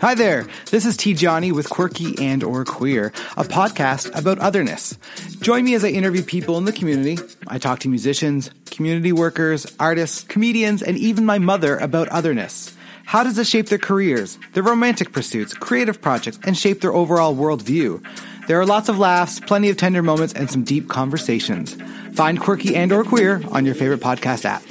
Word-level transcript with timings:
Hi 0.00 0.14
there. 0.14 0.46
This 0.70 0.86
is 0.86 0.96
T 0.96 1.12
Johnny 1.12 1.52
with 1.52 1.68
Quirky 1.68 2.14
and 2.24 2.42
or 2.42 2.64
Queer, 2.64 3.08
a 3.36 3.44
podcast 3.44 4.18
about 4.18 4.38
otherness. 4.38 4.96
Join 5.42 5.62
me 5.62 5.74
as 5.74 5.84
I 5.84 5.88
interview 5.88 6.22
people 6.22 6.56
in 6.56 6.64
the 6.64 6.72
community. 6.72 7.18
I 7.46 7.58
talk 7.58 7.80
to 7.80 7.88
musicians, 7.90 8.50
community 8.70 9.12
workers, 9.12 9.66
artists, 9.78 10.22
comedians, 10.24 10.82
and 10.82 10.96
even 10.96 11.26
my 11.26 11.38
mother 11.38 11.76
about 11.76 12.08
otherness. 12.08 12.74
How 13.04 13.24
does 13.24 13.36
it 13.36 13.46
shape 13.46 13.66
their 13.66 13.76
careers, 13.76 14.38
their 14.54 14.62
romantic 14.62 15.12
pursuits, 15.12 15.52
creative 15.52 16.00
projects, 16.00 16.38
and 16.44 16.56
shape 16.56 16.80
their 16.80 16.94
overall 16.94 17.36
worldview? 17.36 18.02
There 18.46 18.58
are 18.58 18.64
lots 18.64 18.88
of 18.88 18.98
laughs, 18.98 19.38
plenty 19.38 19.68
of 19.68 19.76
tender 19.76 20.02
moments, 20.02 20.32
and 20.32 20.50
some 20.50 20.64
deep 20.64 20.88
conversations. 20.88 21.76
Find 22.14 22.40
Quirky 22.40 22.74
and 22.74 22.90
or 22.90 23.04
Queer 23.04 23.42
on 23.50 23.66
your 23.66 23.74
favorite 23.74 24.00
podcast 24.00 24.46
app. 24.46 24.62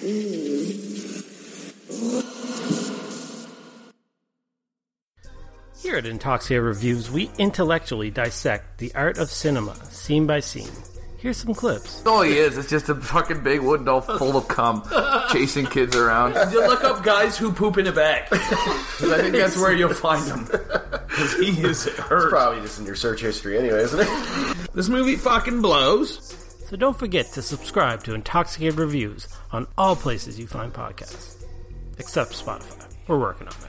Here 5.89 5.98
at 5.98 6.06
Intoxicated 6.06 6.61
Reviews, 6.64 7.10
we 7.10 7.32
intellectually 7.39 8.11
dissect 8.11 8.78
the 8.78 8.93
art 8.93 9.18
of 9.18 9.32
cinema, 9.32 9.74
scene 9.86 10.28
by 10.28 10.39
scene. 10.39 10.70
Here's 11.18 11.38
some 11.38 11.56
clips. 11.56 12.06
all 12.06 12.21
he 12.21 12.38
is. 12.38 12.60
It's 12.60 12.70
just 12.70 12.89
a 12.89 12.96
fucking 12.96 13.42
big 13.43 13.62
wooden 13.62 13.88
doll 13.88 14.02
full 14.02 14.38
of 14.38 14.48
cum, 14.48 14.84
chasing 15.32 15.65
kids 15.65 15.96
around. 15.96 16.36
You 16.54 16.60
look 16.68 16.84
up 16.84 17.02
guys 17.04 17.39
who 17.39 17.52
poop 17.52 17.79
in 17.79 17.88
a 17.88 17.92
bag. 17.92 18.29
'Cause 18.29 19.12
I 19.12 19.18
think 19.20 19.34
that's 19.36 19.57
where 19.57 19.74
you'll 19.74 19.96
find 19.96 20.24
them. 20.28 20.46
Because 20.46 21.34
he 21.39 21.60
is 21.64 21.86
hurt. 21.98 22.29
Probably 22.29 22.62
just 22.62 22.78
in 22.78 22.86
your 22.86 22.93
search 22.96 23.21
history 23.21 23.57
anyway, 23.57 23.82
isn't 23.82 24.00
it? 24.00 24.57
This 24.76 24.90
movie 24.90 25.15
fucking 25.15 25.64
blows. 25.64 26.20
So 26.70 26.76
don't 26.78 27.00
forget 27.00 27.26
to 27.34 27.42
subscribe 27.42 28.04
to 28.04 28.14
Intoxicated 28.14 28.78
Reviews 28.78 29.28
on 29.51 29.65
all 29.76 29.96
places 29.96 30.37
you 30.37 30.46
find 30.46 30.71
podcasts, 30.71 31.43
except 31.98 32.34
Spotify. 32.34 32.86
We're 33.08 33.17
working 33.17 33.48
on 33.48 33.56
it. 33.66 33.69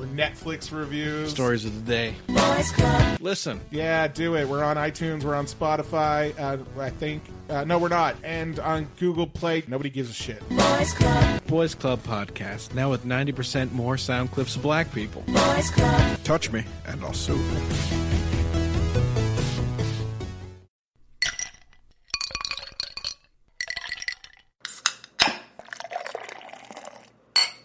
We're 0.00 0.06
Netflix 0.06 0.72
reviews. 0.74 1.28
Stories 1.30 1.66
of 1.66 1.84
the 1.84 1.92
day. 1.92 2.14
Listen, 3.20 3.60
Yeah, 3.70 4.08
do 4.08 4.34
it. 4.34 4.48
We're 4.48 4.64
on 4.64 4.76
iTunes. 4.78 5.24
We're 5.24 5.34
on 5.34 5.44
Spotify. 5.44 6.32
Uh, 6.40 6.56
I 6.80 6.88
think. 6.88 7.22
Uh, 7.50 7.64
no, 7.64 7.76
we're 7.78 7.88
not. 7.90 8.16
And 8.24 8.58
on 8.60 8.88
Google 8.98 9.26
Play. 9.26 9.62
Nobody 9.68 9.90
gives 9.90 10.08
a 10.08 10.14
shit. 10.14 10.40
Boys 10.48 10.94
Club 10.94 11.46
Boys 11.46 11.74
Club 11.74 12.02
podcast 12.02 12.72
now 12.72 12.88
with 12.90 13.04
ninety 13.04 13.32
percent 13.32 13.74
more 13.74 13.98
sound 13.98 14.30
clips 14.30 14.56
of 14.56 14.62
black 14.62 14.90
people. 14.94 15.22
Boys 15.26 15.70
Club. 15.70 16.18
Touch 16.24 16.50
me, 16.50 16.64
and 16.86 17.04
I'll 17.04 17.12
sue. 17.12 17.38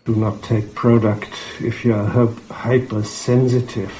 Do 0.05 0.15
not 0.15 0.43
take 0.43 0.75
product 0.75 1.33
if 1.61 1.83
you 1.83 1.95
are 1.95 2.05
hypersensitive. 2.51 3.91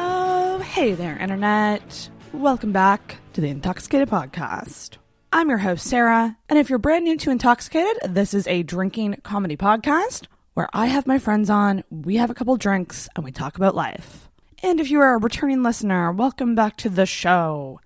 Oh, 0.00 0.60
hey 0.64 0.94
there, 0.94 1.18
Internet. 1.18 2.08
Welcome 2.32 2.72
back 2.72 3.18
to 3.34 3.42
the 3.42 3.48
Intoxicated 3.48 4.08
Podcast. 4.08 4.96
I'm 5.34 5.48
your 5.48 5.58
host, 5.58 5.86
Sarah, 5.86 6.36
and 6.50 6.58
if 6.58 6.68
you're 6.68 6.78
brand 6.78 7.06
new 7.06 7.16
to 7.16 7.30
Intoxicated, 7.30 7.96
this 8.06 8.34
is 8.34 8.46
a 8.46 8.62
drinking 8.62 9.16
comedy 9.22 9.56
podcast 9.56 10.26
where 10.52 10.68
I 10.74 10.86
have 10.88 11.06
my 11.06 11.18
friends 11.18 11.48
on, 11.48 11.84
we 11.88 12.16
have 12.16 12.28
a 12.28 12.34
couple 12.34 12.54
drinks, 12.58 13.08
and 13.16 13.24
we 13.24 13.32
talk 13.32 13.56
about 13.56 13.74
life. 13.74 14.28
And 14.62 14.78
if 14.78 14.90
you 14.90 15.00
are 15.00 15.14
a 15.14 15.18
returning 15.18 15.62
listener, 15.62 16.12
welcome 16.12 16.54
back 16.54 16.76
to 16.76 16.90
the 16.90 17.06
show. 17.06 17.80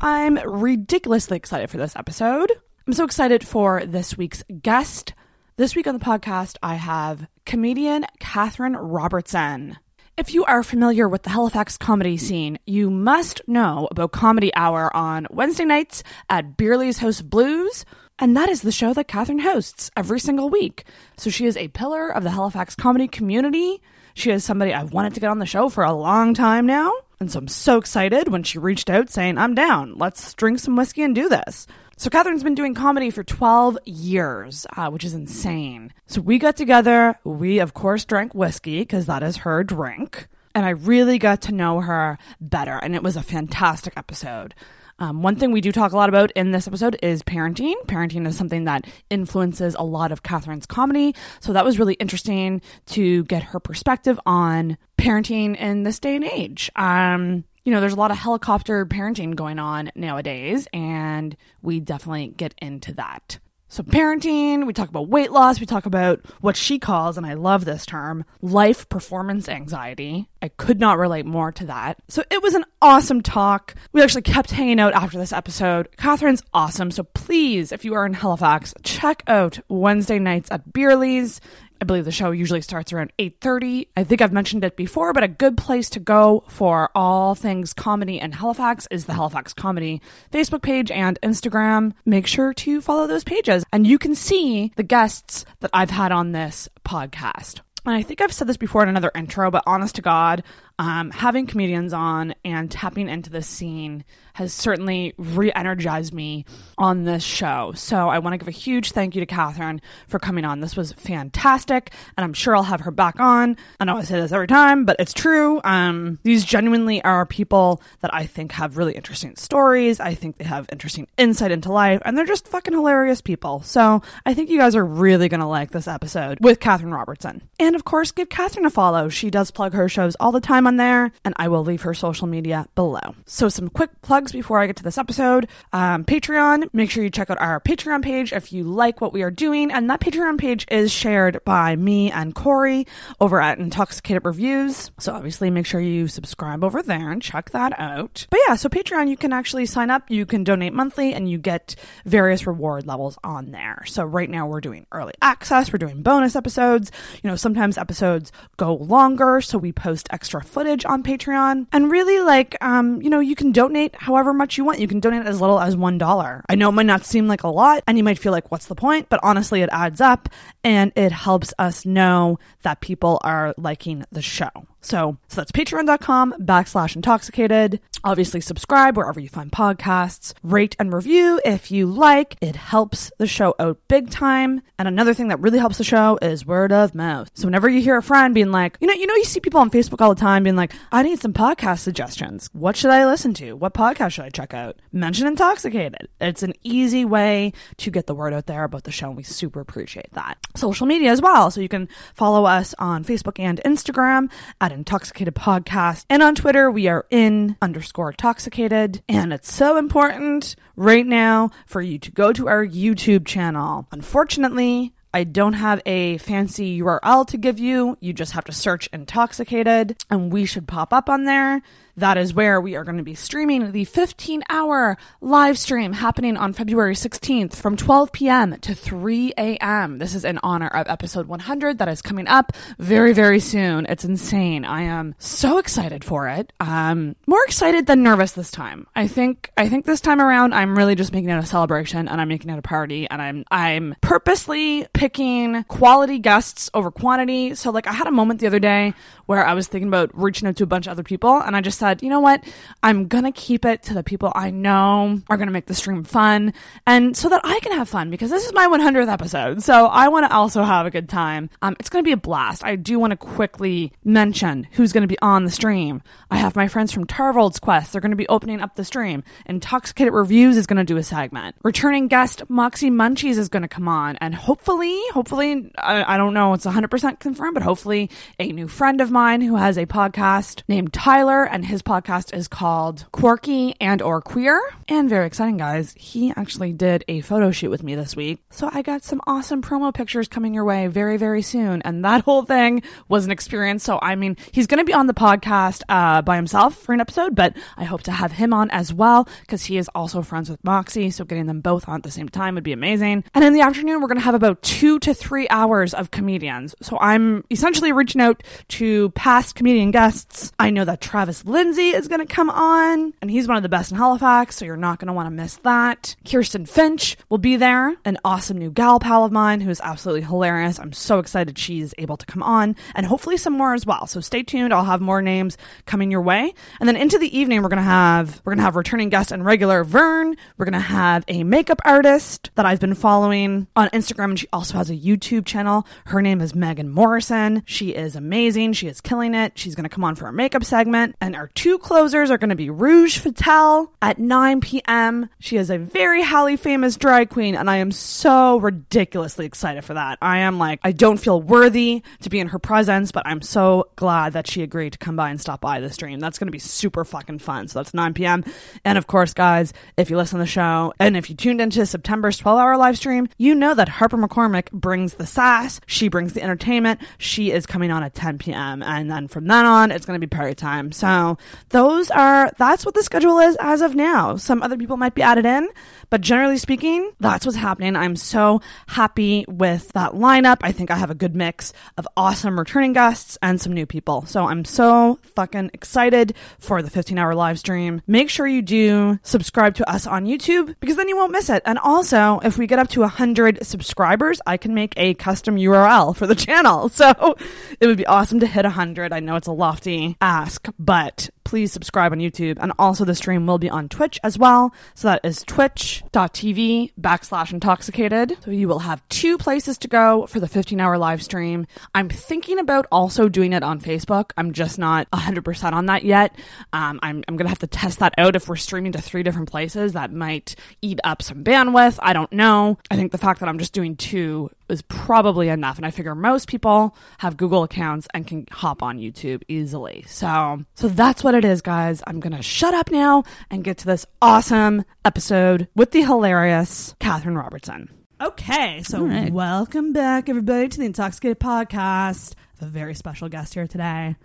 I'm 0.00 0.36
ridiculously 0.36 1.36
excited 1.36 1.68
for 1.68 1.76
this 1.76 1.94
episode. 1.96 2.50
I'm 2.86 2.94
so 2.94 3.04
excited 3.04 3.46
for 3.46 3.84
this 3.84 4.16
week's 4.16 4.42
guest. 4.62 5.12
This 5.58 5.76
week 5.76 5.86
on 5.86 5.98
the 5.98 6.04
podcast, 6.04 6.56
I 6.62 6.76
have 6.76 7.28
comedian 7.44 8.06
Catherine 8.20 8.74
Robertson. 8.74 9.76
If 10.16 10.32
you 10.32 10.46
are 10.46 10.62
familiar 10.62 11.10
with 11.10 11.24
the 11.24 11.30
Halifax 11.30 11.76
comedy 11.76 12.16
scene, 12.16 12.58
you 12.64 12.88
must 12.88 13.42
know 13.46 13.86
about 13.90 14.12
Comedy 14.12 14.50
Hour 14.54 14.94
on 14.96 15.26
Wednesday 15.28 15.66
nights 15.66 16.02
at 16.30 16.56
Bearly's 16.56 16.96
House 16.96 17.20
Blues. 17.20 17.84
And 18.18 18.34
that 18.34 18.48
is 18.48 18.62
the 18.62 18.72
show 18.72 18.94
that 18.94 19.08
Catherine 19.08 19.40
hosts 19.40 19.90
every 19.94 20.18
single 20.18 20.48
week. 20.48 20.84
So 21.18 21.28
she 21.28 21.44
is 21.44 21.58
a 21.58 21.68
pillar 21.68 22.08
of 22.08 22.22
the 22.22 22.30
Halifax 22.30 22.74
comedy 22.74 23.08
community. 23.08 23.82
She 24.14 24.30
is 24.30 24.42
somebody 24.42 24.72
I've 24.72 24.94
wanted 24.94 25.12
to 25.12 25.20
get 25.20 25.28
on 25.28 25.38
the 25.38 25.44
show 25.44 25.68
for 25.68 25.84
a 25.84 25.92
long 25.92 26.32
time 26.32 26.64
now. 26.64 26.90
And 27.20 27.30
so 27.30 27.38
I'm 27.38 27.48
so 27.48 27.76
excited 27.76 28.28
when 28.28 28.42
she 28.42 28.58
reached 28.58 28.88
out 28.88 29.10
saying, 29.10 29.36
I'm 29.36 29.54
down. 29.54 29.98
Let's 29.98 30.32
drink 30.32 30.60
some 30.60 30.76
whiskey 30.76 31.02
and 31.02 31.14
do 31.14 31.28
this. 31.28 31.66
So 31.98 32.10
Catherine's 32.10 32.44
been 32.44 32.54
doing 32.54 32.74
comedy 32.74 33.08
for 33.08 33.24
12 33.24 33.78
years, 33.86 34.66
uh, 34.76 34.90
which 34.90 35.02
is 35.02 35.14
insane. 35.14 35.94
So 36.06 36.20
we 36.20 36.38
got 36.38 36.54
together. 36.54 37.18
We, 37.24 37.58
of 37.58 37.72
course, 37.72 38.04
drank 38.04 38.34
whiskey 38.34 38.80
because 38.80 39.06
that 39.06 39.22
is 39.22 39.38
her 39.38 39.64
drink. 39.64 40.28
And 40.54 40.66
I 40.66 40.70
really 40.70 41.18
got 41.18 41.40
to 41.42 41.52
know 41.52 41.80
her 41.80 42.18
better. 42.38 42.78
And 42.82 42.94
it 42.94 43.02
was 43.02 43.16
a 43.16 43.22
fantastic 43.22 43.94
episode. 43.96 44.54
Um, 44.98 45.22
one 45.22 45.36
thing 45.36 45.52
we 45.52 45.62
do 45.62 45.72
talk 45.72 45.92
a 45.92 45.96
lot 45.96 46.10
about 46.10 46.30
in 46.32 46.50
this 46.50 46.68
episode 46.68 46.98
is 47.02 47.22
parenting. 47.22 47.74
Parenting 47.86 48.26
is 48.26 48.36
something 48.36 48.64
that 48.64 48.86
influences 49.08 49.74
a 49.78 49.84
lot 49.84 50.12
of 50.12 50.22
Catherine's 50.22 50.66
comedy. 50.66 51.14
So 51.40 51.54
that 51.54 51.64
was 51.64 51.78
really 51.78 51.94
interesting 51.94 52.60
to 52.88 53.24
get 53.24 53.42
her 53.42 53.60
perspective 53.60 54.20
on 54.26 54.76
parenting 54.98 55.56
in 55.56 55.84
this 55.84 55.98
day 55.98 56.16
and 56.16 56.24
age. 56.24 56.70
Um, 56.76 57.44
you 57.66 57.72
know, 57.72 57.80
there's 57.80 57.92
a 57.92 57.96
lot 57.96 58.12
of 58.12 58.16
helicopter 58.16 58.86
parenting 58.86 59.34
going 59.34 59.58
on 59.58 59.90
nowadays, 59.96 60.68
and 60.72 61.36
we 61.62 61.80
definitely 61.80 62.28
get 62.28 62.54
into 62.62 62.94
that. 62.94 63.40
So, 63.68 63.82
parenting, 63.82 64.64
we 64.64 64.72
talk 64.72 64.88
about 64.88 65.08
weight 65.08 65.32
loss, 65.32 65.58
we 65.58 65.66
talk 65.66 65.84
about 65.84 66.24
what 66.40 66.56
she 66.56 66.78
calls, 66.78 67.16
and 67.16 67.26
I 67.26 67.34
love 67.34 67.64
this 67.64 67.84
term, 67.84 68.24
life 68.40 68.88
performance 68.88 69.48
anxiety. 69.48 70.28
I 70.40 70.48
could 70.48 70.78
not 70.78 70.98
relate 70.98 71.26
more 71.26 71.50
to 71.50 71.66
that. 71.66 71.98
So, 72.06 72.22
it 72.30 72.40
was 72.40 72.54
an 72.54 72.64
awesome 72.80 73.20
talk. 73.20 73.74
We 73.92 74.00
actually 74.00 74.22
kept 74.22 74.52
hanging 74.52 74.78
out 74.78 74.94
after 74.94 75.18
this 75.18 75.32
episode. 75.32 75.88
Catherine's 75.96 76.44
awesome. 76.54 76.92
So, 76.92 77.02
please, 77.02 77.72
if 77.72 77.84
you 77.84 77.94
are 77.94 78.06
in 78.06 78.14
Halifax, 78.14 78.72
check 78.84 79.24
out 79.26 79.58
Wednesday 79.68 80.20
nights 80.20 80.48
at 80.52 80.72
Bearly's. 80.72 81.40
I 81.80 81.84
believe 81.84 82.04
the 82.04 82.12
show 82.12 82.30
usually 82.30 82.62
starts 82.62 82.92
around 82.92 83.12
8:30. 83.18 83.88
I 83.96 84.04
think 84.04 84.22
I've 84.22 84.32
mentioned 84.32 84.64
it 84.64 84.76
before, 84.76 85.12
but 85.12 85.22
a 85.22 85.28
good 85.28 85.56
place 85.56 85.90
to 85.90 86.00
go 86.00 86.44
for 86.48 86.90
all 86.94 87.34
things 87.34 87.72
comedy 87.72 88.18
in 88.18 88.32
Halifax 88.32 88.88
is 88.90 89.04
the 89.04 89.14
Halifax 89.14 89.52
Comedy 89.52 90.00
Facebook 90.32 90.62
page 90.62 90.90
and 90.90 91.18
Instagram. 91.22 91.92
Make 92.04 92.26
sure 92.26 92.54
to 92.54 92.80
follow 92.80 93.06
those 93.06 93.24
pages 93.24 93.64
and 93.72 93.86
you 93.86 93.98
can 93.98 94.14
see 94.14 94.72
the 94.76 94.82
guests 94.82 95.44
that 95.60 95.70
I've 95.74 95.90
had 95.90 96.12
on 96.12 96.32
this 96.32 96.68
podcast. 96.84 97.60
And 97.84 97.94
I 97.94 98.02
think 98.02 98.20
I've 98.20 98.32
said 98.32 98.48
this 98.48 98.56
before 98.56 98.82
in 98.82 98.88
another 98.88 99.12
intro, 99.14 99.48
but 99.50 99.62
honest 99.64 99.94
to 99.94 100.02
God, 100.02 100.42
um, 100.78 101.10
having 101.10 101.46
comedians 101.46 101.92
on 101.92 102.34
and 102.44 102.70
tapping 102.70 103.08
into 103.08 103.30
the 103.30 103.42
scene 103.42 104.04
has 104.34 104.52
certainly 104.52 105.14
re 105.16 105.50
energized 105.54 106.12
me 106.12 106.44
on 106.76 107.04
this 107.04 107.24
show. 107.24 107.72
So 107.74 108.10
I 108.10 108.18
want 108.18 108.34
to 108.34 108.38
give 108.38 108.48
a 108.48 108.50
huge 108.50 108.92
thank 108.92 109.14
you 109.14 109.20
to 109.20 109.26
Catherine 109.26 109.80
for 110.08 110.18
coming 110.18 110.44
on. 110.44 110.60
This 110.60 110.76
was 110.76 110.92
fantastic, 110.92 111.90
and 112.18 112.24
I'm 112.24 112.34
sure 112.34 112.54
I'll 112.54 112.62
have 112.62 112.82
her 112.82 112.90
back 112.90 113.18
on. 113.18 113.56
I 113.80 113.86
know 113.86 113.96
I 113.96 114.02
say 114.02 114.20
this 114.20 114.32
every 114.32 114.46
time, 114.46 114.84
but 114.84 114.96
it's 114.98 115.14
true. 115.14 115.62
Um, 115.64 116.18
these 116.22 116.44
genuinely 116.44 117.02
are 117.02 117.24
people 117.24 117.80
that 118.00 118.12
I 118.12 118.26
think 118.26 118.52
have 118.52 118.76
really 118.76 118.92
interesting 118.92 119.34
stories. 119.36 120.00
I 120.00 120.12
think 120.12 120.36
they 120.36 120.44
have 120.44 120.68
interesting 120.70 121.08
insight 121.16 121.50
into 121.50 121.72
life, 121.72 122.02
and 122.04 122.18
they're 122.18 122.26
just 122.26 122.48
fucking 122.48 122.74
hilarious 122.74 123.22
people. 123.22 123.62
So 123.62 124.02
I 124.26 124.34
think 124.34 124.50
you 124.50 124.58
guys 124.58 124.76
are 124.76 124.84
really 124.84 125.30
going 125.30 125.40
to 125.40 125.46
like 125.46 125.70
this 125.70 125.88
episode 125.88 126.36
with 126.42 126.60
Catherine 126.60 126.92
Robertson. 126.92 127.48
And 127.58 127.74
of 127.74 127.84
course, 127.86 128.12
give 128.12 128.28
Catherine 128.28 128.66
a 128.66 128.70
follow. 128.70 129.08
She 129.08 129.30
does 129.30 129.50
plug 129.50 129.72
her 129.72 129.88
shows 129.88 130.14
all 130.20 130.32
the 130.32 130.40
time 130.40 130.65
On 130.66 130.78
there, 130.78 131.12
and 131.24 131.32
I 131.36 131.46
will 131.46 131.62
leave 131.62 131.82
her 131.82 131.94
social 131.94 132.26
media 132.26 132.66
below. 132.74 133.14
So, 133.24 133.48
some 133.48 133.68
quick 133.68 134.02
plugs 134.02 134.32
before 134.32 134.58
I 134.58 134.66
get 134.66 134.74
to 134.76 134.82
this 134.82 134.98
episode. 134.98 135.46
Um, 135.72 136.04
Patreon, 136.04 136.70
make 136.72 136.90
sure 136.90 137.04
you 137.04 137.10
check 137.10 137.30
out 137.30 137.40
our 137.40 137.60
Patreon 137.60 138.02
page 138.02 138.32
if 138.32 138.52
you 138.52 138.64
like 138.64 139.00
what 139.00 139.12
we 139.12 139.22
are 139.22 139.30
doing. 139.30 139.70
And 139.70 139.88
that 139.90 140.00
Patreon 140.00 140.38
page 140.38 140.66
is 140.68 140.90
shared 140.90 141.44
by 141.44 141.76
me 141.76 142.10
and 142.10 142.34
Corey 142.34 142.88
over 143.20 143.40
at 143.40 143.58
Intoxicated 143.58 144.24
Reviews. 144.24 144.90
So, 144.98 145.14
obviously, 145.14 145.50
make 145.50 145.66
sure 145.66 145.80
you 145.80 146.08
subscribe 146.08 146.64
over 146.64 146.82
there 146.82 147.12
and 147.12 147.22
check 147.22 147.50
that 147.50 147.78
out. 147.78 148.26
But 148.28 148.40
yeah, 148.48 148.56
so 148.56 148.68
Patreon, 148.68 149.08
you 149.08 149.16
can 149.16 149.32
actually 149.32 149.66
sign 149.66 149.88
up, 149.88 150.10
you 150.10 150.26
can 150.26 150.42
donate 150.42 150.72
monthly, 150.72 151.14
and 151.14 151.30
you 151.30 151.38
get 151.38 151.76
various 152.04 152.44
reward 152.44 152.88
levels 152.88 153.18
on 153.22 153.52
there. 153.52 153.84
So, 153.86 154.02
right 154.02 154.28
now, 154.28 154.48
we're 154.48 154.60
doing 154.60 154.84
early 154.90 155.14
access, 155.22 155.72
we're 155.72 155.78
doing 155.78 156.02
bonus 156.02 156.34
episodes. 156.34 156.90
You 157.22 157.30
know, 157.30 157.36
sometimes 157.36 157.78
episodes 157.78 158.32
go 158.56 158.74
longer, 158.74 159.40
so 159.40 159.58
we 159.58 159.70
post 159.70 160.08
extra 160.10 160.42
footage 160.56 160.86
on 160.86 161.02
Patreon. 161.02 161.66
And 161.70 161.90
really, 161.90 162.18
like, 162.20 162.56
um, 162.62 163.02
you 163.02 163.10
know, 163.10 163.20
you 163.20 163.36
can 163.36 163.52
donate 163.52 163.94
however 163.94 164.32
much 164.32 164.56
you 164.56 164.64
want. 164.64 164.78
You 164.78 164.88
can 164.88 165.00
donate 165.00 165.26
as 165.26 165.38
little 165.38 165.60
as 165.60 165.76
$1. 165.76 166.42
I 166.48 166.54
know 166.54 166.70
it 166.70 166.72
might 166.72 166.86
not 166.86 167.04
seem 167.04 167.28
like 167.28 167.42
a 167.42 167.48
lot, 167.48 167.82
and 167.86 167.98
you 167.98 168.04
might 168.04 168.18
feel 168.18 168.32
like, 168.32 168.50
what's 168.50 168.64
the 168.64 168.74
point? 168.74 169.10
But 169.10 169.20
honestly, 169.22 169.60
it 169.60 169.68
adds 169.70 170.00
up 170.00 170.30
and 170.64 170.92
it 170.96 171.12
helps 171.12 171.52
us 171.58 171.84
know 171.84 172.38
that 172.62 172.80
people 172.80 173.20
are 173.22 173.54
liking 173.58 174.06
the 174.10 174.22
show. 174.22 174.48
So, 174.80 175.18
so 175.28 175.40
that's 175.40 175.52
patreon.com 175.52 176.34
backslash 176.40 176.96
intoxicated. 176.96 177.80
Obviously, 178.04 178.40
subscribe 178.40 178.96
wherever 178.96 179.18
you 179.18 179.28
find 179.28 179.50
podcasts. 179.50 180.32
Rate 180.42 180.76
and 180.78 180.92
review 180.92 181.40
if 181.44 181.72
you 181.72 181.86
like. 181.86 182.36
It 182.40 182.54
helps 182.54 183.10
the 183.18 183.26
show 183.26 183.54
out 183.58 183.78
big 183.88 184.10
time. 184.10 184.62
And 184.78 184.86
another 184.86 185.12
thing 185.12 185.28
that 185.28 185.40
really 185.40 185.58
helps 185.58 185.78
the 185.78 185.84
show 185.84 186.18
is 186.22 186.46
word 186.46 186.72
of 186.72 186.94
mouth. 186.94 187.30
So 187.34 187.46
whenever 187.46 187.68
you 187.68 187.80
hear 187.80 187.96
a 187.96 188.02
friend 188.02 188.32
being 188.32 188.52
like, 188.52 188.78
you 188.80 188.86
know, 188.86 188.94
you 188.94 189.06
know, 189.06 189.14
you 189.16 189.24
see 189.24 189.40
people 189.40 189.60
on 189.60 189.70
Facebook 189.70 190.00
all 190.00 190.14
the 190.14 190.20
time 190.20 190.44
being 190.44 190.54
like, 190.54 190.72
I 190.92 191.02
need 191.02 191.18
some 191.18 191.32
podcast 191.32 191.80
suggestions. 191.80 192.48
What 192.52 192.76
should 192.76 192.90
I 192.90 193.06
listen 193.06 193.34
to? 193.34 193.54
What 193.54 193.74
podcast 193.74 194.12
should 194.12 194.26
I 194.26 194.30
check 194.30 194.54
out? 194.54 194.76
Mention 194.92 195.26
Intoxicated. 195.26 196.08
It's 196.20 196.44
an 196.44 196.52
easy 196.62 197.04
way 197.04 197.52
to 197.78 197.90
get 197.90 198.06
the 198.06 198.14
word 198.14 198.32
out 198.32 198.46
there 198.46 198.62
about 198.62 198.84
the 198.84 198.92
show, 198.92 199.08
and 199.08 199.16
we 199.16 199.22
super 199.24 199.60
appreciate 199.60 200.12
that. 200.12 200.38
Social 200.54 200.86
media 200.86 201.10
as 201.10 201.20
well. 201.20 201.50
So 201.50 201.60
you 201.60 201.68
can 201.68 201.88
follow 202.14 202.44
us 202.44 202.74
on 202.78 203.04
Facebook 203.04 203.40
and 203.40 203.60
Instagram 203.64 204.30
at 204.60 204.75
Intoxicated 204.76 205.34
Podcast. 205.34 206.04
And 206.10 206.22
on 206.22 206.34
Twitter, 206.34 206.70
we 206.70 206.86
are 206.88 207.06
in 207.10 207.56
underscore 207.62 208.10
intoxicated. 208.10 209.02
And 209.08 209.32
it's 209.32 209.52
so 209.52 209.76
important 209.76 210.54
right 210.76 211.06
now 211.06 211.50
for 211.66 211.80
you 211.80 211.98
to 211.98 212.10
go 212.10 212.32
to 212.32 212.48
our 212.48 212.64
YouTube 212.64 213.26
channel. 213.26 213.88
Unfortunately, 213.90 214.92
I 215.14 215.24
don't 215.24 215.54
have 215.54 215.80
a 215.86 216.18
fancy 216.18 216.80
URL 216.80 217.26
to 217.28 217.38
give 217.38 217.58
you. 217.58 217.96
You 218.00 218.12
just 218.12 218.32
have 218.32 218.44
to 218.44 218.52
search 218.52 218.88
intoxicated 218.92 219.96
and 220.10 220.30
we 220.30 220.44
should 220.44 220.68
pop 220.68 220.92
up 220.92 221.08
on 221.08 221.24
there. 221.24 221.62
That 221.98 222.18
is 222.18 222.34
where 222.34 222.60
we 222.60 222.76
are 222.76 222.84
going 222.84 222.98
to 222.98 223.02
be 223.02 223.14
streaming 223.14 223.72
the 223.72 223.84
15 223.84 224.42
hour 224.50 224.98
live 225.22 225.58
stream 225.58 225.94
happening 225.94 226.36
on 226.36 226.52
February 226.52 226.94
16th 226.94 227.54
from 227.54 227.74
12 227.74 228.12
p.m. 228.12 228.60
to 228.60 228.74
3 228.74 229.32
a.m. 229.38 229.98
This 229.98 230.14
is 230.14 230.24
in 230.24 230.38
honor 230.42 230.68
of 230.68 230.88
episode 230.88 231.26
100 231.26 231.78
that 231.78 231.88
is 231.88 232.02
coming 232.02 232.28
up 232.28 232.52
very, 232.78 233.14
very 233.14 233.40
soon. 233.40 233.86
It's 233.86 234.04
insane. 234.04 234.66
I 234.66 234.82
am 234.82 235.14
so 235.18 235.56
excited 235.56 236.04
for 236.04 236.28
it. 236.28 236.52
Um, 236.60 237.16
more 237.26 237.42
excited 237.46 237.86
than 237.86 238.02
nervous 238.02 238.32
this 238.32 238.50
time. 238.50 238.86
I 238.94 239.08
think, 239.08 239.50
I 239.56 239.70
think 239.70 239.86
this 239.86 240.02
time 240.02 240.20
around, 240.20 240.52
I'm 240.52 240.76
really 240.76 240.96
just 240.96 241.14
making 241.14 241.30
it 241.30 241.38
a 241.38 241.46
celebration 241.46 242.08
and 242.08 242.20
I'm 242.20 242.28
making 242.28 242.50
it 242.50 242.58
a 242.58 242.62
party 242.62 243.08
and 243.08 243.22
I'm, 243.22 243.44
I'm 243.50 243.94
purposely 244.02 244.86
picking 244.92 245.64
quality 245.64 246.18
guests 246.18 246.68
over 246.74 246.90
quantity. 246.90 247.54
So 247.54 247.70
like 247.70 247.86
I 247.86 247.92
had 247.92 248.06
a 248.06 248.12
moment 248.12 248.40
the 248.40 248.46
other 248.48 248.58
day 248.58 248.92
where 249.26 249.46
I 249.46 249.54
was 249.54 249.66
thinking 249.66 249.88
about 249.88 250.10
reaching 250.14 250.48
out 250.48 250.56
to 250.56 250.64
a 250.64 250.66
bunch 250.66 250.86
of 250.86 250.92
other 250.92 251.02
people 251.02 251.36
and 251.36 251.56
I 251.56 251.60
just 251.60 251.78
said, 251.78 252.02
you 252.02 252.08
know 252.08 252.20
what? 252.20 252.42
I'm 252.82 253.08
going 253.08 253.24
to 253.24 253.32
keep 253.32 253.64
it 253.64 253.82
to 253.84 253.94
the 253.94 254.02
people 254.02 254.32
I 254.34 254.50
know 254.50 255.20
are 255.28 255.36
going 255.36 255.48
to 255.48 255.52
make 255.52 255.66
the 255.66 255.74
stream 255.74 256.04
fun 256.04 256.52
and 256.86 257.16
so 257.16 257.28
that 257.28 257.40
I 257.44 257.60
can 257.60 257.72
have 257.72 257.88
fun 257.88 258.10
because 258.10 258.30
this 258.30 258.46
is 258.46 258.52
my 258.52 258.66
100th 258.66 259.12
episode. 259.12 259.62
So 259.62 259.86
I 259.86 260.08
want 260.08 260.28
to 260.28 260.34
also 260.34 260.62
have 260.62 260.86
a 260.86 260.90
good 260.90 261.08
time. 261.08 261.50
Um, 261.62 261.76
it's 261.78 261.88
going 261.88 262.02
to 262.04 262.08
be 262.08 262.12
a 262.12 262.16
blast. 262.16 262.64
I 262.64 262.76
do 262.76 262.98
want 262.98 263.10
to 263.10 263.16
quickly 263.16 263.92
mention 264.04 264.66
who's 264.72 264.92
going 264.92 265.02
to 265.02 265.08
be 265.08 265.18
on 265.20 265.44
the 265.44 265.50
stream. 265.50 266.02
I 266.30 266.36
have 266.36 266.56
my 266.56 266.68
friends 266.68 266.92
from 266.92 267.06
Tarvold's 267.06 267.58
Quest. 267.58 267.92
They're 267.92 268.00
going 268.00 268.10
to 268.10 268.16
be 268.16 268.28
opening 268.28 268.60
up 268.60 268.76
the 268.76 268.84
stream. 268.84 269.24
Intoxicated 269.46 270.12
Reviews 270.12 270.56
is 270.56 270.66
going 270.66 270.78
to 270.78 270.84
do 270.84 270.96
a 270.96 271.02
segment. 271.02 271.56
Returning 271.62 272.08
guest 272.08 272.42
Moxie 272.48 272.90
Munchies 272.90 273.38
is 273.38 273.48
going 273.48 273.62
to 273.62 273.68
come 273.68 273.88
on 273.88 274.16
and 274.20 274.34
hopefully, 274.34 275.00
hopefully, 275.12 275.70
I, 275.78 276.14
I 276.14 276.16
don't 276.16 276.34
know, 276.34 276.52
it's 276.52 276.66
100% 276.66 277.18
confirmed, 277.18 277.54
but 277.54 277.62
hopefully 277.62 278.10
a 278.38 278.52
new 278.52 278.68
friend 278.68 279.00
of 279.00 279.10
mine 279.10 279.15
who 279.16 279.56
has 279.56 279.78
a 279.78 279.86
podcast 279.86 280.62
named 280.68 280.92
Tyler 280.92 281.42
and 281.42 281.64
his 281.64 281.80
podcast 281.80 282.36
is 282.36 282.48
called 282.48 283.06
Quirky 283.12 283.74
and 283.80 284.02
or 284.02 284.20
Queer. 284.20 284.60
And 284.88 285.08
very 285.08 285.26
exciting 285.26 285.56
guys, 285.56 285.94
he 285.96 286.34
actually 286.36 286.74
did 286.74 287.02
a 287.08 287.22
photo 287.22 287.50
shoot 287.50 287.70
with 287.70 287.82
me 287.82 287.94
this 287.94 288.14
week. 288.14 288.40
So 288.50 288.68
I 288.70 288.82
got 288.82 289.02
some 289.02 289.22
awesome 289.26 289.62
promo 289.62 289.94
pictures 289.94 290.28
coming 290.28 290.52
your 290.52 290.66
way 290.66 290.88
very 290.88 291.16
very 291.16 291.40
soon 291.40 291.80
and 291.80 292.04
that 292.04 292.24
whole 292.24 292.42
thing 292.42 292.82
was 293.08 293.24
an 293.24 293.30
experience. 293.30 293.82
So 293.84 293.98
I 294.02 294.16
mean, 294.16 294.36
he's 294.52 294.66
going 294.66 294.80
to 294.80 294.84
be 294.84 294.92
on 294.92 295.06
the 295.06 295.14
podcast 295.14 295.80
uh, 295.88 296.20
by 296.20 296.36
himself 296.36 296.76
for 296.76 296.92
an 296.92 297.00
episode, 297.00 297.34
but 297.34 297.56
I 297.78 297.84
hope 297.84 298.02
to 298.02 298.12
have 298.12 298.32
him 298.32 298.52
on 298.52 298.70
as 298.70 298.92
well 298.92 299.26
because 299.40 299.64
he 299.64 299.78
is 299.78 299.88
also 299.94 300.20
friends 300.20 300.50
with 300.50 300.62
Moxie, 300.62 301.08
so 301.08 301.24
getting 301.24 301.46
them 301.46 301.62
both 301.62 301.88
on 301.88 301.94
at 301.94 302.02
the 302.02 302.10
same 302.10 302.28
time 302.28 302.56
would 302.56 302.64
be 302.64 302.72
amazing. 302.72 303.24
And 303.32 303.42
in 303.42 303.54
the 303.54 303.62
afternoon, 303.62 304.02
we're 304.02 304.08
going 304.08 304.18
to 304.18 304.24
have 304.24 304.34
about 304.34 304.60
2 304.60 304.98
to 304.98 305.14
3 305.14 305.48
hours 305.48 305.94
of 305.94 306.10
comedians. 306.10 306.74
So 306.82 306.98
I'm 307.00 307.44
essentially 307.50 307.92
reaching 307.92 308.20
out 308.20 308.42
to 308.68 309.05
past 309.10 309.54
comedian 309.54 309.90
guests. 309.90 310.52
I 310.58 310.70
know 310.70 310.84
that 310.84 311.00
Travis 311.00 311.44
Lindsay 311.44 311.90
is 311.90 312.08
going 312.08 312.20
to 312.20 312.32
come 312.32 312.50
on, 312.50 313.12
and 313.20 313.30
he's 313.30 313.48
one 313.48 313.56
of 313.56 313.62
the 313.62 313.68
best 313.68 313.90
in 313.90 313.98
Halifax, 313.98 314.56
so 314.56 314.64
you're 314.64 314.76
not 314.76 314.98
going 314.98 315.08
to 315.08 315.12
want 315.12 315.26
to 315.26 315.30
miss 315.30 315.56
that. 315.58 316.16
Kirsten 316.24 316.66
Finch 316.66 317.16
will 317.28 317.38
be 317.38 317.56
there, 317.56 317.94
an 318.04 318.18
awesome 318.24 318.58
new 318.58 318.70
gal 318.70 319.00
pal 319.00 319.24
of 319.24 319.32
mine 319.32 319.60
who 319.60 319.70
is 319.70 319.80
absolutely 319.82 320.22
hilarious. 320.22 320.78
I'm 320.78 320.92
so 320.92 321.18
excited 321.18 321.58
she's 321.58 321.94
able 321.98 322.16
to 322.16 322.26
come 322.26 322.42
on, 322.42 322.76
and 322.94 323.06
hopefully 323.06 323.36
some 323.36 323.52
more 323.52 323.74
as 323.74 323.86
well. 323.86 324.06
So 324.06 324.20
stay 324.20 324.42
tuned. 324.42 324.72
I'll 324.72 324.84
have 324.84 325.00
more 325.00 325.22
names 325.22 325.56
coming 325.86 326.10
your 326.10 326.22
way. 326.22 326.54
And 326.80 326.88
then 326.88 326.96
into 326.96 327.18
the 327.18 327.36
evening, 327.36 327.62
we're 327.62 327.68
going 327.68 327.76
to 327.78 327.82
have 327.82 328.40
we're 328.44 328.52
going 328.52 328.58
to 328.58 328.64
have 328.64 328.76
returning 328.76 329.08
guest 329.08 329.32
and 329.32 329.44
regular 329.44 329.84
Vern. 329.84 330.36
We're 330.56 330.66
going 330.66 330.72
to 330.74 330.80
have 330.80 331.24
a 331.28 331.44
makeup 331.44 331.80
artist 331.84 332.50
that 332.54 332.66
I've 332.66 332.80
been 332.80 332.94
following 332.94 333.66
on 333.76 333.88
Instagram, 333.90 334.30
and 334.30 334.38
she 334.38 334.48
also 334.52 334.78
has 334.78 334.90
a 334.90 334.96
YouTube 334.96 335.44
channel. 335.46 335.86
Her 336.06 336.22
name 336.22 336.40
is 336.40 336.54
Megan 336.54 336.90
Morrison. 336.90 337.62
She 337.66 337.90
is 337.90 338.16
amazing. 338.16 338.72
She 338.74 338.88
is 338.88 338.95
killing 339.00 339.34
it. 339.34 339.58
She's 339.58 339.74
going 339.74 339.84
to 339.84 339.90
come 339.90 340.04
on 340.04 340.14
for 340.14 340.26
a 340.26 340.32
makeup 340.32 340.64
segment. 340.64 341.16
And 341.20 341.36
our 341.36 341.48
two 341.48 341.78
closers 341.78 342.30
are 342.30 342.38
going 342.38 342.50
to 342.50 342.56
be 342.56 342.70
Rouge 342.70 343.18
Fatale 343.18 343.92
at 344.02 344.18
9 344.18 344.60
p.m. 344.60 345.28
She 345.38 345.56
is 345.56 345.70
a 345.70 345.78
very 345.78 346.22
highly 346.22 346.56
famous 346.56 346.96
drag 346.96 347.30
queen, 347.30 347.54
and 347.54 347.68
I 347.70 347.76
am 347.76 347.92
so 347.92 348.58
ridiculously 348.58 349.46
excited 349.46 349.84
for 349.84 349.94
that. 349.94 350.18
I 350.20 350.38
am 350.38 350.58
like, 350.58 350.80
I 350.82 350.92
don't 350.92 351.18
feel 351.18 351.40
worthy 351.40 352.02
to 352.22 352.30
be 352.30 352.40
in 352.40 352.48
her 352.48 352.58
presence, 352.58 353.12
but 353.12 353.26
I'm 353.26 353.42
so 353.42 353.88
glad 353.96 354.32
that 354.34 354.46
she 354.46 354.62
agreed 354.62 354.92
to 354.92 354.98
come 354.98 355.16
by 355.16 355.30
and 355.30 355.40
stop 355.40 355.60
by 355.60 355.80
the 355.80 355.90
stream. 355.90 356.20
That's 356.20 356.38
going 356.38 356.48
to 356.48 356.52
be 356.52 356.58
super 356.58 357.04
fucking 357.04 357.38
fun. 357.38 357.68
So 357.68 357.78
that's 357.78 357.94
9 357.94 358.14
p.m. 358.14 358.44
And 358.84 358.98
of 358.98 359.06
course, 359.06 359.34
guys, 359.34 359.72
if 359.96 360.10
you 360.10 360.16
listen 360.16 360.38
to 360.38 360.44
the 360.44 360.50
show 360.50 360.92
and 360.98 361.16
if 361.16 361.30
you 361.30 361.36
tuned 361.36 361.60
into 361.60 361.86
September's 361.86 362.38
12 362.38 362.58
hour 362.58 362.76
live 362.76 362.96
stream, 362.96 363.28
you 363.38 363.54
know 363.54 363.74
that 363.74 363.88
Harper 363.88 364.16
McCormick 364.16 364.70
brings 364.72 365.14
the 365.14 365.26
sass. 365.26 365.80
She 365.86 366.08
brings 366.08 366.32
the 366.32 366.42
entertainment. 366.42 367.00
She 367.18 367.50
is 367.50 367.66
coming 367.66 367.90
on 367.90 368.02
at 368.02 368.14
10 368.14 368.38
p.m. 368.38 368.82
And 368.86 369.10
then 369.10 369.28
from 369.28 369.46
then 369.46 369.66
on, 369.66 369.90
it's 369.90 370.06
going 370.06 370.18
to 370.18 370.26
be 370.26 370.34
party 370.34 370.54
time. 370.54 370.92
So 370.92 371.36
those 371.70 372.10
are, 372.10 372.50
that's 372.56 372.86
what 372.86 372.94
the 372.94 373.02
schedule 373.02 373.38
is 373.40 373.56
as 373.60 373.82
of 373.82 373.94
now. 373.94 374.36
Some 374.36 374.62
other 374.62 374.76
people 374.76 374.96
might 374.96 375.14
be 375.14 375.22
added 375.22 375.44
in, 375.44 375.68
but 376.10 376.20
generally 376.20 376.58
speaking, 376.58 377.10
that's 377.20 377.44
what's 377.44 377.56
happening. 377.56 377.96
I'm 377.96 378.16
so 378.16 378.60
happy 378.86 379.44
with 379.48 379.92
that 379.92 380.12
lineup. 380.12 380.58
I 380.60 380.72
think 380.72 380.90
I 380.90 380.96
have 380.96 381.10
a 381.10 381.14
good 381.14 381.34
mix 381.34 381.72
of 381.96 382.06
awesome 382.16 382.58
returning 382.58 382.92
guests 382.92 383.38
and 383.42 383.60
some 383.60 383.72
new 383.72 383.86
people. 383.86 384.26
So 384.26 384.46
I'm 384.46 384.64
so 384.64 385.18
fucking 385.34 385.70
excited 385.74 386.34
for 386.58 386.82
the 386.82 386.90
15 386.90 387.18
hour 387.18 387.34
live 387.34 387.58
stream. 387.58 388.02
Make 388.06 388.30
sure 388.30 388.46
you 388.46 388.62
do 388.62 389.18
subscribe 389.22 389.74
to 389.76 389.90
us 389.90 390.06
on 390.06 390.26
YouTube 390.26 390.74
because 390.80 390.96
then 390.96 391.08
you 391.08 391.16
won't 391.16 391.32
miss 391.32 391.50
it. 391.50 391.62
And 391.64 391.78
also, 391.78 392.40
if 392.42 392.58
we 392.58 392.66
get 392.66 392.78
up 392.78 392.88
to 392.90 393.00
100 393.00 393.64
subscribers, 393.66 394.40
I 394.46 394.56
can 394.56 394.74
make 394.74 394.94
a 394.96 395.14
custom 395.14 395.56
URL 395.56 396.16
for 396.16 396.26
the 396.26 396.34
channel. 396.46 396.88
So 396.88 397.36
it 397.80 397.86
would 397.86 397.96
be 397.98 398.06
awesome 398.06 398.40
to 398.40 398.46
hit 398.46 398.64
100. 398.64 399.12
I 399.12 399.20
know 399.20 399.36
it's 399.36 399.46
a 399.46 399.52
lofty 399.52 400.16
ask, 400.20 400.68
but 400.78 401.30
please 401.46 401.72
subscribe 401.72 402.10
on 402.10 402.18
YouTube. 402.18 402.58
And 402.60 402.72
also, 402.76 403.04
the 403.04 403.14
stream 403.14 403.46
will 403.46 403.58
be 403.58 403.70
on 403.70 403.88
Twitch 403.88 404.18
as 404.24 404.36
well. 404.36 404.74
So 404.96 405.06
that 405.06 405.20
is 405.24 405.44
twitch.tv 405.44 406.92
backslash 407.00 407.52
intoxicated. 407.52 408.36
So 408.44 408.50
you 408.50 408.66
will 408.66 408.80
have 408.80 409.06
two 409.08 409.38
places 409.38 409.78
to 409.78 409.88
go 409.88 410.26
for 410.26 410.40
the 410.40 410.48
15 410.48 410.80
hour 410.80 410.98
live 410.98 411.22
stream. 411.22 411.68
I'm 411.94 412.08
thinking 412.08 412.58
about 412.58 412.86
also 412.90 413.28
doing 413.28 413.52
it 413.52 413.62
on 413.62 413.80
Facebook. 413.80 414.32
I'm 414.36 414.52
just 414.52 414.76
not 414.76 415.08
100% 415.12 415.72
on 415.72 415.86
that 415.86 416.04
yet. 416.04 416.34
Um, 416.72 416.98
I'm, 417.04 417.22
I'm 417.28 417.36
going 417.36 417.46
to 417.46 417.50
have 417.50 417.60
to 417.60 417.68
test 417.68 418.00
that 418.00 418.14
out 418.18 418.34
if 418.34 418.48
we're 418.48 418.56
streaming 418.56 418.90
to 418.92 419.00
three 419.00 419.22
different 419.22 419.48
places. 419.48 419.92
That 419.92 420.12
might 420.12 420.56
eat 420.82 420.98
up 421.04 421.22
some 421.22 421.44
bandwidth. 421.44 422.00
I 422.02 422.12
don't 422.12 422.32
know. 422.32 422.76
I 422.90 422.96
think 422.96 423.12
the 423.12 423.18
fact 423.18 423.38
that 423.38 423.48
I'm 423.48 423.60
just 423.60 423.72
doing 423.72 423.94
two 423.94 424.50
is 424.68 424.82
probably 424.82 425.48
enough. 425.48 425.76
And 425.76 425.86
I 425.86 425.92
figure 425.92 426.16
most 426.16 426.48
people 426.48 426.96
have 427.18 427.36
Google 427.36 427.62
accounts 427.62 428.08
and 428.12 428.26
can 428.26 428.46
hop 428.50 428.82
on 428.82 428.98
YouTube 428.98 429.42
easily. 429.46 430.04
So, 430.08 430.64
so 430.74 430.88
that's 430.88 431.22
what 431.22 431.35
it 431.36 431.44
is, 431.44 431.60
guys. 431.60 432.02
I'm 432.06 432.20
going 432.20 432.34
to 432.34 432.42
shut 432.42 432.72
up 432.72 432.90
now 432.90 433.24
and 433.50 433.62
get 433.62 433.78
to 433.78 433.86
this 433.86 434.06
awesome 434.22 434.84
episode 435.04 435.68
with 435.74 435.90
the 435.90 436.02
hilarious 436.02 436.94
Catherine 436.98 437.36
Robertson. 437.36 437.90
Okay, 438.20 438.82
so 438.82 439.04
welcome 439.30 439.92
back, 439.92 440.30
everybody, 440.30 440.68
to 440.68 440.78
the 440.78 440.86
Intoxicated 440.86 441.38
Podcast. 441.38 442.32
I 442.34 442.64
have 442.64 442.68
a 442.70 442.72
very 442.72 442.94
special 442.94 443.28
guest 443.28 443.52
here 443.52 443.66
today. 443.66 444.16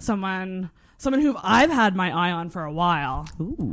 Someone, 0.00 0.70
someone 0.96 1.22
who 1.22 1.36
I've 1.40 1.70
had 1.70 1.94
my 1.94 2.10
eye 2.10 2.32
on 2.32 2.50
for 2.50 2.64
a 2.64 2.72
while. 2.72 3.28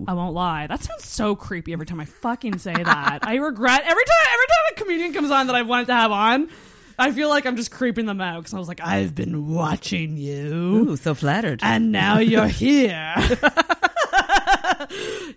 I 0.07 0.13
won't 0.13 0.35
lie. 0.35 0.67
That 0.67 0.83
sounds 0.83 1.07
so 1.07 1.35
creepy 1.35 1.73
every 1.73 1.87
time 1.87 1.99
I 1.99 2.05
fucking 2.05 2.59
say 2.59 2.73
that. 2.73 3.19
I 3.23 3.35
regret 3.35 3.81
every 3.83 4.05
time. 4.05 4.27
Every 4.33 4.45
time 4.45 4.71
a 4.71 4.75
comedian 4.75 5.13
comes 5.13 5.31
on 5.31 5.47
that 5.47 5.55
I've 5.55 5.67
wanted 5.67 5.87
to 5.87 5.95
have 5.95 6.11
on, 6.11 6.49
I 6.97 7.11
feel 7.11 7.29
like 7.29 7.45
I'm 7.45 7.55
just 7.57 7.71
creeping 7.71 8.05
them 8.05 8.21
out 8.21 8.39
because 8.39 8.53
I 8.53 8.57
was 8.59 8.67
like, 8.67 8.81
I've 8.81 9.13
been 9.15 9.53
watching 9.53 10.17
you, 10.17 10.53
Ooh, 10.53 10.95
so 10.95 11.13
flattered. 11.13 11.59
and 11.63 11.91
now 11.91 12.19
you're 12.19 12.47
here. 12.63 13.15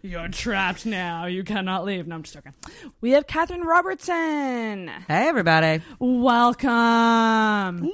You're 0.03 0.29
trapped 0.29 0.87
now. 0.87 1.27
You 1.27 1.43
cannot 1.43 1.85
leave. 1.85 2.07
No, 2.07 2.15
I'm 2.17 2.23
just 2.23 2.35
joking. 2.35 2.55
We 3.01 3.11
have 3.13 3.27
Catherine 3.27 3.63
Robertson. 3.63 4.89
Hey, 5.09 5.29
everybody. 5.29 5.83
Welcome. 5.99 6.69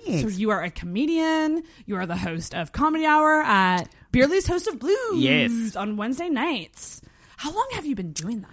Thanks. 0.04 0.22
So 0.22 0.28
you 0.28 0.50
are 0.50 0.62
a 0.62 0.70
comedian. 0.70 1.62
You 1.86 1.96
are 1.96 2.06
the 2.06 2.16
host 2.16 2.54
of 2.54 2.72
Comedy 2.72 3.06
Hour 3.06 3.42
at 3.42 3.88
Bearly's 4.12 4.46
House 4.46 4.66
of 4.66 4.78
Blues. 4.78 5.16
Yes. 5.16 5.76
On 5.76 5.96
Wednesday 5.96 6.28
nights. 6.28 7.00
How 7.36 7.52
long 7.52 7.68
have 7.72 7.86
you 7.86 7.94
been 7.94 8.12
doing 8.12 8.40
that? 8.42 8.50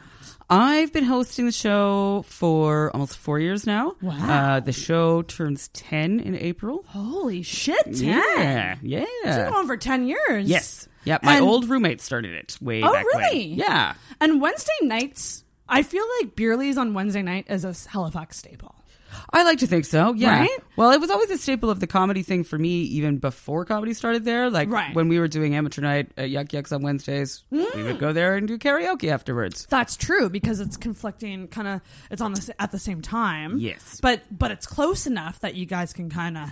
I've 0.51 0.91
been 0.91 1.05
hosting 1.05 1.46
the 1.46 1.51
show 1.53 2.24
for 2.27 2.91
almost 2.93 3.17
four 3.17 3.39
years 3.39 3.65
now. 3.65 3.96
Wow. 4.01 4.12
Uh, 4.29 4.60
the 4.60 4.74
show 4.74 5.22
turns 5.22 5.70
10 5.70 6.20
in 6.20 6.36
April. 6.36 6.84
Holy 6.89 7.41
shit, 7.41 7.81
10. 7.86 7.96
Yeah. 8.03 8.75
Yeah. 8.81 9.05
It's 9.24 9.38
been 9.38 9.51
going 9.51 9.67
for 9.67 9.77
10 9.77 10.08
years. 10.08 10.50
Yes. 10.50 10.88
Yeah. 11.05 11.20
My 11.24 11.38
And- 11.38 11.46
old 11.46 11.70
roommate 11.70 12.01
started 12.01 12.34
it 12.34 12.58
way 12.62 12.84
Oh, 12.84 12.91
back 12.91 13.05
when. 13.13 13.24
really? 13.24 13.46
Yeah. 13.53 13.93
And 14.20 14.41
Wednesday 14.41 14.74
nights, 14.84 15.43
I 15.70 15.84
feel 15.84 16.03
like 16.20 16.36
Bearly's 16.36 16.77
on 16.77 16.93
Wednesday 16.93 17.22
night 17.22 17.46
is 17.50 17.63
a 17.63 17.74
Halifax 17.89 18.38
staple. 18.38 18.75
I 19.33 19.43
like 19.43 19.59
to 19.59 19.67
think 19.67 19.85
so. 19.85 20.13
Yeah. 20.13 20.39
Right? 20.41 20.59
Well, 20.75 20.91
it 20.91 21.00
was 21.00 21.09
always 21.09 21.29
a 21.31 21.38
staple 21.38 21.69
of 21.69 21.79
the 21.79 21.88
comedy 21.88 22.21
thing 22.21 22.43
for 22.43 22.57
me, 22.57 22.81
even 22.81 23.17
before 23.17 23.63
comedy 23.63 23.93
started 23.93 24.25
there. 24.25 24.50
Like 24.50 24.69
Right. 24.69 24.93
when 24.93 25.07
we 25.07 25.19
were 25.19 25.29
doing 25.29 25.55
amateur 25.55 25.81
night 25.81 26.11
at 26.17 26.29
Yuk 26.29 26.51
Yuk's 26.51 26.71
on 26.73 26.81
Wednesdays, 26.81 27.43
we 27.50 27.63
Mm. 27.63 27.83
would 27.85 28.00
go 28.00 28.11
there 28.11 28.35
and 28.35 28.45
do 28.47 28.57
karaoke 28.57 29.09
afterwards. 29.09 29.67
That's 29.69 29.95
true 29.95 30.29
because 30.29 30.59
it's 30.59 30.75
conflicting. 30.75 31.47
Kind 31.47 31.67
of, 31.69 31.81
it's 32.09 32.21
on 32.21 32.33
the 32.33 32.53
at 32.59 32.71
the 32.71 32.79
same 32.79 33.01
time. 33.01 33.57
Yes. 33.57 34.00
but 34.01 34.21
but 34.38 34.51
it's 34.51 34.67
close 34.67 35.07
enough 35.07 35.39
that 35.39 35.55
you 35.55 35.65
guys 35.65 35.93
can 35.93 36.09
kind 36.09 36.38
of 36.38 36.50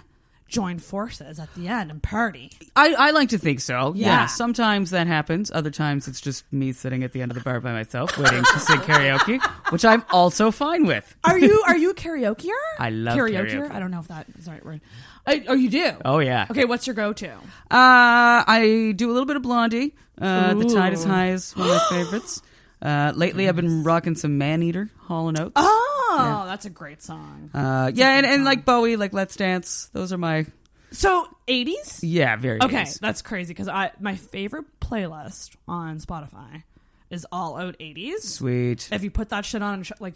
join 0.49 0.79
forces 0.79 1.39
at 1.39 1.53
the 1.55 1.67
end 1.67 1.91
and 1.91 2.01
party. 2.01 2.51
I, 2.75 2.93
I 2.93 3.11
like 3.11 3.29
to 3.29 3.37
think 3.37 3.59
so. 3.59 3.93
Yeah. 3.95 4.07
Yeah. 4.07 4.25
Sometimes 4.25 4.89
that 4.91 5.07
happens. 5.07 5.51
Other 5.51 5.71
times 5.71 6.07
it's 6.07 6.19
just 6.19 6.51
me 6.51 6.71
sitting 6.73 7.03
at 7.03 7.13
the 7.13 7.21
end 7.21 7.31
of 7.31 7.35
the 7.37 7.43
bar 7.43 7.59
by 7.59 7.71
myself 7.71 8.17
waiting 8.17 8.43
to 8.43 8.59
sing 8.59 8.79
karaoke, 8.79 9.41
which 9.71 9.85
I'm 9.85 10.03
also 10.11 10.51
fine 10.51 10.85
with. 10.85 11.15
Are 11.23 11.37
you 11.37 11.63
are 11.67 11.77
you 11.77 11.91
a 11.91 11.95
karaokeer? 11.95 12.49
I 12.79 12.89
love 12.89 13.17
karaoke. 13.17 13.71
I 13.71 13.79
don't 13.79 13.91
know 13.91 13.99
if 13.99 14.07
that 14.07 14.25
is 14.37 14.45
the 14.45 14.51
right 14.51 14.65
word. 14.65 14.81
I, 15.27 15.45
oh, 15.47 15.53
you 15.53 15.69
do. 15.69 15.91
Oh, 16.03 16.19
yeah. 16.19 16.47
Okay, 16.49 16.65
what's 16.65 16.87
your 16.87 16.95
go-to? 16.95 17.29
Uh, 17.29 17.37
I 17.69 18.93
do 18.95 19.11
a 19.11 19.13
little 19.13 19.27
bit 19.27 19.35
of 19.35 19.43
Blondie. 19.43 19.95
Uh, 20.19 20.55
the 20.55 20.65
Tide 20.65 20.93
is 20.93 21.03
High 21.03 21.31
is 21.31 21.55
one 21.55 21.69
of 21.69 21.75
my 21.75 21.79
favorites. 21.89 22.41
Uh, 22.81 23.11
lately, 23.15 23.49
I've 23.49 23.55
been 23.55 23.83
rocking 23.83 24.15
some 24.15 24.37
Man 24.37 24.63
Eater, 24.63 24.89
Hall 25.01 25.27
and 25.29 25.39
Oates. 25.39 25.53
Oh, 25.55 26.43
that's 26.47 26.65
a 26.65 26.69
great 26.69 27.01
song. 27.03 27.49
Uh, 27.53 27.91
yeah, 27.93 28.17
and, 28.17 28.25
and 28.25 28.43
like 28.45 28.65
Bowie, 28.65 28.95
like 28.95 29.13
Let's 29.13 29.35
Dance. 29.35 29.89
Those 29.93 30.11
are 30.13 30.17
my 30.17 30.45
So, 30.91 31.27
80s? 31.47 31.99
yeah, 32.01 32.35
very 32.37 32.61
Okay, 32.61 32.83
80s. 32.83 32.99
that's 32.99 33.21
crazy 33.21 33.53
because 33.53 33.67
I 33.67 33.91
my 33.99 34.15
favorite 34.15 34.65
playlist 34.79 35.55
on 35.67 35.99
Spotify 35.99 36.63
is 37.09 37.25
all 37.31 37.57
out 37.57 37.77
80s. 37.79 38.21
Sweet. 38.21 38.89
If 38.91 39.03
you 39.03 39.11
put 39.11 39.29
that 39.29 39.43
shit 39.45 39.61
on 39.61 39.73
and 39.75 39.85
sh- 39.85 39.91
like 39.99 40.13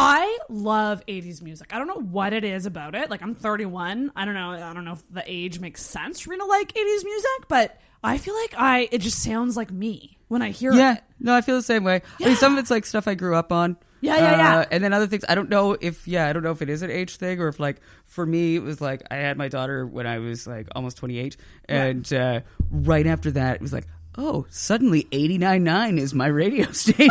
I 0.00 0.38
love 0.48 1.04
80s 1.06 1.42
music. 1.42 1.74
I 1.74 1.78
don't 1.78 1.88
know 1.88 2.00
what 2.00 2.32
it 2.32 2.44
is 2.44 2.66
about 2.66 2.94
it. 2.94 3.10
Like 3.10 3.20
I'm 3.22 3.34
31. 3.34 4.12
I 4.14 4.24
don't 4.24 4.34
know. 4.34 4.50
I 4.52 4.72
don't 4.72 4.84
know 4.84 4.92
if 4.92 5.02
the 5.10 5.24
age 5.26 5.58
makes 5.60 5.82
sense 5.82 6.20
for 6.20 6.30
me 6.30 6.36
to 6.38 6.44
like 6.44 6.72
80s 6.72 7.04
music, 7.04 7.48
but 7.48 7.80
I 8.04 8.18
feel 8.18 8.34
like 8.34 8.54
I 8.56 8.88
it 8.92 8.98
just 8.98 9.22
sounds 9.22 9.56
like 9.56 9.70
me 9.72 10.16
when 10.28 10.40
I 10.40 10.50
hear 10.50 10.72
Yeah, 10.72 10.92
it. 10.92 10.94
Yeah. 10.94 11.00
No, 11.20 11.34
I 11.34 11.40
feel 11.40 11.56
the 11.56 11.62
same 11.62 11.82
way. 11.84 12.02
I 12.20 12.26
mean, 12.26 12.36
some 12.36 12.52
of 12.52 12.58
it's 12.60 12.70
like 12.70 12.86
stuff 12.86 13.08
I 13.08 13.14
grew 13.14 13.34
up 13.34 13.50
on. 13.52 13.76
Yeah, 14.00 14.14
yeah, 14.16 14.36
yeah. 14.36 14.58
Uh, 14.58 14.64
and 14.70 14.84
then 14.84 14.92
other 14.92 15.08
things, 15.08 15.24
I 15.28 15.34
don't 15.34 15.48
know 15.48 15.76
if, 15.80 16.06
yeah, 16.06 16.28
I 16.28 16.32
don't 16.32 16.44
know 16.44 16.52
if 16.52 16.62
it 16.62 16.70
is 16.70 16.82
an 16.82 16.90
age 16.92 17.16
thing 17.16 17.40
or 17.40 17.48
if, 17.48 17.58
like, 17.58 17.80
for 18.04 18.24
me, 18.24 18.54
it 18.54 18.62
was 18.62 18.80
like 18.80 19.02
I 19.10 19.16
had 19.16 19.36
my 19.36 19.48
daughter 19.48 19.84
when 19.84 20.06
I 20.06 20.20
was 20.20 20.46
like 20.46 20.68
almost 20.76 20.98
28. 20.98 21.36
And 21.64 22.12
uh, 22.12 22.42
right 22.70 23.08
after 23.08 23.32
that, 23.32 23.56
it 23.56 23.60
was 23.60 23.72
like, 23.72 23.88
oh, 24.16 24.46
suddenly 24.50 25.08
89.9 25.10 25.98
is 25.98 26.14
my 26.14 26.28
radio 26.28 26.70
station. 26.72 27.10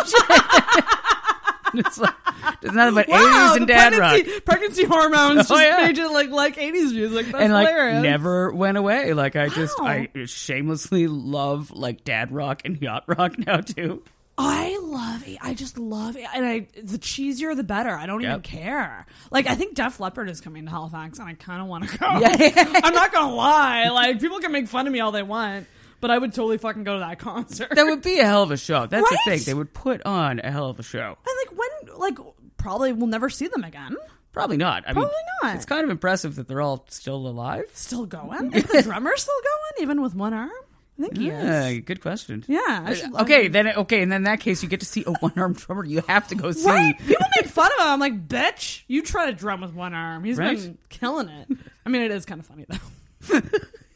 it's 1.75 1.97
like, 1.97 2.13
there's 2.61 2.73
nothing 2.73 2.95
but 2.95 3.07
Wow, 3.07 3.53
80s 3.53 3.57
and 3.57 3.67
dad 3.67 3.93
pregnancy, 3.93 4.31
rock. 4.31 4.45
pregnancy 4.45 4.83
hormones 4.85 5.37
Oh, 5.51 5.55
just 5.55 5.61
yeah. 5.63 5.85
made 5.85 5.97
you 5.97 6.13
like 6.13 6.29
like 6.29 6.55
80s 6.55 6.93
music. 6.93 7.25
That's 7.27 7.37
and 7.43 7.53
like 7.53 7.67
hilarious. 7.67 8.03
never 8.03 8.51
went 8.51 8.77
away. 8.77 9.13
Like 9.13 9.35
I 9.35 9.49
just 9.49 9.79
I 9.79 10.07
shamelessly 10.25 11.07
love 11.07 11.71
like 11.71 12.03
dad 12.03 12.31
rock 12.31 12.61
and 12.65 12.81
yacht 12.81 13.03
rock 13.07 13.37
now 13.45 13.57
too. 13.61 14.03
I 14.39 14.77
love 14.83 15.27
it. 15.27 15.39
I 15.41 15.55
just 15.55 15.79
love 15.79 16.15
it. 16.15 16.25
And 16.31 16.45
I, 16.45 16.67
the 16.79 16.99
cheesier, 16.99 17.55
the 17.55 17.63
better. 17.63 17.89
I 17.89 18.05
don't 18.05 18.23
even 18.23 18.41
care. 18.41 19.07
Like, 19.31 19.47
I 19.47 19.55
think 19.55 19.73
Def 19.73 19.99
Leppard 19.99 20.29
is 20.29 20.41
coming 20.41 20.65
to 20.65 20.69
Halifax, 20.69 21.17
and 21.17 21.27
I 21.27 21.33
kind 21.33 21.59
of 21.59 21.67
want 21.67 21.89
to 21.89 21.97
go. 21.97 22.05
Yeah. 22.19 22.81
I'm 22.83 22.93
not 22.93 23.11
going 23.11 23.29
to 23.29 23.33
lie. 23.33 23.87
Like, 23.89 24.19
people 24.19 24.37
can 24.37 24.51
make 24.51 24.67
fun 24.67 24.85
of 24.85 24.93
me 24.93 24.99
all 24.99 25.11
they 25.11 25.23
want, 25.23 25.65
but 26.01 26.11
I 26.11 26.17
would 26.17 26.33
totally 26.33 26.57
fucking 26.57 26.83
go 26.83 26.93
to 26.93 26.99
that 26.99 27.19
concert. 27.19 27.69
That 27.75 27.85
would 27.85 28.01
be 28.01 28.19
a 28.19 28.25
hell 28.25 28.43
of 28.43 28.51
a 28.51 28.57
show. 28.57 28.85
That's 28.85 29.03
Right? 29.11 29.19
the 29.25 29.31
thing. 29.37 29.43
They 29.45 29.53
would 29.53 29.73
put 29.73 30.01
on 30.05 30.39
a 30.43 30.51
hell 30.51 30.69
of 30.69 30.79
a 30.79 30.83
show. 30.83 31.17
and, 31.25 31.35
like, 31.49 31.57
when, 31.57 31.97
like, 31.99 32.17
probably 32.57 32.93
we'll 32.93 33.07
never 33.07 33.29
see 33.29 33.47
them 33.47 33.63
again. 33.63 33.95
Probably 34.33 34.57
not. 34.57 34.83
I 34.87 34.93
Probably 34.93 35.09
mean, 35.09 35.25
not. 35.43 35.55
It's 35.55 35.65
kind 35.65 35.83
of 35.83 35.89
impressive 35.89 36.35
that 36.35 36.47
they're 36.47 36.61
all 36.61 36.85
still 36.89 37.27
alive. 37.27 37.65
Still 37.73 38.05
going? 38.05 38.53
Is 38.53 38.63
the 38.65 38.83
drummer 38.83 39.15
still 39.17 39.33
going, 39.43 39.83
even 39.83 40.01
with 40.01 40.13
one 40.13 40.33
arm? 40.33 40.51
I 40.99 41.01
think 41.03 41.17
he 41.17 41.27
Yeah, 41.27 41.67
is. 41.67 41.79
good 41.85 42.01
question. 42.01 42.43
Yeah. 42.47 42.85
Uh, 42.87 42.93
should, 42.95 43.13
Okay, 43.21 43.47
then 43.47 43.67
okay, 43.67 44.01
and 44.01 44.11
then 44.11 44.17
in 44.17 44.23
that 44.23 44.39
case, 44.39 44.61
you 44.63 44.69
get 44.69 44.79
to 44.81 44.85
see 44.85 45.03
a 45.07 45.11
one-armed 45.19 45.57
drummer. 45.57 45.85
You 45.85 46.01
have 46.07 46.27
to 46.29 46.35
go 46.35 46.51
see. 46.51 46.67
Right? 46.67 46.97
People 46.99 47.25
make 47.35 47.47
fun 47.51 47.69
of 47.79 47.85
him. 47.85 47.91
I'm 47.93 47.99
like, 47.99 48.27
bitch, 48.27 48.81
you 48.87 49.01
try 49.03 49.27
to 49.27 49.33
drum 49.33 49.61
with 49.61 49.73
one 49.73 49.93
arm. 49.93 50.23
He's 50.23 50.37
Right? 50.37 50.57
been 50.57 50.77
killing 50.89 51.29
it. 51.29 51.47
I 51.85 51.89
mean, 51.89 52.01
it 52.03 52.11
is 52.11 52.25
kind 52.25 52.39
of 52.39 52.45
funny 52.47 52.65
though. 52.67 53.41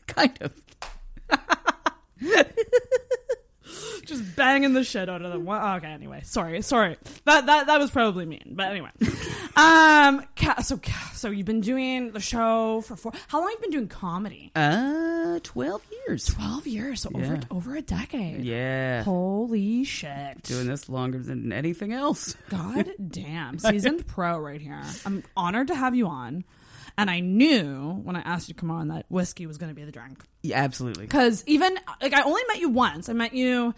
kind 0.07 0.37
of. 0.41 0.53
Just 4.05 4.35
banging 4.35 4.73
the 4.73 4.83
shit 4.83 5.07
out 5.07 5.21
of 5.21 5.31
them. 5.31 5.45
Well, 5.45 5.75
okay, 5.77 5.87
anyway, 5.87 6.21
sorry, 6.25 6.61
sorry. 6.61 6.97
That 7.25 7.45
that 7.45 7.67
that 7.67 7.79
was 7.79 7.91
probably 7.91 8.25
mean, 8.25 8.53
but 8.55 8.67
anyway. 8.69 8.89
um, 9.55 10.25
Ca- 10.35 10.61
so 10.63 10.77
Ca- 10.77 11.11
so 11.13 11.29
you've 11.29 11.45
been 11.45 11.61
doing 11.61 12.11
the 12.11 12.19
show 12.19 12.81
for 12.81 12.95
four. 12.97 13.13
How 13.27 13.39
long 13.39 13.49
have 13.49 13.57
you 13.59 13.61
been 13.61 13.71
doing 13.71 13.87
comedy? 13.87 14.51
Uh, 14.55 15.39
twelve 15.43 15.83
years. 16.07 16.25
Twelve 16.25 16.67
years, 16.67 17.01
so 17.03 17.11
over 17.15 17.35
Yeah. 17.35 17.41
over 17.51 17.75
a 17.75 17.81
decade. 17.81 18.43
Yeah, 18.43 19.03
Holy 19.03 19.83
shit! 19.85 20.41
doing 20.43 20.67
this 20.67 20.89
longer 20.89 21.19
than 21.19 21.53
anything 21.53 21.93
else. 21.93 22.35
God 22.49 22.91
damn, 23.09 23.59
seasoned 23.59 24.05
pro 24.07 24.37
right 24.39 24.59
here. 24.59 24.81
I'm 25.05 25.23
honored 25.37 25.67
to 25.67 25.75
have 25.75 25.95
you 25.95 26.07
on, 26.07 26.43
and 26.97 27.09
I 27.09 27.19
knew 27.19 27.93
when 28.03 28.15
I 28.15 28.21
asked 28.21 28.47
you 28.47 28.53
to 28.53 28.59
come 28.59 28.71
on 28.71 28.87
that 28.89 29.05
whiskey 29.09 29.45
was 29.47 29.57
going 29.57 29.69
to 29.69 29.75
be 29.75 29.83
the 29.83 29.91
drink. 29.91 30.23
Yeah, 30.43 30.61
absolutely. 30.63 31.05
Because 31.05 31.43
even 31.47 31.77
like 32.01 32.13
I 32.13 32.21
only 32.23 32.41
met 32.47 32.59
you 32.59 32.69
once. 32.69 33.09
I 33.09 33.13
met 33.13 33.33
you 33.33 33.73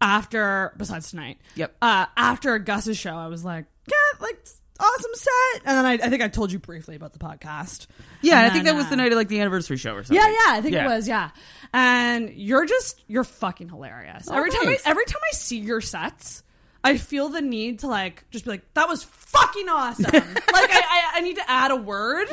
after 0.00 0.72
besides 0.76 1.10
tonight. 1.10 1.38
Yep. 1.54 1.76
Uh, 1.80 2.06
after 2.16 2.58
Gus's 2.58 2.98
show, 2.98 3.14
I 3.14 3.26
was 3.28 3.44
like, 3.44 3.64
yeah, 3.88 4.20
like 4.20 4.46
awesome 4.78 5.10
set. 5.14 5.62
And 5.64 5.78
then 5.78 5.86
I, 5.86 5.92
I 5.94 6.10
think 6.10 6.22
I 6.22 6.28
told 6.28 6.52
you 6.52 6.58
briefly 6.58 6.96
about 6.96 7.12
the 7.12 7.18
podcast. 7.18 7.86
Yeah, 8.20 8.38
And 8.38 8.46
I 8.46 8.50
think 8.50 8.64
then, 8.64 8.74
that 8.74 8.78
was 8.78 8.86
the 8.88 8.94
uh, 8.94 8.96
night 8.96 9.12
of 9.12 9.16
like 9.16 9.28
the 9.28 9.40
anniversary 9.40 9.76
show 9.78 9.92
or 9.94 10.04
something. 10.04 10.16
Yeah, 10.16 10.28
yeah, 10.30 10.56
I 10.56 10.60
think 10.60 10.74
Yeah. 10.74 10.84
it 10.84 10.88
was. 10.94 11.08
Yeah, 11.08 11.30
and 11.72 12.30
you're 12.30 12.66
just 12.66 13.02
you're 13.06 13.24
fucking 13.24 13.68
hilarious. 13.68 14.28
Oh, 14.30 14.34
every 14.36 14.50
time 14.50 14.68
I 14.68 14.78
every 14.84 15.04
time 15.06 15.20
I 15.32 15.34
see 15.34 15.58
your 15.58 15.80
sets. 15.80 16.42
I 16.84 16.98
feel 16.98 17.30
the 17.30 17.40
need 17.40 17.80
to 17.80 17.88
like 17.88 18.24
just 18.30 18.44
be 18.44 18.50
like 18.52 18.74
that 18.74 18.86
was 18.88 19.02
fucking 19.40 19.68
awesome. 19.68 20.04
like 20.12 20.70
I, 20.70 20.82
I, 20.90 21.10
I 21.16 21.20
need 21.20 21.36
to 21.36 21.50
add 21.50 21.70
a 21.70 21.76
word. 21.76 22.28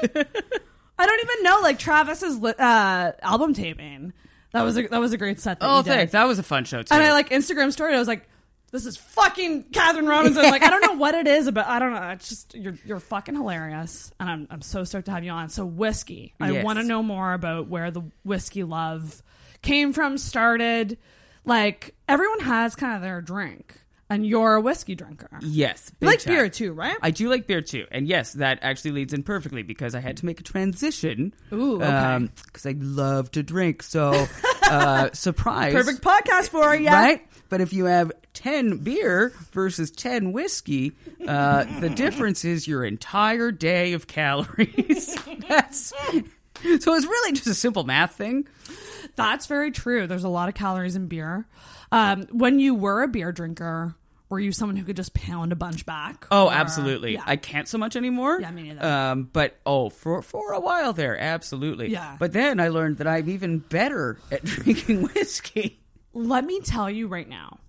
I 0.97 1.05
don't 1.05 1.23
even 1.23 1.43
know 1.43 1.59
like 1.61 1.79
Travis's 1.79 2.39
li- 2.39 2.53
uh, 2.57 3.11
album 3.21 3.53
taping. 3.53 4.13
That 4.51 4.63
was 4.63 4.77
a 4.77 4.87
that 4.87 4.99
was 4.99 5.13
a 5.13 5.17
great 5.17 5.39
set. 5.39 5.59
That 5.59 5.69
Oh, 5.69 5.81
thanks. 5.81 6.11
That 6.11 6.25
was 6.27 6.37
a 6.39 6.43
fun 6.43 6.65
show 6.65 6.83
too. 6.83 6.93
And 6.93 7.03
I 7.03 7.11
like 7.11 7.29
Instagram 7.29 7.71
story. 7.71 7.95
I 7.95 7.99
was 7.99 8.07
like, 8.07 8.29
"This 8.71 8.85
is 8.85 8.95
fucking 8.97 9.63
Catherine 9.73 10.05
Robinson." 10.05 10.43
Like, 10.43 10.61
I 10.61 10.69
don't 10.69 10.85
know 10.85 10.93
what 10.93 11.15
it 11.15 11.25
is, 11.27 11.49
but 11.49 11.65
I 11.65 11.79
don't 11.79 11.91
know. 11.93 12.09
It's 12.09 12.29
just 12.29 12.53
you're 12.53 12.75
you're 12.85 12.99
fucking 12.99 13.33
hilarious, 13.35 14.11
and 14.19 14.29
I'm 14.29 14.47
I'm 14.51 14.61
so 14.61 14.83
stoked 14.83 15.05
to 15.05 15.11
have 15.11 15.23
you 15.23 15.31
on. 15.31 15.49
So 15.49 15.65
whiskey, 15.65 16.35
I 16.39 16.51
Yes. 16.51 16.63
want 16.65 16.77
to 16.77 16.85
know 16.85 17.01
more 17.01 17.33
about 17.33 17.67
where 17.67 17.89
the 17.89 18.03
whiskey 18.23 18.63
love 18.63 19.23
came 19.63 19.91
from, 19.91 20.19
started. 20.19 20.99
Like 21.45 21.95
everyone 22.07 22.41
has 22.41 22.75
kind 22.75 22.95
of 22.95 23.01
their 23.01 23.21
drink, 23.21 23.81
and 24.13 24.25
you're 24.25 24.55
a 24.55 24.61
whiskey 24.61 24.95
drinker. 24.95 25.29
Yes, 25.41 25.91
You 25.99 26.07
like 26.07 26.19
time. 26.19 26.33
beer 26.33 26.49
too, 26.49 26.73
right? 26.73 26.95
I 27.01 27.11
do 27.11 27.29
like 27.29 27.47
beer 27.47 27.61
too, 27.61 27.85
and 27.91 28.07
yes, 28.07 28.33
that 28.33 28.59
actually 28.61 28.91
leads 28.91 29.13
in 29.13 29.23
perfectly 29.23 29.63
because 29.63 29.95
I 29.95 29.99
had 29.99 30.17
to 30.17 30.25
make 30.25 30.39
a 30.39 30.43
transition. 30.43 31.33
Ooh, 31.51 31.81
okay. 31.81 32.29
Because 32.45 32.65
I 32.65 32.75
love 32.77 33.31
to 33.31 33.43
drink, 33.43 33.83
so 33.83 34.27
uh, 34.63 35.09
surprise, 35.13 35.73
Perfect 35.73 36.01
podcast 36.01 36.49
for 36.49 36.75
you, 36.75 36.87
right? 36.87 37.25
But 37.49 37.61
if 37.61 37.73
you 37.73 37.85
have 37.85 38.11
ten 38.33 38.77
beer 38.77 39.31
versus 39.51 39.91
ten 39.91 40.31
whiskey, 40.31 40.93
uh, 41.27 41.65
the 41.79 41.89
difference 41.89 42.45
is 42.45 42.67
your 42.67 42.83
entire 42.85 43.51
day 43.51 43.93
of 43.93 44.07
calories. 44.07 45.15
That's 45.47 45.93
so 46.79 46.93
it's 46.95 47.05
really 47.05 47.33
just 47.33 47.47
a 47.47 47.53
simple 47.55 47.83
math 47.83 48.15
thing. 48.15 48.47
That's 49.15 49.45
very 49.47 49.69
true. 49.71 50.07
There's 50.07 50.23
a 50.23 50.29
lot 50.29 50.49
of 50.49 50.55
calories 50.55 50.95
in 50.95 51.07
beer. 51.07 51.45
Um, 51.91 52.23
when 52.31 52.57
you 52.57 52.73
were 52.73 53.03
a 53.03 53.07
beer 53.07 53.31
drinker, 53.31 53.93
were 54.33 54.39
you 54.39 54.51
someone 54.51 54.75
who 54.75 54.83
could 54.83 54.95
just 54.97 55.13
pound 55.13 55.51
a 55.51 55.55
bunch 55.55 55.85
back? 55.85 56.25
Oh, 56.31 56.47
Or- 56.47 56.53
absolutely. 56.53 57.13
Yeah. 57.13 57.23
I 57.25 57.35
can't 57.37 57.67
so 57.67 57.77
much 57.77 57.95
anymore. 57.95 58.39
Yeah, 58.41 58.51
me 58.51 58.63
neither. 58.63 58.85
Um, 58.85 59.29
but 59.31 59.55
oh, 59.65 59.89
for 59.89 60.21
for 60.21 60.51
a 60.53 60.59
while 60.59 60.91
there, 60.93 61.17
absolutely. 61.17 61.89
Yeah. 61.89 62.17
But 62.19 62.33
then 62.33 62.59
I 62.59 62.67
learned 62.69 62.97
that 62.97 63.07
I'm 63.07 63.29
even 63.29 63.59
better 63.59 64.17
at 64.31 64.43
drinking 64.45 65.03
whiskey. 65.03 65.79
Let 66.13 66.43
me 66.45 66.59
tell 66.59 66.89
you 66.89 67.07
right 67.07 67.27
now, 67.29 67.59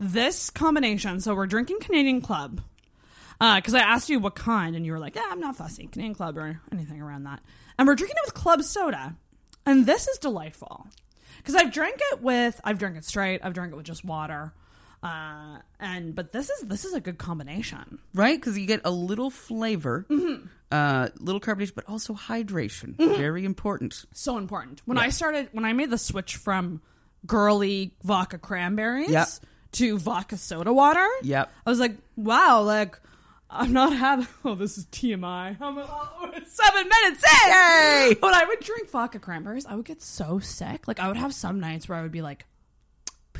this 0.00 0.50
combination. 0.50 1.20
So 1.20 1.34
we're 1.34 1.46
drinking 1.46 1.80
Canadian 1.80 2.20
Club 2.22 2.60
because 3.38 3.74
I 3.74 3.80
asked 3.80 4.08
you 4.08 4.18
what 4.20 4.34
kind, 4.34 4.74
and 4.76 4.86
you 4.86 4.92
were 4.92 4.98
like, 4.98 5.14
"Yeah, 5.16 5.26
I'm 5.30 5.40
not 5.40 5.56
fussy, 5.56 5.86
Canadian 5.86 6.14
Club 6.14 6.38
or 6.38 6.60
anything 6.72 7.00
around 7.02 7.24
that." 7.24 7.40
And 7.78 7.86
we're 7.86 7.94
drinking 7.96 8.16
it 8.22 8.26
with 8.26 8.34
club 8.34 8.62
soda, 8.62 9.16
and 9.66 9.84
this 9.84 10.06
is 10.08 10.18
delightful 10.18 10.86
because 11.38 11.56
I've 11.56 11.72
drank 11.72 11.96
it 12.12 12.22
with, 12.22 12.60
I've 12.64 12.78
drank 12.78 12.96
it 12.96 13.04
straight, 13.04 13.40
I've 13.44 13.52
drank 13.52 13.72
it 13.72 13.76
with 13.76 13.84
just 13.84 14.04
water, 14.04 14.52
uh, 15.04 15.58
and 15.78 16.14
but 16.14 16.32
this 16.32 16.48
is 16.50 16.62
this 16.62 16.84
is 16.84 16.94
a 16.94 17.00
good 17.00 17.18
combination. 17.18 17.98
right? 18.14 18.40
Because 18.40 18.58
you 18.58 18.66
get 18.66 18.80
a 18.84 18.90
little 18.90 19.30
flavor, 19.30 20.06
Mm-hmm. 20.08 20.46
uh, 20.72 21.08
little 21.20 21.40
carbonation, 21.40 21.74
but 21.74 21.84
also 21.88 22.14
hydration. 22.14 22.96
Very 22.96 23.44
important. 23.44 24.04
So 24.12 24.38
important. 24.38 24.80
When 24.86 24.98
I 24.98 25.10
started, 25.10 25.50
when 25.52 25.64
I 25.64 25.72
made 25.74 25.90
the 25.90 25.98
switch 25.98 26.36
from 26.36 26.80
girly 27.26 27.92
vodka 28.02 28.38
cranberries 28.38 29.10
Yep. 29.10 29.28
to 29.72 29.98
vodka 29.98 30.36
soda 30.36 30.72
water, 30.72 31.06
Yep. 31.22 31.50
I 31.66 31.70
was 31.70 31.80
like, 31.80 31.96
wow, 32.16 32.62
like 32.62 32.98
I'm 33.50 33.72
not 33.72 33.92
having. 33.94 34.26
Oh, 34.44 34.54
this 34.54 34.78
is 34.78 34.86
TMI. 34.86 35.56
I'm 35.60 35.76
seven 36.46 36.88
minutes 36.88 37.22
in. 37.24 37.50
Yay! 37.52 38.16
When 38.20 38.34
I 38.34 38.44
would 38.48 38.60
drink 38.60 38.90
vodka 38.90 39.18
cranberries, 39.18 39.66
I 39.66 39.74
would 39.76 39.84
get 39.84 40.02
so 40.02 40.38
sick. 40.38 40.88
Like 40.88 40.98
I 40.98 41.08
would 41.08 41.16
have 41.16 41.32
some 41.34 41.60
nights 41.60 41.88
where 41.88 41.98
I 41.98 42.02
would 42.02 42.12
be 42.12 42.22
like 42.22 42.46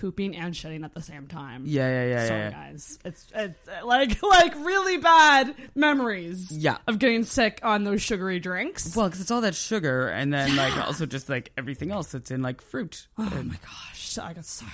pooping 0.04 0.36
and 0.36 0.52
shitting 0.52 0.84
at 0.84 0.92
the 0.92 1.00
same 1.00 1.26
time. 1.26 1.62
Yeah, 1.64 1.88
yeah, 1.88 2.08
yeah, 2.08 2.26
Sorry, 2.26 2.40
yeah, 2.40 2.44
yeah. 2.50 2.50
guys. 2.50 2.98
It's, 3.06 3.26
it's 3.34 3.68
uh, 3.68 3.86
like 3.86 4.22
like 4.22 4.54
really 4.56 4.98
bad 4.98 5.54
memories. 5.74 6.52
Yeah. 6.52 6.76
of 6.86 6.98
getting 6.98 7.24
sick 7.24 7.60
on 7.62 7.84
those 7.84 8.02
sugary 8.02 8.38
drinks. 8.38 8.94
Well, 8.94 9.06
because 9.06 9.22
it's 9.22 9.30
all 9.30 9.40
that 9.40 9.54
sugar, 9.54 10.08
and 10.08 10.30
then 10.30 10.56
like 10.56 10.76
also 10.86 11.06
just 11.06 11.30
like 11.30 11.52
everything 11.56 11.90
else 11.90 12.12
that's 12.12 12.30
in 12.30 12.42
like 12.42 12.60
fruit. 12.60 13.06
Oh 13.18 13.42
my 13.42 13.56
gosh, 13.64 14.18
I 14.18 14.34
got 14.34 14.44
so. 14.44 14.66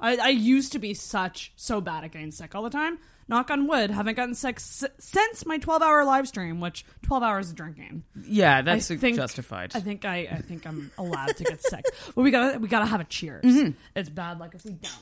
I, 0.00 0.16
I 0.16 0.28
used 0.30 0.72
to 0.72 0.78
be 0.78 0.94
such 0.94 1.52
so 1.56 1.82
bad 1.82 2.04
at 2.04 2.12
getting 2.12 2.30
sick 2.30 2.54
all 2.54 2.62
the 2.62 2.70
time. 2.70 2.98
Knock 3.30 3.50
on 3.50 3.66
wood, 3.68 3.90
haven't 3.90 4.16
gotten 4.16 4.34
sick 4.34 4.56
s- 4.56 4.84
since 4.98 5.46
my 5.46 5.56
twelve 5.58 5.80
hour 5.82 6.04
live 6.04 6.26
stream, 6.28 6.60
which 6.60 6.84
twelve 7.02 7.22
hours 7.22 7.48
of 7.50 7.56
drinking. 7.56 8.02
Yeah, 8.24 8.60
that's 8.62 8.90
I 8.90 8.96
think, 8.96 9.16
justified. 9.16 9.70
I 9.74 9.80
think 9.80 10.04
I, 10.04 10.28
I 10.30 10.38
think 10.42 10.66
I'm 10.66 10.90
allowed 10.98 11.36
to 11.36 11.44
get 11.44 11.62
sick, 11.62 11.84
but 12.14 12.20
we 12.22 12.30
gotta 12.32 12.58
we 12.58 12.66
gotta 12.68 12.86
have 12.86 13.00
a 13.00 13.04
cheers. 13.04 13.44
Mm-hmm. 13.44 13.70
It's 13.94 14.08
bad 14.10 14.38
like 14.40 14.54
if 14.54 14.64
we 14.64 14.72
don't, 14.72 14.92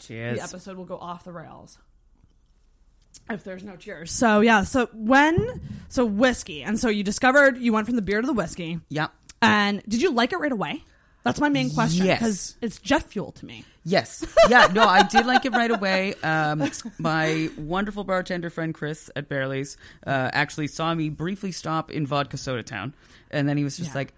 Cheers. 0.00 0.38
the 0.38 0.44
episode 0.44 0.76
will 0.76 0.84
go 0.84 0.98
off 0.98 1.24
the 1.24 1.32
rails. 1.32 1.78
If 3.30 3.44
there's 3.44 3.64
no 3.64 3.76
cheers, 3.76 4.12
so 4.12 4.40
yeah, 4.40 4.62
so 4.64 4.88
when 4.92 5.60
so 5.88 6.04
whiskey, 6.04 6.62
and 6.62 6.78
so 6.78 6.88
you 6.88 7.02
discovered 7.02 7.56
you 7.56 7.72
went 7.72 7.86
from 7.86 7.96
the 7.96 8.02
beer 8.02 8.20
to 8.20 8.26
the 8.26 8.32
whiskey, 8.32 8.80
Yeah. 8.88 9.08
and 9.40 9.82
did 9.88 10.02
you 10.02 10.12
like 10.12 10.32
it 10.32 10.36
right 10.38 10.52
away? 10.52 10.84
That's 11.26 11.40
my 11.40 11.48
main 11.48 11.70
question 11.70 12.06
Yes. 12.06 12.18
because 12.18 12.56
it's 12.62 12.78
jet 12.78 13.02
fuel 13.04 13.32
to 13.32 13.44
me. 13.46 13.64
Yes. 13.84 14.24
Yeah, 14.48 14.68
no, 14.72 14.82
I 14.84 15.02
did 15.02 15.26
like 15.26 15.44
it 15.44 15.52
right 15.52 15.70
away. 15.70 16.14
Um, 16.22 16.68
my 16.98 17.48
wonderful 17.58 18.04
bartender 18.04 18.50
friend 18.50 18.72
Chris 18.74 19.10
at 19.14 19.28
Bearly's 19.28 19.76
uh, 20.06 20.30
actually 20.32 20.66
saw 20.68 20.94
me 20.94 21.08
briefly 21.08 21.52
stop 21.52 21.90
in 21.90 22.06
Vodka 22.06 22.36
Soda 22.36 22.62
Town. 22.62 22.94
And 23.30 23.48
then 23.48 23.56
he 23.56 23.64
was 23.64 23.76
just 23.76 23.90
Yeah. 23.90 23.94
like, 23.98 24.14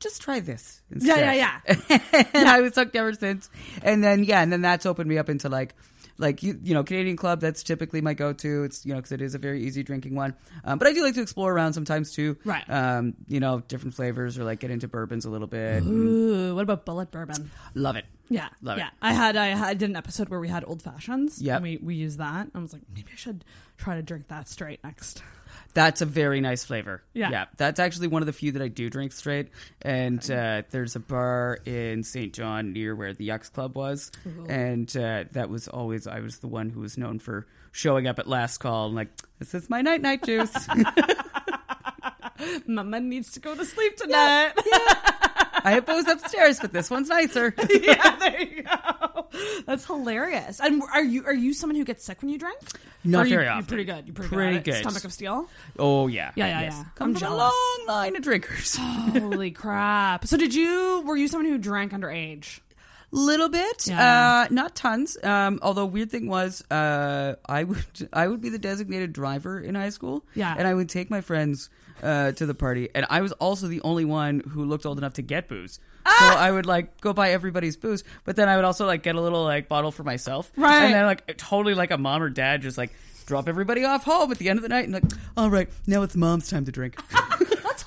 just 0.00 0.20
try 0.22 0.40
this. 0.40 0.82
Yeah, 0.90 0.94
Instead. 0.96 1.36
yeah, 1.36 1.60
yeah. 1.68 2.24
and 2.34 2.48
I 2.48 2.60
was 2.60 2.74
hooked 2.74 2.94
ever 2.94 3.14
since. 3.14 3.48
And 3.82 4.02
then, 4.04 4.22
yeah, 4.24 4.42
and 4.42 4.52
then 4.52 4.60
that's 4.60 4.86
opened 4.86 5.08
me 5.08 5.18
up 5.18 5.28
into 5.28 5.48
like, 5.48 5.74
like 6.18 6.42
you, 6.42 6.58
you 6.62 6.74
know, 6.74 6.84
Canadian 6.84 7.16
Club. 7.16 7.40
That's 7.40 7.62
typically 7.62 8.00
my 8.00 8.14
go-to. 8.14 8.64
It's 8.64 8.84
you 8.86 8.92
know 8.92 8.98
because 8.98 9.12
it 9.12 9.20
is 9.20 9.34
a 9.34 9.38
very 9.38 9.62
easy 9.64 9.82
drinking 9.82 10.14
one. 10.14 10.34
Um, 10.64 10.78
but 10.78 10.88
I 10.88 10.92
do 10.92 11.02
like 11.02 11.14
to 11.14 11.22
explore 11.22 11.52
around 11.52 11.72
sometimes 11.72 12.12
too. 12.12 12.36
Right. 12.44 12.68
Um, 12.68 13.14
you 13.28 13.40
know, 13.40 13.60
different 13.60 13.94
flavors 13.94 14.38
or 14.38 14.44
like 14.44 14.60
get 14.60 14.70
into 14.70 14.88
bourbons 14.88 15.24
a 15.24 15.30
little 15.30 15.46
bit. 15.46 15.82
Ooh, 15.82 16.54
what 16.54 16.62
about 16.62 16.86
Bulleit 16.86 17.10
bourbon? 17.10 17.50
Love 17.74 17.96
it. 17.96 18.04
Yeah, 18.30 18.48
Love 18.62 18.78
it. 18.78 18.80
yeah. 18.80 18.90
I 19.02 19.12
had 19.12 19.36
I, 19.36 19.48
had, 19.48 19.68
I 19.68 19.74
did 19.74 19.90
an 19.90 19.96
episode 19.96 20.28
where 20.30 20.40
we 20.40 20.48
had 20.48 20.64
old 20.66 20.82
fashions. 20.82 21.42
Yeah, 21.42 21.58
we 21.58 21.78
we 21.82 21.94
used 21.94 22.18
that. 22.18 22.48
I 22.54 22.58
was 22.58 22.72
like, 22.72 22.82
maybe 22.94 23.08
I 23.12 23.16
should 23.16 23.44
try 23.76 23.96
to 23.96 24.02
drink 24.02 24.28
that 24.28 24.48
straight 24.48 24.82
next. 24.82 25.22
That's 25.74 26.00
a 26.00 26.06
very 26.06 26.40
nice 26.40 26.64
flavor. 26.64 27.02
Yeah. 27.12 27.30
Yeah. 27.30 27.44
That's 27.56 27.80
actually 27.80 28.08
one 28.08 28.22
of 28.22 28.26
the 28.26 28.32
few 28.32 28.52
that 28.52 28.62
I 28.62 28.68
do 28.68 28.88
drink 28.88 29.12
straight. 29.12 29.48
And 29.82 30.18
uh, 30.30 30.62
there's 30.70 30.94
a 30.96 31.00
bar 31.00 31.58
in 31.66 32.04
St. 32.04 32.32
John 32.32 32.72
near 32.72 32.94
where 32.94 33.12
the 33.12 33.28
Yucks 33.28 33.52
Club 33.52 33.76
was. 33.76 34.10
And 34.48 34.96
uh, 34.96 35.24
that 35.32 35.50
was 35.50 35.66
always, 35.68 36.06
I 36.06 36.20
was 36.20 36.38
the 36.38 36.48
one 36.48 36.70
who 36.70 36.80
was 36.80 36.96
known 36.96 37.18
for 37.18 37.46
showing 37.72 38.06
up 38.06 38.18
at 38.20 38.28
last 38.28 38.58
call 38.58 38.86
and 38.86 38.94
like, 38.94 39.08
this 39.40 39.52
is 39.52 39.68
my 39.68 39.82
night 39.82 40.00
night 40.00 40.22
juice. 40.24 40.54
Mama 42.66 43.00
needs 43.00 43.32
to 43.32 43.40
go 43.40 43.54
to 43.54 43.64
sleep 43.64 43.96
tonight. 43.96 44.52
I 45.66 45.72
have 45.72 45.86
those 45.86 46.06
upstairs, 46.06 46.60
but 46.60 46.72
this 46.72 46.90
one's 46.90 47.08
nicer. 47.08 47.54
yeah, 47.70 48.16
there 48.16 48.42
you 48.42 48.62
go. 48.62 49.03
That's 49.66 49.84
hilarious. 49.86 50.60
And 50.60 50.82
are 50.92 51.02
you 51.04 51.24
are 51.26 51.34
you 51.34 51.52
someone 51.54 51.76
who 51.76 51.84
gets 51.84 52.04
sick 52.04 52.20
when 52.22 52.30
you 52.30 52.38
drink? 52.38 52.58
Not 53.04 53.26
Or 53.26 53.28
you, 53.28 53.36
very 53.36 53.46
You're 53.46 53.62
pretty 53.62 53.84
good. 53.84 54.06
You're 54.06 54.14
pretty, 54.14 54.34
Pretty 54.34 54.52
good. 54.52 54.56
at 54.56 54.60
it. 54.60 54.64
good. 54.64 54.76
Stomach 54.90 55.04
of 55.04 55.12
steel. 55.12 55.48
Oh, 55.78 56.06
yeah. 56.06 56.32
Yeah, 56.36 56.46
yeah, 56.46 56.60
yeah. 56.62 56.84
Come 56.94 57.08
I'm 57.10 57.14
from 57.14 57.16
a 57.16 57.20
jealous. 57.20 57.52
long 57.52 57.86
line 57.86 58.16
of 58.16 58.22
drinkers. 58.22 58.76
Holy 58.80 59.50
crap! 59.50 60.26
So 60.26 60.36
did 60.36 60.54
you? 60.54 61.02
Were 61.06 61.16
you 61.16 61.28
someone 61.28 61.50
who 61.50 61.58
drank 61.58 61.92
underage? 61.92 62.60
little 63.16 63.48
bit 63.48 63.86
Yeah. 63.86 64.46
uh 64.46 64.48
not 64.52 64.74
tons 64.74 65.16
um 65.22 65.60
although 65.62 65.86
weird 65.86 66.10
thing 66.10 66.26
was 66.26 66.68
uh 66.68 67.36
i 67.48 67.62
would 67.62 67.84
i 68.12 68.26
would 68.26 68.40
be 68.40 68.48
the 68.48 68.58
designated 68.58 69.12
driver 69.12 69.60
in 69.60 69.76
high 69.76 69.90
school 69.90 70.24
Yeah. 70.34 70.52
and 70.58 70.66
i 70.66 70.74
would 70.74 70.88
take 70.88 71.10
my 71.10 71.20
friends 71.20 71.70
uh 72.02 72.32
to 72.32 72.44
the 72.44 72.54
party 72.54 72.88
and 72.92 73.06
i 73.10 73.20
was 73.20 73.30
also 73.30 73.68
the 73.68 73.80
only 73.82 74.04
one 74.04 74.40
who 74.40 74.64
looked 74.64 74.84
old 74.84 74.98
enough 74.98 75.12
to 75.14 75.22
get 75.22 75.46
booze 75.46 75.78
so 76.06 76.24
i 76.26 76.50
would 76.50 76.66
like 76.66 77.00
go 77.00 77.12
buy 77.12 77.30
everybody's 77.30 77.76
booze 77.76 78.04
but 78.24 78.36
then 78.36 78.48
i 78.48 78.56
would 78.56 78.64
also 78.64 78.86
like 78.86 79.02
get 79.02 79.14
a 79.14 79.20
little 79.20 79.42
like 79.44 79.68
bottle 79.68 79.90
for 79.90 80.04
myself 80.04 80.50
Right. 80.56 80.84
and 80.84 80.94
then 80.94 81.06
like 81.06 81.36
totally 81.38 81.74
like 81.74 81.90
a 81.90 81.98
mom 81.98 82.22
or 82.22 82.28
dad 82.30 82.62
just 82.62 82.76
like 82.78 82.90
drop 83.26 83.48
everybody 83.48 83.84
off 83.84 84.04
home 84.04 84.30
at 84.30 84.38
the 84.38 84.48
end 84.50 84.58
of 84.58 84.62
the 84.62 84.68
night 84.68 84.84
and 84.84 84.92
like 84.92 85.04
all 85.36 85.48
right 85.50 85.68
now 85.86 86.02
it's 86.02 86.14
mom's 86.16 86.48
time 86.50 86.64
to 86.66 86.72
drink 86.72 86.96
That's 87.10 87.84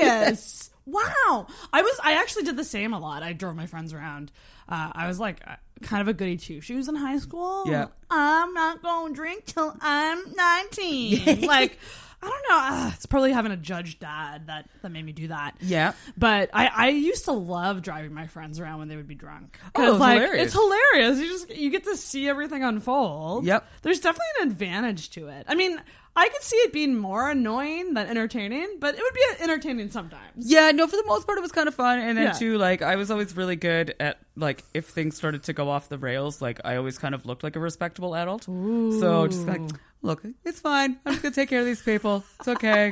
hilarious. 0.00 0.70
wow. 0.86 1.46
I 1.72 1.82
was 1.82 2.00
I 2.02 2.12
actually 2.14 2.44
did 2.44 2.56
the 2.56 2.64
same 2.64 2.92
a 2.94 2.98
lot. 2.98 3.22
I 3.22 3.32
drove 3.34 3.54
my 3.56 3.66
friends 3.66 3.92
around. 3.92 4.32
Uh, 4.68 4.90
I 4.94 5.06
was 5.06 5.18
like 5.20 5.40
uh, 5.46 5.56
kind 5.82 6.00
of 6.02 6.08
a 6.08 6.12
goody 6.14 6.36
two 6.36 6.60
shoes 6.60 6.88
in 6.88 6.94
high 6.94 7.18
school. 7.18 7.64
Yeah. 7.66 7.86
I'm 8.10 8.52
not 8.54 8.82
going 8.82 9.12
to 9.12 9.16
drink 9.16 9.44
till 9.46 9.74
I'm 9.80 10.18
19. 10.34 11.40
like 11.46 11.78
I 12.20 12.28
don't 12.28 12.42
know. 12.48 12.58
Uh, 12.58 12.90
it's 12.94 13.06
probably 13.06 13.32
having 13.32 13.52
a 13.52 13.56
judge 13.56 13.98
dad 13.98 14.48
that 14.48 14.68
that 14.82 14.90
made 14.90 15.04
me 15.04 15.12
do 15.12 15.28
that. 15.28 15.54
Yeah. 15.60 15.92
But 16.16 16.50
I, 16.52 16.66
I 16.66 16.88
used 16.88 17.26
to 17.26 17.32
love 17.32 17.82
driving 17.82 18.12
my 18.12 18.26
friends 18.26 18.58
around 18.58 18.80
when 18.80 18.88
they 18.88 18.96
would 18.96 19.06
be 19.06 19.14
drunk. 19.14 19.58
Oh, 19.74 19.92
it's 19.92 20.00
like, 20.00 20.20
hilarious. 20.20 20.46
It's 20.46 20.52
hilarious. 20.54 21.18
You 21.18 21.28
just 21.28 21.50
you 21.50 21.70
get 21.70 21.84
to 21.84 21.96
see 21.96 22.28
everything 22.28 22.64
unfold. 22.64 23.44
Yep. 23.44 23.68
There's 23.82 24.00
definitely 24.00 24.26
an 24.42 24.48
advantage 24.48 25.10
to 25.10 25.28
it. 25.28 25.46
I 25.48 25.54
mean, 25.54 25.80
I 26.18 26.28
could 26.30 26.42
see 26.42 26.56
it 26.56 26.72
being 26.72 26.96
more 26.96 27.30
annoying 27.30 27.94
than 27.94 28.08
entertaining, 28.08 28.78
but 28.80 28.96
it 28.96 29.00
would 29.00 29.14
be 29.14 29.20
entertaining 29.44 29.88
sometimes. 29.90 30.32
Yeah, 30.36 30.72
no, 30.72 30.88
for 30.88 30.96
the 30.96 31.04
most 31.06 31.26
part, 31.26 31.38
it 31.38 31.42
was 31.42 31.52
kind 31.52 31.68
of 31.68 31.74
fun. 31.76 32.00
And 32.00 32.18
then, 32.18 32.24
Yeah. 32.24 32.32
too, 32.32 32.58
like, 32.58 32.82
I 32.82 32.96
was 32.96 33.12
always 33.12 33.36
really 33.36 33.54
good 33.54 33.94
at, 34.00 34.18
like, 34.34 34.64
if 34.74 34.86
things 34.86 35.16
started 35.16 35.44
to 35.44 35.52
go 35.52 35.70
off 35.70 35.88
the 35.88 35.96
rails, 35.98 36.42
like, 36.42 36.60
I 36.64 36.74
always 36.74 36.98
kind 36.98 37.14
of 37.14 37.24
looked 37.24 37.44
like 37.44 37.54
a 37.54 37.60
respectable 37.60 38.16
adult. 38.16 38.44
So 38.44 39.28
just 39.28 39.46
like, 39.46 39.60
look, 40.02 40.24
it's 40.44 40.58
fine. 40.58 40.98
I'm 41.06 41.12
just 41.12 41.22
going 41.22 41.32
to 41.32 41.40
take 41.40 41.50
care 41.50 41.60
of 41.60 41.66
these 41.66 41.82
people. 41.82 42.24
It's 42.40 42.48
okay. 42.48 42.90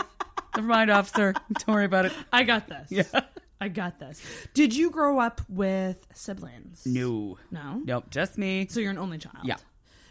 Never 0.55 0.69
mind, 0.69 0.91
officer. 0.91 1.33
Don't 1.33 1.75
worry 1.75 1.85
about 1.85 2.05
it. 2.07 2.13
I 2.33 2.45
got 2.45 2.69
this. 2.69 2.93
Yeah. 2.93 3.23
I 3.61 3.69
got 3.69 3.99
this. 3.99 4.23
Did 4.55 4.77
you 4.77 4.91
grow 4.91 5.19
up 5.19 5.41
with 5.49 6.07
siblings? 6.15 6.83
No. 6.87 7.39
No? 7.51 7.83
Nope, 7.85 8.11
just 8.11 8.39
me. 8.39 8.69
So 8.71 8.79
you're 8.79 8.93
an 8.93 8.99
only 8.99 9.19
child. 9.19 9.45
Yeah. 9.45 9.57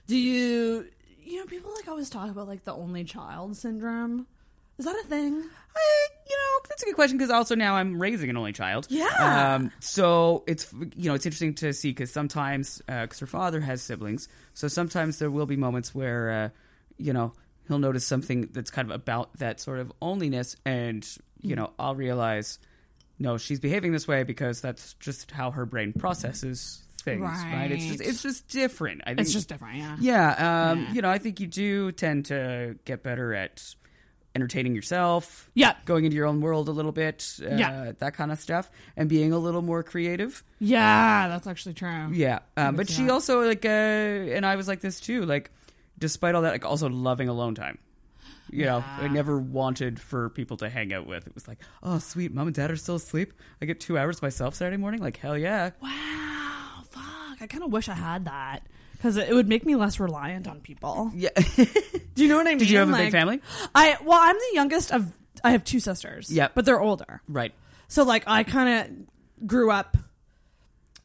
Do 0.08 0.18
you 0.18 0.88
you 1.26 1.40
know, 1.40 1.46
people 1.46 1.72
like 1.76 1.88
always 1.88 2.10
talk 2.10 2.30
about 2.30 2.48
like 2.48 2.64
the 2.64 2.74
only 2.74 3.04
child 3.04 3.58
syndrome. 3.58 4.28
Is 4.78 4.86
that 4.86 4.96
a 4.96 5.08
thing? 5.08 5.34
I, 5.34 6.08
you 6.28 6.36
know, 6.36 6.60
that's 6.68 6.84
a 6.84 6.86
good 6.86 6.96
question 6.96 7.18
because 7.18 7.32
also 7.32 7.56
now 7.56 7.76
I'm 7.76 8.00
raising 8.00 8.30
an 8.30 8.38
only 8.38 8.52
child. 8.52 8.88
Yeah. 8.90 9.56
Um, 9.56 9.72
so 9.80 10.44
it's 10.48 10.72
you 10.96 11.10
know 11.10 11.16
it's 11.16 11.26
interesting 11.26 11.54
to 11.56 11.74
see 11.74 11.90
because 11.90 12.12
sometimes 12.12 12.82
because 12.88 13.20
her 13.20 13.28
father 13.28 13.62
has 13.62 13.82
siblings, 13.82 14.28
so 14.54 14.68
sometimes 14.68 15.20
there 15.20 15.32
will 15.32 15.46
be 15.46 15.56
moments 15.58 15.96
where 15.96 16.30
uh, 16.30 16.50
you 16.98 17.14
know 17.14 17.34
he'll 17.68 17.80
notice 17.80 18.06
something 18.06 18.50
that's 18.52 18.70
kind 18.70 18.90
of 18.90 18.96
about 18.96 19.38
that 19.40 19.60
sort 19.60 19.80
of 19.80 19.92
onlyness, 20.02 20.56
and 20.66 21.08
you 21.42 21.56
know 21.56 21.72
I'll 21.80 21.96
realize 21.96 22.60
no, 23.18 23.38
she's 23.38 23.60
behaving 23.60 23.92
this 23.92 24.08
way 24.08 24.24
because 24.24 24.62
that's 24.62 24.94
just 24.96 25.32
how 25.32 25.52
her 25.52 25.66
brain 25.66 25.94
processes 25.94 26.84
things. 27.06 27.22
Right. 27.22 27.72
It's 27.72 27.86
just 27.86 28.02
it's 28.02 28.22
just 28.22 28.48
different. 28.50 29.02
I 29.06 29.12
think 29.12 29.22
It's 29.22 29.32
just 29.32 29.48
different, 29.48 29.78
yeah. 29.78 29.96
Yeah. 30.00 30.72
Um, 30.72 30.80
Yeah. 30.82 30.94
You 30.94 31.02
know, 31.04 31.10
I 31.10 31.18
think 31.20 31.40
you 31.40 31.48
do 31.48 31.92
tend 31.94 32.26
to 32.26 32.78
get 32.84 33.02
better 33.04 33.34
at 33.34 33.76
entertaining 34.36 34.76
yourself. 34.76 35.50
Yeah. 35.54 35.76
Going 35.86 36.04
into 36.04 36.18
your 36.18 36.26
own 36.26 36.42
world 36.42 36.68
a 36.68 36.72
little 36.74 36.92
bit. 36.92 37.40
Uh, 37.42 37.56
Yeah. 37.56 37.94
That 38.00 38.16
kind 38.16 38.32
of 38.34 38.40
stuff, 38.40 38.70
and 38.98 39.08
being 39.08 39.32
a 39.32 39.38
little 39.40 39.62
more 39.62 39.82
creative. 39.84 40.44
Yeah, 40.60 41.30
that's 41.30 41.48
actually 41.48 41.76
true. 41.76 42.10
Yeah. 42.12 42.40
Um, 42.58 42.76
but 42.76 42.90
she 42.90 43.04
that. 43.04 43.12
also 43.12 43.46
like, 43.48 43.64
uh, 43.64 43.70
and 43.70 44.46
I 44.46 44.58
was 44.58 44.68
like 44.68 44.82
this 44.82 45.00
too. 45.00 45.26
Like, 45.26 45.52
despite 45.98 46.36
all 46.36 46.42
that, 46.42 46.52
like 46.52 46.66
also 46.66 46.90
loving 46.90 47.30
alone 47.30 47.56
time. 47.56 47.78
You 48.52 48.66
know, 48.66 48.84
I 48.86 49.08
never 49.08 49.40
wanted 49.40 50.00
for 50.00 50.30
people 50.30 50.56
to 50.58 50.70
hang 50.70 50.94
out 50.94 51.08
with. 51.08 51.26
It 51.28 51.34
was 51.34 51.48
like, 51.48 51.58
oh, 51.82 51.98
sweet, 51.98 52.32
mom 52.32 52.48
and 52.48 52.56
dad 52.56 52.70
are 52.70 52.76
still 52.78 52.96
asleep. 52.96 53.34
I 53.60 53.66
get 53.66 53.80
two 53.80 53.98
hours 53.98 54.22
myself 54.22 54.54
Saturday 54.54 54.78
morning. 54.78 55.02
Like, 55.02 55.18
hell 55.18 55.38
yeah. 55.38 55.72
Wow. 55.82 56.32
I 57.46 57.48
kind 57.48 57.64
of 57.64 57.72
wish 57.72 57.88
I 57.90 57.94
had 57.94 58.26
that 58.26 58.62
because 58.94 59.18
it 59.18 59.32
would 59.32 59.48
make 59.48 59.66
me 59.68 59.76
less 59.76 60.00
reliant 60.00 60.48
on 60.48 60.62
people. 60.62 61.12
Yeah. 61.14 61.30
Do 62.16 62.24
you 62.24 62.28
know 62.28 62.38
what 62.38 62.48
I 62.48 62.50
mean? 62.50 62.58
Did 62.58 62.72
you 62.72 62.80
have 62.80 62.90
a 62.90 62.92
big 62.94 63.02
Like, 63.04 63.12
family? 63.12 63.40
I 63.76 63.98
well, 64.04 64.18
I'm 64.20 64.36
the 64.36 64.50
youngest 64.56 64.92
of. 64.92 65.14
I 65.44 65.52
have 65.52 65.64
two 65.64 65.80
sisters. 65.80 66.32
Yep. 66.32 66.54
but 66.56 66.66
they're 66.66 66.80
older. 66.82 67.22
Right. 67.28 67.54
So 67.88 68.02
like, 68.04 68.24
I 68.26 68.44
kind 68.44 69.08
of 69.40 69.48
grew 69.48 69.70
up. 69.70 69.96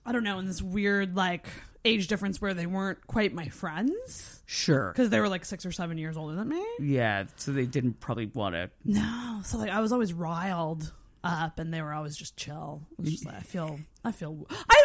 I 0.06 0.12
don't 0.12 0.24
know 0.24 0.38
in 0.38 0.46
this 0.46 0.62
weird 0.62 1.14
like 1.14 1.46
age 1.84 2.06
difference 2.08 2.40
where 2.40 2.54
they 2.54 2.64
weren't 2.64 3.06
quite 3.06 3.34
my 3.34 3.48
friends 3.48 4.42
Sure. 4.46 4.92
because 4.92 5.10
they 5.10 5.20
were 5.20 5.28
like 5.28 5.44
six 5.44 5.66
or 5.66 5.72
seven 5.72 5.98
years 5.98 6.16
older 6.16 6.34
than 6.36 6.48
me. 6.48 6.64
Yeah. 6.80 7.24
So 7.36 7.52
they 7.52 7.66
didn't 7.66 8.00
probably 8.00 8.26
want 8.26 8.54
to. 8.54 8.70
No, 8.84 9.40
so 9.44 9.58
like 9.58 9.70
I 9.70 9.80
was 9.80 9.92
always 9.92 10.14
riled 10.14 10.90
up, 11.22 11.58
and 11.58 11.72
they 11.74 11.82
were 11.82 11.92
always 11.92 12.16
just 12.16 12.34
chill. 12.38 12.80
It 12.92 13.02
was 13.02 13.10
just 13.12 13.26
like 13.26 13.34
I 13.34 13.40
feel, 13.40 13.78
I 14.02 14.10
feel. 14.12 14.46
I 14.50 14.79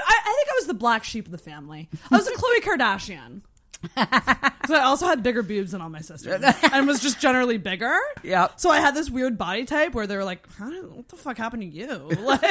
was 0.65 0.73
the 0.73 0.73
black 0.80 1.04
sheep 1.04 1.25
of 1.28 1.32
the 1.32 1.38
family. 1.38 1.89
I 2.12 2.17
was 2.17 2.28
a 2.28 2.32
Khloe 2.32 2.62
Kardashian. 2.62 3.41
Because 3.95 4.80
I 4.80 4.84
also 4.84 5.06
had 5.06 5.21
bigger 5.21 5.43
boobs 5.43 5.73
than 5.73 5.82
all 5.82 5.89
my 5.89 6.01
sisters, 6.01 6.41
and 6.71 6.88
was 6.88 7.01
just 7.01 7.19
generally 7.19 7.60
bigger. 7.60 7.95
Yeah. 8.23 8.47
So 8.56 8.71
I 8.71 8.80
had 8.80 8.95
this 8.95 9.12
weird 9.12 9.38
body 9.38 9.63
type 9.65 9.93
where 9.93 10.08
they 10.08 10.17
were 10.17 10.23
like, 10.23 10.47
How, 10.56 10.71
"What 10.71 11.08
the 11.08 11.17
fuck 11.17 11.38
happened 11.38 11.62
to 11.62 11.67
you? 11.67 12.10
Like, 12.23 12.41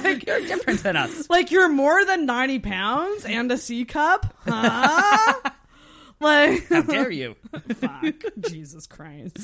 like 0.00 0.26
You're 0.26 0.40
different 0.40 0.82
than 0.82 0.96
us. 0.96 1.28
like 1.28 1.50
you're 1.50 1.68
more 1.68 2.04
than 2.06 2.24
ninety 2.24 2.58
pounds 2.58 3.26
and 3.26 3.52
a 3.52 3.58
C 3.58 3.84
cup, 3.84 4.34
huh? 4.48 5.50
like, 6.20 6.66
How 6.68 6.80
dare 6.82 7.10
you? 7.10 7.34
fuck 7.74 8.14
jesus 8.40 8.86
christ 8.86 9.36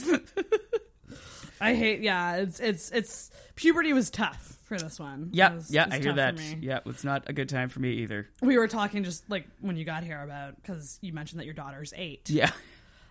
i 1.60 1.74
hate 1.74 2.00
yeah 2.00 2.36
it's 2.36 2.58
it's 2.60 2.90
it's 2.90 3.30
puberty 3.56 3.92
was 3.92 4.08
tough 4.10 4.57
for 4.68 4.78
this 4.78 5.00
one 5.00 5.30
Yeah, 5.32 5.54
was- 5.54 5.70
yeah, 5.70 5.86
I 5.90 5.98
hear 5.98 6.12
that. 6.12 6.38
Yeah, 6.62 6.80
it's 6.86 7.02
not 7.04 7.24
a 7.26 7.32
good 7.32 7.48
time 7.48 7.68
for 7.68 7.80
me 7.80 7.90
either. 7.94 8.28
we 8.42 8.56
were 8.58 8.68
talking 8.68 9.02
just 9.02 9.28
like 9.30 9.48
when 9.60 9.76
you 9.76 9.84
got 9.84 10.04
here 10.04 10.22
about 10.22 10.56
because 10.56 10.98
you 11.00 11.12
mentioned 11.12 11.40
that 11.40 11.44
your 11.46 11.54
daughter's 11.54 11.92
eight 11.96 12.28
Yeah. 12.30 12.50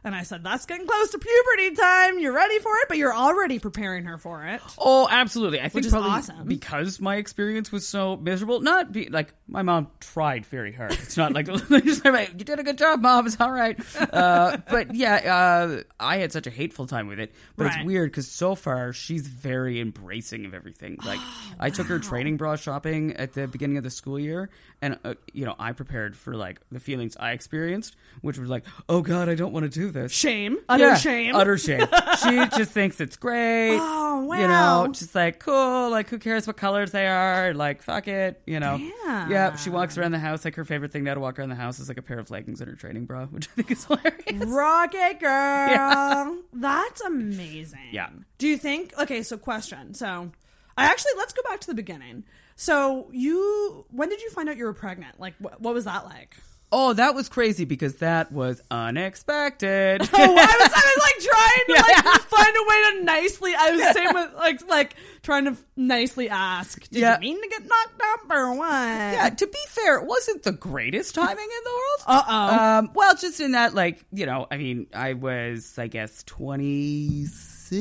And 0.03 0.15
i 0.15 0.23
said 0.23 0.43
that's 0.43 0.65
getting 0.65 0.85
close 0.87 1.09
to 1.09 1.17
puberty 1.19 1.75
time 1.75 2.19
you're 2.19 2.33
ready 2.33 2.59
for 2.59 2.71
it 2.77 2.87
but 2.87 2.97
you're 2.97 3.13
already 3.15 3.59
preparing 3.59 4.05
her 4.05 4.17
for 4.17 4.45
it 4.45 4.61
Oh, 4.79 5.07
absolutely. 5.09 5.59
I 5.59 5.63
think 5.63 5.75
Which 5.75 5.85
is 5.87 5.91
probably 5.91 6.11
awesome. 6.11 6.47
because 6.47 6.99
my 7.01 7.15
experience 7.15 7.71
was 7.71 7.87
so 7.87 8.15
miserable. 8.15 8.61
Not 8.61 8.91
be 8.91 9.09
like 9.09 9.33
my 9.47 9.61
mom 9.63 9.87
tried 9.99 10.45
very 10.45 10.71
hard. 10.71 10.91
It's 10.93 11.17
not 11.17 11.33
like 11.33 11.47
you 11.69 12.43
did 12.45 12.59
a 12.59 12.63
good 12.63 12.77
job, 12.77 13.01
mom. 13.01 13.25
It's 13.25 13.39
all 13.39 13.51
right. 13.51 13.77
Uh, 14.13 14.57
but 14.69 14.93
yeah, 14.95 15.15
uh, 15.15 15.83
I 15.99 16.17
had 16.17 16.31
such 16.31 16.47
a 16.47 16.49
hateful 16.49 16.85
time 16.85 17.07
with 17.07 17.19
it. 17.19 17.33
But 17.55 17.65
Right. 17.65 17.77
it's 17.77 17.85
weird 17.85 18.11
because 18.11 18.29
so 18.29 18.55
far 18.55 18.93
she's 18.93 19.27
very 19.27 19.79
embracing 19.81 20.45
of 20.45 20.53
everything. 20.53 20.97
Like 21.05 21.19
I 21.59 21.69
took 21.69 21.87
her 21.87 21.99
training 21.99 22.37
bra 22.37 22.55
shopping 22.55 23.13
at 23.17 23.33
the 23.33 23.47
beginning 23.47 23.77
of 23.77 23.83
the 23.83 23.89
school 23.89 24.19
year, 24.19 24.49
and 24.81 24.99
uh, 25.03 25.15
you 25.33 25.45
know 25.45 25.55
I 25.57 25.71
prepared 25.71 26.15
for 26.15 26.35
like 26.35 26.59
the 26.71 26.79
feelings 26.79 27.15
I 27.19 27.31
experienced, 27.31 27.95
which 28.21 28.37
was 28.37 28.49
like, 28.49 28.63
oh 28.89 29.01
god, 29.01 29.27
I 29.29 29.35
don't 29.35 29.53
want 29.53 29.63
to 29.63 29.69
do 29.79 29.86
this. 29.91 30.11
shame 30.11 30.57
utter 30.69 30.83
Yeah, 30.87 30.95
shame 30.95 31.35
Utter 31.35 31.57
shame. 31.57 31.87
she 32.23 32.45
just 32.57 32.71
thinks 32.71 32.99
it's 33.01 33.15
great. 33.17 33.77
Oh, 33.77 34.23
wow. 34.25 34.35
You 34.39 34.47
know, 34.47 34.87
just 34.91 35.13
like 35.15 35.39
cool. 35.39 35.89
Like 35.89 36.09
who 36.09 36.17
cares 36.19 36.47
what 36.47 36.57
colors 36.57 36.91
they 36.91 37.07
are? 37.07 37.53
Like 37.53 37.81
fuck 37.81 38.07
it. 38.07 38.41
You 38.45 38.59
know. 38.59 38.77
Damn. 38.77 39.31
Yeah. 39.31 39.55
She 39.55 39.69
walks 39.69 39.97
around 39.97 40.11
the 40.11 40.19
house. 40.19 40.45
Like 40.45 40.55
her 40.55 40.65
favorite 40.65 40.91
thing 40.91 41.03
now 41.03 41.13
to 41.13 41.19
walk 41.19 41.39
around 41.39 41.49
the 41.49 41.55
house 41.55 41.79
is 41.79 41.87
like 41.87 41.97
a 41.97 42.01
pair 42.01 42.19
of 42.19 42.29
leggings 42.31 42.61
and 42.61 42.69
her 42.69 42.75
training 42.75 43.05
bra, 43.05 43.25
which 43.31 43.47
I 43.49 43.51
think 43.55 43.71
is 43.71 43.85
hilarious. 43.85 44.45
Rocket 44.45 45.19
girl. 45.19 45.29
Yeah. 45.69 46.35
That's 46.53 47.01
amazing. 47.01 47.89
Yeah. 47.91 48.09
Do 48.37 48.47
you 48.47 48.57
think 48.57 48.93
okay, 48.99 49.23
so 49.23 49.37
question. 49.37 49.93
So 49.93 50.31
I 50.77 50.85
actually 50.85 51.13
let's 51.17 51.33
go 51.33 51.41
back 51.43 51.59
to 51.61 51.67
the 51.67 51.75
beginning. 51.75 52.23
So 52.55 53.09
you 53.11 53.85
when 53.91 54.09
did 54.09 54.21
you 54.21 54.29
find 54.31 54.49
out 54.49 54.57
you 54.57 54.65
were 54.65 54.73
pregnant? 54.73 55.19
Like 55.19 55.35
what, 55.39 55.61
what 55.61 55.73
was 55.73 55.85
that 55.85 56.05
like? 56.05 56.35
Oh, 56.69 56.91
that 56.93 57.15
was 57.15 57.29
crazy 57.29 57.63
because 57.63 57.95
that 57.97 58.29
was 58.31 58.61
unexpected. 58.69 60.01
Oh, 60.13 60.17
I 60.19 60.25
was 60.25 60.71
I 60.75 60.93
was 60.95 60.99
like 60.99 61.19
trying 61.23 61.65
to 61.67 61.73
like 62.03 62.21
find 62.23 62.55
a 62.57 62.63
way 62.67 62.99
to 62.99 63.03
nicely 63.05 63.53
I 63.57 63.71
was 63.71 63.93
same 63.95 64.13
with 64.13 64.33
like 64.37 64.67
like 64.69 64.95
trying 65.23 65.45
to 65.45 65.55
nicely 65.77 66.29
ask. 66.29 66.81
Did 66.89 66.99
Yeah. 66.99 67.15
you 67.15 67.21
mean 67.21 67.41
to 67.41 67.47
get 67.49 67.61
knocked 67.63 68.01
up 68.13 68.29
or 68.29 68.53
what? 68.55 68.67
Yeah, 68.67 69.29
to 69.29 69.47
be 69.47 69.59
fair, 69.69 69.97
it 69.99 70.05
wasn't 70.05 70.43
the 70.43 70.51
greatest 70.51 71.15
timing 71.15 71.37
in 71.37 71.63
the 71.63 71.69
world. 71.69 72.21
Uh-oh. 72.25 72.57
Um, 72.79 72.91
well, 72.93 73.15
just 73.15 73.39
in 73.39 73.53
that, 73.53 73.73
like, 73.73 74.03
you 74.11 74.25
know, 74.25 74.45
I 74.51 74.57
mean, 74.57 74.87
I 74.93 75.13
was, 75.13 75.77
I 75.79 75.87
guess, 75.87 76.23
26 76.23 77.71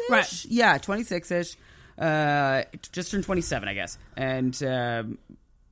ish? 0.00 0.10
Right. 0.10 0.44
Yeah, 0.46 0.78
26 0.78 1.30
ish. 1.30 1.56
Uh, 1.98 2.62
just 2.92 3.10
turned 3.10 3.24
27, 3.24 3.68
I 3.68 3.74
guess. 3.74 3.98
And 4.16 4.62
um, 4.62 5.18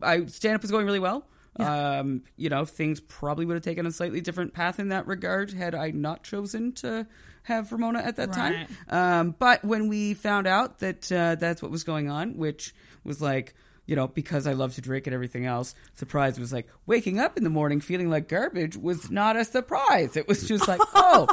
I 0.02 0.24
stand 0.26 0.54
up 0.56 0.62
was 0.62 0.70
going 0.70 0.86
really 0.86 1.00
well. 1.00 1.24
Um, 1.60 2.22
you 2.36 2.48
know, 2.48 2.64
things 2.64 3.00
probably 3.00 3.44
would 3.46 3.54
have 3.54 3.62
taken 3.62 3.86
a 3.86 3.92
slightly 3.92 4.20
different 4.20 4.54
path 4.54 4.78
in 4.80 4.88
that 4.88 5.06
regard 5.06 5.52
had 5.52 5.74
I 5.74 5.90
not 5.90 6.24
chosen 6.24 6.72
to 6.74 7.06
have 7.44 7.70
Ramona 7.70 8.00
at 8.00 8.16
that 8.16 8.32
time. 8.32 8.66
Um, 8.88 9.34
but 9.38 9.64
when 9.64 9.88
we 9.88 10.14
found 10.14 10.46
out 10.46 10.78
that 10.80 11.12
uh, 11.12 11.34
that's 11.36 11.62
what 11.62 11.70
was 11.70 11.84
going 11.84 12.10
on, 12.10 12.36
which 12.36 12.74
was 13.04 13.20
like, 13.20 13.54
you 13.86 13.94
know, 13.96 14.08
because 14.08 14.46
I 14.46 14.54
love 14.54 14.74
to 14.76 14.80
drink 14.80 15.06
and 15.06 15.12
everything 15.12 15.44
else, 15.44 15.74
surprise 15.94 16.40
was 16.40 16.52
like 16.54 16.66
waking 16.86 17.20
up 17.20 17.36
in 17.36 17.44
the 17.44 17.50
morning 17.50 17.80
feeling 17.80 18.08
like 18.08 18.28
garbage 18.28 18.76
was 18.78 19.10
not 19.10 19.36
a 19.36 19.44
surprise. 19.44 20.16
It 20.16 20.26
was 20.26 20.48
just 20.48 20.66
like, 20.66 20.80
oh, 20.94 21.26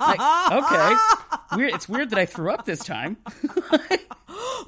like, 0.00 0.62
okay, 0.64 1.56
weird. 1.56 1.74
It's 1.74 1.86
weird 1.88 2.08
that 2.10 2.18
I 2.18 2.24
threw 2.24 2.50
up 2.50 2.64
this 2.64 2.80
time. 2.80 3.18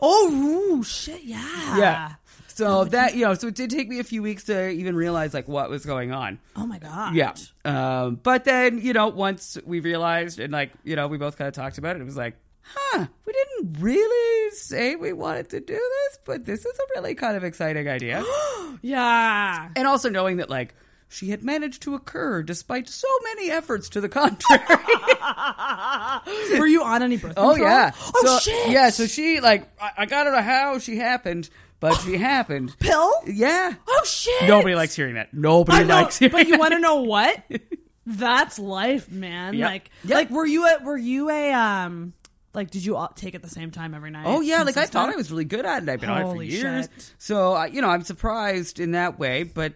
Oh 0.03 0.31
ooh, 0.79 0.83
shit, 0.83 1.23
yeah. 1.23 1.77
yeah. 1.77 2.15
So 2.61 2.85
that 2.85 3.17
you 3.17 3.25
know, 3.25 3.33
so 3.33 3.47
it 3.47 3.55
did 3.55 3.71
take 3.71 3.89
me 3.89 4.01
a 4.01 4.05
few 4.05 4.23
weeks 4.23 4.45
to 4.45 4.69
even 4.69 4.95
realize 4.95 5.33
like 5.33 5.49
what 5.49 5.71
was 5.71 5.87
going 5.87 6.13
on. 6.13 6.39
Oh 6.55 6.67
my 6.67 6.79
god. 6.79 7.15
Yeah. 7.15 7.33
Um, 7.65 8.17
but 8.23 8.45
then, 8.45 8.83
you 8.83 8.93
know, 8.93 9.09
once 9.09 9.57
we 9.65 9.81
realized 9.81 10.39
and 10.39 10.53
like, 10.53 10.73
you 10.85 10.95
know, 10.95 11.09
we 11.09 11.17
both 11.17 11.39
kind 11.39 11.49
of 11.49 11.55
talked 11.55 11.79
about 11.79 11.97
it, 11.97 12.03
it 12.03 12.05
was 12.05 12.19
like, 12.19 12.37
huh, 12.61 13.07
we 13.25 13.33
didn't 13.33 13.81
really 13.81 14.51
say 14.51 14.95
we 14.95 15.15
wanted 15.15 15.49
to 15.51 15.61
do 15.61 15.73
this, 15.73 16.19
but 16.27 16.45
this 16.45 16.67
is 16.67 16.79
a 16.79 17.01
really 17.01 17.15
kind 17.15 17.35
of 17.35 17.45
exciting 17.45 17.89
idea. 17.89 18.23
Yeah. 18.83 19.69
and 19.77 19.87
also 19.87 20.09
knowing 20.09 20.39
that 20.39 20.49
like 20.49 20.75
she 21.09 21.31
had 21.31 21.43
managed 21.43 21.83
to 21.83 21.95
occur 21.95 22.43
despite 22.43 22.89
so 22.89 23.09
many 23.25 23.51
efforts 23.51 23.89
to 23.91 24.01
the 24.01 24.09
contrary. 24.09 24.63
Were 26.59 26.67
you 26.67 26.85
on 26.85 27.03
any 27.03 27.17
birth 27.17 27.35
oh 27.37 27.57
yeah. 27.57 27.91
Oh 27.99 28.23
so, 28.25 28.39
shit. 28.39 28.71
Yeah, 28.71 28.91
so 28.91 29.07
she 29.07 29.41
like 29.41 29.69
I, 29.81 29.91
I 29.99 30.07
got 30.07 30.25
to 30.25 30.31
know 30.31 30.41
how 30.41 30.79
she 30.79 30.97
happened, 30.97 31.51
but 31.81 31.95
she 31.97 32.17
happened. 32.19 32.77
Pill? 32.79 33.11
Yeah. 33.27 33.75
Oh 33.89 34.03
shit. 34.07 34.49
Nobody 34.49 34.75
likes 34.75 34.95
hearing 34.95 35.15
that. 35.15 35.35
Nobody 35.35 35.79
I 35.79 35.83
know, 35.85 36.03
likes 36.03 36.19
hearing 36.19 36.33
but 36.33 36.47
you 36.47 36.59
want 36.59 36.73
to 36.75 36.79
know 36.79 37.03
what? 37.03 37.43
That's 38.07 38.59
life, 38.59 39.11
man. 39.11 39.55
Yep. 39.55 39.69
Like, 39.69 39.91
Yep. 40.05 40.15
like 40.15 40.31
were 40.31 40.47
you 40.47 40.67
a 40.67 40.79
were 40.85 40.97
you 40.97 41.29
a 41.31 41.53
um 41.53 42.13
like 42.55 42.71
did 42.71 42.85
you 42.85 42.97
all 42.97 43.09
take 43.15 43.35
at 43.35 43.43
the 43.43 43.49
same 43.49 43.71
time 43.71 43.95
every 43.95 44.11
night? 44.11 44.25
Oh 44.27 44.41
yeah, 44.41 44.59
like 44.59 44.63
I 44.77 44.83
Consistent? 44.87 44.93
thought 44.93 45.09
I 45.13 45.17
was 45.17 45.31
really 45.31 45.45
good 45.45 45.65
at 45.65 45.83
it. 45.85 45.89
I've 45.89 46.01
been 46.01 46.11
on 46.11 46.23
it 46.23 46.35
for 46.35 46.43
years. 46.43 46.89
shit. 46.93 47.15
So 47.19 47.57
uh, 47.57 47.65
you 47.67 47.81
know, 47.83 47.89
I'm 47.89 48.03
surprised 48.03 48.81
in 48.81 48.93
that 48.93 49.19
way, 49.19 49.45
but 49.45 49.75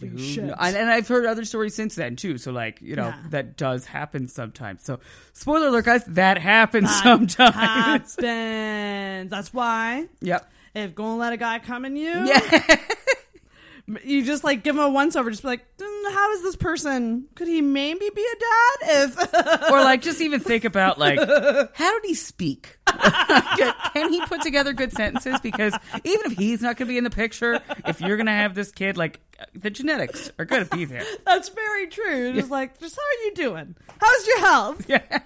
Who 0.00 0.16
shit. 0.18 0.44
kno- 0.44 0.54
And, 0.60 0.76
and 0.76 0.88
I've 0.90 1.08
heard 1.08 1.26
other 1.26 1.44
stories 1.44 1.74
since 1.74 1.96
then 1.96 2.14
too. 2.14 2.38
So 2.38 2.52
like 2.52 2.80
you 2.80 2.94
know 2.94 3.08
Yeah. 3.08 3.22
that 3.30 3.56
does 3.56 3.86
happen 3.86 4.28
sometimes. 4.28 4.84
So 4.84 5.00
spoiler 5.32 5.68
alert, 5.68 5.86
guys, 5.86 6.04
that 6.04 6.38
happens 6.38 6.86
That 6.88 7.02
sometimes. 7.02 8.14
happens. 8.16 9.30
That's 9.30 9.52
why 9.52 10.06
yep. 10.20 10.48
If 10.74 10.94
gonna 10.94 11.16
let 11.16 11.32
a 11.32 11.36
guy 11.36 11.58
come 11.58 11.84
in 11.84 11.96
you, 11.96 12.10
Yeah. 12.26 12.76
you 14.04 14.24
just 14.24 14.44
like 14.44 14.62
give 14.62 14.76
him 14.76 14.82
a 14.82 14.88
once 14.90 15.16
over. 15.16 15.30
Just 15.30 15.42
be 15.42 15.48
like, 15.48 15.76
"Mm, 15.78 16.12
how 16.12 16.32
is 16.32 16.42
this 16.42 16.56
person? 16.56 17.26
Could 17.34 17.48
he 17.48 17.60
maybe 17.60 18.08
be 18.14 18.22
a 18.24 18.38
dad? 18.38 18.76
If 18.82 19.34
or 19.70 19.80
like 19.80 20.02
just 20.02 20.20
even 20.20 20.40
think 20.40 20.64
about 20.64 20.98
like 20.98 21.18
how 21.74 21.92
did 21.92 22.04
he 22.04 22.14
speak 22.14 22.78
can 22.86 24.12
he 24.12 24.20
put 24.26 24.42
together 24.42 24.72
good 24.72 24.92
sentences 24.92 25.38
because 25.40 25.72
even 26.04 26.32
if 26.32 26.38
he's 26.38 26.60
not 26.60 26.76
going 26.76 26.86
to 26.88 26.92
be 26.92 26.98
in 26.98 27.04
the 27.04 27.10
picture 27.10 27.60
if 27.86 28.00
you're 28.00 28.16
going 28.16 28.26
to 28.26 28.32
have 28.32 28.54
this 28.54 28.72
kid 28.72 28.96
like 28.96 29.20
the 29.54 29.70
genetics 29.70 30.30
are 30.38 30.44
going 30.44 30.64
to 30.66 30.76
be 30.76 30.84
there 30.84 31.04
that's 31.24 31.48
very 31.50 31.86
true. 31.86 32.32
Just 32.34 32.50
like, 32.50 32.78
just 32.80 32.96
how 32.96 33.02
are 33.02 33.24
you 33.26 33.34
doing? 33.34 33.76
How's 34.00 34.26
your 34.26 34.40
health? 34.40 34.84
Yeah. 34.88 35.20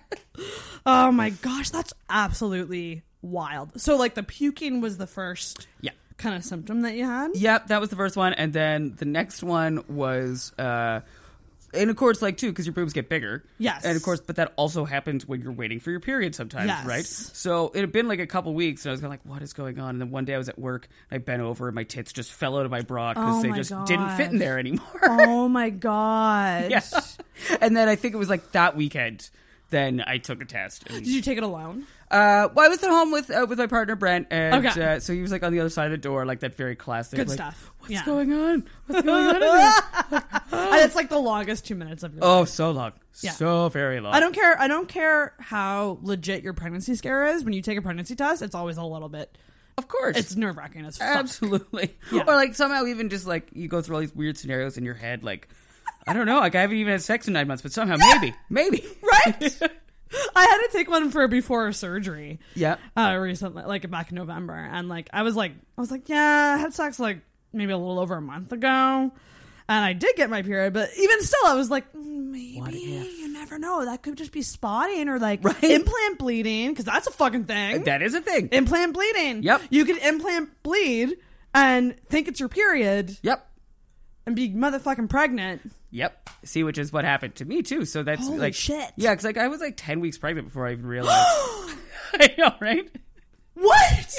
oh 0.86 1.10
my 1.10 1.30
gosh, 1.30 1.70
that's 1.70 1.92
absolutely 2.08 3.02
wild. 3.24 3.80
So 3.80 3.96
like 3.96 4.14
the 4.14 4.22
puking 4.22 4.80
was 4.80 4.98
the 4.98 5.06
first 5.06 5.66
yeah 5.80 5.92
kind 6.16 6.36
of 6.36 6.44
symptom 6.44 6.82
that 6.82 6.94
you 6.94 7.04
had. 7.04 7.30
Yep, 7.34 7.66
that 7.68 7.80
was 7.80 7.90
the 7.90 7.96
first 7.96 8.16
one, 8.16 8.32
and 8.34 8.52
then 8.52 8.94
the 8.96 9.04
next 9.04 9.42
one 9.42 9.82
was, 9.88 10.52
uh, 10.58 11.00
and 11.72 11.90
of 11.90 11.96
course, 11.96 12.22
like 12.22 12.36
too, 12.36 12.50
because 12.50 12.66
your 12.66 12.72
boobs 12.72 12.92
get 12.92 13.08
bigger. 13.08 13.42
Yes. 13.58 13.84
and 13.84 13.96
of 13.96 14.02
course, 14.04 14.20
but 14.20 14.36
that 14.36 14.52
also 14.54 14.84
happens 14.84 15.26
when 15.26 15.40
you're 15.42 15.50
waiting 15.52 15.80
for 15.80 15.90
your 15.90 15.98
period 15.98 16.36
sometimes, 16.36 16.68
Yes. 16.68 16.86
right? 16.86 17.04
So 17.04 17.72
it 17.74 17.80
had 17.80 17.90
been 17.90 18.06
like 18.06 18.20
a 18.20 18.28
couple 18.28 18.54
weeks, 18.54 18.84
and 18.84 18.90
I 18.90 18.92
was 18.92 19.00
kind 19.00 19.12
of 19.12 19.18
like, 19.18 19.26
"What 19.32 19.42
is 19.42 19.52
going 19.54 19.80
on?" 19.80 19.90
And 19.90 20.00
then 20.00 20.10
one 20.12 20.24
day 20.24 20.34
I 20.34 20.38
was 20.38 20.48
at 20.48 20.56
work, 20.56 20.86
and 21.10 21.20
I 21.20 21.24
bent 21.24 21.42
over, 21.42 21.66
and 21.66 21.74
my 21.74 21.82
tits 21.82 22.12
just 22.12 22.30
fell 22.32 22.56
out 22.56 22.64
of 22.64 22.70
my 22.70 22.82
bra 22.82 23.12
because 23.14 23.38
Oh 23.38 23.42
they 23.42 23.50
just 23.50 23.72
didn't 23.86 24.10
fit 24.16 24.30
in 24.30 24.38
there 24.38 24.58
anymore. 24.60 24.86
oh 25.02 25.48
my 25.48 25.70
god. 25.88 26.70
yeah, 26.70 26.82
and 27.60 27.76
then 27.76 27.88
I 27.88 27.96
think 27.96 28.14
it 28.14 28.18
was 28.18 28.28
like 28.30 28.52
that 28.52 28.76
weekend. 28.76 29.28
Then 29.74 30.04
I 30.06 30.18
took 30.18 30.40
a 30.40 30.44
test. 30.44 30.84
And, 30.88 30.98
Did 31.04 31.08
you 31.12 31.20
take 31.20 31.36
it 31.36 31.42
alone? 31.42 31.82
uh, 32.08 32.46
well, 32.54 32.64
I 32.64 32.68
was 32.68 32.80
at 32.84 32.90
home 32.90 33.10
with 33.10 33.28
uh, 33.28 33.44
with 33.48 33.58
my 33.58 33.66
partner 33.66 33.96
Brent, 33.96 34.28
and 34.30 34.64
Okay. 34.64 34.94
uh, 34.94 35.00
so 35.00 35.12
he 35.12 35.20
was 35.20 35.32
like 35.32 35.42
on 35.42 35.52
the 35.52 35.58
other 35.58 35.68
side 35.68 35.86
of 35.86 35.90
the 35.90 35.98
door, 35.98 36.24
like 36.24 36.40
that 36.40 36.54
very 36.54 36.76
classic. 36.76 37.16
Good 37.18 37.28
like, 37.28 37.34
stuff. 37.36 37.72
What's 37.80 37.92
Yeah. 37.92 38.04
going 38.06 38.32
on? 38.32 38.64
What's 38.86 39.02
going 39.06 39.26
on? 39.26 39.34
in 39.34 39.40
there?" 39.40 40.22
And 40.52 40.80
it's 40.82 40.94
like 40.94 41.08
the 41.08 41.18
longest 41.18 41.66
two 41.66 41.74
minutes 41.74 42.04
of 42.04 42.14
your 42.14 42.20
life. 42.22 42.30
Oh, 42.30 42.40
life. 42.40 42.48
so 42.50 42.70
long. 42.70 42.92
Yeah. 43.20 43.32
So 43.32 43.68
very 43.68 43.98
long. 43.98 44.14
I 44.14 44.20
don't 44.20 44.32
care. 44.32 44.60
I 44.60 44.68
don't 44.68 44.88
care 44.88 45.34
how 45.40 45.98
legit 46.02 46.44
your 46.44 46.52
pregnancy 46.52 46.94
scare 46.94 47.26
is. 47.26 47.42
When 47.42 47.52
you 47.52 47.62
take 47.62 47.76
a 47.76 47.82
pregnancy 47.82 48.14
test, 48.14 48.42
it's 48.42 48.54
always 48.54 48.76
a 48.76 48.84
little 48.84 49.08
bit. 49.08 49.36
Of 49.76 49.88
course, 49.88 50.16
It's 50.16 50.36
nerve 50.36 50.56
wracking 50.56 50.84
as 50.86 50.98
fuck. 50.98 51.16
absolutely. 51.16 51.96
Yeah. 52.12 52.22
Or 52.28 52.36
like 52.36 52.54
somehow 52.54 52.84
even 52.86 53.08
just 53.08 53.26
like 53.26 53.48
you 53.54 53.66
go 53.66 53.82
through 53.82 53.96
all 53.96 54.00
these 54.02 54.14
weird 54.14 54.38
scenarios 54.38 54.78
in 54.78 54.84
your 54.84 54.94
head. 54.94 55.24
Like 55.24 55.48
I 56.06 56.12
don't 56.12 56.26
know. 56.26 56.38
Like 56.38 56.54
I 56.54 56.60
haven't 56.62 56.76
even 56.76 56.92
had 56.92 57.02
sex 57.02 57.26
in 57.26 57.32
nine 57.32 57.48
months, 57.48 57.62
but 57.62 57.72
somehow 57.72 57.96
maybe, 57.96 58.34
maybe. 58.50 58.84
Right? 59.02 59.58
I 60.36 60.44
had 60.44 60.58
to 60.58 60.68
take 60.72 60.88
one 60.88 61.10
for 61.10 61.26
before 61.28 61.72
surgery. 61.72 62.38
Yeah. 62.54 62.76
Uh, 62.96 63.16
recently, 63.20 63.64
like 63.64 63.88
back 63.90 64.10
in 64.10 64.16
November, 64.16 64.54
and 64.54 64.88
like 64.88 65.08
I 65.12 65.22
was 65.22 65.34
like, 65.34 65.52
I 65.76 65.80
was 65.80 65.90
like, 65.90 66.08
yeah, 66.08 66.54
I 66.56 66.60
had 66.60 66.72
sex 66.74 67.00
like 67.00 67.20
maybe 67.52 67.72
a 67.72 67.78
little 67.78 67.98
over 67.98 68.16
a 68.16 68.20
month 68.20 68.52
ago, 68.52 69.12
and 69.68 69.84
I 69.84 69.92
did 69.92 70.14
get 70.16 70.30
my 70.30 70.42
period, 70.42 70.72
but 70.72 70.90
even 70.98 71.22
still, 71.22 71.46
I 71.46 71.54
was 71.54 71.70
like, 71.70 71.92
mm, 71.92 72.30
maybe 72.30 72.78
you 72.78 73.32
never 73.32 73.58
know. 73.58 73.84
That 73.84 74.02
could 74.02 74.16
just 74.16 74.30
be 74.32 74.42
spotting 74.42 75.08
or 75.08 75.18
like 75.18 75.44
implant 75.62 76.18
bleeding, 76.18 76.70
because 76.70 76.84
that's 76.84 77.06
a 77.06 77.12
fucking 77.12 77.44
thing. 77.44 77.84
That 77.84 78.02
is 78.02 78.14
a 78.14 78.20
thing. 78.20 78.48
implant 78.52 78.94
bleeding. 78.94 79.42
Yep. 79.42 79.62
You 79.70 79.84
could 79.84 79.98
implant 79.98 80.62
bleed 80.62 81.16
and 81.54 81.96
think 82.08 82.28
it's 82.28 82.40
your 82.40 82.48
period. 82.48 83.16
Yep. 83.22 83.48
And 84.26 84.36
be 84.36 84.50
motherfucking 84.50 85.08
pregnant. 85.10 85.70
Yep. 85.94 86.30
See, 86.42 86.64
which 86.64 86.76
is 86.76 86.92
what 86.92 87.04
happened 87.04 87.36
to 87.36 87.44
me 87.44 87.62
too. 87.62 87.84
So 87.84 88.02
that's 88.02 88.26
Holy 88.26 88.38
like 88.38 88.54
shit. 88.54 88.92
Yeah, 88.96 89.12
because 89.12 89.24
like 89.24 89.36
I 89.36 89.46
was 89.46 89.60
like 89.60 89.74
ten 89.76 90.00
weeks 90.00 90.18
pregnant 90.18 90.48
before 90.48 90.66
I 90.66 90.72
even 90.72 90.86
realized. 90.86 91.14
I 92.14 92.34
know, 92.36 92.52
right? 92.60 92.90
What? 93.54 94.14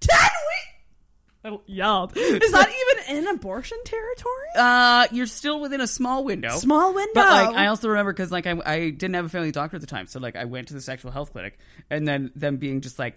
Ten 0.00 0.18
weeks? 0.18 1.44
I 1.44 1.58
yelled. 1.66 2.12
Is 2.14 2.52
that 2.52 2.68
even 3.08 3.16
in 3.16 3.26
abortion 3.28 3.78
territory? 3.84 4.48
Uh, 4.54 5.06
you're 5.12 5.26
still 5.26 5.60
within 5.60 5.80
a 5.80 5.86
small 5.86 6.24
window. 6.24 6.50
Small 6.50 6.92
window. 6.92 7.12
But 7.14 7.46
like, 7.46 7.56
I 7.56 7.66
also 7.68 7.88
remember 7.88 8.12
because 8.12 8.30
like 8.30 8.46
I, 8.46 8.60
I 8.66 8.90
didn't 8.90 9.14
have 9.14 9.24
a 9.24 9.30
family 9.30 9.50
doctor 9.50 9.76
at 9.76 9.80
the 9.80 9.86
time, 9.86 10.06
so 10.06 10.20
like 10.20 10.36
I 10.36 10.44
went 10.44 10.68
to 10.68 10.74
the 10.74 10.80
sexual 10.82 11.10
health 11.10 11.32
clinic, 11.32 11.58
and 11.88 12.06
then 12.06 12.30
them 12.36 12.58
being 12.58 12.82
just 12.82 12.98
like, 12.98 13.16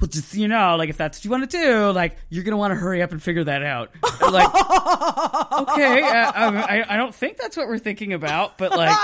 well, 0.00 0.08
just 0.08 0.30
so 0.30 0.38
you 0.38 0.48
know, 0.48 0.76
like 0.76 0.88
if 0.88 0.96
that's 0.96 1.18
what 1.18 1.24
you 1.24 1.30
want 1.30 1.50
to 1.50 1.58
do, 1.58 1.90
like 1.92 2.16
you're 2.28 2.44
gonna 2.44 2.56
want 2.56 2.72
to 2.72 2.76
hurry 2.76 3.02
up 3.02 3.12
and 3.12 3.22
figure 3.22 3.44
that 3.44 3.62
out. 3.62 3.90
And, 4.20 4.32
like, 4.32 4.48
okay, 4.48 6.02
uh, 6.02 6.32
I, 6.34 6.84
I 6.88 6.96
don't 6.96 7.14
think 7.14 7.36
that's 7.38 7.56
what 7.56 7.68
we're 7.68 7.78
thinking 7.78 8.12
about, 8.12 8.58
but 8.58 8.70
like, 8.72 8.96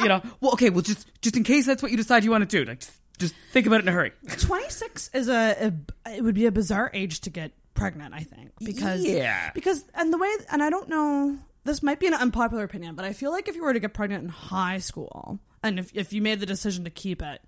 you 0.00 0.08
know, 0.08 0.22
well, 0.40 0.52
okay, 0.52 0.70
well, 0.70 0.82
just 0.82 1.06
just 1.22 1.36
in 1.36 1.44
case 1.44 1.66
that's 1.66 1.82
what 1.82 1.90
you 1.90 1.96
decide 1.96 2.24
you 2.24 2.30
want 2.30 2.48
to 2.48 2.58
do, 2.64 2.68
like, 2.68 2.80
just, 2.80 2.92
just 3.18 3.34
think 3.52 3.66
about 3.66 3.80
it 3.80 3.84
in 3.84 3.88
a 3.88 3.92
hurry. 3.92 4.12
26 4.38 5.10
is 5.14 5.28
a, 5.28 5.72
a 6.06 6.16
it 6.16 6.22
would 6.22 6.34
be 6.34 6.46
a 6.46 6.52
bizarre 6.52 6.90
age 6.92 7.20
to 7.22 7.30
get 7.30 7.52
pregnant 7.74 8.14
i 8.14 8.20
think 8.20 8.52
because 8.64 9.04
Yeah. 9.04 9.50
because 9.54 9.84
and 9.94 10.10
the 10.10 10.16
way 10.16 10.28
and 10.50 10.62
i 10.62 10.70
don't 10.70 10.88
know 10.88 11.36
this 11.64 11.82
might 11.82 12.00
be 12.00 12.06
an 12.06 12.14
unpopular 12.14 12.64
opinion 12.64 12.94
but 12.94 13.04
i 13.04 13.12
feel 13.12 13.30
like 13.30 13.48
if 13.48 13.54
you 13.54 13.62
were 13.62 13.74
to 13.74 13.80
get 13.80 13.92
pregnant 13.92 14.24
in 14.24 14.30
high 14.30 14.78
school 14.78 15.38
and 15.62 15.78
if, 15.78 15.90
if 15.94 16.10
you 16.14 16.22
made 16.22 16.40
the 16.40 16.46
decision 16.46 16.84
to 16.84 16.90
keep 16.90 17.20
it 17.20 17.42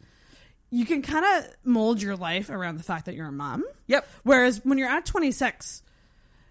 you 0.70 0.84
can 0.84 1.02
kind 1.02 1.24
of 1.24 1.50
mold 1.64 2.02
your 2.02 2.16
life 2.16 2.50
around 2.50 2.76
the 2.76 2.82
fact 2.82 3.06
that 3.06 3.14
you're 3.14 3.28
a 3.28 3.32
mom 3.32 3.64
Yep. 3.86 4.06
whereas 4.24 4.64
when 4.64 4.78
you're 4.78 4.88
at 4.90 5.06
26 5.06 5.82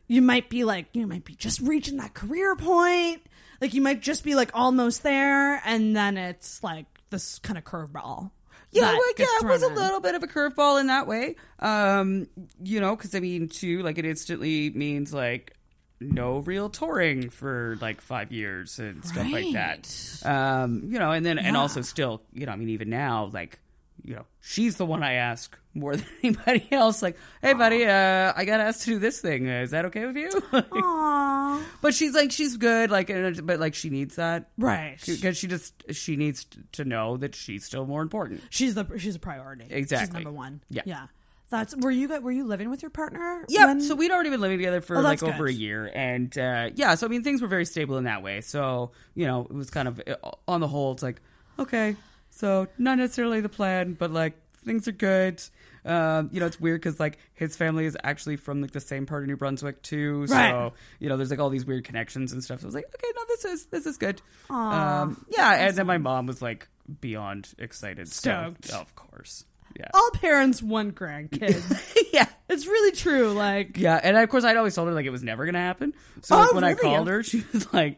you 0.07 0.21
might 0.21 0.49
be 0.49 0.63
like 0.63 0.87
you 0.93 1.05
might 1.07 1.25
be 1.25 1.35
just 1.35 1.59
reaching 1.61 1.97
that 1.97 2.13
career 2.13 2.55
point 2.55 3.21
like 3.61 3.73
you 3.73 3.81
might 3.81 4.01
just 4.01 4.23
be 4.23 4.35
like 4.35 4.51
almost 4.53 5.03
there 5.03 5.61
and 5.65 5.95
then 5.95 6.17
it's 6.17 6.63
like 6.63 6.85
this 7.09 7.39
kind 7.39 7.57
of 7.57 7.63
curveball 7.63 8.31
Yeah, 8.71 8.97
gets 9.15 9.31
yeah, 9.41 9.47
it 9.47 9.51
was 9.51 9.63
a 9.63 9.67
little 9.69 9.99
bit 10.01 10.15
of 10.15 10.23
a 10.23 10.27
curveball 10.27 10.79
in 10.81 10.87
that 10.87 11.07
way. 11.07 11.35
Um, 11.59 12.27
you 12.61 12.81
know, 12.81 12.95
because 12.97 13.15
I 13.15 13.19
mean, 13.21 13.47
too, 13.47 13.81
like 13.81 13.97
it 13.97 14.03
instantly 14.05 14.69
means 14.71 15.13
like 15.13 15.53
no 16.01 16.39
real 16.39 16.69
touring 16.69 17.29
for 17.29 17.77
like 17.81 18.01
five 18.01 18.31
years 18.33 18.77
and 18.77 19.03
stuff 19.05 19.25
like 19.31 19.53
that. 19.53 20.21
Um, 20.25 20.83
you 20.89 20.99
know, 20.99 21.11
and 21.11 21.25
then 21.25 21.39
and 21.39 21.55
also 21.55 21.81
still, 21.81 22.21
you 22.33 22.45
know, 22.45 22.51
I 22.51 22.55
mean, 22.57 22.69
even 22.69 22.89
now, 22.89 23.29
like, 23.33 23.57
you 24.07 24.15
know, 24.15 24.25
she's 24.39 24.77
the 24.77 24.85
one 24.85 25.03
I 25.03 25.13
ask 25.15 25.55
more 25.73 25.95
than 25.97 26.05
anybody 26.23 26.65
else. 26.71 27.01
Like, 27.03 27.17
hey, 27.41 27.53
buddy, 27.53 27.85
uh, 27.85 28.33
I 28.35 28.45
got 28.45 28.59
asked 28.61 28.81
to 28.83 28.91
do 28.91 28.99
this 28.99 29.19
thing. 29.21 29.47
Uh, 29.49 29.61
Is 29.61 29.71
that 29.71 29.85
okay 29.85 30.05
with 30.05 30.15
you? 30.15 30.29
Aww. 30.53 31.61
but 31.81 31.93
she's 31.93 32.13
like, 32.15 32.31
she's 32.31 32.57
good. 32.57 32.89
Like, 32.89 33.07
but 33.45 33.59
like, 33.59 33.75
she 33.75 33.89
needs 33.89 34.15
that, 34.15 34.49
Right. 34.57 34.97
Because 35.05 35.37
she 35.37 35.47
just 35.47 35.83
she 35.93 36.15
needs 36.15 36.45
to 36.73 36.85
know 36.85 37.17
that 37.17 37.35
she's 37.35 37.65
still 37.65 37.85
more 37.85 38.01
important. 38.01 38.41
She's 38.49 38.75
the 38.75 38.85
she's 38.97 39.15
a 39.15 39.19
priority. 39.19 39.65
She's 39.65 39.73
Exactly. 39.77 40.23
number 40.23 40.31
one. 40.35 40.61
Yeah. 40.69 40.83
Yeah. 40.85 41.07
That's 41.49 41.75
were 41.77 41.91
you 41.91 42.07
were 42.21 42.31
you 42.31 42.45
living 42.45 42.69
with 42.69 42.81
your 42.81 42.91
partner? 42.91 43.45
Yeah, 43.47 43.67
when- 43.67 43.79
so 43.81 43.95
we'd 43.95 44.11
already 44.11 44.29
been 44.29 44.41
living 44.41 44.57
together 44.57 44.81
for 44.81 44.97
Oh, 44.97 45.01
like 45.01 45.19
that's 45.21 45.31
over 45.33 45.45
a 45.47 45.51
year, 45.51 45.89
and 45.95 46.37
uh, 46.37 46.71
yeah, 46.75 46.95
so 46.95 47.07
I 47.07 47.09
mean 47.09 47.23
things 47.23 47.41
were 47.41 47.47
very 47.47 47.63
stable 47.63 47.97
in 47.97 48.03
that 48.03 48.21
way. 48.21 48.41
So 48.41 48.91
you 49.15 49.27
know, 49.27 49.41
it 49.49 49.53
was 49.53 49.69
kind 49.69 49.87
of 49.87 50.01
uh, 50.05 50.15
on 50.47 50.59
the 50.59 50.67
whole, 50.67 50.91
it's 50.91 51.03
like 51.03 51.21
okay, 51.57 51.95
so 52.37 52.67
not 52.77 52.97
necessarily 52.97 53.41
the 53.41 53.49
plan, 53.49 53.93
but 53.93 54.11
like 54.11 54.33
things 54.65 54.87
are 54.87 54.91
good. 54.93 55.41
Um, 55.85 56.29
you 56.33 56.39
know, 56.41 56.45
it's 56.45 56.59
weird 56.59 56.81
because 56.81 56.99
like 56.99 57.17
his 57.33 57.55
family 57.55 57.85
is 57.85 57.95
actually 58.03 58.35
from 58.35 58.61
like 58.61 58.71
the 58.71 58.81
same 58.81 59.05
part 59.05 59.23
of 59.23 59.29
New 59.29 59.37
Brunswick 59.37 59.81
too, 59.81 60.27
so 60.27 60.35
Right. 60.35 60.71
you 60.99 61.07
know, 61.07 61.15
there's 61.15 61.29
like 61.29 61.39
all 61.39 61.49
these 61.49 61.65
weird 61.65 61.85
connections 61.85 62.33
and 62.33 62.43
stuff. 62.43 62.59
So 62.59 62.65
I 62.65 62.67
was 62.67 62.75
like, 62.75 62.85
okay, 62.85 63.07
no, 63.15 63.21
this 63.29 63.45
is 63.45 63.65
this 63.67 63.85
is 63.85 63.97
good. 63.97 64.21
Aw, 64.49 65.01
um, 65.03 65.25
yeah, 65.29 65.53
and 65.67 65.75
then 65.77 65.85
my 65.87 65.97
mom 65.97 66.25
was 66.25 66.41
like 66.41 66.67
beyond 66.99 67.53
excited, 67.57 68.09
so- 68.09 68.53
Stoked. 68.61 68.71
of 68.81 68.95
course, 68.95 69.45
yeah. 69.79 69.87
all 69.93 70.09
parents 70.15 70.61
want 70.61 70.95
grandkids. 70.95 71.95
yeah. 72.13 72.27
It's 72.49 72.65
really 72.65 72.91
true. 72.95 73.31
Like 73.31 73.77
Yeah, 73.77 73.99
and 74.01 74.17
of 74.17 74.27
course 74.29 74.43
I'd 74.43 74.57
always 74.57 74.75
told 74.75 74.87
her 74.89 74.93
like 74.93 75.05
it 75.05 75.09
was 75.11 75.23
never 75.23 75.45
gonna 75.45 75.59
happen. 75.59 75.93
So 76.21 76.35
Oh, 76.35 76.39
like, 76.39 76.53
when 76.53 76.63
I 76.65 76.73
called 76.73 77.07
her, 77.07 77.23
she 77.23 77.43
was 77.53 77.71
like, 77.73 77.97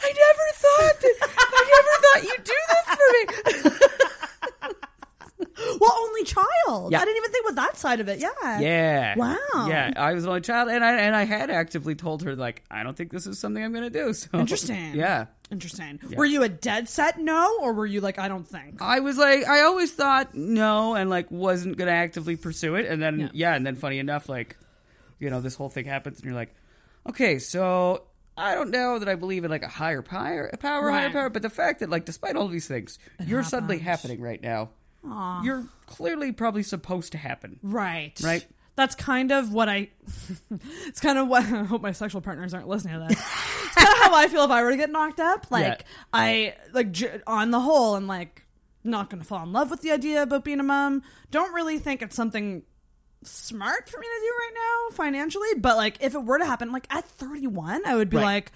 "I 0.00 0.12
never 0.12 0.46
thought 0.54 1.00
that. 1.00 1.16
I 1.22 1.62
never 1.74 1.94
thought 2.04 2.22
you'd 2.28 2.44
do 2.44 2.58
this 2.72 2.86
for 2.96 3.08
me." 3.14 3.88
well, 5.80 5.92
only 6.00 6.24
child. 6.24 6.92
Yeah. 6.92 7.00
I 7.00 7.04
didn't 7.04 7.16
even 7.16 7.30
think 7.30 7.46
about 7.50 7.66
that 7.66 7.76
side 7.76 8.00
of 8.00 8.08
it. 8.08 8.18
Yeah. 8.18 8.60
yeah. 8.60 9.16
Wow. 9.16 9.66
Yeah, 9.68 9.92
I 9.96 10.12
was 10.12 10.26
only 10.26 10.40
child, 10.40 10.68
and 10.68 10.84
I 10.84 10.92
and 10.94 11.14
I 11.14 11.24
had 11.24 11.50
actively 11.50 11.94
told 11.94 12.22
her 12.22 12.36
like 12.36 12.62
I 12.70 12.82
don't 12.82 12.96
think 12.96 13.10
this 13.10 13.26
is 13.26 13.38
something 13.38 13.62
I'm 13.62 13.72
gonna 13.72 13.90
do. 13.90 14.12
So 14.12 14.28
Interesting. 14.38 14.94
Yeah. 14.94 15.26
Interesting. 15.50 15.98
Yeah. 16.08 16.16
Were 16.18 16.26
you 16.26 16.42
a 16.42 16.48
dead 16.48 16.88
set 16.88 17.18
no, 17.18 17.58
or 17.60 17.72
were 17.72 17.86
you 17.86 18.00
like 18.00 18.18
I 18.18 18.28
don't 18.28 18.46
think? 18.46 18.82
I 18.82 19.00
was 19.00 19.16
like, 19.16 19.46
I 19.46 19.62
always 19.62 19.92
thought 19.92 20.34
no, 20.34 20.94
and 20.94 21.08
like 21.10 21.30
wasn't 21.30 21.76
gonna 21.76 21.90
actively 21.92 22.36
pursue 22.36 22.74
it, 22.76 22.86
and 22.86 23.02
then 23.02 23.30
yeah, 23.32 23.54
and 23.54 23.64
then 23.66 23.76
funny 23.76 23.98
enough, 23.98 24.28
like, 24.28 24.56
you 25.18 25.30
know, 25.30 25.40
this 25.40 25.54
whole 25.54 25.68
thing 25.68 25.86
happens, 25.86 26.18
and 26.18 26.26
you're 26.26 26.34
like, 26.34 26.54
okay, 27.08 27.38
so 27.38 28.02
I 28.38 28.54
don't 28.54 28.70
know 28.70 28.98
that 28.98 29.08
I 29.08 29.14
believe 29.16 29.44
in 29.44 29.50
like 29.50 29.62
a 29.62 29.68
higher 29.68 30.02
power, 30.02 30.50
power, 30.60 30.90
higher 30.90 31.10
power, 31.10 31.28
but 31.30 31.42
the 31.42 31.50
fact 31.50 31.80
that 31.80 31.90
like, 31.90 32.04
despite 32.04 32.36
all 32.36 32.48
these 32.48 32.68
things, 32.68 32.98
you're 33.24 33.42
suddenly 33.44 33.78
happening 33.78 34.20
right 34.20 34.42
now. 34.42 34.70
Aw. 35.06 35.42
You're 35.42 35.66
clearly 35.86 36.32
probably 36.32 36.62
supposed 36.62 37.12
to 37.12 37.18
happen, 37.18 37.58
Right. 37.62 38.18
right? 38.22 38.46
that's 38.76 38.94
kind 38.94 39.32
of 39.32 39.52
what 39.52 39.68
I. 39.68 39.88
it's 40.86 41.00
kind 41.00 41.18
of 41.18 41.26
what 41.26 41.42
I 41.52 41.64
hope 41.64 41.82
my 41.82 41.90
sexual 41.92 42.20
partners 42.20 42.54
aren't 42.54 42.68
listening 42.68 42.94
to 42.94 43.06
this. 43.08 43.18
it's 43.64 43.74
kind 43.74 43.88
of 43.88 43.98
how 43.98 44.14
I 44.14 44.28
feel 44.28 44.44
if 44.44 44.50
I 44.52 44.62
were 44.62 44.70
to 44.70 44.76
get 44.76 44.90
knocked 44.90 45.18
up. 45.18 45.50
Like 45.50 45.64
Yeah. 45.80 45.86
I 46.12 46.54
like 46.72 46.92
j- 46.92 47.20
on 47.26 47.50
the 47.50 47.58
whole, 47.58 47.96
I'm 47.96 48.06
like 48.06 48.46
not 48.84 49.10
going 49.10 49.20
to 49.20 49.26
fall 49.26 49.42
in 49.42 49.52
love 49.52 49.70
with 49.72 49.82
the 49.82 49.90
idea 49.90 50.22
about 50.22 50.44
being 50.44 50.60
a 50.60 50.62
mom. 50.62 51.02
Don't 51.32 51.52
really 51.52 51.78
think 51.78 52.02
it's 52.02 52.14
something 52.14 52.62
smart 53.24 53.88
for 53.88 53.98
me 53.98 54.06
to 54.06 54.20
do 54.20 54.32
right 54.38 54.52
now 54.54 54.96
financially. 54.96 55.48
But 55.58 55.76
like 55.76 55.96
if 56.00 56.14
it 56.14 56.22
were 56.24 56.38
to 56.38 56.44
happen, 56.46 56.72
like 56.72 56.86
at 56.90 57.04
31, 57.04 57.82
I 57.86 57.96
would 57.96 58.10
be 58.10 58.16
Right. 58.18 58.24
like. 58.24 58.52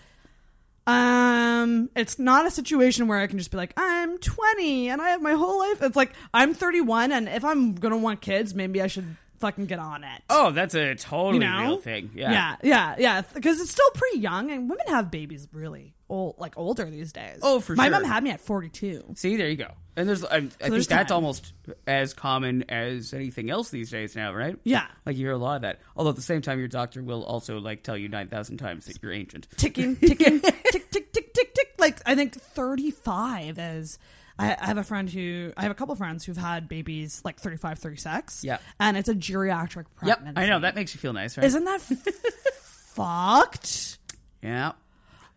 Um, 0.85 1.91
it's 1.95 2.19
not 2.19 2.45
a 2.45 2.51
situation 2.51 3.07
where 3.07 3.19
I 3.21 3.29
can 3.29 3.39
just 3.39 3.53
be 3.53 3.57
like, 3.57 3.73
I'm 3.77 4.19
20 4.19 4.89
and 4.89 5.01
I 5.01 5.11
have 5.11 5.23
my 5.23 5.35
whole 5.35 5.61
life. 5.61 5.81
It's 5.81 5.95
like 5.95 6.13
I'm 6.35 6.55
31, 6.55 7.13
and 7.13 7.29
if 7.29 7.45
I'm 7.45 7.75
gonna 7.77 7.97
want 7.99 8.21
kids, 8.21 8.53
maybe 8.53 8.83
I 8.83 8.89
should 8.89 9.17
fucking 9.39 9.67
get 9.67 9.79
on 9.79 10.03
it. 10.03 10.23
Oh, 10.29 10.51
that's 10.51 10.75
a 10.75 10.97
totally 10.97 11.35
you 11.35 11.41
know, 11.51 11.61
real 11.61 11.79
thing. 11.79 12.11
Yeah. 12.17 12.33
yeah, 12.33 12.57
yeah, 12.65 12.95
yeah. 12.99 13.23
Because 13.33 13.61
it's 13.61 13.71
still 13.71 13.91
pretty 13.95 14.19
young, 14.19 14.51
and 14.51 14.69
women 14.69 14.87
have 14.89 15.09
babies 15.11 15.47
really 15.53 15.92
old, 16.13 16.35
like 16.39 16.57
older 16.59 16.85
these 16.85 17.13
days. 17.13 17.39
Oh, 17.43 17.61
for 17.61 17.75
My 17.75 17.85
sure. 17.85 17.93
My 17.93 17.99
mom 18.01 18.09
had 18.09 18.23
me 18.23 18.31
at 18.31 18.41
42. 18.41 19.05
See, 19.17 19.37
there 19.37 19.49
you 19.49 19.57
go. 19.57 19.69
And 19.97 20.09
there's, 20.09 20.25
I, 20.25 20.37
I 20.37 20.41
think 20.41 20.59
there's 20.59 20.87
that's 20.87 21.09
time. 21.09 21.17
almost 21.17 21.53
as 21.87 22.15
common 22.15 22.65
as 22.71 23.13
anything 23.15 23.51
else 23.51 23.71
these 23.71 23.91
days 23.91 24.15
now, 24.17 24.33
right? 24.35 24.57
Yeah. 24.65 24.87
Like 25.07 25.17
you 25.17 25.25
hear 25.27 25.33
a 25.35 25.39
lot 25.39 25.57
of 25.57 25.63
that. 25.63 25.81
Although 25.97 26.11
at 26.11 26.17
the 26.17 26.23
same 26.23 26.43
time, 26.43 26.59
your 26.59 26.69
doctor 26.69 27.03
will 27.03 27.25
also 27.25 27.59
like 27.59 27.83
tell 27.83 27.97
you 27.97 28.09
nine 28.09 28.29
thousand 28.29 28.59
times 28.59 28.87
that 28.87 28.99
you're 29.03 29.13
ancient. 29.13 29.49
ticking, 29.57 29.97
ticking, 30.01 30.41
tick, 30.41 30.91
tick, 30.91 31.13
tick, 31.13 31.33
tick, 31.35 31.55
tick. 31.55 31.75
Like 31.79 32.01
I 32.07 32.15
think 32.15 32.35
thirty-five 32.35 33.59
is. 33.59 33.99
I, 34.39 34.57
I 34.59 34.67
have 34.67 34.79
a 34.79 34.83
friend 34.85 35.11
who 35.11 35.53
I 35.59 35.63
have 35.63 35.71
a 35.71 35.75
couple 35.75 35.95
friends 35.95 36.25
who've 36.25 36.39
had 36.39 36.67
babies 36.67 37.21
like 37.23 37.39
35, 37.39 37.79
36. 37.79 38.45
Yeah. 38.45 38.59
and 38.81 38.97
it's 38.97 39.11
a 39.11 39.15
geriatric 39.15 39.85
pregnancy. 39.95 40.25
Yep. 40.27 40.39
I 40.39 40.47
know 40.49 40.61
that 40.61 40.75
makes 40.75 40.95
you 40.95 41.01
feel 41.01 41.13
nice, 41.13 41.37
right? 41.37 41.45
Isn't 41.45 41.65
that 41.65 41.81
fucked? 42.95 43.99
yeah. 44.43 44.73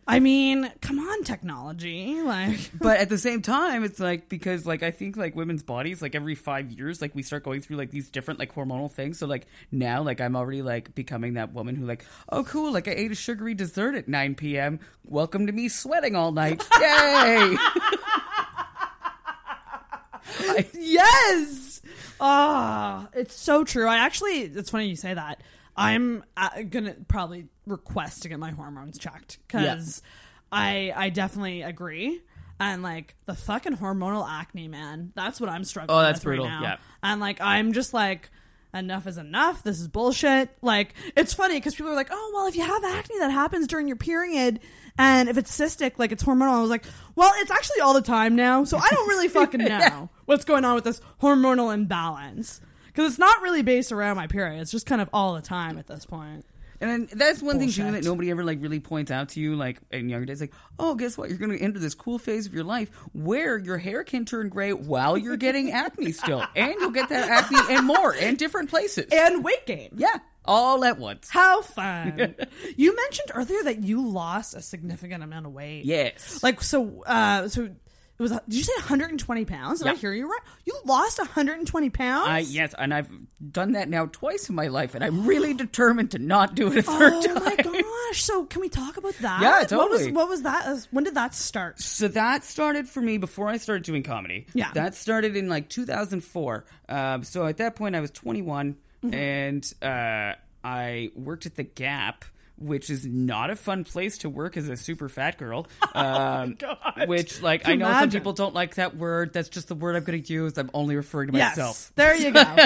I 0.08 0.20
mean, 0.20 0.70
come 0.80 0.98
on, 1.00 1.24
technology. 1.24 2.20
Like, 2.26 2.70
But 2.78 2.98
at 2.98 3.08
the 3.08 3.18
same 3.18 3.40
time, 3.42 3.84
it's 3.84 4.00
like 4.00 4.28
because 4.28 4.66
like 4.66 4.82
I 4.82 4.90
think 4.90 5.16
like 5.16 5.36
women's 5.36 5.62
bodies 5.62 6.02
like 6.02 6.14
every 6.14 6.34
five 6.34 6.70
years 6.72 7.00
like 7.00 7.14
we 7.14 7.22
start 7.22 7.44
going 7.44 7.60
through 7.60 7.76
like 7.76 7.90
these 7.90 8.10
different 8.10 8.40
like 8.40 8.54
hormonal 8.54 8.90
things. 8.90 9.18
So 9.18 9.26
like 9.26 9.46
now 9.70 10.02
like 10.02 10.20
I'm 10.20 10.34
already 10.36 10.62
like 10.62 10.94
becoming 10.94 11.34
that 11.34 11.52
woman 11.52 11.76
who 11.76 11.86
like 11.86 12.04
oh 12.30 12.42
cool 12.44 12.72
like 12.72 12.88
I 12.88 12.92
ate 12.92 13.12
a 13.12 13.14
sugary 13.14 13.54
dessert 13.54 13.94
at 13.94 14.08
nine 14.08 14.34
p.m. 14.34 14.80
Welcome 15.04 15.46
to 15.46 15.52
me 15.52 15.68
sweating 15.68 16.16
all 16.16 16.32
night. 16.32 16.66
Yay! 16.80 17.56
yes. 20.74 21.80
Ah, 22.20 23.08
it's 23.14 23.34
so 23.34 23.62
true. 23.64 23.86
I 23.86 23.98
actually, 23.98 24.42
it's 24.42 24.70
funny 24.70 24.88
you 24.88 24.96
say 24.96 25.14
that. 25.14 25.40
I'm 25.76 26.24
uh, 26.36 26.62
gonna 26.68 26.94
probably 27.08 27.46
request 27.66 28.22
to 28.22 28.28
get 28.28 28.38
my 28.38 28.50
hormones 28.50 28.98
checked 28.98 29.38
because 29.46 30.02
I 30.50 30.92
I 30.94 31.10
definitely 31.10 31.62
agree. 31.62 32.20
And 32.58 32.82
like 32.82 33.14
the 33.26 33.34
fucking 33.34 33.76
hormonal 33.76 34.26
acne, 34.26 34.68
man, 34.68 35.12
that's 35.14 35.40
what 35.40 35.50
I'm 35.50 35.64
struggling 35.64 35.98
Oh, 35.98 36.02
that's 36.02 36.18
with 36.20 36.24
brutal, 36.24 36.46
right 36.46 36.60
now. 36.60 36.62
yeah. 36.62 36.76
And 37.02 37.20
like 37.20 37.40
I'm 37.40 37.72
just 37.72 37.92
like, 37.92 38.30
enough 38.72 39.06
is 39.06 39.18
enough. 39.18 39.62
This 39.62 39.78
is 39.78 39.88
bullshit. 39.88 40.48
Like 40.62 40.94
it's 41.16 41.34
funny 41.34 41.56
because 41.56 41.74
people 41.74 41.92
are 41.92 41.96
like, 41.96 42.08
oh 42.10 42.30
well, 42.34 42.46
if 42.46 42.56
you 42.56 42.62
have 42.62 42.82
acne 42.84 43.18
that 43.18 43.30
happens 43.30 43.66
during 43.66 43.88
your 43.88 43.98
period, 43.98 44.60
and 44.96 45.28
if 45.28 45.36
it's 45.36 45.54
cystic, 45.54 45.98
like 45.98 46.12
it's 46.12 46.22
hormonal. 46.22 46.52
I 46.52 46.60
was 46.62 46.70
like, 46.70 46.86
well, 47.14 47.30
it's 47.36 47.50
actually 47.50 47.80
all 47.80 47.92
the 47.92 48.00
time 48.00 48.34
now, 48.36 48.64
so 48.64 48.78
I 48.78 48.88
don't 48.90 49.08
really 49.08 49.28
fucking 49.40 49.60
know 49.62 50.08
what's 50.24 50.46
going 50.46 50.64
on 50.64 50.74
with 50.76 50.84
this 50.84 51.02
hormonal 51.20 51.74
imbalance 51.74 52.62
because 52.96 53.12
it's 53.12 53.18
not 53.18 53.42
really 53.42 53.60
based 53.60 53.92
around 53.92 54.16
my 54.16 54.26
period. 54.26 54.62
It's 54.62 54.70
just 54.70 54.86
kind 54.86 55.02
of 55.02 55.10
all 55.12 55.34
the 55.34 55.42
time 55.42 55.76
at 55.76 55.86
this 55.86 56.06
point. 56.06 56.46
And 56.80 56.90
then 56.90 57.18
that's 57.18 57.42
one 57.42 57.58
thing 57.58 57.70
too 57.70 57.90
that 57.90 58.04
nobody 58.04 58.30
ever 58.30 58.44
like 58.44 58.60
really 58.60 58.80
points 58.80 59.10
out 59.10 59.30
to 59.30 59.40
you, 59.40 59.54
like 59.54 59.80
in 59.90 60.08
younger 60.08 60.26
days, 60.26 60.40
like, 60.40 60.52
oh, 60.78 60.94
guess 60.94 61.16
what? 61.16 61.28
You're 61.28 61.38
going 61.38 61.56
to 61.56 61.62
enter 61.62 61.78
this 61.78 61.94
cool 61.94 62.18
phase 62.18 62.46
of 62.46 62.54
your 62.54 62.64
life 62.64 62.90
where 63.12 63.58
your 63.58 63.78
hair 63.78 64.02
can 64.02 64.24
turn 64.24 64.48
gray 64.48 64.72
while 64.72 65.16
you're 65.16 65.36
getting 65.36 65.70
acne 65.70 66.12
still, 66.12 66.44
and 66.56 66.74
you'll 66.80 66.90
get 66.90 67.08
that 67.10 67.28
acne 67.28 67.76
and 67.76 67.86
more 67.86 68.14
and 68.14 68.38
different 68.38 68.70
places. 68.70 69.06
And 69.12 69.44
weight 69.44 69.66
gain. 69.66 69.90
yeah, 69.96 70.18
all 70.44 70.84
at 70.84 70.98
once. 70.98 71.28
How 71.30 71.62
fun! 71.62 72.34
you 72.76 72.96
mentioned 72.96 73.30
earlier 73.34 73.62
that 73.64 73.82
you 73.82 74.06
lost 74.06 74.54
a 74.54 74.60
significant 74.62 75.22
amount 75.22 75.46
of 75.46 75.52
weight. 75.52 75.84
Yes. 75.84 76.42
Like 76.42 76.62
so. 76.62 77.02
Uh, 77.04 77.48
so 77.48 77.70
it 78.18 78.22
was. 78.22 78.30
Did 78.32 78.54
you 78.56 78.62
say 78.62 78.72
120 78.76 79.44
pounds? 79.44 79.80
Did 79.80 79.88
I 79.88 79.94
hear 79.94 80.12
you 80.12 80.28
right? 80.30 80.40
You 80.64 80.78
lost 80.84 81.18
120 81.18 81.90
pounds. 81.90 82.28
I 82.28 82.38
yes, 82.40 82.74
and 82.78 82.92
I've 82.94 83.10
done 83.52 83.72
that 83.72 83.88
now 83.88 84.06
twice 84.06 84.48
in 84.48 84.54
my 84.54 84.68
life, 84.68 84.94
and 84.94 85.04
I'm 85.04 85.26
really 85.26 85.52
determined 85.54 86.12
to 86.12 86.18
not 86.18 86.54
do 86.54 86.68
it 86.72 86.78
a 86.78 86.82
third 86.82 87.12
Oh 87.14 87.22
time. 87.22 87.44
my 87.44 87.56
gosh! 87.56 88.22
So 88.22 88.44
can 88.46 88.60
we 88.60 88.68
talk 88.68 88.96
about 88.96 89.14
that? 89.20 89.40
Yeah, 89.42 89.76
What 89.76 89.90
was, 89.90 90.00
totally. 90.00 90.12
what 90.12 90.28
was 90.28 90.42
that? 90.42 90.86
When 90.90 91.04
did 91.04 91.14
that 91.14 91.34
start? 91.34 91.80
So 91.80 92.08
that 92.08 92.44
started 92.44 92.88
for 92.88 93.00
me 93.00 93.18
before 93.18 93.48
I 93.48 93.56
started 93.58 93.84
doing 93.84 94.02
comedy. 94.02 94.46
Yeah. 94.54 94.70
That 94.72 94.94
started 94.94 95.36
in 95.36 95.48
like 95.48 95.68
2004. 95.68 96.64
Um, 96.88 97.22
so 97.24 97.46
at 97.46 97.58
that 97.58 97.76
point, 97.76 97.94
I 97.96 98.00
was 98.00 98.10
21, 98.10 98.76
Mm-hmm. 99.04 99.14
and 99.14 99.74
uh, 99.82 100.34
I 100.64 101.10
worked 101.14 101.44
at 101.44 101.54
the 101.54 101.62
Gap. 101.64 102.24
Which 102.58 102.88
is 102.88 103.04
not 103.06 103.50
a 103.50 103.56
fun 103.56 103.84
place 103.84 104.18
to 104.18 104.30
work 104.30 104.56
as 104.56 104.68
a 104.68 104.76
super 104.76 105.08
fat 105.08 105.38
girl. 105.38 105.66
Um, 105.94 106.58
Which, 107.06 107.40
like, 107.42 107.66
I 107.66 107.74
know 107.76 107.90
some 107.90 108.10
people 108.10 108.32
don't 108.34 108.54
like 108.54 108.74
that 108.74 108.96
word. 108.96 109.32
That's 109.32 109.48
just 109.48 109.68
the 109.68 109.74
word 109.74 109.96
I'm 109.96 110.04
going 110.04 110.22
to 110.22 110.32
use. 110.32 110.58
I'm 110.58 110.70
only 110.74 110.94
referring 110.96 111.32
to 111.32 111.36
Yes. 111.38 111.56
myself. 111.56 111.92
There 111.96 112.14
you 112.16 112.30
go. 112.32 112.42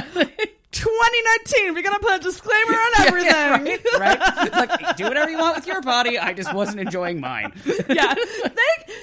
2019. 0.72 1.74
We're 1.74 1.82
gonna 1.82 1.98
put 1.98 2.16
a 2.16 2.18
disclaimer 2.20 2.72
on 2.74 3.06
everything. 3.06 3.32
right? 3.34 3.80
right? 3.98 4.52
Like, 4.52 4.96
do 4.96 5.04
whatever 5.04 5.30
you 5.30 5.38
want 5.38 5.56
with 5.56 5.66
your 5.66 5.82
body. 5.82 6.18
I 6.18 6.32
just 6.32 6.54
wasn't 6.54 6.80
enjoying 6.80 7.20
mine. 7.20 7.52
yeah. 7.88 8.14
They, 8.14 8.94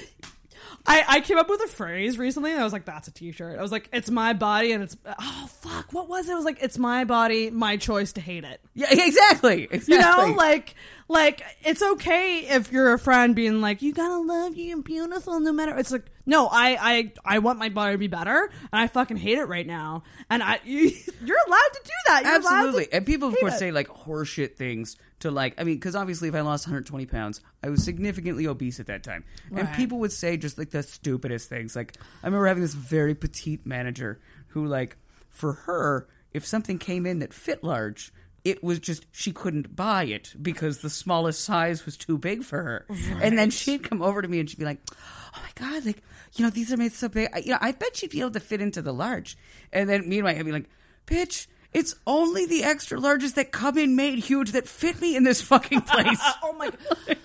I, 0.88 1.04
I 1.06 1.20
came 1.20 1.36
up 1.36 1.50
with 1.50 1.60
a 1.62 1.68
phrase 1.68 2.18
recently 2.18 2.50
and 2.50 2.60
I 2.60 2.64
was 2.64 2.72
like, 2.72 2.86
that's 2.86 3.08
a 3.08 3.10
t 3.12 3.30
shirt. 3.32 3.58
I 3.58 3.62
was 3.62 3.70
like, 3.70 3.90
it's 3.92 4.10
my 4.10 4.32
body 4.32 4.72
and 4.72 4.82
it's 4.82 4.96
oh 5.06 5.50
fuck, 5.60 5.92
what 5.92 6.08
was 6.08 6.28
it? 6.28 6.32
It 6.32 6.36
was 6.36 6.44
like, 6.46 6.58
it's 6.62 6.78
my 6.78 7.04
body, 7.04 7.50
my 7.50 7.76
choice 7.76 8.14
to 8.14 8.20
hate 8.20 8.44
it. 8.44 8.60
Yeah, 8.74 8.88
exactly. 8.90 9.68
Exactly. 9.78 9.94
You 9.94 10.00
know, 10.00 10.34
like 10.36 10.74
like 11.08 11.42
it's 11.62 11.82
okay 11.82 12.40
if 12.48 12.72
you're 12.72 12.92
a 12.94 12.98
friend 12.98 13.36
being 13.36 13.60
like, 13.60 13.82
You 13.82 13.92
gotta 13.92 14.18
love 14.18 14.56
you, 14.56 14.64
you're 14.64 14.82
beautiful 14.82 15.38
no 15.40 15.52
matter 15.52 15.76
it's 15.76 15.92
like 15.92 16.06
no, 16.28 16.46
I, 16.46 16.76
I 16.80 17.12
I 17.24 17.38
want 17.38 17.58
my 17.58 17.70
body 17.70 17.92
to 17.92 17.98
be 17.98 18.06
better 18.06 18.50
and 18.70 18.82
I 18.82 18.86
fucking 18.86 19.16
hate 19.16 19.38
it 19.38 19.46
right 19.46 19.66
now. 19.66 20.02
And 20.28 20.42
I 20.42 20.60
you, 20.62 20.92
you're 21.24 21.38
allowed 21.46 21.72
to 21.72 21.80
do 21.82 21.90
that. 22.08 22.22
You're 22.24 22.34
Absolutely. 22.34 22.92
And 22.92 23.06
people, 23.06 23.28
of 23.28 23.36
course, 23.40 23.54
it. 23.54 23.58
say 23.58 23.72
like 23.72 23.88
horseshit 23.88 24.54
things 24.54 24.98
to 25.20 25.30
like, 25.30 25.54
I 25.58 25.64
mean, 25.64 25.76
because 25.76 25.96
obviously 25.96 26.28
if 26.28 26.34
I 26.34 26.42
lost 26.42 26.66
120 26.66 27.06
pounds, 27.06 27.40
I 27.64 27.70
was 27.70 27.82
significantly 27.82 28.46
obese 28.46 28.78
at 28.78 28.88
that 28.88 29.02
time. 29.02 29.24
And 29.50 29.72
people 29.72 30.00
would 30.00 30.12
say 30.12 30.36
just 30.36 30.58
like 30.58 30.68
the 30.68 30.82
stupidest 30.82 31.48
things. 31.48 31.74
Like, 31.74 31.96
I 32.22 32.26
remember 32.26 32.46
having 32.46 32.62
this 32.62 32.74
very 32.74 33.14
petite 33.14 33.64
manager 33.64 34.20
who, 34.48 34.66
like, 34.66 34.98
for 35.30 35.54
her, 35.54 36.08
if 36.34 36.46
something 36.46 36.78
came 36.78 37.06
in 37.06 37.20
that 37.20 37.32
fit 37.32 37.64
large, 37.64 38.12
it 38.48 38.64
was 38.64 38.78
just 38.78 39.04
she 39.12 39.32
couldn't 39.32 39.76
buy 39.76 40.04
it 40.04 40.34
because 40.40 40.78
the 40.78 40.88
smallest 40.90 41.44
size 41.44 41.84
was 41.84 41.96
too 41.96 42.16
big 42.16 42.42
for 42.42 42.62
her. 42.62 42.86
And 43.20 43.38
then 43.38 43.50
she'd 43.50 43.82
come 43.82 44.00
over 44.00 44.22
to 44.22 44.28
me 44.28 44.40
and 44.40 44.48
she'd 44.48 44.58
be 44.58 44.64
like, 44.64 44.80
"Oh 44.90 45.40
my 45.42 45.50
god, 45.54 45.84
like 45.84 46.02
you 46.34 46.44
know 46.44 46.50
these 46.50 46.72
are 46.72 46.76
made 46.76 46.92
so 46.92 47.08
big. 47.08 47.28
I, 47.34 47.38
you 47.40 47.50
know, 47.52 47.58
I 47.60 47.72
bet 47.72 47.96
she'd 47.96 48.10
be 48.10 48.20
able 48.20 48.30
to 48.32 48.40
fit 48.40 48.60
into 48.60 48.80
the 48.80 48.92
large." 48.92 49.36
And 49.72 49.88
then 49.88 50.08
meanwhile, 50.08 50.34
I'd 50.36 50.44
be 50.44 50.52
like, 50.52 50.68
"Bitch, 51.06 51.46
it's 51.72 51.94
only 52.06 52.46
the 52.46 52.64
extra 52.64 52.98
larges 52.98 53.34
that 53.34 53.52
come 53.52 53.76
in 53.76 53.94
made 53.96 54.18
huge 54.20 54.52
that 54.52 54.66
fit 54.66 55.00
me 55.00 55.14
in 55.14 55.24
this 55.24 55.42
fucking 55.42 55.82
place." 55.82 56.20
oh 56.42 56.54
my 56.54 56.70
god. 56.70 57.18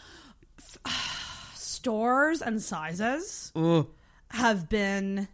Stores 1.56 2.42
and 2.42 2.62
sizes 2.62 3.52
have 4.30 4.68
been 4.70 5.28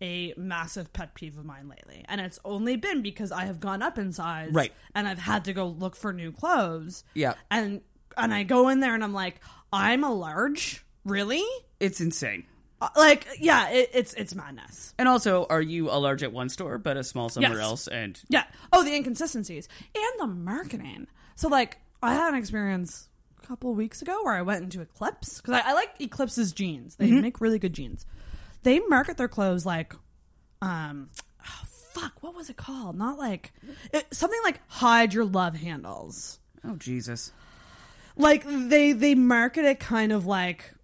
a 0.00 0.34
massive 0.36 0.92
pet 0.92 1.14
peeve 1.14 1.38
of 1.38 1.44
mine 1.44 1.68
lately. 1.68 2.04
And 2.08 2.20
it's 2.20 2.38
only 2.44 2.76
been 2.76 3.02
because 3.02 3.32
I 3.32 3.44
have 3.46 3.60
gone 3.60 3.82
up 3.82 3.98
in 3.98 4.12
size. 4.12 4.50
Right. 4.52 4.72
And 4.94 5.08
I've 5.08 5.18
had 5.18 5.44
to 5.46 5.52
go 5.52 5.66
look 5.68 5.96
for 5.96 6.12
new 6.12 6.32
clothes. 6.32 7.04
Yeah. 7.14 7.34
And 7.50 7.80
and 8.16 8.32
I 8.32 8.42
go 8.44 8.68
in 8.68 8.80
there 8.80 8.94
and 8.94 9.02
I'm 9.04 9.12
like, 9.14 9.40
I'm 9.72 10.04
a 10.04 10.12
large? 10.12 10.84
Really? 11.04 11.44
It's 11.80 12.00
insane. 12.00 12.44
Uh, 12.80 12.88
Like, 12.96 13.26
yeah, 13.38 13.70
it, 13.70 13.90
it's 13.94 14.12
it's 14.14 14.34
madness. 14.34 14.94
And 14.98 15.08
also, 15.08 15.46
are 15.48 15.60
you 15.62 15.90
a 15.90 15.96
large 15.98 16.22
at 16.22 16.32
one 16.32 16.48
store 16.48 16.78
but 16.78 16.96
a 16.96 17.04
small 17.04 17.28
somewhere 17.28 17.52
Yes. 17.52 17.60
else? 17.62 17.88
And 17.88 18.20
Yeah. 18.28 18.44
Oh, 18.72 18.84
the 18.84 18.94
inconsistencies 18.94 19.68
and 19.94 20.20
the 20.20 20.26
marketing. 20.26 21.06
So, 21.36 21.48
like, 21.48 21.78
I 22.02 22.14
had 22.14 22.30
an 22.32 22.38
experience 22.38 23.08
a 23.42 23.46
couple 23.46 23.74
weeks 23.74 24.02
ago 24.02 24.22
where 24.24 24.34
I 24.34 24.42
went 24.42 24.62
into 24.62 24.80
Eclipse 24.80 25.40
because 25.40 25.54
I, 25.54 25.70
I 25.70 25.72
like 25.74 25.90
Eclipse's 26.00 26.52
jeans. 26.52 26.96
They 26.96 27.10
make 27.10 27.40
really 27.40 27.58
good 27.58 27.72
jeans. 27.72 28.04
They 28.66 28.80
market 28.80 29.16
their 29.16 29.28
clothes 29.28 29.64
like, 29.64 29.94
um, 30.60 31.10
oh, 31.40 31.62
fuck, 31.92 32.20
what 32.20 32.34
was 32.34 32.50
it 32.50 32.56
called? 32.56 32.98
Not 32.98 33.16
like 33.16 33.52
it, 33.92 34.06
something 34.12 34.40
like 34.42 34.58
hide 34.66 35.14
your 35.14 35.24
love 35.24 35.54
handles. 35.54 36.40
oh 36.64 36.74
Jesus, 36.74 37.30
Like 38.16 38.44
they 38.44 38.90
they 38.92 39.14
market 39.14 39.64
it 39.66 39.78
kind 39.78 40.10
of 40.10 40.26
like 40.26 40.74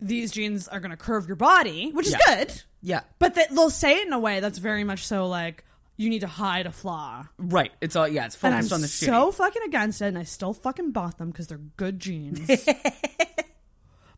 these 0.00 0.32
jeans 0.32 0.66
are 0.66 0.80
going 0.80 0.90
to 0.90 0.96
curve 0.96 1.28
your 1.28 1.36
body, 1.36 1.90
which 1.92 2.08
is 2.08 2.16
Yeah. 2.26 2.34
good. 2.44 2.62
yeah, 2.82 3.00
But 3.20 3.36
they, 3.36 3.44
they'll 3.50 3.70
say 3.70 3.98
it 3.98 4.06
in 4.08 4.12
a 4.12 4.18
way 4.18 4.40
that's 4.40 4.58
very 4.58 4.82
much 4.82 5.06
so 5.06 5.28
like 5.28 5.64
you 5.96 6.08
need 6.10 6.20
to 6.22 6.26
hide 6.28 6.66
a 6.66 6.72
flaw. 6.72 7.26
Right. 7.38 7.70
It's 7.80 7.94
all 7.94 8.08
yeah. 8.08 8.26
It's 8.26 8.34
focused 8.36 8.72
on 8.72 8.80
the 8.80 8.86
shitty. 8.88 9.06
so 9.06 9.30
fucking 9.30 9.62
against 9.64 10.02
it, 10.02 10.06
and 10.06 10.18
I 10.18 10.24
still 10.24 10.54
fucking 10.54 10.90
bought 10.92 11.18
them 11.18 11.30
because 11.30 11.46
they're 11.46 11.58
good 11.76 12.00
jeans. 12.00 12.48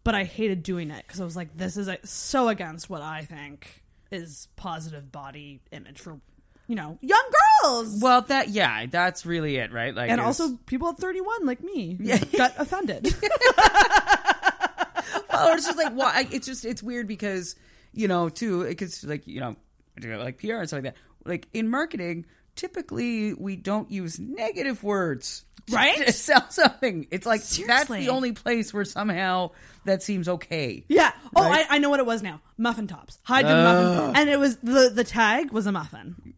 but 0.04 0.14
I 0.14 0.24
hated 0.24 0.62
doing 0.62 0.90
it 0.90 1.04
because 1.06 1.20
I 1.20 1.24
was 1.24 1.36
like, 1.36 1.56
this 1.56 1.76
is 1.76 1.88
so 2.04 2.48
against 2.48 2.88
what 2.88 3.02
I 3.02 3.22
think 3.24 3.82
is 4.10 4.48
positive 4.56 5.12
body 5.12 5.60
image 5.72 5.98
for, 5.98 6.20
you 6.66 6.74
know, 6.74 6.98
young 7.00 7.30
girls. 7.62 8.00
Well, 8.00 8.22
that 8.22 8.48
yeah, 8.48 8.86
that's 8.86 9.26
really 9.26 9.56
it, 9.56 9.72
right? 9.72 9.94
Like, 9.94 10.10
and 10.10 10.20
also 10.20 10.56
people 10.66 10.88
at 10.88 10.96
31 10.96 11.46
like 11.46 11.62
me 11.62 11.96
yeah. 12.00 12.18
got 12.36 12.54
offended. 12.58 13.04
well, 15.32 15.48
or 15.48 15.54
it's 15.54 15.66
just 15.66 15.78
like 15.78 15.92
why? 15.92 16.26
It's 16.30 16.46
just 16.46 16.64
it's 16.64 16.82
weird 16.82 17.06
because 17.06 17.56
you 17.92 18.08
know 18.08 18.28
too 18.28 18.64
because 18.64 19.04
like 19.04 19.26
you 19.26 19.40
know 19.40 19.56
like 20.00 20.38
PR 20.38 20.54
and 20.54 20.68
stuff 20.68 20.82
like 20.82 20.94
that. 20.94 20.96
Like 21.26 21.48
in 21.52 21.68
marketing, 21.68 22.24
typically 22.56 23.34
we 23.34 23.56
don't 23.56 23.90
use 23.90 24.18
negative 24.18 24.82
words. 24.82 25.44
Right? 25.70 25.96
To 26.06 26.12
sell 26.28 26.48
something. 26.50 27.06
It's 27.10 27.26
like 27.26 27.42
that's 27.42 27.88
the 27.88 28.08
only 28.08 28.32
place 28.32 28.74
where 28.74 28.84
somehow 28.84 29.50
that 29.84 30.02
seems 30.02 30.28
okay. 30.28 30.84
Yeah. 30.88 31.12
Oh, 31.36 31.48
Right? 31.48 31.64
I, 31.70 31.76
I 31.76 31.78
know 31.78 31.90
what 31.90 32.00
it 32.00 32.06
was 32.06 32.22
now. 32.22 32.40
Muffin 32.58 32.86
tops. 32.88 33.18
Hide 33.22 33.46
your 33.46 33.54
muffin. 33.54 34.16
And 34.16 34.28
it 34.30 34.38
was 34.38 34.56
the 34.58 34.90
the 34.92 35.04
tag 35.04 35.52
was 35.52 35.66
a 35.66 35.72
muffin. 35.72 36.34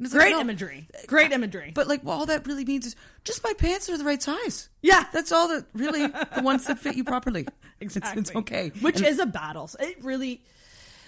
It's 0.00 0.12
like, 0.12 0.22
Great 0.22 0.32
no, 0.32 0.40
imagery. 0.40 0.88
Great 1.06 1.32
imagery. 1.32 1.70
But 1.74 1.86
like, 1.86 2.02
well, 2.02 2.18
all 2.18 2.26
that 2.26 2.46
really 2.46 2.64
means 2.64 2.86
is 2.86 2.96
just 3.24 3.44
my 3.44 3.52
pants 3.52 3.88
are 3.88 3.96
the 3.96 4.04
right 4.04 4.20
size. 4.22 4.68
yeah, 4.82 5.04
That's 5.12 5.30
all 5.30 5.48
that 5.48 5.66
really 5.72 6.06
the 6.06 6.42
ones 6.42 6.66
that 6.66 6.78
fit 6.78 6.96
you 6.96 7.04
properly. 7.04 7.46
It's- 7.80 8.12
It's, 8.16 8.34
okay. 8.34 8.70
Which 8.80 8.96
And- 8.98 9.06
is 9.06 9.18
a 9.18 9.26
battle. 9.26 9.66
So 9.68 9.78
It 9.80 10.02
really 10.02 10.42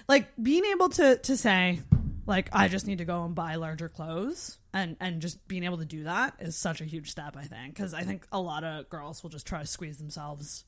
like 0.08 0.28
being 0.40 0.64
able 0.66 0.88
to 0.90 1.16
to 1.16 1.36
say 1.36 1.80
like 2.26 2.48
I 2.52 2.68
just 2.68 2.86
need 2.86 2.98
to 2.98 3.04
go 3.04 3.24
and 3.24 3.34
buy 3.34 3.54
larger 3.56 3.88
clothes 3.88 4.58
and 4.74 4.96
and 5.00 5.22
just 5.22 5.46
being 5.48 5.64
able 5.64 5.78
to 5.78 5.84
do 5.84 6.04
that 6.04 6.34
is 6.40 6.56
such 6.56 6.80
a 6.80 6.84
huge 6.84 7.10
step 7.10 7.36
I 7.36 7.44
think 7.44 7.74
because 7.74 7.94
I 7.94 8.02
think 8.02 8.26
a 8.32 8.40
lot 8.40 8.64
of 8.64 8.88
girls 8.88 9.22
will 9.22 9.30
just 9.30 9.46
try 9.46 9.60
to 9.60 9.66
squeeze 9.66 9.98
themselves 9.98 10.64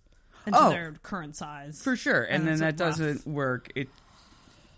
into 0.47 0.59
Oh. 0.59 0.71
their 0.71 0.93
current 1.03 1.37
size 1.37 1.83
for 1.83 1.97
sure. 1.97 2.23
And, 2.23 2.47
then 2.47 2.59
that 2.59 2.65
rough. 2.67 2.77
doesn't 2.77 3.27
work. 3.27 3.71
It 3.75 3.89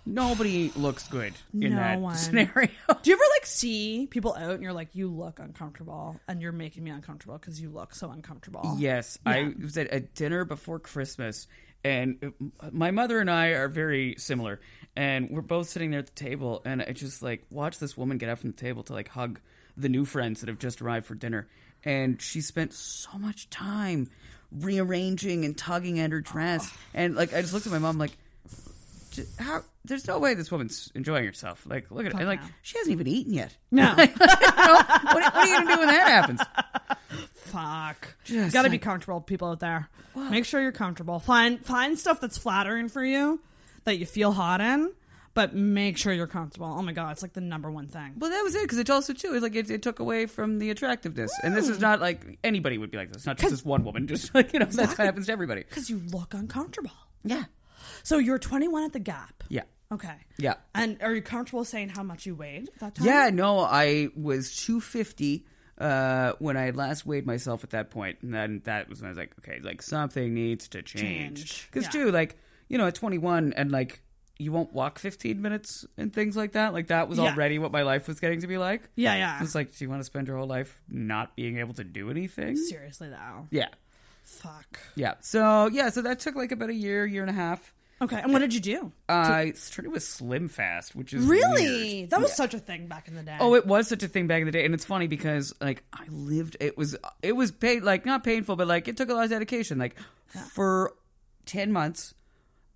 nobody 0.06 0.72
looks 0.76 1.06
good 1.08 1.34
in 1.54 1.70
No 1.70 1.76
that 1.76 2.00
one. 2.00 2.16
scenario. 2.16 2.70
Do 2.88 3.10
you 3.10 3.12
ever 3.14 3.22
like 3.38 3.46
see 3.46 4.06
people 4.10 4.34
out 4.34 4.52
and 4.54 4.62
you're 4.62 4.72
like, 4.72 4.94
you 4.94 5.08
look 5.08 5.38
uncomfortable 5.38 6.18
and 6.26 6.40
you're 6.40 6.52
making 6.52 6.82
me 6.84 6.90
uncomfortable 6.90 7.38
because 7.38 7.60
you 7.60 7.68
look 7.70 7.94
so 7.94 8.10
uncomfortable? 8.10 8.76
Yes, 8.78 9.18
I 9.26 9.52
was 9.60 9.76
at 9.76 9.92
a 9.92 10.00
dinner 10.00 10.44
before 10.44 10.78
Christmas, 10.78 11.46
and 11.84 12.32
my 12.72 12.90
mother 12.90 13.20
and 13.20 13.30
I 13.30 13.48
are 13.48 13.68
very 13.68 14.14
similar, 14.18 14.60
and 15.00 15.30
we're 15.30 15.40
both 15.40 15.66
sitting 15.66 15.92
there 15.92 16.00
at 16.00 16.08
the 16.08 16.12
table, 16.12 16.60
and 16.66 16.82
I 16.82 16.92
just 16.92 17.22
like 17.22 17.42
watch 17.50 17.78
this 17.78 17.96
woman 17.96 18.18
get 18.18 18.28
up 18.28 18.40
from 18.40 18.50
the 18.50 18.56
table 18.56 18.82
to 18.82 18.92
like 18.92 19.08
hug 19.08 19.40
the 19.74 19.88
new 19.88 20.04
friends 20.04 20.40
that 20.40 20.50
have 20.50 20.58
just 20.58 20.82
arrived 20.82 21.06
for 21.06 21.14
dinner, 21.14 21.48
and 21.82 22.20
she 22.20 22.42
spent 22.42 22.74
so 22.74 23.16
much 23.16 23.48
time 23.48 24.10
rearranging 24.52 25.46
and 25.46 25.56
tugging 25.56 25.98
at 26.00 26.10
her 26.10 26.20
dress, 26.20 26.70
and 26.94 27.14
like 27.14 27.32
I 27.32 27.40
just 27.40 27.54
looked 27.54 27.66
at 27.66 27.72
my 27.72 27.78
mom 27.78 27.96
like. 27.96 28.12
How, 29.40 29.62
there's 29.84 30.06
no 30.06 30.20
way 30.20 30.34
this 30.34 30.52
woman's 30.52 30.92
enjoying 30.94 31.24
herself. 31.24 31.66
Like, 31.66 31.90
look 31.90 32.06
at 32.06 32.12
it. 32.12 32.18
And 32.18 32.28
like, 32.28 32.40
no. 32.40 32.48
she 32.62 32.78
hasn't 32.78 32.92
even 32.92 33.08
eaten 33.08 33.34
yet. 33.34 33.56
No. 33.72 33.92
You 33.98 34.06
know, 34.06 34.06
what, 34.06 35.02
what 35.02 35.34
are 35.34 35.46
you 35.46 35.58
to 35.58 35.66
do 35.66 35.78
when 35.78 35.88
that 35.88 36.08
happens? 36.08 36.40
Fuck. 37.34 38.14
Just 38.24 38.54
Got 38.54 38.62
to 38.62 38.70
be 38.70 38.78
comfortable, 38.78 39.20
people 39.20 39.48
out 39.48 39.58
there. 39.58 39.88
Make 40.14 40.44
sure 40.44 40.62
you're 40.62 40.70
comfortable. 40.70 41.18
Find 41.18 41.64
find 41.64 41.98
stuff 41.98 42.20
that's 42.20 42.38
flattering 42.38 42.88
for 42.88 43.04
you 43.04 43.40
that 43.84 43.98
you 43.98 44.06
feel 44.06 44.32
hot 44.32 44.60
in, 44.60 44.92
but 45.34 45.54
make 45.54 45.96
sure 45.96 46.12
you're 46.12 46.26
comfortable. 46.26 46.66
Oh 46.66 46.82
my 46.82 46.92
god, 46.92 47.12
it's 47.12 47.22
like 47.22 47.32
the 47.32 47.40
number 47.40 47.70
one 47.70 47.86
thing. 47.86 48.14
Well, 48.18 48.30
that 48.30 48.42
was 48.42 48.54
it 48.54 48.62
because 48.62 48.78
it 48.78 48.90
also 48.90 49.12
too 49.12 49.34
is 49.34 49.42
like 49.42 49.54
it, 49.54 49.70
it 49.70 49.82
took 49.82 49.98
away 50.00 50.26
from 50.26 50.58
the 50.58 50.70
attractiveness, 50.70 51.30
and 51.42 51.54
this 51.56 51.68
is 51.68 51.78
Mm. 51.78 51.82
not 51.82 52.00
like 52.00 52.38
anybody 52.44 52.78
would 52.78 52.90
be 52.90 52.98
like 52.98 53.08
this. 53.08 53.18
It's 53.18 53.26
not 53.26 53.38
just 53.38 53.50
this 53.50 53.64
one 53.64 53.84
woman. 53.84 54.06
Just 54.06 54.34
like 54.34 54.52
you 54.52 54.58
know, 54.58 54.66
that's 54.66 54.96
what 54.98 55.04
happens 55.06 55.26
to 55.26 55.32
everybody. 55.32 55.62
Because 55.62 55.88
you 55.90 56.00
look 56.12 56.34
uncomfortable. 56.34 56.90
Yeah, 57.24 57.44
So 58.02 58.18
you're 58.18 58.38
21 58.38 58.84
at 58.84 58.92
the 58.92 58.98
Gap. 58.98 59.44
yeah, 59.50 59.62
Okay. 59.92 60.14
yeah, 60.38 60.54
And 60.74 60.96
are 61.02 61.14
you 61.14 61.20
comfortable 61.22 61.64
saying 61.64 61.90
how 61.90 62.02
much 62.02 62.24
you 62.26 62.34
weighed 62.34 62.68
at 62.68 62.78
that 62.80 62.94
time? 62.94 63.06
yeah. 63.06 63.30
No, 63.30 63.60
I 63.60 64.08
was 64.16 64.56
two 64.56 64.80
fifty 64.80 65.46
uh, 65.78 66.32
when 66.38 66.56
I 66.56 66.70
last 66.70 67.06
weighed 67.06 67.26
myself 67.26 67.62
at 67.64 67.70
that 67.70 67.90
point, 67.90 68.18
and 68.22 68.32
then 68.34 68.60
that 68.64 68.88
was 68.88 69.00
when 69.00 69.06
I 69.08 69.10
was 69.10 69.18
like, 69.18 69.32
okay, 69.40 69.60
like 69.62 69.80
something 69.82 70.34
needs 70.34 70.68
to 70.68 70.82
change. 70.82 71.38
Change. 71.38 71.66
Because 71.70 71.84
Yeah. 71.84 72.04
too, 72.04 72.10
like 72.10 72.36
you 72.70 72.78
know, 72.78 72.86
at 72.86 72.94
twenty 72.94 73.18
one, 73.18 73.52
and 73.54 73.70
like 73.70 74.00
you 74.38 74.50
won't 74.52 74.72
walk 74.72 74.98
fifteen 74.98 75.42
minutes 75.42 75.84
and 75.98 76.10
things 76.14 76.34
like 76.34 76.52
that. 76.52 76.72
Like 76.72 76.86
that 76.86 77.08
was 77.10 77.18
Yeah. 77.18 77.32
already 77.32 77.58
what 77.58 77.72
my 77.72 77.82
life 77.82 78.08
was 78.08 78.20
getting 78.20 78.40
to 78.40 78.46
be 78.46 78.56
like. 78.56 78.88
Yeah, 78.96 79.14
yeah. 79.16 79.42
It's 79.42 79.54
like, 79.54 79.76
do 79.76 79.84
you 79.84 79.90
want 79.90 80.00
to 80.00 80.04
spend 80.04 80.28
your 80.28 80.38
whole 80.38 80.46
life 80.46 80.80
not 80.88 81.36
being 81.36 81.58
able 81.58 81.74
to 81.74 81.84
do 81.84 82.08
anything? 82.10 82.56
Seriously 82.56 83.10
though. 83.10 83.48
Yeah. 83.50 83.68
Fuck. 84.22 84.78
Yeah. 84.94 85.14
So 85.20 85.66
yeah, 85.66 85.90
so 85.90 86.00
that 86.02 86.20
took 86.20 86.36
like 86.36 86.52
about 86.52 86.70
a 86.70 86.74
year, 86.74 87.04
year 87.04 87.20
and 87.22 87.28
a 87.30 87.34
half. 87.34 87.74
Okay. 88.02 88.18
And 88.18 88.32
what 88.32 88.38
did 88.38 88.54
you 88.54 88.60
do? 88.60 88.92
Uh, 89.10 89.12
I 89.12 89.52
started 89.52 89.90
with 89.92 90.02
Slim 90.02 90.48
Fast, 90.48 90.96
which 90.96 91.12
is 91.12 91.26
Really? 91.26 91.62
weird. 91.98 92.10
That 92.10 92.20
was 92.22 92.30
Yeah. 92.30 92.34
such 92.36 92.54
a 92.54 92.58
thing 92.58 92.86
back 92.86 93.08
in 93.08 93.14
the 93.14 93.22
day. 93.22 93.36
Oh, 93.38 93.54
it 93.54 93.66
was 93.66 93.88
such 93.88 94.02
a 94.02 94.08
thing 94.08 94.26
back 94.26 94.40
in 94.40 94.46
the 94.46 94.52
day, 94.52 94.64
and 94.64 94.72
it's 94.72 94.86
funny 94.86 95.06
because 95.06 95.52
like 95.60 95.82
I 95.92 96.04
lived. 96.08 96.56
It 96.60 96.78
was 96.78 96.96
it 97.22 97.32
was 97.32 97.52
paid 97.52 97.82
like 97.82 98.06
not 98.06 98.24
painful, 98.24 98.56
but 98.56 98.66
like 98.68 98.88
it 98.88 98.96
took 98.96 99.10
a 99.10 99.12
lot 99.14 99.24
of 99.24 99.30
dedication. 99.30 99.76
Like 99.76 99.96
for 100.54 100.94
ten 101.44 101.72
months, 101.72 102.14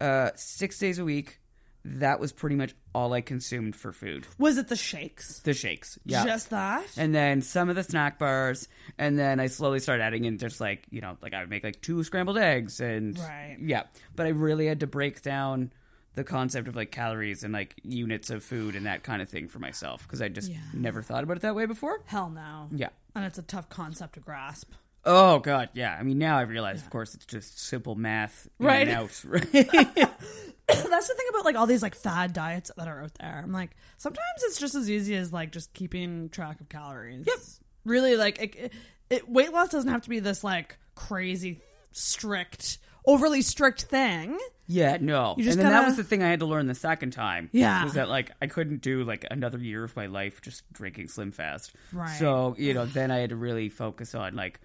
uh, 0.05 0.31
six 0.37 0.79
days 0.79 0.99
a 0.99 1.05
week. 1.05 1.41
That 1.87 2.19
was 2.19 2.33
pretty 2.33 2.57
much 2.57 2.75
all 2.95 3.13
I 3.13 3.21
consumed 3.21 3.77
for 3.77 3.93
food. 3.93 4.27
was 4.39 4.57
it 4.57 4.69
the 4.69 4.77
shakes? 4.77 5.41
The 5.41 5.53
shakes, 5.53 5.99
yeah, 6.07 6.25
Just 6.25 6.49
that? 6.49 6.87
and 6.97 7.15
then 7.15 7.43
some 7.43 7.69
of 7.69 7.77
the 7.77 7.83
snack 7.83 8.19
bars, 8.19 8.69
and 8.97 9.19
then 9.19 9.39
I 9.39 9.49
slowly 9.49 9.81
started 9.81 10.03
adding 10.03 10.25
in 10.25 10.39
just 10.39 10.63
like 10.63 10.87
you 10.91 11.03
know, 11.03 11.19
like 11.21 11.35
I 11.35 11.41
would 11.41 11.51
make 11.51 11.63
like 11.63 11.83
two 11.83 12.03
scrambled 12.03 12.39
eggs, 12.39 12.81
and 12.81 13.19
Right. 13.19 13.59
yeah. 13.61 13.83
But 14.17 14.25
I 14.27 14.31
really 14.31 14.67
had 14.67 14.81
to 14.81 14.87
break 14.87 15.21
down 15.21 15.73
the 16.15 16.25
concept 16.25 16.69
of 16.69 16.75
like 16.77 16.91
calories 16.91 17.45
and 17.45 17.53
like 17.53 17.75
units 17.83 18.31
of 18.31 18.43
food 18.43 18.77
and 18.77 18.87
that 18.87 19.03
kind 19.03 19.21
of 19.21 19.29
thing 19.29 19.49
for 19.49 19.59
myself 19.59 20.05
because 20.05 20.23
I 20.23 20.29
just 20.29 20.51
Yeah. 20.51 20.59
never 20.73 21.03
thought 21.03 21.23
about 21.25 21.37
it 21.37 21.43
that 21.43 21.55
way 21.55 21.67
before. 21.67 22.01
Hell 22.07 22.31
no. 22.31 22.69
Yeah. 22.71 22.91
And 23.15 23.27
it's 23.27 23.37
a 23.39 23.43
tough 23.43 23.69
concept 23.69 24.15
to 24.15 24.21
grasp. 24.21 24.73
Oh 25.07 25.39
god, 25.39 25.69
yeah. 25.75 25.97
I 25.99 26.03
mean, 26.03 26.19
now 26.19 26.39
I 26.39 26.43
realize, 26.43 26.81
of 26.83 26.91
course, 26.91 27.15
it's 27.15 27.27
just 27.27 27.61
simple 27.61 27.95
math, 27.95 28.49
in 28.59 28.67
Right. 28.67 28.89
and 28.89 28.97
out, 28.97 29.25
right? 29.25 29.43
That's 30.67 31.09
the 31.09 31.15
thing 31.15 31.27
about 31.31 31.45
like 31.45 31.57
all 31.57 31.67
these 31.67 31.83
like 31.83 31.95
fad 31.95 32.33
diets 32.33 32.71
that 32.77 32.89
are 32.89 33.03
out 33.03 33.13
there. 33.21 33.41
I'm 33.45 33.53
like, 33.53 33.71
sometimes 33.99 34.25
it's 34.45 34.59
just 34.59 34.75
as 34.75 34.91
easy 34.91 35.15
as 35.15 35.33
like 35.33 35.53
just 35.53 35.75
keeping 35.75 36.31
track 36.31 36.61
of 36.61 36.69
calories. 36.71 37.27
Yep. 37.27 37.37
Really, 37.85 38.17
like 38.17 38.41
it, 38.41 38.73
it, 39.11 39.29
weight 39.29 39.53
loss 39.53 39.69
doesn't 39.69 39.91
have 39.91 40.03
to 40.03 40.09
be 40.09 40.21
this 40.21 40.43
like 40.43 40.79
crazy 40.95 41.61
strict, 41.93 42.79
overly 43.07 43.43
strict 43.43 43.83
thing. 43.83 44.39
Yeah, 44.67 44.97
no. 44.99 45.35
And 45.37 45.47
then 45.47 45.59
that 45.59 45.71
gotta- 45.71 45.87
was 45.89 45.97
the 45.99 46.05
thing 46.05 46.23
I 46.23 46.31
had 46.31 46.41
to 46.41 46.47
learn 46.47 46.67
the 46.67 46.75
second 46.75 47.11
time. 47.13 47.51
Yeah. 47.53 47.85
Was 47.85 47.93
that 47.95 48.09
like 48.09 48.31
I 48.41 48.47
couldn't 48.47 48.81
do 48.81 49.05
like 49.05 49.27
another 49.31 49.59
year 49.59 49.85
of 49.85 49.95
my 49.97 50.07
life 50.07 50.41
just 50.41 50.63
drinking 50.73 51.09
Slim 51.09 51.31
Fast. 51.33 51.75
Right. 51.93 52.09
So, 52.19 52.55
you 52.59 52.73
know, 52.73 52.87
then 52.87 53.11
I 53.11 53.19
had 53.19 53.31
to 53.31 53.37
really 53.37 53.69
focus 53.69 54.15
on 54.15 54.35
like 54.35 54.61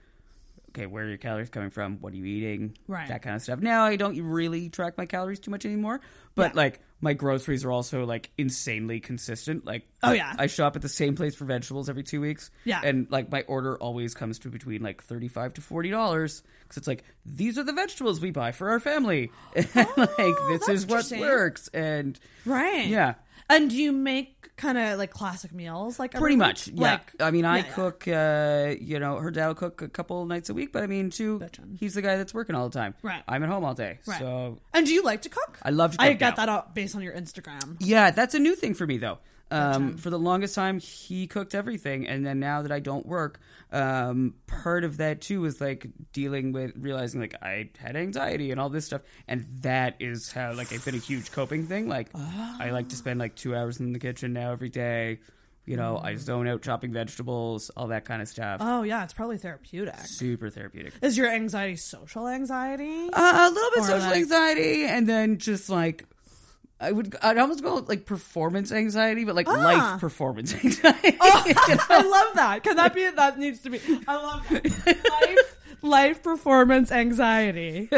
okay, 0.80 0.86
where 0.88 1.04
are 1.04 1.08
your 1.10 1.18
calories 1.18 1.50
coming 1.50 1.70
from? 1.70 1.98
What 2.00 2.14
are 2.14 2.16
you 2.16 2.26
eating? 2.26 2.78
Right. 2.88 3.08
That 3.08 3.22
kind 3.22 3.36
of 3.36 3.42
stuff. 3.42 3.60
Now 3.60 3.84
I 3.84 3.96
don't 3.98 4.20
really 4.22 4.70
track 4.70 4.98
my 4.98 5.06
calories 5.06 5.40
too 5.40 5.52
much 5.52 5.66
anymore, 5.66 6.00
but 6.36 6.52
Yeah. 6.54 6.58
like 6.62 6.80
my 7.02 7.14
groceries 7.14 7.64
are 7.66 7.72
also 7.72 8.06
like 8.06 8.30
insanely 8.38 9.00
consistent. 9.00 9.66
Like 9.66 9.88
Oh, 10.04 10.12
yeah. 10.14 10.34
I 10.38 10.48
shop 10.48 10.76
at 10.76 10.82
the 10.82 10.90
same 10.90 11.16
place 11.16 11.36
for 11.36 11.46
vegetables 11.46 11.90
every 11.90 12.04
2 12.04 12.22
weeks. 12.22 12.52
Yeah. 12.66 12.82
And 12.84 13.08
like 13.10 13.32
my 13.32 13.42
order 13.44 13.78
always 13.78 14.14
comes 14.14 14.40
to 14.40 14.50
between 14.50 14.82
like 14.82 15.04
35 15.04 15.56
to 15.56 15.62
40 15.62 15.90
dollars 15.92 16.44
cuz 16.70 16.78
it's 16.78 16.88
like 16.88 17.04
these 17.26 17.58
are 17.58 17.64
the 17.64 17.74
vegetables 17.74 18.20
we 18.22 18.32
buy 18.32 18.52
for 18.52 18.70
our 18.70 18.80
family. 18.80 19.32
And 19.56 19.68
oh, 19.76 19.94
like 19.98 20.60
this 20.60 20.70
Oh, 20.70 20.72
is 20.74 20.86
what 20.86 21.12
works 21.20 21.68
and 21.74 22.20
Right. 22.46 22.88
yeah. 22.88 23.16
And 23.50 23.70
do 23.70 23.76
you 23.76 23.92
make 23.92 24.56
kind 24.58 24.78
of 24.78 25.00
like 25.00 25.10
classic 25.12 25.52
meals, 25.54 25.98
like 26.00 26.12
Pretty 26.12 26.36
week? 26.36 26.40
much, 26.40 26.68
yeah. 26.68 26.92
Like, 26.92 27.22
I 27.22 27.32
mean, 27.32 27.46
I 27.46 27.58
yeah, 27.60 27.64
yeah. 27.66 27.74
cook. 27.74 28.08
Uh, 28.08 28.76
you 28.80 29.00
know, 29.00 29.16
her 29.18 29.32
dad 29.32 29.48
will 29.48 29.56
cook 29.56 29.82
a 29.82 29.88
couple 29.90 30.26
nights 30.26 30.50
a 30.50 30.54
week, 30.54 30.72
but 30.72 30.84
I 30.84 30.88
mean, 30.88 31.10
too, 31.10 31.40
Bitchin'. 31.40 31.78
he's 31.80 31.94
the 31.96 32.02
guy 32.02 32.16
that's 32.18 32.34
working 32.34 32.56
all 32.56 32.70
the 32.70 32.78
time. 32.78 32.94
Right. 33.02 33.24
I'm 33.28 33.42
at 33.42 33.50
home 33.50 33.64
all 33.66 33.74
day, 33.74 34.00
Right. 34.06 34.20
so 34.20 34.60
And 34.74 34.86
do 34.86 34.94
you 34.94 35.02
like 35.04 35.24
to 35.24 35.30
cook? 35.30 35.58
I 35.64 35.72
love 35.72 35.98
to 35.98 36.02
I 36.04 36.14
got 36.14 36.38
now. 36.38 36.46
that 36.46 36.50
out 36.50 36.76
based 36.76 36.96
on 36.96 37.02
your 37.02 37.14
Instagram. 37.14 37.78
yeah, 37.80 38.12
that's 38.12 38.36
a 38.36 38.40
new 38.40 38.56
thing 38.56 38.74
for 38.76 38.86
me 38.86 38.98
though. 38.98 39.18
Um, 39.52 39.98
for 39.98 40.10
the 40.10 40.20
longest 40.20 40.54
time, 40.56 40.80
he 40.80 41.26
cooked 41.28 41.56
everything, 41.56 42.08
and 42.08 42.26
then 42.26 42.40
now 42.40 42.62
that 42.62 42.72
I 42.72 42.80
don't 42.80 43.06
work, 43.06 43.40
um, 43.72 44.36
part 44.48 44.84
of 44.84 44.98
that 44.98 45.22
too 45.22 45.46
is 45.46 45.60
like 45.60 45.88
dealing 46.14 46.52
with 46.52 46.74
realizing 46.78 47.20
like 47.20 47.36
I 47.42 47.70
had 47.80 47.96
anxiety 47.96 48.52
and 48.52 48.60
all 48.60 48.70
this 48.70 48.86
stuff, 48.86 49.02
and 49.28 49.46
that 49.62 49.96
is 50.00 50.32
how 50.32 50.54
like 50.54 50.72
it's 50.72 50.86
been 50.86 50.96
a 50.96 51.00
huge 51.00 51.32
coping 51.32 51.66
thing. 51.66 51.88
Like 51.88 52.10
I 52.16 52.70
like 52.72 52.90
to 52.90 52.96
spend 52.96 53.20
like 53.20 53.36
two 53.36 53.56
hours 53.56 53.80
in 53.80 53.92
the 53.94 54.00
kitchen 54.00 54.34
now 54.34 54.52
every 54.52 54.70
day. 54.70 55.20
You 55.66 55.78
know, 55.78 56.00
I 56.04 56.16
zone 56.16 56.48
out 56.48 56.64
chopping 56.64 56.94
vegetables, 56.94 57.70
all 57.78 57.88
that 57.88 58.04
kind 58.06 58.24
of 58.24 58.28
stuff. 58.28 58.58
Oh 58.60 58.82
yeah, 58.84 59.04
it's 59.04 59.14
probably 59.14 59.38
therapeutic. 59.38 59.98
Super 60.00 60.50
therapeutic. 60.50 60.94
Is 61.04 61.16
your 61.18 61.28
anxiety 61.32 61.76
social 61.76 62.28
anxiety? 62.28 63.10
Uh, 63.14 63.50
a 63.50 63.54
little 63.54 63.70
bit 63.72 63.80
Or, 63.82 63.84
social 63.84 64.10
like- 64.10 64.16
anxiety, 64.18 64.86
and 64.86 65.08
then 65.08 65.38
just 65.38 65.70
like 65.70 66.06
I 66.82 66.92
would. 66.92 67.16
I'd 67.22 67.38
almost 67.38 67.62
call 67.64 67.78
it 67.80 67.90
like 67.90 68.06
performance 68.06 68.72
anxiety, 68.72 69.26
but 69.26 69.36
like 69.36 69.48
Ah. 69.50 69.54
life 69.54 70.00
performance 70.00 70.54
anxiety. 70.54 71.18
I 71.22 72.02
love 72.10 72.36
that. 72.36 72.62
Can 72.64 72.78
that 72.78 72.94
be? 72.96 73.10
That 73.10 73.38
needs 73.38 73.60
to 73.62 73.70
be. 73.70 73.80
I 74.08 74.16
love 74.16 74.48
that. 74.50 74.66
life. 75.28 75.56
Life 75.82 76.24
performance 76.24 76.92
anxiety. 76.92 77.90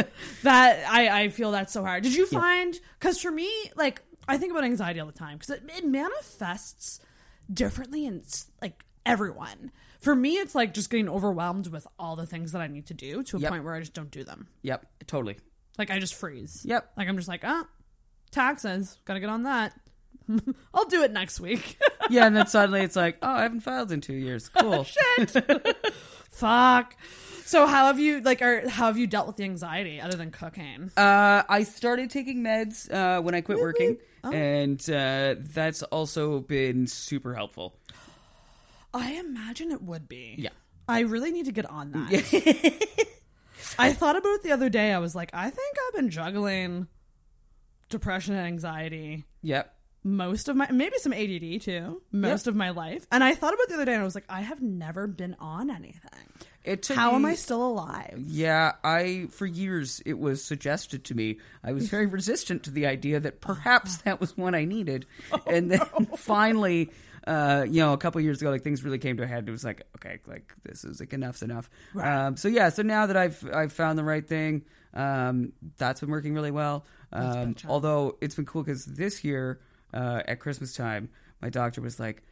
That 0.44 0.84
I 0.90 1.24
I 1.24 1.30
feel 1.30 1.52
that's 1.52 1.74
so 1.74 1.84
hard. 1.84 2.04
Did 2.04 2.16
you 2.16 2.26
find? 2.28 2.80
Because 3.00 3.20
for 3.22 3.32
me, 3.32 3.50
like 3.76 4.02
I 4.28 4.38
think 4.38 4.52
about 4.52 4.64
anxiety 4.64 5.00
all 5.00 5.08
the 5.08 5.12
time 5.14 5.38
because 5.38 5.50
it, 5.52 5.64
it 5.78 5.86
manifests 5.86 7.00
differently 7.52 8.06
in 8.06 8.22
like 8.62 8.84
everyone. 9.06 9.72
For 10.00 10.16
me, 10.16 10.36
it's 10.38 10.56
like 10.56 10.74
just 10.74 10.90
getting 10.90 11.10
overwhelmed 11.10 11.68
with 11.68 11.86
all 12.00 12.16
the 12.16 12.26
things 12.26 12.52
that 12.54 12.62
I 12.62 12.68
need 12.68 12.88
to 12.88 12.94
do 12.96 13.22
to 13.24 13.38
a 13.38 13.40
Yep. 13.40 13.52
point 13.52 13.64
where 13.64 13.74
I 13.76 13.80
just 13.80 13.94
don't 13.94 14.10
do 14.12 14.24
them. 14.24 14.48
yep, 14.64 14.86
totally. 15.06 15.38
Like 15.78 15.92
I 15.92 16.00
just 16.00 16.16
freeze. 16.16 16.64
Yep. 16.66 16.92
Like 16.98 17.08
I'm 17.08 17.18
just 17.18 17.28
like, 17.30 17.42
ah, 17.44 17.66
taxes. 18.32 18.98
Gotta 19.06 19.20
get 19.20 19.30
on 19.30 19.44
that. 19.44 19.74
I'll 20.74 20.86
do 20.86 21.04
it 21.04 21.12
next 21.12 21.40
week. 21.40 21.78
Yeah, 22.10 22.26
and 22.26 22.36
then 22.36 22.48
suddenly 22.48 22.82
it's 22.82 22.98
like, 22.98 23.20
oh, 23.22 23.30
I 23.30 23.44
haven't 23.44 23.62
filed 23.62 23.90
in 23.90 24.02
two 24.02 24.16
years. 24.16 24.50
Cool. 24.50 24.84
Shit. 24.84 25.32
Fuck. 26.32 26.98
So 27.46 27.66
how 27.66 27.86
have 27.86 28.02
you 28.02 28.20
like 28.20 28.42
or 28.42 28.68
how 28.68 28.88
have 28.88 28.98
you 28.98 29.08
dealt 29.08 29.28
with 29.28 29.38
the 29.38 29.46
anxiety 29.46 30.02
other 30.02 30.18
than 30.18 30.30
cooking? 30.30 30.92
Uh, 30.98 31.44
I 31.48 31.64
started 31.64 32.10
taking 32.10 32.44
meds 32.44 32.92
uh, 32.92 33.22
when 33.22 33.34
I 33.34 33.40
quit 33.40 33.60
working, 33.60 33.98
and 34.24 34.82
uh, 34.90 35.36
that's 35.40 35.84
also 35.84 36.42
been 36.42 36.86
super 36.86 37.34
helpful. 37.34 37.78
I 38.94 39.14
imagine 39.14 39.72
it 39.72 39.82
would 39.82 40.10
be. 40.10 40.36
Yeah. 40.38 40.50
I 40.90 41.02
really 41.02 41.32
need 41.32 41.46
to 41.46 41.54
get 41.54 41.66
on 41.66 41.92
that. 41.92 42.88
I 43.80 43.94
thought 43.94 44.18
about 44.18 44.34
it 44.34 44.44
the 44.44 44.52
other 44.52 44.70
day. 44.70 44.92
I 44.92 44.98
was 44.98 45.16
like, 45.16 45.30
I 45.34 45.50
think 45.50 45.78
I've 45.88 45.94
been 45.96 46.10
juggling 46.10 46.88
depression 47.92 48.36
and 48.36 48.46
anxiety 48.48 49.26
Yep. 49.44 49.74
most 50.04 50.50
of 50.50 50.56
my 50.56 50.70
maybe 50.72 50.98
some 50.98 51.14
ADD 51.14 51.62
too, 51.62 52.02
most 52.12 52.48
of 52.48 52.56
my 52.56 52.72
life. 52.72 53.06
And 53.12 53.24
I 53.24 53.36
thought 53.36 53.54
about 53.54 53.68
the 53.68 53.76
other 53.76 53.86
day 53.86 53.94
and 53.94 54.02
I 54.02 54.06
was 54.06 54.16
like, 54.16 54.26
I 54.30 54.42
have 54.42 54.62
never 54.62 55.06
been 55.08 55.36
on 55.39 55.70
anything. 55.70 56.28
It 56.64 56.84
took 56.84 56.96
How 56.96 57.16
am 57.16 57.26
I 57.26 57.34
still 57.36 57.66
alive? 57.66 58.24
Yeah, 58.28 58.74
I 58.84 59.28
for 59.32 59.48
years 59.48 60.00
it 60.06 60.20
was 60.20 60.44
suggested 60.44 61.04
to 61.06 61.16
me. 61.16 61.39
I 61.64 61.72
was 61.74 61.89
very 61.89 62.06
resistant 62.06 62.64
to 62.64 62.72
the 62.72 62.86
idea 62.86 63.20
that 63.20 63.42
perhaps 63.42 63.98
that 64.04 64.20
was 64.20 64.38
what 64.38 64.54
I 64.54 64.66
needed, 64.66 65.08
and 65.48 65.72
then 65.72 65.80
finally, 66.18 66.92
uh, 67.26 67.66
you 67.68 67.80
know, 67.82 67.94
a 67.94 67.98
couple 67.98 68.22
years 68.22 68.42
ago, 68.42 68.52
like 68.52 68.62
things 68.62 68.84
really 68.84 69.00
came 69.00 69.18
to 69.18 69.24
a 69.24 69.28
head. 69.28 69.48
It 69.48 69.52
was 69.52 69.64
like, 69.64 69.88
okay, 69.98 70.20
like 70.28 70.54
this 70.64 70.84
is 70.84 71.00
like 71.00 71.14
enough's 71.14 71.42
enough. 71.42 71.68
Um, 72.00 72.38
so 72.38 72.48
yeah, 72.48 72.70
so 72.70 72.84
now 72.84 73.08
that 73.08 73.18
I've 73.18 73.44
I've 73.52 73.74
found 73.74 73.98
the 73.98 74.04
right 74.04 74.28
thing, 74.28 74.64
um, 74.94 75.54
that's 75.78 76.02
been 76.02 76.12
working 76.12 76.36
really 76.36 76.52
well. 76.52 76.86
Um, 77.14 77.55
although 77.68 78.18
it's 78.22 78.36
been 78.36 78.45
cool 78.45 78.64
because 78.64 78.86
this 78.86 79.24
year 79.24 79.59
uh, 79.93 80.22
at 80.28 80.39
Christmas 80.39 80.74
time, 80.74 81.09
my 81.41 81.49
doctor 81.49 81.82
was 81.82 81.99
like 81.99 82.24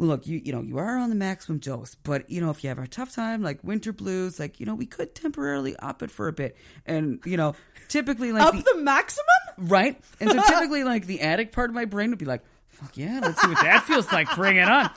well, 0.00 0.08
look, 0.08 0.26
you 0.26 0.40
you 0.42 0.50
know 0.50 0.62
you 0.62 0.78
are 0.78 0.96
on 0.96 1.10
the 1.10 1.14
maximum 1.14 1.58
dose, 1.58 1.94
but 1.94 2.30
you 2.30 2.40
know 2.40 2.48
if 2.48 2.64
you 2.64 2.70
have 2.70 2.78
a 2.78 2.86
tough 2.86 3.14
time 3.14 3.42
like 3.42 3.62
winter 3.62 3.92
blues, 3.92 4.40
like 4.40 4.58
you 4.58 4.64
know 4.64 4.74
we 4.74 4.86
could 4.86 5.14
temporarily 5.14 5.76
up 5.76 6.02
it 6.02 6.10
for 6.10 6.26
a 6.26 6.32
bit, 6.32 6.56
and 6.86 7.20
you 7.26 7.36
know 7.36 7.54
typically 7.88 8.32
like 8.32 8.42
Up 8.42 8.54
the, 8.54 8.62
the 8.62 8.80
maximum? 8.80 9.26
right, 9.58 10.00
and 10.18 10.30
so 10.30 10.42
typically 10.48 10.84
like 10.84 11.06
the 11.06 11.20
addict 11.20 11.54
part 11.54 11.68
of 11.68 11.74
my 11.74 11.84
brain 11.84 12.08
would 12.08 12.18
be 12.18 12.24
like, 12.24 12.40
fuck 12.68 12.96
yeah, 12.96 13.20
let's 13.22 13.42
see 13.42 13.48
what 13.48 13.60
that 13.60 13.84
feels 13.84 14.10
like, 14.10 14.34
bring 14.34 14.56
it 14.56 14.68
on. 14.68 14.88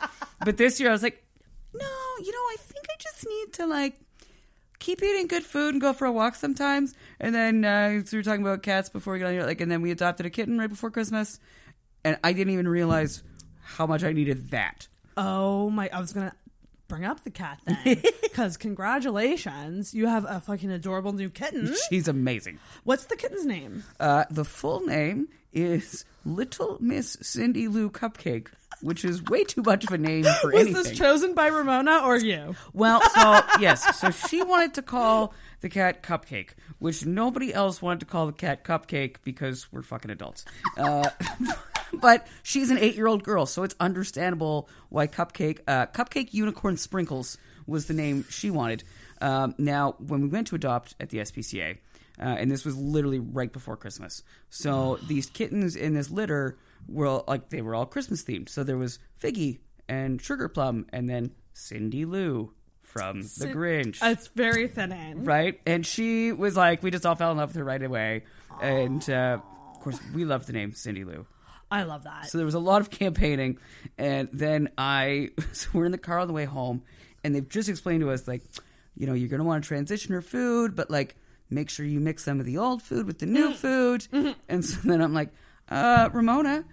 But 0.45 0.55
this 0.55 0.79
year 0.79 0.87
I 0.87 0.93
was 0.93 1.03
like, 1.03 1.21
no, 1.73 1.85
you 2.21 2.31
know 2.31 2.37
I 2.37 2.55
think 2.59 2.85
I 2.89 2.95
just 2.97 3.27
need 3.27 3.53
to 3.55 3.65
like 3.65 3.99
keep 4.83 5.01
eating 5.01 5.27
good 5.27 5.43
food 5.43 5.73
and 5.73 5.81
go 5.81 5.93
for 5.93 6.05
a 6.05 6.11
walk 6.11 6.35
sometimes. 6.35 6.93
And 7.19 7.33
then 7.33 7.63
uh, 7.63 8.03
so 8.03 8.17
we 8.17 8.19
were 8.19 8.23
talking 8.23 8.41
about 8.41 8.63
cats 8.63 8.89
before 8.89 9.13
we 9.13 9.19
got 9.19 9.27
on 9.27 9.33
here, 9.33 9.45
like, 9.45 9.61
and 9.61 9.71
then 9.71 9.81
we 9.81 9.91
adopted 9.91 10.25
a 10.25 10.29
kitten 10.29 10.59
right 10.59 10.69
before 10.69 10.91
Christmas, 10.91 11.39
and 12.03 12.17
I 12.23 12.33
didn't 12.33 12.53
even 12.53 12.67
realize 12.67 13.23
how 13.61 13.87
much 13.87 14.03
I 14.03 14.11
needed 14.11 14.49
that. 14.51 14.89
Oh 15.15 15.69
my! 15.69 15.89
I 15.93 16.01
was 16.01 16.11
gonna 16.11 16.33
bring 16.93 17.05
up 17.05 17.23
the 17.23 17.31
cat 17.31 17.59
thing 17.83 18.03
because 18.21 18.55
congratulations, 18.55 19.95
you 19.95 20.05
have 20.05 20.25
a 20.29 20.39
fucking 20.39 20.69
adorable 20.69 21.11
new 21.11 21.27
kitten. 21.27 21.73
She's 21.89 22.07
amazing. 22.07 22.59
What's 22.83 23.05
the 23.05 23.15
kitten's 23.15 23.47
name? 23.47 23.83
Uh, 23.99 24.25
the 24.29 24.45
full 24.45 24.81
name 24.81 25.27
is 25.53 26.05
Little 26.23 26.77
Miss 26.79 27.17
Cindy 27.19 27.67
Lou 27.67 27.89
Cupcake, 27.89 28.49
which 28.83 29.03
is 29.03 29.23
way 29.23 29.43
too 29.43 29.63
much 29.63 29.85
of 29.85 29.91
a 29.91 29.97
name 29.97 30.25
for 30.41 30.51
Was 30.51 30.67
anything. 30.67 30.83
this 30.83 30.91
chosen 30.95 31.33
by 31.33 31.47
Ramona 31.47 32.01
or 32.05 32.15
you? 32.15 32.55
well, 32.73 33.01
so 33.09 33.41
yes, 33.59 33.99
so 33.99 34.11
she 34.11 34.43
wanted 34.43 34.75
to 34.75 34.83
call 34.83 35.33
the 35.61 35.69
cat 35.69 36.03
Cupcake, 36.03 36.49
which 36.77 37.07
nobody 37.07 37.51
else 37.51 37.81
wanted 37.81 38.01
to 38.01 38.05
call 38.05 38.27
the 38.27 38.33
cat 38.33 38.63
Cupcake 38.63 39.15
because 39.23 39.67
we're 39.71 39.81
fucking 39.81 40.11
adults. 40.11 40.45
Uh, 40.77 41.09
but 42.01 42.27
she's 42.43 42.69
an 42.71 42.77
eight-year-old 42.77 43.23
girl, 43.23 43.45
so 43.45 43.63
it's 43.63 43.75
understandable 43.79 44.69
why 44.89 45.07
Cupcake, 45.07 45.59
uh, 45.67 45.85
Cupcake 45.87 46.33
Unicorn 46.33 46.77
Sprinkles, 46.77 47.37
was 47.67 47.85
the 47.87 47.93
name 47.93 48.25
she 48.29 48.49
wanted. 48.49 48.83
Um, 49.21 49.55
now, 49.57 49.95
when 49.99 50.21
we 50.21 50.27
went 50.27 50.47
to 50.47 50.55
adopt 50.55 50.95
at 50.99 51.09
the 51.09 51.19
SPCA, 51.19 51.77
uh, 52.19 52.23
and 52.23 52.51
this 52.51 52.65
was 52.65 52.77
literally 52.77 53.19
right 53.19 53.51
before 53.51 53.77
Christmas, 53.77 54.23
so 54.49 54.99
these 55.07 55.27
kittens 55.27 55.75
in 55.75 55.93
this 55.93 56.09
litter 56.09 56.57
were 56.87 57.07
all, 57.07 57.23
like 57.27 57.49
they 57.49 57.61
were 57.61 57.73
all 57.75 57.85
Christmas 57.85 58.23
themed. 58.23 58.49
So 58.49 58.63
there 58.63 58.77
was 58.77 58.99
Figgy 59.21 59.59
and 59.87 60.21
Sugar 60.21 60.49
Plum, 60.49 60.85
and 60.91 61.09
then 61.09 61.31
Cindy 61.53 62.05
Lou 62.05 62.51
from 62.81 63.21
The 63.21 63.47
Grinch 63.47 63.99
It's 64.03 64.27
very 64.27 64.67
fitting. 64.67 65.23
right? 65.25 65.59
And 65.65 65.85
she 65.85 66.31
was 66.31 66.55
like, 66.55 66.83
we 66.83 66.91
just 66.91 67.05
all 67.05 67.15
fell 67.15 67.31
in 67.31 67.37
love 67.37 67.49
with 67.49 67.55
her 67.57 67.63
right 67.63 67.81
away. 67.81 68.23
And 68.61 69.07
uh, 69.09 69.39
of 69.73 69.79
course, 69.79 69.99
we 70.13 70.25
love 70.25 70.45
the 70.45 70.53
name 70.53 70.73
Cindy 70.73 71.03
Lou. 71.03 71.25
I 71.73 71.83
love 71.83 72.03
that. 72.03 72.29
So 72.29 72.37
there 72.37 72.45
was 72.45 72.53
a 72.53 72.59
lot 72.59 72.81
of 72.81 72.91
campaigning. 72.91 73.57
And 73.97 74.29
then 74.31 74.69
I, 74.77 75.29
so 75.53 75.69
we're 75.73 75.85
in 75.85 75.91
the 75.91 75.97
car 75.97 76.19
on 76.19 76.27
the 76.27 76.33
way 76.33 76.45
home, 76.45 76.83
and 77.23 77.33
they've 77.33 77.49
just 77.49 77.67
explained 77.67 78.01
to 78.01 78.11
us, 78.11 78.27
like, 78.27 78.43
you 78.95 79.07
know, 79.07 79.13
you're 79.13 79.29
going 79.29 79.39
to 79.39 79.45
want 79.45 79.63
to 79.63 79.67
transition 79.67 80.13
her 80.13 80.21
food, 80.21 80.75
but 80.75 80.91
like, 80.91 81.15
make 81.49 81.71
sure 81.71 81.83
you 81.83 81.99
mix 81.99 82.23
some 82.23 82.39
of 82.39 82.45
the 82.45 82.59
old 82.59 82.83
food 82.83 83.07
with 83.07 83.17
the 83.17 83.25
new 83.25 83.53
food. 83.53 84.07
And 84.47 84.63
so 84.63 84.79
then 84.83 85.01
I'm 85.01 85.15
like, 85.15 85.29
uh, 85.69 86.09
Ramona, 86.13 86.63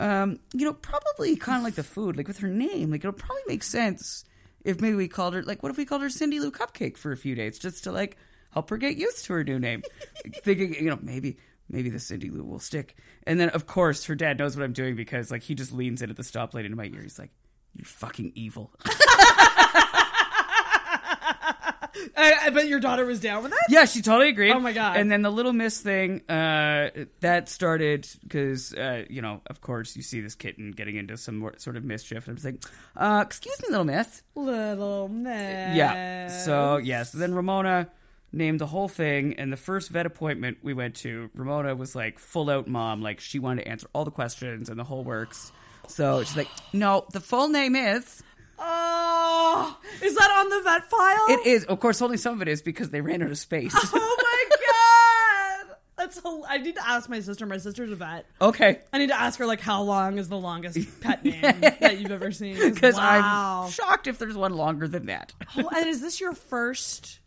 um, 0.00 0.40
you 0.52 0.64
know, 0.64 0.72
probably 0.72 1.36
kind 1.36 1.58
of 1.58 1.62
like 1.62 1.74
the 1.76 1.84
food, 1.84 2.16
like 2.16 2.26
with 2.26 2.38
her 2.38 2.48
name, 2.48 2.90
like 2.90 3.00
it'll 3.00 3.12
probably 3.12 3.42
make 3.46 3.62
sense 3.62 4.24
if 4.64 4.80
maybe 4.80 4.96
we 4.96 5.06
called 5.06 5.34
her, 5.34 5.42
like, 5.44 5.62
what 5.62 5.70
if 5.70 5.78
we 5.78 5.84
called 5.84 6.02
her 6.02 6.10
Cindy 6.10 6.40
Lou 6.40 6.50
Cupcake 6.50 6.96
for 6.96 7.12
a 7.12 7.16
few 7.16 7.36
days 7.36 7.60
just 7.60 7.84
to 7.84 7.92
like 7.92 8.16
help 8.50 8.70
her 8.70 8.76
get 8.76 8.96
used 8.96 9.24
to 9.26 9.34
her 9.34 9.44
new 9.44 9.60
name? 9.60 9.82
Thinking, 10.42 10.74
you 10.74 10.90
know, 10.90 10.98
maybe. 11.00 11.38
Maybe 11.70 11.90
the 11.90 12.00
Cindy 12.00 12.30
Lou 12.30 12.44
will 12.44 12.58
stick. 12.58 12.96
And 13.24 13.38
then, 13.38 13.50
of 13.50 13.66
course, 13.66 14.04
her 14.06 14.14
dad 14.14 14.38
knows 14.38 14.56
what 14.56 14.64
I'm 14.64 14.72
doing 14.72 14.96
because, 14.96 15.30
like, 15.30 15.42
he 15.42 15.54
just 15.54 15.72
leans 15.72 16.00
in 16.00 16.10
at 16.10 16.16
the 16.16 16.22
stoplight 16.22 16.64
into 16.64 16.76
my 16.76 16.86
ear. 16.86 17.02
He's 17.02 17.18
like, 17.18 17.30
You're 17.74 17.84
fucking 17.84 18.32
evil. 18.34 18.72
I, 22.16 22.34
I 22.46 22.50
bet 22.50 22.68
your 22.68 22.80
daughter 22.80 23.04
was 23.04 23.20
down 23.20 23.42
with 23.42 23.52
that. 23.52 23.66
Yeah, 23.68 23.84
she 23.84 24.02
totally 24.02 24.28
agreed. 24.28 24.52
Oh 24.52 24.60
my 24.60 24.72
God. 24.72 24.96
And 24.96 25.10
then 25.10 25.22
the 25.22 25.30
little 25.30 25.52
miss 25.52 25.80
thing 25.80 26.22
uh, 26.28 26.90
that 27.20 27.48
started 27.48 28.08
because 28.22 28.74
uh, 28.74 29.04
you 29.08 29.22
know, 29.22 29.40
of 29.46 29.60
course, 29.60 29.96
you 29.96 30.02
see 30.02 30.20
this 30.20 30.34
kitten 30.34 30.72
getting 30.72 30.96
into 30.96 31.16
some 31.16 31.38
more, 31.38 31.54
sort 31.58 31.76
of 31.76 31.84
mischief. 31.84 32.26
And 32.26 32.32
I'm 32.32 32.36
just 32.36 32.44
like, 32.44 32.62
uh, 32.96 33.24
"Excuse 33.26 33.60
me, 33.62 33.68
little 33.70 33.84
miss." 33.84 34.22
Little 34.34 35.08
miss. 35.08 35.76
Yeah. 35.76 36.28
So 36.28 36.76
yes. 36.78 37.12
then 37.12 37.34
Ramona 37.34 37.88
named 38.32 38.60
the 38.60 38.66
whole 38.66 38.88
thing, 38.88 39.34
and 39.38 39.52
the 39.52 39.56
first 39.56 39.90
vet 39.90 40.06
appointment 40.06 40.58
we 40.62 40.74
went 40.74 40.94
to, 40.96 41.30
Ramona 41.34 41.74
was 41.74 41.94
like 41.96 42.18
full 42.18 42.50
out 42.50 42.66
mom, 42.68 43.00
like 43.02 43.20
she 43.20 43.38
wanted 43.38 43.62
to 43.62 43.68
answer 43.68 43.88
all 43.92 44.04
the 44.04 44.10
questions 44.10 44.68
and 44.68 44.78
the 44.78 44.84
whole 44.84 45.04
works. 45.04 45.50
So 45.86 46.22
she's 46.22 46.36
like, 46.36 46.48
"No, 46.72 47.06
the 47.12 47.20
full 47.20 47.48
name 47.48 47.74
is." 47.76 48.22
Oh, 48.58 49.78
is 50.02 50.14
that 50.16 50.30
on 50.30 50.48
the 50.50 50.60
vet 50.62 50.90
file? 50.90 51.26
It 51.38 51.46
is, 51.46 51.64
of 51.64 51.78
course, 51.80 52.02
only 52.02 52.16
some 52.16 52.34
of 52.34 52.42
it 52.42 52.48
is 52.48 52.60
because 52.60 52.90
they 52.90 53.00
ran 53.00 53.22
out 53.22 53.30
of 53.30 53.38
space. 53.38 53.74
Oh 53.94 54.16
my 54.22 55.66
god, 55.68 55.76
that's. 55.96 56.22
hel- 56.22 56.44
I 56.48 56.58
need 56.58 56.74
to 56.76 56.86
ask 56.86 57.08
my 57.08 57.20
sister. 57.20 57.46
My 57.46 57.58
sister's 57.58 57.90
a 57.92 57.96
vet. 57.96 58.26
okay. 58.40 58.80
I 58.92 58.98
need 58.98 59.08
to 59.08 59.18
ask 59.20 59.38
her 59.38 59.46
like 59.46 59.60
how 59.60 59.82
long 59.82 60.18
is 60.18 60.28
the 60.28 60.36
longest 60.38 60.78
pet 61.00 61.24
name 61.24 61.40
that 61.60 61.98
you've 61.98 62.10
ever 62.10 62.30
seen? 62.32 62.56
Because 62.74 62.96
wow. 62.96 63.62
I'm 63.64 63.70
shocked 63.70 64.06
if 64.06 64.18
there's 64.18 64.36
one 64.36 64.52
longer 64.54 64.86
than 64.88 65.06
that. 65.06 65.32
Oh, 65.56 65.68
and 65.74 65.86
is 65.86 66.00
this 66.00 66.20
your 66.20 66.32
first 66.34 67.20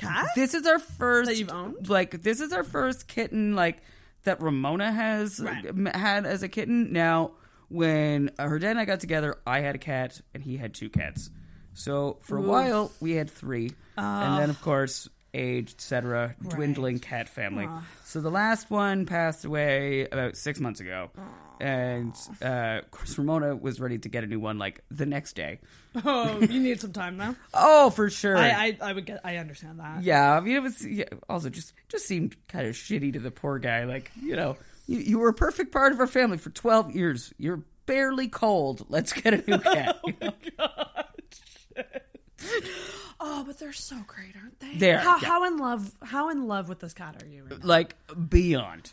cat? 0.00 0.28
This 0.34 0.54
is 0.54 0.66
our 0.66 0.78
first 0.78 1.30
That 1.30 1.36
you've 1.36 1.50
owned? 1.50 1.88
Like 1.88 2.22
this 2.22 2.40
is 2.40 2.52
our 2.52 2.64
first 2.64 3.06
kitten 3.08 3.54
like 3.54 3.82
that 4.24 4.40
Ramona 4.42 4.92
has 4.92 5.40
Right. 5.40 5.64
had 5.94 6.26
as 6.26 6.42
a 6.42 6.48
kitten. 6.48 6.92
Now, 6.92 7.32
when 7.68 8.30
her 8.38 8.58
dad 8.58 8.70
and 8.72 8.80
I 8.80 8.84
got 8.84 9.00
together, 9.00 9.36
I 9.46 9.60
had 9.60 9.74
a 9.74 9.78
cat 9.78 10.20
and 10.34 10.42
he 10.42 10.56
had 10.56 10.74
two 10.74 10.90
cats. 10.90 11.30
So 11.74 12.18
for 12.22 12.36
a 12.36 12.42
while 12.42 12.90
we 13.00 13.12
had 13.12 13.30
three, 13.30 13.72
and 13.96 14.38
then 14.38 14.50
of 14.50 14.60
course 14.60 15.08
age, 15.32 15.72
etc., 15.74 16.34
dwindling 16.48 16.98
cat 16.98 17.28
family. 17.28 17.68
So 18.04 18.20
the 18.20 18.30
last 18.30 18.70
one 18.70 19.06
passed 19.06 19.44
away 19.44 20.08
about 20.10 20.36
six 20.36 20.58
months 20.58 20.80
ago, 20.80 21.10
and 21.60 22.14
uh, 22.42 22.80
of 22.82 22.90
course 22.90 23.16
Ramona 23.18 23.54
was 23.54 23.80
ready 23.80 23.98
to 23.98 24.08
get 24.08 24.24
a 24.24 24.26
new 24.26 24.40
one 24.40 24.58
like 24.58 24.80
the 24.90 25.06
next 25.06 25.34
day. 25.34 25.60
oh, 26.04 26.38
you 26.40 26.60
need 26.60 26.80
some 26.80 26.92
time 26.92 27.16
now. 27.16 27.34
Oh, 27.54 27.90
for 27.90 28.10
sure. 28.10 28.36
I, 28.36 28.48
I, 28.48 28.78
I 28.90 28.92
would 28.92 29.06
get. 29.06 29.20
I 29.24 29.36
understand 29.36 29.80
that. 29.80 30.02
Yeah, 30.02 30.36
I 30.36 30.40
mean, 30.40 30.56
it 30.56 30.62
was 30.62 30.84
yeah, 30.86 31.04
also 31.28 31.50
just 31.50 31.72
just 31.88 32.06
seemed 32.06 32.36
kind 32.48 32.66
of 32.66 32.74
shitty 32.74 33.12
to 33.14 33.18
the 33.20 33.30
poor 33.30 33.58
guy. 33.58 33.84
Like, 33.84 34.10
you 34.20 34.36
know, 34.36 34.56
You, 34.86 34.98
you 35.00 35.18
were 35.18 35.28
a 35.28 35.34
perfect 35.34 35.72
part 35.72 35.92
of 35.92 36.00
our 36.00 36.06
family 36.06 36.38
for 36.38 36.50
12 36.50 36.94
years. 36.94 37.32
You're 37.38 37.62
barely 37.86 38.28
cold. 38.28 38.86
Let's 38.88 39.12
get 39.12 39.34
a 39.34 39.50
new 39.50 39.58
cat. 39.60 40.00
Oh, 43.22 43.44
but 43.46 43.58
they're 43.58 43.72
so 43.72 43.96
great, 44.06 44.34
aren't 44.34 44.58
they? 44.60 44.76
They 44.76 44.92
are, 44.94 44.98
How, 44.98 45.18
yeah. 45.20 45.28
how 45.28 45.44
in 45.44 45.58
love? 45.58 45.92
How 46.02 46.30
in 46.30 46.46
love 46.46 46.68
with 46.70 46.78
this 46.80 46.94
cat 46.94 47.22
are 47.22 47.26
you? 47.26 47.44
right 47.50 47.64
like, 47.64 47.96
beyond. 48.30 48.92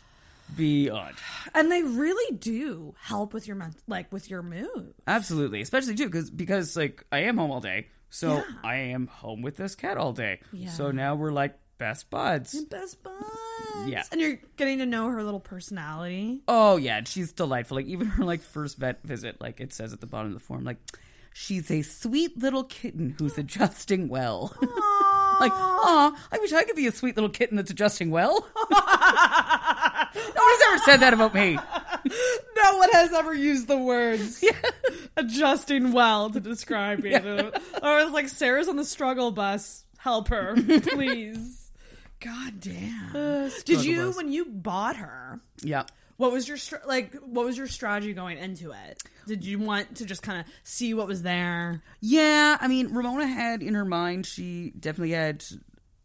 Beyond. 0.56 1.14
And 1.54 1.70
they 1.70 1.82
really 1.82 2.36
do 2.36 2.94
help 3.00 3.32
with 3.34 3.46
your 3.46 3.56
men- 3.56 3.74
like 3.86 4.10
with 4.12 4.30
your 4.30 4.42
mood. 4.42 4.94
Absolutely. 5.06 5.60
Especially, 5.60 5.94
too, 5.94 6.06
because, 6.06 6.30
because 6.30 6.76
like, 6.76 7.04
I 7.12 7.20
am 7.20 7.36
home 7.36 7.50
all 7.50 7.60
day. 7.60 7.86
So 8.10 8.36
Yeah. 8.36 8.42
I 8.64 8.76
am 8.76 9.06
home 9.06 9.42
with 9.42 9.56
this 9.56 9.74
cat 9.74 9.96
all 9.98 10.12
day. 10.12 10.40
Yeah. 10.52 10.70
So 10.70 10.90
now 10.90 11.14
we're 11.14 11.30
like 11.32 11.58
best 11.76 12.08
buds. 12.10 12.58
Best 12.64 13.02
buds. 13.02 13.16
Yeah. 13.86 14.02
And 14.10 14.20
you're 14.20 14.38
getting 14.56 14.78
to 14.78 14.86
know 14.86 15.08
her 15.08 15.22
little 15.22 15.38
personality. 15.40 16.40
Oh 16.48 16.76
yeah, 16.78 16.96
and 16.98 17.06
she's 17.06 17.32
delightful. 17.32 17.76
Like 17.76 17.86
even 17.86 18.06
her 18.08 18.24
like 18.24 18.40
first 18.42 18.78
vet 18.78 19.02
visit, 19.04 19.40
like 19.40 19.60
it 19.60 19.72
says 19.72 19.92
at 19.92 20.00
the 20.00 20.06
bottom 20.06 20.28
of 20.28 20.34
the 20.34 20.40
form, 20.44 20.64
like 20.64 20.78
she's 21.34 21.70
a 21.70 21.82
sweet 21.82 22.36
little 22.38 22.64
kitten 22.64 23.14
who's 23.18 23.36
adjusting 23.38 24.08
well. 24.08 24.56
Like, 25.40 25.52
aw, 25.52 26.28
I 26.32 26.38
wish 26.38 26.52
I 26.52 26.64
could 26.64 26.76
be 26.76 26.86
a 26.86 26.92
sweet 26.92 27.16
little 27.16 27.30
kitten 27.30 27.56
that's 27.56 27.70
adjusting 27.70 28.10
well. 28.10 28.46
Nobody's 30.14 30.62
ever 30.68 30.78
said 30.84 30.96
that 30.98 31.12
about 31.12 31.34
me. 31.34 31.54
No 31.54 32.76
one 32.78 32.88
has 32.92 33.12
ever 33.12 33.34
used 33.34 33.68
the 33.68 33.78
words 33.78 34.44
adjusting 35.16 35.92
well 35.92 36.30
to 36.30 36.40
describe 36.40 37.04
you. 37.04 37.52
Or 37.82 38.00
it's 38.00 38.12
like 38.12 38.28
Sarah's 38.28 38.68
on 38.68 38.76
the 38.76 38.84
struggle 38.84 39.30
bus. 39.30 39.84
Help 39.98 40.28
her, 40.28 40.54
please. 40.82 41.70
God 42.20 42.60
damn. 42.60 43.14
Uh, 43.14 43.50
did 43.64 43.84
you 43.84 44.06
bus. 44.06 44.16
when 44.16 44.32
you 44.32 44.46
bought 44.46 44.96
her? 44.96 45.40
Yeah. 45.62 45.84
What 46.16 46.32
was 46.32 46.48
your 46.48 46.58
like? 46.86 47.14
What 47.16 47.44
was 47.44 47.56
your 47.56 47.68
strategy 47.68 48.12
going 48.14 48.38
into 48.38 48.72
it? 48.72 49.02
Did 49.28 49.44
you 49.44 49.58
want 49.58 49.96
to 49.96 50.04
just 50.04 50.22
kind 50.22 50.40
of 50.40 50.46
see 50.64 50.94
what 50.94 51.06
was 51.06 51.22
there? 51.22 51.82
Yeah, 52.00 52.56
I 52.60 52.66
mean, 52.66 52.92
Ramona 52.94 53.26
had 53.26 53.62
in 53.62 53.74
her 53.74 53.84
mind, 53.84 54.26
she 54.26 54.72
definitely 54.78 55.12
had 55.12 55.44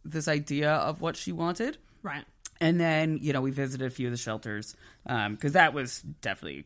this 0.05 0.27
idea 0.27 0.71
of 0.73 1.01
what 1.01 1.15
she 1.15 1.31
wanted. 1.31 1.77
Right. 2.03 2.25
And 2.61 2.79
then, 2.79 3.17
you 3.21 3.33
know, 3.33 3.41
we 3.41 3.51
visited 3.51 3.87
a 3.87 3.89
few 3.89 4.07
of 4.07 4.11
the 4.11 4.17
shelters 4.17 4.75
because 5.05 5.53
that 5.53 5.73
was 5.73 6.01
definitely, 6.21 6.65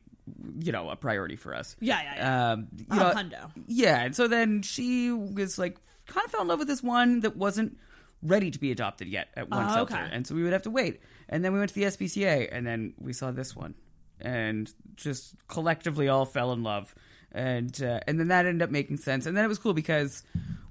you 0.59 0.71
know, 0.71 0.89
a 0.89 0.95
priority 0.95 1.35
for 1.35 1.55
us. 1.55 1.75
Yeah, 1.79 2.01
yeah, 2.03 2.15
yeah. 2.15 2.51
Um, 2.51 2.67
you 2.91 2.99
know, 2.99 3.11
hundo. 3.15 3.51
Yeah, 3.67 4.01
and 4.03 4.15
so 4.15 4.27
then 4.27 4.61
she 4.63 5.11
was 5.11 5.57
like, 5.57 5.77
kind 6.07 6.25
of 6.25 6.31
fell 6.31 6.41
in 6.41 6.47
love 6.47 6.59
with 6.59 6.67
this 6.67 6.83
one 6.83 7.21
that 7.21 7.35
wasn't 7.37 7.77
ready 8.23 8.49
to 8.51 8.59
be 8.59 8.71
adopted 8.71 9.07
yet 9.07 9.27
at 9.35 9.49
one 9.49 9.65
Oh, 9.69 9.73
shelter, 9.73 9.95
okay. 9.95 10.09
and 10.11 10.25
so 10.25 10.33
we 10.35 10.43
would 10.43 10.53
have 10.53 10.63
to 10.63 10.71
wait. 10.71 10.99
And 11.29 11.43
then 11.45 11.53
we 11.53 11.59
went 11.59 11.69
to 11.69 11.75
the 11.75 11.83
SPCA, 11.85 12.49
and 12.51 12.65
then 12.65 12.93
we 12.99 13.13
saw 13.13 13.31
this 13.31 13.55
one, 13.55 13.75
and 14.21 14.71
just 14.95 15.35
collectively 15.47 16.07
all 16.07 16.25
fell 16.25 16.51
in 16.53 16.63
love. 16.63 16.93
And 17.31 17.81
uh, 17.83 17.99
and 18.07 18.19
then 18.19 18.29
that 18.29 18.45
ended 18.45 18.61
up 18.63 18.71
making 18.71 18.97
sense, 18.97 19.25
and 19.25 19.35
then 19.35 19.43
it 19.45 19.47
was 19.47 19.59
cool 19.59 19.73
because 19.73 20.23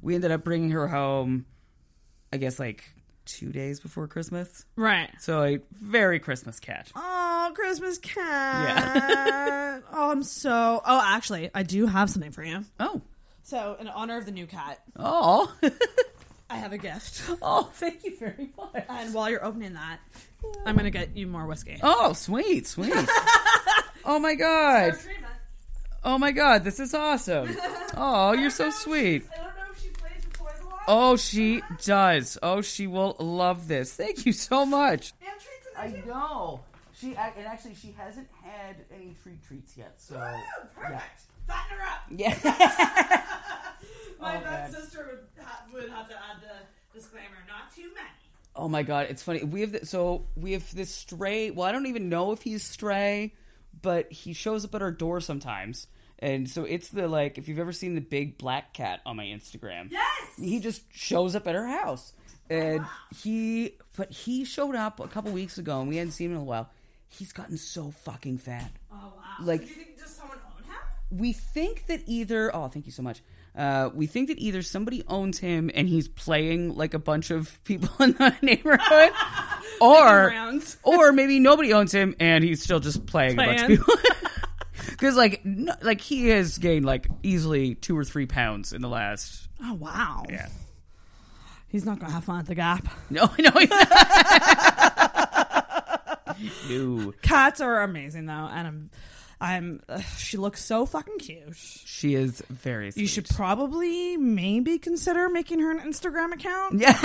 we 0.03 0.15
ended 0.15 0.31
up 0.31 0.43
bringing 0.45 0.71
her 0.71 0.89
home. 0.89 1.47
I 2.33 2.39
guess 2.39 2.59
like 2.59 2.85
two 3.27 3.53
days 3.53 3.79
before 3.81 4.09
Christmas. 4.09 4.65
Right. 4.77 5.11
So 5.21 5.43
a 5.43 5.59
very 5.73 6.19
Christmas 6.19 6.59
cat. 6.59 6.91
Oh, 6.97 7.53
Christmas 7.55 7.99
cat. 7.99 8.79
Yeah. 8.79 9.81
oh, 9.93 10.11
I'm 10.11 10.23
so. 10.23 10.81
Oh, 10.85 11.03
actually, 11.05 11.51
I 11.55 11.63
do 11.63 11.87
have 11.87 12.09
something 12.11 12.31
for 12.33 12.43
you. 12.43 12.65
Oh. 12.81 13.03
So, 13.43 13.77
in 13.79 13.87
honor 13.87 14.17
of 14.17 14.27
the 14.27 14.33
new 14.33 14.47
cat, 14.47 14.81
Oh. 14.97 15.55
I 16.49 16.57
have 16.57 16.73
a 16.73 16.79
gift. 16.79 17.23
oh, 17.43 17.71
thank 17.75 18.05
you 18.05 18.17
very 18.17 18.51
much. 18.57 18.85
And 18.89 19.13
while 19.13 19.29
you're 19.31 19.45
opening 19.45 19.75
that, 19.75 19.99
I'm 20.65 20.77
gonna 20.77 20.91
get 20.91 21.17
you 21.17 21.27
more 21.27 21.47
whiskey. 21.47 21.79
Oh, 21.83 22.13
sweet, 22.13 22.67
sweet. 22.67 22.93
oh 24.05 24.19
my 24.19 24.35
god. 24.35 24.95
Oh 26.05 26.19
my 26.19 26.31
god, 26.31 26.63
this 26.65 26.79
is 26.81 26.95
awesome. 26.95 27.57
Oh, 27.99 28.33
you're 28.33 28.51
so 28.51 28.69
sweet. 28.69 29.25
I 29.33 29.37
don't 29.37 29.47
know 29.57 29.63
if 29.73 29.83
she 29.83 29.89
plays 29.89 30.23
with 30.23 30.33
toys 30.35 30.61
a 30.63 30.69
lot. 30.69 30.83
Oh, 30.87 31.17
she 31.17 31.63
does. 31.83 32.37
Oh, 32.43 32.61
she 32.61 32.87
will 32.87 33.17
love 33.19 33.69
this. 33.69 33.95
Thank 33.95 34.27
you 34.27 34.35
so 34.35 34.67
much. 34.67 35.15
I 35.79 35.89
know. 36.07 36.61
She 36.99 37.09
and 37.17 37.47
actually 37.47 37.75
she 37.75 37.95
hasn't 37.97 38.29
had 38.43 38.77
any 38.95 39.15
treat 39.23 39.43
treats 39.47 39.79
yet, 39.79 39.95
so 39.97 40.17
oh, 40.17 40.67
Perfect. 40.75 41.23
Fatten 41.47 41.79
her 41.79 41.85
up. 41.85 42.03
yeah. 42.11 43.23
My 44.21 44.37
Oh, 44.39 44.41
man. 44.41 44.73
sister 44.73 45.07
would, 45.11 45.45
ha- 45.45 45.63
would 45.73 45.89
have 45.91 46.09
to 46.09 46.15
add 46.15 46.41
the 46.41 46.99
disclaimer: 46.99 47.37
not 47.47 47.75
too 47.75 47.83
many. 47.95 48.09
Oh 48.55 48.69
my 48.69 48.83
god, 48.83 49.07
it's 49.11 49.23
funny. 49.23 49.45
We 49.45 49.61
have 49.61 49.73
th- 49.73 49.85
so 49.85 50.25
we 50.37 50.53
have 50.53 50.75
this 50.75 50.91
stray. 50.95 51.51
Well, 51.51 51.67
I 51.67 51.73
don't 51.73 51.87
even 51.87 52.09
know 52.09 52.33
if 52.33 52.43
he's 52.43 52.63
stray, 52.63 53.35
but 53.83 54.11
he 54.11 54.33
shows 54.33 54.65
up 54.65 54.75
at 54.75 54.83
our 54.83 54.91
door 54.91 55.21
sometimes. 55.21 55.87
And 56.19 56.49
so 56.49 56.65
it's 56.65 56.89
the 56.89 57.07
like 57.09 57.37
if 57.37 57.47
you've 57.49 57.59
ever 57.59 57.73
seen 57.73 57.95
the 57.95 58.01
big 58.01 58.39
black 58.39 58.73
cat 58.73 59.01
on 59.05 59.17
my 59.17 59.25
Instagram. 59.27 59.91
Yes. 59.93 60.31
He 60.41 60.59
just 60.61 60.83
shows 60.93 61.37
up 61.37 61.47
at 61.47 61.55
our 61.55 61.67
house. 61.67 62.15
Oh, 62.51 62.55
and 62.55 62.87
he 63.23 63.75
but 63.97 64.11
he 64.11 64.45
showed 64.47 64.75
up 64.75 64.99
a 65.01 65.09
couple 65.09 65.31
weeks 65.33 65.59
ago 65.59 65.81
and 65.81 65.89
we 65.91 65.97
hadn't 65.99 66.13
seen 66.13 66.31
him 66.31 66.37
in 66.37 66.43
a 66.43 66.45
while. 66.45 66.71
He's 67.11 67.33
gotten 67.35 67.59
so 67.59 67.91
fucking 67.91 68.39
fat. 68.39 68.71
Oh 68.91 68.95
wow. 69.17 69.23
Like- 69.45 69.61
do 69.61 69.67
you 69.67 69.75
think 69.75 69.99
does 69.99 70.11
someone 70.15 70.39
own 70.57 70.65
him? 70.65 70.81
We 71.17 71.33
think 71.33 71.87
that 71.87 72.03
either 72.07 72.55
oh, 72.55 72.69
thank 72.69 72.87
you 72.87 72.93
so 72.93 73.03
much. 73.03 73.23
Uh, 73.57 73.89
we 73.95 74.07
think 74.07 74.29
that 74.29 74.39
either 74.39 74.61
somebody 74.61 75.03
owns 75.09 75.39
him 75.39 75.71
and 75.75 75.89
he's 75.89 76.09
playing 76.09 76.77
like 76.77 76.93
a 76.93 76.99
bunch 76.99 77.31
of 77.31 77.63
people 77.65 77.89
in 78.05 78.13
the 78.13 78.35
neighborhood, 78.43 79.13
or 79.81 80.35
or 80.83 81.13
maybe 81.13 81.39
nobody 81.39 81.73
owns 81.73 81.93
him 81.93 82.15
and 82.21 82.45
he's 82.45 82.63
still 82.63 82.81
just 82.81 83.07
playing, 83.07 83.39
a 83.39 83.47
bunch 83.47 83.63
of 83.63 83.69
people. 83.69 83.95
Because 84.91 85.17
like 85.17 85.45
no, 85.45 85.75
like 85.83 86.01
he 86.01 86.29
has 86.29 86.59
gained 86.59 86.85
like 86.87 87.09
easily 87.23 87.75
two 87.75 87.97
or 87.99 88.05
three 88.05 88.25
pounds 88.25 88.73
in 88.73 88.81
the 88.83 88.89
last 88.89 89.49
Oh 89.63 89.75
wow. 89.75 90.25
yeah. 90.29 90.49
He's 91.69 91.85
not 91.85 91.99
gonna 91.99 92.13
have 92.13 92.25
fun 92.25 92.39
at 92.39 92.47
the 92.47 92.55
Gap. 92.55 92.87
No, 93.11 93.29
no, 93.39 93.51
no. 96.71 97.13
Cats 97.23 97.61
are 97.61 97.83
amazing 97.83 98.27
though, 98.27 98.33
and 98.33 98.67
I'm, 98.67 98.91
I'm. 99.41 99.83
Uh, 99.89 100.01
she 100.01 100.37
looks 100.37 100.65
so 100.65 100.87
fucking 100.87 101.19
cute. 101.19 101.55
She 101.57 102.15
is 102.15 102.43
very. 102.49 102.91
Sweet. 102.91 103.03
You 103.03 103.07
should 103.09 103.29
probably 103.29 104.17
maybe 104.17 104.79
consider 104.79 105.29
making 105.29 105.61
her 105.61 105.71
an 105.71 105.81
Instagram 105.81 106.33
account. 106.33 106.79
Yeah. 106.81 106.99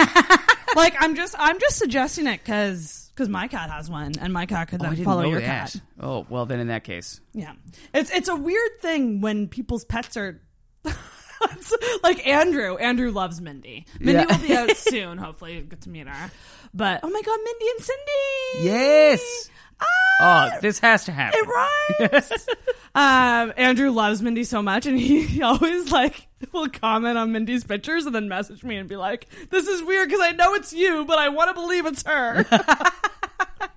like 0.75 0.95
I'm 0.99 1.15
just 1.15 1.35
I'm 1.37 1.59
just 1.59 1.77
suggesting 1.77 2.27
it 2.27 2.39
because 2.43 3.11
because 3.13 3.27
my 3.27 3.47
cat 3.49 3.69
has 3.69 3.89
one, 3.89 4.13
and 4.19 4.31
my 4.31 4.45
cat 4.45 4.69
could 4.69 4.79
Oh, 4.81 4.85
then 4.85 4.91
didn't 4.95 5.05
follow 5.05 5.23
your 5.29 5.41
that. 5.41 5.71
cat. 5.73 5.81
Oh 5.99 6.25
well, 6.29 6.45
then 6.45 6.59
in 6.61 6.67
that 6.67 6.83
case, 6.85 7.19
Yeah, 7.33 7.53
it's 7.93 8.09
it's 8.11 8.29
a 8.29 8.35
weird 8.35 8.79
thing 8.81 9.19
when 9.21 9.47
people's 9.47 9.83
pets 9.85 10.15
are. 10.17 10.41
Like 12.03 12.25
Andrew. 12.27 12.77
Andrew 12.77 13.09
loves 13.11 13.41
Mindy. 13.41 13.87
Mindy 13.99 14.13
Yeah. 14.13 14.25
will 14.37 14.47
be 14.47 14.55
out 14.71 14.77
soon. 14.77 15.17
Hopefully, 15.17 15.59
get 15.61 15.81
to 15.81 15.89
meet 15.89 16.07
her. 16.07 16.31
But 16.73 16.99
oh 17.01 17.09
my 17.09 17.21
god, 17.21 17.39
Mindy 17.43 17.65
and 17.75 17.83
Cindy! 17.83 18.67
yes. 18.67 19.49
Ah, 19.81 20.51
Oh, 20.53 20.59
this 20.61 20.77
has 20.79 21.05
to 21.05 21.11
happen. 21.11 21.39
it 21.41 22.19
rhymes. 22.21 22.47
um, 22.95 23.53
Andrew 23.57 23.89
loves 23.89 24.21
Mindy 24.21 24.43
so 24.43 24.61
much, 24.61 24.85
and 24.85 24.99
he, 24.99 25.23
he 25.23 25.41
always 25.41 25.91
like 25.91 26.27
will 26.51 26.69
comment 26.69 27.17
on 27.17 27.31
Mindy's 27.31 27.63
pictures 27.63 28.05
and 28.05 28.13
then 28.13 28.29
message 28.29 28.63
me 28.63 28.77
and 28.77 28.87
be 28.87 28.97
like, 28.97 29.27
"This 29.49 29.67
is 29.67 29.81
weird 29.83 30.09
because 30.09 30.21
I 30.23 30.31
know 30.31 30.53
it's 30.53 30.73
you, 30.73 31.05
but 31.05 31.17
I 31.17 31.29
want 31.29 31.49
to 31.49 31.53
believe 31.55 31.85
it's 31.87 32.03
her." 32.03 32.45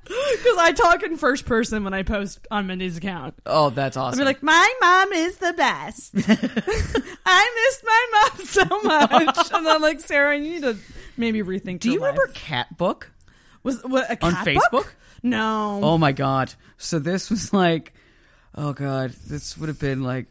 Because 0.07 0.59
I 0.59 0.73
talk 0.73 1.03
in 1.03 1.17
first 1.17 1.47
person 1.47 1.83
when 1.83 1.95
I 1.95 2.03
post 2.03 2.47
on 2.51 2.67
Mindy's 2.67 2.99
account. 2.99 3.35
Oh, 3.47 3.71
that's 3.71 3.97
awesome. 3.97 4.21
I'll 4.21 4.25
be 4.25 4.27
like, 4.27 4.43
"My 4.43 4.75
mom 4.81 5.13
is 5.13 5.39
the 5.39 5.55
best. 5.55 6.13
I 6.15 7.67
missed 7.67 7.85
my 7.85 8.07
mom 8.13 8.47
so 8.47 8.83
much," 8.83 9.53
and 9.53 9.67
I'm 9.67 9.81
like, 9.83 10.01
"Sarah, 10.01 10.37
you 10.37 10.43
need 10.43 10.63
to 10.63 10.77
maybe 11.17 11.43
rethink." 11.43 11.81
do 11.81 11.89
you 11.89 11.95
your 11.95 12.03
remember. 12.03 12.27
Cat 12.35 12.77
Book? 12.77 13.11
was 13.63 13.83
what 13.83 14.05
a 14.11 14.23
on 14.25 14.33
cat 14.33 14.47
Facebook? 14.47 14.71
book? 14.71 14.95
No. 15.25 15.81
Oh 15.83 15.99
my 15.99 16.13
god! 16.13 16.55
So 16.77 16.99
this 17.01 17.31
was 17.31 17.53
like, 17.53 17.93
oh 18.55 18.73
god, 18.73 19.11
this 19.27 19.59
would 19.59 19.69
have 19.69 19.81
been 19.81 20.03
like 20.05 20.29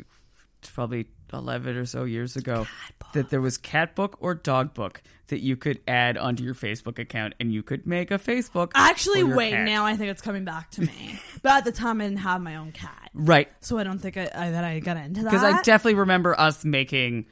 probably 0.74 1.08
eleven 1.34 1.76
or 1.76 1.86
so 1.86 2.04
years 2.06 2.36
ago. 2.38 2.66
That 3.14 3.30
there 3.30 3.42
was 3.42 3.58
cat 3.58 3.96
book 3.96 4.18
or 4.22 4.34
dog 4.34 4.74
book 4.74 5.02
that 5.28 5.40
you 5.42 5.56
could 5.56 5.80
add 5.88 6.18
onto 6.18 6.44
your 6.44 6.56
Facebook 6.56 6.98
account, 7.00 7.34
and 7.40 7.52
you 7.54 7.62
could 7.64 7.86
make 7.86 8.10
a 8.12 8.18
Facebook. 8.18 8.72
Actually, 8.76 9.24
wait. 9.24 9.52
cat. 9.52 9.66
Now 9.66 9.86
I 9.86 9.96
think 9.98 10.10
it's 10.12 10.22
coming 10.22 10.46
back 10.46 10.72
to 10.72 10.82
me. 10.82 11.20
but 11.44 11.52
at 11.52 11.64
the 11.66 11.72
time, 11.72 12.02
I 12.02 12.06
didn't 12.06 12.20
have 12.20 12.42
my 12.42 12.56
own 12.56 12.72
cat, 12.72 13.10
right? 13.14 13.50
so 13.62 13.78
I 13.78 13.84
don't 13.84 14.00
think 14.00 14.18
I, 14.18 14.30
I, 14.34 14.50
that 14.52 14.64
I 14.64 14.80
got 14.80 14.98
into 14.98 15.22
that. 15.24 15.32
Because 15.32 15.44
I 15.44 15.62
definitely 15.62 15.96
remember 16.00 16.40
us 16.40 16.64
making 16.66 17.26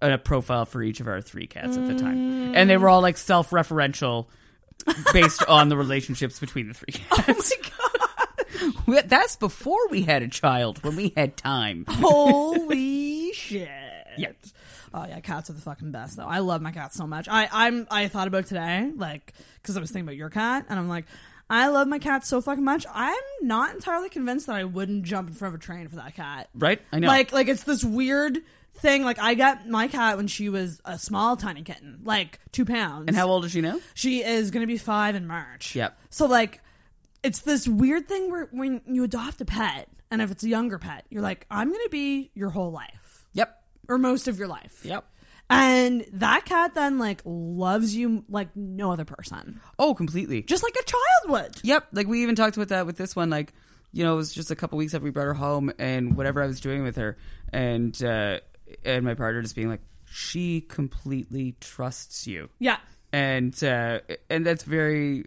a 0.00 0.16
profile 0.16 0.64
for 0.64 0.82
each 0.82 1.00
of 1.00 1.08
our 1.08 1.20
three 1.20 1.46
cats 1.46 1.76
at 1.76 1.86
the 1.86 1.94
Mm. 1.94 2.00
time, 2.00 2.54
and 2.54 2.70
they 2.70 2.76
were 2.78 2.88
all 2.88 3.02
like 3.02 3.16
self-referential, 3.18 4.28
based 5.12 5.42
on 5.44 5.68
the 5.68 5.76
relationships 5.76 6.38
between 6.38 6.68
the 6.68 6.74
three 6.74 6.94
oh 7.12 7.16
cats. 7.16 7.52
We- 8.86 9.00
That's 9.02 9.36
before 9.36 9.88
we 9.88 10.02
had 10.02 10.22
a 10.22 10.28
child, 10.28 10.82
when 10.82 10.96
we 10.96 11.12
had 11.16 11.36
time. 11.36 11.84
Holy 11.88 13.32
shit! 13.34 13.68
Yeah. 14.16 14.32
Oh 14.94 15.04
yeah, 15.06 15.20
cats 15.20 15.50
are 15.50 15.52
the 15.52 15.60
fucking 15.60 15.92
best 15.92 16.16
though. 16.16 16.26
I 16.26 16.38
love 16.38 16.62
my 16.62 16.72
cat 16.72 16.94
so 16.94 17.06
much. 17.06 17.28
I 17.28 17.48
I'm 17.52 17.86
I 17.90 18.08
thought 18.08 18.26
about 18.26 18.46
today, 18.46 18.90
like, 18.96 19.34
because 19.60 19.76
I 19.76 19.80
was 19.80 19.90
thinking 19.90 20.06
about 20.08 20.16
your 20.16 20.30
cat, 20.30 20.64
and 20.68 20.78
I'm 20.78 20.88
like, 20.88 21.04
I 21.50 21.68
love 21.68 21.88
my 21.88 21.98
cat 21.98 22.26
so 22.26 22.40
fucking 22.40 22.64
much. 22.64 22.86
I'm 22.92 23.14
not 23.42 23.74
entirely 23.74 24.08
convinced 24.08 24.46
that 24.46 24.56
I 24.56 24.64
wouldn't 24.64 25.04
jump 25.04 25.28
in 25.28 25.34
front 25.34 25.54
of 25.54 25.60
a 25.60 25.62
train 25.64 25.88
for 25.88 25.96
that 25.96 26.14
cat. 26.14 26.48
Right? 26.54 26.80
I 26.92 27.00
know. 27.00 27.08
Like, 27.08 27.32
like 27.32 27.48
it's 27.48 27.64
this 27.64 27.84
weird 27.84 28.38
thing. 28.78 29.04
Like, 29.04 29.18
I 29.18 29.34
got 29.34 29.68
my 29.68 29.88
cat 29.88 30.16
when 30.16 30.26
she 30.28 30.48
was 30.48 30.80
a 30.84 30.98
small, 30.98 31.36
tiny 31.36 31.62
kitten, 31.62 32.00
like 32.04 32.38
two 32.52 32.64
pounds. 32.64 33.04
and 33.08 33.16
how 33.16 33.28
old 33.28 33.44
is 33.44 33.52
she 33.52 33.60
now? 33.60 33.78
She 33.94 34.22
is 34.22 34.50
going 34.50 34.62
to 34.62 34.66
be 34.66 34.78
five 34.78 35.14
in 35.14 35.26
March. 35.26 35.74
Yep. 35.74 35.98
So 36.10 36.26
like, 36.26 36.60
it's 37.22 37.40
this 37.40 37.66
weird 37.66 38.06
thing 38.08 38.30
where 38.30 38.48
when 38.52 38.80
you 38.86 39.04
adopt 39.04 39.40
a 39.40 39.44
pet, 39.44 39.88
and 40.10 40.22
if 40.22 40.30
it's 40.30 40.42
a 40.44 40.48
younger 40.48 40.78
pet, 40.78 41.04
you're 41.10 41.22
like, 41.22 41.46
I'm 41.50 41.68
going 41.68 41.84
to 41.84 41.90
be 41.90 42.30
your 42.34 42.50
whole 42.50 42.70
life 42.72 43.26
Yep. 43.34 43.62
or 43.88 43.98
most 43.98 44.26
of 44.28 44.38
your 44.38 44.48
life. 44.48 44.80
Yep. 44.84 45.04
And 45.50 46.04
that 46.14 46.44
cat 46.44 46.74
then 46.74 46.98
like 46.98 47.22
loves 47.24 47.94
you 47.94 48.24
like 48.28 48.54
no 48.54 48.92
other 48.92 49.04
person, 49.06 49.60
Oh, 49.78 49.94
completely. 49.94 50.42
just 50.42 50.62
like 50.62 50.74
a 50.80 50.84
child 50.84 51.30
would. 51.44 51.60
Yep. 51.62 51.88
Like 51.92 52.06
we 52.06 52.22
even 52.22 52.34
talked 52.36 52.56
about 52.56 52.68
that 52.68 52.84
with 52.86 52.96
this 52.98 53.16
one. 53.16 53.30
Like, 53.30 53.54
you 53.92 54.04
know, 54.04 54.12
it 54.12 54.16
was 54.16 54.32
just 54.32 54.50
a 54.50 54.56
couple 54.56 54.76
weeks 54.76 54.92
after 54.94 55.04
we 55.04 55.10
brought 55.10 55.24
her 55.24 55.32
home, 55.34 55.72
and 55.78 56.16
whatever 56.16 56.42
I 56.42 56.46
was 56.46 56.60
doing 56.60 56.82
with 56.82 56.96
her, 56.96 57.16
and 57.50 58.00
uh, 58.04 58.40
and 58.84 59.04
my 59.04 59.14
partner 59.14 59.42
just 59.42 59.54
being 59.56 59.68
like, 59.68 59.80
she 60.10 60.60
completely 60.62 61.54
trusts 61.60 62.26
you, 62.26 62.48
Yeah. 62.58 62.78
and 63.12 63.52
uh, 63.62 64.00
and 64.30 64.46
that's 64.46 64.62
very 64.64 65.24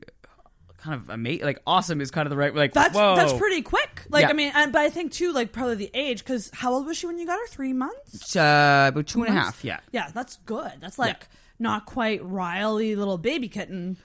kind 0.78 0.96
of 0.96 1.10
amazing. 1.10 1.46
Like, 1.46 1.62
awesome 1.68 2.02
is 2.02 2.10
kind 2.10 2.26
of 2.26 2.32
the 2.32 2.38
right 2.38 2.56
like. 2.56 2.74
That's 2.74 2.96
whoa. 2.96 3.16
that's 3.16 3.34
pretty 3.34 3.62
quick. 3.62 4.06
Like 4.10 4.24
Yeah. 4.24 4.30
I 4.30 4.34
mean, 4.34 4.52
and, 4.56 4.72
but 4.72 4.82
I 4.82 4.90
think 4.90 5.12
too, 5.12 5.32
like 5.34 5.52
probably 5.52 5.76
the 5.76 5.92
age, 5.94 6.20
because 6.24 6.50
how 6.54 6.74
old 6.74 6.88
was 6.88 6.98
she 6.98 7.06
when 7.06 7.20
you 7.20 7.28
got 7.28 7.38
her? 7.40 7.48
Three 7.48 7.74
months. 7.74 8.36
Uh, 8.36 8.88
about 8.92 9.06
two 9.08 9.20
and 9.24 9.30
a 9.30 9.34
Months? 9.34 9.46
half. 9.58 9.64
Yeah. 9.64 9.80
Yeah, 9.92 10.10
that's 10.14 10.38
good. 10.46 10.72
That's 10.80 10.98
like 10.98 11.28
not 11.60 11.86
quite 11.86 12.26
Riley 12.26 12.96
little 12.96 13.20
baby 13.20 13.48
kitten, 13.48 13.98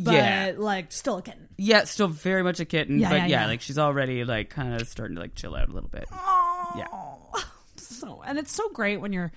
but 0.00 0.14
Yeah. 0.14 0.52
like 0.56 0.90
still 0.90 1.18
a 1.18 1.22
kitten. 1.22 1.48
Yeah, 1.56 1.84
still 1.84 2.08
very 2.08 2.42
much 2.42 2.58
a 2.58 2.64
kitten, 2.64 2.98
Yeah, 2.98 3.10
but 3.10 3.14
yeah, 3.14 3.26
yeah, 3.26 3.40
yeah. 3.42 3.46
like 3.46 3.60
she's 3.60 3.78
already 3.78 4.24
like 4.24 4.50
kind 4.50 4.74
of 4.80 4.88
starting 4.88 5.14
to 5.14 5.22
like 5.22 5.36
chill 5.36 5.54
out 5.54 5.68
a 5.68 5.72
little 5.72 5.88
bit. 5.90 6.06
Yeah. 6.10 6.86
So 7.94 8.22
and 8.26 8.38
it's 8.38 8.52
so 8.52 8.68
great 8.70 9.00
when 9.00 9.12
you're. 9.12 9.32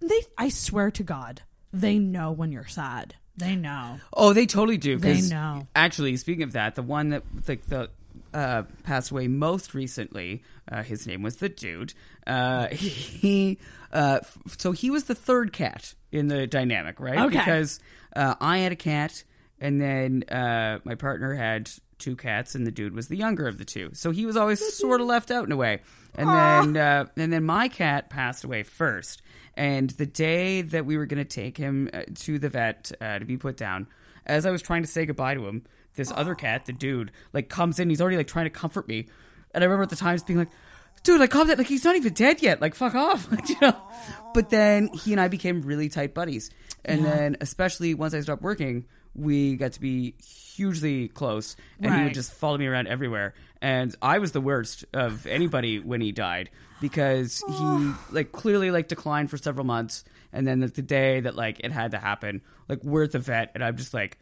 They, 0.00 0.20
I 0.36 0.48
swear 0.48 0.90
to 0.92 1.02
God, 1.02 1.42
they 1.72 1.98
know 1.98 2.30
when 2.30 2.52
you're 2.52 2.66
sad. 2.66 3.16
They 3.36 3.54
know. 3.54 4.00
Oh, 4.12 4.32
they 4.32 4.46
totally 4.46 4.78
do. 4.78 4.98
They 4.98 5.20
know. 5.20 5.66
Actually, 5.74 6.16
speaking 6.16 6.42
of 6.42 6.52
that, 6.52 6.74
the 6.74 6.82
one 6.82 7.10
that 7.10 7.22
like 7.46 7.66
the 7.66 7.90
uh, 8.34 8.64
passed 8.82 9.10
away 9.10 9.28
most 9.28 9.74
recently, 9.74 10.42
uh, 10.70 10.82
his 10.82 11.06
name 11.06 11.22
was 11.22 11.36
the 11.36 11.48
dude. 11.48 11.94
Uh, 12.26 12.68
he 12.68 13.58
uh, 13.92 14.18
f- 14.22 14.38
so 14.58 14.72
he 14.72 14.90
was 14.90 15.04
the 15.04 15.14
third 15.14 15.52
cat 15.52 15.94
in 16.12 16.28
the 16.28 16.46
dynamic, 16.46 17.00
right? 17.00 17.18
Okay. 17.18 17.38
Because 17.38 17.80
uh, 18.14 18.34
I 18.40 18.58
had 18.58 18.72
a 18.72 18.76
cat, 18.76 19.22
and 19.60 19.80
then 19.80 20.24
uh, 20.24 20.80
my 20.84 20.94
partner 20.94 21.34
had 21.34 21.70
two 21.98 22.16
cats, 22.16 22.54
and 22.54 22.66
the 22.66 22.70
dude 22.70 22.94
was 22.94 23.08
the 23.08 23.16
younger 23.16 23.46
of 23.46 23.58
the 23.58 23.64
two. 23.64 23.90
So 23.92 24.10
he 24.10 24.26
was 24.26 24.36
always 24.36 24.74
sort 24.74 25.00
of 25.00 25.06
left 25.06 25.30
out 25.30 25.44
in 25.44 25.52
a 25.52 25.56
way. 25.56 25.80
And 26.14 26.28
then 26.28 26.76
uh, 26.76 27.06
and 27.16 27.32
then 27.32 27.44
my 27.44 27.68
cat 27.68 28.10
passed 28.10 28.44
away 28.44 28.62
first. 28.62 29.22
And 29.54 29.90
the 29.90 30.06
day 30.06 30.62
that 30.62 30.86
we 30.86 30.96
were 30.96 31.06
going 31.06 31.18
to 31.18 31.28
take 31.28 31.56
him 31.56 31.90
uh, 31.92 32.02
to 32.14 32.38
the 32.38 32.48
vet 32.48 32.92
uh, 33.00 33.18
to 33.18 33.24
be 33.24 33.36
put 33.36 33.56
down, 33.56 33.88
as 34.24 34.46
I 34.46 34.50
was 34.50 34.62
trying 34.62 34.82
to 34.82 34.88
say 34.88 35.04
goodbye 35.04 35.34
to 35.34 35.46
him, 35.46 35.64
this 35.94 36.12
other 36.14 36.34
cat, 36.34 36.66
the 36.66 36.72
dude, 36.72 37.10
like 37.32 37.48
comes 37.48 37.78
in. 37.78 37.90
He's 37.90 38.00
already 38.00 38.16
like 38.16 38.28
trying 38.28 38.46
to 38.46 38.50
comfort 38.50 38.88
me, 38.88 39.08
and 39.52 39.62
I 39.62 39.66
remember 39.66 39.82
at 39.82 39.90
the 39.90 39.96
time 39.96 40.14
just 40.14 40.26
being 40.26 40.38
like, 40.38 40.50
"Dude, 41.02 41.20
like 41.20 41.30
calm 41.30 41.48
down. 41.48 41.58
Like 41.58 41.66
he's 41.66 41.84
not 41.84 41.96
even 41.96 42.12
dead 42.14 42.40
yet. 42.40 42.60
Like 42.60 42.74
fuck 42.74 42.94
off." 42.94 43.30
Like, 43.30 43.48
you 43.48 43.56
know. 43.60 43.76
But 44.32 44.50
then 44.50 44.88
he 44.88 45.12
and 45.12 45.20
I 45.20 45.28
became 45.28 45.62
really 45.62 45.88
tight 45.88 46.14
buddies, 46.14 46.50
and 46.84 47.04
then 47.04 47.36
especially 47.40 47.94
once 47.94 48.14
I 48.14 48.20
stopped 48.20 48.42
working, 48.42 48.86
we 49.14 49.56
got 49.56 49.72
to 49.72 49.80
be 49.80 50.14
hugely 50.56 51.08
close, 51.08 51.56
and 51.80 51.94
he 51.94 52.04
would 52.04 52.14
just 52.14 52.32
follow 52.32 52.58
me 52.58 52.66
around 52.66 52.88
everywhere. 52.88 53.34
And 53.60 53.94
I 54.00 54.18
was 54.18 54.32
the 54.32 54.40
worst 54.40 54.84
of 54.92 55.26
anybody 55.26 55.80
when 55.80 56.00
he 56.00 56.12
died 56.12 56.50
because 56.80 57.42
he 57.46 57.92
like 58.10 58.32
clearly 58.32 58.70
like 58.70 58.88
declined 58.88 59.30
for 59.30 59.36
several 59.36 59.66
months, 59.66 60.04
and 60.32 60.46
then 60.46 60.60
the, 60.60 60.68
the 60.68 60.82
day 60.82 61.20
that 61.20 61.34
like 61.36 61.60
it 61.60 61.72
had 61.72 61.92
to 61.92 61.98
happen, 61.98 62.42
like 62.68 62.82
we're 62.84 63.04
at 63.04 63.12
the 63.12 63.18
vet, 63.18 63.52
and 63.54 63.64
I'm 63.64 63.76
just 63.76 63.94
like 63.94 64.18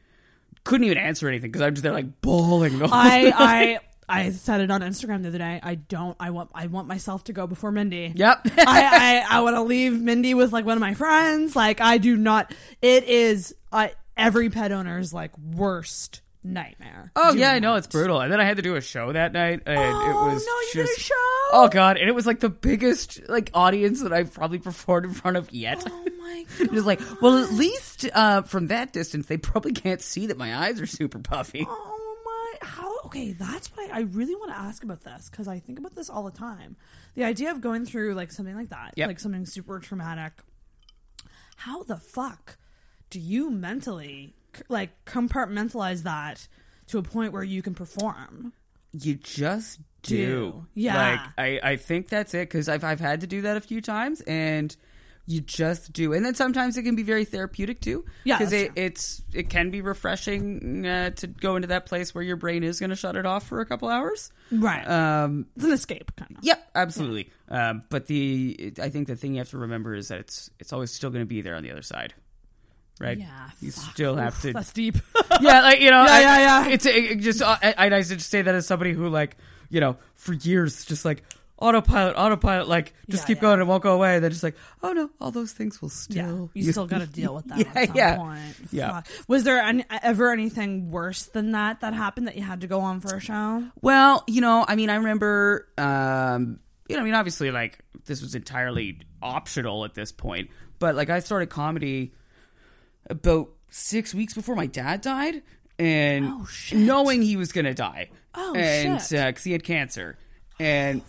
couldn't 0.65 0.85
even 0.85 0.99
answer 0.99 1.29
anything 1.29 1.51
because 1.51 1.63
I'm 1.63 1.75
just 1.75 1.83
there 1.83 1.93
like 1.93 2.21
bawling. 2.21 2.79
the 2.79 2.89
I. 2.91 3.33
I 3.35 3.81
I 4.09 4.31
said 4.31 4.61
it 4.61 4.71
on 4.71 4.83
Instagram 4.83 5.23
the 5.23 5.29
other 5.29 5.39
day. 5.39 5.59
I 5.63 5.75
don't. 5.75 6.17
I 6.21 6.31
want. 6.31 6.51
I 6.55 6.69
want 6.69 6.87
myself 6.87 7.25
to 7.25 7.33
go 7.33 7.47
before 7.47 7.73
Mindy. 7.73 8.13
Yep. 8.15 8.41
I 8.59 9.25
I, 9.29 9.39
I 9.39 9.41
want 9.43 9.57
to 9.57 9.63
leave 9.63 10.01
Mindy 10.01 10.35
with 10.35 10.53
like 10.53 10.65
one 10.65 10.77
of 10.77 10.81
my 10.81 10.95
friends. 10.95 11.57
Like 11.57 11.81
I 11.81 11.99
do 11.99 12.17
not. 12.17 12.55
It 12.81 13.05
is 13.05 13.55
uh, 13.73 13.89
every 14.17 14.51
pet 14.51 14.73
owner's 14.73 15.13
like 15.13 15.37
worst 15.39 16.21
nightmare. 16.43 17.11
Oh 17.17 17.35
yeah, 17.35 17.51
I 17.53 17.59
know 17.59 17.75
it's 17.75 17.87
brutal. 17.89 18.21
And 18.21 18.33
then 18.33 18.41
I 18.41 18.45
had 18.45 18.57
to 18.57 18.63
do 18.63 18.77
a 18.77 18.81
show 18.81 19.13
that 19.13 19.33
night, 19.33 19.63
and 19.67 19.79
it 19.79 19.83
Oh, 20.15 20.29
was 20.33 20.45
no, 20.47 20.53
you 20.53 20.85
just 20.87 20.97
did 20.97 20.99
a 20.99 21.01
show? 21.01 21.15
oh 21.53 21.69
god, 21.71 21.97
and 21.97 22.09
it 22.09 22.13
was 22.13 22.27
like 22.27 22.41
the 22.41 22.49
biggest 22.51 23.29
like 23.29 23.51
audience 23.55 24.03
that 24.03 24.13
I've 24.13 24.33
probably 24.33 24.59
performed 24.59 25.07
in 25.07 25.13
front 25.15 25.37
of 25.37 25.53
yet. 25.53 25.83
Oh 25.87 26.05
my 26.21 26.45
It 26.61 26.71
was 26.73 26.85
like, 26.85 27.01
well, 27.23 27.39
at 27.43 27.53
least 27.53 28.09
uh, 28.15 28.43
from 28.43 28.67
that 28.69 28.93
distance, 28.93 29.27
they 29.27 29.37
probably 29.39 29.73
can't 29.73 30.01
see 30.03 30.27
that 30.27 30.37
my 30.37 30.57
eyes 30.57 30.81
are 30.81 30.87
super 30.87 31.19
puffy. 31.19 31.65
Oh 31.69 32.17
my! 32.61 32.67
How? 32.67 32.99
Okay, 33.07 33.33
that's 33.33 33.69
what 33.69 33.91
I, 33.91 33.99
I 33.99 34.01
really 34.03 34.35
want 34.35 34.51
to 34.51 34.59
ask 34.59 34.83
about 34.85 35.03
this 35.03 35.29
because 35.31 35.47
I 35.49 35.59
think 35.61 35.79
about 35.79 35.95
this 35.95 36.11
all 36.11 36.25
the 36.25 36.37
time. 36.37 36.77
The 37.15 37.25
idea 37.25 37.51
of 37.53 37.61
going 37.61 37.87
through 37.87 38.15
like 38.15 38.31
something 38.33 38.55
like 38.57 38.69
that, 38.71 38.95
Yep. 38.97 39.07
like 39.09 39.21
something 39.21 39.47
super 39.47 39.79
traumatic. 39.79 40.33
How 41.57 41.83
the 41.85 41.97
fuck 41.97 42.57
do 43.11 43.21
you 43.21 43.51
mentally 43.51 44.35
like 44.69 45.05
compartmentalize 45.05 46.03
that 46.05 46.49
to 46.89 46.99
a 46.99 47.03
point 47.03 47.33
where 47.33 47.45
you 47.45 47.63
can 47.63 47.75
perform? 47.75 48.53
You 48.93 49.15
just 49.15 49.81
do. 50.03 50.17
Do. 50.17 50.67
Yeah. 50.75 50.97
Like 50.97 51.21
I, 51.37 51.71
I 51.73 51.77
think 51.77 52.09
that's 52.09 52.35
it 52.35 52.49
because 52.49 52.69
I've 52.69 52.85
I've 52.85 53.01
had 53.01 53.21
to 53.23 53.27
do 53.27 53.43
that 53.43 53.57
a 53.57 53.61
few 53.61 53.81
times, 53.81 54.21
and 54.23 54.75
you 55.27 55.41
just 55.41 55.93
do. 55.93 56.13
And 56.13 56.25
then 56.25 56.35
sometimes 56.35 56.77
it 56.77 56.85
can 56.85 56.95
be 56.95 57.03
very 57.03 57.25
therapeutic 57.25 57.81
too. 57.81 58.05
Yeah, 58.25 58.39
because 58.39 58.53
it, 58.53 58.73
it's 58.77 59.23
it 59.33 59.51
can 59.51 59.71
be 59.71 59.81
refreshing 59.81 60.87
uh, 60.87 61.11
to 61.11 61.27
go 61.27 61.57
into 61.57 61.69
that 61.69 61.87
place 61.87 62.15
where 62.15 62.23
your 62.23 62.37
brain 62.37 62.63
is 62.63 62.79
going 62.79 62.91
to 62.91 62.97
shut 62.97 63.17
it 63.17 63.27
off 63.27 63.47
for 63.47 63.61
a 63.61 63.67
couple 63.67 63.89
hours. 63.89 64.31
Right. 64.53 64.87
Um, 64.87 65.47
it's 65.57 65.65
an 65.65 65.73
escape, 65.73 66.15
kind 66.17 66.37
of. 66.39 66.45
Yep, 66.45 66.71
absolutely. 66.75 67.31
Um, 67.49 67.83
but 67.91 68.07
the 68.07 68.73
I 68.81 68.89
think 68.89 69.09
the 69.09 69.17
thing 69.17 69.33
you 69.33 69.39
have 69.39 69.51
to 69.51 69.59
remember 69.59 69.95
is 69.95 70.09
that 70.09 70.21
it's 70.21 70.51
it's 70.61 70.73
always 70.73 70.93
still 70.93 71.11
going 71.11 71.23
to 71.23 71.29
be 71.29 71.43
there 71.43 71.57
on 71.57 71.65
the 71.65 71.73
other 71.73 71.83
side, 71.83 72.15
right? 73.01 73.19
Yeah, 73.19 73.51
you 73.61 73.73
fuck. 73.73 73.93
still 73.93 74.17
have 74.17 74.35
Oof, 74.37 74.43
to. 74.43 74.53
That's 74.53 74.73
deep. 74.73 74.97
yeah, 75.41 75.61
like 75.63 75.81
you 75.81 75.91
know, 75.91 76.05
Yeah, 76.05 76.13
I- 76.13 76.21
yeah, 76.21 76.39
yeah. 76.39 76.69
It's 76.69 76.87
it, 76.87 76.95
it 76.97 77.17
just 77.21 77.43
I, 77.43 77.75
I 77.77 77.87
I 77.87 78.03
just 78.03 78.31
say 78.31 78.43
that 78.43 78.55
as 78.55 78.67
somebody 78.67 78.93
who 78.93 79.09
like 79.09 79.37
you 79.71 79.81
know 79.81 79.97
for 80.15 80.33
years 80.35 80.85
just 80.85 81.05
like 81.05 81.23
autopilot, 81.59 82.15
autopilot, 82.17 82.69
like 82.69 82.93
just 83.09 83.23
Yeah, 83.23 83.27
keep 83.29 83.37
yeah. 83.39 83.41
going 83.43 83.61
and 83.61 83.69
won't 83.69 83.83
go 83.83 83.95
away. 83.95 84.19
They're 84.19 84.29
just 84.29 84.43
like, 84.43 84.57
oh 84.83 84.93
no, 84.93 85.09
all 85.21 85.31
those 85.31 85.53
things 85.53 85.81
will 85.81 85.89
still. 85.89 86.51
Yeah, 86.55 86.63
you 86.63 86.71
still 86.71 86.87
got 86.87 86.99
to 86.99 87.07
deal 87.21 87.35
with 87.35 87.47
that 87.47 87.59
Yeah, 87.59 87.73
at 87.75 87.87
some 87.89 87.97
yeah. 87.97 88.17
point. 88.17 88.57
Yeah. 88.71 88.93
Fuck. 88.93 89.07
Was 89.27 89.45
there 89.45 89.59
any, 89.61 89.83
ever 90.03 90.33
anything 90.33 90.91
worse 90.91 91.23
than 91.25 91.53
that 91.53 91.81
that 91.81 91.95
happened 91.95 92.27
that 92.27 92.37
you 92.37 92.43
had 92.43 92.61
to 92.61 92.67
go 92.67 92.81
on 92.81 93.01
for 93.01 93.17
a 93.17 93.21
show? 93.21 93.65
Well, 93.81 94.23
you 94.27 94.43
know, 94.43 94.67
I 94.69 94.77
mean, 94.77 94.91
I 94.91 94.97
remember, 94.97 95.67
um, 95.79 96.61
you 96.91 96.97
know, 96.97 97.01
I 97.01 97.05
mean, 97.07 97.15
obviously, 97.15 97.51
like 97.51 97.79
this 98.05 98.21
was 98.21 98.35
entirely 98.35 99.01
optional 99.23 99.87
at 99.87 99.95
this 99.95 100.13
point, 100.13 100.51
but 100.79 100.95
like 100.95 101.09
I 101.09 101.21
started 101.21 101.47
comedy 101.49 102.13
about 103.09 103.51
six 103.69 104.15
weeks 104.15 104.35
before 104.35 104.55
my 104.57 104.67
dad 104.67 105.01
died, 105.01 105.43
and 105.79 106.29
Oh, 106.29 106.47
knowing 106.73 107.23
he 107.23 107.37
was 107.37 107.53
gonna 107.53 107.75
die, 107.75 108.11
Oh, 108.35 108.55
and 108.55 109.01
shit. 109.01 109.21
Oh, 109.21 109.27
because 109.27 109.45
he 109.45 109.53
had 109.53 109.65
cancer, 109.65 110.19
and 110.59 111.03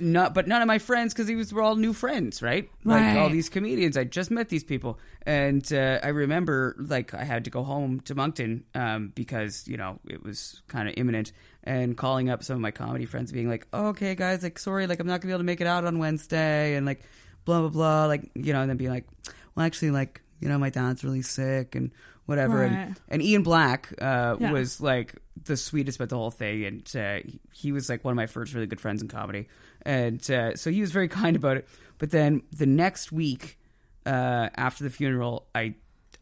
not, 0.00 0.34
but 0.34 0.48
none 0.48 0.60
of 0.60 0.66
my 0.66 0.78
friends 0.78 1.14
because 1.14 1.28
he 1.28 1.36
was 1.36 1.52
were 1.52 1.62
all 1.62 1.76
new 1.76 1.92
friends, 1.92 2.42
right? 2.42 2.68
Like 2.84 3.04
all 3.16 3.24
Right. 3.26 3.32
these 3.32 3.48
comedians, 3.48 3.96
I 3.96 4.04
just 4.04 4.30
met 4.30 4.48
these 4.48 4.64
people, 4.64 4.98
and 5.24 5.70
uh, 5.72 6.00
I 6.02 6.08
remember 6.08 6.74
like 6.78 7.14
I 7.14 7.22
had 7.24 7.44
to 7.44 7.50
go 7.50 7.62
home 7.62 8.00
to 8.00 8.14
Moncton 8.14 8.64
um, 8.74 9.12
because 9.14 9.68
you 9.68 9.76
know 9.76 10.00
it 10.08 10.22
was 10.24 10.62
kind 10.68 10.88
of 10.88 10.94
imminent, 10.96 11.32
and 11.62 11.96
calling 11.96 12.28
up 12.30 12.42
some 12.42 12.56
of 12.56 12.60
my 12.62 12.70
comedy 12.72 13.06
friends, 13.06 13.30
being 13.30 13.48
like, 13.48 13.66
oh, 13.72 13.88
"Okay, 13.88 14.14
guys, 14.16 14.42
like 14.42 14.58
sorry, 14.58 14.86
like 14.86 14.98
I'm 15.00 15.06
not 15.06 15.20
gonna 15.20 15.28
be 15.30 15.32
able 15.32 15.40
to 15.40 15.44
make 15.44 15.60
it 15.60 15.66
out 15.68 15.84
on 15.84 15.98
Wednesday," 15.98 16.74
and 16.74 16.84
like 16.86 17.02
blah 17.44 17.60
blah 17.60 17.68
blah, 17.68 18.06
like 18.06 18.30
you 18.34 18.52
know, 18.52 18.62
and 18.62 18.70
then 18.70 18.76
being 18.78 18.90
like, 18.90 19.06
"Well, 19.54 19.64
actually, 19.64 19.92
like 19.92 20.22
you 20.44 20.48
know, 20.50 20.58
my 20.58 20.70
dad's 20.70 21.02
really 21.02 21.22
sick 21.22 21.74
and." 21.74 21.90
Whatever, 22.26 22.60
Right. 22.60 22.72
and, 22.72 23.00
and 23.10 23.20
Ian 23.22 23.42
Black 23.42 23.92
uh, 24.00 24.36
Yeah. 24.40 24.50
was 24.50 24.80
like 24.80 25.14
the 25.44 25.58
sweetest 25.58 25.98
about 25.98 26.08
the 26.08 26.16
whole 26.16 26.30
thing, 26.30 26.64
and 26.64 26.96
uh, 26.96 27.18
he 27.52 27.70
was 27.70 27.90
like 27.90 28.02
one 28.02 28.12
of 28.12 28.16
my 28.16 28.24
first 28.24 28.54
really 28.54 28.66
good 28.66 28.80
friends 28.80 29.02
in 29.02 29.08
comedy, 29.08 29.46
and 29.82 30.22
uh, 30.30 30.56
so 30.56 30.70
he 30.70 30.80
was 30.80 30.90
very 30.90 31.06
kind 31.22 31.36
about 31.36 31.58
it. 31.58 31.68
But 31.98 32.12
then 32.12 32.40
the 32.50 32.64
next 32.64 33.12
week 33.12 33.58
uh, 34.06 34.48
after 34.56 34.84
the 34.84 34.88
funeral, 34.88 35.48
I 35.54 35.74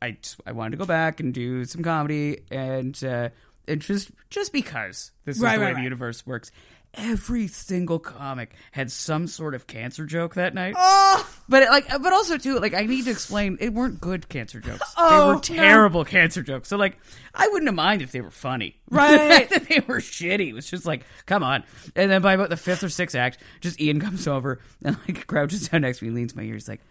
I 0.02 0.16
I 0.44 0.50
wanted 0.50 0.72
to 0.72 0.76
go 0.78 0.86
back 0.86 1.20
and 1.20 1.32
do 1.32 1.64
some 1.66 1.84
comedy, 1.84 2.40
and 2.50 2.98
uh, 3.04 3.28
and 3.68 3.80
just 3.80 4.10
just 4.30 4.52
because 4.52 5.12
this 5.24 5.36
is 5.36 5.42
Right, 5.42 5.54
the 5.56 5.60
way 5.60 5.64
right, 5.66 5.70
the 5.72 5.74
right. 5.76 5.84
universe 5.84 6.26
works, 6.26 6.50
every 6.94 7.46
single 7.46 7.98
comic 7.98 8.54
had 8.72 8.90
some 8.90 9.26
sort 9.26 9.54
of 9.54 9.66
cancer 9.66 10.04
joke 10.04 10.34
that 10.34 10.52
night. 10.54 10.74
Oh, 10.76 11.26
But 11.48 11.62
it, 11.62 11.70
like, 11.70 11.88
but 11.88 12.12
also 12.12 12.36
too, 12.36 12.58
like, 12.58 12.74
I 12.74 12.82
need 12.84 13.04
to 13.06 13.10
explain, 13.10 13.56
it 13.60 13.72
weren't 13.72 13.98
good 14.00 14.28
cancer 14.28 14.60
jokes. 14.60 14.92
Oh, 14.98 15.28
they 15.28 15.34
were 15.34 15.40
terrible 15.40 16.04
cancer 16.04 16.42
jokes. 16.42 16.68
So 16.68 16.76
like, 16.76 16.98
I 17.34 17.48
wouldn't 17.48 17.68
have 17.68 17.74
mind 17.74 18.02
if 18.02 18.12
they 18.12 18.20
were 18.20 18.30
funny. 18.30 18.76
Right. 18.90 19.48
that 19.48 19.68
they 19.70 19.80
were 19.80 20.00
shitty 20.00 20.48
it 20.50 20.52
was 20.54 20.68
just 20.68 20.84
like, 20.84 21.06
come 21.24 21.42
on. 21.42 21.64
And 21.96 22.10
then 22.10 22.20
by 22.20 22.34
about 22.34 22.50
the 22.50 22.58
fifth 22.58 22.84
or 22.84 22.90
sixth 22.90 23.16
act, 23.16 23.38
just 23.62 23.80
Ian 23.80 23.98
comes 24.00 24.26
over 24.28 24.60
and 24.84 24.98
like 25.08 25.26
crouches 25.26 25.68
down 25.70 25.80
next 25.80 26.00
to 26.00 26.04
me, 26.04 26.10
leans 26.10 26.36
my 26.36 26.42
ear, 26.42 26.54
he's 26.54 26.68
like, 26.68 26.82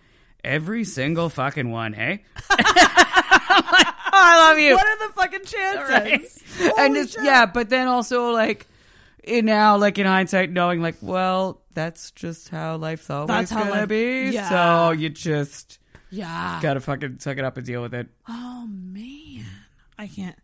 every 0.44 0.84
single 0.84 1.30
fucking 1.30 1.70
one, 1.70 1.94
hey. 1.94 2.24
I 4.22 4.50
love 4.50 4.60
you. 4.60 4.74
what 4.76 4.86
are 4.88 5.08
the 5.08 5.14
fucking 5.14 5.46
chances? 5.46 6.44
Right? 6.62 6.78
And 6.80 6.96
just 6.96 7.14
shit. 7.14 7.24
yeah, 7.24 7.46
but 7.46 7.70
then 7.70 7.88
also 7.88 8.32
like 8.32 8.68
in 9.24 9.46
now, 9.46 9.78
like 9.78 9.98
in 9.98 10.06
hindsight, 10.06 10.52
knowing 10.52 10.82
like, 10.82 10.96
well, 11.02 11.62
that's 11.74 12.12
just 12.12 12.50
how 12.50 12.76
life's 12.78 13.10
always 13.10 13.28
That's 13.28 13.52
how 13.52 13.64
gonna 13.64 13.72
life- 13.82 13.88
be. 13.90 14.30
yeah. 14.32 14.50
So 14.50 14.92
you 14.92 15.10
just 15.10 15.80
Yeah. 16.10 16.60
gotta 16.62 16.80
fucking 16.82 17.20
suck 17.20 17.38
it 17.38 17.46
up 17.46 17.58
and 17.58 17.66
deal 17.66 17.82
with 17.82 17.94
it. 17.94 18.08
Oh 18.28 18.68
man, 18.68 19.46
I 19.98 20.08
can't. 20.08 20.36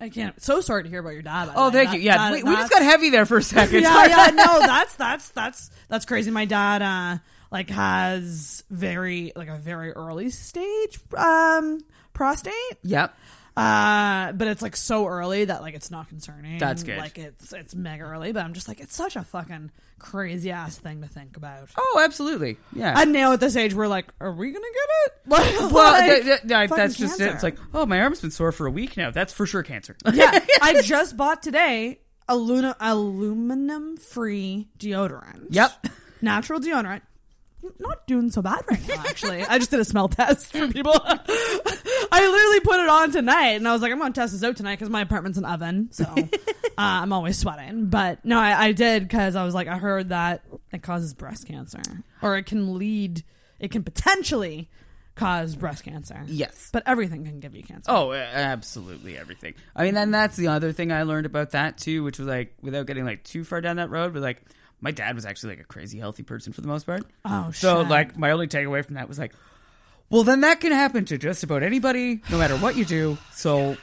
I 0.00 0.10
can't. 0.10 0.40
So 0.40 0.60
sorry 0.60 0.84
to 0.84 0.88
hear 0.88 1.00
about 1.00 1.14
your 1.14 1.22
dad. 1.22 1.50
Oh, 1.56 1.70
thank 1.72 1.90
That- 1.90 1.96
you. 1.96 2.02
Yeah, 2.02 2.18
that- 2.18 2.32
we, 2.32 2.42
we 2.44 2.54
just 2.54 2.70
got 2.70 2.82
heavy 2.82 3.10
there 3.10 3.26
for 3.26 3.38
a 3.38 3.42
second. 3.42 3.82
yeah, 3.82 3.92
Sorry. 3.94 4.10
yeah, 4.10 4.26
no, 4.34 4.60
that's 4.66 4.94
that's 4.94 5.30
that's 5.30 5.70
that's 5.88 6.04
crazy. 6.04 6.30
My 6.30 6.44
dad, 6.44 6.82
uh, 6.82 7.18
like, 7.50 7.70
has 7.70 8.62
very 8.70 9.32
like 9.34 9.48
a 9.48 9.56
very 9.56 9.90
early 9.92 10.30
stage 10.30 11.00
um 11.16 11.80
prostate. 12.18 12.52
Yep. 12.82 13.14
Uh, 13.56 14.32
but 14.32 14.46
it's 14.48 14.60
like 14.62 14.76
so 14.76 15.06
early 15.06 15.44
that 15.44 15.62
like 15.62 15.74
it's 15.74 15.90
not 15.90 16.08
concerning. 16.08 16.58
That's 16.58 16.82
good. 16.82 16.98
Like 16.98 17.16
it's 17.16 17.52
it's 17.52 17.74
mega 17.74 18.04
early, 18.04 18.32
but 18.32 18.44
I'm 18.44 18.54
just 18.54 18.68
like 18.68 18.80
it's 18.80 18.94
such 18.94 19.16
a 19.16 19.22
fucking 19.22 19.70
crazy 19.98 20.50
ass 20.50 20.76
thing 20.78 21.00
to 21.02 21.08
think 21.08 21.36
about. 21.36 21.70
Oh, 21.76 22.00
absolutely. 22.04 22.56
Yeah. 22.72 23.00
And 23.00 23.12
now 23.12 23.32
at 23.32 23.40
this 23.40 23.56
age, 23.56 23.74
we're 23.74 23.88
like, 23.88 24.06
are 24.20 24.32
we 24.32 24.52
gonna 24.52 24.64
get 24.64 24.88
it? 25.06 25.12
Like, 25.28 25.72
well, 25.72 25.92
like, 25.92 26.22
th- 26.22 26.40
th- 26.48 26.70
that's 26.70 26.96
just 26.96 27.20
it. 27.20 27.28
It's 27.34 27.42
like, 27.42 27.58
oh, 27.74 27.84
my 27.84 28.00
arm's 28.00 28.22
been 28.22 28.30
sore 28.30 28.50
for 28.50 28.66
a 28.66 28.70
week 28.70 28.96
now. 28.96 29.10
That's 29.10 29.32
for 29.32 29.44
sure 29.44 29.62
cancer. 29.62 29.94
yeah, 30.12 30.38
I 30.62 30.80
just 30.80 31.16
bought 31.18 31.42
today 31.42 32.00
aluna- 32.28 32.76
aluminum 32.80 33.96
free 33.98 34.68
deodorant. 34.78 35.48
Yep. 35.50 35.86
Natural 36.22 36.60
deodorant. 36.60 37.02
Not 37.78 38.06
doing 38.06 38.30
so 38.30 38.42
bad 38.42 38.64
right 38.70 38.88
now, 38.88 39.02
actually. 39.06 39.42
I 39.42 39.58
just 39.58 39.70
did 39.70 39.80
a 39.80 39.84
smell 39.84 40.08
test 40.08 40.52
for 40.52 40.68
people. 40.68 40.94
I 41.04 42.28
literally 42.30 42.60
put 42.60 42.80
it 42.80 42.88
on 42.88 43.12
tonight, 43.12 43.52
and 43.52 43.66
I 43.66 43.72
was 43.72 43.82
like, 43.82 43.92
I'm 43.92 43.98
going 43.98 44.12
to 44.12 44.20
test 44.20 44.32
this 44.32 44.42
out 44.42 44.56
tonight 44.56 44.76
because 44.76 44.90
my 44.90 45.02
apartment's 45.02 45.38
an 45.38 45.44
oven, 45.44 45.88
so 45.90 46.04
uh, 46.06 46.26
I'm 46.76 47.12
always 47.12 47.36
sweating. 47.36 47.86
But 47.86 48.24
no, 48.24 48.38
I, 48.38 48.66
I 48.66 48.72
did 48.72 49.02
because 49.02 49.36
I 49.36 49.44
was 49.44 49.54
like, 49.54 49.68
I 49.68 49.78
heard 49.78 50.10
that 50.10 50.42
it 50.72 50.82
causes 50.82 51.14
breast 51.14 51.46
cancer, 51.46 51.82
or 52.22 52.36
it 52.36 52.46
can 52.46 52.78
lead, 52.78 53.24
it 53.58 53.70
can 53.70 53.82
potentially 53.82 54.68
cause 55.18 55.56
breast 55.56 55.84
cancer. 55.84 56.22
Yes. 56.26 56.70
But 56.72 56.84
everything 56.86 57.24
can 57.24 57.40
give 57.40 57.54
you 57.54 57.64
cancer. 57.64 57.90
Oh, 57.90 58.12
absolutely 58.12 59.18
everything. 59.18 59.54
I 59.74 59.84
mean, 59.84 59.94
then 59.94 60.12
that's 60.12 60.36
the 60.36 60.46
other 60.48 60.72
thing 60.72 60.92
I 60.92 61.02
learned 61.02 61.26
about 61.26 61.50
that 61.50 61.76
too, 61.76 62.04
which 62.04 62.18
was 62.18 62.28
like, 62.28 62.54
without 62.62 62.86
getting 62.86 63.04
like 63.04 63.24
too 63.24 63.42
far 63.44 63.60
down 63.60 63.76
that 63.76 63.90
road, 63.90 64.14
but 64.14 64.22
like, 64.22 64.42
my 64.80 64.90
dad 64.90 65.14
was 65.14 65.26
actually 65.26 65.50
like 65.56 65.60
a 65.60 65.64
crazy 65.66 65.98
healthy 65.98 66.22
person 66.22 66.52
for 66.52 66.60
the 66.60 66.68
most 66.68 66.84
part. 66.86 67.04
Oh, 67.24 67.50
shit. 67.50 67.60
So 67.60 67.82
shit. 67.82 67.90
like, 67.90 68.16
my 68.18 68.30
only 68.30 68.46
takeaway 68.46 68.84
from 68.84 68.94
that 68.94 69.08
was 69.08 69.18
like, 69.18 69.32
well, 70.10 70.24
then 70.24 70.40
that 70.42 70.60
can 70.60 70.72
happen 70.72 71.04
to 71.06 71.18
just 71.18 71.42
about 71.42 71.62
anybody, 71.62 72.22
no 72.30 72.38
matter 72.38 72.56
what 72.56 72.76
you 72.76 72.84
do. 72.84 73.18
So 73.34 73.76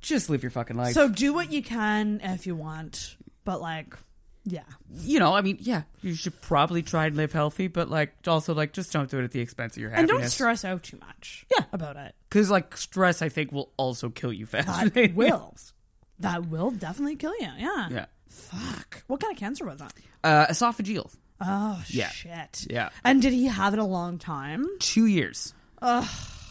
just 0.00 0.30
live 0.30 0.42
your 0.42 0.50
fucking 0.50 0.76
life. 0.76 0.94
So 0.94 1.08
do 1.08 1.32
what 1.32 1.50
you 1.52 1.62
can 1.62 2.20
if 2.22 2.46
you 2.46 2.54
want, 2.54 3.16
but 3.44 3.60
like, 3.60 3.96
yeah, 4.44 4.60
you 4.92 5.18
know, 5.18 5.32
I 5.34 5.40
mean, 5.40 5.56
yeah, 5.60 5.84
you 6.02 6.14
should 6.14 6.38
probably 6.42 6.82
try 6.82 7.06
and 7.06 7.16
live 7.16 7.32
healthy, 7.32 7.66
but 7.66 7.88
like, 7.88 8.12
also 8.26 8.52
like, 8.52 8.74
just 8.74 8.92
don't 8.92 9.10
do 9.10 9.18
it 9.18 9.24
at 9.24 9.30
the 9.32 9.40
expense 9.40 9.74
of 9.76 9.80
your 9.80 9.88
happiness. 9.90 10.10
and 10.10 10.20
don't 10.20 10.28
stress 10.28 10.64
out 10.66 10.82
too 10.82 10.98
much. 10.98 11.46
Yeah. 11.50 11.64
about 11.72 11.96
it. 11.96 12.14
because 12.28 12.50
like 12.50 12.76
stress, 12.76 13.22
I 13.22 13.30
think, 13.30 13.50
will 13.52 13.72
also 13.78 14.10
kill 14.10 14.32
you 14.34 14.44
faster. 14.44 14.90
That 14.90 15.14
will. 15.16 15.56
That 16.20 16.46
will 16.46 16.70
definitely 16.70 17.16
kill 17.16 17.32
you. 17.40 17.48
Yeah. 17.58 17.88
Yeah. 17.90 18.06
Fuck. 18.34 19.04
What 19.06 19.20
kind 19.20 19.32
of 19.32 19.38
cancer 19.38 19.64
was 19.64 19.78
that? 19.78 19.92
Uh, 20.22 20.46
esophageal. 20.46 21.12
Oh 21.40 21.82
Yeah. 21.88 22.08
shit. 22.08 22.66
Yeah. 22.70 22.90
And 23.04 23.20
did 23.22 23.32
he 23.32 23.46
have 23.46 23.72
it 23.72 23.78
a 23.78 23.84
long 23.84 24.18
time? 24.18 24.64
two 24.80 25.06
years. 25.06 25.54
Ugh. 25.82 26.08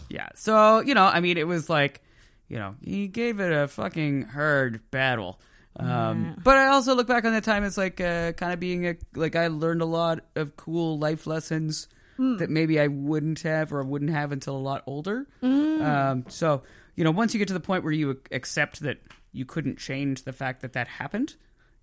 Yeah. 0.10 0.30
So, 0.36 0.80
you 0.82 0.94
know, 0.94 1.06
I 1.06 1.20
mean, 1.20 1.38
it 1.38 1.48
was 1.48 1.70
like, 1.70 2.02
you 2.48 2.58
know, 2.58 2.76
he 2.82 3.08
gave 3.08 3.40
it 3.40 3.52
a 3.52 3.68
fucking 3.68 4.24
hard 4.24 4.82
battle. 4.92 5.40
Um, 5.76 6.36
But 6.44 6.58
I 6.58 6.68
also 6.68 6.94
look 6.94 7.08
back 7.08 7.26
on 7.26 7.32
that 7.34 7.44
time 7.44 7.64
as 7.64 7.78
like 7.78 8.00
uh, 8.00 8.34
kind 8.34 8.54
of 8.54 8.60
being 8.60 8.86
a, 8.88 8.96
like, 9.16 9.36
I 9.36 9.48
learned 9.48 9.82
a 9.82 9.86
lot 9.86 10.20
of 10.36 10.56
cool 10.56 11.00
life 11.00 11.26
lessons 11.26 11.88
that 12.18 12.50
maybe 12.50 12.80
I 12.80 12.88
wouldn't 12.88 13.40
have 13.42 13.74
or 13.74 13.82
wouldn't 13.84 14.12
have 14.12 14.32
until 14.32 14.56
a 14.56 14.60
lot 14.62 14.84
older. 14.86 15.26
Um, 15.42 16.26
so, 16.30 16.62
you 16.96 17.04
know, 17.04 17.10
once 17.12 17.34
you 17.34 17.40
get 17.40 17.48
to 17.48 17.54
the 17.56 17.60
point 17.60 17.84
where 17.84 17.92
you 17.92 18.22
accept 18.32 18.82
that 18.82 19.00
you 19.32 19.46
couldn't 19.46 19.80
change 19.80 20.24
the 20.24 20.32
fact 20.32 20.62
that 20.62 20.74
that 20.74 20.88
happened, 20.88 21.36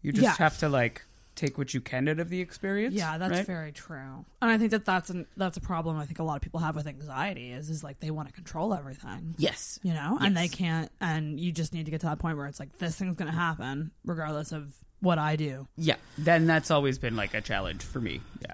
you 0.03 0.13
just 0.13 0.23
Yeah. 0.23 0.35
have 0.39 0.59
to 0.59 0.69
like 0.69 1.05
take 1.37 1.57
what 1.57 1.73
you 1.73 1.81
can 1.81 2.07
out 2.09 2.19
of 2.19 2.29
the 2.29 2.41
experience. 2.41 2.95
Yeah, 2.95 3.17
that's 3.17 3.33
right? 3.33 3.47
very 3.47 3.73
true. 3.73 4.25
And 4.43 4.51
I 4.51 4.59
think 4.59 4.73
that 4.73 4.85
that's 4.85 5.09
an, 5.11 5.27
that's 5.37 5.57
a 5.57 5.61
problem. 5.61 5.97
I 5.97 6.05
think 6.05 6.19
a 6.19 6.23
lot 6.23 6.37
of 6.37 6.43
people 6.43 6.61
have 6.61 6.77
with 6.77 6.87
anxiety 6.87 7.53
is 7.53 7.71
is 7.71 7.83
like 7.83 8.01
they 8.01 8.11
want 8.11 8.29
to 8.29 8.35
control 8.35 8.75
everything. 8.75 9.35
Yes. 9.39 9.79
You 9.83 9.95
know, 9.95 10.19
and 10.21 10.37
they 10.37 10.49
can't. 10.49 10.91
And 11.01 11.41
you 11.41 11.53
just 11.53 11.73
need 11.73 11.85
to 11.87 11.91
get 11.91 12.01
to 12.01 12.07
that 12.09 12.19
point 12.19 12.37
where 12.37 12.47
it's 12.47 12.61
like 12.61 12.77
this 12.79 12.97
thing's 12.97 13.17
going 13.17 13.31
to 13.31 13.37
happen 13.37 13.91
regardless 14.05 14.53
of 14.53 14.75
what 15.01 15.19
I 15.19 15.37
do. 15.37 15.67
Yeah. 15.77 15.97
Then 16.19 16.47
that's 16.47 16.71
always 16.71 16.99
been 16.99 17.17
like 17.17 17.33
a 17.33 17.41
challenge 17.41 17.83
for 17.83 18.01
me. 18.01 18.21
Yeah. 18.43 18.53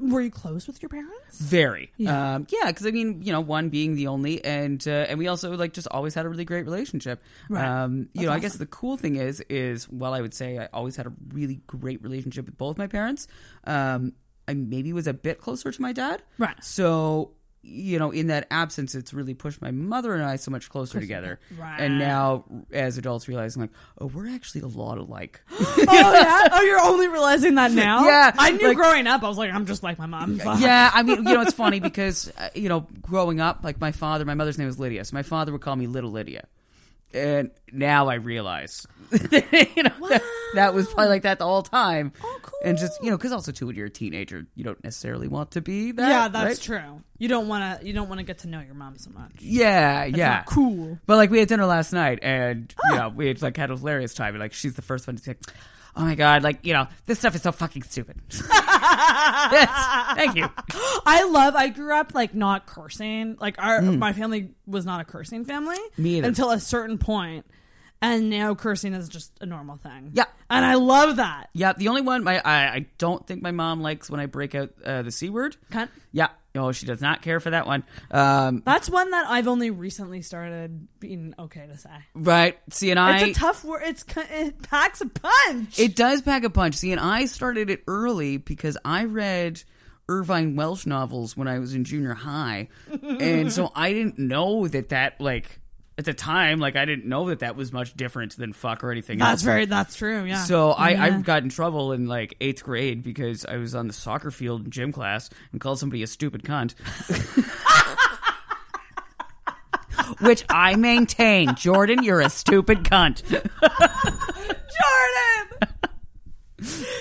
Were 0.00 0.20
you 0.20 0.30
close 0.30 0.66
with 0.66 0.80
your 0.82 0.88
parents? 0.88 1.38
Very. 1.38 1.92
Yeah. 1.96 2.34
Um, 2.34 2.46
yeah, 2.48 2.66
because 2.68 2.86
I 2.86 2.90
mean, 2.90 3.22
you 3.22 3.32
know, 3.32 3.40
one 3.40 3.68
being 3.68 3.94
the 3.94 4.06
only, 4.06 4.44
and 4.44 4.86
uh, 4.86 5.06
and 5.08 5.18
we 5.18 5.28
also 5.28 5.56
like 5.56 5.72
just 5.72 5.88
always 5.90 6.14
had 6.14 6.26
a 6.26 6.28
really 6.28 6.44
great 6.44 6.64
relationship. 6.64 7.22
Right. 7.48 7.64
Um, 7.64 7.98
you 7.98 8.06
That's 8.14 8.26
know, 8.26 8.32
I 8.32 8.38
guess 8.38 8.54
the 8.56 8.66
cool 8.66 8.96
thing 8.96 9.16
is, 9.16 9.40
is 9.48 9.88
well, 9.88 10.14
I 10.14 10.20
would 10.20 10.34
say 10.34 10.58
I 10.58 10.68
always 10.72 10.96
had 10.96 11.06
a 11.06 11.12
really 11.32 11.60
great 11.66 12.02
relationship 12.02 12.46
with 12.46 12.56
both 12.56 12.78
my 12.78 12.86
parents. 12.86 13.28
Um, 13.64 14.14
I 14.48 14.54
maybe 14.54 14.92
was 14.92 15.06
a 15.06 15.14
bit 15.14 15.40
closer 15.40 15.70
to 15.70 15.82
my 15.82 15.92
dad. 15.92 16.22
Right. 16.38 16.62
So. 16.62 17.32
You 17.62 17.98
know, 17.98 18.10
in 18.10 18.28
that 18.28 18.46
absence, 18.50 18.94
it's 18.94 19.12
really 19.12 19.34
pushed 19.34 19.60
my 19.60 19.70
mother 19.70 20.14
and 20.14 20.22
I 20.24 20.36
so 20.36 20.50
much 20.50 20.70
closer 20.70 20.98
together. 20.98 21.38
Right. 21.58 21.78
And 21.78 21.98
now, 21.98 22.44
as 22.72 22.96
adults, 22.96 23.28
realizing 23.28 23.60
like, 23.60 23.70
oh, 23.98 24.06
we're 24.06 24.30
actually 24.30 24.62
a 24.62 24.66
lot 24.66 24.96
alike. 24.96 25.42
oh 25.52 25.74
yeah. 25.78 26.48
Oh, 26.52 26.62
you're 26.62 26.80
only 26.80 27.08
realizing 27.08 27.56
that 27.56 27.72
now. 27.72 28.04
Yeah, 28.10 28.32
I 28.38 28.52
knew 28.52 28.68
like- 28.68 28.76
growing 28.76 29.06
up. 29.06 29.22
I 29.22 29.28
was 29.28 29.36
like, 29.36 29.52
I'm 29.52 29.66
just 29.66 29.82
like 29.82 29.98
my 29.98 30.06
mom. 30.06 30.40
Yeah, 30.58 30.90
I 30.92 31.02
mean, 31.02 31.18
you 31.18 31.34
know, 31.34 31.42
it's 31.42 31.52
funny 31.52 31.80
because 31.80 32.32
uh, 32.38 32.48
you 32.54 32.68
know, 32.70 32.86
growing 33.02 33.40
up, 33.40 33.60
like 33.62 33.78
my 33.80 33.92
father, 33.92 34.24
my 34.24 34.34
mother's 34.34 34.56
name 34.56 34.66
was 34.66 34.78
Lydia, 34.78 35.04
so 35.04 35.14
my 35.14 35.22
father 35.22 35.52
would 35.52 35.60
call 35.60 35.76
me 35.76 35.86
Little 35.86 36.10
Lydia, 36.10 36.46
and 37.12 37.50
now 37.72 38.08
I 38.08 38.14
realize, 38.14 38.86
you 39.12 39.82
know, 39.82 40.08
that, 40.08 40.22
that 40.54 40.74
was 40.74 40.86
probably 40.86 41.08
like 41.08 41.22
that 41.22 41.38
the 41.38 41.44
whole 41.44 41.62
time. 41.62 42.12
Oh, 42.22 42.38
cool. 42.42 42.58
And 42.64 42.78
just 42.78 43.02
you 43.02 43.10
know, 43.10 43.16
because 43.16 43.32
also 43.32 43.52
too, 43.52 43.66
when 43.66 43.76
you're 43.76 43.86
a 43.86 43.90
teenager, 43.90 44.46
you 44.54 44.64
don't 44.64 44.82
necessarily 44.84 45.28
want 45.28 45.52
to 45.52 45.60
be 45.60 45.92
that. 45.92 46.08
yeah, 46.08 46.28
that's 46.28 46.68
right? 46.68 46.80
true. 46.82 47.02
You 47.18 47.28
don't 47.28 47.48
want 47.48 47.80
to. 47.80 47.86
You 47.86 47.92
don't 47.92 48.08
want 48.08 48.18
to 48.18 48.24
get 48.24 48.38
to 48.38 48.48
know 48.48 48.60
your 48.60 48.74
mom 48.74 48.96
so 48.98 49.10
much. 49.10 49.32
Yeah, 49.40 50.04
yeah, 50.04 50.28
not 50.28 50.46
cool. 50.46 50.98
But 51.06 51.16
like 51.16 51.30
we 51.30 51.38
had 51.38 51.48
dinner 51.48 51.66
last 51.66 51.92
night, 51.92 52.20
and 52.22 52.74
you 52.90 52.94
ah! 52.94 52.98
know, 52.98 53.08
we 53.08 53.28
had 53.28 53.42
like 53.42 53.56
had 53.56 53.70
a 53.70 53.76
hilarious 53.76 54.14
time. 54.14 54.34
And 54.34 54.40
like 54.40 54.52
she's 54.52 54.74
the 54.74 54.82
first 54.82 55.06
one 55.06 55.16
to 55.16 55.22
say, 55.22 55.34
"Oh 55.96 56.02
my 56.02 56.14
god, 56.14 56.42
like 56.42 56.64
you 56.64 56.72
know, 56.72 56.86
this 57.06 57.18
stuff 57.18 57.34
is 57.34 57.42
so 57.42 57.52
fucking 57.52 57.82
stupid." 57.82 58.16
yes, 58.30 60.14
thank 60.14 60.36
you. 60.36 60.48
I 61.06 61.28
love. 61.30 61.54
I 61.54 61.68
grew 61.68 61.94
up 61.94 62.14
like 62.14 62.34
not 62.34 62.66
cursing. 62.66 63.36
Like 63.40 63.56
our 63.58 63.82
my 63.82 64.12
family 64.12 64.50
was 64.66 64.84
not 64.84 65.00
a 65.00 65.04
cursing 65.04 65.44
family. 65.44 65.76
Mm. 65.76 65.98
Me 65.98 66.18
either. 66.18 66.28
Until 66.28 66.50
a 66.50 66.60
certain 66.60 66.98
point, 66.98 67.46
and 68.02 68.30
now 68.30 68.54
cursing 68.54 68.94
is 68.94 69.08
just 69.08 69.32
a 69.40 69.46
normal 69.46 69.76
thing. 69.76 70.10
Yeah. 70.14 70.24
and 70.48 70.64
I 70.64 70.74
love 70.74 71.16
that. 71.16 71.50
Yeah, 71.52 71.72
the 71.72 71.88
only 71.88 72.02
one 72.02 72.24
my 72.24 72.40
I, 72.40 72.74
I 72.74 72.86
don't 72.98 73.26
think 73.26 73.42
my 73.42 73.50
mom 73.50 73.80
likes 73.82 74.10
when 74.10 74.20
I 74.20 74.26
break 74.26 74.54
out 74.54 74.70
uh, 74.84 75.02
the 75.02 75.10
c 75.10 75.28
word. 75.30 75.56
Cunt. 75.70 75.88
Yeah, 76.12 76.28
no, 76.54 76.72
she 76.72 76.86
does 76.86 77.00
not 77.00 77.22
care 77.22 77.38
for 77.40 77.50
that 77.50 77.66
one. 77.66 77.84
Um, 78.10 78.62
That's 78.64 78.90
one 78.90 79.10
that 79.12 79.26
I've 79.28 79.46
only 79.46 79.70
recently 79.70 80.22
started 80.22 80.88
being 80.98 81.34
okay 81.38 81.66
to 81.66 81.78
say. 81.78 81.90
right, 82.14 82.58
see, 82.70 82.90
and 82.90 82.98
I 82.98 83.20
It's 83.20 83.36
a 83.36 83.40
tough 83.40 83.64
word. 83.64 83.82
It's 83.84 84.04
it 84.16 84.62
packs 84.62 85.00
a 85.00 85.06
punch. 85.06 85.78
it 85.78 85.94
does 85.94 86.22
pack 86.22 86.44
a 86.44 86.50
punch. 86.50 86.74
See, 86.76 86.90
and 86.92 87.00
I 87.00 87.26
started 87.26 87.70
it 87.70 87.82
early 87.86 88.36
because 88.36 88.76
I 88.84 89.04
read 89.04 89.62
Irvine 90.08 90.56
Welsh 90.56 90.86
novels 90.86 91.36
when 91.36 91.46
I 91.46 91.60
was 91.60 91.74
in 91.74 91.84
junior 91.84 92.14
high, 92.14 92.68
and 92.90 93.52
so 93.52 93.70
I 93.76 93.92
didn't 93.92 94.18
know 94.18 94.66
that 94.66 94.88
that 94.88 95.20
like 95.20 95.59
at 96.00 96.06
the 96.06 96.14
time, 96.14 96.60
like 96.60 96.76
I 96.76 96.86
didn't 96.86 97.04
know 97.04 97.28
that 97.28 97.40
that 97.40 97.56
was 97.56 97.74
much 97.74 97.92
different 97.92 98.34
than 98.38 98.54
fuck 98.54 98.82
or 98.82 98.90
anything 98.90 99.20
else. 99.20 99.28
that's 99.28 99.42
very. 99.42 99.66
That's 99.66 99.94
true. 99.94 100.24
Yeah. 100.24 100.44
So 100.44 100.70
I, 100.70 101.04
I 101.04 101.10
got 101.20 101.42
in 101.42 101.50
trouble 101.50 101.92
in 101.92 102.06
like 102.06 102.34
eighth 102.40 102.64
grade 102.64 103.02
because 103.02 103.44
I 103.44 103.58
was 103.58 103.74
on 103.74 103.86
the 103.86 103.92
soccer 103.92 104.30
field 104.30 104.64
in 104.64 104.70
gym 104.70 104.92
class 104.92 105.28
and 105.52 105.60
called 105.60 105.78
somebody 105.78 106.02
a 106.02 106.06
stupid 106.06 106.42
cunt. 106.42 106.72
which 110.20 110.42
I 110.48 110.76
maintain. 110.76 111.54
Jordan, 111.54 112.02
you're 112.02 112.22
a 112.22 112.30
stupid 112.30 112.78
cunt. 112.78 113.22
Jordan. 113.28 113.44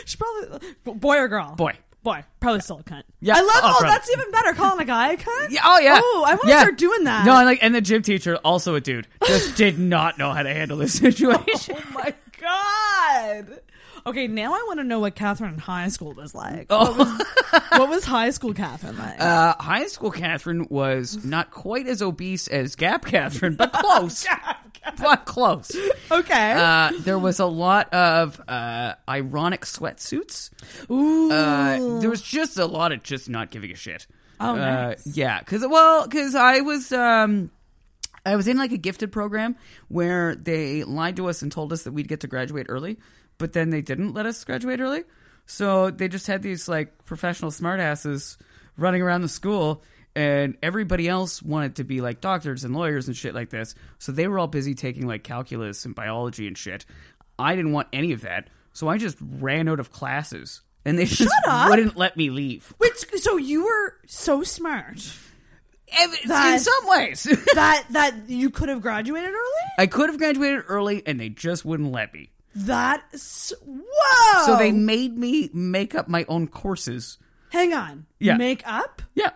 She 0.06 0.18
probably 0.18 0.60
boy 0.84 1.20
or 1.20 1.30
girl. 1.30 1.56
Boy. 1.56 1.78
Boy, 2.02 2.24
probably 2.40 2.62
still 2.62 2.80
a 2.80 2.84
cunt. 2.84 3.04
Yeah. 3.20 3.36
I 3.36 3.42
love. 3.42 3.50
Oh, 3.64 3.78
Oh, 3.82 3.84
that's 3.86 4.10
even 4.10 4.32
better. 4.32 4.54
Calling 4.54 4.80
a 4.82 4.86
guy 4.86 5.12
a 5.14 5.18
cunt. 5.18 5.50
Yeah, 5.50 5.62
oh 5.66 5.80
yeah. 5.80 6.00
Oh, 6.02 6.24
I 6.26 6.32
want 6.32 6.44
to 6.44 6.48
Yeah. 6.50 6.60
start 6.62 6.78
doing 6.78 7.04
that. 7.04 7.26
No, 7.26 7.36
and 7.36 7.46
like, 7.46 7.60
and 7.62 7.76
the 7.76 7.82
gym 7.82 8.02
teacher, 8.02 8.38
also 8.38 8.76
a 8.76 8.82
dude, 8.82 9.08
just 9.28 9.56
did 9.58 9.78
not 9.78 10.18
know 10.18 10.32
how 10.32 10.42
to 10.44 10.54
handle 10.54 10.78
this 10.78 10.94
situation. 10.94 11.76
Oh 11.78 11.92
my 11.94 12.14
god. 12.40 13.60
Okay, 14.06 14.28
now 14.28 14.54
I 14.54 14.64
want 14.68 14.80
to 14.80 14.86
know 14.86 15.00
what 15.00 15.14
Catherine 15.16 15.54
in 15.56 15.60
high 15.60 15.90
school 15.90 16.14
was 16.14 16.34
like. 16.34 16.68
Oh. 16.70 16.94
What, 16.94 16.98
was, 16.98 17.22
what 17.80 17.90
was 17.90 18.06
high 18.06 18.30
school 18.30 18.54
Catherine 18.54 18.98
like? 18.98 19.20
Uh, 19.20 19.56
high 19.60 19.88
school 19.88 20.10
Catherine 20.10 20.68
was 20.70 21.24
not 21.26 21.52
quite 21.52 21.86
as 21.86 22.02
obese 22.02 22.48
as 22.48 22.76
Gap 22.76 23.06
Catherine, 23.06 23.56
but 23.56 23.74
close. 23.74 24.26
but 25.02 25.26
close. 25.26 25.72
okay. 26.12 26.54
Uh, 26.54 26.92
there 27.00 27.20
was 27.20 27.40
a 27.40 27.46
lot 27.46 27.94
of 27.94 28.42
uh, 28.48 28.94
ironic 29.08 29.62
sweatsuits. 29.62 30.50
Ooh. 30.90 31.32
Uh, 31.32 32.00
there 32.00 32.10
was 32.10 32.22
just 32.22 32.58
a 32.58 32.66
lot 32.66 32.92
of 32.92 33.04
just 33.04 33.30
not 33.30 33.52
giving 33.52 33.72
a 33.72 33.76
shit. 33.76 34.08
Oh, 34.40 34.52
Uh, 34.54 34.56
nice. 34.56 35.06
yeah, 35.18 35.40
because 35.40 35.66
well, 35.68 36.06
because 36.08 36.34
I 36.36 36.62
was 36.62 36.92
um, 36.92 37.52
I 38.26 38.36
was 38.36 38.48
in 38.48 38.58
like 38.58 38.72
a 38.72 38.78
gifted 38.78 39.12
program 39.12 39.56
where 39.90 40.36
they 40.36 40.84
lied 40.84 41.18
to 41.18 41.28
us 41.28 41.42
and 41.42 41.52
told 41.52 41.74
us 41.74 41.84
that 41.84 41.92
we'd 41.92 42.08
get 42.08 42.22
to 42.22 42.28
graduate 42.28 42.68
early, 42.70 42.98
but 43.38 43.54
then 43.54 43.70
they 43.70 43.82
didn't 43.82 44.14
let 44.14 44.26
us 44.26 44.44
graduate 44.44 44.80
early. 44.80 45.04
So 45.46 45.90
they 45.92 46.08
just 46.08 46.28
had 46.28 46.42
these 46.42 46.68
like 46.70 47.06
professional 47.06 47.52
smartasses 47.52 48.38
running 48.78 49.02
around 49.02 49.22
the 49.22 49.30
school, 49.30 49.84
and 50.20 50.58
everybody 50.62 51.08
else 51.08 51.42
wanted 51.42 51.78
to 51.78 51.86
be 51.86 52.02
like 52.02 52.20
doctors 52.20 52.66
and 52.66 52.76
lawyers 52.76 53.08
and 53.08 53.16
shit 53.16 53.34
like 53.34 53.50
this. 53.50 53.74
So 54.00 54.12
they 54.12 54.28
were 54.28 54.38
all 54.38 54.48
busy 54.48 54.76
taking 54.76 55.08
like 55.08 55.24
calculus 55.24 55.86
and 55.86 55.96
biology 55.96 56.46
and 56.46 56.58
shit. 56.58 56.86
I 57.40 57.56
didn't 57.56 57.72
want 57.72 57.88
any 57.94 58.12
of 58.12 58.22
that, 58.22 58.50
so 58.74 58.90
I 58.90 58.98
just 58.98 59.16
ran 59.22 59.70
out 59.70 59.80
of 59.80 59.94
classes, 59.94 60.60
and 60.84 61.00
they 61.00 61.06
just 61.06 61.34
up. 61.48 61.70
wouldn't 61.70 61.96
let 61.96 62.18
me 62.18 62.32
leave. 62.32 62.74
Wait, 62.80 62.98
so 62.98 63.38
you 63.38 63.64
were 63.64 63.96
so 64.08 64.44
smart 64.44 65.10
in 66.02 66.60
some 66.60 66.88
ways. 66.88 67.24
that 67.56 67.86
that 67.92 68.14
you 68.28 68.50
could 68.50 68.68
have 68.68 68.82
graduated 68.82 69.30
early. 69.30 69.72
I 69.78 69.88
could 69.88 70.10
have 70.10 70.18
graduated 70.18 70.66
early, 70.68 71.02
and 71.08 71.18
they 71.18 71.30
just 71.30 71.64
wouldn't 71.64 71.94
let 71.94 72.14
me. 72.14 72.30
That's 72.54 73.54
whoa. 73.66 74.46
So 74.46 74.58
they 74.58 74.74
made 74.74 75.18
me 75.18 75.50
make 75.54 75.96
up 75.96 76.10
my 76.10 76.26
own 76.28 76.50
courses. 76.50 77.20
hang 77.52 77.74
on. 77.74 78.06
Yeah. 78.20 78.36
Make 78.36 78.68
up. 78.68 79.02
Yeah. 79.16 79.30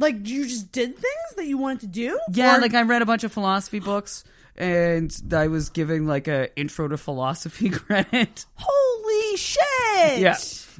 Like 0.00 0.26
you 0.26 0.46
just 0.48 0.72
did 0.72 0.94
things 0.94 1.34
that 1.36 1.46
you 1.46 1.56
wanted 1.58 1.80
to 1.82 1.86
do. 1.86 2.18
Yeah, 2.32 2.56
Or- 2.56 2.60
like 2.60 2.74
I 2.74 2.82
read 2.82 3.02
a 3.02 3.06
bunch 3.06 3.22
of 3.22 3.32
philosophy 3.32 3.78
books, 3.78 4.24
and 4.56 5.14
I 5.32 5.46
was 5.48 5.70
giving 5.70 6.06
like 6.06 6.26
a 6.26 6.54
intro 6.58 6.88
to 6.88 6.96
philosophy 6.96 7.68
credit. 7.70 8.44
holy 8.54 9.36
shit. 9.36 10.18
Yeah, 10.20 10.36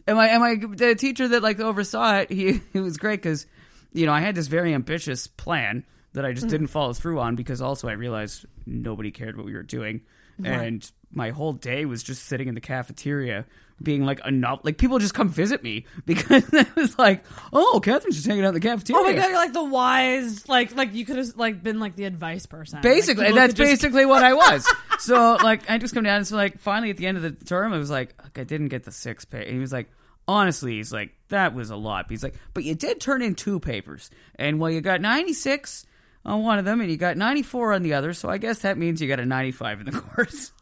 and 0.06 0.16
my 0.16 0.26
and 0.28 0.40
my 0.40 0.74
the 0.76 0.94
teacher 0.94 1.28
that 1.28 1.42
like 1.42 1.60
oversaw 1.60 2.16
it, 2.18 2.30
he 2.32 2.60
it 2.72 2.80
was 2.80 2.96
great 2.96 3.22
because 3.22 3.46
you 3.92 4.06
know 4.06 4.12
I 4.12 4.20
had 4.20 4.34
this 4.34 4.46
very 4.48 4.74
ambitious 4.74 5.26
plan 5.26 5.84
that 6.14 6.24
I 6.24 6.32
just 6.32 6.46
Mm. 6.46 6.50
didn't 6.50 6.66
follow 6.68 6.92
through 6.92 7.20
on 7.20 7.36
because 7.36 7.62
also 7.62 7.88
I 7.88 7.92
realized 7.92 8.44
nobody 8.66 9.10
cared 9.12 9.36
what 9.36 9.46
we 9.46 9.52
were 9.54 9.62
doing, 9.62 10.00
Right. 10.38 10.50
and 10.52 10.90
my 11.12 11.30
whole 11.30 11.52
day 11.52 11.84
was 11.84 12.02
just 12.02 12.24
sitting 12.24 12.48
in 12.48 12.54
the 12.54 12.60
cafeteria 12.60 13.44
being 13.82 14.04
like 14.04 14.20
a 14.24 14.30
no- 14.30 14.60
like 14.62 14.76
people 14.78 14.98
just 14.98 15.14
come 15.14 15.28
visit 15.28 15.62
me 15.62 15.86
because 16.06 16.52
it 16.52 16.76
was 16.76 16.98
like 16.98 17.24
oh 17.52 17.80
Catherine's 17.82 18.16
just 18.16 18.26
hanging 18.26 18.44
out 18.44 18.48
in 18.48 18.54
the 18.54 18.60
cafeteria. 18.60 19.00
Oh 19.00 19.04
my 19.04 19.12
god, 19.14 19.28
you're 19.28 19.36
like 19.38 19.52
the 19.52 19.64
wise, 19.64 20.48
like 20.48 20.74
like 20.76 20.92
you 20.94 21.04
could 21.06 21.16
have 21.16 21.36
like 21.36 21.62
been 21.62 21.80
like 21.80 21.96
the 21.96 22.04
advice 22.04 22.46
person. 22.46 22.80
Basically, 22.82 23.26
Like, 23.26 23.34
that's 23.34 23.54
just- 23.54 23.70
basically 23.70 24.04
what 24.06 24.22
I 24.22 24.34
was. 24.34 24.66
so, 24.98 25.36
like, 25.42 25.68
I 25.70 25.78
just 25.78 25.94
come 25.94 26.04
down 26.04 26.18
and 26.18 26.26
so, 26.26 26.36
like, 26.36 26.58
finally 26.60 26.90
at 26.90 26.96
the 26.98 27.06
end 27.06 27.16
of 27.16 27.22
the 27.22 27.32
term, 27.44 27.72
I 27.72 27.78
was 27.78 27.90
like, 27.90 28.14
I 28.36 28.44
didn't 28.44 28.68
get 28.68 28.84
the 28.84 28.92
six 28.92 29.24
pay. 29.24 29.44
And 29.44 29.54
he 29.54 29.58
was 29.58 29.72
like, 29.72 29.90
honestly, 30.28 30.76
he's 30.76 30.92
like, 30.92 31.14
that 31.28 31.54
was 31.54 31.70
a 31.70 31.76
lot. 31.76 32.06
But 32.06 32.10
he's 32.10 32.22
like, 32.22 32.34
but 32.54 32.64
you 32.64 32.74
did 32.74 33.00
turn 33.00 33.22
in 33.22 33.34
two 33.34 33.60
papers, 33.60 34.10
and 34.36 34.60
well, 34.60 34.70
you 34.70 34.80
got 34.80 35.00
ninety 35.00 35.32
six 35.32 35.86
on 36.24 36.42
one 36.42 36.58
of 36.58 36.64
them, 36.64 36.80
and 36.80 36.90
you 36.90 36.96
got 36.96 37.16
ninety 37.16 37.42
four 37.42 37.72
on 37.72 37.82
the 37.82 37.94
other. 37.94 38.12
So 38.12 38.28
I 38.28 38.38
guess 38.38 38.58
that 38.60 38.76
means 38.78 39.00
you 39.00 39.08
got 39.08 39.20
a 39.20 39.26
ninety 39.26 39.52
five 39.52 39.80
in 39.80 39.86
the 39.86 39.92
course. 40.00 40.52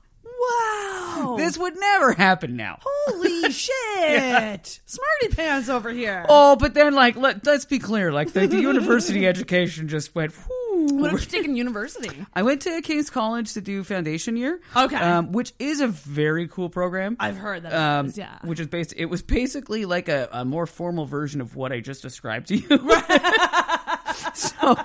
Wow. 1.19 1.37
This 1.37 1.59
would 1.59 1.79
never 1.79 2.13
happen 2.13 2.57
now. 2.57 2.79
Holy 2.83 3.51
shit. 3.53 4.81
Smarty 4.87 5.35
pants 5.35 5.69
over 5.69 5.91
here. 5.91 6.25
Oh, 6.29 6.57
but 6.57 6.75
then, 6.75 6.95
like, 6.95 7.17
let, 7.17 7.45
let's 7.47 7.65
be 7.65 7.79
clear, 7.79 8.13
like, 8.13 8.33
the, 8.33 8.47
the 8.47 8.61
university 8.61 9.27
education 9.29 9.89
just 9.89 10.15
went. 10.15 10.33
Whoo, 10.49 10.87
What 11.01 11.11
have 11.11 11.21
you 11.21 11.27
taken 11.27 11.57
university? 11.57 12.11
I 12.35 12.43
went 12.43 12.63
to 12.63 12.81
King's 12.83 13.11
College 13.11 13.53
to 13.55 13.61
do 13.61 13.83
foundation 13.85 14.37
year. 14.37 14.61
Okay. 14.77 14.97
Um, 14.97 15.33
which 15.33 15.53
is 15.59 15.81
a 15.81 15.89
very 15.89 16.49
cool 16.49 16.69
program. 16.69 17.17
I've 17.19 17.37
heard 17.37 17.63
that. 17.65 17.73
Um, 17.73 18.07
is, 18.07 18.19
yeah. 18.19 18.39
Which 18.43 18.61
is 18.61 18.67
based. 18.67 18.95
It 18.97 19.07
was 19.07 19.23
basically 19.23 19.85
like 19.85 20.09
a, 20.09 20.29
a 20.33 20.45
more 20.45 20.67
formal 20.67 21.07
version 21.07 21.41
of 21.41 21.57
what 21.57 21.73
I 21.73 21.81
just 21.81 22.03
described 22.03 22.49
to 22.49 22.57
you. 22.57 22.69
so, 24.35 24.77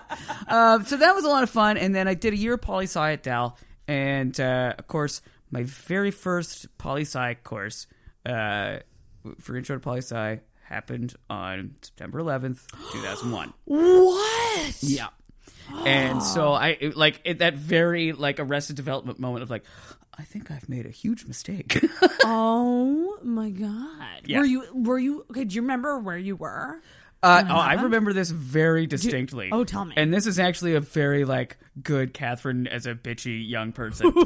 um, 0.48 0.86
so 0.86 0.98
that 0.98 1.14
was 1.16 1.26
a 1.26 1.30
lot 1.30 1.44
of 1.44 1.50
fun. 1.50 1.78
And 1.78 1.94
then 1.94 2.08
I 2.08 2.14
did 2.14 2.34
a 2.34 2.38
year 2.38 2.54
of 2.54 2.62
poli 2.62 2.86
sci 2.86 3.12
at 3.14 3.24
Dal, 3.24 3.58
and 3.88 4.40
uh, 4.40 4.74
of 4.78 4.88
course, 4.88 5.22
my 5.54 5.64
very 5.64 6.12
first 6.12 6.68
poli 6.78 7.01
sci 7.04 7.36
course 7.43 7.86
uh, 8.26 8.80
for 9.39 9.56
intro 9.56 9.76
to 9.76 9.80
poli 9.80 9.99
sci 9.99 10.39
happened 10.64 11.14
on 11.30 11.76
September 11.82 12.20
11th, 12.20 12.62
2001. 12.91 13.54
What? 13.66 14.76
Yeah. 14.82 15.08
And 15.86 16.22
so 16.24 16.54
I 16.54 16.70
it- 16.80 16.97
like 16.97 17.22
it, 17.24 17.39
that 17.39 17.54
very 17.56 18.12
like 18.12 18.39
arrested 18.39 18.76
development 18.76 19.20
moment 19.20 19.43
of 19.43 19.49
like, 19.49 19.64
I 20.18 20.24
think 20.24 20.51
I've 20.51 20.68
made 20.70 20.86
a 20.86 20.91
huge 20.91 21.26
mistake. 21.26 21.84
Oh 22.26 23.18
my 23.22 23.49
god. 23.49 24.22
Yeah. 24.26 24.39
Were 24.39 24.45
you 24.45 24.64
were 24.74 24.97
you 24.97 25.26
okay, 25.32 25.43
do 25.43 25.56
you 25.56 25.62
remember 25.62 25.99
where 25.99 26.18
you 26.18 26.36
were? 26.38 26.80
Uh, 27.24 27.44
oh, 27.50 27.54
I 27.56 27.74
remember 27.84 28.12
this 28.14 28.30
very 28.30 28.86
distinctly. 28.86 29.50
oh, 29.52 29.64
tell 29.64 29.86
me. 29.86 29.94
And 29.96 30.14
this 30.14 30.28
is 30.28 30.40
actually 30.40 30.76
a 30.76 30.82
very 30.82 31.24
like 31.26 31.58
good 31.82 32.14
Catherine 32.14 32.68
as 32.68 32.86
a 32.86 32.94
bitchy 32.94 33.48
young 33.48 33.72
person. 33.72 34.12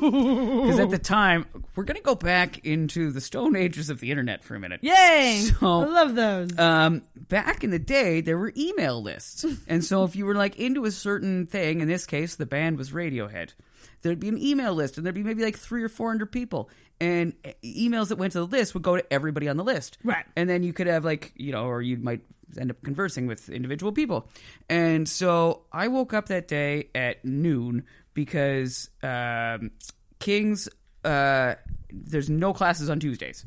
Because 0.67 0.79
at 0.79 0.89
the 0.89 0.97
time, 0.97 1.45
we're 1.75 1.83
gonna 1.83 2.01
go 2.01 2.15
back 2.15 2.65
into 2.65 3.11
the 3.11 3.21
stone 3.21 3.55
ages 3.55 3.89
of 3.89 3.99
the 3.99 4.11
internet 4.11 4.43
for 4.43 4.55
a 4.55 4.59
minute. 4.59 4.79
Yay! 4.83 5.47
So- 5.59 5.81
I 5.81 5.85
love 5.85 6.15
those. 6.15 6.57
Um, 6.57 7.03
back 7.29 7.63
in 7.63 7.69
the 7.69 7.79
day, 7.79 8.21
there 8.21 8.37
were 8.37 8.51
email 8.57 9.01
lists, 9.01 9.45
and 9.67 9.83
so 9.85 10.03
if 10.03 10.15
you 10.15 10.25
were 10.25 10.35
like 10.35 10.57
into 10.57 10.85
a 10.85 10.91
certain 10.91 11.45
thing, 11.45 11.81
in 11.81 11.87
this 11.87 12.05
case, 12.05 12.35
the 12.35 12.45
band 12.45 12.77
was 12.77 12.91
Radiohead. 12.91 13.53
There'd 14.01 14.19
be 14.19 14.29
an 14.29 14.41
email 14.41 14.73
list, 14.73 14.97
and 14.97 15.05
there'd 15.05 15.15
be 15.15 15.23
maybe 15.23 15.43
like 15.43 15.57
three 15.57 15.83
or 15.83 15.89
four 15.89 16.09
hundred 16.09 16.31
people, 16.31 16.69
and 16.99 17.33
emails 17.63 18.09
that 18.09 18.17
went 18.17 18.33
to 18.33 18.39
the 18.39 18.47
list 18.47 18.73
would 18.73 18.83
go 18.83 18.95
to 18.95 19.13
everybody 19.13 19.47
on 19.49 19.57
the 19.57 19.63
list. 19.63 19.97
Right. 20.03 20.25
And 20.35 20.49
then 20.49 20.63
you 20.63 20.73
could 20.73 20.87
have 20.87 21.05
like 21.05 21.33
you 21.35 21.51
know, 21.51 21.65
or 21.65 21.81
you 21.81 21.97
might 21.97 22.21
end 22.59 22.71
up 22.71 22.81
conversing 22.83 23.27
with 23.27 23.49
individual 23.49 23.91
people. 23.91 24.29
And 24.69 25.07
so 25.07 25.63
I 25.71 25.87
woke 25.87 26.13
up 26.13 26.27
that 26.27 26.47
day 26.47 26.89
at 26.95 27.23
noon 27.25 27.85
because 28.13 28.89
um, 29.03 29.71
King's 30.19 30.69
uh, 31.03 31.55
there's 31.91 32.29
no 32.29 32.53
classes 32.53 32.89
on 32.89 32.99
Tuesdays. 32.99 33.45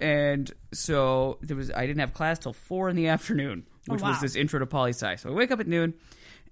And 0.00 0.52
so 0.72 1.38
there 1.40 1.56
was 1.56 1.70
I 1.70 1.86
didn't 1.86 2.00
have 2.00 2.12
class 2.12 2.38
till 2.38 2.52
four 2.52 2.88
in 2.88 2.96
the 2.96 3.08
afternoon, 3.08 3.66
Oh, 3.88 3.94
which 3.94 4.02
was 4.02 4.20
this 4.20 4.36
intro 4.36 4.58
to 4.58 4.66
poli 4.66 4.90
sci. 4.90 5.16
So 5.16 5.30
I 5.30 5.32
wake 5.32 5.50
up 5.50 5.60
at 5.60 5.66
noon 5.66 5.94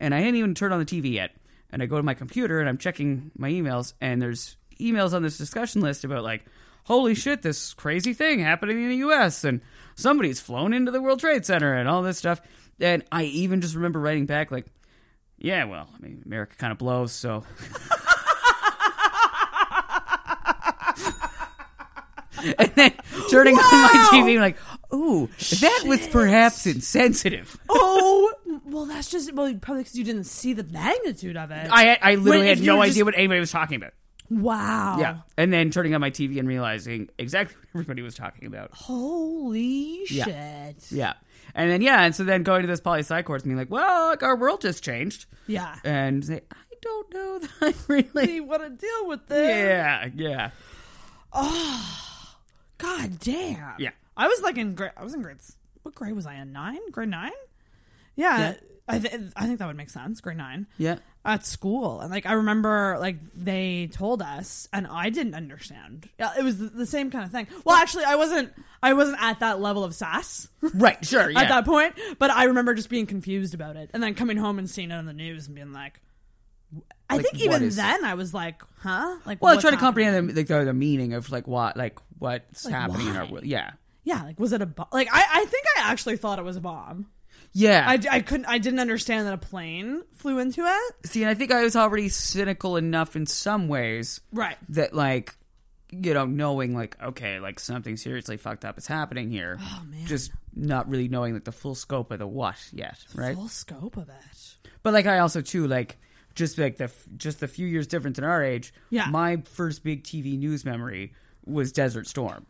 and 0.01 0.15
I 0.15 0.19
hadn't 0.19 0.37
even 0.37 0.55
turned 0.55 0.73
on 0.73 0.81
the 0.81 0.87
TV 0.87 1.13
yet. 1.13 1.33
And 1.71 1.83
I 1.83 1.87
go 1.87 1.97
to 1.97 2.03
my 2.03 2.15
computer 2.15 2.61
and 2.61 2.69
I'm 2.69 2.79
checking 2.79 3.31
my 3.37 3.51
emails 3.51 3.93
and 4.01 4.23
there's 4.23 4.57
emails 4.81 5.13
on 5.13 5.23
this 5.23 5.37
discussion 5.37 5.81
list 5.83 6.05
about 6.05 6.25
like, 6.25 6.45
holy 6.87 7.15
shit, 7.15 7.43
this 7.43 7.75
crazy 7.75 8.15
thing 8.15 8.39
happening 8.39 8.83
in 8.83 8.89
the 8.89 8.97
US 9.09 9.45
and 9.45 9.61
somebody's 9.97 10.41
flown 10.41 10.73
into 10.73 10.91
the 10.93 11.03
World 11.03 11.21
Trade 11.21 11.45
Center 11.45 11.75
and 11.75 11.89
all 11.89 12.03
this 12.03 12.17
stuff. 12.19 12.41
And 12.81 13.05
I 13.11 13.25
even 13.25 13.61
just 13.61 13.75
remember 13.75 13.99
writing 14.01 14.27
back 14.27 14.51
like, 14.51 14.67
yeah, 15.37 15.65
well, 15.65 15.89
I 15.95 15.99
mean, 16.01 16.23
America 16.25 16.55
kind 16.57 16.71
of 16.73 16.79
blows, 16.79 17.13
so 17.13 17.45
and 22.59 22.71
then 22.75 22.93
turning 23.31 23.57
on 23.57 23.63
my 23.83 24.09
TV, 24.13 24.39
like, 24.39 24.57
ooh, 24.95 25.29
that 25.61 25.83
was 25.87 26.07
perhaps 26.09 26.67
insensitive. 26.67 27.57
oh, 27.69 28.33
well, 28.65 28.87
that's 28.87 29.11
just 29.11 29.33
well, 29.35 29.53
probably 29.61 29.83
because 29.83 29.97
you 29.97 30.05
didn't 30.05 30.25
see 30.25 30.53
the 30.53 30.65
magnitude 30.65 31.37
of 31.37 31.51
it. 31.51 31.69
I 31.71 31.99
I 32.01 32.15
literally 32.17 32.47
Wait, 32.47 32.59
had 32.59 32.67
no 32.67 32.81
idea 32.81 32.95
just- 32.95 33.05
what 33.05 33.15
anybody 33.17 33.41
was 33.41 33.51
talking 33.51 33.77
about. 33.77 33.93
Wow. 34.31 34.97
Yeah, 34.99 35.19
and 35.37 35.53
then 35.53 35.71
turning 35.71 35.95
on 35.95 36.01
my 36.01 36.11
TV 36.11 36.39
and 36.39 36.49
realizing 36.49 37.09
exactly 37.19 37.57
what 37.57 37.69
everybody 37.81 38.03
was 38.03 38.15
talking 38.15 38.47
about. 38.47 38.71
Holy 38.75 40.05
Yeah. 40.11 40.25
shit. 40.25 40.91
Yeah, 40.93 41.13
and 41.55 41.71
then 41.71 41.81
yeah, 41.83 42.03
and 42.05 42.15
so 42.15 42.25
then 42.25 42.43
going 42.43 42.63
to 42.63 42.69
this 42.69 42.81
poli 42.81 43.01
sci 43.01 43.23
course 43.23 43.43
and 43.43 43.51
being 43.51 43.59
like, 43.59 43.71
well, 43.71 44.09
like 44.09 44.23
our 44.23 44.37
world 44.37 44.61
just 44.63 44.83
changed, 44.85 45.27
Yeah. 45.47 45.77
and 45.85 46.25
say, 46.25 46.41
I 46.53 46.75
don't 46.83 47.15
know 47.15 47.39
that 47.41 47.51
I 47.63 47.75
really. 47.89 48.41
Want 48.41 48.63
to 48.63 48.71
deal 48.71 49.09
with 49.09 49.27
this? 49.29 49.49
Yeah, 49.49 50.09
yeah, 50.15 50.51
Oh, 51.33 52.35
god 52.79 53.19
damn. 53.21 53.75
yeah. 53.79 53.91
I 54.17 54.29
was 54.29 54.41
like 54.43 54.57
in 54.57 54.75
grade. 54.75 54.93
I 54.97 55.05
was 55.05 55.15
in 55.15 55.23
grades. 55.23 55.57
What 55.83 55.95
grade 55.95 56.15
was 56.15 56.27
I 56.27 56.35
in? 56.37 56.53
Nine? 56.53 56.79
Grade 56.91 57.11
nine? 57.11 57.31
Yeah. 58.17 58.39
Yeah. 58.39 58.55
I 58.89 58.99
th- 58.99 59.15
I 59.37 59.47
think 59.47 59.59
that 59.59 59.67
would 59.67 59.77
make 59.77 59.91
sense. 59.91 60.21
Grade 60.21 60.37
nine. 60.39 60.67
Yeah. 60.79 60.97
At 61.27 61.45
school. 61.45 62.01
And 62.01 62.11
like 62.11 62.25
i 62.25 62.33
remember 62.33 62.97
like 63.01 63.17
they 63.35 63.89
told 63.93 64.23
us 64.23 64.69
and 64.73 64.87
i 64.87 65.11
didn't 65.11 65.35
understand. 65.35 66.09
Yeah, 66.19 66.33
it 66.39 66.43
was 66.43 66.57
the, 66.59 66.87
same 66.87 67.11
kind 67.11 67.25
of 67.25 67.33
thing. 67.33 67.49
Well 67.65 67.77
actually 67.77 68.05
i 68.05 68.15
wasn't 68.15 68.53
i 68.83 68.93
wasn't 68.93 69.19
at 69.21 69.41
that 69.41 69.61
level 69.61 69.85
of 69.85 69.95
sass. 69.95 70.49
Right, 70.75 71.05
sure, 71.05 71.29
yeah. 71.31 71.41
at 71.41 71.49
that 71.49 71.65
point. 71.65 71.95
But 72.19 72.31
i 72.31 72.45
remember 72.45 72.75
just 72.75 72.89
being 72.89 73.07
confused 73.07 73.55
about 73.55 73.77
it 73.77 73.91
and 73.93 74.03
then 74.03 74.15
coming 74.15 74.37
home 74.37 74.59
and 74.59 74.71
seeing 74.71 74.91
it 74.91 74.95
on 74.95 75.05
the 75.05 75.13
news 75.13 75.47
and 75.47 75.55
being 75.57 75.73
like 75.73 76.01
i 77.11 77.17
Like, 77.17 77.27
think 77.27 77.43
even 77.43 77.63
is- 77.65 77.77
then 77.77 78.05
i 78.05 78.15
was 78.15 78.33
like 78.33 78.63
huh? 78.79 79.17
Like 79.27 79.43
Well, 79.43 79.57
I 79.57 79.61
try 79.61 79.71
to 79.73 79.77
comprehend 79.77 80.31
the, 80.31 80.43
the, 80.43 80.65
the 80.65 80.75
meaning 80.75 81.13
of 81.13 81.31
like 81.31 81.47
what 81.47 81.77
like 81.77 81.99
what's 82.19 82.65
Like, 82.65 82.75
happening 82.75 83.09
in 83.09 83.17
our 83.17 83.27
world. 83.27 83.45
Yeah, 83.45 83.73
yeah 84.05 84.23
like 84.23 84.39
was 84.39 84.53
it 84.53 84.63
a 84.63 84.67
bomb 84.67 84.89
like 84.93 85.09
I, 85.13 85.25
I 85.41 85.45
think 85.45 85.67
i 85.77 85.91
actually 85.91 86.17
thought 86.17 86.39
it 86.39 86.45
was 86.45 86.57
a 86.57 86.61
bomb 86.61 87.07
yeah. 87.53 87.85
I, 87.87 87.99
I 88.11 88.21
couldn't 88.21 88.47
i 88.47 88.59
didn't 88.59 88.81
understand 88.81 89.27
that 89.27 89.35
a 89.35 89.39
plane 89.39 90.03
flew 90.15 90.39
into 90.39 90.65
it 90.65 91.07
See, 91.07 91.23
and 91.23 91.31
I 91.31 91.35
think 91.35 91.53
I 91.53 91.63
was 91.63 91.77
already 91.77 92.09
cynical 92.09 92.77
enough 92.77 93.17
in 93.17 93.27
some 93.27 93.69
ways 93.69 94.21
right 94.33 94.57
that 94.71 94.95
like 94.95 95.35
you 95.91 96.15
know 96.15 96.27
knowing 96.27 96.75
like 96.75 97.01
okay 97.03 97.39
like 97.39 97.61
something 97.61 97.97
seriously 97.97 98.37
fucked 98.37 98.65
up 98.65 98.77
is 98.79 98.87
happening 98.87 99.31
here. 99.31 99.59
Oh, 99.61 99.83
man. 99.89 100.07
Just 100.07 100.33
not 100.55 100.89
really 100.89 101.09
knowing 101.09 101.35
like 101.35 101.45
the 101.45 101.53
full 101.53 101.75
scope 101.75 102.11
of 102.11 102.19
the 102.19 102.27
what 102.27 102.57
yet, 102.73 102.99
right? 103.15 103.35
full 103.35 103.49
scope 103.49 103.97
of 103.97 104.09
it 104.09 104.57
But 104.83 104.95
like 104.95 105.07
I 105.07 105.21
also 105.21 105.41
too 105.41 105.67
like 105.67 105.99
just 106.35 106.59
like 106.59 106.77
the 106.77 106.91
just 107.17 107.41
the 107.41 107.49
few 107.49 107.67
years 107.67 107.87
difference 107.87 108.19
in 108.19 108.25
our 108.25 108.43
age. 108.43 108.75
Yeah. 108.91 109.07
My 109.07 109.43
first 109.45 109.85
big 109.85 110.05
TV 110.05 110.39
news 110.39 110.65
memory 110.65 111.13
was 111.45 111.73
Desert 111.73 112.07
Storm. 112.07 112.47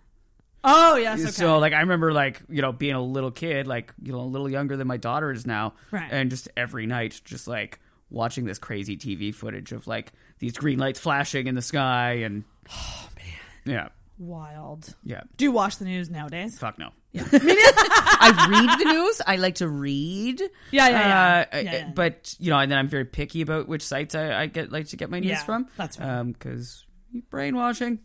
Oh 0.65 0.97
yes 0.97 1.21
okay 1.21 1.31
So 1.31 1.59
like 1.59 1.73
I 1.73 1.81
remember 1.81 2.13
like 2.13 2.41
you 2.49 2.63
know 2.63 2.73
being 2.73 2.95
a 2.95 3.03
little 3.03 3.31
kid, 3.31 3.67
like 3.67 3.93
you 4.03 4.13
know 4.13 4.21
a 4.21 4.23
little 4.23 4.49
younger 4.51 4.77
than 4.77 4.87
my 4.87 4.97
daughter 4.97 5.31
is 5.31 5.47
now, 5.47 5.75
Right. 5.91 6.09
and 6.11 6.31
just 6.31 6.49
every 6.57 6.87
night 6.87 7.21
just 7.25 7.47
like 7.49 7.79
watching 8.11 8.45
this 8.45 8.59
crazy 8.59 8.97
TV 8.97 9.35
footage 9.35 9.73
of 9.73 9.87
like 9.87 10.13
these 10.39 10.53
green 10.53 10.79
lights 10.79 11.01
flashing 11.01 11.47
in 11.47 11.55
the 11.55 11.63
sky 11.63 12.13
and 12.25 12.45
oh 12.73 13.09
man, 13.17 13.75
yeah, 13.75 13.89
wild 14.19 14.95
yeah, 15.05 15.23
do 15.37 15.45
you 15.45 15.53
watch 15.53 15.79
the 15.79 15.85
news 15.85 16.09
nowadays 16.11 16.59
fuck 16.59 16.79
no. 16.79 16.91
yeah 17.13 17.25
I 17.33 18.49
read 18.51 18.81
the 18.81 18.93
news. 18.93 19.23
I 19.27 19.37
like 19.37 19.57
to 19.57 19.69
read. 19.69 20.41
Yeah, 20.41 20.89
yeah, 20.89 20.91
yeah. 20.91 21.45
Uh, 21.53 21.57
Yeah, 21.59 21.73
yeah. 21.73 21.91
But 21.95 22.35
you 22.41 22.51
know, 22.51 22.59
and 22.59 22.71
then 22.71 22.79
I'm 22.79 22.89
very 22.89 23.05
picky 23.05 23.41
about 23.43 23.69
which 23.69 23.83
sites 23.83 24.15
I, 24.15 24.33
I 24.43 24.47
get 24.47 24.73
like 24.73 24.89
to 24.89 24.97
get 24.97 25.11
my 25.11 25.21
news 25.21 25.31
Yeah, 25.31 25.45
from. 25.45 25.69
that's 25.77 25.97
fine. 25.97 26.09
um 26.09 26.33
because 26.33 26.85
brainwashing. 27.31 28.01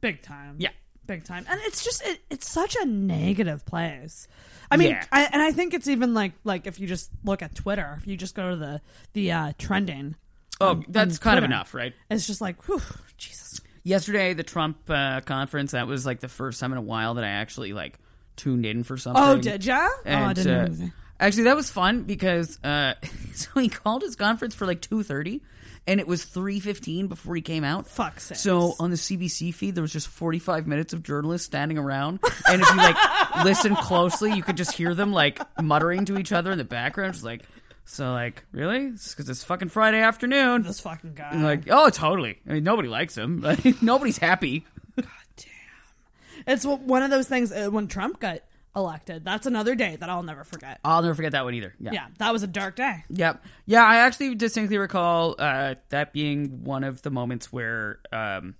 big 0.00 0.22
time 0.22 0.56
Yeah. 0.58 0.70
Big 1.10 1.24
time 1.24 1.44
and 1.48 1.60
it's 1.64 1.84
just 1.84 2.06
it, 2.06 2.20
it's 2.30 2.48
such 2.48 2.76
a 2.80 2.84
negative 2.86 3.66
place 3.66 4.28
i 4.70 4.76
mean 4.76 4.90
Yeah. 4.90 5.04
I, 5.10 5.28
and 5.32 5.42
i 5.42 5.50
think 5.50 5.74
it's 5.74 5.88
even 5.88 6.14
like 6.14 6.32
like 6.44 6.66
if 6.66 6.78
you 6.78 6.86
just 6.86 7.10
look 7.24 7.42
at 7.42 7.54
twitter 7.54 7.96
if 8.00 8.06
you 8.06 8.16
just 8.16 8.34
go 8.36 8.50
to 8.50 8.56
the 8.56 8.80
the 9.12 9.32
uh 9.32 9.52
trending 9.58 10.14
oh, 10.60 10.68
on- 10.70 10.84
that's 10.88 11.18
on 11.18 11.22
kind 11.22 11.38
of 11.38 11.44
enough, 11.44 11.74
right? 11.74 11.92
it's 12.10 12.26
just 12.26 12.40
like 12.40 12.62
whew, 12.68 12.80
jesus 13.18 13.60
Yesterday, 13.82 14.34
the 14.34 14.42
Trump 14.42 14.76
uh, 14.90 15.22
conference. 15.22 15.72
That 15.72 15.86
was 15.86 16.04
like 16.04 16.20
the 16.20 16.28
first 16.28 16.60
time 16.60 16.70
in 16.72 16.76
a 16.76 16.82
while 16.82 17.14
that 17.14 17.24
I 17.24 17.28
actually 17.30 17.72
like 17.72 17.98
tuned 18.36 18.66
in 18.66 18.84
for 18.84 18.98
something. 18.98 19.22
oh 19.22 19.38
did 19.38 19.64
ya 19.64 19.88
oh 19.88 20.00
And, 20.04 20.34
didn't 20.36 20.82
uh. 20.82 20.86
Actually, 21.18 21.44
that 21.44 21.56
was 21.56 21.70
fun 21.70 22.02
because 22.02 22.58
uh, 22.62 22.92
so 23.34 23.48
he 23.58 23.70
called 23.70 24.02
his 24.02 24.16
conference 24.16 24.54
for 24.54 24.66
like 24.66 24.82
two 24.82 25.02
thirty, 25.02 25.40
and 25.86 26.00
it 26.00 26.06
was 26.06 26.24
three 26.24 26.60
fifteen 26.60 27.06
before 27.06 27.34
he 27.34 27.42
came 27.42 27.64
out. 27.64 27.86
Fuck 27.88 28.20
sakes. 28.20 28.40
So 28.40 28.74
on 28.78 28.90
the 28.90 28.96
CBC 28.96 29.54
feed, 29.54 29.74
there 29.74 29.82
was 29.82 29.92
just 29.92 30.08
forty 30.08 30.38
five 30.38 30.66
minutes 30.66 30.92
of 30.92 31.02
journalists 31.02 31.46
standing 31.46 31.78
around, 31.78 32.20
and 32.48 32.60
if 32.62 32.68
you 32.70 32.76
like 32.76 32.96
listen 33.44 33.74
closely, 33.76 34.32
you 34.32 34.42
could 34.42 34.56
just 34.56 34.72
hear 34.72 34.94
them 34.94 35.12
like 35.12 35.40
muttering 35.60 36.04
to 36.06 36.18
each 36.18 36.32
other 36.32 36.50
in 36.52 36.58
the 36.58 36.64
background, 36.64 37.14
just 37.14 37.24
like. 37.24 37.42
So 37.86 38.12
like, 38.12 38.44
really? 38.52 38.90
Because 38.90 39.28
it's 39.28 39.42
fucking 39.42 39.68
Friday 39.70 39.98
afternoon. 40.00 40.62
this 40.62 40.78
fucking 40.78 41.14
guy 41.14 41.30
And, 41.32 41.42
like, 41.42 41.62
oh, 41.70 41.90
totally. 41.90 42.38
I 42.48 42.52
mean, 42.52 42.62
nobody 42.62 42.88
likes 42.88 43.16
him. 43.18 43.44
Nobody's 43.82 44.18
happy. 44.18 44.64
God 44.94 45.08
damn. 45.36 46.44
It's 46.46 46.64
one 46.64 47.02
of 47.02 47.10
those 47.10 47.26
things 47.26 47.50
uh, 47.50 47.68
when 47.68 47.88
trump 47.88 48.20
got 48.20 48.40
elected 48.76 49.24
that's 49.24 49.46
another 49.46 49.74
day 49.74 49.96
that 49.96 50.08
i'll 50.08 50.22
never 50.22 50.44
forget 50.44 50.78
I'll 50.84 51.02
never 51.02 51.14
forget 51.14 51.32
that 51.32 51.44
one 51.44 51.54
either. 51.54 51.74
yeah 51.80 52.06
that 52.18 52.32
was 52.32 52.42
a 52.42 52.46
dark 52.46 52.76
day 52.76 53.04
Yep. 53.10 53.44
Yeah, 53.66 53.84
I 53.84 53.96
actually 53.96 54.34
distinctly 54.36 54.78
recall 54.78 55.34
uh, 55.38 55.74
that 55.90 56.12
being 56.12 56.64
one 56.64 56.84
of 56.84 57.02
the 57.02 57.10
moments 57.10 57.52
where 57.52 57.98
um, 58.12 58.54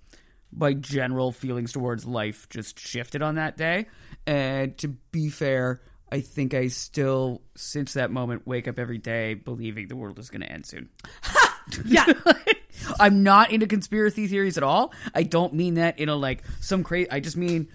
my 0.53 0.73
general 0.73 1.31
feelings 1.31 1.71
towards 1.71 2.05
life 2.05 2.47
just 2.49 2.79
shifted 2.79 3.21
on 3.21 3.35
that 3.35 3.57
day. 3.57 3.87
And 4.27 4.77
to 4.79 4.89
be 4.89 5.29
fair, 5.29 5.81
I 6.11 6.19
think 6.21 6.53
I 6.53 6.67
still, 6.67 7.41
since 7.55 7.93
that 7.93 8.11
moment, 8.11 8.45
wake 8.45 8.67
up 8.67 8.77
every 8.79 8.97
day 8.97 9.33
believing 9.33 9.87
the 9.87 9.95
world 9.95 10.19
is 10.19 10.29
going 10.29 10.41
to 10.41 10.51
end 10.51 10.65
soon. 10.65 10.89
yeah 11.85 12.05
I'm 12.99 13.23
not 13.23 13.51
into 13.51 13.67
conspiracy 13.67 14.27
theories 14.27 14.57
at 14.57 14.63
all. 14.63 14.93
I 15.13 15.23
don't 15.23 15.53
mean 15.53 15.75
that 15.75 15.99
in 15.99 16.09
a 16.09 16.15
like 16.15 16.43
some 16.59 16.83
crazy. 16.83 17.09
I 17.09 17.19
just 17.19 17.37
mean 17.37 17.67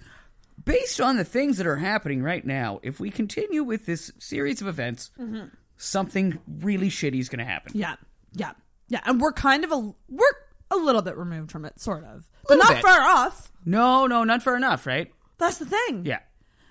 based 0.67 1.01
on 1.01 1.17
the 1.17 1.23
things 1.23 1.57
that 1.57 1.67
are 1.67 1.77
happening 1.77 2.21
right 2.21 2.45
now. 2.45 2.79
If 2.83 2.99
we 2.99 3.09
continue 3.09 3.63
with 3.63 3.85
this 3.85 4.11
series 4.19 4.61
of 4.61 4.67
events, 4.67 5.11
mm-hmm. 5.19 5.47
something 5.77 6.39
really 6.59 6.89
shitty 6.89 7.19
is 7.19 7.29
going 7.29 7.39
to 7.39 7.45
happen. 7.45 7.71
Yeah, 7.75 7.95
yeah, 8.33 8.51
yeah. 8.89 9.01
And 9.05 9.19
we're 9.19 9.33
kind 9.33 9.63
of 9.63 9.71
a 9.71 9.93
we're 10.09 10.33
a 10.69 10.75
little 10.75 11.01
bit 11.01 11.17
removed 11.17 11.51
from 11.51 11.65
it, 11.65 11.79
sort 11.79 12.03
of, 12.03 12.29
but 12.47 12.55
not 12.55 12.75
bit. 12.75 12.83
far 12.83 13.01
off. 13.01 13.51
No, 13.65 14.05
no, 14.07 14.23
not 14.23 14.43
far 14.43 14.55
enough, 14.55 14.85
right? 14.85 15.11
That's 15.37 15.57
the 15.57 15.65
thing. 15.65 16.05
Yeah. 16.05 16.19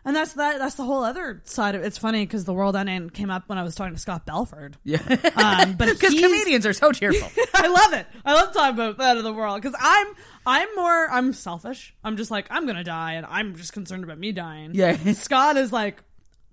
And 0.06 0.16
that's 0.16 0.32
that. 0.34 0.58
That's 0.58 0.76
the 0.76 0.84
whole 0.84 1.04
other 1.04 1.42
side 1.44 1.74
of 1.74 1.82
it. 1.82 1.86
It's 1.86 1.98
funny 1.98 2.24
because 2.24 2.44
the 2.44 2.54
world 2.54 2.76
ending 2.76 3.10
came 3.10 3.28
up 3.28 3.48
when 3.48 3.58
I 3.58 3.62
was 3.62 3.74
talking 3.74 3.92
to 3.92 4.00
Scott 4.00 4.24
Belford. 4.24 4.78
Yeah. 4.84 5.02
Um, 5.36 5.74
but 5.74 5.88
Because 5.98 6.14
comedians 6.14 6.64
are 6.64 6.72
so 6.72 6.92
cheerful. 6.92 7.28
I 7.52 7.66
love 7.66 7.92
it. 7.92 8.06
I 8.24 8.34
love 8.34 8.54
talking 8.54 8.74
about 8.74 8.98
that 8.98 9.16
of 9.16 9.24
the 9.24 9.32
world 9.32 9.60
because 9.60 9.76
I'm 9.78 10.06
I'm 10.46 10.68
more 10.76 11.10
I'm 11.10 11.32
selfish. 11.32 11.94
I'm 12.04 12.16
just 12.16 12.30
like 12.30 12.46
I'm 12.50 12.66
gonna 12.66 12.84
die, 12.84 13.14
and 13.14 13.26
I'm 13.26 13.56
just 13.56 13.72
concerned 13.72 14.04
about 14.04 14.18
me 14.18 14.32
dying. 14.32 14.70
Yeah. 14.74 14.96
Scott 15.12 15.56
is 15.56 15.72
like 15.72 16.02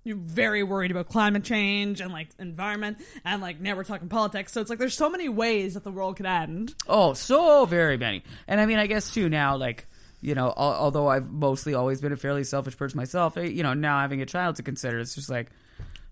you're 0.02 0.16
very 0.16 0.62
worried 0.62 0.90
about 0.90 1.08
climate 1.08 1.44
change 1.44 2.00
and 2.00 2.12
like 2.12 2.28
environment, 2.38 2.98
and 3.24 3.40
like 3.40 3.60
now 3.60 3.74
we're 3.76 3.84
talking 3.84 4.08
politics. 4.08 4.52
So 4.52 4.60
it's 4.60 4.68
like 4.68 4.78
there's 4.78 4.96
so 4.96 5.08
many 5.08 5.28
ways 5.28 5.74
that 5.74 5.84
the 5.84 5.92
world 5.92 6.16
could 6.16 6.26
end. 6.26 6.74
Oh, 6.88 7.14
so 7.14 7.64
very 7.64 7.96
many. 7.96 8.22
And 8.48 8.60
I 8.60 8.66
mean, 8.66 8.78
I 8.78 8.86
guess 8.86 9.14
too 9.14 9.28
now, 9.28 9.56
like 9.56 9.86
you 10.24 10.34
know, 10.34 10.46
al- 10.48 10.74
although 10.74 11.06
I've 11.08 11.30
mostly 11.30 11.74
always 11.74 12.00
been 12.00 12.12
a 12.12 12.16
fairly 12.16 12.44
selfish 12.44 12.76
person 12.76 12.96
myself, 12.96 13.36
eh, 13.36 13.42
you 13.42 13.62
know, 13.62 13.74
now 13.74 14.00
having 14.00 14.22
a 14.22 14.26
child 14.26 14.56
to 14.56 14.62
consider, 14.62 14.98
it's 14.98 15.14
just 15.14 15.28
like, 15.28 15.50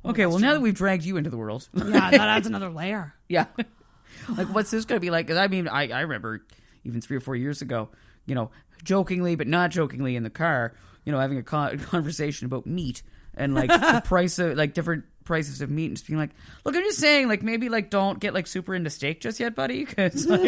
okay, 0.04 0.26
well, 0.26 0.38
now 0.38 0.52
that 0.52 0.60
we've 0.60 0.74
dragged 0.74 1.04
you 1.04 1.16
into 1.16 1.30
the 1.30 1.36
world, 1.38 1.68
Yeah, 1.74 2.10
that 2.10 2.14
adds 2.20 2.46
another 2.52 2.70
layer. 2.70 3.14
yeah, 3.28 3.46
like 4.36 4.48
what's 4.48 4.70
this 4.70 4.84
going 4.84 4.96
to 5.00 5.04
be 5.04 5.10
like? 5.10 5.26
'Cause 5.26 5.36
I 5.38 5.48
mean, 5.48 5.66
I 5.68 5.88
I 5.88 6.00
remember 6.02 6.44
even 6.84 7.00
three 7.00 7.16
or 7.16 7.20
four 7.20 7.36
years 7.36 7.62
ago, 7.62 7.88
you 8.26 8.34
know, 8.34 8.50
jokingly 8.84 9.34
but 9.36 9.46
not 9.46 9.70
jokingly 9.70 10.14
in 10.16 10.22
the 10.24 10.30
car, 10.30 10.74
you 11.04 11.12
know, 11.12 11.18
having 11.18 11.38
a 11.38 11.42
con- 11.42 11.78
conversation 11.90 12.46
about 12.46 12.66
meat 12.66 13.02
and 13.34 13.54
like 13.54 13.70
the 13.70 14.02
price 14.04 14.38
of 14.38 14.56
like 14.58 14.74
different 14.74 15.04
prices 15.24 15.60
of 15.60 15.70
meat 15.70 15.86
and 15.86 15.96
just 15.96 16.06
being 16.06 16.18
like, 16.18 16.30
look, 16.64 16.74
I'm 16.76 16.82
just 16.82 16.98
saying, 16.98 17.28
like 17.28 17.42
maybe 17.42 17.68
like 17.68 17.90
don't 17.90 18.18
get 18.20 18.34
like 18.34 18.46
super 18.46 18.74
into 18.74 18.90
steak 18.90 19.20
just 19.20 19.38
yet, 19.40 19.54
buddy, 19.54 19.84
because 19.84 20.26
like 20.28 20.42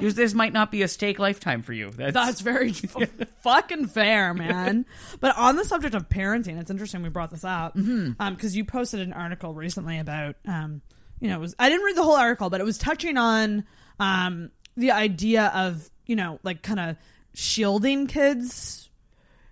this- 0.00 0.14
this 0.20 0.34
might 0.34 0.52
not 0.52 0.70
be 0.70 0.82
a 0.82 0.88
steak 0.88 1.18
lifetime 1.18 1.62
for 1.62 1.72
you. 1.72 1.90
That's, 1.90 2.14
That's 2.14 2.40
very 2.40 2.70
f- 2.84 3.28
fucking 3.42 3.86
fair, 3.88 4.34
man. 4.34 4.86
But 5.20 5.36
on 5.36 5.56
the 5.56 5.64
subject 5.64 5.94
of 5.94 6.08
parenting, 6.08 6.58
it's 6.60 6.70
interesting 6.70 7.02
we 7.02 7.08
brought 7.08 7.30
this 7.30 7.44
up 7.44 7.74
because 7.74 7.84
Mm-hmm. 7.86 8.48
you 8.56 8.64
posted 8.64 9.00
an 9.00 9.12
article 9.12 9.54
recently 9.54 9.98
about, 9.98 10.36
um, 10.46 10.82
you 11.20 11.28
know, 11.28 11.36
it 11.36 11.40
was 11.40 11.54
I 11.58 11.68
didn't 11.68 11.84
read 11.84 11.96
the 11.96 12.02
whole 12.02 12.16
article, 12.16 12.50
but 12.50 12.60
it 12.60 12.64
was 12.64 12.78
touching 12.78 13.16
on 13.16 13.64
um, 13.98 14.50
the 14.76 14.90
idea 14.92 15.52
of 15.54 15.90
you 16.06 16.16
know, 16.16 16.40
like 16.42 16.62
kind 16.62 16.80
of 16.80 16.96
shielding 17.34 18.06
kids 18.06 18.88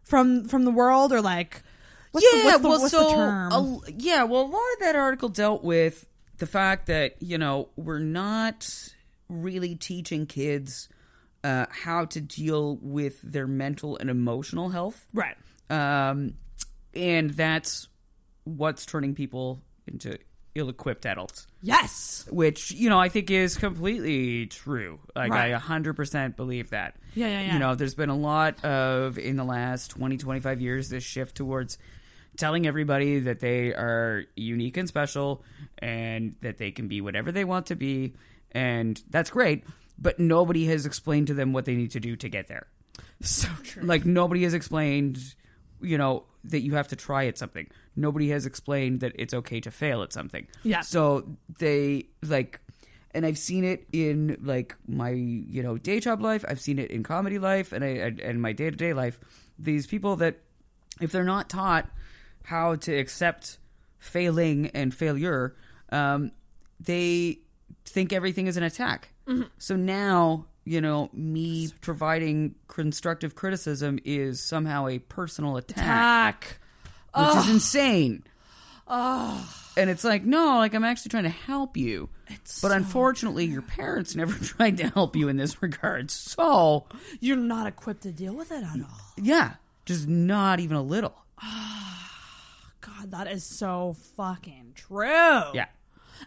from 0.02 0.44
from 0.48 0.64
the 0.64 0.70
world 0.70 1.12
or 1.12 1.20
like. 1.20 1.62
What's 2.12 2.26
yeah, 2.32 2.40
the, 2.40 2.44
what's 2.44 2.62
the, 2.62 2.68
well, 2.68 2.80
what's 2.80 2.90
so 2.92 3.82
the 3.86 3.92
a- 3.92 3.94
yeah, 3.98 4.24
well, 4.24 4.42
a 4.42 4.50
lot 4.50 4.72
of 4.74 4.80
that 4.80 4.96
article 4.96 5.28
dealt 5.28 5.62
with 5.62 6.06
the 6.38 6.46
fact 6.46 6.86
that 6.86 7.20
you 7.20 7.38
know 7.38 7.68
we're 7.76 7.98
not 7.98 8.92
really 9.28 9.74
teaching 9.74 10.26
kids 10.26 10.88
uh, 11.44 11.66
how 11.70 12.04
to 12.06 12.20
deal 12.20 12.76
with 12.80 13.20
their 13.22 13.46
mental 13.46 13.96
and 13.98 14.10
emotional 14.10 14.70
health, 14.70 15.06
right. 15.12 15.36
um, 15.70 16.34
and 16.94 17.30
that's 17.30 17.88
what's 18.44 18.86
turning 18.86 19.14
people 19.14 19.60
into 19.86 20.18
ill-equipped 20.54 21.06
adults. 21.06 21.46
Yes. 21.62 22.26
Which 22.30 22.72
you 22.72 22.88
know 22.88 22.98
I 22.98 23.08
think 23.08 23.30
is 23.30 23.56
completely 23.56 24.46
true. 24.46 24.98
Like 25.14 25.30
Right. 25.32 25.52
I 25.54 25.58
100% 25.58 26.36
believe 26.36 26.70
that. 26.70 26.96
Yeah, 27.14 27.28
yeah, 27.28 27.40
yeah. 27.42 27.52
You 27.52 27.58
know, 27.58 27.74
there's 27.74 27.94
been 27.94 28.08
a 28.10 28.16
lot 28.16 28.64
of 28.64 29.18
in 29.18 29.36
the 29.36 29.44
last 29.44 29.90
20 29.92 30.16
25 30.16 30.60
years 30.60 30.88
this 30.88 31.04
shift 31.04 31.36
towards 31.36 31.78
telling 32.38 32.66
everybody 32.66 33.20
that 33.20 33.40
they 33.40 33.74
are 33.74 34.24
unique 34.36 34.76
and 34.76 34.88
special 34.88 35.42
and 35.78 36.34
that 36.40 36.58
they 36.58 36.70
can 36.70 36.88
be 36.88 37.00
whatever 37.00 37.30
they 37.30 37.44
want 37.44 37.66
to 37.66 37.76
be 37.76 38.14
and 38.52 39.02
that's 39.10 39.28
great, 39.28 39.64
but 39.98 40.18
nobody 40.18 40.64
has 40.66 40.86
explained 40.86 41.26
to 41.26 41.34
them 41.34 41.52
what 41.52 41.66
they 41.66 41.74
need 41.74 41.90
to 41.90 42.00
do 42.00 42.16
to 42.16 42.28
get 42.28 42.48
there. 42.48 42.66
So 43.20 43.48
true. 43.62 43.82
Like 43.82 44.06
nobody 44.06 44.44
has 44.44 44.54
explained 44.54 45.34
you 45.80 45.98
know, 45.98 46.24
that 46.44 46.60
you 46.60 46.74
have 46.74 46.88
to 46.88 46.96
try 46.96 47.26
at 47.26 47.38
something. 47.38 47.66
Nobody 47.96 48.30
has 48.30 48.46
explained 48.46 49.00
that 49.00 49.12
it's 49.16 49.34
okay 49.34 49.60
to 49.60 49.70
fail 49.70 50.02
at 50.02 50.12
something. 50.12 50.46
Yeah. 50.62 50.80
So 50.80 51.36
they 51.58 52.08
like 52.22 52.60
and 53.12 53.24
I've 53.24 53.38
seen 53.38 53.64
it 53.64 53.86
in 53.92 54.38
like 54.42 54.76
my, 54.86 55.10
you 55.10 55.62
know, 55.62 55.78
day 55.78 56.00
job 56.00 56.20
life, 56.20 56.44
I've 56.48 56.60
seen 56.60 56.78
it 56.78 56.90
in 56.90 57.02
comedy 57.02 57.38
life 57.38 57.72
and 57.72 57.84
I 57.84 58.12
and 58.22 58.40
my 58.40 58.52
day-to-day 58.52 58.92
life. 58.92 59.18
These 59.58 59.86
people 59.86 60.16
that 60.16 60.38
if 61.00 61.12
they're 61.12 61.24
not 61.24 61.48
taught 61.48 61.88
how 62.48 62.74
to 62.76 62.94
accept 62.94 63.58
failing 63.98 64.68
and 64.74 64.94
failure, 64.94 65.54
um, 65.90 66.30
they 66.80 67.38
think 67.84 68.12
everything 68.12 68.46
is 68.46 68.56
an 68.56 68.62
attack. 68.62 69.10
Mhm. 69.26 69.48
So 69.58 69.76
now, 69.76 70.46
you 70.64 70.80
know, 70.80 71.10
me 71.12 71.68
providing 71.80 72.54
constructive 72.68 73.34
criticism 73.34 73.98
is 74.04 74.42
somehow 74.42 74.86
a 74.86 74.98
personal 74.98 75.56
attack, 75.56 76.58
Attack. 77.14 77.34
which 77.34 77.44
is 77.44 77.50
insane. 77.50 78.22
Oh, 78.86 79.54
And 79.76 79.90
it's 79.90 80.02
like, 80.02 80.24
no, 80.24 80.56
like 80.58 80.74
I'm 80.74 80.84
actually 80.84 81.10
trying 81.10 81.24
to 81.24 81.28
help 81.28 81.76
you. 81.76 82.08
It's 82.28 82.60
but 82.62 82.68
so 82.70 82.74
unfortunately, 82.76 83.44
your 83.44 83.62
parents 83.62 84.16
never 84.16 84.32
tried 84.44 84.76
to 84.78 84.88
help 84.88 85.14
you 85.16 85.28
in 85.28 85.36
this 85.36 85.60
regard. 85.62 86.10
So 86.10 86.86
you're 87.20 87.36
not 87.36 87.66
equipped 87.66 88.02
to 88.04 88.12
deal 88.12 88.34
with 88.34 88.50
it 88.50 88.64
at 88.64 88.80
all. 88.80 89.00
yeah, 89.16 89.54
just 89.84 90.08
not 90.08 90.60
even 90.60 90.76
a 90.76 90.82
little. 90.82 91.14
God, 92.80 93.10
that 93.10 93.26
is 93.26 93.44
so 93.44 93.96
fucking 94.16 94.72
true. 94.74 95.06
Yeah. 95.54 95.66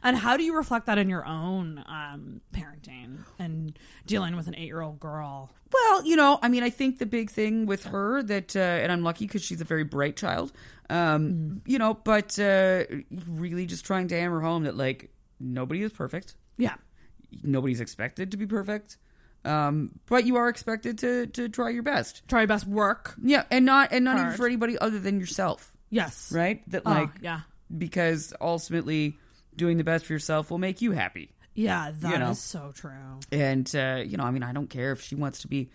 And 0.04 0.16
how 0.18 0.38
do 0.38 0.44
you 0.44 0.56
reflect 0.56 0.86
that 0.86 0.98
in 0.98 1.10
your 1.10 1.26
own 1.26 1.84
um, 1.88 2.42
parenting 2.54 3.20
and 3.38 3.78
dealing 4.06 4.36
with 4.36 4.48
an 4.48 4.56
eight-year-old 4.56 5.00
girl? 5.00 5.52
Well, 5.74 6.06
you 6.06 6.16
know, 6.16 6.40
I 6.42 6.48
mean, 6.48 6.64
I 6.64 6.70
think 6.70 7.00
the 7.00 7.06
big 7.06 7.30
thing 7.30 7.66
with 7.66 7.86
her 7.86 8.24
that, 8.24 8.56
uh, 8.56 8.60
and 8.60 8.92
I'm 8.92 9.04
lucky 9.04 9.26
because 9.26 9.44
she's 9.44 9.62
a 9.62 9.66
very 9.66 9.84
bright 9.84 10.16
child, 10.16 10.54
um, 10.90 11.62
you 11.66 11.78
know, 11.78 11.94
but 11.94 12.40
uh, 12.40 12.84
really 13.28 13.66
just 13.66 13.86
trying 13.86 14.08
to 14.10 14.20
hammer 14.20 14.40
home 14.40 14.64
that 14.64 14.78
like 14.78 15.12
nobody 15.40 15.84
is 15.84 15.92
perfect. 15.92 16.36
Yeah. 16.58 16.76
Nobody's 17.44 17.82
expected 17.82 18.32
to 18.32 18.38
be 18.38 18.46
perfect. 18.46 18.98
Um, 19.44 20.00
but 20.06 20.26
you 20.26 20.36
are 20.36 20.50
expected 20.50 21.00
to 21.00 21.26
to 21.28 21.50
try 21.50 21.70
your 21.70 21.84
best. 21.84 22.28
Try 22.28 22.42
your 22.42 22.48
best 22.48 22.68
work. 22.68 23.16
Yeah, 23.22 23.44
and 23.50 23.66
not 23.66 23.92
and 23.92 24.06
not 24.06 24.20
even 24.20 24.34
for 24.34 24.46
anybody 24.46 24.78
other 24.78 25.00
than 25.00 25.20
yourself. 25.20 25.74
Yes. 25.92 26.32
Right? 26.34 26.68
That 26.72 26.82
Oh, 26.86 26.90
like 26.92 27.10
yeah. 27.22 27.42
because 27.78 28.34
ultimately 28.42 29.18
doing 29.56 29.78
the 29.78 29.84
best 29.84 30.06
for 30.08 30.14
yourself 30.14 30.50
will 30.50 30.58
make 30.58 30.82
you 30.82 30.92
happy. 30.94 31.30
Yeah, 31.54 31.92
that 32.00 32.08
is 32.08 32.12
You 32.14 32.18
know. 32.18 32.34
so 32.34 32.72
true. 32.74 33.20
And 33.32 33.70
uh, 33.76 34.02
you 34.06 34.18
know, 34.18 34.24
I 34.24 34.32
mean, 34.32 34.42
I 34.44 34.54
don't 34.54 34.70
care 34.70 34.94
if 34.94 35.02
she 35.02 35.16
wants 35.16 35.42
to 35.42 35.48
be 35.50 35.70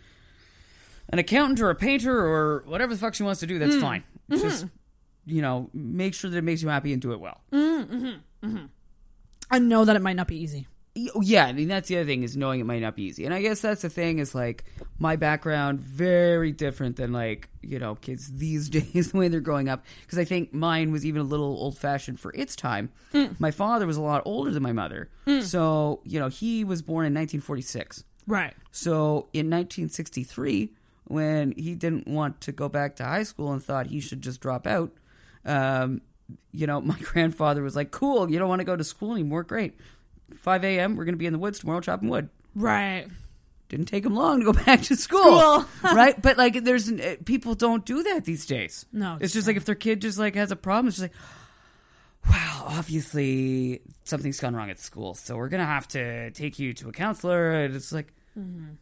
an 1.11 1.19
accountant 1.19 1.61
or 1.61 1.71
a 1.71 1.75
painter 1.75 2.19
or 2.19 2.65
whatever 2.67 2.95
the 2.95 2.99
fuck 2.99 3.15
she 3.15 3.23
wants 3.23 3.41
to 3.41 3.47
do. 3.47 3.59
That's 3.59 3.77
Mm. 3.77 3.81
fine. 3.81 4.05
Mhm. 4.31 4.41
Just 4.41 4.67
you 5.27 5.43
know, 5.43 5.69
make 5.75 6.15
sure 6.15 6.31
that 6.31 6.37
it 6.39 6.43
makes 6.45 6.63
you 6.63 6.69
happy 6.69 6.93
and 6.93 7.03
do 7.03 7.13
it 7.13 7.21
well. 7.21 7.41
Mm-hmm. 7.53 8.47
Mm-hmm. 8.47 8.67
I 9.51 9.59
know 9.59 9.85
that 9.85 9.97
it 9.97 10.03
might 10.03 10.17
not 10.17 10.29
be 10.29 10.37
easy. 10.37 10.67
Y- 10.97 11.09
Yeah, 11.20 11.44
I 11.44 11.52
mean 11.52 11.68
that's 11.68 11.89
the 11.89 11.98
other 11.98 12.06
thing 12.06 12.23
is 12.23 12.36
knowing 12.36 12.59
it 12.59 12.64
might 12.64 12.81
not 12.81 12.97
be 12.97 13.02
easy, 13.02 13.24
and 13.27 13.35
I 13.35 13.43
guess 13.43 13.60
that's 13.60 13.82
the 13.82 13.90
thing 13.90 14.18
is 14.18 14.35
like 14.35 14.64
my 14.98 15.16
background 15.16 15.81
very 15.81 16.52
different 16.52 16.97
than 16.97 17.12
like 17.12 17.51
you 17.62 17.78
know 17.78 17.97
kids 17.97 18.32
these 18.39 18.68
days 18.78 19.12
the 19.12 19.18
way 19.18 19.28
they're 19.28 19.40
growing 19.40 19.68
up 19.68 19.85
because 20.02 20.18
I 20.18 20.24
think 20.24 20.55
mine 20.55 20.93
was 20.93 21.05
even 21.05 21.20
a 21.20 21.24
little 21.24 21.47
old 21.59 21.77
fashioned 21.77 22.18
for 22.18 22.32
its 22.35 22.56
time. 22.56 22.90
Mm. 23.12 23.39
My 23.39 23.51
father 23.51 23.86
was 23.86 23.97
a 23.98 24.02
lot 24.02 24.23
older 24.24 24.51
than 24.51 24.62
my 24.62 24.73
mother, 24.73 25.10
Mm. 25.27 25.43
so 25.43 26.01
you 26.05 26.18
know 26.18 26.28
he 26.28 26.64
was 26.64 26.81
born 26.82 27.05
in 27.05 27.12
1946. 27.12 28.02
Right. 28.27 28.55
So 28.73 29.28
in 29.32 29.51
1963, 29.51 30.73
when 31.05 31.52
he 31.52 31.74
didn't 31.74 32.09
want 32.09 32.40
to 32.43 32.52
go 32.52 32.68
back 32.68 32.97
to 32.97 33.05
high 33.05 33.23
school 33.23 33.52
and 33.52 33.62
thought 33.62 33.86
he 33.89 34.01
should 34.01 34.20
just 34.20 34.40
drop 34.40 34.66
out, 34.66 34.93
um, 35.44 36.01
you 36.52 36.66
know, 36.66 36.81
my 36.93 36.98
grandfather 36.98 37.62
was 37.62 37.77
like, 37.77 37.90
"Cool, 37.90 38.31
you 38.31 38.39
don't 38.39 38.48
want 38.48 38.60
to 38.60 38.64
go 38.64 38.74
to 38.77 38.82
school 38.85 39.12
anymore? 39.12 39.43
Great. 39.44 39.74
5 40.40 40.65
a.m. 40.65 40.97
We're 40.97 41.05
going 41.05 41.15
to 41.15 41.19
be 41.19 41.27
in 41.27 41.32
the 41.32 41.39
woods 41.39 41.59
tomorrow 41.59 41.81
chopping 41.81 42.09
wood." 42.09 42.28
Right. 42.55 43.07
Didn't 43.69 43.86
take 43.86 44.05
them 44.05 44.15
long 44.15 44.39
to 44.40 44.44
go 44.44 44.53
back 44.65 44.82
to 44.82 44.97
school, 44.97 45.61
School. 45.62 45.66
right? 45.94 46.20
But 46.20 46.39
like, 46.39 46.62
there's 46.65 46.90
uh, 46.90 47.16
people 47.24 47.55
don't 47.55 47.85
do 47.85 48.03
that 48.05 48.24
these 48.24 48.47
days. 48.47 48.86
No, 48.93 49.15
it's 49.15 49.24
it's 49.24 49.35
just 49.35 49.47
like 49.47 49.57
if 49.57 49.65
their 49.65 49.74
kid 49.74 50.01
just 50.03 50.19
like 50.19 50.35
has 50.36 50.51
a 50.53 50.57
problem, 50.57 50.86
it's 50.89 50.98
just 50.98 51.11
like, 51.11 51.20
well, 52.31 52.65
obviously 52.69 53.81
something's 54.05 54.39
gone 54.40 54.55
wrong 54.55 54.70
at 54.70 54.78
school, 54.78 55.15
so 55.15 55.36
we're 55.36 55.48
gonna 55.48 55.65
have 55.66 55.89
to 55.89 56.31
take 56.31 56.59
you 56.61 56.73
to 56.74 56.89
a 56.89 56.93
counselor. 56.93 57.53
And 57.53 57.74
it's 57.74 57.93
like, 57.93 58.12
Mm-hmm. 58.39 58.74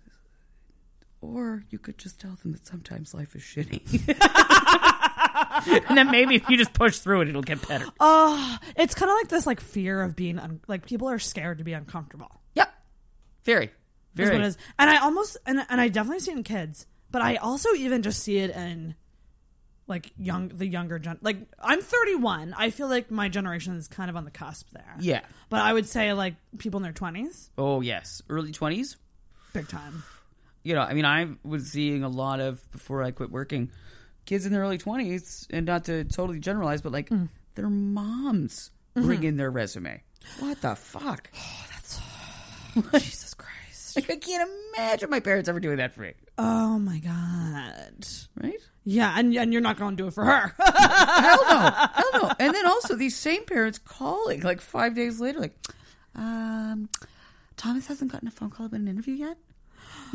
or 1.21 1.63
you 1.71 1.79
could 1.79 1.97
just 1.97 2.21
tell 2.21 2.37
them 2.43 2.53
that 2.53 2.67
sometimes 2.67 3.15
life 3.15 3.35
is 3.37 3.43
shitty. 3.43 3.81
and 5.89 5.97
then 5.99 6.11
maybe 6.11 6.37
if 6.37 6.49
you 6.49 6.57
just 6.57 6.73
push 6.73 6.99
through 6.99 7.23
it, 7.23 7.29
it'll 7.29 7.43
get 7.43 7.67
better. 7.67 7.87
Oh, 8.01 8.59
it's 8.77 8.95
kind 8.95 9.11
of 9.11 9.17
like 9.17 9.29
this 9.29 9.47
like 9.47 9.61
fear 9.61 10.03
of 10.03 10.15
being 10.17 10.39
un- 10.39 10.61
like 10.69 10.87
people 10.87 11.09
are 11.09 11.19
scared 11.19 11.59
to 11.59 11.65
be 11.65 11.73
uncomfortable. 11.73 12.41
Yep, 12.55 12.73
very, 13.45 13.71
Is 14.17 14.31
what 14.31 14.41
it 14.41 14.47
is. 14.47 14.59
And 14.79 14.89
I 14.91 14.99
almost 14.99 15.37
and 15.47 15.65
and 15.69 15.81
I 15.81 15.89
definitely 15.89 16.21
see 16.21 16.31
it 16.33 16.37
in 16.37 16.45
kids, 16.45 16.87
but 17.11 17.23
I 17.23 17.37
also 17.37 17.71
even 17.75 18.03
just 18.03 18.23
see 18.23 18.39
it 18.39 18.51
in 18.51 18.95
like 19.87 20.13
young 20.17 20.49
the 20.49 20.67
younger 20.67 20.99
gen. 20.99 21.19
Like 21.21 21.37
I'm 21.61 21.83
31. 21.83 22.55
I 22.57 22.71
feel 22.71 22.89
like 22.89 23.11
my 23.11 23.29
generation 23.29 23.77
is 23.77 23.87
kind 23.89 24.09
of 24.09 24.17
on 24.17 24.25
the 24.25 24.31
cusp 24.31 24.69
there. 24.73 24.95
Yeah. 25.01 25.21
But 25.51 25.61
I 25.61 25.73
would 25.73 25.87
say 25.87 26.13
like 26.15 26.35
people 26.59 26.79
in 26.79 26.85
their 26.85 26.93
20s, 26.93 27.51
Oh 27.59 27.81
yes, 27.83 28.23
early 28.31 28.53
twenties. 28.53 28.97
big 29.53 29.69
time. 29.69 30.03
You 30.63 30.75
know, 30.75 30.81
I 30.81 30.95
mean, 30.95 31.05
I 31.05 31.29
was 31.43 31.71
seeing 31.71 32.03
a 32.05 32.09
lot 32.09 32.41
of 32.41 32.71
before 32.73 33.03
I 33.03 33.11
quit 33.11 33.31
working, 33.31 33.71
kids 34.27 34.47
in 34.47 34.53
their 34.53 34.63
early 34.63 34.79
twenties, 34.79 35.47
and 35.51 35.67
not 35.67 35.85
to 35.85 36.05
totally 36.05 36.39
generalize, 36.41 36.83
but 36.83 36.93
like 36.93 37.11
their 37.55 37.69
moms 37.71 38.71
bring 38.95 39.21
Mhm. 39.21 39.25
in 39.25 39.37
their 39.37 39.51
resume. 39.51 40.03
What 40.41 40.61
the 40.61 40.75
fuck? 40.75 41.31
Oh, 42.77 42.83
that's 42.91 43.05
Jesus 43.05 43.35
Christ! 43.35 43.95
Like 43.97 44.11
I 44.11 44.17
can't 44.17 44.51
imagine 44.77 45.09
my 45.11 45.21
parents 45.21 45.49
ever 45.49 45.61
doing 45.61 45.77
that 45.77 45.95
for 45.95 46.01
me. 46.01 46.15
Oh 46.39 46.79
my 46.81 46.99
god. 46.99 48.05
Right? 48.43 48.59
Yeah, 48.85 49.15
and 49.17 49.33
and 49.37 49.53
you're 49.53 49.63
not 49.63 49.79
going 49.79 49.97
to 49.97 50.03
do 50.03 50.09
it 50.09 50.15
for 50.15 50.25
her. 50.25 50.53
Hell 50.59 51.45
no, 51.49 51.71
hell 51.71 52.11
no. 52.15 52.33
And 52.41 52.53
then 52.55 52.67
also 52.67 52.97
these 52.97 53.17
same 53.17 53.45
parents 53.45 53.79
calling 53.79 54.41
like 54.43 54.61
five 54.61 54.95
days 54.97 55.21
later, 55.21 55.39
like, 55.39 55.57
um, 56.17 56.89
Thomas 57.57 57.87
hasn't 57.87 58.11
gotten 58.13 58.27
a 58.29 58.31
phone 58.33 58.51
call 58.51 58.67
about 58.67 58.81
an 58.81 58.89
interview 58.89 59.15
yet. 59.15 59.37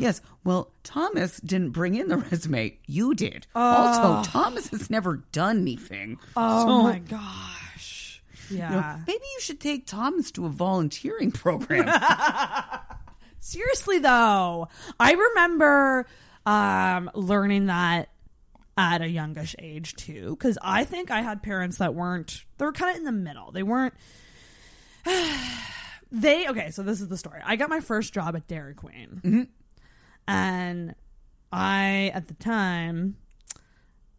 Yes. 0.00 0.20
Well, 0.44 0.72
Thomas 0.82 1.38
didn't 1.40 1.70
bring 1.70 1.94
in 1.94 2.08
the 2.08 2.16
resume. 2.30 2.78
You 2.86 3.14
did. 3.14 3.46
Oh. 3.54 3.60
Also, 3.60 4.30
Thomas 4.30 4.68
has 4.68 4.90
never 4.90 5.18
done 5.32 5.58
anything. 5.60 6.18
Oh 6.36 6.66
So, 6.66 6.82
my 6.84 6.98
gosh. 7.00 8.22
you 8.48 8.58
know, 8.58 8.64
Yeah. 8.64 8.98
maybe 9.06 9.22
you 9.34 9.40
should 9.40 9.60
take 9.60 9.86
Thomas 9.86 10.30
to 10.32 10.46
a 10.46 10.48
volunteering 10.48 11.30
program. 11.32 11.88
Seriously 13.40 13.98
though, 13.98 14.68
I 14.98 15.12
remember 15.12 16.06
um, 16.46 17.10
learning 17.14 17.66
that 17.66 18.10
at 18.76 19.02
a 19.02 19.08
youngish 19.08 19.54
age 19.58 19.94
too, 19.94 20.30
because 20.38 20.58
I 20.62 20.84
think 20.84 21.10
I 21.10 21.22
had 21.22 21.42
parents 21.42 21.78
that 21.78 21.94
weren't. 21.94 22.44
They 22.58 22.64
were 22.64 22.72
kind 22.72 22.90
of 22.92 22.96
in 22.96 23.04
the 23.04 23.12
middle. 23.12 23.50
They 23.52 23.62
weren't. 23.62 23.94
they 26.12 26.48
okay. 26.48 26.70
So 26.70 26.82
this 26.82 27.00
is 27.00 27.08
the 27.08 27.16
story. 27.16 27.40
I 27.44 27.56
got 27.56 27.68
my 27.70 27.80
first 27.80 28.12
job 28.12 28.36
at 28.36 28.46
Dairy 28.46 28.74
Queen, 28.74 29.48
and 30.30 30.94
I 31.52 32.12
at 32.14 32.28
the 32.28 32.34
time 32.34 33.16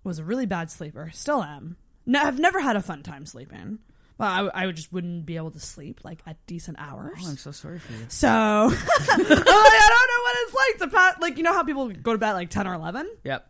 was 0.03 0.19
a 0.19 0.23
really 0.23 0.45
bad 0.45 0.69
sleeper. 0.69 1.09
Still 1.13 1.43
am. 1.43 1.77
No, 2.05 2.21
I've 2.21 2.39
never 2.39 2.59
had 2.59 2.75
a 2.75 2.81
fun 2.81 3.03
time 3.03 3.25
sleeping. 3.25 3.79
Well, 4.17 4.51
I, 4.53 4.65
I 4.65 4.71
just 4.71 4.91
wouldn't 4.91 5.25
be 5.25 5.37
able 5.37 5.51
to 5.51 5.59
sleep 5.59 6.01
like 6.03 6.21
at 6.27 6.37
decent 6.47 6.77
hours. 6.79 7.19
oh, 7.23 7.29
I'm 7.29 7.37
so 7.37 7.51
sorry 7.51 7.79
for 7.79 7.93
you. 7.93 8.05
So 8.09 8.27
I'm 8.29 8.69
like, 8.69 8.79
I 8.79 9.87
don't 9.89 10.09
know 10.09 10.21
what 10.23 10.35
it's 10.37 10.53
like 10.53 10.89
to 10.89 10.95
pat 10.95 11.21
like 11.21 11.37
you 11.37 11.43
know 11.43 11.53
how 11.53 11.63
people 11.63 11.89
go 11.89 12.11
to 12.11 12.17
bed 12.17 12.31
at 12.31 12.33
like 12.33 12.49
ten 12.49 12.67
or 12.67 12.73
eleven. 12.73 13.09
Yep. 13.23 13.47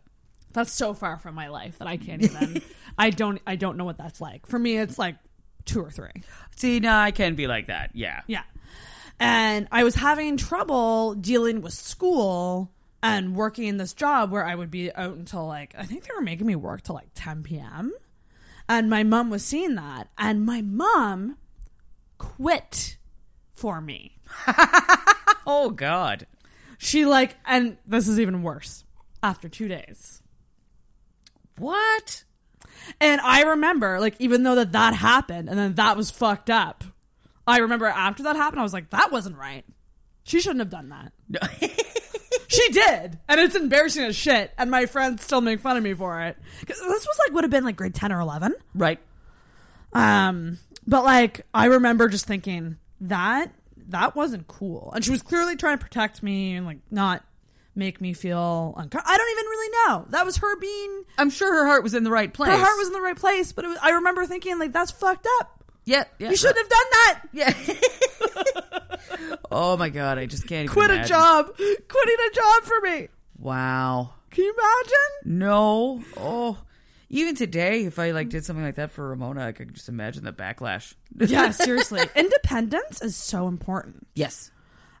That's 0.52 0.72
so 0.72 0.94
far 0.94 1.18
from 1.18 1.34
my 1.34 1.48
life 1.48 1.78
that 1.78 1.88
I 1.88 1.96
can't 1.96 2.22
even. 2.22 2.62
I 2.98 3.10
don't. 3.10 3.40
I 3.46 3.56
don't 3.56 3.76
know 3.76 3.84
what 3.84 3.96
that's 3.96 4.20
like. 4.20 4.46
For 4.46 4.58
me, 4.58 4.76
it's 4.76 4.98
like 4.98 5.16
two 5.64 5.80
or 5.80 5.90
three. 5.90 6.12
See, 6.56 6.78
no, 6.78 6.94
I 6.94 7.10
can 7.10 7.34
be 7.34 7.46
like 7.46 7.68
that. 7.68 7.90
Yeah. 7.94 8.20
Yeah. 8.26 8.42
And 9.24 9.68
I 9.70 9.84
was 9.84 9.94
having 9.94 10.36
trouble 10.36 11.14
dealing 11.14 11.60
with 11.62 11.72
school 11.74 12.72
and 13.02 13.36
working 13.36 13.68
in 13.68 13.76
this 13.76 13.92
job 13.94 14.32
where 14.32 14.44
I 14.44 14.54
would 14.56 14.70
be 14.70 14.92
out 14.92 15.14
until 15.16 15.46
like 15.46 15.74
I 15.78 15.84
think 15.84 16.02
they 16.04 16.10
were 16.14 16.22
making 16.22 16.46
me 16.46 16.56
work 16.56 16.82
till 16.82 16.96
like 16.96 17.10
10 17.14 17.44
p.m. 17.44 17.92
And 18.68 18.90
my 18.90 19.04
mom 19.04 19.30
was 19.30 19.44
seeing 19.44 19.74
that, 19.76 20.08
and 20.18 20.44
my 20.44 20.62
mom 20.62 21.36
quit 22.18 22.96
for 23.52 23.80
me. 23.80 24.18
oh 25.46 25.70
God. 25.74 26.26
She 26.78 27.04
like, 27.04 27.36
and 27.46 27.76
this 27.86 28.08
is 28.08 28.18
even 28.18 28.42
worse. 28.42 28.82
After 29.22 29.48
two 29.48 29.68
days, 29.68 30.20
What? 31.58 32.24
and 33.00 33.20
I 33.20 33.42
remember 33.42 34.00
like 34.00 34.16
even 34.18 34.42
though 34.42 34.56
that 34.56 34.72
that 34.72 34.94
happened, 34.94 35.48
and 35.48 35.56
then 35.56 35.74
that 35.74 35.96
was 35.96 36.10
fucked 36.10 36.50
up. 36.50 36.82
I 37.46 37.58
remember 37.58 37.86
after 37.86 38.22
that 38.24 38.36
happened, 38.36 38.60
I 38.60 38.62
was 38.62 38.72
like, 38.72 38.90
that 38.90 39.10
wasn't 39.12 39.36
right. 39.36 39.64
She 40.24 40.40
shouldn't 40.40 40.60
have 40.60 40.70
done 40.70 40.90
that. 40.90 41.12
she 42.48 42.68
did, 42.70 43.18
and 43.28 43.40
it's 43.40 43.56
embarrassing 43.56 44.04
as 44.04 44.14
shit. 44.14 44.52
And 44.56 44.70
my 44.70 44.86
friends 44.86 45.24
still 45.24 45.40
make 45.40 45.60
fun 45.60 45.76
of 45.76 45.82
me 45.82 45.94
for 45.94 46.20
it. 46.22 46.36
'Cause 46.66 46.78
this 46.78 47.06
was 47.06 47.18
like 47.26 47.34
would 47.34 47.44
have 47.44 47.50
been 47.50 47.64
like 47.64 47.76
grade 47.76 47.94
ten 47.94 48.12
or 48.12 48.20
eleven. 48.20 48.54
Right. 48.74 49.00
Um, 49.92 50.58
but 50.86 51.04
like 51.04 51.46
I 51.52 51.66
remember 51.66 52.08
just 52.08 52.26
thinking 52.26 52.76
that 53.00 53.52
that 53.88 54.14
wasn't 54.14 54.46
cool, 54.46 54.92
and 54.94 55.04
she 55.04 55.10
was 55.10 55.22
clearly 55.22 55.56
trying 55.56 55.78
to 55.78 55.84
protect 55.84 56.22
me 56.22 56.54
and 56.54 56.64
like 56.66 56.78
not 56.90 57.24
make 57.74 58.00
me 58.00 58.12
feel 58.12 58.74
uncomfortable. 58.76 59.04
I 59.06 59.16
don't 59.16 59.30
even 59.32 59.44
really 59.46 59.76
know. 59.88 60.06
That 60.10 60.24
was 60.26 60.36
her 60.36 60.56
being. 60.56 61.04
I'm 61.18 61.30
sure 61.30 61.52
her 61.52 61.66
heart 61.66 61.82
was 61.82 61.94
in 61.94 62.04
the 62.04 62.10
right 62.10 62.32
place. 62.32 62.50
Her 62.52 62.58
heart 62.58 62.78
was 62.78 62.86
in 62.88 62.92
the 62.92 63.00
right 63.00 63.16
place, 63.16 63.52
but 63.52 63.64
it 63.64 63.68
was, 63.68 63.78
I 63.82 63.90
remember 63.90 64.24
thinking 64.26 64.58
like 64.58 64.72
that's 64.72 64.90
fucked 64.92 65.26
up. 65.40 65.61
Yeah, 65.84 66.04
yeah. 66.18 66.30
you 66.30 66.36
shouldn't 66.36 66.58
have 66.58 66.68
done 66.68 66.86
that. 66.92 67.22
Yeah. 67.32 67.52
oh 69.50 69.76
my 69.76 69.88
god, 69.88 70.18
I 70.18 70.26
just 70.26 70.46
can't 70.46 70.64
even 70.64 70.72
Quit 70.72 70.90
a 70.90 71.04
job. 71.04 71.46
Quitting 71.56 72.16
a 72.30 72.34
job 72.34 72.62
for 72.62 72.80
me. 72.82 73.08
Wow. 73.38 74.14
Can 74.30 74.44
you 74.44 74.54
imagine? 74.54 75.38
No. 75.38 76.02
Oh. 76.16 76.58
Even 77.10 77.34
today, 77.34 77.84
if 77.84 77.98
I 77.98 78.12
like 78.12 78.30
did 78.30 78.44
something 78.44 78.64
like 78.64 78.76
that 78.76 78.90
for 78.90 79.08
Ramona, 79.08 79.46
I 79.46 79.52
could 79.52 79.74
just 79.74 79.88
imagine 79.88 80.24
the 80.24 80.32
backlash. 80.32 80.94
yeah, 81.18 81.50
seriously. 81.50 82.00
Independence 82.16 83.02
is 83.02 83.16
so 83.16 83.48
important. 83.48 84.06
Yes. 84.14 84.50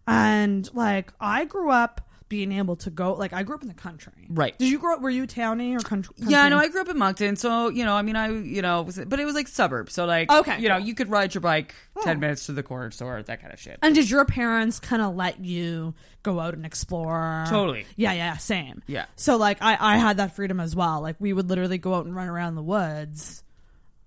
And 0.06 0.68
like 0.74 1.12
I 1.20 1.46
grew 1.46 1.70
up 1.70 2.06
being 2.32 2.52
able 2.52 2.76
to 2.76 2.88
go 2.88 3.12
like 3.12 3.34
I 3.34 3.42
grew 3.42 3.54
up 3.54 3.60
in 3.60 3.68
the 3.68 3.74
country. 3.74 4.26
Right. 4.30 4.58
Did 4.58 4.70
you 4.70 4.78
grow 4.78 4.94
up 4.94 5.02
were 5.02 5.10
you 5.10 5.26
towny 5.26 5.74
or 5.76 5.80
country? 5.80 6.14
Yeah, 6.16 6.48
no, 6.48 6.56
I 6.56 6.68
grew 6.68 6.80
up 6.80 6.88
in 6.88 6.96
Moncton, 6.96 7.36
so 7.36 7.68
you 7.68 7.84
know, 7.84 7.92
I 7.92 8.00
mean, 8.00 8.16
I 8.16 8.28
you 8.28 8.62
know, 8.62 8.80
was, 8.80 8.98
but 9.06 9.20
it 9.20 9.26
was 9.26 9.34
like 9.34 9.48
suburb. 9.48 9.90
so 9.90 10.06
like, 10.06 10.32
Okay, 10.32 10.58
you 10.58 10.70
know, 10.70 10.78
you 10.78 10.94
could 10.94 11.10
ride 11.10 11.34
your 11.34 11.42
bike 11.42 11.74
oh. 11.94 12.02
ten 12.02 12.20
minutes 12.20 12.46
to 12.46 12.52
the 12.52 12.62
corner 12.62 12.90
store, 12.90 13.22
that 13.22 13.42
kind 13.42 13.52
of 13.52 13.60
shit. 13.60 13.78
And 13.82 13.94
did 13.94 14.08
your 14.08 14.24
parents 14.24 14.80
kind 14.80 15.02
of 15.02 15.14
let 15.14 15.44
you 15.44 15.92
go 16.22 16.40
out 16.40 16.54
and 16.54 16.64
explore? 16.64 17.44
Totally. 17.50 17.84
Yeah, 17.96 18.14
yeah, 18.14 18.38
same. 18.38 18.82
Yeah. 18.86 19.04
So 19.16 19.36
like 19.36 19.58
I 19.60 19.76
I 19.78 19.98
had 19.98 20.16
that 20.16 20.34
freedom 20.34 20.58
as 20.58 20.74
well. 20.74 21.02
Like 21.02 21.16
we 21.18 21.34
would 21.34 21.50
literally 21.50 21.76
go 21.76 21.92
out 21.92 22.06
and 22.06 22.16
run 22.16 22.28
around 22.28 22.54
the 22.54 22.62
woods 22.62 23.44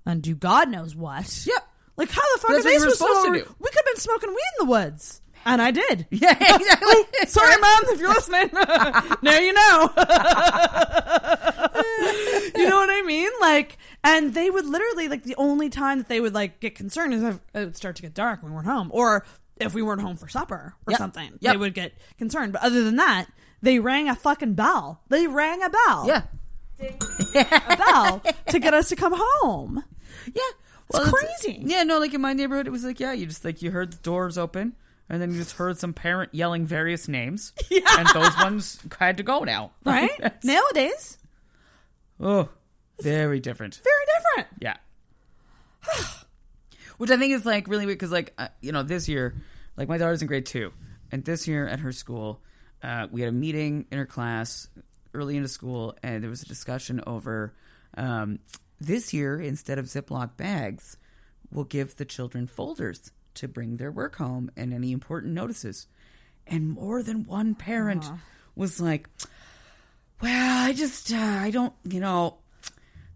and 0.04 0.20
do 0.24 0.34
God 0.34 0.68
knows 0.70 0.96
what. 0.96 1.46
Yep. 1.46 1.68
Like 1.96 2.10
how 2.10 2.24
the 2.34 2.42
fuck 2.42 2.52
That's 2.56 2.66
are 2.66 2.70
they 2.70 2.78
supposed, 2.80 2.98
supposed 2.98 3.26
to 3.28 3.34
do. 3.34 3.56
We 3.60 3.70
could 3.70 3.76
have 3.76 3.94
been 3.94 4.02
smoking 4.02 4.30
weed 4.30 4.52
in 4.60 4.66
the 4.66 4.72
woods. 4.72 5.22
And 5.46 5.62
I 5.62 5.72
did. 5.72 6.08
Yeah, 6.12 6.36
oh, 6.40 6.56
exactly. 6.56 6.88
Oh, 6.92 7.06
sorry, 7.28 7.56
mom, 7.58 7.82
if 7.94 8.00
you're 8.00 8.10
listening. 8.10 8.50
now 9.22 9.38
you 9.38 9.54
know. 9.54 9.90
you 12.56 12.70
know 12.70 12.78
what 12.78 12.90
I 12.90 13.04
mean? 13.06 13.30
Like, 13.42 13.78
and 14.04 14.34
they 14.34 14.50
would 14.50 14.66
literally 14.66 15.08
like 15.08 15.24
the 15.24 15.36
only 15.36 15.70
time 15.70 16.00
that 16.00 16.08
they 16.08 16.20
would 16.20 16.34
like 16.34 16.60
get 16.60 16.76
concerned 16.76 17.14
is 17.14 17.24
if 17.24 17.36
it 17.54 17.60
would 17.60 17.78
start 17.78 17.96
to 17.98 18.02
get 18.02 18.14
dark 18.14 18.42
when 18.42 18.52
we 18.52 18.56
weren't 18.56 18.68
home, 18.68 18.90
or 18.94 19.26
if 19.58 19.74
we 19.74 19.82
weren't 19.82 20.02
home 20.02 20.18
for 20.18 20.28
supper 20.28 20.74
or 20.88 20.92
Yep. 20.92 20.98
something. 20.98 21.32
Yep. 21.40 21.54
They 21.54 21.58
would 21.58 21.74
get 21.74 21.94
concerned. 22.18 22.54
But 22.54 22.64
other 22.64 22.84
than 22.84 22.98
that, 22.98 23.28
they 23.62 23.80
rang 23.80 24.10
a 24.10 24.16
fucking 24.16 24.54
bell. 24.54 25.02
They 25.10 25.28
rang 25.28 25.62
a 25.64 25.70
bell. 25.70 26.06
Yeah. 26.08 26.24
a 26.82 27.78
bell 27.78 28.22
to 28.50 28.60
get 28.60 28.74
us 28.74 28.90
to 28.90 28.96
come 28.96 29.14
home. 29.16 29.84
Yeah. 30.34 30.42
It's 30.94 31.10
crazy. 31.10 31.62
Yeah, 31.66 31.84
no, 31.84 32.00
like 32.00 32.14
in 32.14 32.22
my 32.22 32.34
neighborhood, 32.34 32.68
it 32.68 32.72
was 32.72 32.84
like, 32.84 33.00
yeah, 33.00 33.14
you 33.14 33.26
just 33.26 33.44
like 33.46 33.62
you 33.62 33.72
heard 33.72 33.94
the 33.94 33.98
doors 33.98 34.38
open, 34.38 34.76
and 35.10 35.22
then 35.22 35.32
you 35.32 35.38
just 35.38 35.54
heard 35.58 35.78
some 35.78 35.94
parent 35.94 36.34
yelling 36.34 36.66
various 36.66 37.08
names, 37.08 37.54
Yeah. 37.70 37.82
and 38.00 38.08
those 38.14 38.36
ones 38.38 38.80
had 39.00 39.18
to 39.18 39.24
go 39.24 39.44
now, 39.44 39.72
Right? 39.86 40.12
Nowadays, 40.44 41.18
oh, 42.20 42.50
very 43.02 43.40
different. 43.40 43.82
very 43.84 44.06
different. 44.18 44.62
Yeah. 44.62 44.78
Which 46.98 47.12
I 47.12 47.18
think 47.18 47.34
is 47.34 47.46
like 47.46 47.68
really 47.68 47.86
weird 47.86 47.98
because, 48.00 48.12
like, 48.12 48.34
uh, 48.38 48.48
you 48.62 48.72
know, 48.72 48.84
this 48.84 49.10
year, 49.10 49.36
like, 49.76 49.90
my 49.90 49.98
daughter's 49.98 50.22
in 50.22 50.28
grade 50.28 50.46
two, 50.46 50.72
and 51.12 51.26
this 51.26 51.48
year 51.48 51.68
at 51.68 51.80
her 51.82 51.92
school, 51.92 52.42
uh, 52.82 53.08
we 53.12 53.22
had 53.22 53.30
a 53.30 53.34
meeting 53.36 53.86
in 53.92 53.98
her 53.98 54.06
class 54.06 54.70
early 55.14 55.36
into 55.36 55.50
school, 55.50 55.96
and 56.04 56.24
there 56.24 56.30
was 56.30 56.42
a 56.44 56.48
discussion 56.48 57.02
over 57.06 57.54
um, 57.98 58.40
this 58.80 59.14
year 59.14 59.40
instead 59.40 59.78
of 59.78 59.86
Ziploc 59.86 60.38
bags, 60.38 60.98
we'll 61.52 61.66
give 61.66 61.96
the 61.98 62.06
children 62.06 62.48
folders 62.48 63.12
to 63.36 63.48
bring 63.48 63.78
their 63.78 63.92
work 63.92 64.16
home 64.16 64.50
and 64.58 64.74
any 64.74 64.92
important 64.92 65.34
notices. 65.34 65.88
And 66.48 66.70
more 66.70 67.02
than 67.04 67.24
one 67.26 67.56
parent 67.56 68.06
was 68.56 68.80
like, 68.80 69.10
well, 70.22 70.68
I 70.68 70.74
just, 70.74 71.12
uh, 71.12 71.18
I 71.18 71.52
don't, 71.52 71.74
you 71.84 72.00
know, 72.00 72.38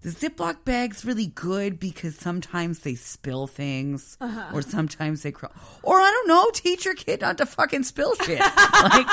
the 0.01 0.09
Ziploc 0.09 0.63
bag's 0.65 1.03
really 1.03 1.27
good 1.27 1.79
because 1.79 2.15
sometimes 2.17 2.79
they 2.79 2.95
spill 2.95 3.47
things, 3.47 4.17
Uh-huh. 4.21 4.51
or 4.53 4.61
sometimes 4.61 5.23
they 5.23 5.31
crawl, 5.31 5.51
or 5.83 5.99
I 5.99 6.09
don't 6.09 6.27
know, 6.27 6.49
teach 6.53 6.85
your 6.85 6.95
kid 6.95 7.21
not 7.21 7.37
to 7.39 7.45
fucking 7.45 7.83
spill 7.83 8.15
shit. 8.15 8.39
like, 8.83 9.07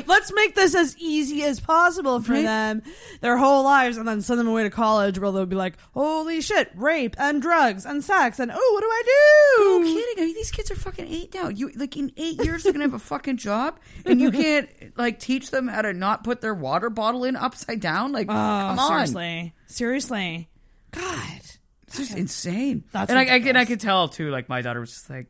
Let's 0.06 0.32
make 0.32 0.54
this 0.54 0.74
as 0.74 0.96
easy 0.98 1.42
as 1.44 1.60
possible 1.60 2.20
for 2.20 2.32
Right. 2.32 2.42
them 2.42 2.82
their 3.20 3.36
whole 3.36 3.62
lives 3.64 3.96
and 3.96 4.06
then 4.06 4.20
send 4.22 4.40
them 4.40 4.48
away 4.48 4.62
to 4.64 4.70
college 4.70 5.18
where 5.18 5.30
they'll 5.32 5.46
be 5.46 5.56
like, 5.56 5.74
holy 5.92 6.40
shit, 6.40 6.70
rape 6.74 7.14
and 7.18 7.40
drugs 7.40 7.84
and 7.86 8.02
sex 8.02 8.38
and 8.38 8.50
oh, 8.54 8.70
what 8.74 8.80
do 8.80 8.86
I 8.86 9.02
do? 9.04 9.80
no 9.80 9.86
kidding. 9.86 10.22
I 10.22 10.26
mean, 10.26 10.34
these 10.34 10.50
kids 10.50 10.70
are 10.70 10.76
fucking 10.76 11.06
eight 11.06 11.34
now. 11.34 11.48
You 11.48 11.70
like 11.76 11.96
in 11.96 12.12
eight 12.16 12.42
years 12.44 12.62
they're 12.64 12.72
gonna 12.72 12.84
have 12.84 12.94
a 12.94 12.98
fucking 12.98 13.36
job, 13.36 13.78
and 14.04 14.20
you 14.20 14.30
can't 14.30 14.68
like 14.96 15.18
teach 15.20 15.50
them 15.50 15.68
how 15.68 15.82
to 15.82 15.92
not 15.92 16.24
put 16.24 16.40
their 16.40 16.54
water 16.54 16.90
bottle 16.90 17.24
in 17.24 17.36
upside 17.36 17.80
down. 17.80 18.12
Like, 18.12 18.26
Oh, 18.28 18.32
come 18.32 18.78
on, 18.78 18.88
seriously. 19.06 19.54
Seriously. 19.66 20.48
God. 20.90 21.40
it's 21.88 21.96
just 21.98 22.16
insane. 22.16 22.84
That's 22.92 23.10
and 23.10 23.18
I, 23.18 23.22
I, 23.24 23.36
and 23.38 23.58
I 23.58 23.64
could 23.64 23.80
tell 23.80 24.08
too. 24.08 24.30
Like 24.30 24.48
my 24.48 24.62
daughter 24.62 24.80
was 24.80 24.90
just 24.90 25.10
like, 25.10 25.26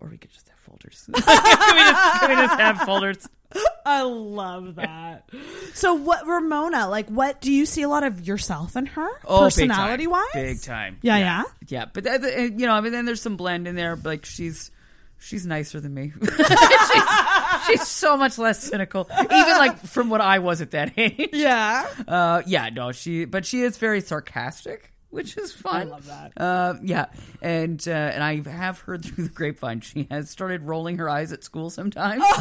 or 0.00 0.08
we 0.08 0.18
could 0.18 0.30
just 0.30 0.49
folders. 0.70 1.08
can, 1.12 1.76
we 1.76 1.82
just, 1.82 2.20
can 2.20 2.30
we 2.30 2.36
just 2.36 2.60
have 2.60 2.78
folders? 2.82 3.28
I 3.84 4.02
love 4.02 4.76
that. 4.76 5.28
so 5.74 5.94
what 5.94 6.26
Ramona, 6.26 6.88
like 6.88 7.08
what 7.08 7.40
do 7.40 7.52
you 7.52 7.66
see 7.66 7.82
a 7.82 7.88
lot 7.88 8.04
of 8.04 8.26
yourself 8.26 8.76
in 8.76 8.86
her? 8.86 9.08
Oh, 9.24 9.40
personality 9.40 10.06
wise? 10.06 10.24
big 10.32 10.62
time. 10.62 10.98
Yeah, 11.02 11.18
yeah. 11.18 11.42
Yeah, 11.66 11.84
but 11.92 12.04
that, 12.04 12.22
you 12.22 12.66
know, 12.66 12.72
I 12.72 12.80
mean, 12.80 12.92
then 12.92 13.06
there's 13.06 13.22
some 13.22 13.36
blend 13.36 13.66
in 13.66 13.74
there. 13.74 13.96
But 13.96 14.06
like 14.06 14.24
she's 14.24 14.70
she's 15.20 15.46
nicer 15.46 15.80
than 15.80 15.94
me. 15.94 16.12
she's, 16.22 17.02
she's 17.66 17.86
so 17.86 18.16
much 18.16 18.38
less 18.38 18.62
cynical, 18.62 19.08
even 19.20 19.56
like 19.58 19.78
from 19.78 20.10
what 20.10 20.20
I 20.20 20.40
was 20.40 20.60
at 20.60 20.72
that 20.72 20.92
age. 20.96 21.30
Yeah. 21.32 21.86
Uh, 22.08 22.42
yeah, 22.46 22.70
no, 22.70 22.92
she, 22.92 23.24
but 23.24 23.46
she 23.46 23.62
is 23.62 23.78
very 23.78 24.00
sarcastic, 24.00 24.92
which 25.10 25.36
is 25.36 25.52
fun. 25.52 25.76
I 25.76 25.84
love 25.84 26.06
that. 26.06 26.32
Uh, 26.36 26.74
yeah, 26.82 27.06
and 27.42 27.82
uh, 27.86 27.90
and 27.90 28.22
I 28.22 28.40
have 28.48 28.80
heard 28.80 29.04
through 29.04 29.24
the 29.24 29.30
grapevine 29.30 29.80
she 29.80 30.06
has 30.10 30.30
started 30.30 30.62
rolling 30.62 30.98
her 30.98 31.08
eyes 31.08 31.32
at 31.32 31.44
school 31.44 31.70
sometimes. 31.70 32.22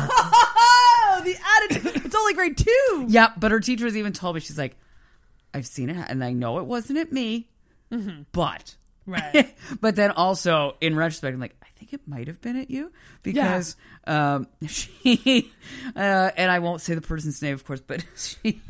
Oh, 1.11 1.21
the 1.23 1.35
attitude. 1.81 2.05
It's 2.05 2.15
only 2.15 2.33
grade 2.35 2.55
two. 2.55 3.05
Yeah, 3.07 3.29
but 3.35 3.51
her 3.51 3.59
teachers 3.59 3.97
even 3.97 4.13
told 4.13 4.35
me 4.35 4.41
she's 4.41 4.59
like, 4.59 4.77
I've 5.53 5.65
seen 5.65 5.89
it, 5.89 6.05
and 6.07 6.23
I 6.23 6.33
know 6.33 6.59
it 6.59 6.65
wasn't 6.65 6.99
at 6.99 7.11
me, 7.11 7.49
but 8.31 8.75
Right. 9.07 9.55
but 9.81 9.95
then 9.95 10.11
also 10.11 10.75
in 10.81 10.95
retrospect, 10.95 11.33
I'm 11.33 11.39
like, 11.39 11.55
I 11.63 11.67
think 11.77 11.93
it 11.93 12.01
might 12.07 12.27
have 12.27 12.39
been 12.41 12.57
at 12.57 12.69
you 12.69 12.91
because 13.23 13.75
um, 14.05 14.47
she 14.67 15.51
uh, 15.95 16.29
and 16.37 16.51
I 16.51 16.59
won't 16.59 16.81
say 16.81 16.93
the 16.93 17.01
person's 17.01 17.41
name, 17.41 17.55
of 17.55 17.65
course, 17.65 17.81
but 17.81 18.05
she 18.15 18.61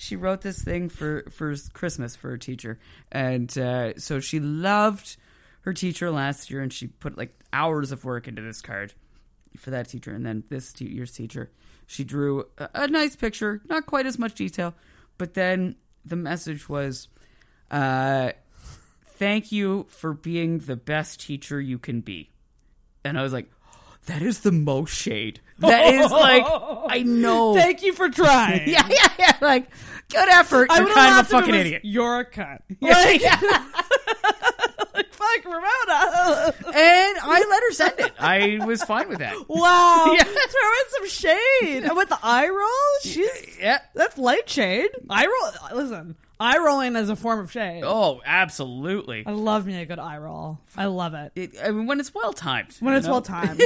she 0.00 0.16
wrote 0.16 0.40
this 0.40 0.62
thing 0.62 0.88
for 0.88 1.24
for 1.30 1.54
Christmas 1.74 2.16
for 2.16 2.30
her 2.30 2.38
teacher, 2.38 2.78
and 3.12 3.56
uh, 3.58 3.98
so 3.98 4.18
she 4.18 4.40
loved 4.40 5.18
her 5.60 5.74
teacher 5.74 6.10
last 6.10 6.50
year, 6.50 6.62
and 6.62 6.72
she 6.72 6.86
put 6.86 7.18
like 7.18 7.38
hours 7.52 7.92
of 7.92 8.02
work 8.02 8.26
into 8.26 8.40
this 8.40 8.62
card 8.62 8.94
for 9.58 9.68
that 9.68 9.90
teacher, 9.90 10.10
and 10.14 10.24
then 10.24 10.42
this 10.48 10.72
te- 10.72 10.88
year's 10.88 11.12
teacher, 11.12 11.50
she 11.86 12.02
drew 12.02 12.46
a, 12.56 12.70
a 12.72 12.88
nice 12.88 13.14
picture, 13.14 13.60
not 13.68 13.84
quite 13.84 14.06
as 14.06 14.18
much 14.18 14.34
detail, 14.34 14.74
but 15.18 15.34
then 15.34 15.76
the 16.02 16.16
message 16.16 16.66
was. 16.66 17.08
Uh, 17.70 18.32
thank 19.04 19.52
you 19.52 19.84
for 19.90 20.14
being 20.14 20.60
the 20.60 20.76
best 20.76 21.20
teacher 21.20 21.60
you 21.60 21.78
can 21.78 22.00
be. 22.00 22.30
And 23.04 23.18
I 23.18 23.22
was 23.22 23.34
like, 23.34 23.50
that 24.06 24.22
is 24.22 24.40
the 24.40 24.50
most 24.50 24.94
shade. 24.94 25.40
That 25.60 25.94
is 25.94 26.10
like, 26.10 26.44
I 26.88 27.02
know. 27.02 27.54
Thank 27.54 27.82
you 27.82 27.92
for 27.92 28.08
trying. 28.08 28.68
yeah, 28.68 28.86
yeah, 28.88 29.08
yeah. 29.18 29.36
Like, 29.40 29.68
good 30.10 30.28
effort. 30.28 30.68
I 30.70 30.76
You're 30.78 30.84
would 30.86 30.94
kind 30.94 31.20
of 31.20 31.26
a 31.26 31.28
fucking 31.28 31.54
idiot. 31.54 31.82
You're 31.84 32.20
a 32.20 32.30
cunt. 32.30 32.60
Yeah, 32.80 32.94
Like, 32.94 33.22
like, 34.94 35.12
fuck 35.12 35.44
Ramona. 35.44 36.54
And 36.66 37.18
I 37.22 37.44
let 37.48 37.62
her 37.62 37.72
send 37.72 38.00
it. 38.00 38.12
I 38.18 38.60
was 38.66 38.82
fine 38.82 39.08
with 39.08 39.18
that. 39.18 39.34
Wow. 39.48 40.12
Yeah. 40.16 40.24
Throw 40.24 40.32
in 40.32 40.90
some 40.90 41.08
shade. 41.08 41.84
And 41.84 41.96
with 41.96 42.08
the 42.08 42.18
eye 42.22 42.48
roll, 42.48 43.12
she's 43.12 43.58
Yeah. 43.60 43.78
that's 43.94 44.18
light 44.18 44.48
shade. 44.48 44.90
Eye 45.08 45.26
roll 45.26 45.80
listen, 45.82 46.16
eye 46.38 46.58
rolling 46.58 46.96
is 46.96 47.08
a 47.10 47.16
form 47.16 47.40
of 47.40 47.52
shade. 47.52 47.82
Oh, 47.84 48.20
absolutely. 48.24 49.24
I 49.26 49.32
love 49.32 49.66
me 49.66 49.80
a 49.80 49.86
good 49.86 49.98
eye 49.98 50.18
roll. 50.18 50.58
I 50.76 50.86
love 50.86 51.14
it. 51.14 51.32
It, 51.36 51.50
I 51.62 51.70
mean, 51.70 51.86
when 51.86 52.00
it's 52.00 52.14
well 52.14 52.32
timed. 52.32 52.74
when 52.80 52.92
you 52.92 52.98
it's 52.98 53.06
know? 53.06 53.12
well 53.12 53.22
timed. 53.22 53.60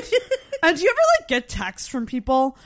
And 0.69 0.77
do 0.77 0.83
you 0.83 0.91
ever 0.91 1.01
like 1.21 1.29
get 1.29 1.49
texts 1.49 1.89
from 1.89 2.07
people? 2.07 2.57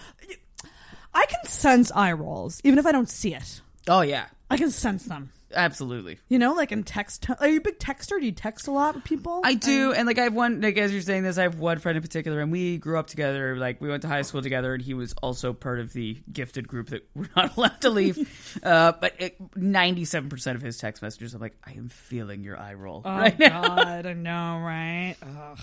I 1.14 1.26
can 1.26 1.44
sense 1.44 1.90
eye 1.94 2.12
rolls, 2.12 2.60
even 2.64 2.78
if 2.78 2.86
I 2.86 2.92
don't 2.92 3.08
see 3.08 3.34
it. 3.34 3.60
Oh, 3.88 4.02
yeah. 4.02 4.26
I 4.50 4.56
can 4.56 4.70
sense 4.70 5.04
them. 5.04 5.30
absolutely. 5.54 6.18
You 6.28 6.38
know, 6.38 6.52
like 6.54 6.72
in 6.72 6.84
text. 6.84 7.26
Are 7.40 7.48
you 7.48 7.58
a 7.58 7.60
big 7.60 7.78
texter? 7.78 8.18
Do 8.20 8.24
you 8.26 8.32
text 8.32 8.66
a 8.68 8.70
lot 8.70 8.94
with 8.94 9.04
people? 9.04 9.40
I 9.44 9.54
do, 9.54 9.92
and 9.92 10.06
like 10.06 10.18
I 10.18 10.24
have 10.24 10.34
one. 10.34 10.60
Like 10.60 10.76
as 10.78 10.92
you're 10.92 11.02
saying 11.02 11.22
this, 11.22 11.36
I 11.38 11.42
have 11.42 11.58
one 11.58 11.78
friend 11.78 11.96
in 11.96 12.02
particular, 12.02 12.40
and 12.40 12.52
we 12.52 12.78
grew 12.78 12.98
up 12.98 13.06
together. 13.08 13.56
Like 13.56 13.80
we 13.80 13.88
went 13.88 14.02
to 14.02 14.08
high 14.08 14.22
school 14.22 14.42
together, 14.42 14.72
and 14.74 14.82
he 14.82 14.94
was 14.94 15.14
also 15.22 15.52
part 15.52 15.80
of 15.80 15.92
the 15.92 16.18
gifted 16.32 16.68
group 16.68 16.88
that 16.90 17.08
we're 17.14 17.28
not 17.34 17.56
allowed 17.56 17.80
to 17.80 17.90
leave. 17.90 18.58
uh, 18.62 18.92
but 18.92 19.20
ninety-seven 19.56 20.28
percent 20.30 20.56
of 20.56 20.62
his 20.62 20.78
text 20.78 21.02
messages, 21.02 21.34
I'm 21.34 21.40
like, 21.40 21.56
I 21.66 21.72
am 21.72 21.88
feeling 21.88 22.42
your 22.42 22.58
eye 22.58 22.74
roll 22.74 23.02
Oh 23.04 23.10
right 23.10 23.38
now. 23.38 23.62
God, 23.62 24.06
I 24.06 24.12
know, 24.12 24.60
right? 24.62 25.16
Ugh, 25.22 25.58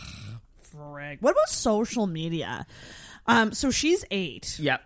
frig. 0.75 1.21
What 1.21 1.31
about 1.31 1.49
social 1.49 2.07
media? 2.07 2.65
Um, 3.27 3.53
so 3.53 3.71
she's 3.71 4.05
eight. 4.11 4.57
Yep. 4.59 4.81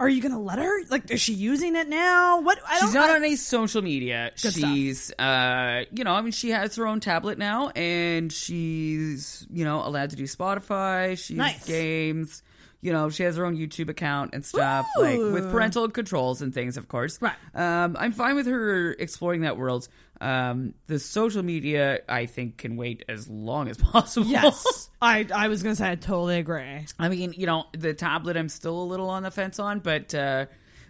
Are 0.00 0.08
you 0.08 0.20
gonna 0.20 0.40
let 0.40 0.58
her? 0.58 0.84
Like, 0.90 1.10
is 1.12 1.20
she 1.20 1.32
using 1.32 1.76
it 1.76 1.88
now? 1.88 2.40
What? 2.40 2.58
I 2.66 2.80
don't. 2.80 2.88
She's 2.88 2.94
not 2.94 3.10
I- 3.10 3.16
on 3.16 3.24
any 3.24 3.36
social 3.36 3.82
media. 3.82 4.32
Good 4.42 4.52
stuff. 4.54 4.70
she's, 4.74 5.12
uh, 5.16 5.84
you 5.92 6.02
know, 6.02 6.12
I 6.12 6.20
mean, 6.22 6.32
she 6.32 6.50
has 6.50 6.74
her 6.76 6.86
own 6.88 6.98
tablet 6.98 7.38
now, 7.38 7.68
and 7.70 8.32
she's, 8.32 9.46
you 9.52 9.64
know, 9.64 9.86
allowed 9.86 10.10
to 10.10 10.16
do 10.16 10.24
Spotify. 10.24 11.16
She's 11.16 11.36
Nice. 11.36 11.64
games. 11.66 12.42
You 12.80 12.92
know, 12.92 13.10
she 13.10 13.22
has 13.22 13.36
her 13.36 13.46
own 13.46 13.56
YouTube 13.56 13.88
account 13.90 14.34
and 14.34 14.44
stuff, 14.44 14.88
like 14.98 15.16
with 15.20 15.52
parental 15.52 15.88
controls 15.88 16.42
and 16.42 16.52
things, 16.52 16.76
of 16.76 16.88
course. 16.88 17.20
Right. 17.22 17.34
Um, 17.54 17.96
I'm 17.96 18.10
fine 18.10 18.34
with 18.34 18.46
her 18.46 18.90
exploring 18.94 19.42
that 19.42 19.56
world. 19.56 19.86
Um, 20.22 20.74
the 20.86 21.00
social 21.00 21.42
media, 21.42 21.98
I 22.08 22.26
think, 22.26 22.56
can 22.56 22.76
wait 22.76 23.04
as 23.08 23.28
long 23.28 23.68
as 23.68 23.76
possible. 23.92 24.28
Yes, 24.28 24.88
I 25.02 25.26
I 25.34 25.48
was 25.48 25.62
gonna 25.64 25.74
say 25.74 25.90
I 25.90 25.94
totally 25.96 26.38
agree. 26.38 26.86
I 26.98 27.08
mean, 27.08 27.34
you 27.36 27.46
know, 27.46 27.64
the 27.72 27.92
tablet 27.92 28.36
I'm 28.36 28.48
still 28.48 28.80
a 28.80 28.84
little 28.84 29.10
on 29.10 29.24
the 29.24 29.32
fence 29.32 29.58
on, 29.58 29.80
but 29.80 30.14
uh 30.14 30.46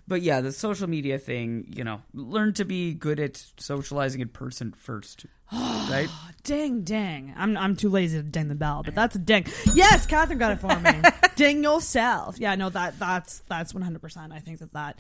but 0.07 0.21
yeah, 0.21 0.43
the 0.43 0.53
social 0.53 0.87
media 0.89 1.19
thing, 1.19 1.73
you 1.75 1.83
know, 1.85 2.03
learn 2.13 2.53
to 2.55 2.67
be 2.67 2.93
good 2.93 3.19
at 3.21 3.43
socializing 3.57 4.21
in 4.21 4.29
person 4.29 4.73
first. 4.77 5.25
right? 5.53 6.09
Ding, 6.45 6.83
ding. 6.83 7.33
I'm 7.35 7.57
I'm 7.57 7.75
too 7.75 7.89
lazy 7.89 8.19
to 8.19 8.23
ding 8.23 8.49
the 8.49 8.55
bell, 8.55 8.83
but 8.85 8.95
that's 8.95 9.17
a 9.17 9.19
ding. 9.19 9.47
Yes, 9.75 10.05
Catherine 10.05 10.39
got 10.39 10.53
it 10.53 10.61
for 10.61 10.79
me. 10.79 10.93
ding 11.37 11.63
yourself. 11.63 12.39
Yeah, 12.39 12.55
no, 12.55 12.69
that 12.69 12.99
that's 12.99 13.41
that's 13.49 13.73
100. 13.73 14.03
percent 14.03 14.33
I 14.33 14.41
think 14.41 14.59
that 14.59 14.73
that. 14.73 14.99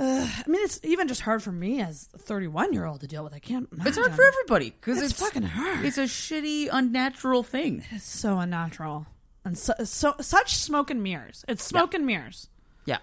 Uh, 0.00 0.26
I 0.26 0.48
mean, 0.48 0.62
it's 0.64 0.80
even 0.82 1.08
just 1.08 1.20
hard 1.20 1.42
for 1.42 1.52
me 1.52 1.82
as 1.82 2.08
a 2.14 2.18
31 2.18 2.72
year 2.72 2.86
old 2.86 3.00
to 3.00 3.06
deal 3.06 3.22
with. 3.22 3.34
I 3.34 3.38
can't. 3.38 3.68
It's 3.84 3.98
hard 3.98 4.14
for 4.14 4.24
everybody 4.24 4.70
because 4.70 4.96
It's 5.00 5.12
it's, 5.12 5.20
fucking 5.20 5.42
hard. 5.42 5.84
It's 5.84 5.98
a 5.98 6.04
shitty, 6.04 6.70
unnatural 6.72 7.42
thing. 7.42 7.84
It's 7.90 8.04
so 8.04 8.38
unnatural 8.38 9.06
and 9.44 9.58
so, 9.58 9.74
so 9.84 10.14
such 10.20 10.54
smoke 10.56 10.90
and 10.90 11.02
mirrors. 11.02 11.44
It's 11.48 11.62
smoke 11.62 11.94
and 11.94 12.06
mirrors. 12.06 12.48
Yeah. 12.84 12.98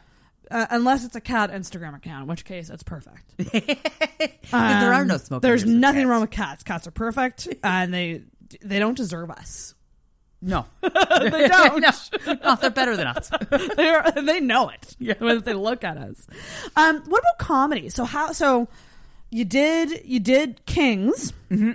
Uh, 0.49 0.65
unless 0.69 1.03
it's 1.03 1.15
a 1.15 1.21
cat 1.21 1.51
Instagram 1.51 1.95
account, 1.95 2.23
in 2.23 2.27
which 2.27 2.45
case 2.45 2.69
it's 2.69 2.83
perfect. 2.83 3.33
Because 4.47 4.81
there 4.81 4.93
are 4.93 5.03
no 5.03 5.17
smoke 5.17 5.43
and 5.43 5.49
There's 5.49 5.65
nothing 5.65 6.07
wrong 6.07 6.21
with 6.21 6.31
cats. 6.31 6.63
Cats 6.63 6.87
are 6.87 6.91
perfect, 6.91 7.49
and 7.63 7.93
they 7.93 8.21
they 8.61 8.79
don't 8.79 8.95
deserve 8.95 9.29
us. 9.29 9.75
No, 10.41 10.65
they 10.81 10.89
don't. 11.47 11.81
no, 11.81 12.33
no, 12.43 12.55
they're 12.55 12.69
better 12.69 12.95
than 12.95 13.07
us. 13.07 13.29
They're, 13.75 14.03
they 14.15 14.39
know 14.39 14.69
it 14.69 14.95
when 15.19 15.41
they 15.41 15.53
look 15.53 15.83
at 15.83 15.97
us. 15.97 16.27
Um, 16.75 17.01
what 17.07 17.21
about 17.21 17.39
comedy? 17.39 17.89
So 17.89 18.05
how? 18.05 18.31
So 18.33 18.67
you 19.31 19.45
did 19.45 20.03
you 20.05 20.19
did 20.19 20.63
Kings. 20.67 21.33
Mm-hmm. 21.49 21.71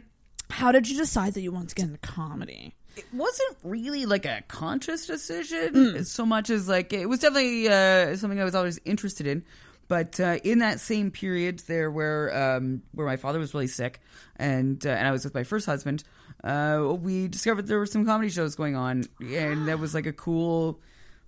How 0.50 0.70
did 0.70 0.88
you 0.88 0.96
decide 0.96 1.34
that 1.34 1.40
you 1.40 1.50
wanted 1.50 1.70
to 1.70 1.74
get 1.74 1.86
into 1.86 1.98
comedy? 1.98 2.74
it 2.94 3.06
wasn't 3.10 3.56
really 3.64 4.04
like 4.04 4.26
a 4.26 4.42
conscious 4.48 5.06
decision 5.06 5.72
Mm. 5.74 6.06
so 6.06 6.26
much 6.26 6.50
as 6.50 6.68
like 6.68 6.92
it 6.92 7.06
was 7.08 7.20
definitely 7.20 7.66
uh, 7.68 8.14
something 8.16 8.38
I 8.38 8.44
was 8.44 8.54
always 8.54 8.78
interested 8.84 9.26
in. 9.26 9.44
But 9.88 10.20
uh, 10.20 10.38
in 10.44 10.60
that 10.60 10.78
same 10.78 11.10
period 11.10 11.60
there, 11.66 11.90
where 11.90 12.56
um, 12.56 12.82
where 12.92 13.06
my 13.06 13.16
father 13.16 13.38
was 13.38 13.54
really 13.54 13.66
sick, 13.66 14.00
and 14.36 14.84
uh, 14.86 14.90
and 14.90 15.08
I 15.08 15.10
was 15.10 15.24
with 15.24 15.34
my 15.34 15.42
first 15.42 15.66
husband, 15.66 16.04
uh, 16.44 16.94
we 17.00 17.28
discovered 17.28 17.66
there 17.66 17.78
were 17.78 17.86
some 17.86 18.04
comedy 18.04 18.30
shows 18.30 18.54
going 18.54 18.76
on, 18.76 19.04
and 19.20 19.68
that 19.68 19.78
was 19.78 19.94
like 19.94 20.06
a 20.06 20.12
cool 20.12 20.80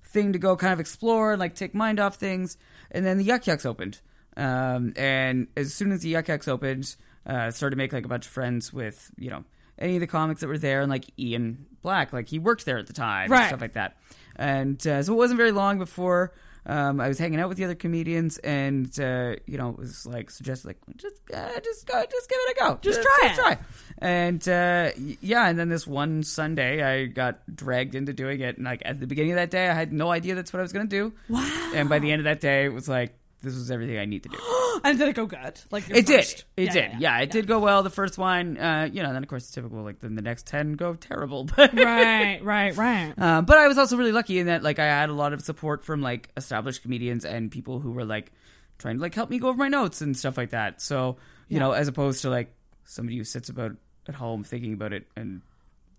thing 0.04 0.32
to 0.32 0.38
go 0.38 0.56
kind 0.56 0.72
of 0.72 0.80
explore 0.80 1.32
and 1.32 1.40
like 1.40 1.54
take 1.54 1.74
mind 1.74 2.00
off 2.00 2.16
things. 2.16 2.56
And 2.90 3.04
then 3.04 3.18
the 3.18 3.24
Yuk 3.24 3.46
Yuk's 3.46 3.66
opened, 3.66 4.00
um, 4.36 4.92
and 4.96 5.48
as 5.56 5.74
soon 5.74 5.92
as 5.92 6.00
the 6.02 6.08
Yuk 6.10 6.28
Yuk's 6.28 6.48
opened, 6.48 6.94
uh, 7.26 7.50
started 7.50 7.74
to 7.74 7.78
make 7.78 7.92
like 7.92 8.04
a 8.04 8.08
bunch 8.08 8.26
of 8.26 8.32
friends 8.32 8.72
with 8.72 9.10
you 9.18 9.30
know 9.30 9.44
any 9.78 9.96
of 9.96 10.00
the 10.00 10.06
comics 10.06 10.40
that 10.40 10.48
were 10.48 10.58
there, 10.58 10.80
and 10.82 10.90
like 10.90 11.04
Ian 11.18 11.66
Black, 11.82 12.12
like 12.12 12.28
he 12.28 12.38
worked 12.38 12.64
there 12.64 12.78
at 12.78 12.86
the 12.86 12.92
time, 12.92 13.30
Right. 13.30 13.40
and 13.42 13.48
stuff 13.48 13.60
like 13.60 13.72
that. 13.74 13.96
And 14.36 14.84
uh, 14.86 15.02
so 15.02 15.12
it 15.12 15.16
wasn't 15.16 15.38
very 15.38 15.52
long 15.52 15.78
before. 15.78 16.32
Um, 16.66 16.98
I 17.00 17.08
was 17.08 17.18
hanging 17.18 17.40
out 17.40 17.48
with 17.50 17.58
the 17.58 17.64
other 17.64 17.74
comedians, 17.74 18.38
and 18.38 18.86
uh, 18.98 19.36
you 19.46 19.58
know, 19.58 19.70
it 19.70 19.78
was 19.78 20.06
like 20.06 20.30
suggested, 20.30 20.68
like 20.68 20.78
just, 20.96 21.16
uh, 21.32 21.60
just 21.60 21.86
go, 21.86 22.02
just 22.10 22.28
give 22.30 22.38
it 22.40 22.56
a 22.56 22.60
go, 22.60 22.78
Just 22.80 23.02
try 23.02 23.18
it. 23.30 23.34
try. 23.34 23.58
And 23.98 24.48
uh, 24.48 24.90
yeah, 25.20 25.48
and 25.48 25.58
then 25.58 25.68
this 25.68 25.86
one 25.86 26.22
Sunday, 26.22 26.82
I 26.82 27.04
got 27.06 27.40
dragged 27.54 27.94
into 27.94 28.12
doing 28.12 28.40
it. 28.40 28.56
And 28.56 28.64
like 28.64 28.82
at 28.84 28.98
the 28.98 29.06
beginning 29.06 29.32
of 29.32 29.36
that 29.36 29.50
day, 29.50 29.68
I 29.68 29.74
had 29.74 29.92
no 29.92 30.10
idea 30.10 30.34
that's 30.34 30.52
what 30.52 30.60
I 30.60 30.62
was 30.62 30.72
going 30.72 30.88
to 30.88 30.96
do. 30.96 31.12
Wow. 31.28 31.72
And 31.74 31.88
by 31.88 31.98
the 31.98 32.10
end 32.10 32.20
of 32.20 32.24
that 32.24 32.40
day, 32.40 32.64
it 32.64 32.72
was 32.72 32.88
like 32.88 33.14
this 33.44 33.54
was 33.54 33.70
everything 33.70 33.98
I 33.98 34.04
need 34.06 34.22
to 34.24 34.28
do. 34.30 34.38
and 34.84 34.98
did 34.98 35.08
it 35.08 35.14
go 35.14 35.26
good? 35.26 35.60
Like 35.70 35.88
It 35.90 36.06
did. 36.06 36.24
It 36.56 36.64
Yeah, 36.64 36.72
did. 36.72 36.90
yeah, 36.92 36.98
Yeah, 36.98 37.18
it 37.20 37.30
did 37.30 37.46
go 37.46 37.58
well. 37.60 37.82
The 37.82 37.90
first 37.90 38.18
one, 38.18 38.56
uh, 38.58 38.88
you 38.92 39.02
know, 39.02 39.12
then 39.12 39.22
of 39.22 39.28
course 39.28 39.44
it's 39.44 39.52
typical. 39.52 39.82
Like 39.82 40.00
then 40.00 40.14
the 40.16 40.22
next 40.22 40.46
ten 40.46 40.72
go 40.72 40.94
terrible. 40.94 41.44
But 41.56 41.72
right, 41.74 42.42
right, 42.42 42.76
right. 42.76 43.14
uh, 43.18 43.42
but 43.42 43.58
I 43.58 43.68
was 43.68 43.78
also 43.78 43.96
really 43.96 44.12
lucky 44.12 44.38
in 44.38 44.46
that 44.46 44.62
like 44.62 44.78
I 44.78 44.86
had 44.86 45.08
a 45.10 45.14
lot 45.14 45.32
of 45.32 45.40
support 45.42 45.84
from 45.84 46.00
like 46.02 46.30
established 46.36 46.82
comedians 46.82 47.24
and 47.24 47.50
people 47.50 47.78
who 47.80 47.92
were 47.92 48.04
like 48.04 48.32
trying 48.78 48.96
to 48.96 49.02
like 49.02 49.14
help 49.14 49.30
me 49.30 49.38
go 49.38 49.48
over 49.48 49.58
my 49.58 49.68
notes 49.68 50.00
and 50.00 50.16
stuff 50.16 50.36
like 50.36 50.50
that. 50.50 50.80
So 50.82 51.16
you 51.48 51.54
Yeah. 51.56 51.60
know, 51.60 51.72
as 51.72 51.86
opposed 51.88 52.22
to 52.22 52.30
like 52.30 52.52
somebody 52.84 53.16
who 53.18 53.24
sits 53.24 53.48
about 53.48 53.72
at 54.08 54.14
home 54.14 54.42
thinking 54.44 54.72
about 54.74 54.92
it 54.92 55.06
and 55.16 55.42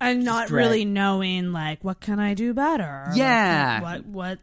and 0.01 0.23
not 0.23 0.49
really 0.49 0.85
knowing 0.85 1.51
like 1.51 1.83
what 1.83 1.99
can 1.99 2.19
I 2.19 2.33
do 2.33 2.53
better? 2.53 3.05
Like, 3.07 3.17
Yeah. 3.17 3.81
what 3.81 4.05
what? 4.05 4.39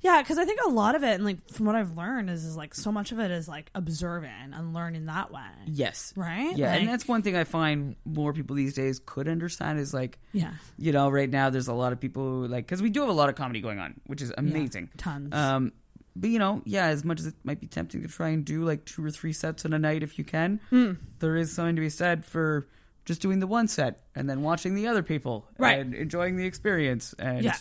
Yeah, 0.00 0.22
because 0.22 0.38
I 0.38 0.44
think 0.44 0.60
a 0.64 0.68
lot 0.70 0.94
of 0.94 1.02
it, 1.04 1.14
and 1.14 1.24
like 1.24 1.48
from 1.50 1.66
what 1.66 1.74
I've 1.74 1.96
learned, 1.96 2.30
is 2.30 2.44
is 2.44 2.56
like 2.56 2.74
so 2.74 2.90
much 2.92 3.12
of 3.12 3.18
it 3.20 3.30
is 3.30 3.48
like 3.48 3.70
observing 3.74 4.30
and 4.52 4.74
learning 4.74 5.06
that 5.06 5.32
way. 5.32 5.40
Yes. 5.66 6.12
Right. 6.16 6.56
Yeah, 6.56 6.70
Like- 6.72 6.80
and 6.80 6.88
that's 6.88 7.06
one 7.06 7.22
thing 7.22 7.36
I 7.36 7.44
find 7.44 7.96
more 8.04 8.32
people 8.32 8.56
these 8.56 8.74
days 8.74 9.00
could 9.04 9.28
understand 9.28 9.78
is 9.78 9.92
like, 9.94 10.18
Yeah. 10.32 10.52
you 10.78 10.92
know, 10.92 11.08
right 11.10 11.30
now 11.30 11.50
there's 11.50 11.68
a 11.68 11.74
lot 11.74 11.92
of 11.92 12.00
people 12.00 12.22
who 12.22 12.46
like 12.46 12.66
because 12.66 12.82
we 12.82 12.90
do 12.90 13.00
have 13.00 13.08
a 13.10 13.12
lot 13.12 13.28
of 13.28 13.34
comedy 13.34 13.60
going 13.60 13.78
on, 13.78 13.94
which 14.06 14.22
is 14.22 14.32
amazing, 14.36 14.90
tons. 14.96 15.32
Um, 15.34 15.72
but 16.14 16.28
you 16.30 16.38
know, 16.38 16.60
yeah, 16.64 16.86
as 16.86 17.04
much 17.04 17.20
as 17.20 17.26
it 17.26 17.34
might 17.42 17.60
be 17.60 17.66
tempting 17.66 18.02
to 18.02 18.08
try 18.08 18.28
and 18.30 18.44
do 18.44 18.64
like 18.64 18.84
two 18.84 19.04
or 19.04 19.10
three 19.10 19.32
sets 19.32 19.64
in 19.64 19.72
a 19.72 19.78
night 19.78 20.02
if 20.02 20.18
you 20.18 20.24
can, 20.24 20.60
Mm. 20.70 20.98
there 21.20 21.36
is 21.36 21.52
something 21.54 21.76
to 21.76 21.80
be 21.80 21.88
said 21.88 22.24
for 22.26 22.66
just 23.04 23.20
doing 23.20 23.40
the 23.40 23.46
one 23.46 23.66
set 23.68 24.00
and 24.14 24.28
then 24.30 24.42
watching 24.42 24.74
the 24.74 24.86
other 24.86 25.02
people 25.02 25.48
Right. 25.58 25.78
and 25.80 25.94
enjoying 25.94 26.36
the 26.36 26.46
experience 26.46 27.14
and 27.18 27.42
Yeah. 27.44 27.56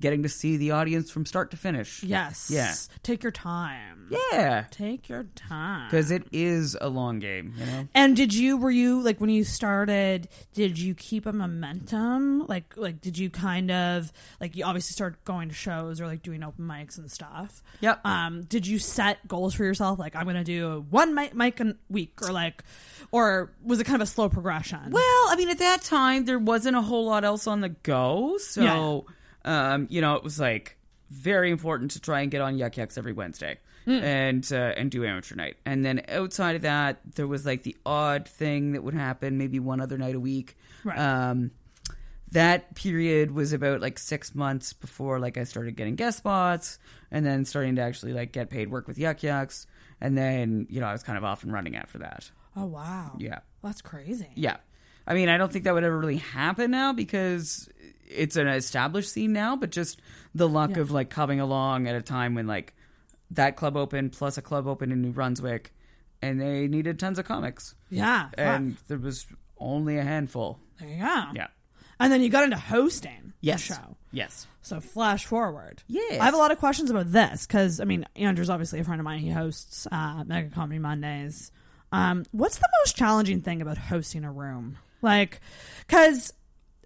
Getting 0.00 0.22
to 0.22 0.28
see 0.28 0.56
the 0.56 0.72
audience 0.72 1.10
from 1.10 1.26
start 1.26 1.50
to 1.50 1.56
finish. 1.56 2.02
Yes. 2.02 2.50
Yeah. 2.52 2.74
Take 3.02 3.22
your 3.22 3.32
time. 3.32 4.10
Yeah. 4.32 4.64
Take 4.70 5.08
your 5.08 5.24
time. 5.34 5.88
Because 5.88 6.10
it 6.10 6.24
is 6.32 6.76
a 6.80 6.88
long 6.88 7.18
game, 7.18 7.54
you 7.56 7.66
know. 7.66 7.88
And 7.94 8.16
did 8.16 8.32
you 8.34 8.56
were 8.56 8.70
you 8.70 9.02
like 9.02 9.20
when 9.20 9.30
you 9.30 9.44
started? 9.44 10.28
Did 10.54 10.78
you 10.78 10.94
keep 10.94 11.26
a 11.26 11.32
momentum? 11.32 12.46
Like 12.46 12.74
like 12.76 13.00
did 13.00 13.18
you 13.18 13.30
kind 13.30 13.70
of 13.70 14.12
like 14.40 14.56
you 14.56 14.64
obviously 14.64 14.92
started 14.92 15.18
going 15.24 15.48
to 15.48 15.54
shows 15.54 16.00
or 16.00 16.06
like 16.06 16.22
doing 16.22 16.42
open 16.42 16.64
mics 16.64 16.98
and 16.98 17.10
stuff? 17.10 17.62
Yep. 17.80 18.04
Um, 18.06 18.44
did 18.44 18.66
you 18.66 18.78
set 18.78 19.26
goals 19.26 19.54
for 19.54 19.64
yourself? 19.64 19.98
Like 19.98 20.16
I'm 20.16 20.26
gonna 20.26 20.44
do 20.44 20.86
one 20.90 21.14
mic, 21.14 21.34
mic 21.34 21.60
a 21.60 21.74
week, 21.88 22.20
or 22.22 22.32
like, 22.32 22.64
or 23.10 23.52
was 23.62 23.80
it 23.80 23.84
kind 23.84 23.96
of 23.96 24.08
a 24.08 24.10
slow 24.10 24.28
progression? 24.28 24.90
Well, 24.90 25.02
I 25.28 25.34
mean, 25.36 25.48
at 25.48 25.58
that 25.58 25.82
time 25.82 26.24
there 26.24 26.38
wasn't 26.38 26.76
a 26.76 26.82
whole 26.82 27.06
lot 27.06 27.24
else 27.24 27.46
on 27.46 27.60
the 27.60 27.68
go, 27.68 28.38
so 28.38 29.06
um, 29.48 29.86
you 29.90 30.00
know, 30.00 30.14
it 30.14 30.22
was 30.22 30.38
like 30.38 30.76
very 31.10 31.50
important 31.50 31.90
to 31.92 32.00
try 32.00 32.20
and 32.20 32.30
get 32.30 32.40
on 32.40 32.56
Yuk 32.58 32.76
Yuk's 32.76 32.98
every 32.98 33.12
Wednesday 33.12 33.58
Mm. 33.86 34.02
and 34.02 34.52
uh, 34.52 34.74
and 34.76 34.90
do 34.90 35.02
amateur 35.02 35.34
night. 35.34 35.56
And 35.64 35.82
then 35.82 36.02
outside 36.10 36.56
of 36.56 36.62
that, 36.62 37.00
there 37.14 37.26
was 37.26 37.46
like 37.46 37.62
the 37.62 37.74
odd 37.86 38.28
thing 38.28 38.72
that 38.72 38.84
would 38.84 38.92
happen, 38.92 39.38
maybe 39.38 39.58
one 39.60 39.80
other 39.80 39.96
night 39.96 40.14
a 40.14 40.20
week. 40.20 40.58
Right. 40.84 40.98
Um, 40.98 41.52
that 42.32 42.74
period 42.74 43.30
was 43.30 43.54
about 43.54 43.80
like 43.80 43.98
six 43.98 44.34
months 44.34 44.74
before 44.74 45.18
like 45.18 45.38
I 45.38 45.44
started 45.44 45.74
getting 45.76 45.94
guest 45.94 46.18
spots 46.18 46.78
and 47.10 47.24
then 47.24 47.46
starting 47.46 47.76
to 47.76 47.82
actually 47.82 48.12
like 48.12 48.32
get 48.32 48.50
paid 48.50 48.70
work 48.70 48.86
with 48.86 48.98
Yuk 48.98 49.22
Yuk's. 49.22 49.66
And 50.02 50.18
then, 50.18 50.66
you 50.68 50.80
know, 50.80 50.86
I 50.86 50.92
was 50.92 51.02
kind 51.02 51.16
of 51.16 51.24
off 51.24 51.42
and 51.42 51.50
running 51.50 51.74
after 51.74 51.98
that. 52.00 52.30
Oh 52.56 52.66
wow. 52.66 53.16
Yeah. 53.18 53.38
That's 53.62 53.80
crazy. 53.80 54.28
Yeah. 54.34 54.58
I 55.06 55.14
mean, 55.14 55.30
I 55.30 55.38
don't 55.38 55.50
think 55.50 55.64
that 55.64 55.72
would 55.72 55.84
ever 55.84 55.98
really 55.98 56.18
happen 56.18 56.70
now 56.72 56.92
because 56.92 57.70
it's 58.10 58.36
an 58.36 58.48
established 58.48 59.10
scene 59.12 59.32
now, 59.32 59.56
but 59.56 59.70
just 59.70 60.00
the 60.34 60.48
luck 60.48 60.70
Yeah. 60.76 60.80
of 60.82 60.90
like 60.90 61.10
coming 61.10 61.40
along 61.40 61.86
at 61.86 61.94
a 61.94 62.02
time 62.02 62.34
when 62.34 62.46
like 62.46 62.74
that 63.32 63.56
club 63.56 63.76
opened 63.76 64.12
plus 64.12 64.38
a 64.38 64.42
club 64.42 64.66
opened 64.66 64.92
in 64.92 65.02
New 65.02 65.12
Brunswick 65.12 65.72
and 66.22 66.40
they 66.40 66.66
needed 66.66 66.98
tons 66.98 67.18
of 67.18 67.26
comics. 67.26 67.74
Yeah. 67.90 68.24
fuck. 68.30 68.34
And 68.38 68.76
there 68.88 68.98
was 68.98 69.26
only 69.58 69.98
a 69.98 70.02
handful. 70.02 70.58
There 70.80 70.88
you 70.88 70.98
go. 70.98 71.24
Yeah. 71.34 71.48
and 72.00 72.12
then 72.12 72.22
you 72.22 72.28
got 72.30 72.44
into 72.44 72.56
hosting 72.56 73.32
Yes. 73.40 73.68
the 73.68 73.74
show. 73.74 73.96
Yes. 74.12 74.46
So 74.62 74.80
flash 74.80 75.26
forward. 75.26 75.82
Yes. 75.86 76.20
I 76.20 76.24
have 76.24 76.34
a 76.34 76.38
lot 76.38 76.50
of 76.50 76.58
questions 76.58 76.90
about 76.90 77.12
this 77.12 77.46
because 77.46 77.80
I 77.80 77.84
mean 77.84 78.06
Andrew's 78.16 78.50
obviously 78.50 78.80
a 78.80 78.84
friend 78.84 79.00
of 79.00 79.04
mine. 79.04 79.18
He 79.20 79.30
hosts 79.30 79.86
uh, 79.90 80.24
Mega 80.24 80.50
Comedy 80.50 80.78
Mondays. 80.78 81.52
Um, 81.92 82.24
what's 82.32 82.58
the 82.58 82.68
most 82.82 82.96
challenging 82.96 83.40
thing 83.40 83.62
about 83.62 83.78
hosting 83.78 84.24
a 84.24 84.30
room? 84.32 84.76
Like, 85.00 85.40
because 85.86 86.32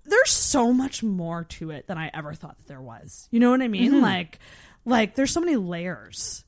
there's 0.05 0.31
so 0.31 0.73
much 0.73 1.03
more 1.03 1.45
to 1.45 1.71
it 1.71 1.87
than 1.87 1.99
I 1.99 2.11
ever 2.13 2.35
thought 2.35 2.57
that 2.59 2.67
there 2.69 2.81
was. 2.81 3.29
You 3.31 3.41
know 3.41 3.51
what 3.51 3.63
I 3.63 3.69
mean? 3.69 3.93
Mhm. 3.95 4.03
Like, 4.03 4.39
like 4.85 5.15
there's 5.15 5.31
so 5.31 5.41
many 5.41 5.57
layers 5.57 6.45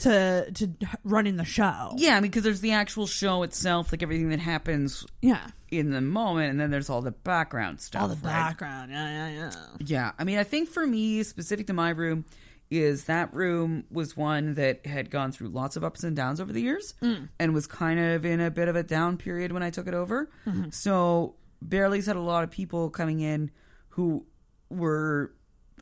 to 0.00 0.50
to 0.52 0.70
running 1.04 1.36
the 1.36 1.44
show. 1.44 1.92
Yeah, 1.96 2.16
I 2.16 2.20
mean, 2.20 2.30
because 2.30 2.44
there's 2.44 2.60
the 2.60 2.72
actual 2.72 3.06
show 3.06 3.42
itself, 3.42 3.92
like 3.92 4.02
everything 4.02 4.28
that 4.30 4.40
happens. 4.40 5.04
Yeah. 5.22 5.46
In 5.70 5.90
the 5.90 6.00
moment, 6.00 6.50
and 6.50 6.58
then 6.60 6.70
there's 6.70 6.88
all 6.88 7.02
the 7.02 7.10
background 7.10 7.80
stuff. 7.80 8.02
All 8.02 8.08
the 8.08 8.14
right? 8.16 8.22
background. 8.22 8.90
Yeah, 8.90 9.08
yeah, 9.08 9.30
yeah. 9.30 9.50
Yeah, 9.80 10.12
I 10.18 10.24
mean, 10.24 10.38
I 10.38 10.44
think 10.44 10.68
for 10.68 10.86
me, 10.86 11.22
specific 11.24 11.66
to 11.66 11.72
my 11.74 11.90
room, 11.90 12.24
is 12.70 13.04
that 13.04 13.32
room 13.34 13.84
was 13.90 14.16
one 14.16 14.54
that 14.54 14.86
had 14.86 15.10
gone 15.10 15.32
through 15.32 15.48
lots 15.48 15.74
of 15.76 15.82
ups 15.84 16.04
and 16.04 16.14
downs 16.16 16.40
over 16.40 16.52
the 16.52 16.60
years, 16.62 16.94
Mm. 17.02 17.28
and 17.38 17.52
was 17.54 17.66
kind 17.66 17.98
of 18.00 18.24
in 18.24 18.40
a 18.40 18.50
bit 18.50 18.68
of 18.68 18.76
a 18.76 18.82
down 18.82 19.16
period 19.18 19.52
when 19.52 19.62
I 19.62 19.68
took 19.70 19.86
it 19.86 19.94
over. 19.94 20.30
Mhm. 20.46 20.72
So 20.72 21.34
Bearly's 21.62 22.06
had 22.06 22.16
a 22.16 22.20
lot 22.20 22.44
of 22.44 22.50
people 22.50 22.90
coming 22.90 23.20
in 23.20 23.50
who 23.90 24.26
were 24.70 25.32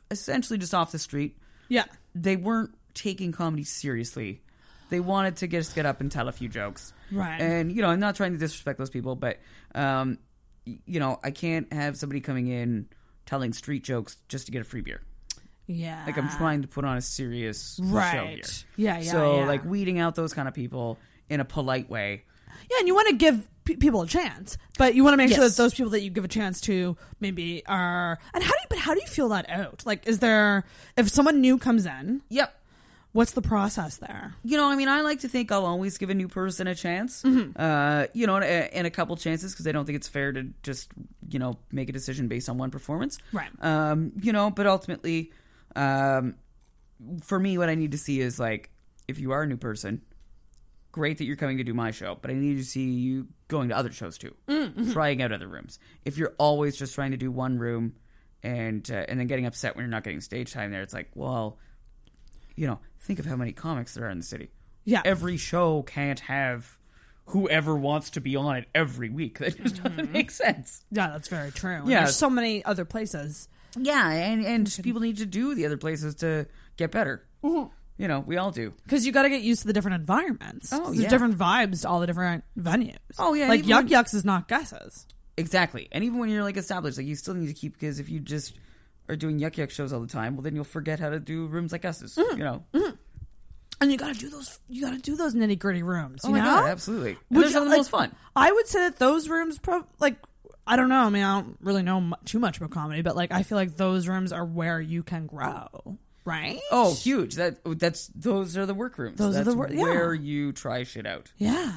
essentially 0.09 0.57
just 0.57 0.73
off 0.73 0.91
the 0.91 0.99
street. 0.99 1.37
Yeah, 1.69 1.85
they 2.15 2.35
weren't 2.35 2.75
taking 2.93 3.31
comedy 3.31 3.63
seriously. 3.63 4.41
They 4.89 5.01
wanted 5.01 5.35
to 5.37 5.47
just 5.47 5.75
get 5.75 5.85
up 5.85 5.99
and 5.99 6.09
tell 6.09 6.29
a 6.29 6.31
few 6.31 6.47
jokes. 6.47 6.93
Right. 7.11 7.41
And, 7.41 7.73
you 7.73 7.81
know, 7.81 7.89
I'm 7.89 7.99
not 7.99 8.15
trying 8.15 8.31
to 8.31 8.37
disrespect 8.37 8.79
those 8.79 8.89
people, 8.89 9.15
but, 9.15 9.37
um, 9.75 10.17
you 10.63 11.01
know, 11.01 11.19
I 11.21 11.31
can't 11.31 11.71
have 11.73 11.97
somebody 11.97 12.21
coming 12.21 12.47
in 12.47 12.87
telling 13.25 13.51
street 13.51 13.83
jokes 13.83 14.15
just 14.29 14.45
to 14.45 14.53
get 14.53 14.61
a 14.61 14.63
free 14.63 14.79
beer. 14.79 15.01
Yeah. 15.67 16.01
Like, 16.05 16.17
I'm 16.17 16.29
trying 16.29 16.61
to 16.61 16.69
put 16.69 16.85
on 16.85 16.95
a 16.95 17.01
serious 17.01 17.75
show 17.75 17.83
here. 17.83 17.93
Right. 17.93 18.65
Yeah, 18.77 18.99
yeah, 18.99 19.11
So, 19.11 19.39
yeah. 19.39 19.45
like, 19.45 19.65
weeding 19.65 19.99
out 19.99 20.15
those 20.15 20.33
kind 20.33 20.47
of 20.47 20.53
people 20.53 20.97
in 21.29 21.41
a 21.41 21.45
polite 21.45 21.89
way. 21.89 22.23
Yeah, 22.71 22.77
and 22.79 22.87
you 22.87 22.95
want 22.95 23.09
to 23.09 23.15
give 23.15 23.45
pe- 23.67 23.75
people 23.75 24.01
a 24.01 24.07
chance, 24.07 24.57
but 24.77 24.95
you 24.95 25.03
want 25.03 25.13
to 25.13 25.17
make 25.17 25.29
sure 25.29 25.43
that 25.47 25.55
those 25.57 25.73
people 25.73 25.91
that 25.91 26.01
you 26.01 26.09
give 26.09 26.23
a 26.25 26.27
chance 26.29 26.61
to 26.61 26.95
maybe 27.19 27.63
are. 27.67 28.17
And 28.33 28.43
how 28.43 28.51
do 28.51 28.57
you? 28.61 28.67
But 28.69 28.79
how 28.79 28.93
do 28.93 29.01
you 29.01 29.07
feel 29.07 29.29
that 29.29 29.49
out? 29.49 29.83
Like, 29.85 30.07
is 30.07 30.19
there 30.19 30.63
if 30.95 31.09
someone 31.09 31.41
new 31.41 31.57
comes 31.57 31.85
in? 31.85 32.21
Yep. 32.29 32.53
What's 33.13 33.31
the 33.31 33.41
process 33.41 33.97
there? 33.97 34.35
You 34.43 34.57
know, 34.57 34.69
I 34.69 34.75
mean, 34.75 34.89
I 34.89 35.01
like 35.01 35.21
to 35.21 35.27
think 35.27 35.51
I'll 35.51 35.65
always 35.65 35.97
give 35.97 36.09
a 36.11 36.13
new 36.13 36.27
person 36.27 36.67
a 36.67 36.75
chance. 36.75 37.23
Mhm. 37.23 37.53
Uh, 37.57 38.07
you 38.13 38.27
know, 38.27 38.35
and, 38.35 38.45
and 38.45 38.85
a 38.85 38.91
couple 38.91 39.15
chances 39.15 39.53
because 39.53 39.65
I 39.65 39.71
don't 39.71 39.85
think 39.85 39.95
it's 39.95 40.07
fair 40.07 40.31
to 40.33 40.43
just 40.63 40.91
you 41.29 41.39
know 41.39 41.57
make 41.71 41.89
a 41.89 41.93
decision 41.93 42.27
based 42.27 42.47
on 42.49 42.57
one 42.57 42.69
performance. 42.71 43.17
Right. 43.33 43.49
Um, 43.61 44.11
you 44.21 44.33
know, 44.33 44.51
but 44.51 44.67
ultimately, 44.67 45.31
um, 45.75 46.35
for 47.23 47.39
me, 47.39 47.57
what 47.57 47.69
I 47.69 47.75
need 47.75 47.91
to 47.93 47.97
see 47.97 48.19
is 48.19 48.39
like 48.39 48.69
if 49.07 49.19
you 49.19 49.31
are 49.31 49.43
a 49.43 49.47
new 49.47 49.57
person, 49.57 50.01
great 50.97 51.17
that 51.19 51.25
you're 51.25 51.35
coming 51.35 51.57
to 51.57 51.63
do 51.63 51.73
my 51.73 51.91
show, 51.91 52.17
but 52.21 52.31
I 52.31 52.33
need 52.33 52.57
to 52.57 52.63
see 52.63 52.85
you 52.89 53.27
going 53.47 53.69
to 53.69 53.77
other 53.77 53.91
shows 53.91 54.17
too, 54.17 54.33
Mm-hmm. 54.47 54.91
trying 54.93 55.21
out 55.21 55.31
other 55.31 55.47
rooms. 55.47 55.79
If 56.05 56.17
you're 56.17 56.33
always 56.37 56.75
just 56.77 56.95
trying 56.95 57.11
to 57.11 57.17
do 57.17 57.29
one 57.31 57.57
room 57.59 57.93
and 58.43 58.89
uh, 58.91 59.05
and 59.07 59.19
then 59.19 59.27
getting 59.27 59.45
upset 59.45 59.75
when 59.75 59.83
you're 59.83 59.91
not 59.91 60.03
getting 60.03 60.21
stage 60.21 60.51
time 60.53 60.71
there, 60.71 60.81
it's 60.81 60.93
like, 60.93 61.09
well, 61.15 61.57
you 62.55 62.65
know, 62.67 62.79
think 63.01 63.19
of 63.19 63.25
how 63.25 63.35
many 63.35 63.51
comics 63.51 63.93
there 63.93 64.05
are 64.07 64.09
in 64.09 64.17
the 64.19 64.23
city. 64.25 64.49
Yeah. 64.85 65.01
every 65.05 65.37
show 65.37 65.83
can't 65.83 66.19
have 66.21 66.79
whoever 67.31 67.75
wants 67.75 68.09
to 68.11 68.21
be 68.21 68.35
on 68.37 68.55
it 68.57 68.65
every 68.73 69.09
week. 69.09 69.37
That 69.39 69.57
just 69.61 69.83
doesn't 69.83 70.11
make 70.11 70.31
sense. 70.31 70.83
Yeah, 70.91 71.09
that's 71.09 71.27
very 71.27 71.51
true. 71.51 71.81
Yeah. 71.85 71.99
there's 72.03 72.15
so 72.15 72.29
many 72.29 72.63
other 72.65 72.85
places. 72.85 73.49
Yeah, 73.77 74.09
and 74.09 74.45
and 74.45 74.79
people 74.83 75.01
need 75.01 75.17
to 75.17 75.25
do 75.25 75.53
the 75.55 75.65
other 75.65 75.77
places 75.77 76.15
to 76.15 76.47
get 76.77 76.89
better. 76.91 77.23
You 77.97 78.07
know, 78.07 78.19
we 78.19 78.37
all 78.37 78.51
do. 78.51 78.73
Because 78.83 79.05
you 79.05 79.11
got 79.11 79.23
to 79.23 79.29
get 79.29 79.41
used 79.41 79.61
to 79.61 79.67
the 79.67 79.73
different 79.73 79.95
environments. 79.95 80.71
Oh, 80.71 80.85
There's 80.85 80.99
yeah. 81.01 81.09
different 81.09 81.37
vibes 81.37 81.81
to 81.81 81.89
all 81.89 81.99
the 81.99 82.07
different 82.07 82.43
venues. 82.57 82.95
Oh, 83.17 83.33
yeah, 83.33 83.47
like 83.47 83.63
Yuck 83.63 83.75
when- 83.75 83.87
Yucks 83.89 84.13
is 84.13 84.23
not 84.23 84.47
Gus's. 84.47 85.07
Exactly. 85.35 85.87
And 85.91 86.03
even 86.03 86.19
when 86.19 86.29
you're 86.29 86.43
like 86.43 86.57
established, 86.57 86.97
like 86.97 87.07
you 87.07 87.15
still 87.15 87.33
need 87.33 87.47
to 87.47 87.53
keep 87.53 87.73
because 87.73 87.99
if 87.99 88.09
you 88.09 88.19
just 88.19 88.53
are 89.09 89.15
doing 89.15 89.39
Yuk 89.39 89.57
Yuk 89.57 89.69
shows 89.71 89.93
all 89.93 89.99
the 89.99 90.07
time, 90.07 90.35
well 90.35 90.41
then 90.43 90.55
you'll 90.55 90.63
forget 90.63 90.99
how 90.99 91.09
to 91.09 91.19
do 91.19 91.45
rooms 91.47 91.71
like 91.71 91.85
us's. 91.85 92.15
Mm-hmm. 92.15 92.37
You 92.37 92.43
know. 92.43 92.63
And 93.79 93.91
you 93.91 93.97
got 93.97 94.13
to 94.13 94.19
do 94.19 94.29
those. 94.29 94.59
You 94.67 94.81
got 94.81 94.93
to 94.93 94.97
do 94.99 95.15
those 95.15 95.35
nitty 95.35 95.59
gritty 95.59 95.83
rooms. 95.83 96.21
Oh 96.23 96.29
you 96.29 96.35
my 96.35 96.39
know? 96.39 96.45
God, 96.45 96.69
absolutely. 96.69 97.17
Which 97.29 97.45
of 97.47 97.53
the 97.53 97.65
most 97.65 97.91
fun. 97.91 98.11
I 98.35 98.51
would 98.51 98.67
say 98.67 98.79
that 98.79 98.97
those 98.97 99.29
rooms, 99.29 99.59
pro- 99.59 99.85
like, 99.99 100.15
I 100.65 100.75
don't 100.75 100.89
know. 100.89 101.01
I 101.03 101.09
mean, 101.09 101.21
I 101.23 101.41
don't 101.41 101.57
really 101.61 101.83
know 101.83 102.01
mu- 102.01 102.15
too 102.25 102.39
much 102.39 102.57
about 102.57 102.71
comedy, 102.71 103.03
but 103.03 103.15
like, 103.15 103.31
I 103.31 103.43
feel 103.43 103.55
like 103.59 103.75
those 103.77 104.07
rooms 104.07 104.31
are 104.31 104.43
where 104.43 104.81
you 104.81 105.03
can 105.03 105.27
grow, 105.27 105.99
right? 106.27 106.59
Oh, 106.71 106.93
huge. 106.93 107.35
That 107.35 107.59
that's 107.79 108.07
those 108.07 108.57
are 108.57 108.65
the 108.65 108.73
work 108.73 108.97
rooms. 108.97 109.17
Those 109.17 109.37
are 109.37 109.43
the 109.45 109.55
wor- 109.55 109.69
yeah. 109.71 109.81
where 109.81 110.13
you 110.13 110.51
try 110.51 110.83
shit 110.83 111.07
out. 111.07 111.31
Yeah. 111.37 111.71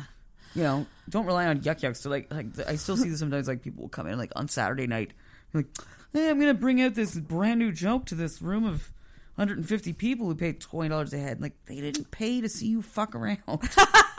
You 0.55 0.63
know, 0.65 0.87
don't 1.09 1.27
rely 1.27 1.47
on 1.47 1.63
Yuk 1.63 1.83
Yuk's 1.83 2.01
So 2.01 2.11
like 2.11 2.33
like 2.33 2.47
I 2.67 2.75
still 2.75 2.97
see 2.97 3.09
this 3.09 3.19
sometimes 3.21 3.47
like 3.47 3.63
people 3.63 3.83
will 3.83 3.89
come 3.89 4.09
in 4.09 4.19
like 4.19 4.33
on 4.35 4.49
Saturday 4.49 4.89
night 4.89 5.13
like 5.55 5.67
hey, 6.13 6.29
I'm 6.29 6.41
gonna 6.41 6.55
bring 6.55 6.83
out 6.83 6.95
this 6.95 7.15
brand 7.15 7.61
new 7.61 7.71
joke 7.71 8.07
to 8.07 8.17
this 8.17 8.43
room 8.43 8.65
of 8.65 8.93
150 9.37 9.93
people 9.93 10.27
who 10.27 10.35
paid 10.35 10.61
twenty 10.61 10.89
dollars 10.89 11.15
a 11.15 11.19
head. 11.19 11.41
Like 11.41 11.55
they 11.67 11.81
didn't 11.81 12.11
pay 12.11 12.41
to 12.41 12.49
see 12.49 12.67
you 12.67 12.83
fuck 12.83 13.15
around. 13.15 13.39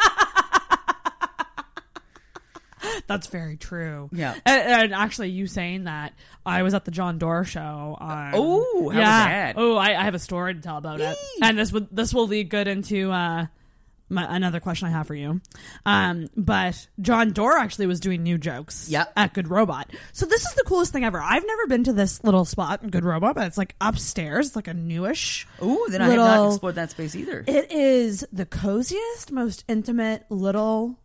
That's 3.11 3.27
very 3.27 3.57
true. 3.57 4.09
Yeah. 4.11 4.33
And, 4.45 4.61
and 4.83 4.93
actually, 4.93 5.29
you 5.29 5.47
saying 5.47 5.83
that, 5.85 6.13
I 6.45 6.63
was 6.63 6.73
at 6.73 6.85
the 6.85 6.91
Jon 6.91 7.17
Dore 7.17 7.45
show. 7.45 7.97
On, 7.99 8.31
Oh, 8.33 8.91
yeah. 8.93 8.99
that? 9.53 9.55
Oh, 9.57 9.75
I, 9.75 9.89
I 9.99 10.03
have 10.03 10.15
a 10.15 10.19
story 10.19 10.53
to 10.55 10.61
tell 10.61 10.77
about 10.77 11.01
it, 11.01 11.17
and 11.41 11.57
this 11.57 11.71
would 11.71 11.87
this 11.91 12.13
will 12.13 12.27
lead 12.27 12.49
good 12.49 12.67
into 12.67 13.11
uh, 13.11 13.45
my, 14.09 14.35
another 14.35 14.59
question 14.59 14.87
I 14.87 14.91
have 14.91 15.07
for 15.07 15.15
you. 15.15 15.39
Um, 15.85 16.27
but 16.35 16.87
Jon 16.99 17.31
Dore 17.31 17.57
actually 17.57 17.85
was 17.87 17.99
doing 18.01 18.23
new 18.23 18.37
jokes. 18.37 18.89
Yep. 18.89 19.13
At 19.15 19.33
Good 19.33 19.47
Robot. 19.49 19.89
So 20.11 20.25
this 20.25 20.45
is 20.45 20.53
the 20.55 20.63
coolest 20.63 20.91
thing 20.91 21.05
ever. 21.05 21.21
I've 21.21 21.45
never 21.45 21.67
been 21.67 21.83
to 21.85 21.93
this 21.93 22.21
little 22.23 22.43
spot 22.43 22.83
in 22.83 22.89
Good 22.89 23.05
Robot, 23.05 23.35
but 23.35 23.47
it's 23.47 23.57
like 23.57 23.75
upstairs, 23.79 24.47
it's 24.47 24.55
like 24.55 24.67
a 24.67 24.73
newish. 24.73 25.47
Oh, 25.61 25.87
then 25.89 26.01
I 26.01 26.07
have 26.07 26.15
not 26.17 26.31
little- 26.39 26.51
explored 26.53 26.75
that 26.75 26.91
space 26.91 27.15
either. 27.15 27.43
It 27.47 27.71
is 27.71 28.25
the 28.33 28.45
coziest, 28.45 29.31
most 29.31 29.63
intimate 29.69 30.25
little 30.29 30.97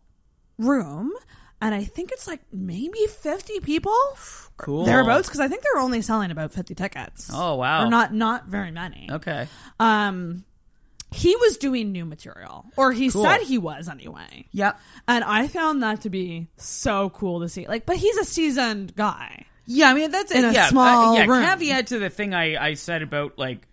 room. 0.57 1.13
And 1.59 1.73
I 1.73 1.83
think 1.83 2.11
it's 2.11 2.27
like 2.27 2.41
maybe 2.51 2.99
50 3.07 3.61
people. 3.61 3.95
Cool. 4.57 4.85
Thereabouts, 4.85 5.27
because 5.27 5.39
I 5.39 5.47
think 5.47 5.63
they're 5.63 5.81
only 5.81 6.01
selling 6.01 6.29
about 6.31 6.51
50 6.51 6.75
tickets. 6.75 7.31
Oh, 7.33 7.55
wow. 7.55 7.85
Or 7.85 7.89
not, 7.89 8.13
not 8.13 8.45
very 8.45 8.69
many. 8.71 9.09
Okay. 9.11 9.47
Um, 9.79 10.43
he 11.11 11.35
was 11.35 11.57
doing 11.57 11.91
new 11.91 12.05
material, 12.05 12.65
or 12.75 12.91
he 12.91 13.09
Cool. 13.09 13.23
said 13.23 13.41
he 13.41 13.57
was 13.57 13.87
anyway. 13.89 14.45
Yep. 14.51 14.79
And 15.07 15.23
I 15.23 15.47
found 15.47 15.81
that 15.83 16.01
to 16.01 16.09
be 16.09 16.47
so 16.57 17.09
cool 17.11 17.39
to 17.41 17.49
see. 17.49 17.67
Like, 17.67 17.85
but 17.85 17.95
he's 17.97 18.17
a 18.17 18.25
seasoned 18.25 18.95
guy. 18.95 19.45
Yeah, 19.65 19.89
I 19.89 19.93
mean 19.95 20.11
that's. 20.11 20.31
In 20.31 20.45
a 20.45 20.51
yeah, 20.53 20.67
small 20.67 21.13
uh, 21.13 21.17
yeah. 21.17 21.25
room. 21.25 21.43
Caveat 21.43 21.87
to 21.87 21.99
the 21.99 22.09
thing 22.09 22.33
I, 22.33 22.55
I 22.69 22.73
said 22.75 23.01
about 23.01 23.37
like 23.37 23.67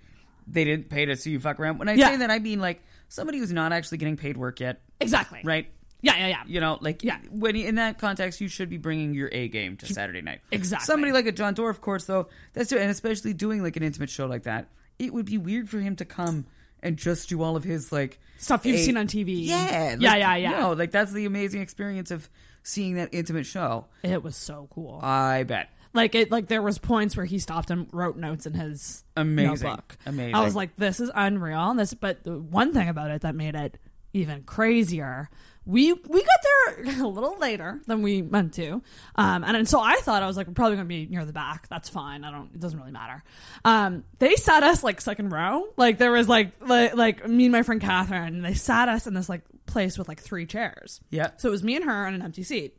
they 0.47 0.65
didn't 0.65 0.89
pay 0.91 1.05
to 1.07 1.17
see 1.17 1.31
you 1.31 1.39
fuck 1.41 1.61
around. 1.61 1.79
When 1.79 1.89
I 1.89 1.95
Yeah. 1.95 2.11
say 2.11 2.17
that, 2.19 2.31
I 2.31 2.41
mean 2.41 2.61
like 2.61 2.83
somebody 3.09 3.39
who's 3.39 3.53
not 3.53 3.73
actually 3.73 3.99
getting 3.99 4.17
paid 4.17 4.37
work 4.37 4.59
yet. 4.61 4.81
Exactly. 5.01 5.41
Right. 5.45 5.69
Yeah, 6.05 6.17
yeah, 6.19 6.27
yeah. 6.29 6.43
You 6.47 6.61
know, 6.61 6.79
like 6.81 7.03
Yeah. 7.03 7.19
when 7.31 7.57
in 7.57 7.77
that 7.77 7.99
context, 7.99 8.41
you 8.41 8.49
should 8.49 8.69
be 8.69 8.77
bringing 8.77 9.15
your 9.15 9.29
A 9.33 9.49
game 9.49 9.77
to 9.79 9.87
Saturday 9.87 10.21
night. 10.21 10.41
Exactly. 10.53 10.85
Somebody 10.85 11.13
like 11.13 11.27
a 11.27 11.33
Jon 11.33 11.55
Dore, 11.55 11.71
of 11.71 11.81
course, 11.81 12.05
though. 12.05 12.29
That's 12.53 12.71
and 12.73 12.91
especially 12.91 13.33
doing 13.33 13.63
like 13.63 13.77
an 13.77 13.83
intimate 13.83 14.11
show 14.11 14.27
like 14.27 14.43
that. 14.45 14.69
It 14.99 15.13
would 15.15 15.27
be 15.27 15.39
weird 15.39 15.69
for 15.71 15.79
him 15.81 15.97
to 15.97 16.05
come 16.05 16.47
and 16.83 16.97
just 16.99 17.29
do 17.31 17.43
all 17.43 17.57
of 17.57 17.65
his 17.65 17.91
like 17.91 18.21
Stuff 18.37 18.67
you've 18.67 18.77
A- 18.77 18.83
seen 18.85 18.97
on 18.99 19.07
TV. 19.07 19.47
Yeah, 19.47 19.57
like, 19.93 20.01
yeah, 20.03 20.17
yeah, 20.17 20.37
yeah. 20.37 20.51
You 20.51 20.57
know, 20.57 20.73
like 20.75 20.91
that's 20.91 21.13
the 21.13 21.25
amazing 21.25 21.63
experience 21.63 22.11
of 22.11 22.29
seeing 22.63 22.95
that 22.97 23.09
intimate 23.13 23.47
show. 23.47 23.87
It 24.03 24.23
was 24.23 24.37
so 24.37 24.69
cool. 24.71 25.01
I 25.03 25.45
bet. 25.45 25.71
Like 25.95 26.15
it, 26.15 26.31
like 26.31 26.49
there 26.49 26.61
was 26.61 26.79
points 26.79 27.17
where 27.17 27.25
he 27.25 27.39
stopped 27.39 27.71
and 27.71 27.87
wrote 27.93 28.17
notes 28.17 28.47
in 28.47 28.53
his 28.55 29.05
Amazing. 29.17 29.69
notebook. 29.69 29.97
Amazing. 30.05 30.35
I 30.35 30.43
was 30.45 30.55
like, 30.57 30.77
this 30.77 30.99
is 31.01 31.11
unreal. 31.15 31.71
And 31.71 31.79
this, 31.79 31.95
but 31.95 32.25
the 32.25 32.39
one 32.39 32.73
thing 32.73 32.89
about 32.89 33.11
it 33.13 33.23
that 33.23 33.35
made 33.35 33.55
it 33.55 33.79
even 34.13 34.43
crazier, 34.43 35.31
we 35.67 35.93
we 35.93 36.21
got 36.23 36.39
there 36.43 37.01
a 37.03 37.09
little 37.09 37.39
later 37.39 37.81
than 37.87 38.03
we 38.03 38.21
meant 38.23 38.55
to, 38.55 38.83
um, 39.17 39.45
and, 39.45 39.57
and 39.57 39.69
so 39.69 39.81
I 39.81 39.97
thought 39.97 40.23
I 40.23 40.27
was 40.27 40.37
like, 40.37 40.47
we're 40.47 40.55
probably 40.55 40.77
gonna 40.77 40.89
be 40.89 41.07
near 41.07 41.25
the 41.25 41.33
back. 41.33 41.69
That's 41.69 41.89
fine. 41.89 42.25
I 42.25 42.31
don't. 42.31 42.51
It 42.55 42.61
doesn't 42.61 42.79
really 42.79 42.93
matter. 42.93 43.23
Um, 43.65 44.05
they 44.19 44.37
sat 44.37 44.63
us 44.63 44.83
like 44.83 45.01
second 45.01 45.31
row. 45.31 45.67
Like 45.77 45.99
there 45.99 46.13
was 46.13 46.29
like 46.29 46.53
like, 46.61 46.95
like 46.95 47.29
me 47.29 47.47
and 47.47 47.53
my 47.53 47.63
friend 47.63 47.81
Catherine. 47.81 48.43
They 48.43 48.55
sat 48.55 48.89
us 48.89 49.07
in 49.07 49.15
this 49.15 49.29
like 49.29 49.43
place 49.67 49.97
with 49.97 50.09
like 50.09 50.21
three 50.21 50.47
chairs. 50.47 51.01
Yeah. 51.11 51.31
So 51.39 51.49
it 51.49 51.53
was 51.53 51.65
me 51.65 51.77
and 51.77 51.85
her 51.85 52.07
on 52.07 52.15
an 52.15 52.23
empty 52.23 52.43
seat. 52.43 52.77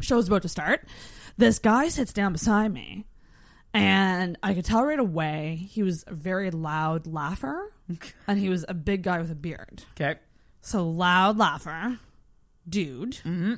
Show's 0.00 0.28
about 0.28 0.42
to 0.42 0.48
start. 0.48 0.88
This 1.36 1.58
guy 1.58 1.88
sits 1.88 2.12
down 2.12 2.32
beside 2.32 2.72
me, 2.72 3.06
and 3.74 4.38
I 4.42 4.54
could 4.54 4.64
tell 4.64 4.84
right 4.84 4.98
away 4.98 5.66
he 5.70 5.82
was 5.82 6.04
a 6.06 6.14
very 6.14 6.50
loud 6.50 7.06
laugher, 7.06 7.72
and 8.26 8.38
he 8.38 8.48
was 8.48 8.64
a 8.68 8.74
big 8.74 9.02
guy 9.02 9.18
with 9.18 9.30
a 9.30 9.34
beard. 9.34 9.82
Okay. 10.00 10.18
So 10.62 10.88
loud 10.88 11.38
laugher, 11.38 11.98
dude. 12.68 13.12
Mm-hmm. 13.16 13.54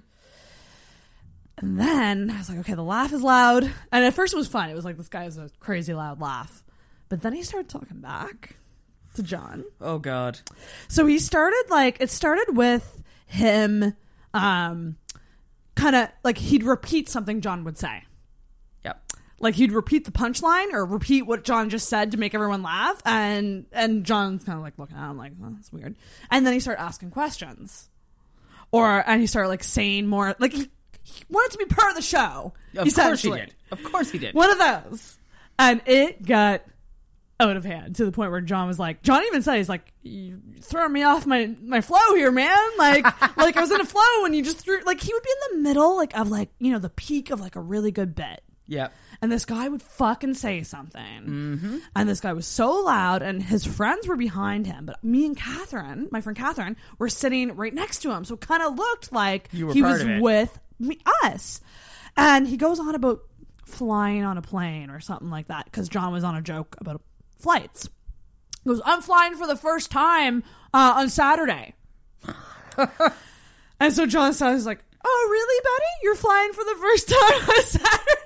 And 1.58 1.78
then 1.78 2.30
I 2.30 2.38
was 2.38 2.48
like, 2.48 2.58
okay, 2.58 2.74
the 2.74 2.82
laugh 2.82 3.12
is 3.12 3.22
loud. 3.22 3.64
And 3.92 4.04
at 4.04 4.14
first 4.14 4.32
it 4.32 4.36
was 4.36 4.48
fun. 4.48 4.70
It 4.70 4.74
was 4.74 4.84
like, 4.84 4.96
this 4.96 5.08
guy 5.08 5.24
has 5.24 5.38
a 5.38 5.50
crazy 5.60 5.94
loud 5.94 6.20
laugh. 6.20 6.64
But 7.08 7.22
then 7.22 7.34
he 7.34 7.42
started 7.42 7.68
talking 7.68 8.00
back 8.00 8.56
to 9.14 9.22
John. 9.22 9.64
Oh 9.80 9.98
God. 9.98 10.40
So 10.88 11.06
he 11.06 11.18
started 11.18 11.64
like 11.68 11.98
it 12.00 12.10
started 12.10 12.56
with 12.56 13.02
him 13.26 13.94
um 14.34 14.96
kind 15.74 15.96
of 15.96 16.08
like 16.24 16.38
he'd 16.38 16.62
repeat 16.62 17.08
something 17.08 17.40
John 17.40 17.64
would 17.64 17.78
say. 17.78 18.04
Like 19.42 19.54
he'd 19.56 19.72
repeat 19.72 20.04
the 20.04 20.12
punchline 20.12 20.72
or 20.72 20.86
repeat 20.86 21.22
what 21.22 21.44
John 21.44 21.68
just 21.68 21.88
said 21.88 22.12
to 22.12 22.16
make 22.16 22.34
everyone 22.34 22.62
laugh 22.62 23.02
and 23.04 23.66
and 23.72 24.04
John's 24.04 24.44
kind 24.44 24.56
of 24.56 24.62
like 24.62 24.78
looking 24.78 24.96
at 24.96 25.10
him 25.10 25.18
like, 25.18 25.32
"Oh, 25.42 25.50
that's 25.50 25.72
weird." 25.72 25.96
And 26.30 26.46
then 26.46 26.54
he 26.54 26.60
started 26.60 26.80
asking 26.80 27.10
questions. 27.10 27.88
Or 28.70 29.04
and 29.06 29.20
he 29.20 29.26
started 29.26 29.48
like 29.48 29.64
saying 29.64 30.06
more 30.06 30.34
like 30.38 30.52
he, 30.52 30.70
he 31.02 31.24
wanted 31.28 31.52
to 31.52 31.58
be 31.58 31.66
part 31.66 31.90
of 31.90 31.96
the 31.96 32.02
show. 32.02 32.54
Of 32.76 32.94
course 32.94 33.22
he 33.22 33.30
did. 33.30 33.54
Of 33.70 33.82
course 33.82 34.10
he 34.10 34.18
did. 34.18 34.34
One 34.34 34.50
of 34.50 34.58
those. 34.58 35.18
And 35.58 35.82
it 35.86 36.24
got 36.24 36.62
out 37.40 37.56
of 37.56 37.64
hand 37.64 37.96
to 37.96 38.04
the 38.04 38.12
point 38.12 38.30
where 38.30 38.40
John 38.40 38.68
was 38.68 38.78
like, 38.78 39.02
John 39.02 39.22
even 39.24 39.42
said, 39.42 39.56
he's 39.56 39.68
like, 39.68 39.92
you 40.02 40.40
throwing 40.60 40.92
me 40.92 41.02
off 41.02 41.26
my, 41.26 41.54
my 41.62 41.80
flow 41.80 42.14
here, 42.14 42.30
man. 42.30 42.56
Like, 42.78 43.04
like 43.36 43.56
I 43.56 43.60
was 43.60 43.70
in 43.70 43.80
a 43.80 43.84
flow 43.84 44.24
and 44.24 44.34
you 44.34 44.42
just 44.42 44.58
threw, 44.58 44.80
like, 44.84 45.00
he 45.00 45.12
would 45.12 45.22
be 45.22 45.30
in 45.30 45.56
the 45.56 45.68
middle, 45.68 45.96
like, 45.96 46.16
of 46.16 46.30
like, 46.30 46.50
you 46.58 46.72
know, 46.72 46.78
the 46.78 46.90
peak 46.90 47.30
of 47.30 47.40
like 47.40 47.56
a 47.56 47.60
really 47.60 47.90
good 47.90 48.14
bit. 48.14 48.42
Yep. 48.68 48.92
And 49.22 49.30
this 49.30 49.44
guy 49.44 49.68
would 49.68 49.82
fucking 49.82 50.34
say 50.34 50.64
something. 50.64 51.22
Mm-hmm. 51.22 51.78
And 51.94 52.08
this 52.08 52.18
guy 52.20 52.32
was 52.32 52.44
so 52.44 52.82
loud, 52.82 53.22
and 53.22 53.40
his 53.40 53.64
friends 53.64 54.08
were 54.08 54.16
behind 54.16 54.66
him. 54.66 54.84
But 54.84 55.02
me 55.04 55.24
and 55.24 55.36
Catherine, 55.36 56.08
my 56.10 56.20
friend 56.20 56.36
Catherine, 56.36 56.76
were 56.98 57.08
sitting 57.08 57.54
right 57.54 57.72
next 57.72 58.00
to 58.00 58.10
him. 58.10 58.24
So 58.24 58.34
it 58.34 58.40
kind 58.40 58.64
of 58.64 58.76
looked 58.76 59.12
like 59.12 59.50
he 59.52 59.62
was 59.62 60.04
with 60.20 60.58
me, 60.80 60.98
us. 61.22 61.60
And 62.16 62.48
he 62.48 62.56
goes 62.56 62.80
on 62.80 62.96
about 62.96 63.22
flying 63.64 64.24
on 64.24 64.38
a 64.38 64.42
plane 64.42 64.90
or 64.90 64.98
something 64.98 65.30
like 65.30 65.46
that 65.46 65.66
because 65.66 65.88
John 65.88 66.12
was 66.12 66.24
on 66.24 66.34
a 66.34 66.42
joke 66.42 66.76
about 66.80 67.00
flights. 67.38 67.88
He 68.64 68.68
goes, 68.68 68.82
I'm 68.84 69.02
flying 69.02 69.36
for 69.36 69.46
the 69.46 69.56
first 69.56 69.90
time 69.92 70.42
uh, 70.74 70.94
on 70.96 71.08
Saturday. 71.08 71.74
and 73.80 73.92
so 73.92 74.06
John 74.06 74.28
was 74.28 74.66
like, 74.66 74.84
Oh, 75.04 75.28
really, 75.30 75.60
buddy? 75.64 75.84
You're 76.02 76.14
flying 76.14 76.52
for 76.52 76.64
the 76.64 76.76
first 76.80 77.08
time 77.08 77.56
on 77.56 77.62
Saturday? 77.64 78.21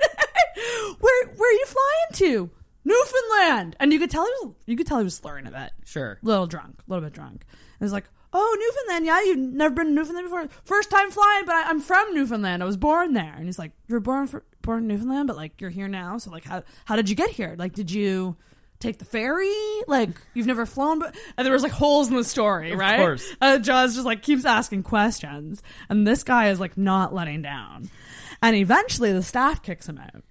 Where 1.01 1.27
where 1.29 1.51
are 1.51 1.53
you 1.53 1.67
flying 1.67 2.13
to? 2.35 2.51
Newfoundland. 2.85 3.77
And 3.81 3.93
you 3.93 3.99
could 3.99 4.11
tell 4.11 4.25
he 4.25 4.47
was 4.47 4.55
you 4.67 4.77
could 4.77 4.87
tell 4.87 4.99
he 4.99 5.05
was 5.05 5.15
slurring 5.15 5.47
a 5.47 5.51
bit. 5.51 5.71
Sure. 5.85 6.19
A 6.23 6.27
little 6.27 6.47
drunk. 6.47 6.81
A 6.81 6.91
little 6.91 7.05
bit 7.05 7.13
drunk. 7.13 7.45
And 7.81 7.87
he's 7.87 7.93
like, 7.93 8.05
Oh, 8.33 8.57
Newfoundland, 8.61 9.07
yeah, 9.07 9.21
you've 9.23 9.39
never 9.55 9.75
been 9.75 9.87
to 9.87 9.93
Newfoundland 9.93 10.27
before. 10.27 10.49
First 10.65 10.91
time 10.91 11.11
flying, 11.11 11.47
but 11.47 11.55
I, 11.55 11.71
I'm 11.71 11.81
from 11.81 12.15
Newfoundland. 12.15 12.63
I 12.63 12.67
was 12.67 12.77
born 12.77 13.15
there. 13.15 13.35
And 13.35 13.47
he's 13.47 13.59
like, 13.59 13.73
You're 13.89 14.01
born 14.01 14.27
for 14.27 14.45
born 14.63 14.81
in 14.83 14.89
Newfoundland, 14.89 15.27
but 15.29 15.37
like 15.37 15.61
you're 15.61 15.71
here 15.71 15.89
now. 15.89 16.19
So 16.19 16.31
like 16.31 16.45
how 16.45 16.63
how 16.85 16.97
did 16.97 17.09
you 17.09 17.17
get 17.17 17.31
here? 17.31 17.55
Like 17.59 17.73
did 17.73 17.91
you 17.91 18.37
take 18.79 18.99
the 18.99 19.05
ferry? 19.05 19.53
Like 19.87 20.11
you've 20.35 20.47
never 20.47 20.67
flown 20.67 20.99
but 20.99 21.17
and 21.37 21.45
there 21.47 21.53
was 21.53 21.63
like 21.63 21.73
holes 21.73 22.09
in 22.09 22.17
the 22.17 22.25
story, 22.25 22.73
Of 22.73 22.79
right? 22.79 22.95
Of 22.95 23.01
course. 23.01 23.35
Uh, 23.41 23.59
Jaws 23.59 23.95
just 23.95 24.07
like 24.07 24.23
keeps 24.23 24.45
asking 24.45 24.83
questions. 24.83 25.63
And 25.89 26.07
this 26.07 26.23
guy 26.23 26.51
is 26.51 26.61
like 26.61 26.77
not 26.77 27.15
letting 27.15 27.43
down. 27.43 27.89
And 28.43 28.55
eventually 28.55 29.13
the 29.13 29.23
staff 29.23 29.63
kicks 29.63 29.89
him 29.89 29.99
out. 29.99 30.23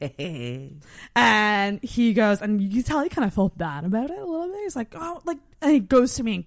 and 1.16 1.82
he 1.82 2.12
goes, 2.12 2.42
and 2.42 2.60
you 2.60 2.82
tell 2.82 3.02
he 3.02 3.08
kind 3.08 3.26
of 3.26 3.32
felt 3.34 3.56
bad 3.56 3.84
about 3.84 4.10
it 4.10 4.18
a 4.18 4.24
little 4.24 4.48
bit. 4.48 4.62
He's 4.62 4.76
like, 4.76 4.94
oh, 4.94 5.22
like, 5.24 5.38
and 5.60 5.72
he 5.72 5.80
goes 5.80 6.14
to 6.14 6.22
me 6.22 6.34
and 6.34 6.44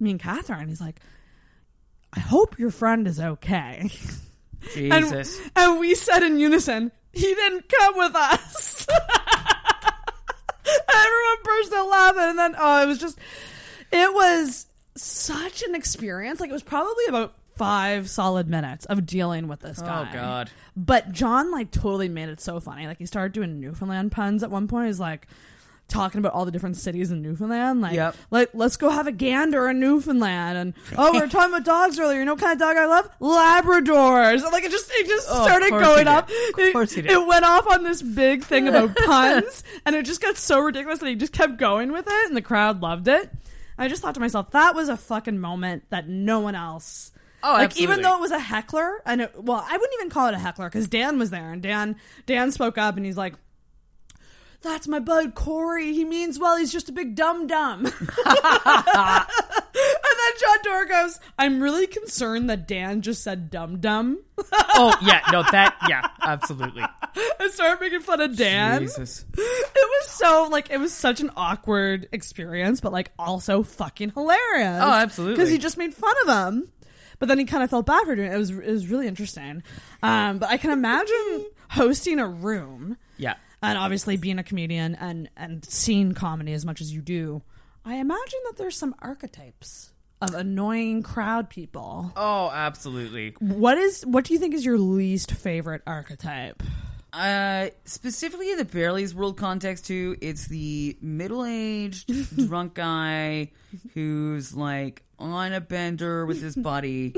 me 0.00 0.12
and 0.12 0.20
Catherine. 0.20 0.68
He's 0.68 0.80
like, 0.80 1.00
I 2.12 2.20
hope 2.20 2.58
your 2.58 2.70
friend 2.70 3.06
is 3.06 3.20
okay. 3.20 3.90
And- 4.76 5.06
Jesus. 5.06 5.40
And, 5.56 5.80
we 5.80 5.94
said 5.94 6.22
in 6.22 6.38
unison, 6.38 6.92
he 7.12 7.34
didn't 7.34 7.66
come 7.66 7.96
with 7.96 8.14
us. 8.14 8.86
Everyone 10.94 11.36
burst 11.42 11.72
out 11.72 11.88
laughing, 11.88 12.22
and 12.24 12.38
then 12.38 12.54
oh, 12.58 12.82
it 12.82 12.86
was 12.86 12.98
just, 12.98 13.18
it 13.90 14.12
was 14.12 14.66
such 14.96 15.62
an 15.62 15.74
experience. 15.74 16.40
Like 16.40 16.50
it 16.50 16.52
was 16.52 16.62
probably 16.62 17.06
about 17.08 17.32
five 17.60 18.08
solid 18.08 18.48
minutes 18.48 18.86
of 18.86 19.04
dealing 19.04 19.46
with 19.46 19.60
this 19.60 19.80
oh, 19.82 19.86
guy. 19.86 20.08
Oh. 20.10 20.14
God. 20.14 20.50
But 20.74 21.12
John 21.12 21.50
like 21.50 21.70
totally 21.70 22.08
made 22.08 22.30
it 22.30 22.40
so 22.40 22.58
funny. 22.58 22.86
Like 22.86 22.96
he 22.96 23.04
started 23.04 23.32
doing 23.32 23.60
Newfoundland 23.60 24.12
puns 24.12 24.42
at 24.42 24.50
one 24.50 24.66
point. 24.66 24.86
He's 24.86 24.98
like 24.98 25.26
talking 25.88 26.20
about 26.20 26.32
all 26.32 26.46
the 26.46 26.50
different 26.50 26.78
cities 26.78 27.10
in 27.10 27.20
Newfoundland. 27.20 27.82
Like, 27.82 27.92
Yep. 27.96 28.16
like 28.30 28.48
let's 28.54 28.78
go 28.78 28.88
have 28.88 29.06
a 29.06 29.12
gander 29.12 29.68
in 29.68 29.78
Newfoundland. 29.78 30.56
And 30.56 30.74
oh, 30.96 31.12
we 31.12 31.20
were 31.20 31.26
talking 31.28 31.52
about 31.52 31.66
dogs 31.66 32.00
earlier. 32.00 32.20
You 32.20 32.24
know 32.24 32.32
what 32.32 32.40
kind 32.40 32.54
of 32.54 32.58
dog 32.66 32.78
I 32.78 32.86
love? 32.86 33.10
Labradors. 33.20 34.42
And, 34.42 34.52
like 34.52 34.64
it 34.64 34.70
just 34.70 34.90
it 34.94 35.06
just 35.06 35.28
Oh, 35.30 35.44
started 35.44 35.68
going 35.68 35.98
did. 35.98 36.06
up. 36.06 36.30
Of 36.56 36.72
course 36.72 36.92
he 36.92 37.00
it, 37.00 37.08
did. 37.08 37.12
it 37.12 37.26
went 37.26 37.44
off 37.44 37.66
on 37.66 37.84
this 37.84 38.00
big 38.00 38.42
thing 38.42 38.68
about 38.68 38.96
puns, 39.04 39.64
and 39.84 39.94
it 39.94 40.06
just 40.06 40.22
got 40.22 40.38
so 40.38 40.60
ridiculous 40.60 41.00
that 41.00 41.08
he 41.10 41.14
just 41.14 41.34
kept 41.34 41.58
going 41.58 41.92
with 41.92 42.06
it, 42.08 42.26
and 42.28 42.34
the 42.34 42.40
crowd 42.42 42.80
loved 42.80 43.06
it. 43.06 43.30
I 43.76 43.88
just 43.88 44.00
thought 44.00 44.14
to 44.14 44.20
myself, 44.20 44.50
that 44.52 44.74
was 44.74 44.88
a 44.88 44.96
fucking 44.96 45.38
moment 45.38 45.84
that 45.90 46.08
no 46.08 46.40
one 46.40 46.54
else. 46.54 47.12
Oh, 47.42 47.52
like 47.52 47.64
absolutely. 47.66 47.92
even 47.92 48.02
though 48.02 48.16
it 48.16 48.20
was 48.20 48.30
a 48.30 48.38
heckler, 48.38 49.02
and 49.06 49.22
it, 49.22 49.32
well, 49.36 49.64
I 49.66 49.72
wouldn't 49.76 49.94
even 49.94 50.10
call 50.10 50.28
it 50.28 50.34
a 50.34 50.38
heckler 50.38 50.68
because 50.68 50.88
Dan 50.88 51.18
was 51.18 51.30
there, 51.30 51.52
and 51.52 51.62
Dan 51.62 51.96
Dan 52.26 52.52
spoke 52.52 52.78
up, 52.78 52.96
and 52.96 53.06
he's 53.06 53.16
like, 53.16 53.34
"That's 54.62 54.86
my 54.86 54.98
bud 54.98 55.34
Corey. 55.34 55.92
He 55.92 56.04
means 56.04 56.38
well. 56.38 56.56
He's 56.56 56.72
just 56.72 56.88
a 56.88 56.92
big 56.92 57.14
dum 57.14 57.46
dum." 57.46 57.86
and 57.86 57.92
then 60.20 60.32
Jon 60.40 60.58
Dore 60.64 60.86
goes, 60.86 61.18
"I'm 61.38 61.62
really 61.62 61.86
concerned 61.86 62.50
that 62.50 62.68
Dan 62.68 63.02
just 63.02 63.22
said 63.22 63.50
dum 63.50 63.80
dum." 63.80 64.18
oh 64.52 64.96
yeah, 65.02 65.22
no, 65.32 65.42
that 65.42 65.76
yeah, 65.88 66.08
absolutely. 66.22 66.82
I 67.40 67.48
started 67.48 67.80
making 67.80 68.00
fun 68.00 68.20
of 68.20 68.36
Dan. 68.36 68.82
Jesus. 68.82 69.24
It 69.36 70.04
was 70.04 70.10
so 70.10 70.48
like 70.50 70.70
it 70.70 70.78
was 70.78 70.92
such 70.92 71.20
an 71.20 71.30
awkward 71.36 72.08
experience, 72.12 72.80
but 72.80 72.92
like 72.92 73.12
also 73.18 73.62
fucking 73.62 74.10
hilarious. 74.10 74.80
Oh, 74.82 74.92
absolutely. 74.92 75.36
Because 75.36 75.50
he 75.50 75.58
just 75.58 75.76
made 75.78 75.94
fun 75.94 76.14
of 76.26 76.54
him, 76.54 76.70
but 77.20 77.28
then 77.28 77.38
he 77.38 77.44
kind 77.44 77.62
of 77.62 77.70
felt 77.70 77.86
bad 77.86 78.04
for 78.04 78.16
doing 78.16 78.32
it. 78.32 78.34
It 78.34 78.38
was 78.38 78.50
it 78.50 78.66
was 78.66 78.88
really 78.88 79.06
interesting. 79.06 79.62
Um, 80.02 80.38
but 80.38 80.48
I 80.48 80.56
can 80.56 80.72
imagine 80.72 81.46
hosting 81.70 82.18
a 82.18 82.26
room 82.26 82.96
Yeah. 83.16 83.34
and 83.62 83.78
obviously 83.78 84.16
being 84.16 84.40
a 84.40 84.42
comedian 84.42 84.96
and 84.96 85.30
and 85.36 85.64
seeing 85.64 86.12
comedy 86.14 86.52
as 86.52 86.66
much 86.66 86.80
as 86.80 86.92
you 86.92 87.00
do. 87.00 87.42
I 87.84 87.94
imagine 87.94 88.40
that 88.46 88.56
there's 88.56 88.76
some 88.76 88.94
archetypes 89.00 89.92
of 90.20 90.34
annoying 90.34 91.02
crowd 91.02 91.48
people. 91.48 92.12
Oh, 92.14 92.50
absolutely. 92.52 93.34
What 93.38 93.78
is 93.78 94.04
what 94.04 94.24
do 94.24 94.34
you 94.34 94.38
think 94.40 94.52
is 94.54 94.64
your 94.64 94.76
least 94.78 95.30
favorite 95.32 95.82
archetype? 95.86 96.62
Uh, 97.12 97.70
specifically 97.86 98.52
in 98.52 98.58
the 98.58 98.64
Bearly's 98.64 99.14
world 99.14 99.36
context 99.36 99.86
too, 99.86 100.16
it's 100.20 100.46
the 100.46 100.96
middle-aged 101.02 102.36
drunk 102.48 102.74
guy 102.74 103.50
who's 103.94 104.54
like 104.54 105.02
on 105.20 105.52
a 105.52 105.60
bender 105.60 106.26
with 106.26 106.42
his 106.42 106.56
buddy, 106.70 107.14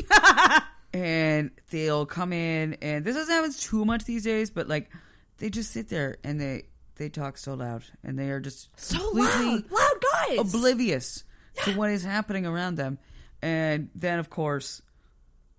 and 0.92 1.50
they'll 1.70 2.06
come 2.06 2.32
in, 2.32 2.74
and 2.82 3.04
this 3.04 3.16
doesn't 3.16 3.34
happen 3.34 3.52
too 3.52 3.84
much 3.84 4.04
these 4.04 4.24
days, 4.24 4.50
but 4.50 4.68
like 4.68 4.90
they 5.38 5.48
just 5.50 5.70
sit 5.70 5.88
there 5.88 6.16
and 6.24 6.40
they 6.40 6.64
they 6.96 7.08
talk 7.08 7.38
so 7.38 7.54
loud, 7.54 7.84
and 8.04 8.18
they 8.18 8.30
are 8.30 8.40
just 8.40 8.68
So 8.78 8.98
loud, 9.12 9.64
loud 9.70 10.04
guys. 10.28 10.38
oblivious 10.54 11.24
to 11.64 11.72
what 11.76 11.90
is 11.90 12.02
happening 12.04 12.46
around 12.46 12.76
them, 12.76 12.98
and 13.40 13.88
then 13.94 14.18
of 14.18 14.28
course, 14.30 14.82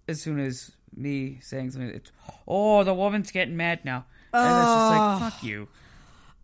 as 0.08 0.22
soon 0.22 0.40
as 0.40 0.72
me 0.96 1.40
saying 1.42 1.72
something, 1.72 1.90
it's 1.90 2.12
oh 2.48 2.84
the 2.84 2.94
woman's 2.94 3.32
getting 3.32 3.58
mad 3.58 3.84
now, 3.84 4.06
and 4.34 4.46
it's 4.46 4.66
just 4.68 4.92
like 4.92 5.32
fuck 5.32 5.44
you. 5.44 5.68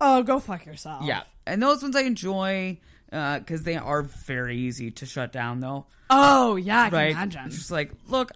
Oh, 0.02 0.24
go 0.24 0.40
fuck 0.40 0.66
yourself. 0.66 1.04
Yeah, 1.06 1.24
and 1.46 1.62
those 1.62 1.84
ones 1.84 1.96
I 1.96 2.02
enjoy 2.02 2.80
Uh, 3.12 3.40
because 3.40 3.64
they 3.64 3.76
are 3.76 4.04
very 4.04 4.58
easy 4.58 4.92
to 4.92 5.06
shut 5.06 5.32
down, 5.32 5.60
though. 5.62 5.86
Oh 6.10 6.56
yeah, 6.56 6.84
I 6.84 6.90
can 6.90 6.98
right? 6.98 7.12
imagine. 7.12 7.46
It's 7.48 7.56
just 7.56 7.72
like, 7.72 7.92
look, 8.08 8.32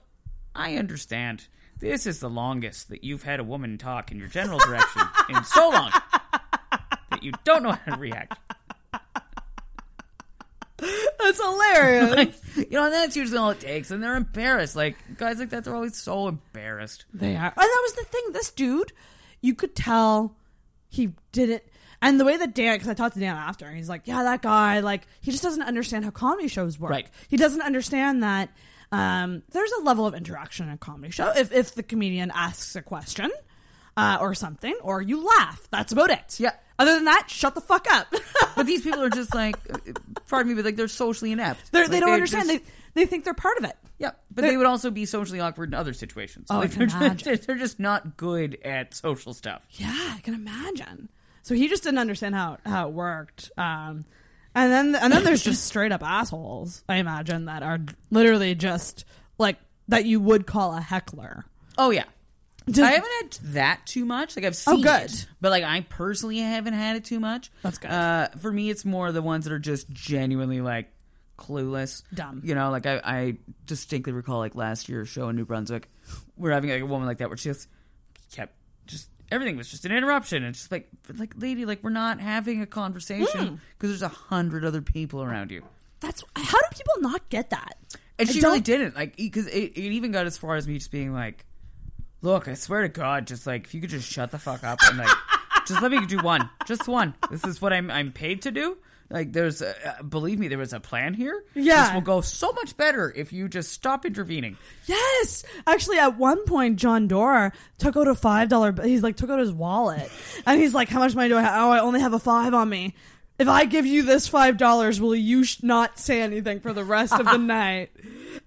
I 0.56 0.78
understand. 0.78 1.48
This 1.80 2.08
is 2.08 2.20
the 2.20 2.30
longest 2.30 2.90
that 2.90 3.04
you've 3.04 3.24
had 3.24 3.40
a 3.40 3.44
woman 3.44 3.78
talk 3.78 4.12
in 4.12 4.18
your 4.18 4.30
general 4.30 4.60
direction 4.60 5.02
in 5.30 5.44
so 5.44 5.70
long 5.70 5.92
that 7.12 7.20
you 7.22 7.34
don't 7.44 7.62
know 7.62 7.74
how 7.74 7.96
to 7.96 8.00
react. 8.00 8.38
That's 10.78 11.42
hilarious. 11.42 12.16
Like, 12.16 12.34
you 12.56 12.78
know, 12.78 12.86
and 12.86 12.94
that's 12.94 13.16
usually 13.16 13.38
all 13.38 13.50
it 13.50 13.60
takes, 13.60 13.90
and 13.92 14.04
they're 14.04 14.16
embarrassed. 14.16 14.76
Like 14.76 14.96
guys 15.18 15.40
like 15.40 15.50
that, 15.50 15.64
they're 15.64 15.76
always 15.76 15.96
so 15.98 16.28
embarrassed. 16.28 17.06
They 17.14 17.36
are. 17.36 17.46
And 17.46 17.54
that 17.56 17.82
was 17.84 17.94
the 17.94 18.06
thing. 18.06 18.24
This 18.32 18.52
dude, 18.52 18.94
you 19.42 19.56
could 19.56 19.76
tell 19.76 20.36
he 20.90 21.14
didn't. 21.32 21.64
And 22.04 22.20
the 22.20 22.26
way 22.26 22.38
that 22.38 22.54
Dan, 22.54 22.76
because 22.76 22.90
I 22.90 22.94
talked 22.94 23.14
to 23.16 23.20
Dan 23.20 23.36
after, 23.36 23.66
and 23.66 23.76
he's 23.78 23.90
like, 23.90 24.02
yeah, 24.06 24.24
that 24.24 24.42
guy, 24.42 24.82
like, 24.82 25.08
he 25.22 25.32
just 25.32 25.42
doesn't 25.44 25.64
understand 25.64 26.06
how 26.06 26.12
comedy 26.12 26.48
shows 26.48 26.78
work. 26.80 26.92
Right. 26.92 27.08
He 27.30 27.38
doesn't 27.38 27.62
understand 27.62 28.22
that 28.24 28.50
um, 28.92 29.42
there's 29.52 29.72
a 29.80 29.82
level 29.84 30.06
of 30.06 30.14
interaction 30.14 30.68
in 30.68 30.74
a 30.74 30.78
comedy 30.78 31.12
show. 31.12 31.32
If, 31.36 31.52
if 31.52 31.74
the 31.76 31.82
comedian 31.84 32.32
asks 32.36 32.76
a 32.76 32.82
question 32.82 33.32
uh, 33.98 34.18
or 34.22 34.36
something, 34.36 34.76
or 34.84 35.02
you 35.02 35.26
laugh, 35.26 35.68
that's 35.72 35.92
about 35.92 36.10
it. 36.12 36.40
Yeah. 36.40 36.52
Other 36.78 36.94
than 36.96 37.06
that, 37.06 37.30
shut 37.30 37.56
the 37.56 37.62
fuck 37.62 37.88
up. 37.92 38.14
But 38.56 38.68
these 38.68 38.84
people 38.84 39.02
are 39.02 39.10
just 39.10 39.34
like, 39.34 39.56
pardon 40.28 40.50
me, 40.52 40.56
but 40.56 40.64
like 40.64 40.76
they're 40.76 40.88
socially 40.88 41.32
inept. 41.32 41.72
They're, 41.72 41.84
Like, 41.84 41.92
they 41.92 42.00
don't 42.00 42.12
understand. 42.12 42.48
just- 42.50 42.64
they 42.94 43.02
they 43.02 43.06
think 43.08 43.24
they're 43.24 43.34
part 43.34 43.58
of 43.58 43.64
it. 43.64 43.76
yeah, 43.98 44.12
but 44.30 44.44
they're- 44.44 44.52
they 44.52 44.58
would 44.58 44.68
also 44.68 44.92
be 44.92 45.06
socially 45.06 45.40
awkward 45.40 45.70
in 45.70 45.74
other 45.74 45.94
situations. 45.94 46.48
Oh, 46.52 46.60
I 46.60 46.68
can 46.68 46.78
they're, 46.78 46.88
just, 46.88 46.98
imagine. 47.02 47.40
they're 47.48 47.56
just 47.56 47.80
not 47.80 48.16
good 48.16 48.60
at 48.64 48.94
social 48.94 49.34
stuff. 49.34 49.66
Yeah, 49.72 49.88
I 49.92 50.20
can 50.22 50.36
imagine. 50.36 51.10
So 51.44 51.54
he 51.56 51.68
just 51.68 51.84
didn't 51.84 52.00
understand 52.00 52.34
how 52.36 52.58
how 52.66 52.88
it 52.88 52.94
worked. 52.94 53.52
Um, 53.58 54.06
and 54.56 54.72
then 54.72 54.96
and 54.96 55.14
then 55.14 55.24
there's 55.24 55.44
just 55.44 55.66
straight 55.66 55.92
up 55.92 56.02
assholes. 56.04 56.84
I 56.90 56.96
imagine 56.98 57.46
that 57.46 57.64
are 57.64 57.80
literally 58.10 58.56
just 58.56 59.06
like 59.38 59.58
that 59.90 60.06
you 60.06 60.20
would 60.20 60.48
call 60.48 60.76
a 60.76 60.82
heckler. 60.82 61.46
Oh 61.78 61.92
yeah. 61.92 62.06
Just- 62.70 62.80
I 62.80 62.92
haven't 62.92 63.12
had 63.22 63.54
that 63.56 63.86
too 63.86 64.06
much. 64.06 64.36
Like 64.38 64.46
I've 64.46 64.54
Oh, 64.68 64.76
seen 64.76 64.82
good. 64.84 65.12
it, 65.12 65.28
but 65.42 65.50
like 65.52 65.66
I 65.66 65.82
personally 65.82 66.38
haven't 66.40 66.74
had 66.76 66.96
it 66.96 67.04
too 67.04 67.20
much. 67.20 67.52
That's 67.62 67.78
good. 67.78 67.92
Uh, 67.92 68.30
for 68.40 68.52
me, 68.52 68.70
it's 68.70 68.86
more 68.86 69.12
the 69.12 69.22
ones 69.22 69.44
that 69.44 69.52
are 69.54 69.60
just 69.60 69.90
genuinely 69.90 70.62
like 70.62 70.90
clueless, 71.38 72.04
Dumb. 72.14 72.42
You 72.46 72.56
know, 72.56 72.70
like 72.72 72.86
I, 72.86 73.02
I 73.04 73.38
distinctly 73.66 74.14
recall 74.14 74.38
like 74.40 74.56
last 74.56 74.88
year's 74.88 75.10
show 75.10 75.28
in 75.30 75.36
New 75.36 75.46
Brunswick, 75.46 75.90
we're 76.38 76.52
having 76.52 76.70
like 76.70 76.82
a 76.82 76.86
woman 76.86 77.06
like 77.08 77.18
that 77.18 77.28
where 77.28 77.36
she 77.38 77.50
just 77.50 77.68
kept 78.32 78.54
everything 79.32 79.58
was 79.58 79.70
just 79.70 79.86
an 79.86 79.92
interruption. 79.92 80.44
It's 80.44 80.60
just 80.60 80.72
like, 80.72 80.90
like 81.18 81.34
lady, 81.38 81.66
like 81.66 81.84
we're 81.84 81.90
not 81.90 82.20
having 82.20 82.62
a 82.62 82.66
Hmm. 82.66 82.70
conversation 82.72 83.60
because 83.78 83.90
there's 83.90 84.02
a 84.02 84.08
hundred 84.08 84.64
other 84.66 84.82
people 84.82 85.22
around 85.24 85.52
you. 85.52 85.64
That's 86.00 86.24
how 86.36 86.58
do 86.60 86.66
people 86.72 87.02
not 87.10 87.30
get 87.30 87.50
that? 87.52 87.78
And 88.20 88.30
I 88.30 88.32
she 88.32 88.40
don't- 88.42 88.52
really 88.52 88.62
didn't 88.62 88.96
like 88.96 89.16
because 89.16 89.48
it, 89.48 89.72
it 89.76 89.78
even 89.78 90.12
got 90.12 90.26
as 90.26 90.38
far 90.38 90.56
as 90.56 90.68
me 90.68 90.76
just 90.78 90.92
being 90.92 91.14
like, 91.14 91.46
"Look, 92.22 92.48
I 92.48 92.54
swear 92.54 92.82
to 92.84 92.90
God, 92.90 93.26
just 93.28 93.48
like 93.48 93.66
if 93.66 93.74
you 93.74 93.82
could 93.82 93.90
just 93.90 94.12
shut 94.12 94.32
the 94.32 94.38
fuck 94.40 94.64
up 94.64 94.80
and 94.84 94.98
like 94.98 95.10
just 95.68 95.82
let 95.82 95.92
me 95.92 96.06
do 96.06 96.20
one, 96.20 96.50
just 96.66 96.88
one. 96.88 97.14
This 97.32 97.44
is 97.46 97.62
what 97.62 97.72
I'm 97.74 97.90
I'm 97.90 98.12
paid 98.12 98.42
to 98.44 98.52
do. 98.52 98.78
Like, 99.14 99.32
there's 99.32 99.62
uh, 99.62 99.74
believe 100.10 100.40
me, 100.40 100.48
there 100.48 100.58
was 100.58 100.74
a 100.74 100.80
plan 100.80 101.14
here. 101.14 101.44
Yeah. 101.54 101.84
this 101.86 101.94
will 101.94 102.02
go 102.02 102.22
so 102.22 102.52
much 102.52 102.76
better 102.76 103.14
if 103.16 103.32
you 103.32 103.48
just 103.48 103.72
stop 103.72 104.08
intervening. 104.08 104.58
Yes, 104.88 105.46
actually, 105.68 106.00
at 106.00 106.18
one 106.18 106.44
point, 106.46 106.78
Jon 106.80 107.08
Dore 107.08 107.54
took 107.78 107.96
out 107.96 108.08
a 108.08 108.16
five 108.16 108.50
dollar. 108.50 108.74
He's 108.84 109.04
like 109.04 109.16
took 109.16 109.30
out 109.30 109.38
his 109.38 109.54
wallet, 109.54 110.12
and 110.48 110.60
he's 110.60 110.74
like, 110.74 110.90
"How 110.90 110.98
much 110.98 111.14
money 111.14 111.30
do 111.30 111.38
I 111.38 111.42
have? 111.44 111.54
Oh, 111.54 111.70
I 111.70 111.80
only 111.80 112.00
have 112.00 112.14
a 112.14 112.20
five 112.20 112.56
on 112.56 112.68
me. 112.68 112.96
If 113.38 113.48
I 113.48 113.66
give 113.66 113.86
you 113.86 114.02
this 114.02 114.28
five 114.28 114.58
dollars, 114.58 115.00
will 115.00 115.16
you 115.16 115.44
sh- 115.44 115.62
not 115.62 116.00
say 116.00 116.20
anything 116.24 116.60
for 116.60 116.74
the 116.74 116.84
rest 116.84 117.14
of 117.14 117.26
the 117.28 117.38
night?" 117.38 117.92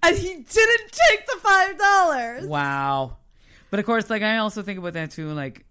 And 0.03 0.17
he 0.17 0.27
didn't 0.33 0.91
take 0.91 1.25
the 1.27 1.37
five 1.41 1.77
dollars. 1.79 2.45
Wow. 2.45 3.15
But 3.71 3.79
of 3.79 3.85
course, 3.85 4.09
like 4.09 4.21
I 4.21 4.39
also 4.39 4.63
think 4.63 4.79
about 4.79 4.93
that 4.93 5.11
too, 5.11 5.29
like 5.29 5.65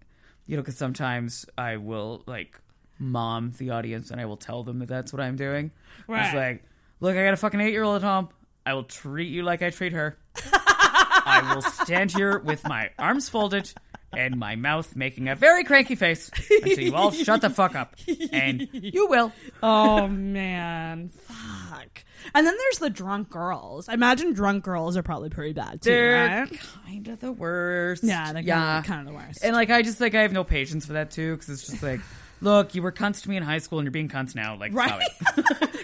you 0.47 0.55
know, 0.55 0.63
because 0.63 0.77
sometimes 0.77 1.45
I 1.55 1.77
will 1.77 2.23
like 2.25 2.59
mom 2.99 3.53
the 3.57 3.71
audience 3.71 4.11
and 4.11 4.19
I 4.19 4.25
will 4.25 4.37
tell 4.37 4.63
them 4.63 4.79
that 4.79 4.87
that's 4.87 5.11
what 5.13 5.21
I'm 5.21 5.35
doing. 5.35 5.71
It's 5.99 6.07
Right. 6.09 6.33
like, 6.35 6.63
look, 6.99 7.15
I 7.15 7.23
got 7.23 7.33
a 7.33 7.37
fucking 7.37 7.59
eight 7.59 7.71
year 7.71 7.83
old 7.83 7.97
at 7.97 8.03
home. 8.03 8.29
I 8.65 8.73
will 8.73 8.83
treat 8.83 9.29
you 9.29 9.43
like 9.43 9.61
I 9.61 9.69
treat 9.69 9.93
her. 9.93 10.17
I 10.53 11.53
will 11.55 11.61
stand 11.61 12.11
here 12.11 12.39
with 12.39 12.67
my 12.67 12.89
arms 12.97 13.29
folded 13.29 13.71
and 14.13 14.37
my 14.37 14.55
mouth 14.55 14.95
making 14.95 15.27
a 15.27 15.35
very 15.35 15.63
cranky 15.63 15.95
face 15.95 16.31
until 16.49 16.79
you 16.79 16.95
all 16.95 17.11
shut 17.11 17.41
the 17.41 17.49
fuck 17.49 17.75
up. 17.75 17.95
And 18.31 18.67
you 18.71 19.07
will. 19.07 19.31
Oh 19.61 20.07
man, 20.07 21.09
fuck. 21.09 22.03
And 22.33 22.45
then 22.47 22.55
there's 22.57 22.79
the 22.79 22.89
drunk 22.89 23.29
girls. 23.29 23.87
I 23.89 23.93
imagine 23.93 24.33
drunk 24.33 24.63
girls 24.63 24.97
are 24.97 25.03
probably 25.03 25.29
pretty 25.29 25.53
bad 25.53 25.81
too, 25.81 25.89
They're 25.91 26.39
right? 26.41 26.59
kind 26.85 27.07
of 27.09 27.19
the 27.21 27.31
worst. 27.31 28.03
Yeah, 28.03 28.33
they're 28.33 28.41
yeah, 28.41 28.81
kind 28.83 29.01
of 29.01 29.13
the 29.13 29.17
worst. 29.17 29.43
And 29.43 29.53
like, 29.55 29.69
I 29.69 29.81
just 29.81 30.01
like 30.01 30.15
I 30.15 30.21
have 30.23 30.33
no 30.33 30.43
patience 30.43 30.85
for 30.85 30.93
that 30.93 31.11
too, 31.11 31.33
because 31.35 31.49
it's 31.49 31.67
just 31.67 31.83
like, 31.83 31.99
look, 32.41 32.75
you 32.75 32.81
were 32.81 32.91
cunts 32.91 33.21
to 33.23 33.29
me 33.29 33.37
in 33.37 33.43
high 33.43 33.59
school, 33.59 33.79
and 33.79 33.85
you're 33.85 33.91
being 33.91 34.09
cunts 34.09 34.35
now. 34.35 34.55
Like, 34.57 34.73
Right. 34.73 35.01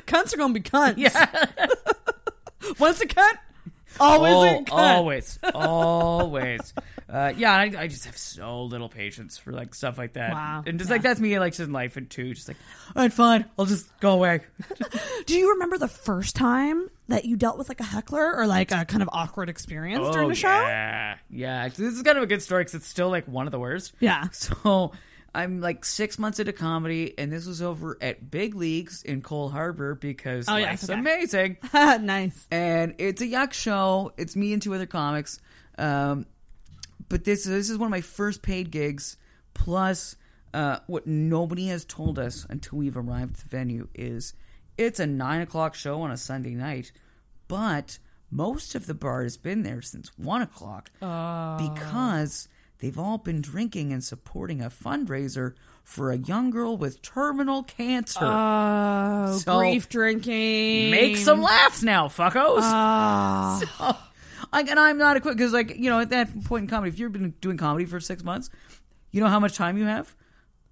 Cunts 0.06 0.34
are 0.34 0.38
gonna 0.38 0.54
be 0.54 0.60
cunts. 0.62 0.96
Yeah. 0.98 1.46
Once 2.80 3.02
a 3.02 3.06
cunt, 3.08 3.38
always 4.00 4.34
Al- 4.34 4.44
a 4.44 4.64
cunt. 4.64 4.72
always, 4.72 5.40
always. 5.54 6.74
Uh, 7.10 7.34
yeah, 7.38 7.54
I, 7.54 7.72
I 7.78 7.88
just 7.88 8.06
have 8.06 8.18
so 8.18 8.64
little 8.64 8.90
patience 8.90 9.38
for 9.38 9.52
like 9.52 9.76
stuff 9.76 9.98
like 9.98 10.14
that. 10.14 10.32
Wow. 10.32 10.64
And 10.66 10.80
just 10.80 10.90
like 10.90 11.02
that's 11.02 11.20
me, 11.20 11.38
like 11.40 11.52
just 11.54 11.62
in 11.68 11.72
life 11.74 11.98
and 11.98 12.10
too. 12.10 12.34
Just 12.34 12.48
like, 12.48 12.58
all 12.96 13.04
right, 13.04 13.14
fine, 13.14 13.46
I'll 13.60 13.66
just 13.66 13.88
go 14.00 14.12
away. 14.14 14.42
Do 15.26 15.38
you 15.38 15.52
remember 15.54 15.78
the 15.78 15.88
first 15.88 16.36
time 16.36 16.90
that 17.10 17.26
you 17.26 17.36
dealt 17.36 17.58
with 17.58 17.70
like 17.70 17.82
a 17.82 17.84
heckler 17.86 18.36
or 18.36 18.48
like 18.48 18.72
a 18.72 18.86
kind 18.86 19.04
of 19.04 19.10
awkward 19.12 19.50
experience 19.50 20.10
during 20.10 20.26
Oh, 20.28 20.30
the 20.30 20.36
show? 20.36 20.48
Yeah, 20.48 21.18
yeah. 21.30 21.68
This 21.68 21.80
is 21.94 22.02
kind 22.02 22.18
of 22.18 22.24
a 22.24 22.28
good 22.28 22.42
story 22.42 22.62
because 22.62 22.76
it's 22.76 22.88
still 22.88 23.10
like 23.10 23.28
one 23.28 23.46
of 23.46 23.52
the 23.52 23.60
worst. 23.60 23.94
Yeah. 24.00 24.30
So 24.32 24.94
I'm 25.36 25.62
like 25.62 25.84
six 25.84 26.20
months 26.20 26.40
into 26.40 26.54
comedy, 26.54 27.14
and 27.18 27.32
this 27.32 27.46
was 27.48 27.62
over 27.62 27.98
at 28.02 28.30
Big 28.30 28.54
Leagues 28.56 29.02
in 29.04 29.22
Cole 29.22 29.50
Harbor 29.50 29.96
because 29.96 30.48
Oh, 30.48 30.56
yeah, 30.56 30.68
life's 30.68 30.84
okay. 30.90 31.00
amazing. 31.00 31.58
nice. 31.74 32.48
And 32.52 32.94
it's 33.00 33.22
a 33.22 33.26
yuck 33.28 33.54
show. 33.54 34.14
It's 34.18 34.36
me 34.36 34.54
and 34.54 34.62
two 34.62 34.74
other 34.76 34.86
comics. 34.86 35.40
Um, 35.78 36.28
but 37.10 37.24
this 37.24 37.46
this 37.46 37.70
is 37.70 37.78
one 37.78 37.88
of 37.88 37.92
my 37.92 38.02
first 38.02 38.42
paid 38.44 38.70
gigs. 38.72 39.18
Plus, 39.56 40.16
uh, 40.54 40.80
what 40.88 41.08
nobody 41.08 41.68
has 41.68 41.84
told 41.86 42.20
us 42.20 42.46
until 42.50 42.78
we've 42.80 42.98
arrived 42.98 43.32
at 43.36 43.38
the 43.44 43.50
venue 43.50 43.88
is 43.96 44.34
it's 44.78 45.00
a 45.00 45.08
nine 45.08 45.42
o'clock 45.42 45.74
show 45.76 46.02
on 46.02 46.12
a 46.12 46.18
Sunday 46.18 46.54
night, 46.56 46.92
but 47.48 47.98
most 48.32 48.74
of 48.76 48.86
the 48.88 48.94
bar 48.96 49.24
has 49.24 49.38
been 49.38 49.62
there 49.64 49.82
since 49.82 50.12
one 50.18 50.42
o'clock 50.42 50.90
because 51.58 52.48
they've 52.84 53.00
all 53.00 53.18
been 53.18 53.42
drinking 53.42 53.94
and 53.94 54.04
supporting 54.04 54.62
a 54.62 54.70
fundraiser 54.70 55.54
for 55.84 56.12
a 56.12 56.18
young 56.18 56.50
girl 56.50 56.78
with 56.78 57.02
terminal 57.02 57.64
cancer. 57.64 58.20
Oh, 58.22 59.38
So, 59.38 59.58
grief 59.58 59.88
drinking. 59.90 60.92
Make 60.92 61.18
some 61.18 61.42
laughs 61.42 61.82
now, 61.82 62.08
fuckos. 62.10 62.60
Ah. 62.62 63.60
So, 63.80 63.96
like, 64.52 64.70
and 64.70 64.80
I'm 64.80 64.98
not 64.98 65.18
equipped 65.18 65.38
because, 65.38 65.54
like, 65.54 65.76
you 65.78 65.90
know, 65.90 66.00
at 66.00 66.10
that 66.10 66.44
point 66.44 66.64
in 66.64 66.70
comedy, 66.70 66.92
if 66.92 67.00
you've 67.00 67.12
been 67.12 67.34
doing 67.42 67.58
comedy 67.58 67.86
for 67.86 68.00
six 68.00 68.24
months, 68.24 68.50
you 69.12 69.20
know 69.22 69.28
how 69.28 69.40
much 69.40 69.56
time 69.56 69.78
you 69.78 69.86
have? 69.86 70.14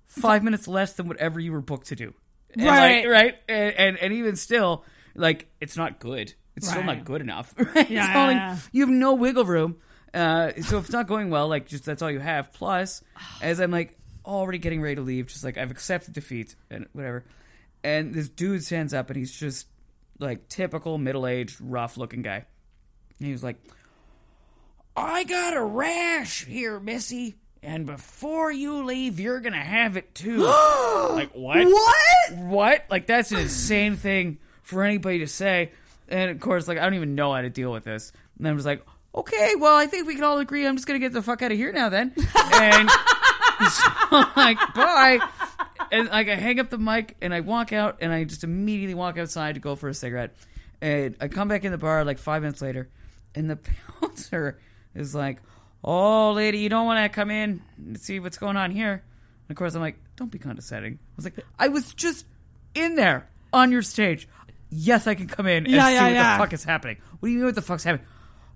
Five 0.05 0.43
minutes 0.43 0.67
less 0.67 0.93
than 0.93 1.07
whatever 1.07 1.39
you 1.39 1.51
were 1.51 1.61
booked 1.61 1.87
to 1.87 1.95
do. 1.95 2.13
And, 2.53 2.63
Right. 2.65 3.03
like, 3.05 3.11
right. 3.11 3.35
And, 3.49 3.73
and 3.75 3.97
and 3.97 4.13
even 4.13 4.35
still, 4.35 4.83
like, 5.15 5.47
it's 5.61 5.77
not 5.77 5.99
good. 5.99 6.33
It's 6.55 6.69
still 6.69 6.83
not 6.83 7.05
good 7.05 7.21
enough. 7.21 7.55
Right. 7.75 7.89
Yeah, 7.89 8.25
like, 8.27 8.35
yeah. 8.35 8.57
you 8.73 8.81
have 8.81 8.89
no 8.89 9.13
wiggle 9.15 9.45
room. 9.45 9.77
Uh, 10.13 10.51
so 10.61 10.77
if 10.77 10.85
it's 10.85 10.93
not 10.93 11.07
going 11.07 11.29
well, 11.29 11.47
like, 11.47 11.67
just 11.67 11.85
that's 11.85 12.01
all 12.01 12.11
you 12.11 12.19
have. 12.19 12.51
Plus, 12.53 13.01
as 13.41 13.59
I'm 13.59 13.71
like 13.71 13.97
already 14.25 14.57
getting 14.57 14.81
ready 14.81 14.95
to 14.95 15.01
leave, 15.01 15.27
just 15.27 15.43
like 15.43 15.57
I've 15.57 15.71
accepted 15.71 16.13
defeat 16.13 16.55
and 16.69 16.87
whatever. 16.93 17.23
And 17.83 18.13
this 18.13 18.29
dude 18.29 18.63
stands 18.63 18.93
up 18.93 19.09
and 19.09 19.17
he's 19.17 19.31
just 19.31 19.67
like 20.19 20.47
typical 20.47 20.97
middle 20.97 21.25
aged, 21.25 21.57
rough 21.59 21.97
looking 21.97 22.21
guy. 22.21 22.45
And 23.17 23.25
he 23.27 23.31
was 23.31 23.43
like, 23.43 23.57
I 24.95 25.23
got 25.23 25.55
a 25.55 25.63
rash 25.63 26.45
here, 26.45 26.79
Missy. 26.79 27.35
And 27.63 27.85
before 27.85 28.51
you 28.51 28.83
leave, 28.83 29.19
you're 29.19 29.39
gonna 29.39 29.57
have 29.57 29.95
it 29.95 30.13
too. 30.15 30.37
like 31.11 31.31
what? 31.33 31.65
What? 31.65 32.31
What? 32.37 32.85
Like 32.89 33.07
that's 33.07 33.31
an 33.31 33.39
insane 33.39 33.95
thing 33.95 34.39
for 34.63 34.83
anybody 34.83 35.19
to 35.19 35.27
say. 35.27 35.71
And 36.07 36.31
of 36.31 36.39
course, 36.39 36.67
like 36.67 36.77
I 36.77 36.83
don't 36.83 36.95
even 36.95 37.15
know 37.15 37.33
how 37.33 37.41
to 37.41 37.49
deal 37.49 37.71
with 37.71 37.83
this. 37.83 38.11
And 38.37 38.47
I 38.47 38.51
was 38.51 38.65
like, 38.65 38.83
okay, 39.15 39.53
well, 39.57 39.75
I 39.77 39.85
think 39.87 40.07
we 40.07 40.15
can 40.15 40.23
all 40.23 40.39
agree. 40.39 40.65
I'm 40.65 40.75
just 40.75 40.87
gonna 40.87 40.99
get 40.99 41.13
the 41.13 41.21
fuck 41.21 41.41
out 41.41 41.51
of 41.51 41.57
here 41.57 41.71
now, 41.71 41.89
then. 41.89 42.13
And 42.53 42.89
so 43.69 43.87
I'm 44.11 44.27
like, 44.35 44.57
bye. 44.73 45.19
And 45.91 46.09
like 46.09 46.29
I 46.29 46.35
hang 46.35 46.59
up 46.59 46.69
the 46.69 46.77
mic 46.77 47.17
and 47.21 47.33
I 47.33 47.41
walk 47.41 47.73
out 47.73 47.97
and 48.01 48.13
I 48.13 48.23
just 48.23 48.43
immediately 48.43 48.93
walk 48.95 49.17
outside 49.17 49.55
to 49.55 49.59
go 49.61 49.75
for 49.75 49.89
a 49.89 49.93
cigarette. 49.93 50.35
And 50.81 51.15
I 51.19 51.27
come 51.27 51.47
back 51.47 51.63
in 51.65 51.71
the 51.71 51.77
bar 51.77 52.03
like 52.05 52.17
five 52.17 52.41
minutes 52.41 52.61
later, 52.61 52.89
and 53.35 53.49
the 53.49 53.59
bouncer 54.01 54.57
is 54.95 55.13
like, 55.13 55.39
"Oh, 55.83 56.31
lady, 56.31 56.59
you 56.59 56.69
don't 56.69 56.85
want 56.85 57.03
to 57.03 57.09
come 57.09 57.29
in 57.29 57.61
and 57.77 57.99
see 57.99 58.19
what's 58.19 58.37
going 58.37 58.57
on 58.57 58.71
here." 58.71 58.93
And 58.93 59.51
of 59.51 59.57
course, 59.57 59.75
I'm 59.75 59.81
like, 59.81 59.97
"Don't 60.15 60.31
be 60.31 60.39
condescending." 60.39 60.93
I 60.93 61.13
was 61.17 61.25
like, 61.25 61.35
"I 61.59 61.67
was 61.67 61.93
just 61.93 62.25
in 62.73 62.95
there 62.95 63.27
on 63.53 63.71
your 63.71 63.81
stage. 63.83 64.27
Yes, 64.71 65.05
I 65.05 65.13
can 65.15 65.27
come 65.27 65.45
in 65.45 65.65
and 65.65 65.67
Yeah, 65.67 65.87
see 65.87 65.93
yeah, 65.93 66.03
what 66.03 66.13
yeah. 66.13 66.37
the 66.37 66.43
fuck 66.43 66.53
is 66.53 66.63
happening. 66.63 66.97
What 67.19 67.27
do 67.27 67.31
you 67.33 67.37
mean 67.39 67.45
what 67.47 67.55
the 67.55 67.61
fuck's 67.61 67.83
happening?" 67.83 68.07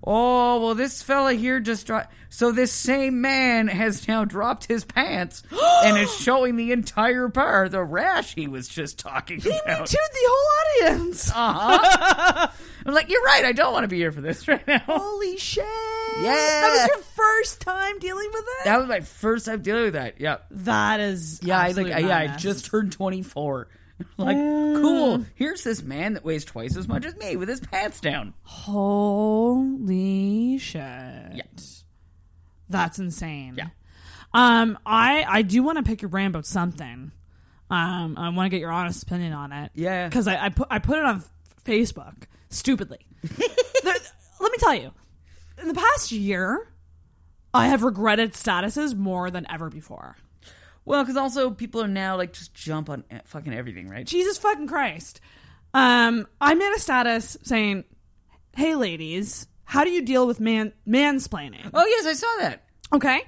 Oh 0.04 0.60
well, 0.62 0.74
this 0.74 1.02
fella 1.02 1.32
here 1.34 1.58
just 1.60 1.86
dropped. 1.86 2.12
So 2.28 2.52
this 2.52 2.70
same 2.72 3.20
man 3.22 3.66
has 3.68 4.06
now 4.06 4.24
dropped 4.24 4.66
his 4.66 4.84
pants 4.84 5.42
and 5.84 5.96
is 5.96 6.14
showing 6.14 6.56
the 6.56 6.70
entire 6.72 7.28
bar 7.28 7.68
the 7.68 7.82
rash 7.82 8.34
he 8.34 8.46
was 8.46 8.68
just 8.68 8.98
talking 8.98 9.40
He 9.40 9.48
about. 9.48 9.80
me 9.80 9.86
too 9.86 9.96
the 10.12 10.18
whole 10.28 10.90
audience. 10.92 11.30
Uh-huh. 11.34 12.48
I'm 12.84 12.94
like, 12.94 13.10
you're 13.10 13.22
right. 13.22 13.44
I 13.44 13.52
don't 13.52 13.72
want 13.72 13.84
to 13.84 13.88
be 13.88 13.96
here 13.96 14.12
for 14.12 14.20
this 14.20 14.46
right 14.48 14.64
now. 14.66 14.78
Holy 14.80 15.36
shit. 15.38 15.64
Yeah. 15.64 16.22
That 16.34 16.70
was 16.70 16.88
your 16.88 17.04
first 17.14 17.60
time 17.62 17.98
dealing 17.98 18.28
with 18.32 18.44
that 18.44 18.64
That 18.66 18.78
was 18.78 18.86
my 18.88 19.00
first 19.00 19.46
time 19.46 19.62
dealing 19.62 19.84
with 19.84 19.94
that. 19.94 20.20
Yeah. 20.20 20.38
that 20.52 21.00
is 21.00 21.40
Yeah, 21.42 21.58
I 21.58 21.72
like 21.72 21.92
I, 21.92 21.98
yeah, 22.00 22.18
I 22.18 22.36
just 22.36 22.66
turned 22.66 22.92
24. 22.92 23.68
like, 24.18 24.36
cool. 24.36 25.24
Here's 25.34 25.64
this 25.64 25.82
man 25.82 26.14
that 26.14 26.24
weighs 26.24 26.44
twice 26.44 26.76
as 26.76 26.86
much 26.88 27.04
as 27.06 27.16
me 27.16 27.36
with 27.36 27.48
his 27.48 27.60
pants 27.60 28.00
down. 28.00 28.34
Holy 29.46 30.58
shit. 30.58 30.80
Yeah. 30.82 31.42
That's 32.68 32.98
insane. 32.98 33.54
Yeah. 33.56 33.68
Um, 34.34 34.78
I 34.84 35.24
I 35.28 35.42
do 35.42 35.62
want 35.62 35.78
to 35.78 35.82
pick 35.84 36.02
your 36.02 36.08
brain 36.08 36.26
about 36.26 36.46
something. 36.46 37.12
Um, 37.70 38.14
I 38.18 38.28
want 38.30 38.46
to 38.46 38.50
get 38.50 38.60
your 38.60 38.70
honest 38.70 39.02
opinion 39.02 39.32
on 39.32 39.52
it. 39.52 39.70
Yeah. 39.74 40.08
because 40.08 40.28
I, 40.28 40.46
I 40.46 40.48
put 40.50 40.68
I 40.70 40.78
put 40.78 40.98
it 40.98 41.04
on 41.04 41.22
Facebook 41.64 42.24
stupidly. 42.50 43.06
There- 43.82 43.94
let 44.40 44.52
me 44.52 44.58
tell 44.58 44.74
you, 44.74 44.90
in 45.62 45.68
the 45.68 45.74
past 45.74 46.12
year, 46.12 46.68
I 47.54 47.68
have 47.68 47.82
regretted 47.82 48.32
statuses 48.34 48.94
more 48.94 49.30
than 49.30 49.46
ever 49.50 49.70
before. 49.70 50.16
Well, 50.86 51.02
because 51.02 51.16
also 51.16 51.50
people 51.50 51.82
are 51.82 51.88
now 51.88 52.16
like 52.16 52.32
just 52.32 52.54
jump 52.54 52.88
on 52.88 53.04
fucking 53.24 53.52
everything, 53.52 53.88
right? 53.88 54.06
Jesus 54.06 54.38
fucking 54.38 54.68
Christ. 54.68 55.20
Um, 55.74 56.26
I 56.40 56.54
made 56.54 56.72
a 56.74 56.80
status 56.80 57.36
saying, 57.42 57.84
"Hey, 58.56 58.76
ladies, 58.76 59.48
how 59.64 59.84
do 59.84 59.90
you 59.90 60.02
deal 60.02 60.26
with 60.26 60.40
man 60.40 60.72
mansplaining?" 60.88 61.70
Oh 61.74 61.84
yes, 61.84 62.06
I 62.06 62.12
saw 62.14 62.36
that. 62.38 62.64
Okay. 62.92 63.22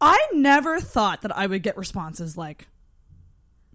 I 0.00 0.26
never 0.32 0.80
thought 0.80 1.22
that 1.22 1.36
I 1.36 1.46
would 1.46 1.62
get 1.62 1.76
responses 1.76 2.36
like 2.36 2.66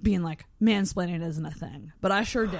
being 0.01 0.23
like 0.23 0.45
mansplaining 0.61 1.25
isn't 1.25 1.45
a 1.45 1.51
thing, 1.51 1.93
but 2.01 2.11
I 2.11 2.23
sure 2.23 2.47
did. 2.47 2.59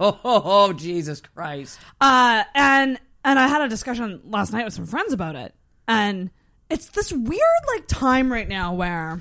Oh, 0.00 0.18
oh, 0.24 0.42
oh 0.44 0.72
Jesus 0.72 1.20
Christ. 1.20 1.78
Uh, 2.00 2.44
and 2.54 2.98
and 3.22 3.38
I 3.38 3.48
had 3.48 3.60
a 3.60 3.68
discussion 3.68 4.22
last 4.24 4.52
night 4.52 4.64
with 4.64 4.72
some 4.72 4.86
friends 4.86 5.12
about 5.12 5.36
it, 5.36 5.54
and 5.86 6.30
it's 6.70 6.88
this 6.88 7.12
weird 7.12 7.42
like 7.74 7.86
time 7.86 8.32
right 8.32 8.48
now 8.48 8.72
where 8.72 9.20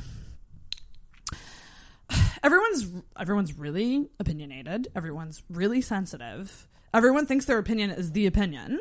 everyone's 2.43 2.87
everyone's 3.19 3.57
really 3.57 4.09
opinionated, 4.19 4.87
everyone's 4.95 5.43
really 5.49 5.81
sensitive, 5.81 6.67
everyone 6.93 7.25
thinks 7.25 7.45
their 7.45 7.57
opinion 7.59 7.91
is 7.91 8.11
the 8.11 8.25
opinion, 8.27 8.79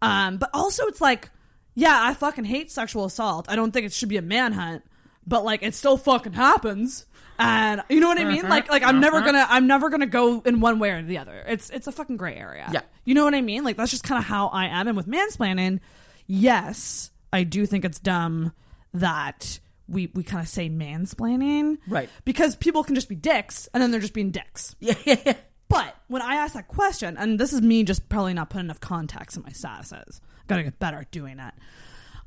um, 0.00 0.36
but 0.38 0.50
also 0.52 0.86
it's 0.86 1.00
like, 1.00 1.30
yeah, 1.74 1.98
I 2.02 2.14
fucking 2.14 2.44
hate 2.44 2.70
sexual 2.70 3.04
assault. 3.04 3.46
I 3.48 3.56
don't 3.56 3.72
think 3.72 3.86
it 3.86 3.92
should 3.92 4.08
be 4.08 4.16
a 4.16 4.22
manhunt, 4.22 4.82
but 5.26 5.44
like 5.44 5.62
it 5.62 5.74
still 5.74 5.96
fucking 5.96 6.32
happens. 6.34 7.06
And 7.38 7.82
you 7.88 7.98
know 7.98 8.08
what 8.08 8.18
I 8.20 8.24
mean? 8.24 8.42
Mhm, 8.42 8.48
Like, 8.50 8.70
like 8.70 8.82
I'm 8.84 9.00
never 9.00 9.20
mhm. 9.20 9.26
gonna, 9.26 9.46
I'm 9.48 9.66
never 9.66 9.88
gonna 9.90 10.06
go 10.06 10.40
in 10.44 10.60
one 10.60 10.78
way 10.78 10.90
or 10.90 11.02
the 11.02 11.18
other. 11.18 11.42
It's, 11.48 11.70
it's 11.70 11.86
a 11.86 11.92
fucking 11.92 12.16
gray 12.16 12.36
area. 12.36 12.68
Yeah. 12.72 12.82
You 13.04 13.14
know 13.14 13.24
what 13.24 13.34
I 13.34 13.40
mean? 13.40 13.64
Like 13.64 13.76
that's 13.76 13.90
just 13.90 14.04
kind 14.04 14.18
of 14.18 14.24
how 14.24 14.48
I 14.48 14.66
am. 14.66 14.86
And 14.86 14.96
with 14.96 15.08
mansplaining, 15.08 15.80
yes, 16.26 17.10
I 17.32 17.42
do 17.44 17.66
think 17.66 17.84
it's 17.84 17.98
dumb 17.98 18.52
that 18.94 19.58
we 19.88 20.10
we 20.14 20.22
kind 20.22 20.42
of 20.42 20.48
say 20.48 20.68
mansplaining, 20.68 21.78
Right. 21.88 22.08
Because 22.24 22.56
people 22.56 22.84
can 22.84 22.94
just 22.94 23.08
be 23.08 23.14
dicks, 23.14 23.68
and 23.74 23.82
then 23.82 23.90
they're 23.90 24.00
just 24.00 24.14
being 24.14 24.30
dicks. 24.30 24.74
Yeah, 24.80 24.94
yeah, 25.04 25.16
yeah. 25.26 25.36
But 25.68 25.96
when 26.08 26.20
I 26.20 26.34
ask 26.36 26.52
that 26.54 26.68
question, 26.68 27.16
and 27.16 27.38
this 27.38 27.52
is 27.52 27.62
me 27.62 27.82
just 27.82 28.08
probably 28.10 28.34
not 28.34 28.50
putting 28.50 28.66
enough 28.66 28.80
context 28.80 29.36
in 29.36 29.42
my 29.42 29.50
statuses, 29.50 30.20
gotta 30.46 30.62
get 30.64 30.78
better 30.78 30.98
at 30.98 31.10
doing 31.10 31.38
that. 31.38 31.56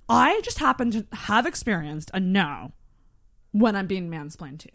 I 0.10 0.42
just 0.42 0.60
happen 0.60 0.92
to 0.92 1.06
have 1.14 1.46
experienced 1.46 2.12
a 2.14 2.20
no 2.20 2.72
when 3.52 3.76
I'm 3.76 3.88
being 3.88 4.10
mansplained 4.10 4.60
to. 4.60 4.70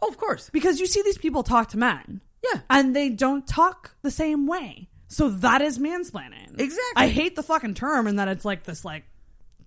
Oh, 0.00 0.08
of 0.08 0.18
course. 0.18 0.50
Because 0.50 0.80
you 0.80 0.86
see 0.86 1.02
these 1.02 1.18
people 1.18 1.42
talk 1.42 1.68
to 1.70 1.78
men. 1.78 2.20
Yeah. 2.52 2.60
And 2.68 2.94
they 2.94 3.08
don't 3.08 3.46
talk 3.46 3.96
the 4.02 4.10
same 4.10 4.46
way. 4.46 4.88
So 5.08 5.30
that 5.30 5.62
is 5.62 5.78
mansplaining. 5.78 6.58
Exactly. 6.58 6.94
I 6.96 7.08
hate 7.08 7.36
the 7.36 7.42
fucking 7.42 7.74
term 7.74 8.06
and 8.06 8.18
that 8.18 8.28
it's 8.28 8.44
like 8.44 8.64
this 8.64 8.84
like 8.84 9.04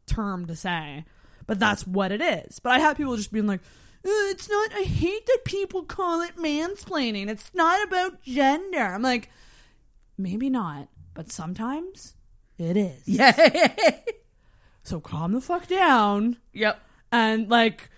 term 0.05 0.45
to 0.47 0.55
say. 0.55 1.05
But 1.47 1.59
that's 1.59 1.87
what 1.87 2.11
it 2.11 2.21
is. 2.21 2.59
But 2.59 2.73
I 2.73 2.79
have 2.79 2.97
people 2.97 3.15
just 3.17 3.31
being 3.31 3.47
like, 3.47 3.61
"Uh, 4.05 4.29
it's 4.29 4.49
not 4.49 4.73
I 4.75 4.83
hate 4.83 5.25
that 5.25 5.39
people 5.45 5.83
call 5.83 6.21
it 6.21 6.35
mansplaining. 6.35 7.29
It's 7.29 7.51
not 7.53 7.81
about 7.87 8.21
gender. 8.23 8.79
I'm 8.79 9.01
like, 9.01 9.29
maybe 10.17 10.49
not, 10.49 10.89
but 11.13 11.31
sometimes 11.31 12.15
it 12.57 12.77
is. 12.77 13.01
Yeah. 13.07 13.95
So 14.83 14.99
calm 15.01 15.33
the 15.33 15.41
fuck 15.41 15.67
down. 15.67 16.37
Yep. 16.53 16.79
And 17.11 17.49
like, 17.49 17.89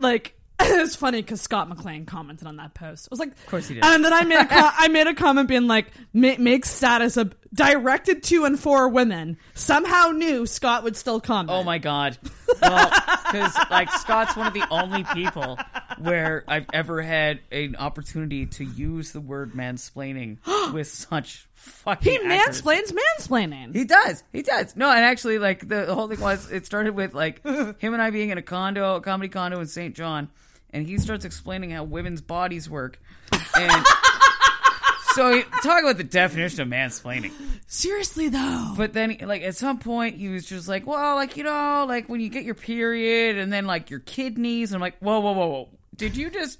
like 0.00 0.36
it's 0.82 0.96
funny 0.96 1.22
because 1.22 1.40
Scott 1.40 1.68
McLean 1.68 2.06
commented 2.06 2.46
on 2.46 2.56
that 2.56 2.74
post. 2.74 3.06
I 3.06 3.12
was 3.12 3.18
like, 3.20 3.30
of 3.32 3.46
course 3.46 3.68
he 3.68 3.74
did. 3.74 3.84
And 3.84 4.04
then 4.04 4.12
I 4.12 4.24
made 4.24 4.40
a 4.40 4.46
co- 4.46 4.70
I 4.78 4.88
made 4.88 5.06
a 5.06 5.14
comment 5.14 5.48
being 5.48 5.66
like, 5.66 5.86
make 6.12 6.64
status 6.64 7.16
of 7.16 7.34
directed 7.54 8.22
to 8.24 8.44
and 8.44 8.58
for 8.58 8.88
women. 8.88 9.36
Somehow 9.54 10.08
knew 10.08 10.46
Scott 10.46 10.84
would 10.84 10.96
still 10.96 11.20
comment. 11.20 11.50
Oh 11.50 11.62
my 11.62 11.78
god. 11.78 12.18
Well, 12.60 12.90
because 13.24 13.56
like 13.70 13.90
Scott's 13.90 14.36
one 14.36 14.46
of 14.46 14.52
the 14.52 14.66
only 14.70 15.04
people 15.14 15.58
where 15.98 16.44
I've 16.46 16.66
ever 16.74 17.00
had 17.00 17.40
an 17.50 17.76
opportunity 17.76 18.44
to 18.44 18.64
use 18.64 19.12
the 19.12 19.20
word 19.22 19.54
mansplaining 19.54 20.36
with 20.74 20.86
such 20.86 21.48
fucking. 21.54 22.12
He 22.12 22.18
accuracy. 22.18 22.62
mansplains 22.62 22.92
mansplaining. 23.18 23.74
He 23.74 23.84
does. 23.84 24.22
He 24.32 24.42
does. 24.42 24.76
No, 24.76 24.90
and 24.90 25.00
actually, 25.00 25.38
like 25.38 25.66
the, 25.66 25.86
the 25.86 25.94
whole 25.94 26.08
thing 26.08 26.20
was, 26.20 26.50
it 26.52 26.66
started 26.66 26.94
with 26.94 27.14
like 27.14 27.42
him 27.44 27.94
and 27.94 28.02
I 28.02 28.10
being 28.10 28.28
in 28.28 28.36
a 28.36 28.42
condo, 28.42 28.96
a 28.96 29.00
comedy 29.00 29.30
condo 29.30 29.58
in 29.58 29.66
St. 29.66 29.96
John, 29.96 30.28
and 30.72 30.86
he 30.86 30.98
starts 30.98 31.24
explaining 31.24 31.70
how 31.70 31.84
women's 31.84 32.20
bodies 32.20 32.68
work, 32.68 33.00
and 33.56 33.86
so 35.14 35.34
he, 35.34 35.42
talk 35.62 35.82
about 35.82 35.96
the 35.96 36.04
definition 36.04 36.60
of 36.60 36.68
mansplaining. 36.68 37.32
Seriously 37.66 38.28
though. 38.28 38.74
But 38.76 38.92
then, 38.92 39.16
like 39.22 39.42
at 39.42 39.56
some 39.56 39.78
point, 39.78 40.16
he 40.16 40.28
was 40.28 40.46
just 40.46 40.68
like, 40.68 40.86
"Well, 40.86 41.16
like 41.16 41.36
you 41.36 41.44
know, 41.44 41.84
like 41.88 42.08
when 42.08 42.20
you 42.20 42.28
get 42.28 42.44
your 42.44 42.54
period, 42.54 43.38
and 43.38 43.52
then 43.52 43.66
like 43.66 43.90
your 43.90 44.00
kidneys." 44.00 44.70
And 44.70 44.76
I'm 44.76 44.80
like, 44.80 44.98
"Whoa, 44.98 45.20
whoa, 45.20 45.32
whoa, 45.32 45.46
whoa! 45.46 45.68
Did 45.96 46.16
you 46.16 46.30
just, 46.30 46.58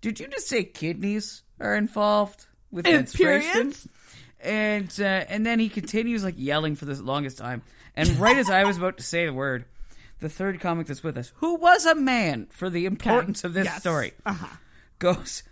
did 0.00 0.20
you 0.20 0.28
just 0.28 0.48
say 0.48 0.64
kidneys 0.64 1.42
are 1.58 1.76
involved 1.76 2.46
with 2.70 2.84
menstruation?" 2.84 3.52
periods? 3.52 3.88
And 4.42 4.90
uh, 4.98 5.04
and 5.04 5.44
then 5.44 5.58
he 5.58 5.68
continues 5.68 6.24
like 6.24 6.34
yelling 6.38 6.76
for 6.76 6.86
the 6.86 7.00
longest 7.02 7.38
time. 7.38 7.62
And 7.96 8.08
right 8.18 8.36
as 8.36 8.48
I 8.48 8.64
was 8.64 8.78
about 8.78 8.96
to 8.96 9.02
say 9.02 9.26
the 9.26 9.32
word, 9.32 9.64
the 10.20 10.28
third 10.28 10.60
comic 10.60 10.86
that's 10.86 11.02
with 11.02 11.16
us, 11.18 11.32
who 11.36 11.56
was 11.56 11.84
a 11.86 11.94
man 11.94 12.46
for 12.50 12.70
the 12.70 12.86
importance 12.86 13.42
of 13.44 13.54
this 13.54 13.64
Yes. 13.64 13.80
story, 13.80 14.12
Uh-huh. 14.24 14.56
goes, 14.98 15.42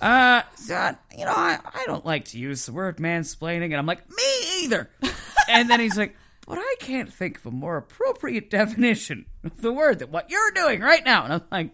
uh, 0.00 0.42
son, 0.56 0.96
you 1.16 1.24
know, 1.24 1.32
I, 1.34 1.58
I 1.64 1.84
don't 1.86 2.04
like 2.06 2.26
to 2.26 2.38
use 2.38 2.66
the 2.66 2.72
word 2.72 2.98
mansplaining. 2.98 3.66
And 3.66 3.76
I'm 3.76 3.86
like, 3.86 4.08
me 4.10 4.62
either. 4.64 4.90
and 5.48 5.68
then 5.70 5.80
he's 5.80 5.96
like, 5.98 6.16
but 6.46 6.58
I 6.58 6.74
can't 6.80 7.12
think 7.12 7.38
of 7.38 7.46
a 7.46 7.50
more 7.50 7.76
appropriate 7.76 8.50
definition 8.50 9.26
of 9.44 9.60
the 9.62 9.72
word 9.72 9.98
than 10.00 10.10
what 10.10 10.30
you're 10.30 10.50
doing 10.52 10.80
right 10.80 11.04
now. 11.04 11.24
And 11.24 11.32
I'm 11.34 11.42
like, 11.50 11.70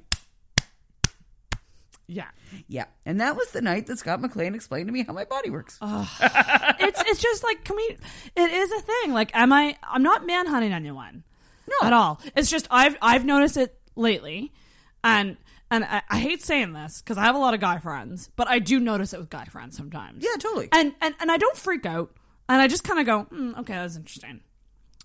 Yeah. 2.06 2.28
yeah. 2.68 2.86
And 3.06 3.20
that 3.20 3.36
was 3.36 3.50
the 3.50 3.60
night 3.62 3.86
that 3.86 3.98
Scott 3.98 4.20
McLean 4.20 4.54
explained 4.54 4.86
to 4.88 4.92
me 4.92 5.04
how 5.04 5.12
my 5.12 5.24
body 5.24 5.50
works. 5.50 5.78
it's 5.82 7.02
it's 7.06 7.20
just 7.22 7.42
like 7.44 7.64
can 7.64 7.76
we 7.76 7.96
it 8.36 8.50
is 8.50 8.70
a 8.72 8.80
thing. 8.80 9.12
Like 9.12 9.30
am 9.34 9.52
I 9.52 9.76
I'm 9.82 10.02
not 10.02 10.26
manhunting 10.26 10.72
anyone. 10.72 11.24
No. 11.70 11.86
At 11.86 11.92
all. 11.92 12.20
It's 12.36 12.50
just 12.50 12.66
I've 12.70 12.96
I've 13.00 13.24
noticed 13.24 13.56
it 13.56 13.78
lately 13.96 14.52
and 15.04 15.36
and 15.70 15.84
I, 15.84 16.02
I 16.08 16.18
hate 16.18 16.42
saying 16.42 16.72
this 16.72 17.00
because 17.00 17.16
I 17.16 17.22
have 17.22 17.34
a 17.34 17.38
lot 17.38 17.54
of 17.54 17.60
guy 17.60 17.78
friends, 17.78 18.30
but 18.36 18.48
I 18.48 18.58
do 18.58 18.80
notice 18.80 19.12
it 19.12 19.20
with 19.20 19.30
guy 19.30 19.44
friends 19.44 19.76
sometimes. 19.76 20.24
Yeah, 20.24 20.36
totally. 20.38 20.68
And 20.72 20.94
and 21.00 21.14
and 21.20 21.30
I 21.30 21.36
don't 21.36 21.56
freak 21.56 21.86
out, 21.86 22.10
and 22.48 22.60
I 22.60 22.66
just 22.66 22.84
kind 22.84 22.98
of 22.98 23.06
go, 23.06 23.34
mm, 23.34 23.58
okay, 23.60 23.74
that's 23.74 23.96
interesting. 23.96 24.40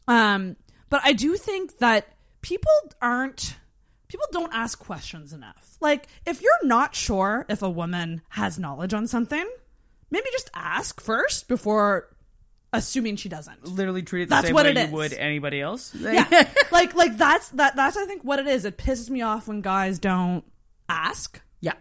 Um, 0.08 0.56
but 0.90 1.02
I 1.04 1.14
do 1.14 1.36
think 1.38 1.78
that 1.80 2.08
people 2.42 2.72
aren't 3.02 3.56
people 4.08 4.26
don't 4.32 4.54
ask 4.54 4.80
questions 4.80 5.34
enough. 5.34 5.78
Like 5.82 6.08
if 6.26 6.42
you're 6.42 6.52
not 6.64 6.96
sure 6.96 7.46
if 7.50 7.62
a 7.62 7.70
woman 7.70 8.22
has 8.30 8.58
knowledge 8.58 8.94
on 8.94 9.08
something, 9.08 9.46
maybe 10.10 10.26
just 10.32 10.50
ask 10.56 11.00
first 11.00 11.48
before 11.48 12.15
assuming 12.78 13.16
she 13.16 13.30
doesn't. 13.30 13.66
Literally 13.66 14.02
treat 14.04 14.24
it 14.24 14.26
the 14.26 14.36
That's 14.36 14.48
same 14.48 14.54
what 14.56 14.66
way 14.66 14.72
it 14.72 14.78
you 14.78 14.84
is. 14.84 14.92
would 14.92 15.14
anybody 15.14 15.62
else. 15.62 15.94
Yeah, 16.00 16.50
like 16.72 16.94
like 16.96 17.18
that's 17.18 17.50
that 17.50 17.76
that's 17.76 17.98
I 17.98 18.06
think 18.06 18.24
what 18.24 18.40
it 18.40 18.48
is. 18.48 18.66
It 18.66 18.78
pisses 18.78 19.10
me 19.10 19.22
off 19.22 19.48
when 19.48 19.62
guys 19.62 20.00
don't 20.00 20.44
ask. 20.90 21.42
Yeah. 21.62 21.74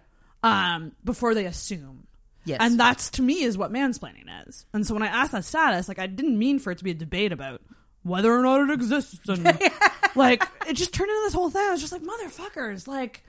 Um, 0.42 0.92
before 1.04 1.34
they 1.34 1.46
assume. 1.46 2.06
Yes. 2.46 2.58
And 2.60 2.78
that's 2.78 3.10
to 3.12 3.22
me 3.22 3.42
is 3.42 3.56
what 3.56 3.72
mansplaining 3.72 4.26
is. 4.46 4.66
And 4.74 4.86
so 4.86 4.92
when 4.94 5.02
I 5.02 5.06
asked 5.06 5.32
that 5.32 5.44
status, 5.44 5.88
like 5.88 5.98
I 5.98 6.06
didn't 6.06 6.38
mean 6.38 6.58
for 6.58 6.70
it 6.70 6.78
to 6.78 6.84
be 6.84 6.90
a 6.90 6.94
debate 6.94 7.32
about 7.32 7.62
whether 8.02 8.30
or 8.32 8.42
not 8.42 8.68
it 8.68 8.70
exists 8.70 9.26
and 9.28 9.44
like 10.14 10.42
it 10.66 10.74
just 10.74 10.92
turned 10.92 11.08
into 11.10 11.22
this 11.24 11.32
whole 11.34 11.48
thing. 11.50 11.62
I 11.62 11.70
was 11.70 11.80
just 11.80 11.92
like, 11.92 12.02
motherfuckers, 12.02 12.86
like 12.86 13.24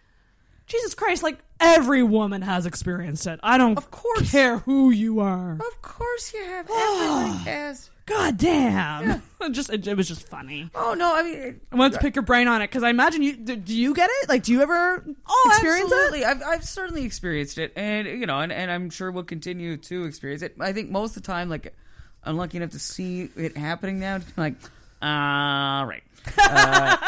Jesus 0.68 0.94
Christ, 0.96 1.24
like 1.24 1.38
every 1.60 2.04
woman 2.04 2.42
has 2.42 2.66
experienced 2.66 3.28
it. 3.28 3.40
I 3.44 3.58
don't 3.58 3.78
of 3.78 3.92
course. 3.92 4.32
care 4.32 4.60
who 4.60 4.90
you 4.92 5.20
are. 5.20 5.54
Of 5.54 5.82
course 5.82 6.34
you 6.34 6.44
have. 6.44 6.70
Everyone 6.70 7.32
has. 7.46 7.90
God 8.08 8.38
damn. 8.38 9.22
It 9.42 9.50
just 9.52 9.72
it, 9.72 9.88
it 9.88 9.98
was 9.98 10.08
just 10.08 10.28
funny. 10.28 10.70
Oh 10.76 10.94
no, 10.94 11.16
I 11.16 11.24
mean, 11.24 11.62
I 11.72 11.76
wanted 11.76 11.94
to 11.94 12.00
pick 12.00 12.16
your 12.16 12.24
brain 12.24 12.48
on 12.48 12.62
it 12.62 12.68
because 12.68 12.84
I 12.84 12.90
imagine 12.90 13.22
you. 13.24 13.36
Do, 13.36 13.56
do 13.56 13.76
you 13.76 13.94
get 13.96 14.10
it? 14.22 14.30
Like, 14.30 14.44
do 14.44 14.52
you 14.52 14.62
ever 14.62 15.04
Oh, 15.28 15.50
experience 15.52 15.92
absolutely. 15.92 16.20
it? 16.22 16.26
I've, 16.28 16.44
I've 16.44 16.64
certainly 16.64 17.04
experienced 17.06 17.58
it, 17.58 17.74
and 17.76 18.08
you 18.08 18.26
know, 18.28 18.40
and, 18.40 18.52
and 18.52 18.70
I'm 18.72 18.90
sure 18.92 19.12
we'll 19.12 19.24
continue 19.24 19.78
to 19.78 20.06
experience 20.06 20.42
it. 20.44 20.56
I 20.60 20.72
think 20.74 20.92
most 20.92 21.18
of 21.18 21.24
the 21.24 21.28
time, 21.28 21.50
like, 21.50 21.74
I'm 22.24 22.38
lucky 22.38 22.58
enough 22.58 22.72
to 22.72 22.80
see 22.80 23.30
it 23.36 23.58
happening 23.58 24.00
now. 24.00 24.20
Like, 24.38 24.56
all 25.02 25.86
right. 25.86 26.04
Uh, 26.38 27.05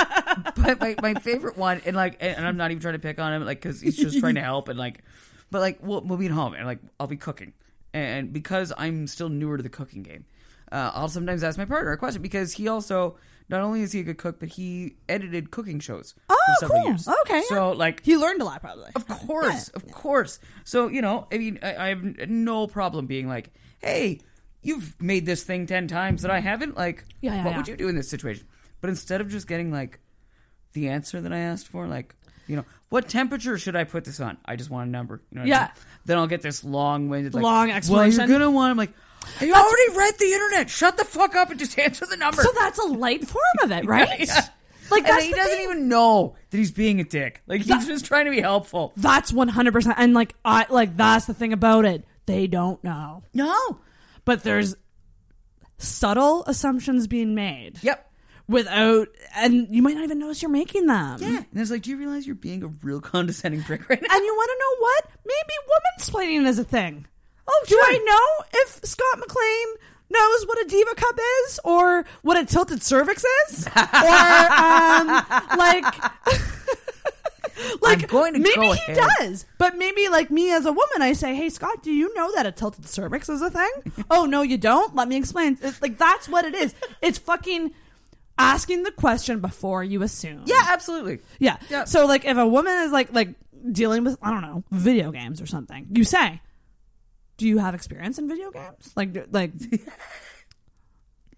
but 0.68 0.80
my, 0.81 0.95
my 1.02 1.14
favorite 1.22 1.57
one, 1.57 1.81
and 1.85 1.95
like, 1.95 2.18
and 2.19 2.45
I'm 2.45 2.57
not 2.57 2.72
even 2.72 2.81
trying 2.81 2.94
to 2.95 2.99
pick 2.99 3.18
on 3.19 3.34
him, 3.34 3.45
like, 3.45 3.61
because 3.61 3.81
he's 3.81 3.95
just 3.98 4.19
trying 4.19 4.35
to 4.35 4.41
help, 4.41 4.68
and 4.69 4.77
like, 4.77 5.03
but 5.49 5.61
like, 5.61 5.80
we'll, 5.81 6.02
we'll 6.02 6.18
be 6.18 6.26
at 6.26 6.31
home, 6.31 6.53
and 6.53 6.65
like, 6.65 6.80
I'll 6.99 7.07
be 7.07 7.18
cooking, 7.18 7.53
and 7.94 8.31
because 8.34 8.73
I'm 8.77 9.07
still 9.07 9.30
newer 9.30 9.57
to 9.57 9.64
the 9.64 9.69
cooking 9.69 10.03
game, 10.03 10.26
uh, 10.72 10.91
I'll 10.94 11.07
sometimes 11.07 11.44
ask 11.44 11.57
my 11.57 11.65
partner 11.65 11.91
a 11.94 11.98
question 11.98 12.22
because 12.22 12.53
he 12.53 12.68
also 12.68 13.18
not 13.49 13.61
only 13.61 13.81
is 13.81 13.94
he 13.94 14.02
a 14.02 14.03
good 14.03 14.18
cook, 14.18 14.39
but 14.41 14.49
he 14.49 14.98
edited 15.07 15.49
cooking 15.52 15.80
shows 15.80 16.14
Oh, 16.30 16.38
cool. 16.64 16.84
years. 16.84 17.07
Okay, 17.22 17.41
so 17.48 17.72
like 17.72 18.03
he 18.03 18.18
learned 18.18 18.41
a 18.41 18.45
lot 18.45 18.60
probably. 18.61 18.91
Of 18.94 19.07
course, 19.07 19.69
of 19.69 19.89
course. 19.91 20.39
So 20.65 20.89
you 20.89 21.02
know, 21.02 21.27
I 21.31 21.38
mean, 21.38 21.57
I, 21.64 21.76
I 21.77 21.88
have 21.89 22.03
no 22.30 22.68
problem 22.68 23.06
being 23.06 23.30
like, 23.30 23.52
"Hey, 23.80 24.19
you've 24.61 25.02
made 25.02 25.26
this 25.26 25.44
thing 25.44 25.65
ten 25.65 25.88
times 25.88 26.23
that 26.23 26.31
I 26.31 26.41
haven't. 26.41 26.76
Like, 26.76 27.06
Yeah, 27.22 27.35
yeah, 27.35 27.44
what 27.45 27.52
yeah. 27.52 27.57
would 27.57 27.68
you 27.69 27.77
do 27.77 27.88
in 27.88 27.95
this 27.95 28.10
situation?" 28.10 28.45
But 28.81 28.89
instead 28.89 29.22
of 29.22 29.30
just 29.30 29.48
getting 29.48 29.72
like 29.72 29.99
the 30.78 30.90
answer 30.90 31.20
that 31.22 31.34
I 31.34 31.40
asked 31.40 31.68
for, 31.68 31.88
like, 31.88 32.16
you 32.48 32.56
know, 32.56 32.66
what 32.90 33.10
temperature 33.10 33.58
should 33.58 33.76
I 33.76 33.84
put 33.84 34.06
this 34.06 34.20
on? 34.20 34.38
I 34.45 34.56
just 34.56 34.70
want 34.70 34.88
a 34.88 34.91
number. 34.91 35.22
You 35.32 35.36
know 35.36 35.41
what 35.41 35.45
I 35.48 35.49
Yeah. 35.49 35.60
mean? 35.64 35.70
Then 36.06 36.18
I'll 36.20 36.28
get 36.28 36.41
this 36.41 36.64
long-winded, 36.64 37.34
like, 37.34 37.44
Long 37.44 37.72
explanation. 37.72 38.20
Well, 38.20 38.30
you're 38.30 38.40
gonna 38.40 38.52
want. 38.52 38.72
I'm 38.72 38.78
like, 38.78 38.94
I 39.41 39.52
already 39.52 39.98
read 39.98 40.14
the 40.20 40.32
internet. 40.32 40.70
Shut 40.70 40.95
the 40.98 41.04
fuck 41.04 41.36
up 41.36 41.49
and 41.49 41.60
just 41.60 41.78
answer 41.86 42.06
the 42.06 42.16
number. 42.16 42.41
So 42.41 42.49
that's 42.58 42.80
a 42.80 42.86
light 42.86 43.28
form 43.28 43.44
of 43.64 43.72
it, 43.72 43.86
right? 43.88 44.20
Yeah. 44.28 44.45
Like 44.90 45.04
And 45.04 45.14
that's 45.14 45.26
he 45.26 45.32
doesn't 45.34 45.52
thing. 45.58 45.64
even 45.64 45.90
know 45.90 46.36
that 46.49 46.58
he's 46.58 46.72
being 46.72 47.02
a 47.02 47.04
dick. 47.04 47.41
Like 47.48 47.60
he's 47.60 47.68
That- 47.68 47.86
just 47.86 48.06
trying 48.06 48.24
to 48.26 48.32
be 48.32 48.40
helpful. 48.40 48.94
That's 48.95 49.34
one 49.34 49.49
hundred 49.49 49.74
percent. 49.74 49.95
And 49.99 50.14
like 50.14 50.34
I 50.45 50.66
like 50.70 50.95
that's 50.95 51.26
the 51.26 51.34
thing 51.34 51.52
about 51.52 51.84
it. 51.84 52.06
They 52.26 52.48
don't 52.48 52.82
know. 52.86 53.24
No. 53.34 53.80
But 54.24 54.44
there's 54.44 54.76
subtle 55.78 56.44
assumptions 56.48 57.08
being 57.08 57.36
made. 57.36 57.80
Yep. 57.84 58.06
Without 58.49 59.10
and 59.36 59.68
you 59.69 59.82
might 59.82 59.95
not 59.95 60.06
even 60.06 60.19
notice 60.19 60.41
you're 60.41 60.49
making 60.49 60.86
them. 60.86 61.18
Yeah. 61.22 61.44
And 61.52 61.61
it's 61.61 61.69
like, 61.69 61.82
do 61.82 61.90
you 61.90 61.98
realize 61.98 62.26
you're 62.26 62.36
being 62.36 62.64
a 62.64 62.68
real 62.68 63.02
condescending 63.02 63.61
prick 63.64 63.90
right 63.90 64.02
now? 64.02 64.07
And 64.10 64.24
you 64.24 64.34
want 64.34 64.49
to 64.49 64.57
know 64.60 64.76
what? 64.82 65.10
Maybe 65.26 65.53
woman 65.68 66.40
splaining 66.45 66.48
is 66.49 66.57
a 66.57 66.64
thing. 66.64 67.07
Oh, 67.48 67.65
do 67.68 67.80
I 67.82 67.98
know 67.98 68.45
if 68.61 68.86
Scott 68.86 69.19
McLean 69.19 69.68
knows 70.10 70.48
what 70.48 70.60
a 70.65 70.68
diva 70.69 70.95
cup 70.95 71.19
is, 71.45 71.60
or 71.64 72.06
what 72.22 72.38
a 72.38 72.45
tilted 72.45 72.82
cervix 72.84 73.24
is, 73.49 73.68
or 73.76 73.80
um, 73.82 75.07
like, 75.57 75.84
like 77.82 78.03
I'm 78.03 78.07
going 78.07 78.34
to 78.34 78.40
maybe 78.40 78.56
go 78.56 78.74
he 78.74 78.91
ahead. 78.91 79.10
does, 79.19 79.45
but 79.57 79.78
maybe 79.78 80.10
like 80.10 80.30
me 80.32 80.52
as 80.53 80.65
a 80.65 80.72
woman, 80.72 81.02
I 81.02 81.14
say, 81.14 81.36
"Hey, 81.36 81.49
Scott, 81.49 81.84
do 81.84 81.91
you 81.91 82.14
know 82.15 82.32
that 82.36 82.45
a 82.45 82.52
tilted 82.52 82.86
cervix 82.88 83.30
is 83.30 83.41
a 83.41 83.49
thing?" 83.49 83.72
oh 84.11 84.26
no, 84.26 84.41
you 84.41 84.57
don't. 84.57 84.95
Let 84.95 85.07
me 85.07 85.15
explain. 85.18 85.57
It's 85.61 85.82
like 85.82 85.98
that's 85.98 86.28
what 86.30 86.45
it 86.45 86.56
is. 86.56 86.74
It's 87.02 87.18
fucking 87.18 87.74
asking 88.38 88.84
the 88.84 88.91
question 88.91 89.39
before 89.39 89.84
you 89.84 90.03
assume. 90.03 90.43
Yeah, 90.45 90.61
absolutely. 90.68 91.19
Yeah. 91.39 91.57
Yeah. 91.69 91.85
So 91.85 92.05
like 92.05 92.26
if 92.26 92.38
a 92.38 92.47
woman 92.47 92.73
is 92.84 92.91
like 92.91 93.14
like 93.14 93.30
dealing 93.72 94.03
with 94.03 94.18
I 94.22 94.31
don't 94.31 94.41
know, 94.41 94.64
video 94.72 95.11
games 95.11 95.41
or 95.41 95.45
something, 95.47 95.88
you 95.93 96.03
say, 96.03 96.41
"Do 97.38 97.47
you 97.47 97.57
have 97.57 97.76
experience 97.76 98.18
in 98.19 98.27
video 98.27 98.51
games?" 98.51 98.91
Like 98.95 99.27
like 99.31 99.51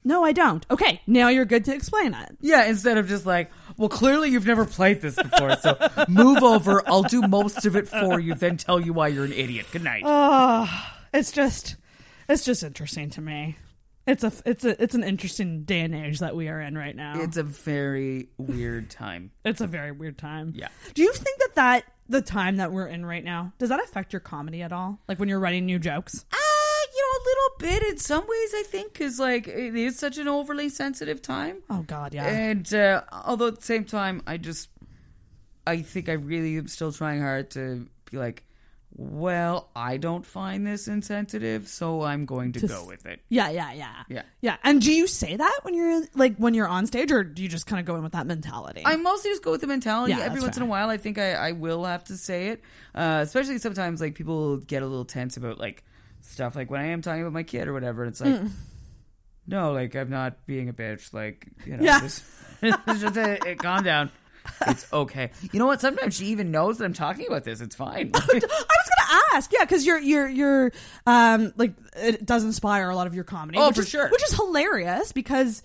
No, 0.04 0.24
I 0.24 0.32
don't. 0.32 0.66
Okay, 0.72 1.02
now 1.08 1.28
you're 1.28 1.46
good 1.46 1.66
to 1.66 1.74
explain 1.76 2.14
it. 2.14 2.38
Yeah, 2.40 2.66
instead 2.66 2.98
of 2.98 3.08
just 3.10 3.26
like, 3.26 3.52
well, 3.78 3.90
clearly 3.90 4.30
you've 4.30 4.46
never 4.46 4.66
played 4.66 5.02
this 5.02 5.16
before, 5.16 5.58
so 5.58 5.78
move 6.08 6.42
over. 6.42 6.82
I'll 6.88 7.04
do 7.04 7.22
most 7.24 7.66
of 7.66 7.76
it 7.76 7.88
for 7.88 8.18
you, 8.20 8.34
then 8.34 8.56
tell 8.56 8.80
you 8.80 8.94
why 8.94 9.10
you're 9.10 9.26
an 9.26 9.34
idiot. 9.34 9.66
Good 9.72 9.84
night. 9.84 10.04
Oh, 10.06 10.68
it's 11.14 11.32
just 11.32 11.76
it's 12.30 12.46
just 12.46 12.64
interesting 12.64 13.10
to 13.12 13.22
me. 13.22 13.58
It's 14.10 14.24
a 14.24 14.32
it's 14.44 14.66
a 14.66 14.82
it's 14.82 14.96
an 14.96 15.04
interesting 15.04 15.66
day 15.66 15.82
and 15.82 15.94
age 15.94 16.18
that 16.20 16.36
we 16.36 16.48
are 16.48 16.60
in 16.60 16.76
right 16.76 16.96
now. 16.96 17.22
It's 17.22 17.38
a 17.38 17.44
very 17.44 18.30
weird 18.38 18.90
time. 18.90 19.32
It's 19.46 19.62
a 19.62 19.68
very 19.68 19.92
weird 19.92 20.18
time. 20.18 20.54
Yeah. 20.56 20.68
Do 20.96 21.04
you 21.04 21.14
think 21.14 21.38
that 21.40 21.56
that 21.56 21.84
the 22.08 22.22
time 22.22 22.58
that 22.58 22.72
we're 22.72 22.88
in 22.88 23.06
right 23.06 23.24
now 23.24 23.54
does 23.60 23.70
that 23.70 23.80
affect 23.84 24.12
your 24.12 24.20
comedy 24.20 24.64
at 24.64 24.72
all? 24.74 25.00
Like 25.08 25.20
when 25.20 25.30
you're 25.30 25.40
writing 25.40 25.66
new 25.66 25.78
jokes? 25.78 26.26
Uh, 26.32 26.38
you 26.96 27.02
know, 27.02 27.18
a 27.18 27.24
little 27.30 27.80
bit 27.80 27.90
in 27.92 27.98
some 27.98 28.22
ways, 28.22 28.54
I 28.56 28.64
think, 28.68 28.94
because 28.94 29.20
like 29.20 29.48
it 29.48 29.76
is 29.76 29.98
such 30.00 30.18
an 30.18 30.28
overly 30.28 30.70
sensitive 30.70 31.22
time. 31.22 31.58
Oh 31.70 31.84
God, 31.84 32.14
yeah. 32.16 32.28
And 32.28 32.74
uh, 32.74 33.04
although 33.12 33.48
at 33.48 33.58
the 33.58 33.66
same 33.66 33.86
time, 33.86 34.24
I 34.26 34.38
just, 34.38 34.70
I 35.68 35.82
think 35.84 36.10
I 36.10 36.14
really 36.14 36.58
am 36.58 36.68
still 36.68 36.92
trying 36.92 37.22
hard 37.22 37.52
to 37.52 37.88
be 38.10 38.18
like, 38.18 38.44
well, 39.02 39.70
I 39.78 39.96
don't 39.96 40.26
find 40.26 40.68
this 40.68 40.90
insensitive, 40.90 41.70
so 41.70 42.02
I'm 42.02 42.26
going 42.26 42.52
to 42.52 42.60
To 42.60 42.68
go 42.68 42.86
with 42.86 43.06
it. 43.06 43.22
Yeah, 43.30 43.50
yeah, 43.50 43.72
yeah. 43.72 44.04
Yeah. 44.10 44.24
Yeah. 44.42 44.58
And 44.62 44.82
do 44.82 44.92
you 44.92 45.08
say 45.08 45.38
that 45.38 45.60
when 45.62 45.74
you're 45.74 46.04
like 46.16 46.36
when 46.36 46.54
you're 46.54 46.68
on 46.68 46.86
stage 46.86 47.10
or 47.10 47.24
do 47.24 47.42
you 47.42 47.48
just 47.48 47.66
kind 47.66 47.80
of 47.80 47.86
go 47.86 47.96
in 47.96 48.04
with 48.04 48.12
that 48.12 48.28
mentality? 48.28 48.82
I 48.84 48.98
mostly 48.98 49.32
just 49.32 49.42
go 49.42 49.52
with 49.52 49.62
the 49.62 49.68
mentality. 49.68 50.12
Yeah, 50.14 50.20
Every 50.26 50.42
once 50.42 50.58
in 50.58 50.64
a 50.64 50.66
while, 50.66 50.90
I 50.90 50.98
think 50.98 51.18
I, 51.18 51.32
I 51.34 51.52
will 51.54 51.86
have 51.86 52.04
to 52.06 52.18
say 52.18 52.50
it. 52.50 52.62
Uh, 52.94 53.22
especially 53.24 53.58
sometimes, 53.60 54.02
like 54.02 54.16
people 54.16 54.58
get 54.58 54.84
a 54.84 54.86
little 54.86 55.06
tense 55.06 55.38
about 55.38 55.60
like 55.60 55.86
stuff, 56.20 56.58
like 56.58 56.70
when 56.70 56.82
I 56.82 56.88
am 56.88 57.02
talking 57.02 57.22
about 57.22 57.32
my 57.32 57.44
kid 57.44 57.70
or 57.70 57.74
whatever. 57.74 58.04
It's 58.04 58.20
like, 58.20 58.36
Mm. 58.36 58.52
no, 59.48 59.72
like 59.72 59.96
I'm 59.96 60.10
not 60.10 60.46
being 60.46 60.68
a 60.68 60.74
bitch. 60.74 61.14
Like 61.14 61.48
you 61.66 61.78
know, 61.78 61.84
Yeah. 61.84 62.02
just, 62.02 62.22
it's 62.62 62.78
just 63.02 63.16
a, 63.16 63.50
it, 63.52 63.60
calm 63.60 63.82
down. 63.86 64.12
It's 64.68 64.92
okay. 64.92 65.32
You 65.52 65.60
know 65.60 65.66
what? 65.66 65.82
Sometimes 65.82 66.16
she 66.16 66.28
even 66.28 66.52
knows 66.52 66.78
that 66.78 66.86
I'm 66.86 66.94
talking 66.94 67.28
about 67.28 67.44
this. 67.44 67.62
It's 67.62 67.76
fine. 67.76 68.12
I 68.16 68.20
was 68.20 68.30
gonna 68.30 69.22
ask, 69.34 69.52
yeah, 69.52 69.64
because 69.64 69.86
you're 69.86 70.00
you're 70.00 70.28
you're 70.28 70.72
um 71.08 71.54
like 71.58 71.74
it 71.96 72.26
does 72.26 72.44
inspire 72.44 72.90
a 72.90 72.96
lot 72.96 73.08
of 73.08 73.16
your 73.16 73.24
comedy. 73.24 73.58
Oh, 73.60 73.72
for 73.72 73.82
is, 73.82 73.90
sure. 73.90 74.10
which 74.10 74.24
is 74.24 74.34
hilarious 74.34 75.12
because 75.12 75.64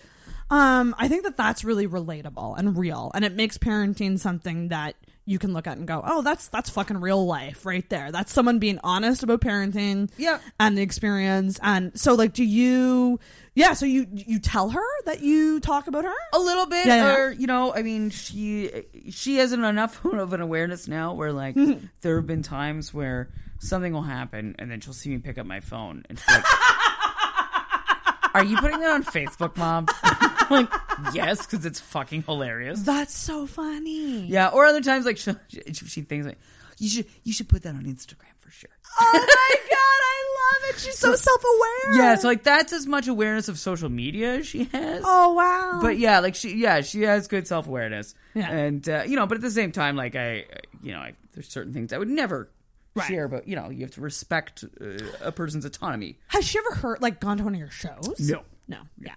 um 0.51 0.94
I 0.98 1.09
think 1.09 1.24
that 1.24 1.36
that's 1.36 1.65
really 1.65 1.86
relatable 1.86 2.59
and 2.59 2.77
real, 2.77 3.11
and 3.15 3.24
it 3.24 3.35
makes 3.35 3.59
parenting 3.59 4.19
something 4.19 4.69
that 4.69 4.97
you 5.27 5.39
can 5.39 5.53
look 5.53 5.67
at 5.67 5.79
and 5.79 5.87
go, 5.87 6.03
oh, 6.05 6.23
that's 6.23 6.49
that's 6.49 6.69
fucking 6.71 7.01
real 7.01 7.25
life 7.27 7.65
right 7.65 7.89
there. 7.89 8.13
That's 8.13 8.33
someone 8.33 8.59
being 8.59 8.79
honest 8.85 9.23
about 9.23 9.41
parenting, 9.41 10.11
Yeah. 10.19 10.39
and 10.61 10.77
the 10.77 10.83
experience, 10.83 11.59
and 11.63 11.99
so 11.99 12.15
like, 12.15 12.33
do 12.35 12.45
you? 12.45 13.19
Yeah, 13.55 13.73
so 13.75 13.87
you 13.87 14.07
you 14.13 14.39
tell 14.41 14.71
her 14.71 14.85
that 15.07 15.21
you 15.21 15.61
talk 15.61 15.87
about 15.87 16.05
her 16.05 16.15
a 16.33 16.39
little 16.41 16.67
bit 16.67 16.87
Yeah, 16.87 16.97
yeah. 16.97 17.17
or 17.17 17.31
you 17.31 17.47
know 17.47 17.73
i 17.73 17.83
mean 17.83 18.11
she 18.11 18.69
she 19.11 19.37
has 19.37 19.53
an 19.53 19.63
enough 19.63 20.05
of 20.05 20.33
an 20.33 20.41
awareness 20.41 20.89
now 20.89 21.15
where 21.15 21.33
like 21.33 21.55
Mm-hmm. 21.55 21.87
there 22.01 22.17
have 22.17 22.27
been 22.27 22.43
times 22.43 22.93
where 22.93 23.29
something 23.61 23.93
will 23.93 24.03
happen 24.03 24.57
and 24.59 24.69
then 24.73 24.81
she'll 24.81 24.93
see 24.93 25.11
me 25.11 25.19
pick 25.19 25.39
up 25.39 25.47
my 25.47 25.61
phone 25.61 26.05
and 26.11 26.19
she's 26.19 26.27
like 26.35 26.45
are 28.35 28.43
you 28.45 28.57
putting 28.57 28.81
that 28.81 28.91
on 28.91 29.05
facebook 29.05 29.57
mom 29.57 29.87
like 30.55 30.70
yes 31.14 31.44
because 31.47 31.64
it's 31.66 31.81
fucking 31.81 32.22
hilarious 32.22 32.81
That's 32.82 33.14
so 33.14 33.47
funny. 33.47 34.26
yeah 34.26 34.48
or 34.48 34.64
other 34.64 34.81
times 34.81 35.05
like 35.06 35.16
she, 35.18 35.32
she, 35.48 35.72
she 35.74 36.01
thinks 36.02 36.26
like 36.26 36.39
you 36.78 36.89
should 36.89 37.06
you 37.22 37.32
should 37.32 37.48
put 37.48 37.62
that 37.62 37.74
on 37.74 37.85
instagram 37.85 38.35
for 38.39 38.51
sure 38.51 38.70
Oh 39.01 39.12
my 39.12 39.56
god, 39.70 39.76
I 39.76 40.68
love 40.68 40.74
it. 40.74 40.81
She's 40.81 40.97
so 40.98 41.14
self-aware. 41.16 41.97
yeah 41.97 42.14
so 42.14 42.28
like 42.28 42.44
that's 42.44 42.72
as 42.72 42.86
much 42.86 43.09
awareness 43.09 43.48
of 43.48 43.59
social 43.59 43.89
media 43.89 44.35
as 44.36 44.47
she 44.47 44.64
has 44.64 45.02
Oh 45.05 45.32
wow. 45.32 45.81
but 45.82 45.98
yeah, 45.98 46.20
like 46.20 46.35
she, 46.36 46.55
yeah, 46.56 46.81
she 46.81 47.02
has 47.02 47.26
good 47.26 47.47
self 47.48 47.66
awareness, 47.66 48.14
Yeah. 48.35 48.51
and 48.51 48.89
uh, 48.89 49.02
you 49.06 49.16
know, 49.16 49.26
but 49.26 49.36
at 49.36 49.40
the 49.43 49.51
same 49.51 49.72
time, 49.72 49.97
like 49.97 50.14
I, 50.14 50.44
you 50.82 50.93
know, 50.93 50.98
I, 51.01 51.14
there's 51.32 51.48
certain 51.48 51.72
things 51.72 51.93
I 51.93 51.98
would 51.98 52.09
never 52.09 52.48
Right. 52.97 53.09
share, 53.09 53.26
but 53.26 53.48
you 53.48 53.56
know, 53.56 53.70
you 53.70 53.81
have 53.81 53.90
to 53.93 54.01
respect 54.01 54.62
uh, 54.81 54.85
a 55.20 55.32
person's 55.32 55.64
autonomy. 55.64 56.16
Has 56.28 56.44
she 56.47 56.59
ever 56.59 56.74
heard 56.76 57.02
like 57.02 57.18
gone 57.18 57.39
to 57.39 57.43
one 57.44 57.55
of 57.55 57.59
your 57.59 57.70
shows? 57.70 58.14
No. 58.20 58.43
No. 58.68 58.78
Yeah. 59.01 59.14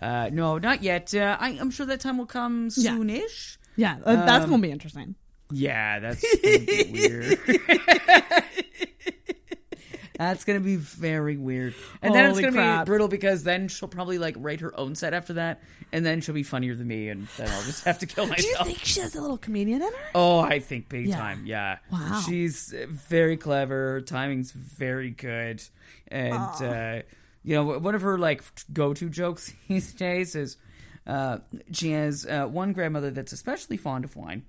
Uh, 0.00 0.30
no, 0.32 0.58
not 0.58 0.82
yet. 0.82 1.14
Uh, 1.14 1.36
I, 1.40 1.50
I'm 1.60 1.70
sure 1.70 1.86
that 1.86 2.00
time 2.00 2.18
will 2.18 2.26
come 2.26 2.68
Yeah. 2.76 2.92
soonish. 2.92 3.56
Yeah. 3.76 3.96
uh, 4.04 4.24
that's 4.26 4.44
Um, 4.44 4.50
gonna 4.50 4.62
be 4.62 4.70
interesting. 4.70 5.14
Yeah, 5.50 6.00
that's 6.00 6.20
gonna 6.42 6.58
be 6.58 6.90
weird. 6.92 7.38
That's 10.18 10.44
gonna 10.46 10.60
be 10.60 10.76
very 10.76 11.36
weird, 11.36 11.74
and 12.00 12.14
then 12.14 12.24
it's 12.24 12.38
Holy 12.38 12.44
gonna 12.44 12.54
crap. 12.56 12.86
be 12.86 12.88
brutal 12.88 13.06
because 13.06 13.42
then 13.44 13.68
she'll 13.68 13.86
probably 13.86 14.16
like 14.16 14.34
write 14.38 14.60
her 14.60 14.74
own 14.80 14.94
set 14.94 15.12
after 15.12 15.34
that, 15.34 15.60
and 15.92 16.06
then 16.06 16.22
she'll 16.22 16.34
be 16.34 16.42
funnier 16.42 16.74
than 16.74 16.88
me, 16.88 17.10
and 17.10 17.28
then 17.36 17.50
I'll 17.50 17.62
just 17.64 17.84
have 17.84 17.98
to 17.98 18.06
kill 18.06 18.26
myself. 18.26 18.40
Do 18.64 18.70
you 18.70 18.76
think 18.76 18.78
she 18.78 19.00
has 19.00 19.14
a 19.14 19.20
little 19.20 19.36
comedian 19.36 19.82
in 19.82 19.88
her? 19.92 19.98
Oh, 20.14 20.38
I 20.38 20.58
think 20.60 20.88
big 20.88 21.08
Yeah. 21.08 21.18
time. 21.18 21.44
Yeah. 21.44 21.76
Wow. 21.92 22.22
She's 22.26 22.72
uh, 22.72 22.86
very 22.88 23.36
clever. 23.36 23.92
Her 23.92 24.00
timing's 24.00 24.52
very 24.52 25.10
good. 25.10 25.62
And, 26.08 26.32
uh, 26.32 27.02
you 27.46 27.54
know, 27.54 27.78
one 27.78 27.94
of 27.94 28.02
her, 28.02 28.18
like, 28.18 28.42
go 28.72 28.92
to 28.92 29.08
jokes 29.08 29.54
these 29.68 29.94
days 29.94 30.34
is 30.34 30.58
uh, 31.06 31.38
she 31.72 31.92
has 31.92 32.26
uh, 32.26 32.44
one 32.44 32.74
grandmother 32.74 33.10
that's 33.10 33.32
especially 33.32 33.78
fond 33.78 34.04
of 34.04 34.14
wine. 34.16 34.44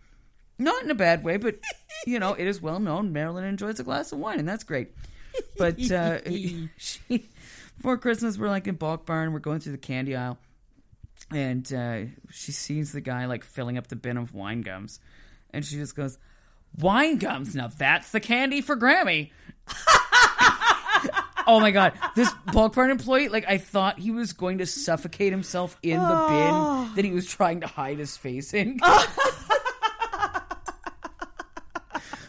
Not 0.59 0.83
in 0.83 0.91
a 0.91 0.95
bad 0.95 1.23
way, 1.23 1.37
but, 1.37 1.59
you 2.05 2.19
know, 2.19 2.33
it 2.33 2.47
is 2.47 2.61
well 2.61 2.79
known 2.79 3.13
Marilyn 3.13 3.45
enjoys 3.45 3.79
a 3.79 3.83
glass 3.83 4.11
of 4.11 4.19
wine, 4.19 4.39
and 4.39 4.49
that's 4.49 4.65
great. 4.65 4.89
But 5.57 5.79
uh, 5.91 6.19
she, 6.77 7.29
before 7.77 7.97
Christmas, 7.97 8.37
we're 8.37 8.49
like 8.49 8.67
in 8.67 8.75
Bulk 8.75 9.05
Barn, 9.05 9.31
we're 9.31 9.39
going 9.39 9.61
through 9.61 9.73
the 9.73 9.77
candy 9.77 10.15
aisle 10.15 10.37
and 11.31 11.71
uh, 11.73 11.99
she 12.31 12.51
sees 12.51 12.91
the 12.91 13.01
guy 13.01 13.25
like 13.25 13.43
filling 13.43 13.77
up 13.77 13.87
the 13.87 13.95
bin 13.95 14.17
of 14.17 14.33
wine 14.33 14.61
gums, 14.61 14.99
and 15.51 15.65
she 15.65 15.75
just 15.75 15.95
goes, 15.95 16.17
"Wine 16.77 17.17
gums? 17.17 17.55
Now 17.55 17.67
that's 17.67 18.11
the 18.11 18.19
candy 18.19 18.61
for 18.61 18.77
Grammy." 18.77 19.31
Oh 21.47 21.59
my 21.59 21.71
god, 21.71 21.93
this 22.15 22.31
bulk 22.53 22.75
barn 22.75 22.91
employee! 22.91 23.29
Like 23.29 23.45
I 23.47 23.57
thought 23.57 23.97
he 23.97 24.11
was 24.11 24.33
going 24.33 24.59
to 24.59 24.65
suffocate 24.65 25.31
himself 25.31 25.77
in 25.81 25.97
the 25.99 26.25
bin 26.29 26.95
that 26.95 27.05
he 27.05 27.11
was 27.11 27.25
trying 27.25 27.61
to 27.61 27.67
hide 27.67 27.97
his 27.97 28.15
face 28.17 28.53
in. 28.53 28.79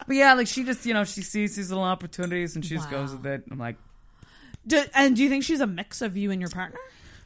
But 0.07 0.17
yeah, 0.17 0.33
like 0.33 0.47
she 0.47 0.65
just, 0.65 0.87
you 0.87 0.95
know, 0.95 1.05
she 1.05 1.21
sees 1.21 1.55
these 1.55 1.69
little 1.69 1.85
opportunities 1.85 2.55
and 2.57 2.65
she 2.65 2.77
just 2.77 2.91
goes 2.91 3.13
with 3.13 3.27
it. 3.27 3.43
I'm 3.51 3.59
like, 3.59 3.77
Do, 4.67 4.83
and 4.95 5.15
do 5.15 5.23
you 5.23 5.29
think 5.29 5.45
she's 5.45 5.61
a 5.61 5.67
mix 5.67 6.01
of 6.01 6.17
you 6.17 6.31
and 6.31 6.41
your 6.41 6.49
partner? 6.49 6.79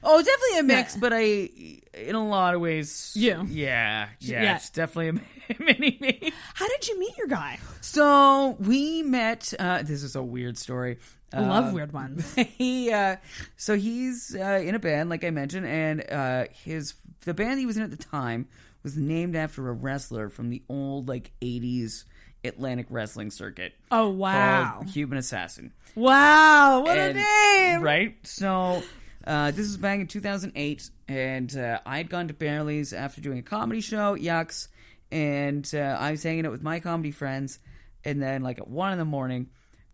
Oh, 0.02 0.20
definitely 0.20 0.59
a 0.59 0.62
mix, 0.64 0.97
but 0.97 1.12
I 1.14 1.48
in 1.94 2.16
a 2.16 2.27
lot 2.28 2.56
of 2.56 2.60
ways, 2.60 3.12
You. 3.14 3.47
yeah, 3.48 4.09
yeah, 4.19 4.43
Yeah. 4.43 4.56
it's 4.56 4.70
definitely 4.70 5.23
a 5.48 5.55
mini 5.62 5.97
me. 6.01 6.32
How 6.55 6.66
did 6.66 6.89
you 6.89 6.98
meet 6.98 7.16
your 7.16 7.28
guy? 7.28 7.60
So 7.82 8.56
we 8.59 9.05
met. 9.05 9.55
Uh, 9.56 9.82
this 9.85 10.02
is 10.02 10.16
a 10.16 10.23
weird 10.23 10.59
story. 10.59 10.98
I 11.34 11.40
love 11.40 11.66
Um, 11.66 11.72
weird 11.74 11.92
ones. 11.92 12.34
he 12.59 12.90
uh 12.92 13.16
so 13.56 13.76
he's 13.76 14.34
uh, 14.38 14.62
in 14.64 14.74
a 14.74 14.78
band 14.78 15.09
like 15.10 15.24
i 15.24 15.30
mentioned 15.30 15.66
and 15.66 16.04
uh 16.10 16.44
his 16.52 16.94
the 17.24 17.34
band 17.34 17.59
he 17.60 17.66
was 17.66 17.76
in 17.76 17.82
at 17.82 17.90
the 17.90 17.96
time 17.96 18.48
was 18.82 18.96
named 18.96 19.36
after 19.36 19.68
a 19.68 19.72
wrestler 19.72 20.28
from 20.28 20.50
the 20.50 20.62
old 20.68 21.09
like 21.09 21.30
80s 21.40 22.04
atlantic 22.44 22.86
wrestling 22.90 23.30
circuit 23.30 23.72
Oh 23.90 24.09
wow! 24.10 24.82
human 24.86 25.16
assassin 25.18 25.72
Wow, 25.94 26.80
what 26.82 26.98
And- 26.98 27.18
a 27.18 27.20
name! 27.22 27.82
right 27.82 28.16
so 28.24 28.82
uh, 29.24 29.52
this 29.52 29.59
was 29.68 29.76
back 29.76 30.00
in 30.00 30.06
2008 30.09 30.90
and 31.09 31.56
uh, 31.56 31.78
i'd 31.86 32.10
gone 32.10 32.26
to 32.28 32.34
Bearly's 32.34 32.92
after 32.92 33.20
doing 33.20 33.38
a 33.38 33.42
comedy 33.42 33.80
show 33.80 34.16
yucks 34.16 34.66
and 35.12 35.70
uh, 35.74 35.96
i 36.00 36.10
was 36.10 36.22
hanging 36.24 36.44
out 36.44 36.50
with 36.52 36.62
my 36.62 36.80
comedy 36.80 37.12
friends 37.12 37.59
and 38.04 38.20
then 38.20 38.42
like 38.42 38.59
at 38.59 38.66
one 38.66 38.92
in 38.92 38.98
the 38.98 39.04
morning 39.04 39.46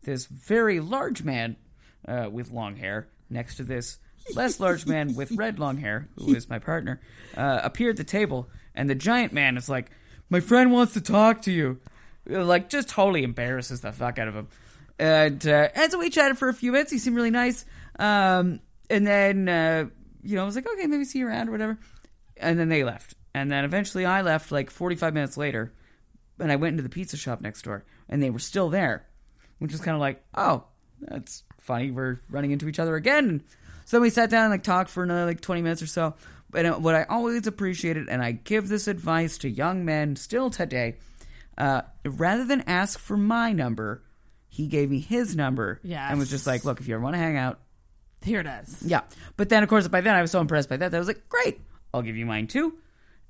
this 0.08 0.26
very 0.26 0.80
large 0.80 1.22
man 1.22 1.56
uh, 2.06 2.28
with 2.30 2.50
long 2.50 2.76
hair 2.76 3.08
next 3.28 3.56
to 3.56 3.62
this 3.62 3.98
less 4.34 4.58
large 4.58 4.86
man 4.86 5.14
with 5.14 5.32
red 5.32 5.58
long 5.58 5.78
hair 5.78 6.08
who 6.16 6.34
is 6.34 6.48
my 6.48 6.58
partner 6.58 7.00
uh, 7.36 7.60
appeared 7.62 7.92
at 7.92 7.96
the 7.96 8.04
table 8.04 8.48
and 8.74 8.88
the 8.88 8.94
giant 8.94 9.32
man 9.32 9.56
is 9.56 9.68
like 9.68 9.90
my 10.30 10.40
friend 10.40 10.72
wants 10.72 10.94
to 10.94 11.00
talk 11.00 11.42
to 11.42 11.52
you. 11.52 11.80
Like 12.26 12.68
just 12.68 12.88
totally 12.88 13.24
embarrasses 13.24 13.80
the 13.80 13.92
fuck 13.92 14.18
out 14.18 14.28
of 14.28 14.34
him. 14.34 14.48
And 14.98 15.46
uh, 15.46 15.68
and 15.74 15.90
so 15.90 15.98
we 15.98 16.10
chatted 16.10 16.38
for 16.38 16.48
a 16.48 16.54
few 16.54 16.72
minutes 16.72 16.90
he 16.90 16.98
seemed 16.98 17.16
really 17.16 17.30
nice. 17.30 17.64
Um, 17.98 18.60
and 18.90 19.06
then 19.06 19.48
uh, 19.48 19.86
you 20.22 20.36
know 20.36 20.42
i 20.42 20.46
was 20.46 20.54
like 20.54 20.66
okay 20.66 20.86
maybe 20.86 21.04
see 21.04 21.18
you 21.18 21.28
around 21.28 21.48
or 21.48 21.52
whatever. 21.52 21.78
And 22.36 22.58
then 22.58 22.68
they 22.68 22.84
left. 22.84 23.14
And 23.34 23.50
then 23.50 23.64
eventually 23.64 24.06
i 24.06 24.22
left 24.22 24.52
like 24.52 24.70
45 24.70 25.14
minutes 25.14 25.36
later 25.36 25.72
and 26.40 26.52
I 26.52 26.56
went 26.56 26.74
into 26.74 26.82
the 26.82 26.88
pizza 26.88 27.16
shop 27.16 27.40
next 27.40 27.62
door, 27.62 27.84
and 28.08 28.22
they 28.22 28.30
were 28.30 28.38
still 28.38 28.68
there, 28.70 29.06
which 29.58 29.72
was 29.72 29.80
kind 29.80 29.94
of 29.94 30.00
like, 30.00 30.22
oh, 30.34 30.64
that's 31.00 31.44
funny. 31.60 31.90
We're 31.90 32.20
running 32.30 32.50
into 32.50 32.68
each 32.68 32.78
other 32.78 32.96
again. 32.96 33.42
So 33.84 33.96
then 33.96 34.02
we 34.02 34.10
sat 34.10 34.30
down 34.30 34.44
and 34.44 34.50
like 34.52 34.62
talked 34.62 34.90
for 34.90 35.02
another 35.02 35.24
like 35.26 35.40
twenty 35.40 35.62
minutes 35.62 35.82
or 35.82 35.86
so. 35.86 36.14
But 36.50 36.64
uh, 36.66 36.74
what 36.74 36.94
I 36.94 37.04
always 37.04 37.46
appreciated, 37.46 38.08
and 38.08 38.22
I 38.22 38.32
give 38.32 38.68
this 38.68 38.88
advice 38.88 39.38
to 39.38 39.48
young 39.50 39.84
men 39.84 40.16
still 40.16 40.48
today, 40.50 40.96
uh, 41.58 41.82
rather 42.04 42.44
than 42.44 42.62
ask 42.62 42.98
for 42.98 43.16
my 43.18 43.52
number, 43.52 44.02
he 44.48 44.66
gave 44.66 44.90
me 44.90 44.98
his 45.00 45.36
number, 45.36 45.78
Yes. 45.82 46.08
and 46.10 46.18
was 46.18 46.30
just 46.30 46.46
like, 46.46 46.64
look, 46.64 46.80
if 46.80 46.88
you 46.88 46.94
ever 46.94 47.02
want 47.04 47.14
to 47.14 47.18
hang 47.18 47.36
out, 47.36 47.60
Here 48.22 48.40
it 48.40 48.46
is. 48.46 48.82
yeah. 48.82 49.02
But 49.36 49.50
then, 49.50 49.62
of 49.62 49.68
course, 49.68 49.86
by 49.88 50.00
then 50.00 50.14
I 50.14 50.22
was 50.22 50.30
so 50.30 50.40
impressed 50.40 50.68
by 50.70 50.78
that 50.78 50.90
that 50.90 50.96
I 50.96 50.98
was 50.98 51.06
like, 51.08 51.28
great, 51.28 51.60
I'll 51.92 52.02
give 52.02 52.16
you 52.16 52.24
mine 52.26 52.46
too. 52.46 52.74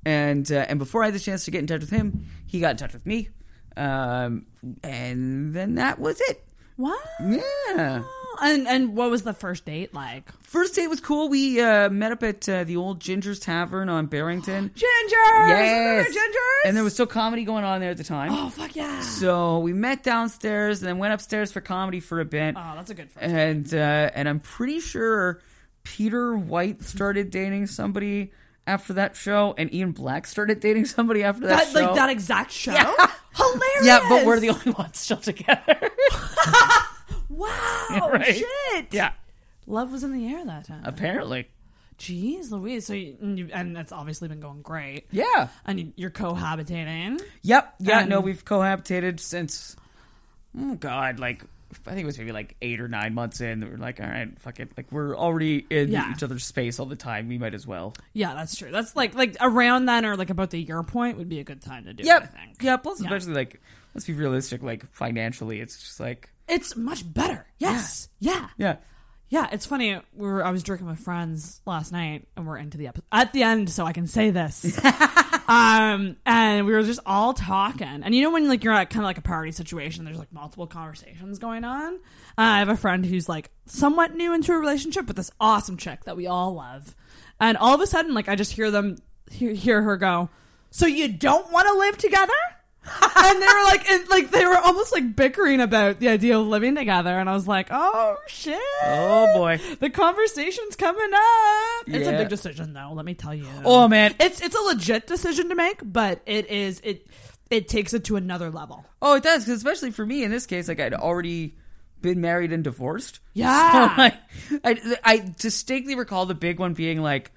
And 0.06 0.50
uh, 0.52 0.64
and 0.68 0.78
before 0.78 1.02
I 1.02 1.06
had 1.06 1.14
the 1.14 1.18
chance 1.20 1.44
to 1.46 1.50
get 1.50 1.58
in 1.58 1.66
touch 1.66 1.80
with 1.80 1.90
him, 1.90 2.26
he 2.46 2.60
got 2.60 2.70
in 2.70 2.76
touch 2.76 2.92
with 2.92 3.04
me, 3.04 3.30
um, 3.76 4.46
and 4.82 5.54
then 5.54 5.76
that 5.76 5.98
was 5.98 6.20
it. 6.22 6.44
Wow. 6.76 6.94
Yeah. 7.20 8.02
And 8.40 8.68
and 8.68 8.94
what 8.96 9.10
was 9.10 9.24
the 9.24 9.32
first 9.32 9.64
date 9.64 9.92
like? 9.92 10.30
First 10.42 10.76
date 10.76 10.86
was 10.86 11.00
cool. 11.00 11.28
We 11.28 11.60
uh, 11.60 11.88
met 11.90 12.12
up 12.12 12.22
at 12.22 12.48
uh, 12.48 12.62
the 12.62 12.76
old 12.76 13.00
Ginger's 13.00 13.40
Tavern 13.40 13.88
on 13.88 14.06
Barrington. 14.06 14.68
Gingers. 14.76 15.48
Yes. 15.48 16.06
Remember 16.06 16.10
Gingers. 16.10 16.66
And 16.68 16.76
there 16.76 16.84
was 16.84 16.92
still 16.94 17.06
comedy 17.08 17.44
going 17.44 17.64
on 17.64 17.80
there 17.80 17.90
at 17.90 17.96
the 17.96 18.04
time. 18.04 18.30
Oh 18.32 18.48
fuck 18.50 18.76
yeah. 18.76 19.00
So 19.00 19.58
we 19.58 19.72
met 19.72 20.04
downstairs 20.04 20.80
and 20.80 20.88
then 20.88 20.98
went 20.98 21.12
upstairs 21.14 21.50
for 21.50 21.60
comedy 21.60 21.98
for 21.98 22.20
a 22.20 22.24
bit. 22.24 22.54
Oh, 22.56 22.72
that's 22.76 22.90
a 22.90 22.94
good 22.94 23.10
first. 23.10 23.24
and 23.26 23.74
uh, 23.74 24.10
and 24.14 24.28
I'm 24.28 24.38
pretty 24.38 24.78
sure 24.78 25.40
Peter 25.82 26.36
White 26.36 26.84
started 26.84 27.30
dating 27.30 27.66
somebody 27.66 28.30
after 28.68 28.92
that 28.92 29.16
show, 29.16 29.54
and 29.58 29.72
Ian 29.74 29.90
Black 29.92 30.26
started 30.26 30.60
dating 30.60 30.84
somebody 30.84 31.24
after 31.24 31.46
that, 31.48 31.56
That 31.64 31.72
show. 31.72 31.86
like 31.86 31.94
that 31.96 32.10
exact 32.10 32.52
show. 32.52 32.72
Yeah. 32.72 33.10
Hilarious. 33.38 33.84
yeah, 33.86 34.00
but 34.08 34.26
we're 34.26 34.40
the 34.40 34.48
only 34.50 34.72
ones 34.72 34.98
still 34.98 35.16
together. 35.16 35.78
wow. 37.28 37.54
Right. 38.12 38.36
Shit. 38.36 38.86
yeah, 38.90 39.12
Love 39.66 39.90
was 39.92 40.02
in 40.04 40.12
the 40.12 40.26
air 40.26 40.44
that 40.44 40.66
time. 40.66 40.82
apparently. 40.84 41.48
Jeez, 41.98 42.50
Louise. 42.50 42.86
So 42.86 42.92
you, 42.92 43.16
and, 43.20 43.38
you, 43.38 43.48
and 43.52 43.76
it's 43.76 43.92
obviously 43.92 44.28
been 44.28 44.40
going 44.40 44.62
great. 44.62 45.06
Yeah. 45.10 45.48
And 45.64 45.80
you, 45.80 45.92
you're 45.96 46.10
cohabitating. 46.10 47.20
Yep. 47.42 47.74
Yeah. 47.80 48.00
And- 48.00 48.08
no, 48.10 48.20
we've 48.20 48.44
cohabitated 48.44 49.18
since. 49.20 49.74
Oh 50.58 50.74
God, 50.76 51.18
like 51.18 51.44
I 51.86 51.90
think 51.90 52.02
it 52.02 52.06
was 52.06 52.18
maybe 52.18 52.32
like 52.32 52.56
eight 52.62 52.80
or 52.80 52.88
nine 52.88 53.14
months 53.14 53.40
in. 53.40 53.60
We're 53.68 53.76
like, 53.76 54.00
all 54.00 54.06
right, 54.06 54.38
fuck 54.40 54.58
it. 54.60 54.70
Like 54.76 54.90
we're 54.90 55.16
already 55.16 55.66
in 55.70 55.90
Yeah. 55.90 56.10
each 56.12 56.22
other's 56.22 56.44
space 56.44 56.78
all 56.78 56.86
the 56.86 56.96
time. 56.96 57.28
We 57.28 57.36
might 57.38 57.54
as 57.54 57.66
well. 57.66 57.94
Yeah, 58.14 58.34
that's 58.34 58.56
true. 58.56 58.70
That's 58.70 58.96
like 58.96 59.14
like 59.14 59.36
around 59.40 59.86
then 59.86 60.04
or 60.06 60.16
like 60.16 60.30
about 60.30 60.50
the 60.50 60.58
year 60.60 60.82
point 60.82 61.18
would 61.18 61.28
be 61.28 61.40
a 61.40 61.44
good 61.44 61.60
time 61.62 61.84
to 61.84 61.92
do. 61.92 62.02
it, 62.02 62.06
Yep. 62.06 62.22
I 62.22 62.26
think. 62.26 62.62
Yeah. 62.62 62.76
Plus, 62.78 63.00
Yeah. 63.00 63.06
especially 63.08 63.34
like, 63.34 63.60
let's 63.94 64.06
be 64.06 64.14
realistic. 64.14 64.62
Like 64.62 64.86
financially, 64.92 65.60
it's 65.60 65.78
just 65.78 66.00
like, 66.00 66.30
It's 66.48 66.74
much 66.76 67.10
better. 67.12 67.46
Yes. 67.58 68.08
Yeah. 68.18 68.32
yeah. 68.32 68.48
Yeah, 68.56 68.76
it's 69.30 69.66
funny. 69.66 70.00
We 70.14 70.26
were 70.26 70.44
I 70.44 70.50
was 70.50 70.62
drinking 70.62 70.86
with 70.86 70.98
friends 70.98 71.60
last 71.66 71.92
night, 71.92 72.26
and 72.36 72.46
we're 72.46 72.56
into 72.56 72.78
the 72.78 72.86
episode 72.88 73.04
at 73.12 73.32
the 73.32 73.42
end, 73.42 73.68
so 73.70 73.84
I 73.84 73.92
can 73.92 74.06
say 74.06 74.30
this. 74.30 74.78
um, 75.48 76.16
and 76.24 76.66
we 76.66 76.72
were 76.72 76.82
just 76.82 77.00
all 77.04 77.34
talking, 77.34 78.02
and 78.02 78.14
you 78.14 78.22
know 78.22 78.30
when 78.30 78.48
like 78.48 78.64
you're 78.64 78.72
at 78.72 78.88
kind 78.90 79.02
of 79.02 79.06
like 79.06 79.18
a 79.18 79.22
party 79.22 79.52
situation, 79.52 80.04
there's 80.04 80.18
like 80.18 80.32
multiple 80.32 80.66
conversations 80.66 81.38
going 81.38 81.64
on. 81.64 81.94
Uh, 81.94 81.98
I 82.36 82.58
have 82.60 82.70
a 82.70 82.76
friend 82.76 83.04
who's 83.04 83.28
like 83.28 83.50
somewhat 83.66 84.14
new 84.14 84.32
into 84.32 84.52
a 84.52 84.58
relationship 84.58 85.06
with 85.06 85.16
this 85.16 85.30
awesome 85.38 85.76
chick 85.76 86.04
that 86.04 86.16
we 86.16 86.26
all 86.26 86.54
love, 86.54 86.96
and 87.38 87.58
all 87.58 87.74
of 87.74 87.80
a 87.82 87.86
sudden, 87.86 88.14
like 88.14 88.28
I 88.28 88.34
just 88.34 88.52
hear 88.52 88.70
them 88.70 88.96
hear, 89.30 89.52
hear 89.52 89.82
her 89.82 89.98
go, 89.98 90.30
"So 90.70 90.86
you 90.86 91.08
don't 91.08 91.52
want 91.52 91.68
to 91.68 91.74
live 91.74 91.98
together?" 91.98 92.32
And 93.16 93.42
they 93.42 93.46
were 93.46 93.64
like, 93.64 93.90
and, 93.90 94.08
like 94.08 94.30
they 94.30 94.44
were 94.44 94.56
almost 94.56 94.92
like 94.92 95.14
bickering 95.14 95.60
about 95.60 96.00
the 96.00 96.08
idea 96.08 96.38
of 96.38 96.46
living 96.46 96.74
together, 96.74 97.18
and 97.18 97.28
I 97.28 97.34
was 97.34 97.46
like, 97.46 97.68
"Oh 97.70 98.16
shit! 98.26 98.60
Oh 98.84 99.32
boy. 99.34 99.60
the 99.80 99.90
conversation's 99.90 100.76
coming 100.76 101.10
up." 101.12 101.88
It's 101.88 102.08
a 102.08 102.12
big 102.12 102.28
decision, 102.28 102.72
though. 102.72 102.92
Let 102.92 103.04
me 103.04 103.14
tell 103.14 103.34
you. 103.34 103.46
Oh 103.64 103.88
man. 103.88 104.14
it's 104.20 104.40
it's 104.40 104.56
a 104.56 104.62
legit 104.62 105.06
decision 105.06 105.48
to 105.48 105.54
make, 105.54 105.80
but 105.82 106.20
it 106.26 106.48
is 106.50 106.80
it 106.84 107.06
it 107.50 107.68
takes 107.68 107.94
it 107.94 108.04
to 108.04 108.16
another 108.16 108.50
level. 108.50 108.84
Oh, 109.00 109.16
it 109.16 109.22
does, 109.22 109.48
especially 109.48 109.90
for 109.90 110.04
me 110.04 110.24
in 110.24 110.30
this 110.30 110.46
case, 110.46 110.68
like 110.68 110.80
I'd 110.80 110.94
already 110.94 111.56
been 112.00 112.20
married 112.20 112.52
and 112.52 112.64
divorced. 112.64 113.20
Yeah. 113.34 113.94
So, 113.94 114.02
like, 114.02 114.14
I, 114.64 114.96
I 115.04 115.32
distinctly 115.38 115.94
recall 115.94 116.26
the 116.26 116.34
big 116.34 116.58
one 116.58 116.74
being 116.74 117.00
like, 117.00 117.30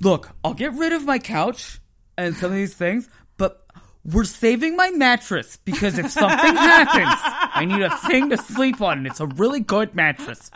"Look, 0.00 0.30
I'll 0.44 0.52
get 0.52 0.74
rid 0.74 0.92
of 0.92 1.06
my 1.06 1.18
couch 1.18 1.80
and 2.18 2.36
some 2.36 2.50
of 2.50 2.56
these 2.56 2.74
things, 2.74 3.08
we're 4.04 4.24
saving 4.24 4.76
my 4.76 4.90
mattress 4.90 5.56
because 5.64 5.98
if 5.98 6.10
something 6.10 6.36
happens, 6.56 7.20
I 7.54 7.64
need 7.64 7.82
a 7.82 7.96
thing 8.08 8.30
to 8.30 8.36
sleep 8.36 8.80
on, 8.80 8.98
and 8.98 9.06
it's 9.06 9.20
a 9.20 9.26
really 9.26 9.60
good 9.60 9.94
mattress." 9.94 10.50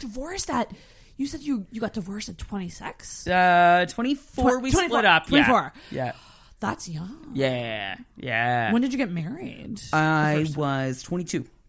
Divorced 0.00 0.50
at 0.50 0.70
you 1.16 1.26
said 1.26 1.40
you 1.42 1.66
you 1.70 1.80
got 1.80 1.92
divorced 1.92 2.28
at 2.28 2.38
twenty 2.38 2.68
six. 2.68 3.26
Uh, 3.26 3.86
twenty 3.88 4.14
four. 4.14 4.58
Tw- 4.58 4.62
We 4.62 4.70
24, 4.70 4.88
split 4.88 5.04
up. 5.04 5.26
24. 5.26 5.72
Yeah. 5.90 6.04
Yeah. 6.06 6.12
That's 6.60 6.88
young. 6.88 7.30
Yeah. 7.34 7.96
Yeah. 8.16 8.72
When 8.72 8.82
did 8.82 8.92
you 8.92 8.98
get 8.98 9.10
married? 9.10 9.80
I 9.92 10.46
was 10.54 11.02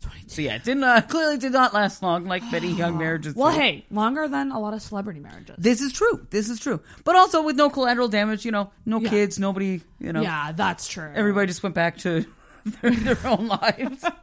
22. 0.01 0.29
So 0.29 0.41
yeah, 0.41 0.55
it 0.55 0.63
didn't 0.63 0.83
uh, 0.83 1.01
clearly 1.01 1.37
did 1.37 1.51
not 1.53 1.73
last 1.73 2.01
long 2.03 2.25
like 2.25 2.43
many 2.51 2.71
young 2.73 2.97
marriages. 2.97 3.35
well, 3.35 3.51
do. 3.53 3.59
hey, 3.59 3.85
longer 3.91 4.27
than 4.27 4.51
a 4.51 4.59
lot 4.59 4.73
of 4.73 4.81
celebrity 4.81 5.19
marriages. 5.19 5.55
This 5.57 5.81
is 5.81 5.93
true. 5.93 6.25
This 6.29 6.49
is 6.49 6.59
true. 6.59 6.81
But 7.03 7.15
also 7.15 7.43
with 7.43 7.55
no 7.55 7.69
collateral 7.69 8.07
damage, 8.07 8.43
you 8.45 8.51
know, 8.51 8.71
no 8.85 8.99
Yeah. 8.99 9.09
kids, 9.09 9.39
nobody, 9.39 9.81
you 9.99 10.11
know. 10.13 10.21
yeah, 10.21 10.51
that's 10.51 10.87
true. 10.87 11.11
Everybody 11.13 11.47
just 11.47 11.63
went 11.63 11.75
back 11.75 11.97
to 11.99 12.25
their, 12.81 12.91
their 12.91 13.27
own 13.27 13.47
lives. 13.47 14.03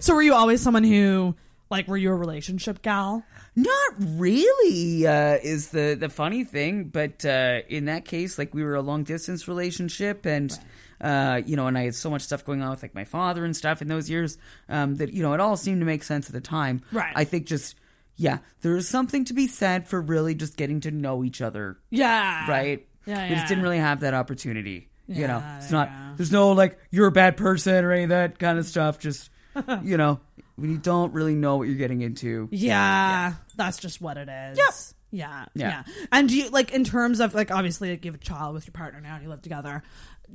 So 0.00 0.14
were 0.14 0.22
you 0.22 0.34
always 0.34 0.62
someone 0.62 0.84
who 0.84 1.34
like 1.70 1.86
were 1.86 1.98
you 1.98 2.10
a 2.10 2.14
relationship 2.14 2.80
gal? 2.82 3.24
Not 3.54 3.94
really 3.98 5.06
uh, 5.06 5.38
is 5.42 5.68
the 5.68 5.96
the 5.98 6.08
funny 6.08 6.44
thing, 6.44 6.84
but 6.84 7.24
uh, 7.24 7.60
in 7.68 7.84
that 7.84 8.04
case, 8.04 8.38
like 8.38 8.54
we 8.54 8.64
were 8.64 8.74
a 8.74 8.80
long 8.80 9.04
distance 9.04 9.46
relationship, 9.46 10.24
and 10.26 10.58
uh, 11.00 11.40
you 11.44 11.56
know, 11.56 11.66
and 11.66 11.76
I 11.76 11.84
had 11.84 11.94
so 11.94 12.10
much 12.10 12.22
stuff 12.22 12.44
going 12.44 12.62
on 12.62 12.70
with 12.70 12.82
like 12.82 12.94
my 12.94 13.04
father 13.04 13.44
and 13.44 13.56
stuff 13.56 13.82
in 13.82 13.88
those 13.88 14.08
years 14.10 14.38
um, 14.68 14.96
that 14.96 15.12
you 15.12 15.22
know 15.22 15.32
it 15.34 15.40
all 15.40 15.56
seemed 15.56 15.80
to 15.80 15.86
make 15.86 16.02
sense 16.02 16.26
at 16.28 16.32
the 16.32 16.40
time. 16.40 16.82
Right. 16.92 17.12
I 17.16 17.24
think 17.24 17.46
just 17.46 17.74
yeah, 18.16 18.38
there 18.62 18.76
is 18.76 18.88
something 18.88 19.24
to 19.26 19.34
be 19.34 19.46
said 19.46 19.86
for 19.86 20.00
really 20.00 20.34
just 20.34 20.56
getting 20.56 20.80
to 20.80 20.90
know 20.90 21.22
each 21.22 21.42
other, 21.42 21.76
Yeah. 21.90 22.50
right? 22.50 22.86
Yeah, 23.04 23.28
We 23.28 23.34
just 23.34 23.46
didn't 23.48 23.62
really 23.62 23.78
have 23.78 24.00
that 24.00 24.14
opportunity. 24.14 24.88
you 25.06 25.26
know, 25.28 25.42
it's 25.58 25.70
not. 25.70 25.88
yeah. 25.88 26.12
There's 26.16 26.32
no 26.32 26.52
like 26.52 26.78
you're 26.90 27.06
a 27.06 27.12
bad 27.12 27.36
person 27.36 27.84
or 27.84 27.92
any 27.92 28.04
of 28.04 28.08
that 28.08 28.38
kind 28.38 28.58
of 28.58 28.64
stuff. 28.66 28.98
Just 28.98 29.30
you 29.82 29.96
know, 29.96 30.18
when 30.56 30.70
you 30.70 30.78
don't 30.78 31.12
really 31.12 31.34
know 31.34 31.56
what 31.58 31.68
you're 31.68 31.76
getting 31.76 32.00
into. 32.02 32.48
Yeah, 32.50 33.34
that's 33.54 33.78
just 33.78 34.00
what 34.00 34.16
it 34.16 34.28
is. 34.28 34.58
Yep. 34.58 34.74
Yeah, 35.12 35.44
Yeah. 35.54 35.68
yeah. 35.86 36.06
And 36.10 36.28
do 36.28 36.36
you 36.36 36.48
like 36.50 36.72
in 36.72 36.82
terms 36.84 37.20
of 37.20 37.34
like 37.34 37.50
obviously 37.52 37.90
like 37.90 38.04
you 38.04 38.10
have 38.10 38.20
a 38.20 38.24
child 38.24 38.54
with 38.54 38.66
your 38.66 38.72
partner 38.72 39.00
now 39.00 39.14
and 39.14 39.22
you 39.22 39.28
live 39.30 39.40
together? 39.42 39.82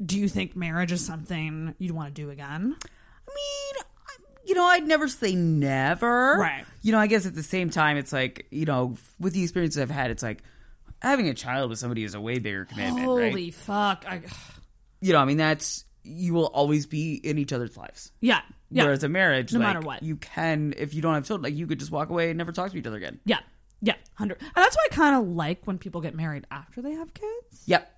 Do 0.05 0.18
you 0.19 0.27
think 0.27 0.55
marriage 0.55 0.91
is 0.91 1.05
something 1.05 1.76
you'd 1.77 1.91
want 1.91 2.13
to 2.15 2.22
do 2.22 2.30
again? 2.30 2.76
I 2.84 3.31
mean, 3.35 3.84
you 4.45 4.55
know, 4.55 4.63
I'd 4.65 4.88
never 4.88 5.07
say 5.07 5.35
never. 5.35 6.38
Right. 6.39 6.65
You 6.81 6.91
know, 6.91 6.99
I 6.99 7.07
guess 7.07 7.26
at 7.26 7.35
the 7.35 7.43
same 7.43 7.69
time, 7.69 7.97
it's 7.97 8.11
like, 8.11 8.47
you 8.51 8.65
know, 8.65 8.97
with 9.19 9.34
the 9.34 9.43
experiences 9.43 9.81
I've 9.81 9.91
had, 9.91 10.11
it's 10.11 10.23
like, 10.23 10.43
having 11.01 11.30
a 11.30 11.34
child 11.34 11.69
with 11.69 11.80
somebody 11.80 12.03
is 12.03 12.13
a 12.15 12.22
way 12.22 12.39
bigger 12.39 12.65
commitment, 12.65 13.05
Holy 13.05 13.23
right? 13.45 13.53
fuck! 13.53 14.05
I, 14.07 14.22
You 14.99 15.13
know, 15.13 15.19
I 15.19 15.26
mean, 15.26 15.38
that's 15.38 15.85
you 16.03 16.34
will 16.34 16.45
always 16.47 16.85
be 16.88 17.13
in 17.15 17.38
each 17.38 17.53
other's 17.53 17.77
lives. 17.77 18.11
yeah, 18.22 18.41
yeah, 18.72 18.84
Whereas 18.84 19.03
a 19.03 19.09
marriage, 19.09 19.53
No 19.53 19.59
like, 19.59 19.68
matter 19.68 19.80
what. 19.85 20.01
you 20.03 20.15
can 20.18 20.73
if 20.77 20.93
you 20.93 21.01
don't 21.01 21.13
have 21.13 21.26
children, 21.26 21.43
like 21.51 21.57
you 21.57 21.68
could 21.68 21.80
just 21.80 21.91
walk 21.91 22.09
away 22.09 22.30
and 22.30 22.38
never 22.38 22.51
talk 22.51 22.72
to 22.72 22.77
each 22.77 22.85
other 22.88 22.97
again. 22.97 23.19
yeah, 23.26 23.39
yeah, 23.81 23.95
hundred. 24.15 24.39
And 24.41 24.51
that's 24.55 24.76
why 24.76 24.88
I 24.91 24.95
kind 24.95 25.15
of 25.15 25.27
like 25.35 25.65
when 25.65 25.77
people 25.77 26.01
get 26.01 26.15
married 26.15 26.45
after 26.51 26.81
they 26.81 26.91
have 26.93 27.13
kids. 27.13 27.63
Yep. 27.65 27.91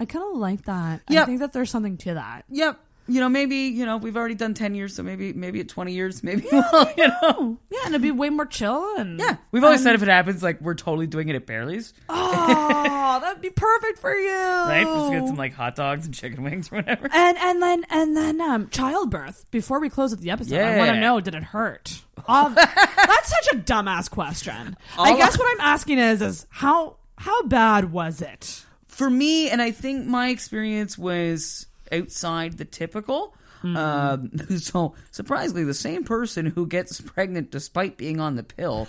I 0.00 0.06
kind 0.06 0.24
of 0.32 0.38
like 0.38 0.64
that. 0.64 1.02
I 1.08 1.24
think 1.26 1.40
that 1.40 1.52
there's 1.52 1.70
something 1.70 1.96
to 1.98 2.14
that. 2.14 2.44
Yep. 2.48 2.80
You 3.08 3.18
know, 3.18 3.28
maybe 3.28 3.56
you 3.56 3.84
know 3.86 3.96
we've 3.96 4.16
already 4.16 4.36
done 4.36 4.54
ten 4.54 4.74
years, 4.76 4.94
so 4.94 5.02
maybe 5.02 5.32
maybe 5.32 5.58
at 5.58 5.68
twenty 5.68 5.94
years, 5.94 6.22
maybe 6.22 6.46
we'll, 6.52 6.62
you 6.96 7.08
know. 7.08 7.58
Yeah, 7.68 7.78
and 7.84 7.88
it'd 7.88 8.02
be 8.02 8.12
way 8.12 8.30
more 8.30 8.46
chill. 8.46 8.94
And 8.98 9.18
Yeah, 9.18 9.36
we've 9.50 9.64
always 9.64 9.80
and- 9.80 9.84
said 9.84 9.94
if 9.96 10.02
it 10.02 10.08
happens, 10.08 10.44
like 10.44 10.60
we're 10.60 10.74
totally 10.74 11.08
doing 11.08 11.28
it 11.28 11.34
at 11.34 11.44
Bearly's, 11.44 11.92
oh, 12.08 13.18
that'd 13.20 13.42
be 13.42 13.50
perfect 13.50 13.98
for 13.98 14.14
you. 14.14 14.30
right? 14.32 14.84
Just 14.84 15.10
get 15.12 15.26
some 15.26 15.34
like 15.36 15.54
hot 15.54 15.74
dogs 15.74 16.04
and 16.06 16.14
chicken 16.14 16.44
wings 16.44 16.70
or 16.70 16.76
whatever. 16.76 17.08
And 17.12 17.36
and 17.38 17.60
then 17.60 17.84
and 17.90 18.16
then 18.16 18.40
um 18.40 18.68
childbirth. 18.68 19.50
Before 19.50 19.80
we 19.80 19.88
close 19.88 20.12
with 20.12 20.20
the 20.20 20.30
episode, 20.30 20.60
I 20.60 20.78
want 20.78 20.90
to 20.92 21.00
know: 21.00 21.20
Did 21.20 21.34
it 21.34 21.42
hurt? 21.42 22.02
Um, 22.28 22.54
that's 22.54 23.28
such 23.28 23.54
a 23.54 23.56
dumbass 23.56 24.08
question. 24.08 24.76
I 24.96 25.16
guess 25.16 25.34
I- 25.34 25.38
what 25.38 25.52
I'm 25.54 25.60
asking 25.66 25.98
is 25.98 26.22
is 26.22 26.46
how 26.50 26.98
how 27.18 27.42
bad 27.44 27.90
was 27.90 28.22
it? 28.22 28.64
For 29.00 29.08
me, 29.08 29.48
and 29.48 29.62
I 29.62 29.70
think 29.70 30.06
my 30.06 30.28
experience 30.28 30.98
was 30.98 31.66
outside 31.90 32.58
the 32.58 32.66
typical. 32.66 33.34
Um, 33.64 34.30
so 34.58 34.94
surprisingly, 35.10 35.64
the 35.64 35.72
same 35.72 36.04
person 36.04 36.44
who 36.46 36.66
gets 36.66 37.00
pregnant 37.00 37.50
despite 37.50 37.96
being 37.96 38.20
on 38.20 38.36
the 38.36 38.42
pill 38.42 38.88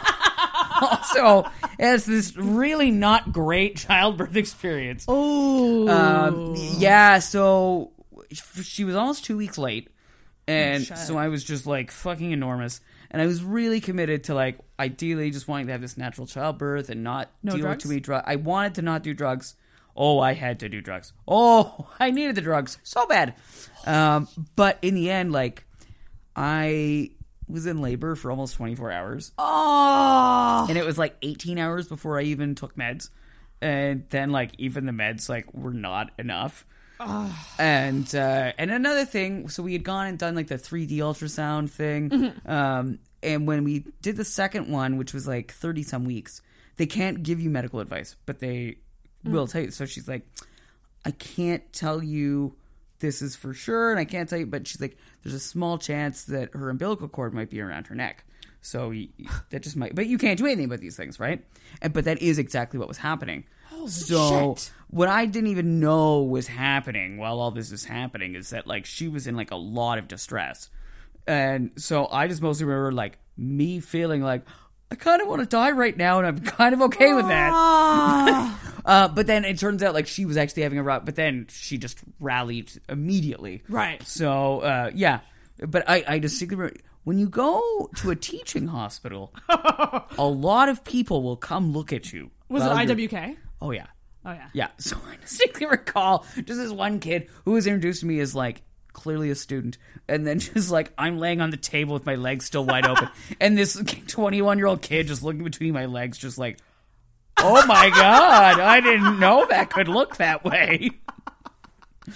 also 0.80 1.44
has 1.78 2.04
this 2.04 2.36
really 2.36 2.90
not 2.90 3.32
great 3.32 3.76
childbirth 3.76 4.36
experience. 4.36 5.04
Oh, 5.08 5.88
Um, 5.88 6.54
yeah, 6.78 7.18
so 7.18 7.92
she 8.62 8.84
was 8.84 8.94
almost 8.94 9.24
two 9.24 9.36
weeks 9.36 9.58
late, 9.58 9.88
and 10.46 10.84
shit. 10.84 10.98
so 10.98 11.16
I 11.16 11.28
was 11.28 11.44
just 11.44 11.66
like 11.66 11.90
fucking 11.90 12.30
enormous, 12.32 12.80
and 13.10 13.22
I 13.22 13.26
was 13.26 13.42
really 13.42 13.80
committed 13.80 14.24
to 14.24 14.34
like 14.34 14.58
ideally 14.78 15.30
just 15.30 15.48
wanting 15.48 15.66
to 15.66 15.72
have 15.72 15.80
this 15.80 15.96
natural 15.96 16.26
childbirth 16.26 16.88
and 16.90 17.02
not 17.02 17.30
No 17.42 17.52
deal 17.52 17.60
drugs? 17.62 17.76
with 17.76 17.82
too 17.82 17.88
many 17.90 18.00
drugs. 18.00 18.24
I 18.26 18.36
wanted 18.36 18.74
to 18.76 18.82
not 18.82 19.02
do 19.02 19.14
drugs. 19.14 19.54
Oh, 19.96 20.20
I 20.20 20.34
had 20.34 20.60
to 20.60 20.68
do 20.68 20.80
drugs. 20.80 21.12
Oh, 21.26 21.88
I 22.00 22.10
needed 22.10 22.34
the 22.36 22.40
drugs 22.40 22.78
so 22.84 23.06
bad. 23.06 23.34
Um, 23.86 24.28
but 24.56 24.78
in 24.82 24.94
the 24.94 25.10
end, 25.10 25.32
like 25.32 25.64
I 26.36 27.10
was 27.48 27.66
in 27.66 27.80
labor 27.80 28.14
for 28.14 28.30
almost 28.30 28.54
twenty 28.56 28.74
four 28.74 28.92
hours 28.92 29.32
oh, 29.38 30.66
and 30.68 30.76
it 30.76 30.84
was 30.84 30.98
like 30.98 31.16
18 31.22 31.58
hours 31.58 31.88
before 31.88 32.18
I 32.18 32.22
even 32.24 32.54
took 32.54 32.76
meds, 32.76 33.08
and 33.62 34.04
then 34.10 34.30
like 34.30 34.52
even 34.58 34.84
the 34.86 34.92
meds 34.92 35.28
like 35.28 35.52
were 35.54 35.72
not 35.72 36.10
enough. 36.18 36.66
And 37.58 38.12
uh, 38.14 38.52
and 38.58 38.70
another 38.70 39.04
thing, 39.04 39.48
so 39.48 39.62
we 39.62 39.72
had 39.72 39.84
gone 39.84 40.06
and 40.06 40.18
done 40.18 40.34
like 40.34 40.48
the 40.48 40.56
3D 40.56 40.96
ultrasound 40.98 41.70
thing, 41.70 42.32
um, 42.46 42.98
and 43.22 43.46
when 43.46 43.64
we 43.64 43.84
did 44.02 44.16
the 44.16 44.24
second 44.24 44.68
one, 44.68 44.96
which 44.96 45.12
was 45.14 45.26
like 45.26 45.52
30 45.52 45.82
some 45.82 46.04
weeks, 46.04 46.40
they 46.76 46.86
can't 46.86 47.22
give 47.22 47.40
you 47.40 47.50
medical 47.50 47.80
advice, 47.80 48.16
but 48.26 48.38
they 48.38 48.76
will 49.24 49.46
tell 49.46 49.62
you. 49.62 49.70
So 49.70 49.86
she's 49.86 50.08
like, 50.08 50.26
I 51.04 51.10
can't 51.10 51.70
tell 51.72 52.02
you 52.02 52.54
this 53.00 53.22
is 53.22 53.36
for 53.36 53.54
sure, 53.54 53.90
and 53.90 53.98
I 54.00 54.04
can't 54.04 54.28
tell 54.28 54.38
you, 54.38 54.46
but 54.46 54.66
she's 54.66 54.80
like, 54.80 54.96
there's 55.22 55.34
a 55.34 55.40
small 55.40 55.78
chance 55.78 56.24
that 56.24 56.52
her 56.54 56.68
umbilical 56.70 57.08
cord 57.08 57.32
might 57.34 57.50
be 57.50 57.60
around 57.60 57.86
her 57.88 57.94
neck. 57.94 58.24
So 58.60 58.92
that 59.50 59.62
just 59.62 59.76
might, 59.76 59.94
but 59.94 60.06
you 60.06 60.18
can't 60.18 60.36
do 60.38 60.46
anything 60.46 60.64
about 60.64 60.80
these 60.80 60.96
things, 60.96 61.20
right? 61.20 61.44
And 61.80 61.92
but 61.92 62.04
that 62.04 62.20
is 62.20 62.38
exactly 62.38 62.78
what 62.78 62.88
was 62.88 62.98
happening. 62.98 63.44
so 63.86 64.54
shit. 64.56 64.72
What 64.88 65.08
I 65.08 65.26
didn't 65.26 65.50
even 65.50 65.80
know 65.80 66.22
was 66.22 66.46
happening 66.48 67.18
while 67.18 67.40
all 67.40 67.50
this 67.50 67.72
is 67.72 67.84
happening 67.84 68.34
is 68.34 68.50
that 68.50 68.66
like 68.66 68.86
she 68.86 69.08
was 69.08 69.26
in 69.26 69.36
like 69.36 69.50
a 69.50 69.56
lot 69.56 69.98
of 69.98 70.08
distress, 70.08 70.70
and 71.26 71.72
so 71.76 72.08
I 72.10 72.28
just 72.28 72.42
mostly 72.42 72.66
remember 72.66 72.92
like 72.92 73.18
me 73.36 73.80
feeling 73.80 74.22
like 74.22 74.42
I 74.90 74.94
kind 74.94 75.20
of 75.20 75.28
want 75.28 75.40
to 75.42 75.46
die 75.46 75.72
right 75.72 75.96
now, 75.96 76.18
and 76.18 76.26
I'm 76.26 76.38
kind 76.40 76.74
of 76.74 76.82
okay 76.82 77.12
with 77.14 77.28
that. 77.28 78.54
Uh, 78.88 79.06
but 79.06 79.26
then 79.26 79.44
it 79.44 79.58
turns 79.58 79.82
out 79.82 79.92
like 79.92 80.06
she 80.06 80.24
was 80.24 80.38
actually 80.38 80.62
having 80.62 80.78
a 80.78 80.82
rough, 80.82 81.04
but 81.04 81.14
then 81.14 81.46
she 81.50 81.76
just 81.76 81.98
rallied 82.20 82.72
immediately. 82.88 83.62
Right. 83.68 84.02
So 84.08 84.60
uh, 84.60 84.90
yeah, 84.94 85.20
but 85.58 85.84
I, 85.86 86.04
I 86.08 86.18
distinctly 86.18 86.56
remember 86.56 86.80
when 87.04 87.18
you 87.18 87.28
go 87.28 87.90
to 87.96 88.10
a 88.10 88.16
teaching 88.16 88.66
hospital, 88.66 89.34
a 89.50 90.24
lot 90.24 90.70
of 90.70 90.84
people 90.84 91.22
will 91.22 91.36
come 91.36 91.72
look 91.72 91.92
at 91.92 92.14
you. 92.14 92.30
was 92.48 92.62
it 92.62 92.70
IWK? 92.70 93.36
Oh 93.60 93.72
yeah. 93.72 93.88
Oh 94.28 94.32
yeah. 94.32 94.48
Yeah. 94.52 94.68
So 94.78 94.96
I 95.10 95.16
distinctly 95.16 95.66
recall 95.66 96.26
just 96.34 96.60
this 96.60 96.70
one 96.70 97.00
kid 97.00 97.28
who 97.44 97.52
was 97.52 97.66
introduced 97.66 98.00
to 98.00 98.06
me 98.06 98.20
as 98.20 98.34
like 98.34 98.62
clearly 98.92 99.30
a 99.30 99.34
student, 99.34 99.78
and 100.08 100.26
then 100.26 100.38
just 100.38 100.70
like 100.70 100.92
I'm 100.98 101.18
laying 101.18 101.40
on 101.40 101.50
the 101.50 101.56
table 101.56 101.94
with 101.94 102.06
my 102.06 102.16
legs 102.16 102.44
still 102.44 102.64
wide 102.64 102.86
open, 102.86 103.08
and 103.40 103.56
this 103.56 103.80
21 104.06 104.58
year 104.58 104.66
old 104.66 104.82
kid 104.82 105.06
just 105.06 105.22
looking 105.22 105.44
between 105.44 105.72
my 105.72 105.86
legs, 105.86 106.18
just 106.18 106.36
like, 106.38 106.58
oh 107.38 107.64
my 107.66 107.90
god, 107.90 108.60
I 108.60 108.80
didn't 108.80 109.18
know 109.18 109.46
that 109.48 109.70
could 109.70 109.88
look 109.88 110.16
that 110.16 110.44
way. 110.44 110.90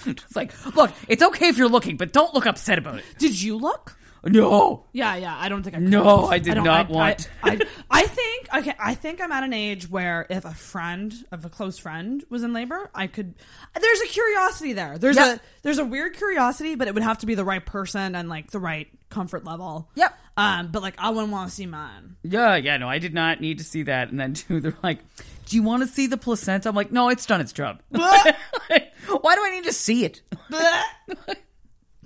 It's 0.07 0.35
like, 0.35 0.53
look, 0.75 0.91
it's 1.07 1.23
okay 1.23 1.49
if 1.49 1.59
you're 1.59 1.69
looking, 1.69 1.97
but 1.99 2.13
don't 2.13 2.33
look 2.33 2.47
upset 2.47 2.79
about 2.79 2.99
it. 2.99 3.05
Did 3.19 3.41
you 3.41 3.57
look? 3.57 3.97
No. 4.25 4.85
Yeah, 4.93 5.17
yeah. 5.17 5.37
I 5.37 5.49
don't 5.49 5.63
think 5.63 5.75
I. 5.77 5.79
Could. 5.81 5.89
No, 5.89 6.27
I 6.27 6.39
did 6.39 6.55
don't- 6.55 6.69
I, 6.69 6.83
want- 6.83 7.29
I, 7.43 7.51
I, 7.51 7.61
I 7.91 8.07
think 8.07 8.49
okay. 8.55 8.75
I 8.79 8.95
think 8.95 9.21
I'm 9.21 9.33
at 9.33 9.43
an 9.43 9.53
age 9.53 9.89
where 9.91 10.27
if 10.31 10.45
a 10.45 10.55
friend 10.55 11.13
of 11.33 11.45
a 11.45 11.49
close 11.49 11.77
friend 11.79 12.23
was 12.31 12.43
in 12.45 12.53
labor, 12.53 12.89
I 12.95 13.09
could. 13.09 13.35
There's 13.81 14.01
a 14.01 14.07
curiosity 14.07 14.75
there. 14.75 14.97
There's 14.99 15.17
Yeah. 15.17 15.35
a 15.35 15.39
there's 15.63 15.79
a 15.79 15.85
weird 15.85 16.15
curiosity, 16.17 16.77
but 16.77 16.87
it 16.89 16.95
would 16.95 17.03
have 17.03 17.19
to 17.19 17.27
be 17.27 17.35
the 17.35 17.45
right 17.45 17.65
person 17.65 18.15
and 18.15 18.29
like 18.29 18.51
the 18.53 18.61
right 18.61 18.89
comfort 19.11 19.45
level. 19.45 19.89
Yep. 19.97 20.17
Um, 20.37 20.69
but 20.69 20.83
like 20.83 20.95
I 20.99 21.11
wouldn't 21.11 21.33
want 21.33 21.51
to 21.51 21.55
see 21.55 21.67
mine. 21.67 22.17
Yeah, 22.23 22.57
yeah, 22.57 22.77
no, 22.77 22.89
I 22.89 22.99
did 22.99 23.13
not 23.15 23.41
need 23.41 23.59
to 23.59 23.65
see 23.65 23.83
that. 23.85 24.11
And 24.11 24.21
then 24.21 24.35
too, 24.35 24.61
they're 24.61 24.77
like, 24.85 24.99
"Do 25.47 25.57
you 25.57 25.63
want 25.65 25.83
to 25.83 25.89
see 25.89 26.07
the 26.07 26.17
placenta?" 26.17 26.69
I'm 26.69 26.77
like, 26.77 26.93
"No, 26.93 27.09
it's 27.09 27.27
done 27.27 27.41
its 27.41 27.53
job." 27.53 27.81
Why 27.91 29.35
do 29.35 29.45
I 29.45 29.51
need 29.51 29.65
to 29.65 29.73
see 29.73 30.05
it? 30.05 30.23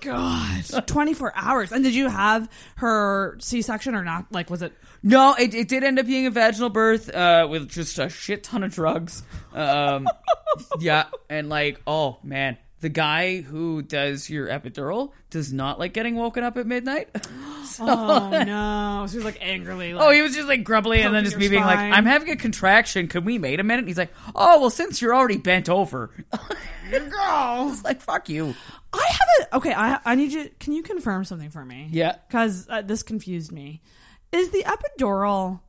God, 0.06 0.64
24 0.86 1.32
hours. 1.34 1.72
And 1.72 1.84
did 1.84 1.94
you 1.94 2.08
have 2.08 2.48
her 2.76 3.36
C-section 3.40 3.94
or 3.94 4.04
not? 4.04 4.32
Like, 4.32 4.48
was 4.50 4.62
it? 4.62 4.72
No, 5.02 5.34
it, 5.34 5.54
it 5.54 5.68
did 5.68 5.84
end 5.84 5.98
up 5.98 6.06
being 6.06 6.26
a 6.26 6.30
vaginal 6.30 6.70
birth 6.70 7.14
uh, 7.14 7.46
with 7.50 7.68
just 7.68 7.98
a 7.98 8.08
shit 8.08 8.44
ton 8.44 8.62
of 8.62 8.72
drugs. 8.72 9.22
Um, 9.52 10.08
yeah, 10.80 11.06
and 11.28 11.48
like, 11.48 11.80
oh 11.86 12.18
man, 12.22 12.56
the 12.86 12.90
guy 12.90 13.40
who 13.40 13.82
does 13.82 14.30
your 14.30 14.46
epidural 14.46 15.10
does 15.30 15.52
not 15.52 15.80
like 15.80 15.92
getting 15.92 16.14
woken 16.14 16.44
up 16.44 16.56
at 16.56 16.66
midnight. 16.68 17.08
So- 17.66 17.84
Oh 17.84 18.30
no! 18.30 19.06
She 19.10 19.16
was 19.16 19.24
like 19.24 19.38
angrily. 19.40 19.92
Like, 19.92 20.06
Oh, 20.06 20.10
he 20.12 20.22
was 20.22 20.36
just 20.36 20.46
like 20.46 20.62
grumbly, 20.62 21.02
and 21.02 21.12
then 21.12 21.24
just 21.24 21.36
me 21.36 21.48
being 21.48 21.64
like, 21.64 21.80
"I'm 21.80 22.04
having 22.04 22.30
a 22.30 22.36
contraction. 22.36 23.08
Can 23.08 23.24
we 23.24 23.40
wait 23.40 23.58
a 23.58 23.64
minute?" 23.64 23.80
And 23.80 23.88
he's 23.88 23.98
like, 23.98 24.12
"Oh, 24.36 24.60
well, 24.60 24.70
since 24.70 25.02
you're 25.02 25.12
already 25.16 25.36
bent 25.38 25.68
over." 25.68 26.12
Girl, 26.90 27.68
it's 27.72 27.82
like 27.82 28.00
fuck 28.00 28.28
you. 28.28 28.54
I 28.92 29.04
have 29.08 29.28
a 29.52 29.56
okay. 29.56 29.74
I 29.74 29.98
I 30.04 30.14
need 30.14 30.30
you. 30.32 30.48
Can 30.60 30.74
you 30.74 30.84
confirm 30.84 31.24
something 31.24 31.50
for 31.50 31.64
me? 31.64 31.88
Yeah. 31.90 32.16
because 32.28 32.68
uh, 32.70 32.82
this 32.82 33.02
confused 33.02 33.50
me. 33.50 33.82
Is 34.30 34.50
the 34.50 34.62
epidural? 34.64 35.60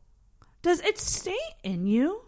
Does 0.61 0.79
it 0.81 0.99
stay 0.99 1.37
in 1.63 1.87
you? 1.87 2.21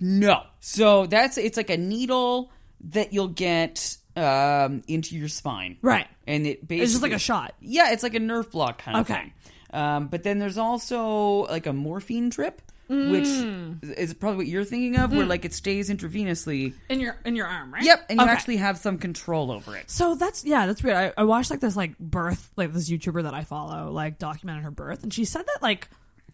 No. 0.00 0.42
So 0.58 1.06
that's 1.06 1.38
it's 1.38 1.56
like 1.56 1.70
a 1.70 1.76
needle 1.76 2.50
that 2.90 3.12
you'll 3.12 3.28
get 3.28 3.96
um, 4.16 4.82
into 4.88 5.16
your 5.16 5.28
spine, 5.28 5.78
Right. 5.80 6.06
And 6.26 6.46
it 6.46 6.60
basically 6.68 6.82
It's 6.84 6.92
just 6.92 7.02
like 7.02 7.12
a 7.12 7.18
shot. 7.18 7.54
Yeah, 7.60 7.92
it's 7.92 8.02
like 8.02 8.14
a 8.14 8.20
nerve 8.20 8.50
block 8.50 8.78
kind 8.82 8.98
of 8.98 9.10
Okay. 9.10 9.20
thing. 9.20 9.32
Um, 9.72 10.08
but 10.08 10.22
then 10.22 10.38
there's 10.38 10.58
also 10.58 11.46
like 11.46 11.66
a 11.66 11.72
morphine 11.72 12.28
drip, 12.28 12.60
which 12.88 13.24
Mm. 13.24 13.82
is 13.96 14.12
probably 14.12 14.36
what 14.36 14.46
you're 14.48 14.64
thinking 14.66 14.96
of, 14.98 15.12
where 15.12 15.24
Mm. 15.24 15.30
like 15.30 15.46
it 15.46 15.54
stays 15.54 15.88
intravenously. 15.88 16.74
In 16.90 17.00
your 17.00 17.16
in 17.24 17.36
your 17.36 17.46
arm, 17.46 17.72
right? 17.72 17.82
Yep, 17.82 18.06
and 18.10 18.18
you 18.20 18.24
Okay. 18.26 18.32
actually 18.32 18.56
have 18.58 18.76
some 18.76 18.98
control 18.98 19.50
over 19.50 19.74
it. 19.76 19.90
So 19.90 20.14
that's 20.14 20.44
yeah, 20.44 20.66
that's 20.66 20.82
weird. 20.82 20.96
I, 20.96 21.12
I 21.16 21.24
watched 21.24 21.50
like 21.50 21.60
this 21.60 21.74
like 21.74 21.98
birth 21.98 22.50
like 22.56 22.74
this 22.74 22.90
YouTuber 22.90 23.22
that 23.22 23.32
I 23.32 23.44
follow 23.44 23.90
like 23.90 24.18
documented 24.18 24.64
her 24.64 24.70
birth, 24.70 25.02
and 25.04 25.12
she 25.14 25.24
said 25.24 25.46
that 25.46 25.62
like 25.62 25.88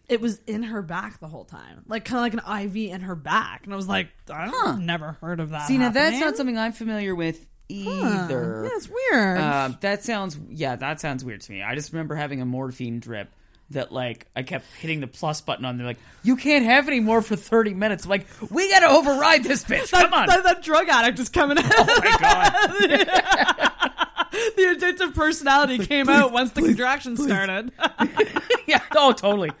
it 0.09 0.19
was 0.19 0.41
in 0.47 0.63
her 0.63 0.81
back 0.81 1.19
the 1.19 1.27
whole 1.27 1.45
time, 1.45 1.83
like 1.87 2.03
kind 2.03 2.33
of 2.33 2.41
like 2.41 2.61
an 2.61 2.65
IV 2.67 2.91
in 2.91 3.01
her 3.01 3.15
back, 3.15 3.61
and 3.63 3.73
I 3.73 3.75
was 3.75 3.87
like, 3.87 4.09
I 4.29 4.45
don't, 4.45 4.53
huh. 4.53 4.75
never 4.77 5.13
heard 5.21 5.39
of 5.39 5.51
that. 5.51 5.67
See, 5.67 5.77
now 5.77 5.89
that's 5.89 6.19
not 6.19 6.35
something 6.35 6.57
I'm 6.57 6.73
familiar 6.73 7.15
with 7.15 7.47
either. 7.69 8.63
Yeah, 8.65 8.71
it's 8.73 8.89
weird. 8.89 9.37
Um, 9.37 9.77
that 9.81 10.03
sounds 10.03 10.37
yeah, 10.49 10.75
that 10.75 10.99
sounds 10.99 11.23
weird 11.23 11.41
to 11.41 11.51
me. 11.51 11.61
I 11.61 11.75
just 11.75 11.93
remember 11.93 12.15
having 12.15 12.41
a 12.41 12.45
morphine 12.45 12.99
drip 12.99 13.29
that 13.69 13.91
like 13.91 14.25
I 14.35 14.41
kept 14.43 14.65
hitting 14.79 14.99
the 14.99 15.07
plus 15.07 15.41
button 15.41 15.63
on. 15.63 15.77
They're 15.77 15.85
like, 15.85 15.99
you 16.23 16.35
can't 16.35 16.65
have 16.65 16.87
any 16.87 16.99
more 16.99 17.21
for 17.21 17.35
thirty 17.35 17.73
minutes. 17.73 18.05
I'm 18.05 18.09
like, 18.09 18.27
we 18.49 18.69
got 18.71 18.79
to 18.79 18.87
override 18.87 19.43
this 19.43 19.63
bitch. 19.63 19.91
that, 19.91 20.09
Come 20.09 20.13
on. 20.13 20.27
that, 20.27 20.43
that 20.43 20.63
drug 20.63 20.89
addict 20.89 21.19
is 21.19 21.29
coming 21.29 21.57
out. 21.59 21.65
oh 21.71 22.01
my 22.03 22.17
god. 22.19 24.07
the 24.55 24.75
addictive 24.77 25.13
personality 25.15 25.79
came 25.85 26.09
out 26.09 26.31
once 26.31 26.51
the 26.51 26.61
contraction 26.61 27.17
started. 27.17 27.71
yeah. 28.67 28.81
Oh, 28.95 29.11
totally. 29.11 29.51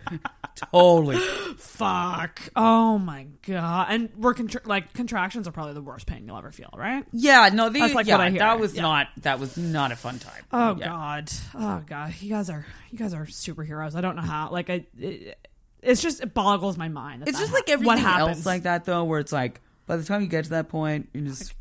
totally. 0.55 1.17
Fuck. 1.57 2.41
Oh 2.55 2.97
my 2.97 3.27
god. 3.47 3.87
And 3.89 4.09
we're 4.17 4.33
contr- 4.33 4.65
like 4.67 4.93
contractions 4.93 5.47
are 5.47 5.51
probably 5.51 5.73
the 5.73 5.81
worst 5.81 6.05
pain 6.07 6.25
you'll 6.25 6.37
ever 6.37 6.51
feel, 6.51 6.69
right? 6.75 7.05
Yeah, 7.11 7.49
no, 7.53 7.69
they, 7.69 7.79
That's 7.79 7.93
like 7.93 8.07
yeah, 8.07 8.17
what 8.17 8.27
I 8.27 8.29
hear. 8.29 8.39
that 8.39 8.59
was 8.59 8.75
Yeah. 8.75 8.81
not 8.83 9.07
that 9.21 9.39
was 9.39 9.57
not 9.57 9.91
a 9.91 9.95
fun 9.95 10.19
time. 10.19 10.43
Oh 10.51 10.75
Yeah. 10.77 10.87
god. 10.87 11.31
Oh 11.55 11.83
god. 11.85 12.13
You 12.19 12.29
guys 12.29 12.49
are 12.49 12.65
you 12.91 12.97
guys 12.97 13.13
are 13.13 13.25
superheroes. 13.25 13.95
I 13.95 14.01
don't 14.01 14.15
know 14.15 14.21
how. 14.21 14.49
Like 14.51 14.69
I. 14.69 14.85
It, 14.97 15.37
it's 15.81 16.01
just 16.01 16.21
it 16.21 16.33
boggles 16.33 16.77
my 16.77 16.89
mind. 16.89 17.23
It's 17.25 17.39
just 17.39 17.53
like 17.53 17.69
hap- 17.69 17.79
what 17.81 17.97
happens. 17.99 18.37
else 18.39 18.45
like 18.45 18.63
that 18.63 18.83
though, 18.83 19.05
where 19.05 19.19
it's 19.21 19.31
like 19.31 19.61
by 19.85 19.95
the 19.95 20.03
time 20.03 20.21
you 20.21 20.27
get 20.27 20.43
to 20.43 20.49
that 20.51 20.67
point, 20.67 21.07
you're 21.13 21.23
just 21.25 21.53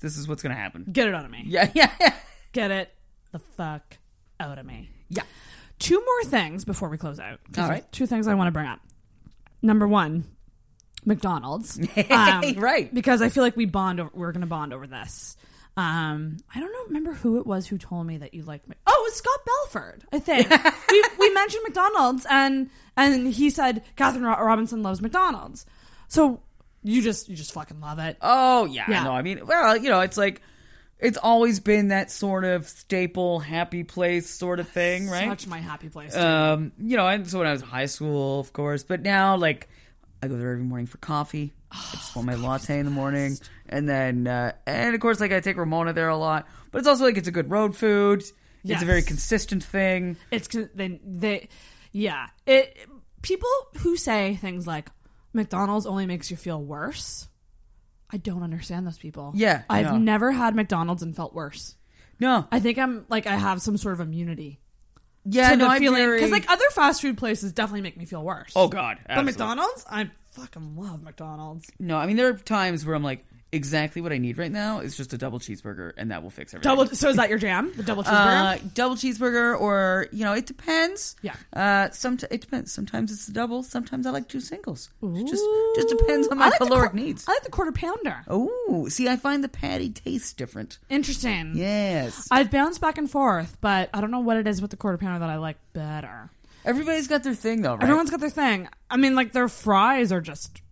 this 0.00 0.18
is 0.18 0.28
what's 0.28 0.42
gonna 0.42 0.54
happen. 0.54 0.84
Get 0.92 1.08
it 1.08 1.14
out 1.14 1.24
of 1.24 1.30
me. 1.30 1.44
Yeah, 1.46 1.70
yeah, 1.74 1.90
yeah. 1.98 2.12
Get 2.54 2.70
it 2.70 2.90
the 3.32 3.38
fuck 3.40 3.98
out 4.40 4.58
of 4.58 4.64
me. 4.64 4.88
Yeah. 5.10 5.24
Two 5.78 5.96
more 6.04 6.30
things 6.30 6.64
before 6.64 6.88
we 6.88 6.96
close 6.96 7.18
out. 7.20 7.40
All 7.58 7.68
right. 7.68 7.90
Two 7.92 8.06
things 8.06 8.26
I 8.28 8.34
want 8.34 8.46
to 8.48 8.52
bring 8.52 8.66
up. 8.66 8.80
Number 9.60 9.86
one, 9.88 10.24
McDonald's. 11.04 11.78
Um, 12.10 12.54
right. 12.56 12.92
Because 12.94 13.20
I 13.22 13.28
feel 13.28 13.42
like 13.42 13.56
we 13.56 13.66
bond. 13.66 14.00
Over, 14.00 14.10
we're 14.14 14.32
going 14.32 14.42
to 14.42 14.46
bond 14.46 14.72
over 14.72 14.86
this. 14.86 15.36
Um, 15.76 16.36
I 16.54 16.60
don't 16.60 16.72
know. 16.72 16.84
Remember 16.86 17.12
who 17.12 17.38
it 17.38 17.46
was 17.46 17.66
who 17.66 17.76
told 17.78 18.06
me 18.06 18.18
that 18.18 18.32
you 18.34 18.42
liked. 18.44 18.68
Mc- 18.68 18.78
oh, 18.86 18.96
it 19.00 19.02
was 19.10 19.14
Scott 19.14 19.40
Belford. 19.44 20.04
I 20.12 20.18
think 20.20 20.48
we 20.90 21.04
we 21.18 21.30
mentioned 21.34 21.64
McDonald's 21.64 22.24
and 22.30 22.70
and 22.96 23.26
he 23.26 23.50
said 23.50 23.82
Catherine 23.96 24.22
Ro- 24.24 24.40
Robinson 24.44 24.82
loves 24.84 25.02
McDonald's. 25.02 25.66
So 26.06 26.40
you 26.84 27.02
just 27.02 27.28
you 27.28 27.34
just 27.34 27.52
fucking 27.52 27.80
love 27.80 27.98
it. 27.98 28.16
Oh 28.20 28.66
yeah, 28.66 28.84
Yeah. 28.88 29.02
no, 29.02 29.12
I 29.12 29.22
mean, 29.22 29.44
well, 29.46 29.76
you 29.76 29.90
know, 29.90 30.00
it's 30.00 30.16
like 30.16 30.40
it's 31.04 31.18
always 31.18 31.60
been 31.60 31.88
that 31.88 32.10
sort 32.10 32.44
of 32.44 32.66
staple 32.66 33.38
happy 33.40 33.84
place 33.84 34.28
sort 34.28 34.58
of 34.58 34.68
thing, 34.68 35.08
right? 35.08 35.28
Such 35.28 35.46
my 35.46 35.58
happy 35.60 35.88
place. 35.88 36.14
too. 36.14 36.20
Um, 36.20 36.72
you 36.78 36.96
know, 36.96 37.06
and 37.06 37.28
so 37.28 37.38
when 37.38 37.46
I 37.46 37.52
was 37.52 37.62
in 37.62 37.68
high 37.68 37.86
school, 37.86 38.40
of 38.40 38.52
course, 38.52 38.82
but 38.82 39.02
now 39.02 39.36
like 39.36 39.68
I 40.22 40.28
go 40.28 40.36
there 40.36 40.52
every 40.52 40.64
morning 40.64 40.86
for 40.86 40.98
coffee. 40.98 41.52
I 41.70 41.76
just 41.92 42.16
want 42.16 42.26
my 42.26 42.34
latte 42.34 42.78
in 42.78 42.84
the 42.84 42.90
morning, 42.90 43.36
and 43.68 43.88
then 43.88 44.26
uh, 44.26 44.52
and 44.66 44.94
of 44.94 45.00
course, 45.00 45.20
like 45.20 45.32
I 45.32 45.40
take 45.40 45.56
Ramona 45.56 45.92
there 45.92 46.08
a 46.08 46.16
lot. 46.16 46.48
But 46.70 46.78
it's 46.78 46.88
also 46.88 47.04
like 47.04 47.16
it's 47.18 47.28
a 47.28 47.32
good 47.32 47.50
road 47.50 47.76
food. 47.76 48.24
It's 48.66 48.82
a 48.82 48.86
very 48.86 49.02
consistent 49.02 49.62
thing. 49.62 50.16
it's 50.30 50.48
they 50.48 50.98
they 51.04 51.48
yeah 51.92 52.28
it 52.46 52.76
people 53.22 53.48
who 53.78 53.96
say 53.96 54.36
things 54.36 54.66
like 54.66 54.88
mcdonald's 55.32 55.86
only 55.86 56.06
makes 56.06 56.30
you 56.30 56.36
feel 56.36 56.60
worse 56.60 57.28
i 58.14 58.16
don't 58.16 58.42
understand 58.44 58.86
those 58.86 58.96
people. 58.98 59.32
Yeah, 59.34 59.62
i've 59.68 59.86
no. 59.86 59.98
never 59.98 60.30
had 60.32 60.54
mcdonald's 60.54 61.02
and 61.02 61.14
felt 61.14 61.34
worse. 61.34 61.74
No, 62.20 62.46
i 62.52 62.60
think 62.60 62.78
i'm 62.78 63.04
like 63.10 63.26
i 63.26 63.36
have 63.36 63.60
some 63.60 63.76
sort 63.76 63.94
of 63.94 64.00
immunity 64.00 64.60
yeah, 65.26 65.50
to 65.50 65.56
no, 65.56 65.64
the 65.64 65.70
I'm 65.72 65.80
feeling 65.80 66.02
very- 66.04 66.18
because 66.18 66.30
like 66.30 66.48
other 66.50 66.68
fast 66.72 67.00
food 67.02 67.16
places 67.18 67.52
definitely 67.52 67.80
make 67.80 67.96
me 67.96 68.04
feel 68.04 68.22
worse. 68.22 68.52
Oh 68.54 68.68
god, 68.68 68.98
but 69.08 69.22
mcdonald's 69.24 69.84
i 69.90 70.10
fucking 70.34 70.76
love 70.76 71.02
mcdonald's 71.02 71.70
No, 71.78 71.96
I 71.96 72.06
mean 72.06 72.16
there 72.16 72.28
are 72.28 72.34
times 72.34 72.84
where 72.84 72.94
I'm 72.94 73.02
like, 73.04 73.24
exactly 73.52 74.02
what 74.02 74.10
I 74.12 74.18
need 74.18 74.36
right 74.36 74.50
now 74.50 74.80
is 74.80 74.96
just 74.96 75.12
a 75.12 75.18
double 75.18 75.38
cheeseburger, 75.38 75.92
and 75.96 76.10
that 76.10 76.24
will 76.24 76.30
fix 76.30 76.52
everything. 76.54 76.76
double 76.76 76.86
so 76.94 77.08
is 77.08 77.16
that 77.16 77.28
your 77.28 77.38
jam 77.38 77.72
the 77.76 77.84
double 77.84 78.02
cheeseburger 78.02 78.56
Uh, 78.56 78.58
double 78.74 78.96
cheeseburger, 78.96 79.58
or 79.60 80.08
you 80.10 80.24
know, 80.24 80.32
it 80.32 80.46
depends. 80.46 81.14
Yeah. 81.22 81.36
Uh, 81.52 81.88
some 81.90 82.18
it 82.32 82.40
depends. 82.40 82.72
Sometimes 82.72 83.12
it's 83.12 83.28
a 83.28 83.32
double. 83.32 83.62
Sometimes 83.62 84.06
I 84.06 84.10
like 84.10 84.26
two 84.28 84.40
singles. 84.40 84.90
It 85.02 85.26
just 85.28 85.44
just 85.76 85.88
depends 85.88 86.26
on 86.28 86.38
my 86.38 86.48
like 86.48 86.58
caloric 86.58 86.90
quar- 86.90 87.00
needs. 87.00 87.24
i 87.28 87.32
like 87.32 87.44
the 87.44 87.50
quarter 87.50 87.70
pounder 87.72 88.24
Oh, 88.28 88.88
see, 88.88 89.08
I 89.08 89.14
find 89.16 89.44
the 89.44 89.48
patty 89.48 89.90
tastes 89.90 90.32
different. 90.32 90.78
interesting 90.90 91.52
Yes. 91.54 92.26
i've 92.32 92.50
bounced 92.50 92.80
back 92.80 92.98
and 92.98 93.08
forth 93.10 93.56
but 93.60 93.88
i 93.94 94.00
don't 94.00 94.10
know 94.10 94.20
what 94.20 94.36
it 94.36 94.46
is 94.48 94.60
with 94.60 94.70
the 94.72 94.76
quarter 94.76 94.98
pounder 94.98 95.20
that 95.20 95.30
i 95.30 95.36
like 95.36 95.56
better 95.72 96.30
Everybody's 96.64 97.08
got 97.08 97.22
their 97.22 97.34
thing 97.34 97.62
though, 97.62 97.74
right? 97.74 97.82
Everyone's 97.82 98.10
got 98.10 98.20
their 98.20 98.30
thing. 98.30 98.68
I 98.88 98.96
mean, 98.96 99.14
like 99.14 99.32
their 99.32 99.48
fries 99.48 100.12
are 100.12 100.20
just 100.20 100.62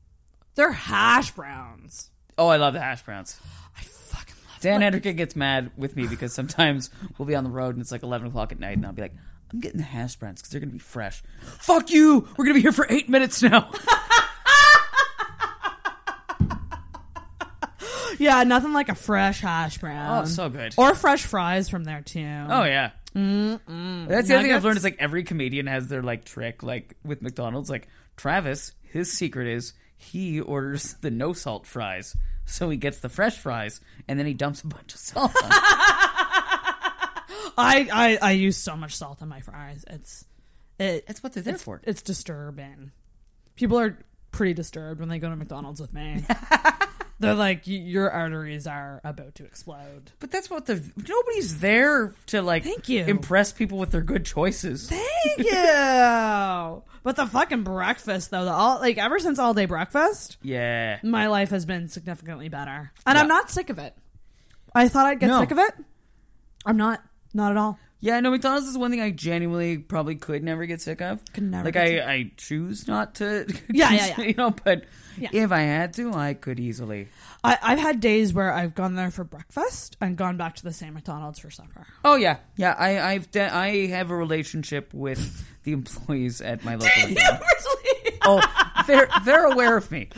they're 0.54 0.72
hash 0.72 1.30
browns. 1.32 2.10
oh, 2.38 2.48
I 2.48 2.56
love 2.56 2.74
the 2.74 2.80
hash 2.80 3.02
browns. 3.02 3.38
I 3.78 3.82
fucking 3.82 4.34
love 4.48 4.60
Dan 4.60 4.80
Hendricken 4.80 5.16
gets 5.16 5.36
mad 5.36 5.70
with 5.76 5.96
me 5.96 6.06
because 6.06 6.32
sometimes 6.32 6.90
we'll 7.18 7.26
be 7.26 7.34
on 7.34 7.44
the 7.44 7.50
road 7.50 7.74
and 7.74 7.82
it's 7.82 7.92
like 7.92 8.02
eleven 8.02 8.28
o'clock 8.28 8.52
at 8.52 8.58
night, 8.60 8.76
and 8.76 8.86
I'll 8.86 8.92
be 8.92 9.02
like, 9.02 9.14
"I'm 9.52 9.60
getting 9.60 9.78
the 9.78 9.84
hash 9.84 10.16
browns 10.16 10.40
because 10.40 10.50
they're 10.50 10.60
gonna 10.60 10.72
be 10.72 10.78
fresh." 10.78 11.22
Fuck 11.42 11.90
you! 11.90 12.26
We're 12.36 12.44
gonna 12.46 12.54
be 12.54 12.62
here 12.62 12.72
for 12.72 12.86
eight 12.88 13.08
minutes 13.08 13.42
now. 13.42 13.70
Yeah, 18.18 18.44
nothing 18.44 18.72
like 18.72 18.88
a 18.88 18.94
fresh 18.94 19.40
hash 19.40 19.78
brown. 19.78 20.22
Oh, 20.22 20.26
so 20.26 20.48
good. 20.48 20.74
Or 20.76 20.94
fresh 20.94 21.24
fries 21.24 21.68
from 21.68 21.82
there 21.84 22.02
too. 22.02 22.20
Oh 22.48 22.62
yeah. 22.62 22.90
Mm-mm. 23.14 24.08
That's 24.08 24.28
the 24.28 24.34
other 24.34 24.44
thing 24.44 24.52
I've 24.52 24.64
learned 24.64 24.78
is 24.78 24.84
like 24.84 24.96
every 24.98 25.24
comedian 25.24 25.66
has 25.66 25.88
their 25.88 26.02
like 26.02 26.24
trick. 26.24 26.62
Like 26.62 26.96
with 27.04 27.22
McDonald's, 27.22 27.68
like 27.70 27.88
Travis, 28.16 28.72
his 28.82 29.12
secret 29.12 29.48
is 29.48 29.74
he 29.96 30.40
orders 30.40 30.94
the 31.00 31.10
no 31.10 31.32
salt 31.32 31.66
fries, 31.66 32.16
so 32.44 32.70
he 32.70 32.76
gets 32.76 33.00
the 33.00 33.08
fresh 33.08 33.36
fries, 33.38 33.80
and 34.08 34.18
then 34.18 34.26
he 34.26 34.34
dumps 34.34 34.62
a 34.62 34.66
bunch 34.66 34.94
of 34.94 35.00
salt. 35.00 35.32
on 35.42 35.50
it. 35.50 35.56
I, 37.58 37.88
I 37.92 38.18
I 38.22 38.30
use 38.32 38.56
so 38.56 38.76
much 38.76 38.96
salt 38.96 39.20
on 39.20 39.28
my 39.28 39.40
fries. 39.40 39.84
It's 39.88 40.24
it. 40.78 41.06
That's 41.06 41.22
what 41.22 41.34
they're 41.34 41.42
there 41.42 41.54
it's, 41.54 41.62
for. 41.62 41.80
It's 41.84 42.02
disturbing. 42.02 42.92
People 43.56 43.78
are 43.78 43.98
pretty 44.30 44.54
disturbed 44.54 45.00
when 45.00 45.08
they 45.08 45.18
go 45.18 45.28
to 45.28 45.36
McDonald's 45.36 45.80
with 45.80 45.92
me. 45.92 46.24
They're 47.22 47.34
like, 47.34 47.62
your 47.64 48.10
arteries 48.10 48.66
are 48.66 49.00
about 49.04 49.36
to 49.36 49.44
explode. 49.44 50.12
But 50.20 50.30
that's 50.30 50.50
what 50.50 50.66
the 50.66 50.82
nobody's 50.96 51.60
there 51.60 52.14
to 52.26 52.42
like 52.42 52.64
Thank 52.64 52.88
you. 52.88 53.04
impress 53.04 53.52
people 53.52 53.78
with 53.78 53.90
their 53.92 54.02
good 54.02 54.24
choices. 54.26 54.88
Thank 54.90 55.38
you. 55.38 56.82
but 57.04 57.16
the 57.16 57.26
fucking 57.26 57.62
breakfast 57.62 58.30
though, 58.30 58.44
the 58.44 58.52
all 58.52 58.80
like 58.80 58.98
ever 58.98 59.18
since 59.18 59.38
all 59.38 59.54
day 59.54 59.66
breakfast, 59.66 60.36
Yeah. 60.42 60.98
my 61.02 61.28
life 61.28 61.50
has 61.50 61.64
been 61.64 61.88
significantly 61.88 62.48
better. 62.48 62.92
And 63.06 63.16
Yeah. 63.16 63.22
I'm 63.22 63.28
not 63.28 63.50
sick 63.50 63.70
of 63.70 63.78
it. 63.78 63.96
I 64.74 64.88
thought 64.88 65.06
I'd 65.06 65.20
get 65.20 65.28
No. 65.28 65.40
sick 65.40 65.50
of 65.50 65.58
it. 65.58 65.72
I'm 66.66 66.76
not. 66.76 67.02
Not 67.34 67.52
at 67.52 67.56
all. 67.56 67.78
Yeah, 68.04 68.18
no, 68.18 68.32
McDonald's 68.32 68.66
is 68.66 68.76
one 68.76 68.90
thing 68.90 69.00
I 69.00 69.10
genuinely 69.12 69.78
probably 69.78 70.16
could 70.16 70.42
never 70.42 70.66
get 70.66 70.80
sick 70.80 71.00
of. 71.00 71.22
Could 71.32 71.44
never 71.44 71.66
like 71.66 71.74
get 71.74 72.06
I. 72.08 72.12
I 72.12 72.30
choose 72.36 72.88
not 72.88 73.14
to. 73.16 73.46
Yeah, 73.72 73.92
yeah, 73.92 74.14
yeah. 74.18 74.20
You 74.26 74.34
know, 74.34 74.50
but 74.50 74.84
Yeah. 75.16 75.28
if 75.32 75.52
I 75.52 75.60
had 75.60 75.94
to, 75.94 76.12
I 76.12 76.34
could 76.34 76.58
easily. 76.58 77.08
I, 77.44 77.56
I've 77.62 77.78
had 77.78 78.00
days 78.00 78.34
where 78.34 78.52
I've 78.52 78.74
gone 78.74 78.96
there 78.96 79.12
for 79.12 79.22
breakfast 79.22 79.96
and 80.00 80.16
gone 80.16 80.36
back 80.36 80.56
to 80.56 80.64
the 80.64 80.72
same 80.72 80.94
McDonald's 80.94 81.38
for 81.38 81.48
supper. 81.50 81.86
Oh 82.04 82.16
yeah, 82.16 82.38
yeah. 82.56 82.74
I, 82.76 82.98
I've 83.12 83.30
de- 83.30 83.54
I 83.54 83.86
have 83.86 84.10
a 84.10 84.16
relationship 84.16 84.92
with 84.92 85.44
the 85.62 85.70
employees 85.72 86.40
at 86.40 86.64
my 86.64 86.74
local. 86.74 86.90
McDonald's. 87.08 87.66
oh, 88.22 88.82
they're 88.88 89.08
they're 89.24 89.46
aware 89.46 89.76
of 89.76 89.88
me. 89.92 90.08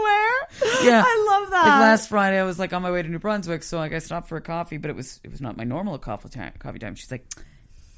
Aware. 0.00 0.84
Yeah, 0.84 1.02
I 1.06 1.26
love 1.30 1.50
that. 1.50 1.62
Like 1.64 1.80
last 1.80 2.08
Friday, 2.08 2.38
I 2.38 2.44
was 2.44 2.58
like 2.58 2.72
on 2.72 2.82
my 2.82 2.90
way 2.90 3.02
to 3.02 3.08
New 3.08 3.18
Brunswick, 3.18 3.62
so 3.62 3.78
like 3.78 3.92
I 3.92 3.98
stopped 3.98 4.28
for 4.28 4.36
a 4.36 4.40
coffee, 4.40 4.76
but 4.76 4.90
it 4.90 4.96
was 4.96 5.20
it 5.24 5.30
was 5.30 5.40
not 5.40 5.56
my 5.56 5.64
normal 5.64 5.98
coffee 5.98 6.28
time. 6.28 6.52
Coffee 6.58 6.78
time. 6.78 6.94
She's 6.94 7.10
like, 7.10 7.26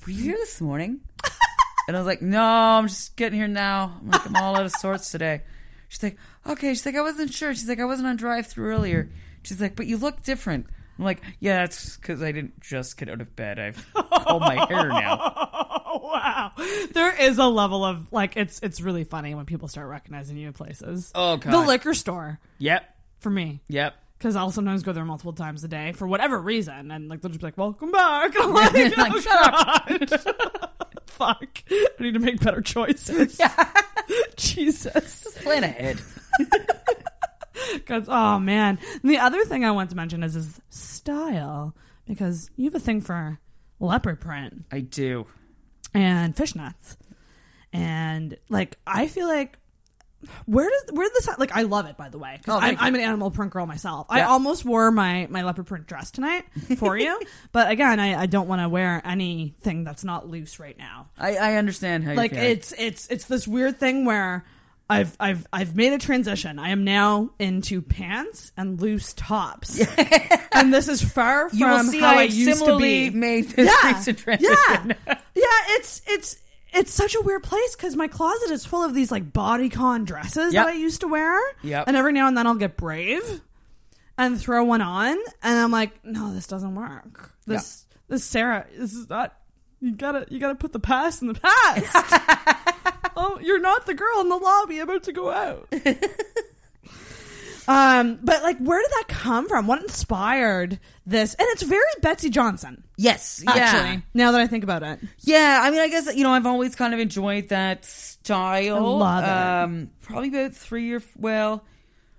"Were 0.07 0.13
you 0.13 0.23
here 0.23 0.37
this 0.37 0.61
morning?" 0.61 1.01
and 1.89 1.97
I 1.97 2.01
was 2.01 2.07
like, 2.07 2.23
"No, 2.23 2.43
I'm 2.43 2.89
just 2.89 3.17
getting 3.17 3.39
here 3.39 3.49
now. 3.49 3.99
I'm 4.01 4.11
like 4.11 4.27
I'm 4.27 4.37
all 4.37 4.57
out 4.57 4.65
of 4.65 4.73
sorts 4.73 5.11
today." 5.11 5.43
She's 5.89 6.03
like, 6.03 6.17
"Okay." 6.47 6.71
She's 6.71 6.87
like, 6.87 6.97
"I 6.97 7.03
wasn't 7.03 7.33
sure." 7.33 7.55
She's 7.55 7.69
like, 7.69 7.81
"I 7.81 7.85
wasn't 7.85 8.09
on 8.09 8.17
drive 8.17 8.47
through 8.47 8.71
earlier." 8.71 9.11
She's 9.43 9.61
like, 9.61 9.77
"But 9.77 9.87
you 9.87 9.97
look 9.99 10.23
different." 10.23 10.67
I'm 10.99 11.05
like, 11.05 11.23
"Yeah, 11.41 11.61
that's 11.61 11.97
because 11.97 12.23
I 12.23 12.33
didn't 12.33 12.61
just 12.61 12.97
get 12.97 13.09
out 13.09 13.21
of 13.21 13.37
bed. 13.37 13.59
I've 13.59 13.87
combed 13.95 14.41
my 14.41 14.67
hair 14.67 14.89
now." 14.89 15.63
wow. 16.03 16.53
There 16.93 17.15
is 17.23 17.39
a 17.39 17.47
level 17.47 17.85
of 17.85 18.13
like 18.13 18.37
it's 18.37 18.61
it's 18.63 18.81
really 18.81 19.05
funny 19.05 19.35
when 19.35 19.47
people 19.47 19.69
start 19.69 19.89
recognizing 19.89 20.37
you 20.37 20.49
at 20.49 20.55
places. 20.55 21.13
Oh, 21.15 21.37
god. 21.37 21.53
The 21.53 21.61
liquor 21.61 21.95
store 21.95 22.41
Yep. 22.59 22.85
for 23.21 23.31
me. 23.31 23.61
Yep. 23.69 23.95
Because 24.19 24.35
I'll 24.35 24.51
sometimes 24.51 24.83
go 24.83 24.93
there 24.93 25.05
multiple 25.05 25.35
times 25.35 25.63
a 25.63 25.69
day 25.69 25.93
for 25.93 26.07
whatever 26.09 26.41
reason, 26.41 26.91
and 26.91 27.09
like 27.09 27.21
they'll 27.21 27.29
just 27.31 27.41
be 27.41 27.47
like, 27.47 27.59
"Welcome 27.59 27.91
back." 27.93 28.33
I'm 28.41 28.53
like, 28.53 28.73
Like, 28.97 29.13
oh. 29.29 30.69
Fuck! 31.07 31.63
I 31.71 31.87
need 32.01 32.15
to 32.15 32.19
make 32.21 32.41
better 32.41 32.63
choices. 32.63 33.39
Jesus. 34.37 35.27
Plan 35.43 35.65
ahead. 35.65 36.01
Because 37.75 38.05
oh 38.09 38.39
man, 38.39 38.79
and 39.03 39.11
the 39.11 39.19
other 39.19 39.45
thing 39.45 39.65
I 39.65 39.71
want 39.71 39.91
to 39.91 39.97
mention 39.97 40.23
is 40.23 40.37
is 40.37 40.61
style 40.71 41.75
because 42.07 42.51
you 42.57 42.65
have 42.67 42.75
a 42.75 42.81
thing 42.81 43.01
for 43.01 43.39
leopard 43.81 44.21
print 44.21 44.65
I 44.71 44.81
do. 44.81 45.27
And 45.97 46.35
fishnets, 46.37 46.97
and 47.73 48.37
like 48.49 48.79
I 48.87 49.07
feel 49.09 49.27
like 49.29 49.59
where 50.47 50.69
does 50.69 50.93
where 50.97 51.09
does 51.09 51.13
this 51.27 51.39
like 51.39 51.55
I 51.55 51.63
love 51.63 51.87
it 51.87 51.97
by 51.97 52.09
the 52.09 52.19
way 52.19 52.35
Oh, 52.39 52.39
because 52.39 52.63
I'm. 52.63 52.77
I'm 52.81 52.95
an 52.95 53.01
animal 53.01 53.31
print 53.31 53.53
girl 53.53 53.67
myself. 53.67 54.07
I 54.11 54.23
almost 54.23 54.65
wore 54.65 54.91
my 54.91 55.27
my 55.31 55.43
leopard 55.43 55.67
print 55.67 55.87
dress 55.87 56.11
tonight 56.11 56.45
for 56.79 56.97
you, 56.97 57.21
but 57.53 57.71
again 57.71 58.01
I, 58.01 58.23
I 58.23 58.27
don't 58.27 58.49
want 58.49 58.63
to 58.63 58.69
wear 58.69 59.01
anything 59.05 59.85
that's 59.85 60.05
not 60.05 60.29
loose 60.29 60.59
right 60.59 60.77
now. 60.77 61.09
I, 61.19 61.37
I 61.37 61.55
understand 61.57 62.05
how 62.05 62.13
you 62.13 62.17
Like 62.17 62.33
feel. 62.33 62.43
it's 62.43 62.73
it's 62.79 63.07
it's 63.09 63.25
this 63.27 63.47
weird 63.47 63.79
thing 63.79 64.05
where. 64.05 64.45
I've 64.89 65.17
I've 65.19 65.47
I've 65.53 65.75
made 65.75 65.93
a 65.93 65.99
transition. 65.99 66.59
I 66.61 66.69
am 66.71 66.85
now 66.85 67.31
into 67.39 67.83
pants 67.83 68.53
and 68.57 68.81
loose 68.81 69.13
tops, 69.15 69.81
and 70.53 70.73
this 70.73 70.87
is 70.89 71.03
far 71.03 71.49
from 71.51 71.59
You 71.59 71.67
will 71.67 71.85
see 71.85 71.99
how 72.01 72.15
I 72.17 72.23
I've 72.23 72.33
used 72.35 72.65
to 72.65 72.79
be. 72.79 73.11
made 73.11 73.49
this 73.51 73.69
yeah, 73.83 73.93
recent 73.93 74.19
transition. 74.19 74.95
Yeah, 75.07 75.19
yeah. 75.35 75.45
It's 75.71 76.03
it's 76.07 76.41
it's 76.73 76.93
such 76.93 77.17
a 77.17 77.21
weird 77.21 77.43
place 77.43 77.75
because 77.75 77.97
my 77.97 78.07
closet 78.07 78.51
is 78.53 78.65
full 78.65 78.85
of 78.85 78.95
these 78.95 79.11
like 79.11 79.33
bodycon 79.33 80.05
dresses 80.05 80.55
Yep. 80.55 80.67
that 80.67 80.73
I 80.75 80.77
used 80.77 81.01
to 81.01 81.09
wear. 81.09 81.37
Yep. 81.65 81.85
And 81.89 81.97
every 81.97 82.13
now 82.13 82.29
and 82.29 82.37
then 82.37 82.47
I'll 82.47 82.55
get 82.55 82.77
brave 82.77 83.41
and 84.19 84.41
throw 84.41 84.63
one 84.65 84.83
on, 84.83 85.17
and 85.43 85.59
I'm 85.59 85.73
like, 85.73 86.05
no, 86.05 86.33
this 86.33 86.47
doesn't 86.47 86.75
work. 86.77 87.33
This 87.45 87.87
this 88.09 88.23
Sarah, 88.25 88.67
this 88.79 88.95
is 88.95 89.09
not. 89.09 89.35
You 89.81 89.93
gotta 89.93 90.27
you 90.31 90.39
gotta 90.39 90.55
put 90.55 90.73
the 90.73 90.79
past 90.81 91.23
in 91.23 91.29
the 91.29 91.35
past. 91.35 92.75
oh, 93.17 93.39
you're 93.43 93.61
not 93.61 93.87
the 93.87 93.95
girl 93.95 94.21
in 94.21 94.29
the 94.29 94.37
lobby 94.37 94.79
about 94.79 95.05
to 95.05 95.13
go 95.13 95.31
out. 95.31 95.69
um, 97.69 98.19
but 98.23 98.43
like, 98.43 98.59
where 98.59 98.81
did 98.81 98.91
that 98.91 99.05
come 99.09 99.49
from? 99.49 99.67
What 99.67 99.83
inspired 99.83 100.79
this? 101.05 101.35
And 101.35 101.47
it's 101.51 101.63
very 101.63 101.83
Betsey 102.01 102.31
Johnson. 102.31 102.85
Yes, 102.97 103.43
Actually, 103.47 103.91
yeah. 103.91 104.01
now 104.15 104.33
that 104.33 104.41
I 104.41 104.47
think 104.47 104.65
about 104.65 104.83
it, 104.83 105.01
Yeah, 105.21 105.61
I 105.63 105.71
mean, 105.71 105.81
I 105.81 105.89
guess 105.89 106.15
you 106.15 106.23
know 106.23 106.33
I've 106.33 106.47
always 106.47 106.75
kind 106.75 106.95
of 106.95 107.01
enjoyed 107.01 107.49
that 107.49 107.85
style. 107.85 108.77
I 108.77 108.81
love 108.81 109.25
it. 109.25 109.29
Um, 109.29 109.91
probably 110.03 110.29
about 110.29 110.55
three 110.55 110.93
or 110.93 111.03
well, 111.17 111.65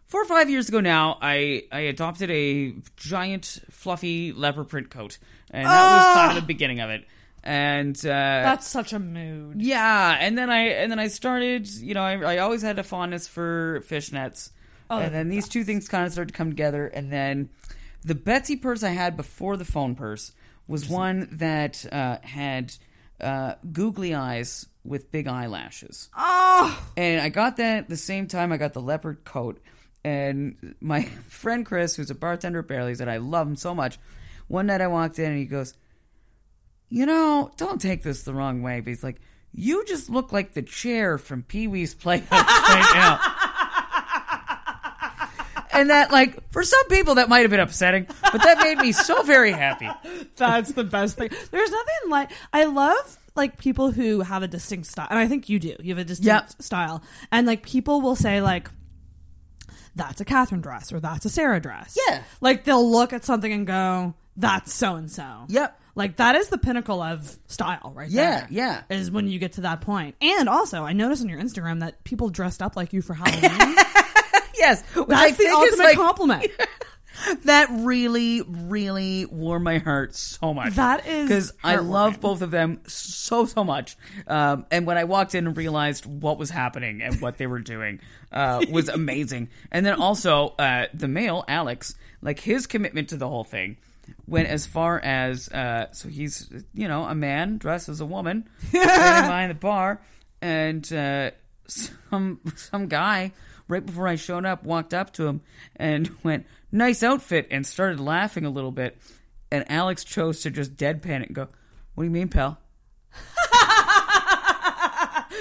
four 0.07 0.21
or 0.21 0.25
five 0.25 0.49
years 0.49 0.69
ago 0.69 0.79
now, 0.79 1.17
I 1.21 1.63
I 1.71 1.81
adopted 1.81 2.29
a 2.31 2.75
giant 2.95 3.59
fluffy 3.71 4.33
leopard 4.33 4.69
print 4.69 4.89
coat, 4.89 5.17
and 5.51 5.65
that 5.65 5.95
was 5.95 6.15
kind 6.15 6.37
of 6.37 6.43
the 6.43 6.47
beginning 6.47 6.79
of 6.79 6.89
it. 6.89 7.05
And 7.47 7.97
uh, 8.05 8.09
that's 8.09 8.67
such 8.67 8.91
a 8.91 8.99
mood. 8.99 9.61
yeah, 9.61 10.17
and 10.19 10.37
then 10.37 10.49
I 10.49 10.67
and 10.67 10.91
then 10.91 10.99
I 10.99 11.07
started. 11.07 11.65
You 11.69 11.93
know, 11.93 12.03
I, 12.03 12.35
I 12.35 12.37
always 12.39 12.61
had 12.61 12.77
a 12.77 12.83
fondness 12.83 13.25
for 13.27 13.79
fishnets, 13.89 14.51
Oh, 14.89 14.99
and 14.99 15.15
then 15.15 15.29
these 15.29 15.47
two 15.47 15.63
things 15.63 15.87
kind 15.87 16.05
of 16.05 16.11
started 16.11 16.33
to 16.33 16.37
come 16.37 16.49
together. 16.49 16.87
And 16.87 17.09
then 17.09 17.49
the 18.03 18.15
Betsey 18.15 18.57
purse 18.57 18.83
I 18.83 18.89
had 18.89 19.15
before 19.15 19.55
the 19.55 19.63
phone 19.63 19.95
purse 19.95 20.33
was 20.67 20.89
one 20.89 21.29
that 21.33 21.85
uh, 21.89 22.17
had 22.21 22.73
uh, 23.21 23.53
googly 23.71 24.13
eyes 24.13 24.65
with 24.83 25.09
big 25.11 25.27
eyelashes. 25.27 26.09
Oh, 26.17 26.89
And 26.97 27.21
I 27.21 27.29
got 27.29 27.55
that 27.57 27.87
the 27.87 27.95
same 27.97 28.27
time 28.27 28.51
I 28.51 28.57
got 28.57 28.73
the 28.73 28.81
leopard 28.81 29.23
coat. 29.23 29.61
And 30.03 30.75
my 30.81 31.03
friend 31.29 31.65
Chris, 31.65 31.95
who's 31.95 32.09
a 32.09 32.15
bartender 32.15 32.59
at 32.59 32.67
Bearly's, 32.67 32.97
that 32.99 33.07
I 33.09 33.17
love 33.17 33.47
him 33.47 33.55
so 33.55 33.73
much, 33.73 33.97
one 34.49 34.65
night 34.67 34.81
I 34.81 34.87
walked 34.87 35.17
in 35.19 35.25
and 35.31 35.37
he 35.37 35.45
goes, 35.45 35.73
You 36.89 37.05
know, 37.05 37.51
don't 37.57 37.81
take 37.81 38.03
this 38.03 38.23
the 38.23 38.33
wrong 38.33 38.61
way, 38.61 38.79
but 38.79 38.87
he's 38.89 39.03
like, 39.03 39.19
You 39.51 39.83
just 39.85 40.09
look 40.09 40.31
like 40.31 40.53
the 40.53 40.61
chair 40.61 41.17
from 41.17 41.43
Pee 41.43 41.67
Wee's 41.67 41.93
Playhouse 41.93 42.29
right 42.31 42.91
now. 42.95 43.19
and 45.73 45.89
that, 45.89 46.11
like, 46.11 46.49
for 46.51 46.63
some 46.63 46.87
people 46.87 47.15
that 47.15 47.29
might 47.29 47.41
have 47.41 47.51
been 47.51 47.59
upsetting, 47.59 48.07
but 48.31 48.41
that 48.43 48.59
made 48.59 48.77
me 48.79 48.91
so 48.91 49.21
very 49.23 49.51
happy. 49.51 49.89
That's 50.35 50.71
the 50.73 50.83
best 50.83 51.17
thing. 51.17 51.29
There's 51.51 51.71
nothing 51.71 52.09
like 52.09 52.31
I 52.53 52.65
love 52.65 53.17
like 53.35 53.57
people 53.59 53.91
who 53.91 54.21
have 54.21 54.41
a 54.43 54.47
distinct 54.47 54.87
style, 54.87 55.07
and 55.09 55.19
I 55.19 55.27
think 55.27 55.49
you 55.49 55.59
do. 55.59 55.75
You 55.79 55.89
have 55.93 55.99
a 55.99 56.03
distinct 56.05 56.25
Yep. 56.55 56.61
style, 56.61 57.03
and 57.31 57.45
like 57.47 57.63
people 57.63 58.01
will 58.01 58.15
say 58.15 58.41
like. 58.41 58.69
That's 59.95 60.21
a 60.21 60.25
Catherine 60.25 60.61
dress 60.61 60.93
or 60.93 60.99
that's 60.99 61.25
a 61.25 61.29
Sarah 61.29 61.59
dress. 61.59 61.97
Yeah. 62.07 62.21
Like 62.39 62.65
they'll 62.65 62.87
look 62.87 63.13
at 63.13 63.25
something 63.25 63.51
and 63.51 63.65
go, 63.65 64.13
that's 64.35 64.71
so 64.71 64.93
and 64.93 65.09
so. 65.11 65.45
Yep. 65.47 65.75
Like 65.97 66.17
that 66.17 66.35
is 66.35 66.47
the 66.49 66.57
pinnacle 66.57 67.01
of 67.01 67.37
style 67.47 67.91
right 67.95 68.09
Yeah, 68.09 68.39
there. 68.41 68.47
yeah. 68.51 68.81
Is 68.89 69.09
when 69.11 69.27
you 69.27 69.39
get 69.39 69.53
to 69.53 69.61
that 69.61 69.81
point. 69.81 70.15
And 70.21 70.47
also, 70.47 70.83
I 70.83 70.93
noticed 70.93 71.23
on 71.23 71.29
your 71.29 71.39
Instagram 71.39 71.79
that 71.81 72.03
people 72.03 72.29
dressed 72.29 72.61
up 72.61 72.75
like 72.75 72.93
you 72.93 73.01
for 73.01 73.13
Halloween. 73.15 73.75
Yes. 74.59 74.83
which 74.95 75.05
I 75.09 75.27
that's 75.27 75.37
the 75.37 75.43
think 75.43 75.53
ultimate 75.55 75.83
like, 75.83 75.95
compliment. 75.97 76.47
that 77.45 77.67
really, 77.71 78.41
really 78.41 79.25
warmed 79.25 79.63
my 79.65 79.77
heart 79.77 80.15
so 80.15 80.51
much. 80.53 80.73
That 80.75 81.05
is 81.05 81.27
because 81.27 81.53
I 81.63 81.75
love 81.75 82.19
both 82.19 82.41
of 82.41 82.49
them 82.51 82.81
so 82.87 83.45
so 83.45 83.63
much. 83.63 83.97
Um, 84.25 84.65
and 84.71 84.87
when 84.87 84.97
I 84.97 85.03
walked 85.03 85.35
in 85.35 85.45
and 85.45 85.55
realized 85.55 86.05
what 86.07 86.39
was 86.39 86.49
happening 86.49 87.01
and 87.03 87.21
what 87.21 87.37
they 87.37 87.45
were 87.47 87.59
doing 87.59 87.99
uh, 88.31 88.65
was 88.71 88.89
amazing. 88.89 89.49
And 89.71 89.85
then 89.85 89.93
also 90.01 90.49
uh, 90.59 90.87
the 90.93 91.07
male 91.07 91.43
Alex, 91.47 91.95
like 92.21 92.39
his 92.39 92.65
commitment 92.67 93.09
to 93.09 93.17
the 93.17 93.27
whole 93.27 93.43
thing. 93.43 93.77
Went 94.27 94.47
as 94.49 94.65
far 94.65 94.99
as 94.99 95.49
uh, 95.49 95.87
so 95.91 96.09
he's 96.09 96.49
you 96.73 96.87
know 96.87 97.03
a 97.05 97.15
man 97.15 97.57
dressed 97.57 97.89
as 97.89 98.01
a 98.01 98.05
woman 98.05 98.47
standing 98.69 99.29
behind 99.29 99.51
the 99.51 99.55
bar, 99.55 100.01
and 100.41 100.91
uh, 100.93 101.31
some 101.67 102.39
some 102.55 102.87
guy 102.87 103.31
right 103.67 103.85
before 103.85 104.07
I 104.07 104.15
showed 104.15 104.45
up 104.45 104.63
walked 104.63 104.93
up 104.93 105.13
to 105.13 105.27
him 105.27 105.41
and 105.75 106.09
went, 106.23 106.45
"Nice 106.71 107.03
outfit," 107.03 107.47
and 107.51 107.65
started 107.65 107.99
laughing 107.99 108.45
a 108.45 108.49
little 108.49 108.71
bit. 108.71 108.97
And 109.49 109.63
Alex 109.71 110.03
chose 110.03 110.41
to 110.41 110.51
just 110.51 110.75
deadpan 110.75 111.21
it 111.21 111.27
and 111.27 111.35
go, 111.35 111.47
"What 111.95 112.03
do 112.03 112.05
you 112.05 112.11
mean, 112.11 112.27
pal?" 112.27 112.59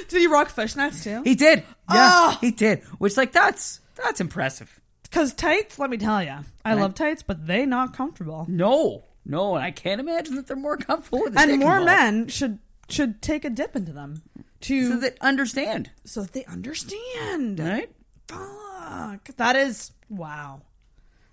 Did 0.08 0.20
he 0.20 0.26
rock 0.28 0.48
fishnets 0.54 1.02
too? 1.02 1.22
He 1.24 1.34
did, 1.34 1.64
yeah, 1.92 2.10
Oh! 2.32 2.38
he 2.40 2.52
did. 2.52 2.84
Which 2.98 3.16
like 3.16 3.32
that's 3.32 3.80
that's 3.96 4.20
impressive. 4.20 4.80
Because 5.10 5.32
tights, 5.34 5.78
let 5.78 5.90
me 5.90 5.96
tell 5.96 6.22
you, 6.22 6.36
I 6.64 6.74
love 6.74 6.94
tights, 6.94 7.22
but 7.22 7.46
they 7.46 7.64
not 7.66 7.94
comfortable. 7.96 8.44
No, 8.48 9.04
no, 9.24 9.54
and 9.56 9.64
I 9.64 9.70
can't 9.70 10.00
imagine 10.00 10.36
that 10.36 10.46
they're 10.46 10.56
more 10.56 10.76
comfortable 10.76 11.20
with 11.22 11.38
And 11.38 11.58
more 11.60 11.78
involved. 11.78 11.86
men 11.86 12.28
should 12.28 12.58
should 12.88 13.20
take 13.22 13.44
a 13.44 13.50
dip 13.50 13.74
into 13.74 13.92
them 13.92 14.22
to 14.62 14.88
so 14.90 14.96
that 15.00 15.16
understand, 15.20 15.90
so 16.04 16.22
that 16.22 16.32
they 16.32 16.44
understand. 16.44 17.58
right? 17.60 17.90
Fuck, 18.28 19.36
that 19.36 19.56
is 19.56 19.92
wow. 20.08 20.62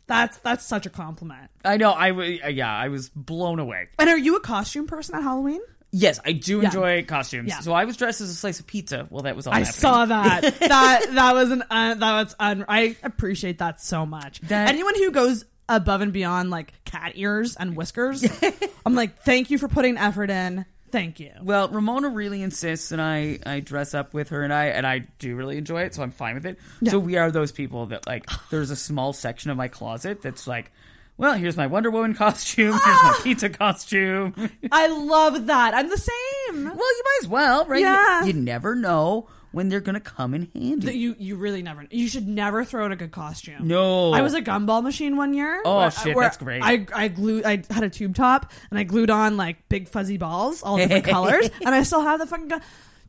That's 0.08 0.38
that's 0.40 0.66
such 0.66 0.86
a 0.86 0.90
compliment. 0.90 1.50
I 1.64 1.78
know. 1.78 1.91
I 1.91 2.10
yeah, 2.50 2.74
I 2.76 2.90
was 2.90 3.10
blown 3.10 3.60
away. 3.60 3.88
And 3.98 4.10
are 4.10 4.18
you 4.18 4.36
a 4.36 4.41
costume 4.41 4.86
person 4.88 5.16
at 5.16 5.24
Halloween? 5.24 5.62
Yes, 5.95 6.20
I 6.26 6.32
do 6.32 6.60
Yeah. 6.60 6.65
enjoy 6.65 7.03
costumes. 7.06 7.49
Yeah. 7.49 7.60
So 7.60 7.72
I 7.72 7.86
was 7.86 7.95
dressed 7.98 8.20
as 8.20 8.30
a 8.30 8.34
slice 8.34 8.60
of 8.60 8.65
pizza. 8.65 9.06
Well, 9.11 9.24
that 9.24 9.36
was 9.36 9.45
all. 9.45 9.53
I 9.53 9.60
happening. 9.60 9.74
saw 9.74 10.06
that. 10.06 10.41
that 10.60 11.06
that 11.11 11.34
was 11.36 11.52
an 11.52 11.64
uh, 11.70 11.94
that 11.94 12.24
was 12.24 12.36
un- 12.40 12.65
I 12.68 12.95
appreciate 13.03 13.60
that 13.60 13.80
so 13.80 14.06
much. 14.06 14.41
That- 14.41 14.70
Anyone 14.70 14.95
who 14.95 15.11
goes 15.11 15.45
above 15.70 16.02
and 16.02 16.11
beyond 16.11 16.49
like 16.49 16.74
cat 16.84 17.14
ears 17.15 17.56
and 17.56 17.76
whiskers, 17.76 18.26
I'm 18.86 18.95
like, 18.95 19.20
thank 19.20 19.52
you 19.52 19.57
for 19.60 19.68
putting 19.68 19.98
effort 19.98 20.30
in. 20.32 20.65
Thank 20.91 21.20
you. 21.20 21.32
Well, 21.41 21.70
Ramona 21.70 22.10
really 22.10 22.44
insists, 22.44 22.91
and 22.91 23.02
I, 23.02 23.40
I 23.45 23.61
dress 23.61 23.95
up 23.95 24.14
with 24.14 24.30
her, 24.30 24.44
and 24.44 24.53
I 24.53 24.65
and 24.65 24.86
I 24.86 24.99
do 25.20 25.36
really 25.36 25.57
enjoy 25.57 25.82
it, 25.84 25.95
so 25.95 26.03
I'm 26.03 26.11
fine 26.11 26.36
with 26.36 26.45
it. 26.45 26.60
So 26.88 26.99
we 26.99 27.18
are 27.18 27.32
those 27.32 27.52
people 27.52 27.88
that 27.88 28.06
like. 28.06 28.28
There's 28.52 28.70
a 28.70 28.76
small 28.76 29.11
section 29.14 29.49
of 29.49 29.57
my 29.57 29.68
closet 29.70 30.22
that's 30.22 30.45
like, 30.48 30.72
well, 31.18 31.34
here's 31.35 31.56
my 31.57 31.68
Wonder 31.68 31.91
Woman 31.91 32.14
costume, 32.15 32.72
here's 32.72 32.84
my 32.84 33.14
ah! 33.15 33.22
pizza 33.23 33.49
costume. 33.49 34.34
I 34.72 34.88
love 34.88 35.48
that. 35.48 35.73
I'm 35.73 35.90
the 35.90 35.98
same. 35.98 36.64
Well, 36.65 36.73
you 36.73 37.03
might 37.06 37.19
as 37.22 37.27
well, 37.27 37.65
right? 37.65 37.80
You- 37.80 37.85
Yeah. 37.88 38.23
You, 38.26 38.34
never 38.34 38.76
know 38.76 39.27
when 39.52 39.69
they're 39.69 39.80
gonna 39.81 39.99
come 39.99 40.34
in 40.34 40.49
handy. 40.56 40.98
You 40.98 41.15
you 41.19 41.35
really 41.35 41.61
never 41.61 41.85
you 41.91 42.07
should 42.07 42.27
never 42.27 42.65
throw 42.65 42.85
in 42.88 42.91
a 42.91 42.95
good 42.95 43.11
costume. 43.11 43.68
No. 43.68 44.11
I 44.11 44.22
was 44.22 44.34
a 44.34 44.41
gumball 44.41 44.81
machine 44.81 45.15
one 45.15 45.34
year. 45.34 45.61
Oh, 45.64 45.77
where- 45.77 45.91
shit, 45.91 46.15
where 46.15 46.26
that's 46.26 46.38
great. 46.38 46.64
I 46.64 46.88
I 46.94 47.07
glued 47.10 47.45
I 47.45 47.64
had 47.69 47.84
a 47.84 47.90
tube 47.90 48.15
top 48.15 48.52
and 48.72 48.80
I 48.80 48.84
glued 48.84 49.11
on 49.11 49.38
like 49.38 49.69
big 49.69 49.88
fuzzy 49.88 50.18
balls, 50.18 50.64
all 50.64 50.77
different 50.77 51.06
colors, 51.06 51.49
and 51.64 51.76
I 51.76 51.84
still 51.84 52.02
have 52.02 52.19
the 52.19 52.26
fucking 52.26 52.48
gun. 52.48 52.61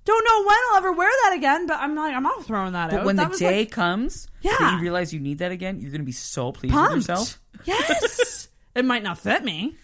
Don't 0.04 0.24
know 0.24 0.46
when 0.46 0.56
I'll 0.70 0.76
ever 0.78 0.92
wear 0.92 1.10
that 1.24 1.34
again, 1.36 1.66
but 1.66 1.78
I'm 1.80 1.94
like 1.94 2.14
I'm 2.14 2.22
not 2.22 2.44
throwing 2.44 2.72
that 2.74 2.90
but 2.90 3.00
out. 3.00 3.06
when 3.06 3.16
That 3.16 3.24
the 3.24 3.30
was, 3.30 3.38
day 3.38 3.60
like, 3.60 3.70
comes, 3.70 4.28
Yeah. 4.42 4.54
that 4.58 4.74
you 4.76 4.80
realize 4.82 5.14
you 5.14 5.20
need 5.20 5.38
that 5.38 5.50
again, 5.52 5.80
you're 5.80 5.90
gonna 5.92 6.04
be 6.04 6.12
so 6.12 6.52
pleased 6.52 6.74
with 6.74 6.92
yourself. 6.92 7.40
Yes, 7.64 8.48
it 8.74 8.84
might 8.84 9.02
not 9.02 9.18
fit 9.18 9.42
me. 9.44 9.76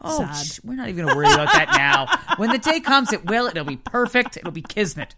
Oh, 0.00 0.18
Sad. 0.18 0.34
sh- 0.46 0.60
we're 0.64 0.74
not 0.74 0.88
even 0.88 1.06
gonna 1.06 1.16
worry 1.16 1.32
about 1.32 1.52
that 1.52 1.74
now. 1.76 2.34
When 2.36 2.50
the 2.50 2.58
day 2.58 2.80
comes, 2.80 3.12
it 3.12 3.24
will. 3.26 3.46
It'll 3.46 3.64
be 3.64 3.76
perfect. 3.76 4.36
It'll 4.36 4.50
be 4.50 4.62
kismet. 4.62 5.14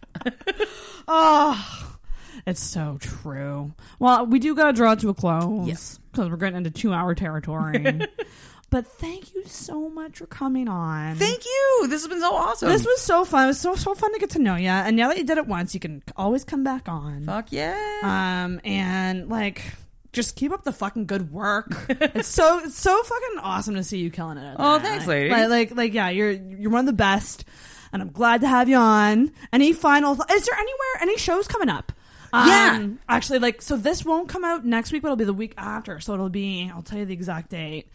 Oh, 1.08 1.96
it's 2.46 2.60
so 2.62 2.98
true. 3.00 3.72
Well, 3.98 4.26
we 4.26 4.38
do 4.38 4.54
got 4.54 4.66
to 4.66 4.72
draw 4.72 4.92
it 4.92 5.00
to 5.00 5.08
a 5.08 5.14
close. 5.14 5.66
Yes. 5.66 5.98
because 6.12 6.28
we're 6.30 6.36
getting 6.36 6.58
into 6.58 6.70
two 6.70 6.92
hour 6.92 7.14
territory. 7.14 8.00
but 8.76 8.86
thank 8.86 9.34
you 9.34 9.42
so 9.46 9.88
much 9.88 10.18
for 10.18 10.26
coming 10.26 10.68
on. 10.68 11.16
Thank 11.16 11.46
you. 11.46 11.86
This 11.88 12.02
has 12.02 12.08
been 12.08 12.20
so 12.20 12.34
awesome. 12.34 12.68
This 12.68 12.84
was 12.84 13.00
so 13.00 13.24
fun. 13.24 13.44
It 13.44 13.46
was 13.48 13.60
so 13.60 13.74
so 13.74 13.94
fun 13.94 14.12
to 14.12 14.18
get 14.18 14.30
to 14.30 14.38
know 14.38 14.56
you. 14.56 14.68
And 14.68 14.96
now 14.96 15.08
that 15.08 15.16
you 15.16 15.24
did 15.24 15.38
it 15.38 15.46
once, 15.46 15.72
you 15.72 15.80
can 15.80 16.02
always 16.14 16.44
come 16.44 16.62
back 16.62 16.88
on. 16.88 17.22
Fuck 17.24 17.52
yeah. 17.52 17.74
Um, 18.02 18.60
and 18.64 19.30
like, 19.30 19.62
just 20.12 20.36
keep 20.36 20.52
up 20.52 20.64
the 20.64 20.72
fucking 20.72 21.06
good 21.06 21.32
work. 21.32 21.68
it's 21.88 22.28
so 22.28 22.60
it's 22.64 22.78
so 22.78 23.02
fucking 23.02 23.38
awesome 23.40 23.76
to 23.76 23.82
see 23.82 23.96
you 23.96 24.10
killing 24.10 24.36
it. 24.36 24.56
Oh, 24.58 24.78
thanks, 24.78 25.06
Like- 25.06 25.30
Like, 25.30 25.48
like, 25.48 25.70
like, 25.74 25.94
yeah, 25.94 26.10
you're 26.10 26.32
you're 26.32 26.70
one 26.70 26.80
of 26.80 26.86
the 26.86 26.92
best, 26.92 27.46
and 27.94 28.02
I'm 28.02 28.10
glad 28.12 28.42
to 28.42 28.48
have 28.48 28.68
you 28.68 28.76
on. 28.76 29.32
Any 29.54 29.72
final? 29.72 30.14
Th- 30.16 30.38
is 30.38 30.44
there 30.44 30.54
anywhere 30.58 31.00
any 31.00 31.16
shows 31.16 31.48
coming 31.48 31.70
up? 31.70 31.92
Yeah. 32.34 32.76
Um, 32.78 32.98
actually, 33.08 33.38
like, 33.38 33.62
so 33.62 33.78
this 33.78 34.04
won't 34.04 34.28
come 34.28 34.44
out 34.44 34.62
next 34.66 34.92
week, 34.92 35.00
but 35.00 35.08
it'll 35.08 35.16
be 35.16 35.24
the 35.24 35.32
week 35.32 35.54
after. 35.56 35.98
So 36.00 36.12
it'll 36.12 36.28
be. 36.28 36.70
I'll 36.74 36.82
tell 36.82 36.98
you 36.98 37.06
the 37.06 37.14
exact 37.14 37.48
date. 37.50 37.88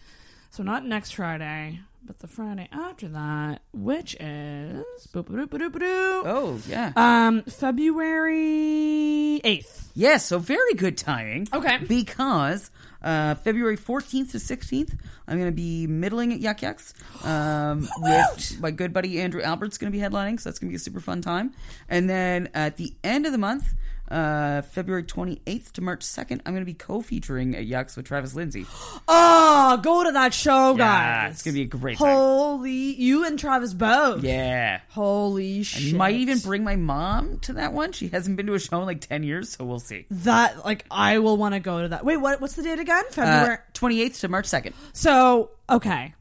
So 0.53 0.63
not 0.63 0.85
next 0.85 1.11
Friday, 1.15 1.79
but 2.03 2.19
the 2.19 2.27
Friday 2.27 2.67
after 2.73 3.07
that, 3.07 3.61
which 3.71 4.15
is 4.19 4.83
Oh, 5.13 6.59
yeah. 6.67 6.91
um 6.97 7.43
February 7.43 9.39
eighth. 9.45 9.91
Yes, 9.95 10.25
so 10.25 10.37
very 10.39 10.73
good 10.73 10.97
timing. 10.97 11.47
Okay. 11.53 11.77
Because 11.87 12.69
uh, 13.01 13.35
February 13.35 13.77
14th 13.77 14.31
to 14.31 14.37
16th, 14.37 14.97
I'm 15.27 15.37
going 15.39 15.49
to 15.49 15.55
be 15.55 15.87
middling 15.87 16.31
at 16.33 16.39
Yuk 16.39 16.61
Yuk's 16.61 16.93
um, 17.23 17.87
with 17.99 18.57
my 18.61 18.71
good 18.71 18.93
buddy 18.93 19.19
Andrew 19.21 19.41
Albert's 19.41 19.77
going 19.77 19.91
to 19.91 19.97
be 19.97 20.03
headlining, 20.03 20.39
so 20.39 20.49
that's 20.49 20.59
going 20.59 20.67
to 20.69 20.71
be 20.71 20.75
a 20.75 20.79
super 20.79 20.99
fun 20.99 21.21
time. 21.21 21.53
And 21.89 22.09
then 22.09 22.49
at 22.53 22.77
the 22.77 22.93
end 23.03 23.25
of 23.25 23.31
the 23.31 23.37
month, 23.37 23.73
uh, 24.11 24.61
February 24.61 25.03
28th 25.03 25.71
to 25.73 25.81
March 25.81 26.01
2nd, 26.01 26.41
I'm 26.45 26.53
going 26.53 26.61
to 26.61 26.65
be 26.65 26.73
co-featuring 26.73 27.55
at 27.55 27.65
Yuk's 27.65 27.95
with 27.95 28.05
Travis 28.05 28.35
Lindsay. 28.35 28.65
Oh, 29.07 29.77
go 29.83 30.03
to 30.03 30.11
that 30.11 30.33
show, 30.33 30.71
Yeah, 30.71 30.77
guys! 31.25 31.33
it's 31.35 31.43
going 31.43 31.53
to 31.53 31.59
be 31.59 31.63
a 31.63 31.67
great 31.67 31.97
time. 31.97 32.07
Holy, 32.15 32.71
you 32.71 33.25
and 33.25 33.39
Travis 33.39 33.73
both. 33.73 34.23
Yeah. 34.23 34.81
Holy 34.89 35.59
I 35.59 35.63
shit! 35.63 35.95
might 35.95 36.15
even 36.15 36.39
bring 36.39 36.63
my 36.63 36.75
mom 36.75 37.39
to 37.39 37.53
that 37.53 37.73
one. 37.73 37.91
She 37.93 38.09
hasn't 38.09 38.37
been 38.37 38.47
to 38.47 38.53
a 38.53 38.59
show 38.59 38.79
in 38.81 38.85
like 38.85 39.01
10 39.01 39.23
years, 39.23 39.49
so 39.55 39.63
we'll 39.65 39.79
see. 39.79 40.05
that. 40.11 40.63
Like, 40.65 40.85
I 40.91 41.19
will 41.19 41.37
want 41.37 41.53
to 41.55 41.59
go 41.59 41.81
to 41.81 41.87
that. 41.89 42.03
Wait, 42.05 42.17
what? 42.17 42.41
What's 42.41 42.53
the 42.55 42.63
date 42.63 42.79
again? 42.79 43.03
Uh, 43.09 43.11
February. 43.11 43.57
28th 43.73 44.19
to 44.21 44.27
March 44.27 44.45
2nd. 44.47 44.73
So 44.93 45.51
okay, 45.69 46.13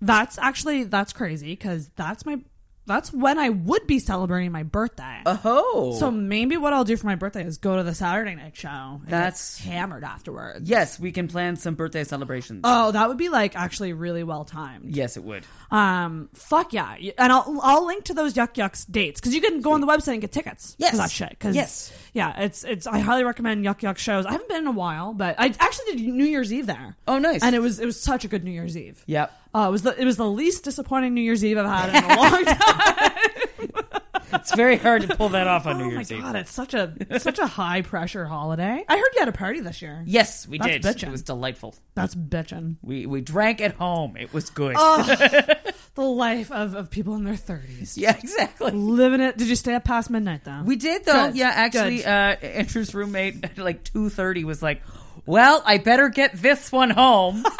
that's 0.00 0.38
actually 0.38 0.84
that's 0.84 1.12
crazy 1.12 1.52
because 1.52 1.88
that's 1.96 2.24
my 2.24 2.38
that's 2.86 3.12
when 3.12 3.38
I 3.38 3.48
would 3.48 3.86
be 3.86 3.98
celebrating 3.98 4.50
my 4.52 4.62
birthday. 4.64 5.22
Oh. 5.26 5.96
So 5.98 6.10
maybe 6.10 6.56
what 6.56 6.72
I'll 6.72 6.84
do 6.84 6.96
for 6.96 7.06
my 7.06 7.14
birthday 7.14 7.44
is 7.44 7.58
go 7.58 7.76
to 7.76 7.82
the 7.82 7.94
Saturday 7.94 8.34
night 8.34 8.56
show. 8.56 9.00
That's- 9.06 9.58
hammered 9.58 10.04
afterwards. 10.04 10.68
Yes, 10.68 10.98
we 10.98 11.12
can 11.12 11.28
plan 11.28 11.56
some 11.56 11.74
birthday 11.74 12.04
celebrations. 12.04 12.62
Oh, 12.64 12.90
that 12.92 13.08
would 13.08 13.18
be 13.18 13.28
like 13.28 13.54
actually 13.56 13.92
really 13.92 14.24
well 14.24 14.44
timed. 14.44 14.94
yes, 14.96 15.16
it 15.16 15.24
would. 15.24 15.44
Um, 15.72 16.28
fuck 16.34 16.74
yeah, 16.74 16.94
and 17.16 17.32
I'll 17.32 17.58
I'll 17.62 17.86
link 17.86 18.04
to 18.04 18.14
those 18.14 18.36
Yuk 18.36 18.58
Yuk's 18.58 18.84
dates 18.84 19.18
because 19.20 19.34
you 19.34 19.40
can 19.40 19.62
go 19.62 19.72
on 19.72 19.80
the 19.80 19.86
website 19.86 20.12
and 20.12 20.20
get 20.20 20.30
tickets 20.30 20.76
Yes. 20.78 20.90
for 20.90 20.98
that 20.98 21.10
shit. 21.10 21.34
Cause, 21.40 21.54
Yes. 21.56 21.90
yeah, 22.12 22.42
it's 22.42 22.62
it's 22.62 22.86
I 22.86 22.98
highly 22.98 23.24
recommend 23.24 23.64
Yuk 23.64 23.82
Yuk 23.82 23.96
shows. 23.96 24.26
I 24.26 24.32
haven't 24.32 24.48
been 24.50 24.58
in 24.58 24.66
a 24.66 24.70
while, 24.72 25.14
but 25.14 25.34
I 25.38 25.46
actually 25.58 25.96
did 25.96 26.00
New 26.12 26.26
Year's 26.26 26.52
Eve 26.52 26.66
there. 26.66 26.94
Oh, 27.08 27.18
nice. 27.18 27.42
and 27.42 27.54
it 27.56 27.60
was 27.60 27.80
it 27.80 27.86
was 27.86 27.98
such 27.98 28.22
a 28.24 28.28
good 28.28 28.44
New 28.44 28.50
Year's 28.50 28.76
Eve. 28.76 29.02
Yep. 29.06 29.32
Uh, 29.54 29.66
it 29.68 29.70
was 29.72 29.80
the 29.80 29.98
it 29.98 30.04
was 30.04 30.16
the 30.18 30.28
least 30.28 30.62
disappointing 30.64 31.14
New 31.14 31.22
Year's 31.22 31.42
Eve 31.42 31.56
I've 31.56 31.66
had 31.90 32.04
in 32.04 32.10
a 32.10 32.16
long 32.20 32.44
time. 33.90 34.01
It's 34.32 34.54
very 34.54 34.76
hard 34.76 35.02
to 35.02 35.16
pull 35.16 35.30
that 35.30 35.46
off 35.46 35.66
on 35.66 35.76
oh 35.76 35.78
New 35.78 35.84
my 35.86 35.92
Year's 35.92 36.12
Eve. 36.12 36.22
god, 36.22 36.36
it's 36.36 36.50
such 36.52 36.74
a 36.74 36.94
such 37.18 37.38
a 37.38 37.46
high 37.46 37.82
pressure 37.82 38.24
holiday. 38.24 38.84
I 38.88 38.96
heard 38.96 39.08
you 39.14 39.18
had 39.20 39.28
a 39.28 39.32
party 39.32 39.60
this 39.60 39.82
year. 39.82 40.02
Yes, 40.06 40.46
we 40.48 40.58
That's 40.58 40.70
did. 40.70 40.82
bitchin'. 40.82 41.08
It 41.08 41.12
was 41.12 41.22
delightful. 41.22 41.74
That's 41.94 42.14
bitching. 42.14 42.76
We 42.82 43.06
we 43.06 43.20
drank 43.20 43.60
at 43.60 43.74
home. 43.74 44.16
It 44.16 44.32
was 44.32 44.50
good. 44.50 44.74
Oh, 44.78 45.02
the 45.94 46.02
life 46.02 46.50
of, 46.50 46.74
of 46.74 46.90
people 46.90 47.14
in 47.14 47.24
their 47.24 47.36
thirties. 47.36 47.96
yeah, 47.98 48.16
exactly. 48.16 48.70
Living 48.72 49.20
it. 49.20 49.36
Did 49.36 49.48
you 49.48 49.56
stay 49.56 49.74
up 49.74 49.84
past 49.84 50.10
midnight 50.10 50.44
though? 50.44 50.62
We 50.64 50.76
did 50.76 51.04
though. 51.04 51.26
Good, 51.28 51.36
Yeah, 51.36 51.50
actually, 51.54 51.98
good. 51.98 52.06
uh, 52.06 52.36
Andrew's 52.42 52.94
roommate 52.94 53.44
at 53.44 53.58
like 53.58 53.84
two 53.84 54.08
thirty 54.08 54.44
was 54.44 54.62
like, 54.62 54.82
"Well, 55.26 55.62
I 55.66 55.78
better 55.78 56.08
get 56.08 56.32
this 56.34 56.72
one 56.72 56.90
home." 56.90 57.44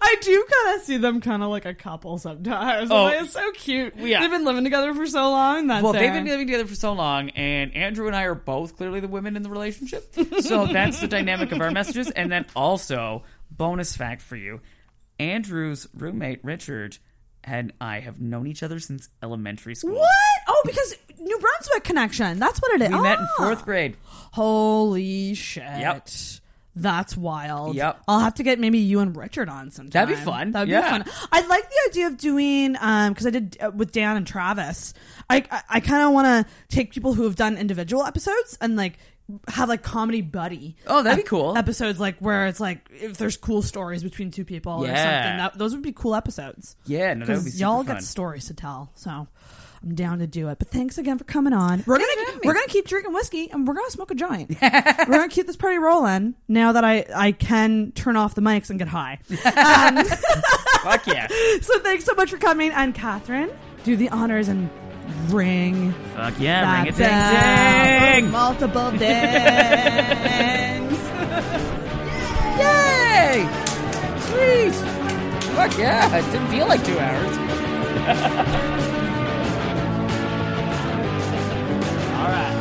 I 0.00 0.16
do 0.20 0.46
kind 0.64 0.76
of 0.78 0.84
see 0.86 0.96
them 0.96 1.20
kind 1.20 1.42
of 1.42 1.50
like 1.50 1.64
a 1.64 1.74
couple 1.74 2.18
sometimes. 2.18 2.90
Oh, 2.92 3.06
it's 3.08 3.32
so 3.32 3.52
cute. 3.52 3.94
yeah. 3.96 4.20
They've 4.20 4.30
been 4.30 4.44
living 4.44 4.64
together 4.64 4.94
for 4.94 5.06
so 5.06 5.30
long. 5.30 5.66
Well, 5.68 5.92
they've 5.92 6.12
been 6.12 6.24
living 6.26 6.46
together 6.46 6.66
for 6.66 6.74
so 6.74 6.92
long, 6.92 7.30
and 7.30 7.74
Andrew 7.74 8.06
and 8.06 8.16
I 8.16 8.22
are 8.24 8.34
both 8.34 8.76
clearly 8.76 9.00
the 9.00 9.08
women 9.08 9.36
in 9.36 9.42
the 9.42 9.50
relationship. 9.50 10.14
So 10.40 10.66
that's 10.72 11.00
the 11.00 11.08
dynamic 11.08 11.52
of 11.52 11.60
our 11.60 11.70
messages. 11.70 12.10
And 12.10 12.30
then 12.30 12.46
also, 12.56 13.24
bonus 13.50 13.96
fact 13.96 14.22
for 14.22 14.36
you: 14.36 14.60
Andrew's 15.18 15.88
roommate 15.94 16.44
Richard 16.44 16.98
and 17.44 17.72
I 17.80 18.00
have 18.00 18.20
known 18.20 18.46
each 18.46 18.62
other 18.62 18.78
since 18.80 19.08
elementary 19.22 19.74
school. 19.74 19.94
What? 19.94 20.10
Oh, 20.48 20.62
because 20.66 20.94
New 21.18 21.38
Brunswick 21.38 21.84
connection. 21.84 22.38
That's 22.38 22.58
what 22.60 22.72
it 22.74 22.82
is. 22.82 22.88
We 22.90 23.00
met 23.00 23.18
in 23.18 23.24
Ah. 23.24 23.34
fourth 23.36 23.64
grade. 23.64 23.96
Holy 24.32 25.34
shit. 25.34 25.62
Yep. 25.62 26.08
That's 26.76 27.16
wild. 27.16 27.74
Yep. 27.74 28.02
I'll 28.06 28.20
have 28.20 28.34
to 28.34 28.42
get 28.44 28.60
maybe 28.60 28.78
you 28.78 29.00
and 29.00 29.16
Richard 29.16 29.48
on 29.48 29.70
sometime. 29.72 29.90
That'd 30.06 30.16
be 30.16 30.22
fun. 30.24 30.52
That'd 30.52 30.68
Yeah. 30.68 30.98
be 30.98 31.10
fun. 31.10 31.28
I 31.32 31.40
like 31.46 31.68
the 31.68 31.76
idea 31.90 32.06
of 32.06 32.16
doing 32.18 32.76
um 32.80 33.12
because 33.12 33.26
I 33.26 33.30
did 33.30 33.56
uh, 33.60 33.70
with 33.74 33.90
Dan 33.92 34.16
and 34.16 34.26
Travis. 34.26 34.94
I 35.28 35.44
I, 35.50 35.62
I 35.68 35.80
kind 35.80 36.02
of 36.04 36.12
want 36.12 36.26
to 36.46 36.52
take 36.74 36.92
people 36.92 37.14
who 37.14 37.24
have 37.24 37.34
done 37.34 37.56
individual 37.58 38.04
episodes 38.04 38.56
and 38.60 38.76
like 38.76 38.98
have 39.48 39.68
like 39.68 39.82
comedy 39.82 40.22
buddy. 40.22 40.76
Oh, 40.86 41.02
that'd 41.02 41.24
be 41.24 41.28
cool. 41.28 41.58
Episodes 41.58 41.98
like 41.98 42.18
where 42.18 42.46
it's 42.46 42.60
like 42.60 42.88
if 42.92 43.16
there's 43.18 43.36
cool 43.36 43.60
stories 43.62 44.02
between 44.04 44.30
two 44.30 44.44
people 44.44 44.72
or 44.84 44.86
Yeah. 44.86 44.94
something. 45.22 45.38
That, 45.38 45.58
those 45.58 45.72
would 45.74 45.82
be 45.82 45.92
cool 45.92 46.14
episodes. 46.14 46.76
Yeah, 46.86 47.12
no, 47.14 47.26
that 47.26 47.36
would 47.38 47.44
be 47.44 47.50
y'all 47.52 47.82
fun. 47.84 47.96
get 47.96 48.04
stories 48.04 48.46
to 48.46 48.54
tell. 48.54 48.90
So 48.94 49.26
I'm 49.82 49.94
down 49.94 50.18
to 50.18 50.26
do 50.26 50.48
it. 50.48 50.58
But 50.58 50.68
thanks 50.68 50.98
again 50.98 51.18
for 51.18 51.24
coming 51.24 51.52
on. 51.52 51.84
We're 51.86 51.98
gonna 51.98 52.08
me. 52.16 52.38
we're 52.44 52.54
gonna 52.54 52.66
keep 52.66 52.86
drinking 52.86 53.12
whiskey 53.12 53.50
and 53.50 53.66
we're 53.66 53.74
gonna 53.74 53.90
smoke 53.90 54.10
a 54.10 54.14
joint. 54.14 54.56
we're 54.62 55.04
gonna 55.06 55.28
keep 55.28 55.46
this 55.46 55.56
party 55.56 55.78
rolling 55.78 56.34
now 56.48 56.72
that 56.72 56.84
I 56.84 57.04
I 57.14 57.32
can 57.32 57.92
turn 57.92 58.16
off 58.16 58.34
the 58.34 58.40
mics 58.40 58.70
and 58.70 58.78
get 58.78 58.88
high. 58.88 59.18
Um, 59.30 60.04
Fuck 60.82 61.06
yeah! 61.06 61.26
so 61.60 61.78
thanks 61.80 62.04
so 62.04 62.14
much 62.14 62.30
for 62.30 62.38
coming. 62.38 62.70
And 62.72 62.94
Catherine, 62.94 63.50
do 63.84 63.96
the 63.96 64.08
honors 64.10 64.48
and 64.48 64.68
ring 65.28 65.92
Fuck 66.14 66.34
yeah! 66.38 66.82
ring 66.82 66.88
a 66.88 66.92
ding 66.96 68.22
ding. 68.24 68.30
multiple 68.32 68.90
dings. 68.90 69.02
Yay! 72.58 73.48
Sweet! 74.20 74.74
Fuck 75.54 75.78
yeah! 75.78 76.16
It 76.16 76.22
didn't 76.32 76.48
feel 76.48 76.66
like 76.66 76.84
two 76.84 76.98
hours. 76.98 78.97
All 82.18 82.24
right. 82.24 82.54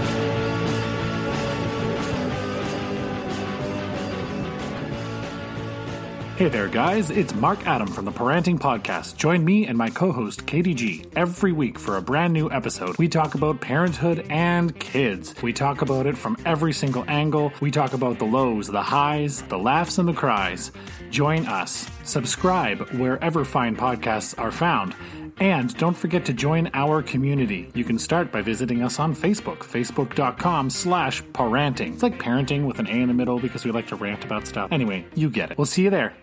Hey 6.38 6.50
there, 6.50 6.68
guys. 6.68 7.10
It's 7.10 7.34
Mark 7.34 7.66
Adam 7.66 7.88
from 7.88 8.06
the 8.06 8.12
Parenting 8.12 8.60
Podcast. 8.60 9.18
Join 9.18 9.44
me 9.44 9.66
and 9.66 9.76
my 9.76 9.90
co 9.90 10.12
host, 10.12 10.46
KDG, 10.46 11.08
every 11.16 11.52
week 11.52 11.80
for 11.80 11.98
a 11.98 12.02
brand 12.04 12.32
new 12.34 12.52
episode. 12.52 12.96
We 13.00 13.08
talk 13.08 13.34
about 13.34 13.60
parenthood 13.60 14.28
and 14.30 14.80
kids. 14.80 15.34
We 15.42 15.52
talk 15.54 15.82
about 15.82 16.06
it 16.06 16.16
from 16.16 16.38
every 16.46 16.74
single 16.74 17.04
angle. 17.08 17.52
We 17.60 17.72
talk 17.72 17.94
about 17.94 18.20
the 18.20 18.26
lows, 18.26 18.68
the 18.68 18.84
highs, 18.84 19.42
the 19.42 19.58
laughs, 19.58 19.98
and 19.98 20.08
the 20.08 20.14
cries. 20.14 20.72
Join 21.10 21.48
us. 21.48 21.90
Subscribe 22.04 22.88
wherever 22.92 23.44
fine 23.44 23.76
podcasts 23.76 24.38
are 24.38 24.52
found. 24.52 24.94
And 25.40 25.76
don't 25.78 25.96
forget 25.96 26.26
to 26.26 26.34
join 26.34 26.70
our 26.74 27.02
community. 27.02 27.72
You 27.74 27.84
can 27.84 28.00
start 28.00 28.32
by 28.32 28.42
visiting 28.42 28.84
us 28.84 29.00
on 29.00 29.16
Facebook, 29.16 29.60
facebook.com 29.60 30.70
slash 30.70 31.24
parenting. 31.24 31.94
It's 31.94 32.04
like 32.04 32.20
parenting 32.20 32.66
with 32.66 32.80
an 32.80 32.88
A 32.88 33.02
in 33.02 33.08
the 33.08 33.14
middle 33.14 33.40
because 33.40 33.66
we 33.66 33.72
like 33.72 33.88
to 33.88 33.96
rant 33.96 34.24
about 34.24 34.48
stuff. 34.48 34.72
Anyway, 34.72 35.06
you 35.16 35.30
get 35.30 35.52
it. 35.52 35.58
We'll 35.58 35.66
see 35.66 35.84
you 35.84 35.90
there. 35.90 36.14